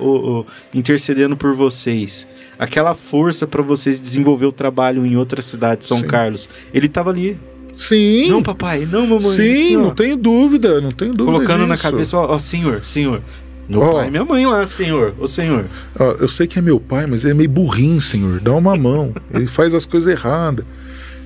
intercedendo 0.72 1.36
por 1.36 1.54
vocês. 1.54 2.26
Aquela 2.58 2.94
força 2.94 3.46
pra 3.46 3.62
vocês 3.62 3.98
desenvolver 4.00 4.46
o 4.46 4.52
trabalho 4.52 5.04
em 5.04 5.16
outra 5.16 5.42
cidade, 5.42 5.84
São 5.84 5.98
Sim. 5.98 6.06
Carlos. 6.06 6.48
Ele 6.72 6.88
tava 6.88 7.10
ali. 7.10 7.38
Sim, 7.80 8.28
Não, 8.30 8.42
papai, 8.42 8.84
não, 8.90 9.02
mamãe. 9.06 9.20
sim, 9.20 9.76
não 9.76 9.94
tenho 9.94 10.16
dúvida, 10.16 10.80
não 10.80 10.90
tenho 10.90 11.14
dúvida 11.14 11.36
Colocando 11.36 11.64
na 11.64 11.76
disso. 11.76 11.88
cabeça, 11.90 12.18
ó, 12.18 12.34
ó, 12.34 12.38
senhor, 12.38 12.84
senhor. 12.84 13.22
Meu 13.68 13.80
pai 13.92 14.08
e 14.08 14.10
minha 14.10 14.24
mãe 14.24 14.44
lá, 14.46 14.66
senhor. 14.66 15.14
Ô, 15.16 15.28
senhor. 15.28 15.64
Ó, 15.96 16.04
eu 16.18 16.26
sei 16.26 16.48
que 16.48 16.58
é 16.58 16.62
meu 16.62 16.80
pai, 16.80 17.06
mas 17.06 17.22
ele 17.22 17.34
é 17.34 17.36
meio 17.36 17.48
burrinho, 17.50 18.00
senhor. 18.00 18.40
Dá 18.40 18.52
uma 18.52 18.74
mão. 18.76 19.12
Ele 19.32 19.46
faz 19.46 19.74
as 19.74 19.84
coisas 19.86 20.10
erradas. 20.10 20.64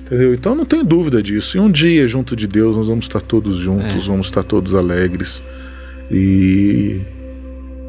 Entendeu? 0.01 0.33
Então 0.33 0.53
não 0.53 0.65
tenho 0.65 0.83
dúvida 0.83 1.23
disso. 1.23 1.57
E 1.57 1.59
um 1.59 1.71
dia, 1.71 2.07
junto 2.07 2.35
de 2.35 2.45
Deus, 2.45 2.75
nós 2.75 2.87
vamos 2.87 3.05
estar 3.05 3.21
todos 3.21 3.55
juntos, 3.55 4.03
É. 4.05 4.07
vamos 4.07 4.27
estar 4.27 4.43
todos 4.43 4.75
alegres. 4.75 5.41
E. 6.11 7.01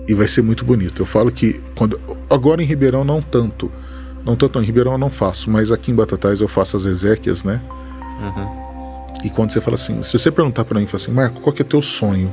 E 0.06 0.14
vai 0.14 0.26
ser 0.28 0.42
muito 0.42 0.64
bonito. 0.64 1.02
Eu 1.02 1.06
falo 1.06 1.30
que 1.32 1.60
quando 1.74 1.98
agora 2.30 2.62
em 2.62 2.66
Ribeirão 2.66 3.04
não 3.04 3.20
tanto. 3.20 3.70
Não 4.24 4.36
tanto 4.36 4.58
em 4.58 4.64
Ribeirão 4.64 4.92
eu 4.92 4.98
não 4.98 5.10
faço, 5.10 5.50
mas 5.50 5.70
aqui 5.72 5.90
em 5.90 5.94
Batatais 5.94 6.40
eu 6.40 6.48
faço 6.48 6.76
as 6.76 6.86
exéquias, 6.86 7.44
né? 7.44 7.60
Aham. 8.20 8.64
E 9.24 9.30
quando 9.30 9.52
você 9.52 9.60
fala 9.60 9.76
assim, 9.76 10.02
se 10.02 10.18
você 10.18 10.30
perguntar 10.30 10.64
pra 10.64 10.78
mim, 10.78 10.86
fala 10.86 11.02
assim, 11.02 11.12
Marco, 11.12 11.40
qual 11.40 11.54
que 11.54 11.62
é 11.62 11.64
teu 11.64 11.80
sonho? 11.80 12.30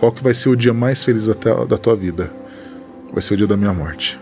Qual 0.00 0.10
que 0.10 0.22
vai 0.22 0.32
ser 0.32 0.48
o 0.48 0.56
dia 0.56 0.72
mais 0.72 1.04
feliz 1.04 1.26
da, 1.26 1.64
da 1.64 1.76
tua 1.76 1.94
vida? 1.94 2.32
Vai 3.12 3.20
ser 3.20 3.34
o 3.34 3.36
dia 3.36 3.46
da 3.46 3.56
minha 3.56 3.72
morte. 3.72 4.18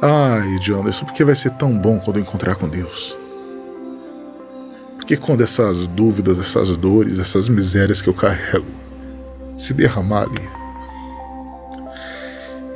Ai, 0.00 0.58
Jonathan, 0.60 1.04
porque 1.06 1.24
vai 1.24 1.34
ser 1.34 1.50
tão 1.52 1.76
bom 1.76 1.98
quando 1.98 2.18
eu 2.18 2.22
encontrar 2.22 2.54
com 2.54 2.68
Deus. 2.68 3.16
Porque 4.96 5.16
quando 5.16 5.40
essas 5.40 5.88
dúvidas, 5.88 6.38
essas 6.38 6.76
dores, 6.76 7.18
essas 7.18 7.48
misérias 7.48 8.00
que 8.00 8.08
eu 8.08 8.14
carrego 8.14 8.66
se 9.58 9.74
derramar 9.74 10.22
ali. 10.22 10.48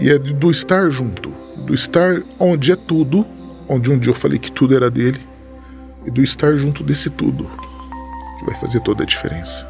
E 0.01 0.11
é 0.11 0.19
do 0.19 0.51
estar 0.51 0.91
junto, 0.91 1.33
do 1.59 1.73
estar 1.73 2.23
onde 2.39 2.73
é 2.73 2.77
tudo, 2.77 3.25
onde 3.69 3.91
um 3.91 3.99
dia 3.99 4.11
eu 4.11 4.15
falei 4.15 4.39
que 4.39 4.51
tudo 4.51 4.75
era 4.75 4.91
dele, 4.91 5.21
e 6.07 6.11
do 6.11 6.23
estar 6.23 6.57
junto 6.57 6.83
desse 6.83 7.11
tudo 7.11 7.49
que 8.39 8.47
vai 8.47 8.55
fazer 8.61 8.81
toda 8.81 9.03
a 9.03 9.07
diferença. 9.07 9.67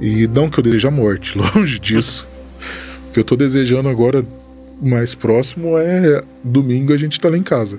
E 0.00 0.26
não 0.26 0.50
que 0.50 0.58
eu 0.58 0.64
deseje 0.64 0.86
a 0.86 0.90
morte, 0.90 1.36
longe 1.38 1.78
disso. 1.78 2.26
O 3.08 3.12
que 3.12 3.20
eu 3.20 3.24
tô 3.24 3.36
desejando 3.36 3.88
agora 3.88 4.24
mais 4.80 5.14
próximo 5.14 5.78
é 5.78 6.22
domingo 6.44 6.92
a 6.92 6.96
gente 6.96 7.18
tá 7.18 7.30
lá 7.30 7.36
em 7.36 7.42
casa, 7.42 7.78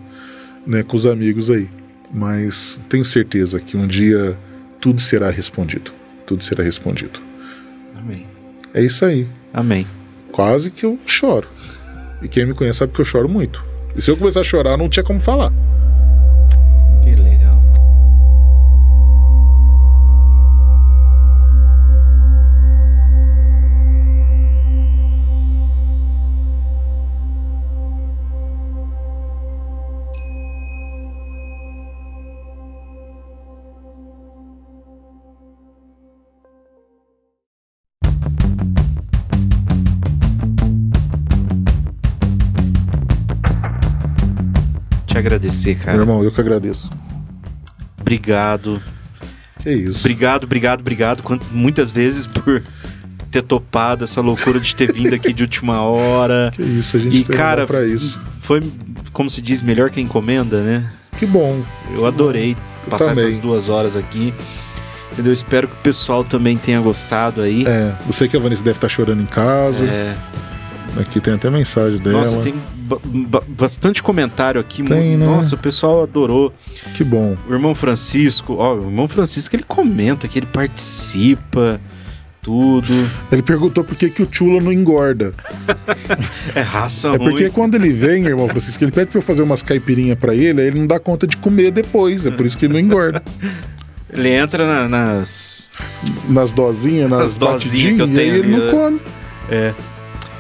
né, 0.66 0.82
com 0.82 0.96
os 0.96 1.06
amigos 1.06 1.50
aí. 1.50 1.70
Mas 2.12 2.80
tenho 2.90 3.06
certeza 3.06 3.60
que 3.60 3.76
um 3.76 3.86
dia 3.86 4.38
tudo 4.80 5.02
será 5.02 5.30
respondido. 5.30 5.92
Tudo 6.26 6.44
será 6.44 6.64
respondido. 6.64 7.20
Amém. 7.96 8.26
É 8.74 8.82
isso 8.82 9.04
aí. 9.06 9.28
Amém. 9.54 9.86
Quase 10.32 10.72
que 10.72 10.86
eu 10.86 10.98
choro. 11.06 11.48
E 12.22 12.28
quem 12.28 12.46
me 12.46 12.54
conhece 12.54 12.80
sabe 12.80 12.94
que 12.94 13.02
eu 13.02 13.06
choro 13.06 13.28
muito. 13.30 13.64
E 13.96 14.02
se 14.02 14.10
eu 14.10 14.18
começar 14.18 14.42
a 14.42 14.44
chorar, 14.44 14.78
não 14.78 14.90
tinha 14.90 15.04
como 15.04 15.20
falar. 15.20 15.52
Agradecer, 45.28 45.76
Meu 45.76 45.86
cara. 45.86 45.98
irmão, 45.98 46.24
eu 46.24 46.32
que 46.32 46.40
agradeço. 46.40 46.90
Obrigado. 48.00 48.82
Que 49.62 49.72
isso. 49.72 50.00
Obrigado, 50.00 50.46
obrigado, 50.46 50.80
obrigado. 50.80 51.40
Muitas 51.52 51.92
vezes 51.92 52.26
por 52.26 52.64
ter 53.30 53.42
topado 53.42 54.06
essa 54.06 54.22
loucura 54.22 54.58
de 54.60 54.74
ter 54.74 54.92
vindo 54.94 55.14
aqui 55.14 55.34
de 55.34 55.44
última 55.44 55.82
hora. 55.82 56.50
Que 56.56 56.62
isso, 56.62 56.96
a 56.96 57.00
gente 57.00 57.18
E, 57.18 57.24
cara, 57.26 57.68
para 57.68 57.86
isso. 57.86 58.22
Foi, 58.40 58.62
como 59.12 59.30
se 59.30 59.42
diz, 59.42 59.62
melhor 59.62 59.90
que 59.90 60.00
a 60.00 60.04
encomenda, 60.04 60.62
né? 60.62 60.90
Que 61.18 61.26
bom. 61.26 61.62
Eu 61.94 62.06
adorei 62.06 62.56
passar 62.90 63.08
também. 63.10 63.26
essas 63.26 63.38
duas 63.38 63.68
horas 63.68 63.98
aqui. 63.98 64.34
Entendeu? 65.12 65.34
Espero 65.34 65.68
que 65.68 65.74
o 65.74 65.78
pessoal 65.80 66.24
também 66.24 66.58
tenha 66.58 66.80
gostado 66.80 67.42
aí. 67.42 67.66
É, 67.68 67.94
eu 68.06 68.14
sei 68.14 68.28
que 68.30 68.38
a 68.38 68.40
Vanessa 68.40 68.64
deve 68.64 68.78
estar 68.78 68.88
chorando 68.88 69.22
em 69.22 69.26
casa. 69.26 69.86
É, 69.86 70.16
Aqui 71.02 71.20
tem 71.20 71.34
até 71.34 71.50
mensagem 71.50 72.00
dela. 72.00 72.20
nossa, 72.20 72.38
tem 72.38 72.56
bastante 73.48 74.02
comentário 74.02 74.60
aqui. 74.62 74.84
Tem, 74.84 75.18
né? 75.18 75.26
Nossa, 75.26 75.56
o 75.56 75.58
pessoal 75.58 76.04
adorou. 76.04 76.54
Que 76.94 77.04
bom. 77.04 77.36
O 77.50 77.54
irmão 77.54 77.76
Francisco, 77.76 78.56
ó, 78.60 78.76
o 78.76 78.84
irmão 78.86 79.08
Francisco 79.08 79.56
ele 79.56 79.64
comenta 79.64 80.28
que 80.28 80.40
ele 80.40 80.46
participa, 80.46 81.80
tudo. 82.42 82.94
Ele 83.32 83.42
perguntou 83.42 83.84
por 83.84 83.96
que, 83.96 84.10
que 84.10 84.24
o 84.24 84.28
Chula 84.32 84.62
não 84.62 84.72
engorda. 84.72 85.34
É 86.56 86.62
raça 86.62 87.10
É 87.10 87.18
porque 87.18 87.44
ruim. 87.44 87.52
quando 87.52 87.76
ele 87.76 87.90
vem, 87.92 88.24
irmão 88.26 88.48
Francisco, 88.48 88.82
ele 88.84 88.92
pede 88.92 89.08
pra 89.12 89.18
eu 89.20 89.22
fazer 89.22 89.44
umas 89.44 89.62
caipirinhas 89.62 90.18
pra 90.18 90.34
ele, 90.34 90.62
aí 90.62 90.68
ele 90.68 90.80
não 90.80 90.88
dá 90.88 90.98
conta 91.00 91.28
de 91.28 91.36
comer 91.38 91.72
depois. 91.72 92.26
É 92.26 92.32
por 92.32 92.46
isso 92.46 92.58
que 92.58 92.66
ele 92.66 92.74
não 92.74 92.80
engorda. 92.80 93.22
Ele 94.12 94.30
entra 94.30 94.66
na- 94.66 94.88
nas. 94.88 95.72
Nas 96.30 96.54
dosinhas, 96.54 97.10
nas, 97.10 97.20
Nas 97.20 97.38
dosinhas 97.38 97.64
batidinhas, 97.66 97.96
que 97.98 98.02
eu 98.02 98.08
e 98.08 98.10
aí 98.12 98.16
tenho 98.16 98.36
ele 98.38 98.56
ali, 98.56 98.66
não 98.66 98.72
come. 98.72 99.02
É. 99.50 99.74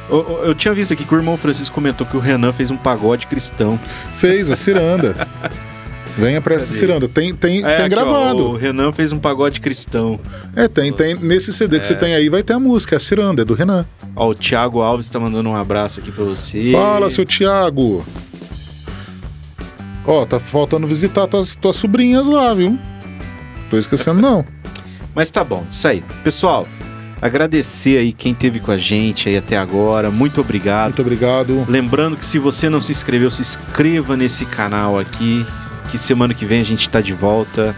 Eu, 0.09 0.41
eu- 0.45 0.55
tinha 0.55 0.73
visto 0.73 0.93
aqui 0.93 1.03
que 1.03 1.13
o 1.13 1.17
irmão 1.17 1.35
Francisco 1.37 1.75
comentou 1.75 2.05
que 2.07 2.15
o 2.15 2.19
Renan 2.19 2.53
fez 2.53 2.71
um 2.71 2.77
pagode 2.77 3.27
cristão. 3.27 3.79
Fez 4.13 4.49
a 4.49 4.55
ciranda. 4.55 5.27
Venha 6.17 6.41
pra 6.41 6.55
Cadê? 6.55 6.65
ciranda. 6.67 7.07
Tem, 7.07 7.33
tem, 7.35 7.59
É, 7.63 7.75
tem 7.77 7.85
aqui, 7.85 7.85
ó, 7.85 7.89
gravado. 7.89 8.43
o 8.49 8.57
Renan 8.57 8.91
fez 8.91 9.11
um 9.11 9.19
pagode 9.19 9.59
cristão. 9.61 10.19
É, 10.55 10.67
tem, 10.67 10.91
tem. 10.91 11.13
Nesse 11.15 11.53
CD 11.53 11.79
que 11.79 11.85
você 11.85 11.93
tem 11.95 12.15
aí 12.15 12.27
vai 12.29 12.41
ter 12.41 12.53
a 12.53 12.59
música, 12.59 12.95
é 12.95 12.97
a 12.97 12.99
ciranda, 12.99 13.41
é 13.43 13.45
do 13.45 13.53
Renan. 13.53 13.85
Ó, 14.15 14.29
o 14.29 14.33
Thiago 14.35 14.81
Alves 14.81 15.09
tá 15.09 15.19
mandando 15.19 15.47
um 15.49 15.55
abraço 15.55 15.99
aqui 15.99 16.11
pra 16.11 16.23
você. 16.23 16.71
Fala, 16.71 17.09
seu 17.09 17.23
Tiago. 17.25 18.03
Ó, 20.05 20.25
tá 20.25 20.39
faltando 20.39 20.87
visitar 20.87 21.27
tuas, 21.27 21.53
tuas 21.55 21.75
sobrinhas 21.75 22.27
lá, 22.27 22.53
viu? 22.53 22.79
Tô 23.69 23.77
esquecendo, 23.77 24.21
não. 24.21 24.45
Mas 25.13 25.29
tá 25.29 25.43
bom, 25.43 25.65
isso 25.69 25.87
aí. 25.87 26.03
Pessoal, 26.23 26.67
agradecer 27.21 27.97
aí 27.97 28.11
quem 28.13 28.33
teve 28.33 28.59
com 28.59 28.71
a 28.71 28.77
gente 28.77 29.29
aí 29.29 29.37
até 29.37 29.57
agora. 29.57 30.11
Muito 30.11 30.41
obrigado. 30.41 30.85
Muito 30.89 31.01
obrigado. 31.01 31.65
Lembrando 31.67 32.17
que 32.17 32.25
se 32.25 32.39
você 32.39 32.69
não 32.69 32.81
se 32.81 32.91
inscreveu, 32.91 33.29
se 33.31 33.41
inscreva 33.41 34.15
nesse 34.15 34.45
canal 34.45 34.99
aqui, 34.99 35.45
que 35.89 35.97
semana 35.97 36.33
que 36.33 36.45
vem 36.45 36.61
a 36.61 36.65
gente 36.65 36.87
tá 36.89 37.01
de 37.01 37.13
volta. 37.13 37.75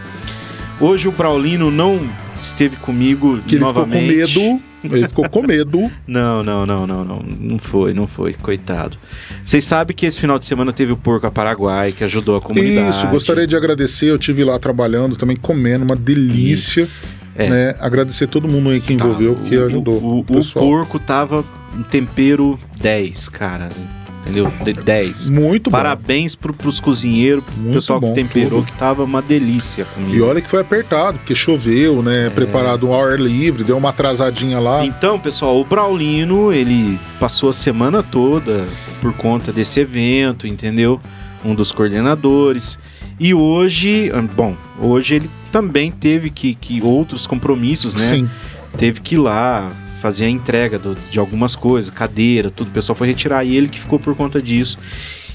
Hoje 0.80 1.08
o 1.08 1.12
Braulino 1.12 1.70
não 1.70 2.00
esteve 2.40 2.76
comigo 2.76 3.38
Que 3.46 3.56
ele 3.56 3.64
novamente. 3.64 4.26
ficou 4.26 4.42
com 4.42 4.50
medo. 4.50 4.62
Ele 4.82 5.08
ficou 5.08 5.28
com 5.28 5.42
medo. 5.46 5.90
Não, 6.08 6.42
não, 6.42 6.64
não, 6.64 6.86
não, 6.86 7.04
não. 7.04 7.22
Não 7.22 7.58
foi, 7.58 7.92
não 7.92 8.06
foi, 8.06 8.32
coitado. 8.32 8.96
Vocês 9.44 9.62
sabem 9.62 9.94
que 9.94 10.06
esse 10.06 10.18
final 10.18 10.38
de 10.38 10.46
semana 10.46 10.72
teve 10.72 10.90
o 10.90 10.96
Porco 10.96 11.26
a 11.26 11.30
Paraguai, 11.30 11.92
que 11.92 12.02
ajudou 12.02 12.36
a 12.36 12.40
comunidade. 12.40 12.88
Isso, 12.96 13.06
gostaria 13.08 13.46
de 13.46 13.54
agradecer. 13.54 14.06
Eu 14.06 14.18
tive 14.18 14.42
lá 14.42 14.58
trabalhando 14.58 15.16
também, 15.16 15.36
comendo, 15.36 15.84
uma 15.84 15.94
delícia. 15.94 16.88
É. 17.44 17.48
Né? 17.50 17.74
Agradecer 17.80 18.26
todo 18.26 18.46
mundo 18.48 18.70
aí 18.70 18.80
que 18.80 18.94
Tá, 18.96 19.04
envolveu, 19.04 19.34
que 19.36 19.56
o- 19.56 19.66
ajudou. 19.66 19.94
O, 19.94 20.18
o, 20.20 20.24
pessoal. 20.24 20.64
porco 20.64 20.98
tava 20.98 21.44
um 21.76 21.82
tempero 21.82 22.58
10, 22.80 23.28
cara. 23.28 23.68
Entendeu? 24.22 24.52
De 24.62 24.74
10. 24.74 25.30
Muito 25.30 25.70
bom. 25.70 25.76
Parabéns 25.78 26.34
pro, 26.36 26.52
pros 26.52 26.78
cozinheiros, 26.78 27.42
pro 27.42 27.54
Muito 27.56 27.72
pessoal 27.74 28.00
que 28.00 28.10
temperou, 28.12 28.60
tudo. 28.60 28.66
que 28.66 28.78
tava 28.78 29.02
uma 29.02 29.22
delícia 29.22 29.86
comigo. 29.86 30.14
E 30.14 30.20
olha 30.20 30.42
que 30.42 30.48
foi 30.48 30.60
apertado, 30.60 31.18
porque 31.18 31.34
choveu, 31.34 32.02
né? 32.02 32.26
É. 32.26 32.30
Preparado 32.30 32.88
ao 32.92 33.02
ar 33.02 33.18
livre, 33.18 33.64
deu 33.64 33.78
uma 33.78 33.88
atrasadinha 33.88 34.60
lá. 34.60 34.84
Então, 34.84 35.18
pessoal, 35.18 35.58
o 35.58 35.64
Braulino, 35.64 36.52
ele 36.52 37.00
passou 37.18 37.48
a 37.48 37.52
semana 37.54 38.02
toda 38.02 38.66
por 39.00 39.14
conta 39.14 39.50
desse 39.54 39.80
evento, 39.80 40.46
entendeu? 40.46 41.00
Um 41.42 41.54
dos 41.54 41.72
coordenadores. 41.72 42.78
E 43.18 43.32
hoje, 43.32 44.10
ah, 44.14 44.22
bom, 44.36 44.54
hoje 44.78 45.14
ele 45.14 45.30
também 45.50 45.90
teve 45.90 46.30
que, 46.30 46.54
que 46.54 46.80
outros 46.82 47.26
compromissos, 47.26 47.94
né? 47.94 48.06
Sim. 48.08 48.30
Teve 48.78 49.00
que 49.00 49.14
ir 49.16 49.18
lá 49.18 49.70
fazer 50.00 50.24
a 50.26 50.28
entrega 50.30 50.78
do- 50.78 50.96
de 51.10 51.18
algumas 51.18 51.54
coisas, 51.56 51.90
cadeira, 51.90 52.50
tudo. 52.50 52.68
O 52.68 52.70
pessoal 52.70 52.96
foi 52.96 53.08
retirar 53.08 53.44
e 53.44 53.56
ele 53.56 53.68
que 53.68 53.78
ficou 53.80 53.98
por 53.98 54.14
conta 54.16 54.40
disso. 54.40 54.78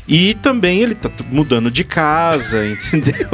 E 0.07 0.35
também 0.35 0.81
ele 0.81 0.93
tá 0.95 1.09
mudando 1.31 1.69
de 1.71 1.83
casa, 1.83 2.63
entendeu? 2.67 3.27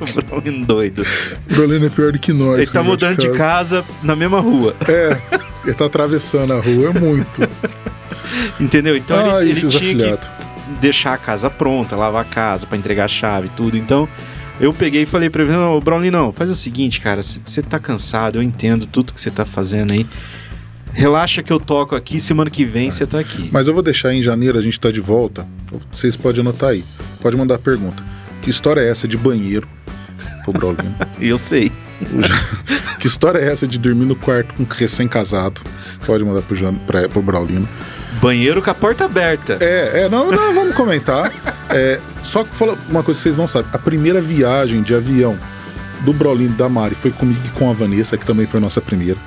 o 0.00 0.22
Braulino 0.22 0.64
doido. 0.66 1.04
O 1.50 1.54
Brolino 1.54 1.86
é 1.86 1.88
pior 1.88 2.12
do 2.12 2.18
que 2.18 2.32
nós. 2.32 2.58
Ele 2.58 2.66
tá 2.66 2.80
que 2.82 2.86
mudando 2.86 3.18
de 3.18 3.30
casa 3.32 3.84
na 4.02 4.14
mesma 4.14 4.40
rua. 4.40 4.76
É, 4.88 5.16
ele 5.64 5.74
tá 5.74 5.86
atravessando 5.86 6.52
a 6.52 6.60
rua, 6.60 6.90
é 6.94 7.00
muito. 7.00 7.40
Entendeu? 8.60 8.96
Então 8.96 9.16
ah, 9.36 9.40
ele, 9.42 9.50
ele 9.52 9.60
tinha 9.60 9.70
que 9.70 9.76
afiliados. 9.78 10.28
deixar 10.80 11.14
a 11.14 11.18
casa 11.18 11.48
pronta, 11.50 11.96
lavar 11.96 12.22
a 12.22 12.28
casa 12.28 12.66
pra 12.66 12.76
entregar 12.76 13.04
a 13.04 13.08
chave 13.08 13.46
e 13.46 13.50
tudo. 13.50 13.76
Então 13.76 14.08
eu 14.60 14.72
peguei 14.72 15.02
e 15.02 15.06
falei 15.06 15.30
pra 15.30 15.42
ele: 15.42 15.52
Não, 15.52 15.80
Brownlee, 15.80 16.10
não, 16.10 16.32
faz 16.32 16.50
o 16.50 16.54
seguinte, 16.54 17.00
cara, 17.00 17.22
você 17.22 17.62
tá 17.62 17.78
cansado, 17.78 18.38
eu 18.38 18.42
entendo 18.42 18.86
tudo 18.86 19.12
que 19.12 19.20
você 19.20 19.30
tá 19.30 19.44
fazendo 19.44 19.92
aí. 19.92 20.06
Relaxa 20.92 21.42
que 21.42 21.52
eu 21.52 21.58
toco 21.58 21.96
aqui, 21.96 22.20
semana 22.20 22.48
que 22.48 22.64
vem 22.64 22.90
você 22.90 23.04
tá 23.04 23.18
aqui. 23.18 23.48
Mas 23.50 23.66
eu 23.66 23.74
vou 23.74 23.82
deixar 23.82 24.14
em 24.14 24.22
janeiro, 24.22 24.56
a 24.56 24.62
gente 24.62 24.78
tá 24.78 24.92
de 24.92 25.00
volta. 25.00 25.44
Vocês 25.90 26.16
podem 26.16 26.40
anotar 26.40 26.70
aí. 26.70 26.84
Pode 27.20 27.36
mandar 27.36 27.58
pergunta. 27.58 28.00
Que 28.40 28.48
história 28.48 28.80
é 28.80 28.88
essa 28.88 29.08
de 29.08 29.16
banheiro 29.16 29.66
pro 30.44 30.52
Braulino? 30.52 30.94
E 31.18 31.28
eu 31.28 31.38
sei. 31.38 31.72
que 33.00 33.08
história 33.08 33.38
é 33.38 33.50
essa 33.50 33.66
de 33.66 33.78
dormir 33.78 34.04
no 34.04 34.14
quarto 34.14 34.54
com 34.54 34.62
um 34.62 34.66
recém-casado? 34.66 35.60
Pode 36.06 36.22
mandar 36.22 36.42
pro, 36.42 36.54
Jan, 36.54 36.74
pra, 36.74 37.08
pro 37.08 37.22
Braulino. 37.22 37.68
Banheiro 38.20 38.62
com 38.62 38.70
a 38.70 38.74
porta 38.74 39.04
aberta. 39.04 39.58
É, 39.60 40.02
é, 40.04 40.08
não, 40.08 40.30
não, 40.30 40.54
vamos 40.54 40.76
comentar. 40.76 41.32
É, 41.70 42.00
só 42.22 42.44
que 42.44 42.54
fala 42.54 42.76
uma 42.88 43.02
coisa 43.02 43.18
que 43.18 43.22
vocês 43.22 43.36
não 43.36 43.46
sabem. 43.46 43.70
A 43.72 43.78
primeira 43.78 44.20
viagem 44.20 44.82
de 44.82 44.94
avião 44.94 45.38
do 46.04 46.12
Braulino 46.12 46.54
e 46.54 46.56
da 46.56 46.68
Mari 46.68 46.94
foi 46.94 47.10
comigo 47.10 47.40
e 47.44 47.50
com 47.50 47.70
a 47.70 47.72
Vanessa, 47.72 48.16
que 48.16 48.26
também 48.26 48.46
foi 48.46 48.60
nossa 48.60 48.80
primeira. 48.80 49.18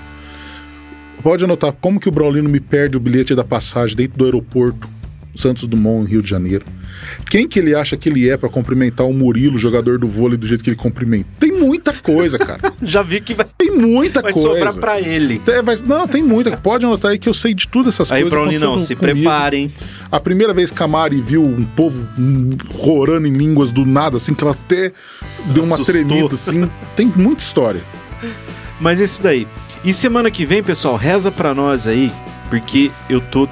Pode 1.23 1.43
anotar 1.43 1.73
como 1.73 1.99
que 1.99 2.07
o 2.07 2.11
Braulino 2.11 2.47
me 2.47 2.59
perde 2.59 2.95
o 2.95 2.99
bilhete 2.99 3.33
da 3.33 3.43
passagem 3.43 3.95
dentro 3.95 4.17
do 4.17 4.25
aeroporto 4.25 4.87
Santos 5.35 5.67
Dumont, 5.67 6.09
Rio 6.09 6.21
de 6.21 6.29
Janeiro. 6.29 6.65
Quem 7.29 7.47
que 7.47 7.59
ele 7.59 7.75
acha 7.75 7.97
que 7.97 8.09
ele 8.09 8.29
é 8.29 8.37
pra 8.37 8.49
cumprimentar 8.49 9.05
o 9.07 9.13
Murilo, 9.13 9.57
jogador 9.57 9.97
do 9.99 10.07
vôlei, 10.07 10.37
do 10.37 10.47
jeito 10.47 10.63
que 10.63 10.69
ele 10.69 10.77
cumprimenta? 10.77 11.27
Tem 11.39 11.51
muita 11.51 11.93
coisa, 11.93 12.37
cara. 12.37 12.71
Já 12.81 13.01
vi 13.01 13.19
que 13.21 13.33
vai, 13.33 13.45
Tem 13.57 13.71
muita 13.71 14.21
vai 14.21 14.31
coisa. 14.31 14.47
sobrar 14.49 14.73
pra 14.75 14.99
ele. 14.99 15.41
Vai- 15.63 15.77
não, 15.85 16.07
tem 16.07 16.23
muita. 16.23 16.55
Pode 16.57 16.85
anotar 16.85 17.11
aí 17.11 17.17
que 17.17 17.27
eu 17.29 17.33
sei 17.33 17.53
de 17.53 17.67
tudo 17.67 17.89
essas 17.89 18.11
Aí, 18.11 18.21
coisas. 18.21 18.29
Brownlee, 18.39 18.59
não, 18.59 18.69
aconteceu 18.73 18.87
se 18.87 18.99
comigo. 18.99 19.19
preparem. 19.21 19.71
A 20.11 20.19
primeira 20.19 20.53
vez 20.53 20.71
que 20.71 20.81
a 20.81 20.87
Mari 20.87 21.21
viu 21.21 21.43
um 21.43 21.63
povo 21.63 22.07
rorando 22.75 23.27
em 23.27 23.31
línguas 23.33 23.71
do 23.71 23.85
nada, 23.85 24.17
assim, 24.17 24.33
que 24.33 24.43
ela 24.43 24.53
até 24.53 24.91
deu 25.53 25.63
uma 25.63 25.75
Assustou. 25.75 25.93
tremida, 25.95 26.33
assim. 26.33 26.69
Tem 26.95 27.11
muita 27.15 27.41
história. 27.43 27.81
Mas 28.79 28.99
isso 28.99 29.21
daí. 29.21 29.47
E 29.83 29.93
semana 29.93 30.29
que 30.31 30.45
vem, 30.45 30.61
pessoal, 30.63 30.95
reza 30.95 31.31
pra 31.31 31.53
nós 31.53 31.87
aí, 31.87 32.11
porque 32.49 32.91
eu 33.09 33.19
tô 33.21 33.47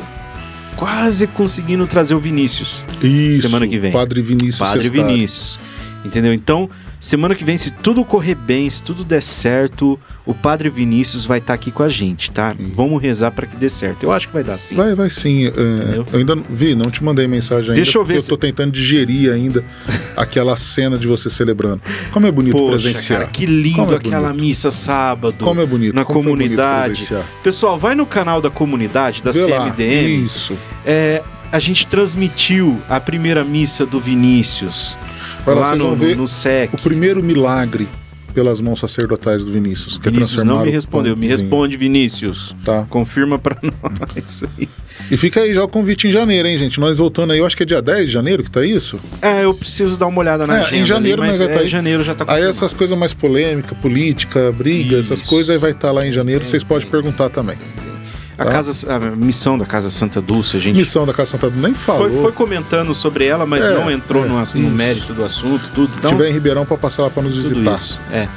quase 0.76 1.28
conseguindo 1.28 1.86
trazer 1.88 2.14
o 2.16 2.20
Vinícius. 2.20 2.84
Isso. 3.02 3.44
Semana 3.44 3.68
que 3.68 3.80
vem. 3.80 3.92
Padre 3.92 4.22
Vinícius 4.22 4.58
Padre 4.58 4.84
Sestari. 4.84 5.14
Vinícius. 5.14 5.60
Entendeu? 6.04 6.34
Então, 6.34 6.70
semana 7.08 7.36
que 7.36 7.44
vem, 7.44 7.58
se 7.58 7.70
tudo 7.72 8.04
correr 8.04 8.36
bem, 8.36 8.70
se 8.70 8.82
tudo 8.82 9.04
der 9.04 9.22
certo, 9.22 10.00
o 10.26 10.34
Padre 10.34 10.70
Vinícius 10.70 11.26
vai 11.26 11.38
estar 11.40 11.54
aqui 11.54 11.70
com 11.72 11.84
a 11.84 11.90
gente, 11.90 12.32
tá? 12.32 12.54
Vamos 12.74 13.02
rezar 13.02 13.32
pra 13.32 13.46
que 13.46 13.56
dê 13.56 13.70
certo. 13.70 14.04
Eu 14.04 14.12
acho 14.12 14.28
que 14.28 14.34
vai 14.34 14.44
dar 14.44 14.58
sim. 14.58 14.76
Vai, 14.76 14.96
vai 14.96 15.10
sim. 15.10 15.46
é, 15.46 15.52
eu 15.98 16.06
ainda 16.14 16.36
não- 16.36 16.44
vi, 16.50 16.74
não 16.76 16.90
te 16.90 17.04
mandei 17.04 17.28
mensagem 17.28 17.72
ainda. 17.72 17.76
Deixa 17.76 17.98
eu 17.98 18.04
ver 18.04 18.14
porque 18.16 18.26
se- 18.26 18.32
eu 18.32 18.38
tô 18.38 18.42
tentando 18.48 18.72
digerir 18.72 19.32
ainda 19.32 19.64
aquela 20.18 20.58
cena 20.58 20.98
de 20.98 21.08
você 21.08 21.30
celebrando. 21.30 21.82
Como 22.12 22.26
é 22.26 22.32
bonito 22.32 22.58
Poxa, 22.58 22.72
presenciar. 22.90 23.20
cara, 23.20 23.32
que 23.32 23.46
lindo 23.46 23.94
é 23.94 23.98
aquela 23.98 24.30
bonito. 24.30 24.42
missa 24.46 24.72
sábado. 24.72 25.36
Como 25.40 25.62
é 25.62 25.66
bonito. 25.66 25.94
na 25.96 26.04
como 26.04 26.22
bonito 26.24 26.38
comunidade. 26.56 26.86
presenciar. 26.94 27.24
Pessoal, 27.44 27.78
vai 27.78 27.94
no 27.94 28.06
canal 28.06 28.42
da 28.42 28.50
comunidade, 28.50 29.22
da 29.22 29.32
Vê 29.32 29.46
lá. 29.46 29.66
CMDM. 29.66 30.24
Isso. 30.26 30.58
É, 30.86 31.22
a 31.52 31.60
gente 31.60 31.86
transmitiu 31.88 32.82
a 32.90 33.00
primeira 33.00 33.44
missa 33.44 33.86
do 33.86 34.00
Vinícius. 34.00 34.98
Vai 35.46 35.56
lá, 35.56 35.62
lá 35.62 35.68
vocês 35.70 35.80
no, 35.80 35.88
vão 35.90 35.96
ver 35.96 36.16
no 36.18 36.28
SEC. 36.28 36.74
o 36.74 36.82
primeiro 36.82 37.22
milagre 37.24 37.88
pelas 38.34 38.60
mãos 38.60 38.80
sacerdotais 38.82 39.46
do 39.46 39.52
Vinícius. 39.54 39.98
Que 39.98 40.10
é 40.10 40.12
Vinícius 40.12 40.44
não 40.44 40.62
me 40.62 40.70
respondeu. 40.70 41.16
Me 41.16 41.26
em 41.26 41.30
responde, 41.30 41.78
Vinícius. 41.78 42.54
Tá. 42.66 42.86
Confirma 42.90 43.40
pra 43.40 43.56
nós 43.64 44.44
aí. 44.58 44.68
E 45.10 45.16
fica 45.16 45.40
aí 45.40 45.54
já 45.56 45.64
o 45.64 45.68
convite 45.70 46.08
em 46.08 46.12
janeiro, 46.12 46.46
hein, 46.46 46.58
gente? 46.58 46.78
Nós 46.78 46.98
voltando 46.98 47.32
aí, 47.32 47.40
eu 47.40 47.46
acho 47.46 47.56
que 47.56 47.64
é 47.64 47.66
dia 47.66 47.82
10 47.82 48.08
de 48.08 48.12
janeiro 48.12 48.44
que 48.44 48.52
tá 48.52 48.66
isso. 48.66 49.00
É, 49.22 49.46
eu 49.46 49.54
preciso 49.54 49.96
dar 49.96 50.08
uma 50.08 50.20
olhada 50.20 50.46
na 50.46 50.58
É, 50.58 50.62
em 50.62 50.66
agenda. 50.66 50.86
janeiro, 50.86 51.22
ali, 51.22 51.32
mas 51.32 51.40
né, 51.40 51.46
vai 51.46 51.54
é, 51.56 51.58
tá 51.58 51.64
aí. 51.64 51.70
janeiro 51.70 52.04
já 52.04 52.14
tá 52.14 52.26
Aí 52.28 52.44
essas 52.44 52.74
coisas 52.74 52.98
mais 52.98 53.14
polêmica, 53.14 53.74
política, 53.76 54.52
briga, 54.52 55.00
essas 55.00 55.22
Isso. 55.22 55.30
coisas 55.30 55.50
aí 55.52 55.58
vai 55.58 55.72
estar 55.72 55.92
lá 55.94 56.06
em 56.06 56.12
janeiro, 56.12 56.46
vocês 56.46 56.64
podem 56.64 56.90
perguntar 56.90 57.30
também. 57.30 57.56
A, 58.38 58.46
tá? 58.46 58.52
casa, 58.52 58.94
a 58.94 59.00
missão 59.00 59.58
da 59.58 59.66
Casa 59.66 59.90
Santa 59.90 60.22
Dulce, 60.22 60.58
a 60.58 60.60
gente 60.60 60.76
Missão 60.76 61.06
da 61.06 61.14
Casa 61.14 61.32
Santa 61.32 61.50
nem 61.50 61.74
falou. 61.74 62.10
foi, 62.10 62.22
foi 62.22 62.32
comentando 62.34 62.94
sobre 62.94 63.26
ela, 63.26 63.46
mas 63.46 63.66
É, 63.66 63.74
não 63.74 63.90
entrou 63.90 64.26
é, 64.26 64.28
no, 64.28 64.44
no 64.44 64.70
mérito 64.70 65.14
do 65.14 65.24
assunto, 65.24 65.70
tudo. 65.74 65.92
Se 65.94 66.00
Então, 66.00 66.12
tiver 66.12 66.30
em 66.30 66.34
Ribeirão 66.34 66.66
para 66.66 66.78
passar 66.78 67.04
lá 67.04 67.10
para 67.10 67.24
nos 67.24 67.36
visitar. 67.38 67.74
isso. 67.74 68.00
É. 68.12 68.28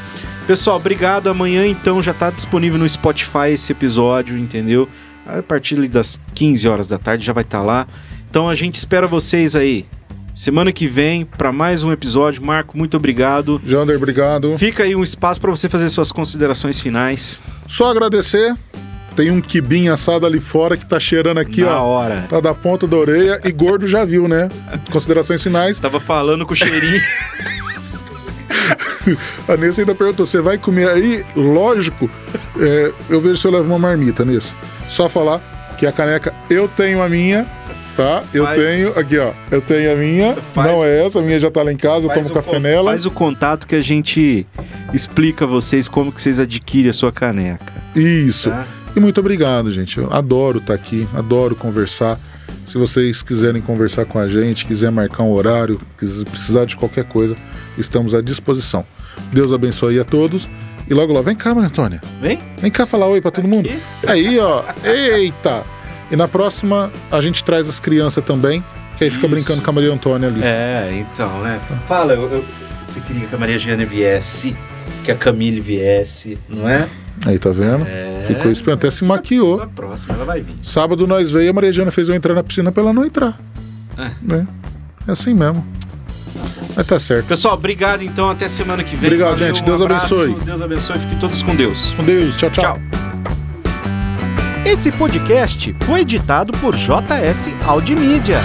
Pessoal, 0.46 0.76
obrigado. 0.76 1.28
Amanhã, 1.28 1.66
então, 1.66 2.02
já 2.02 2.14
tá 2.14 2.30
disponível 2.30 2.78
no 2.78 2.88
Spotify 2.88 3.50
esse 3.52 3.72
episódio, 3.72 4.38
entendeu? 4.38 4.88
A 5.26 5.42
partir 5.42 5.86
das 5.88 6.18
15 6.34 6.66
horas 6.68 6.86
da 6.86 6.96
tarde 6.96 7.24
já 7.24 7.32
vai 7.32 7.42
estar 7.42 7.60
lá. 7.62 7.86
Então 8.30 8.48
a 8.48 8.54
gente 8.54 8.76
espera 8.76 9.06
vocês 9.06 9.54
aí. 9.54 9.84
Semana 10.34 10.72
que 10.72 10.86
vem 10.86 11.24
para 11.24 11.52
mais 11.52 11.82
um 11.82 11.90
episódio. 11.92 12.42
Marco, 12.42 12.78
muito 12.78 12.96
obrigado. 12.96 13.60
Jander, 13.66 13.96
obrigado. 13.96 14.56
Fica 14.56 14.84
aí 14.84 14.94
um 14.94 15.02
espaço 15.02 15.40
para 15.40 15.50
você 15.50 15.68
fazer 15.68 15.88
suas 15.88 16.12
considerações 16.12 16.78
finais. 16.80 17.42
Só 17.66 17.90
agradecer. 17.90 18.54
Tem 19.18 19.32
um 19.32 19.40
quibinho 19.40 19.92
assado 19.92 20.24
ali 20.24 20.38
fora 20.38 20.76
que 20.76 20.86
tá 20.86 21.00
cheirando 21.00 21.38
aqui, 21.38 21.62
Na 21.62 21.82
ó. 21.82 21.86
hora. 21.88 22.24
Tá 22.28 22.38
da 22.38 22.54
ponta 22.54 22.86
da 22.86 22.96
orelha 22.96 23.40
e 23.44 23.50
gordo 23.50 23.88
já 23.88 24.04
viu, 24.04 24.28
né? 24.28 24.48
Considerações 24.92 25.42
finais. 25.42 25.80
Tava 25.80 25.98
falando 25.98 26.46
com 26.46 26.52
o 26.52 26.56
cheirinho. 26.56 27.00
A 29.48 29.56
Nessa 29.56 29.80
ainda 29.80 29.92
perguntou: 29.94 30.24
você 30.24 30.40
vai 30.40 30.56
comer 30.56 30.88
aí? 30.88 31.24
Lógico, 31.34 32.08
é, 32.60 32.92
eu 33.10 33.20
vejo 33.20 33.36
se 33.38 33.46
eu 33.46 33.50
levo 33.50 33.64
uma 33.68 33.78
marmita 33.78 34.24
nisso. 34.24 34.54
Só 34.88 35.08
falar 35.08 35.40
que 35.76 35.84
a 35.84 35.90
caneca, 35.90 36.32
eu 36.48 36.68
tenho 36.68 37.02
a 37.02 37.08
minha, 37.08 37.44
tá? 37.96 38.22
Eu 38.32 38.44
Faz- 38.44 38.58
tenho, 38.58 38.98
aqui 38.98 39.18
ó, 39.18 39.32
eu 39.50 39.60
tenho 39.60 39.92
a 39.92 39.96
minha, 39.96 40.36
Faz- 40.54 40.70
não 40.70 40.84
é 40.84 41.04
essa, 41.06 41.18
a 41.18 41.22
minha 41.22 41.40
já 41.40 41.50
tá 41.50 41.62
lá 41.62 41.72
em 41.72 41.76
casa, 41.76 42.04
eu 42.06 42.08
Faz 42.08 42.18
tomo 42.20 42.30
o 42.30 42.34
café 42.34 42.52
con- 42.52 42.60
nela. 42.60 42.90
Faz 42.90 43.04
o 43.06 43.10
contato 43.10 43.66
que 43.66 43.74
a 43.74 43.80
gente 43.82 44.46
explica 44.92 45.44
a 45.44 45.48
vocês 45.48 45.88
como 45.88 46.12
que 46.12 46.20
vocês 46.22 46.38
adquirem 46.38 46.90
a 46.90 46.94
sua 46.94 47.10
caneca. 47.10 47.72
Isso. 47.96 48.50
Tá? 48.50 48.66
E 48.96 49.00
muito 49.00 49.20
obrigado, 49.20 49.70
gente. 49.70 49.98
Eu 49.98 50.12
adoro 50.12 50.58
estar 50.58 50.74
aqui, 50.74 51.06
adoro 51.14 51.54
conversar. 51.54 52.18
Se 52.66 52.76
vocês 52.76 53.22
quiserem 53.22 53.62
conversar 53.62 54.04
com 54.04 54.18
a 54.18 54.26
gente, 54.28 54.66
quiser 54.66 54.90
marcar 54.90 55.22
um 55.22 55.32
horário, 55.32 55.78
precisar 55.96 56.64
de 56.64 56.76
qualquer 56.76 57.04
coisa, 57.04 57.34
estamos 57.78 58.14
à 58.14 58.20
disposição. 58.20 58.84
Deus 59.32 59.52
abençoe 59.52 59.98
a 59.98 60.04
todos. 60.04 60.48
E 60.88 60.94
logo 60.94 61.12
lá, 61.12 61.20
vem 61.20 61.34
cá, 61.36 61.54
Maria 61.54 61.68
Antônia. 61.68 62.00
Vem? 62.20 62.38
Vem 62.58 62.70
cá 62.70 62.86
falar 62.86 63.06
oi 63.06 63.20
pra 63.20 63.30
todo 63.30 63.46
mundo. 63.46 63.68
Aqui? 63.68 63.78
Aí, 64.06 64.38
ó. 64.38 64.62
Eita! 64.84 65.62
E 66.10 66.16
na 66.16 66.26
próxima 66.26 66.90
a 67.10 67.20
gente 67.20 67.44
traz 67.44 67.68
as 67.68 67.78
crianças 67.78 68.24
também, 68.24 68.64
que 68.96 69.04
aí 69.04 69.10
fica 69.10 69.26
Isso. 69.26 69.34
brincando 69.34 69.62
com 69.62 69.70
a 69.70 69.72
Maria 69.72 69.92
Antônia 69.92 70.28
ali. 70.28 70.42
É, 70.42 70.88
então, 70.92 71.42
né? 71.42 71.60
Fala, 71.86 72.14
eu, 72.14 72.22
eu- 72.30 72.44
você 72.84 73.00
queria 73.00 73.26
que 73.26 73.34
a 73.34 73.38
Maria 73.38 73.58
Giana 73.58 73.84
viesse. 73.84 74.56
Que 75.04 75.10
a 75.10 75.14
Camille 75.14 75.60
viesse, 75.60 76.38
não 76.48 76.68
é? 76.68 76.88
Aí, 77.26 77.38
tá 77.38 77.50
vendo? 77.50 77.86
É. 77.86 78.22
Ficou 78.26 78.50
esperando, 78.50 78.78
até 78.78 78.90
se 78.90 79.04
maquiou. 79.04 79.58
Na 79.58 79.66
próxima 79.66 80.14
ela 80.14 80.24
vai 80.24 80.40
vir. 80.40 80.54
Sábado 80.62 81.06
nós 81.06 81.30
veio, 81.30 81.50
a 81.50 81.52
Maria 81.52 81.72
Jana 81.72 81.90
fez 81.90 82.08
eu 82.08 82.14
entrar 82.14 82.34
na 82.34 82.42
piscina 82.42 82.70
pra 82.70 82.82
ela 82.82 82.92
não 82.92 83.04
entrar. 83.04 83.38
É. 83.96 84.34
É, 84.34 84.46
é 85.08 85.12
assim 85.12 85.34
mesmo. 85.34 85.66
Mas 86.76 86.86
tá 86.86 87.00
certo. 87.00 87.26
Pessoal, 87.26 87.54
obrigado 87.54 88.02
então, 88.02 88.30
até 88.30 88.46
semana 88.46 88.84
que 88.84 88.94
vem. 88.94 89.08
Obrigado, 89.08 89.36
gente. 89.38 89.62
um 89.62 89.64
Deus 89.64 89.80
abraço, 89.80 90.14
abençoe. 90.14 90.44
Deus 90.44 90.62
abençoe, 90.62 90.98
fiquem 91.00 91.18
todos 91.18 91.42
com 91.42 91.56
Deus. 91.56 91.92
Com 91.94 92.04
Deus. 92.04 92.36
Tchau, 92.36 92.50
tchau. 92.50 92.74
Tchau. 92.74 92.98
Esse 94.64 94.92
podcast 94.92 95.74
foi 95.80 96.02
editado 96.02 96.52
por 96.58 96.76
JS 96.76 97.50
Audimídia. 97.66 98.38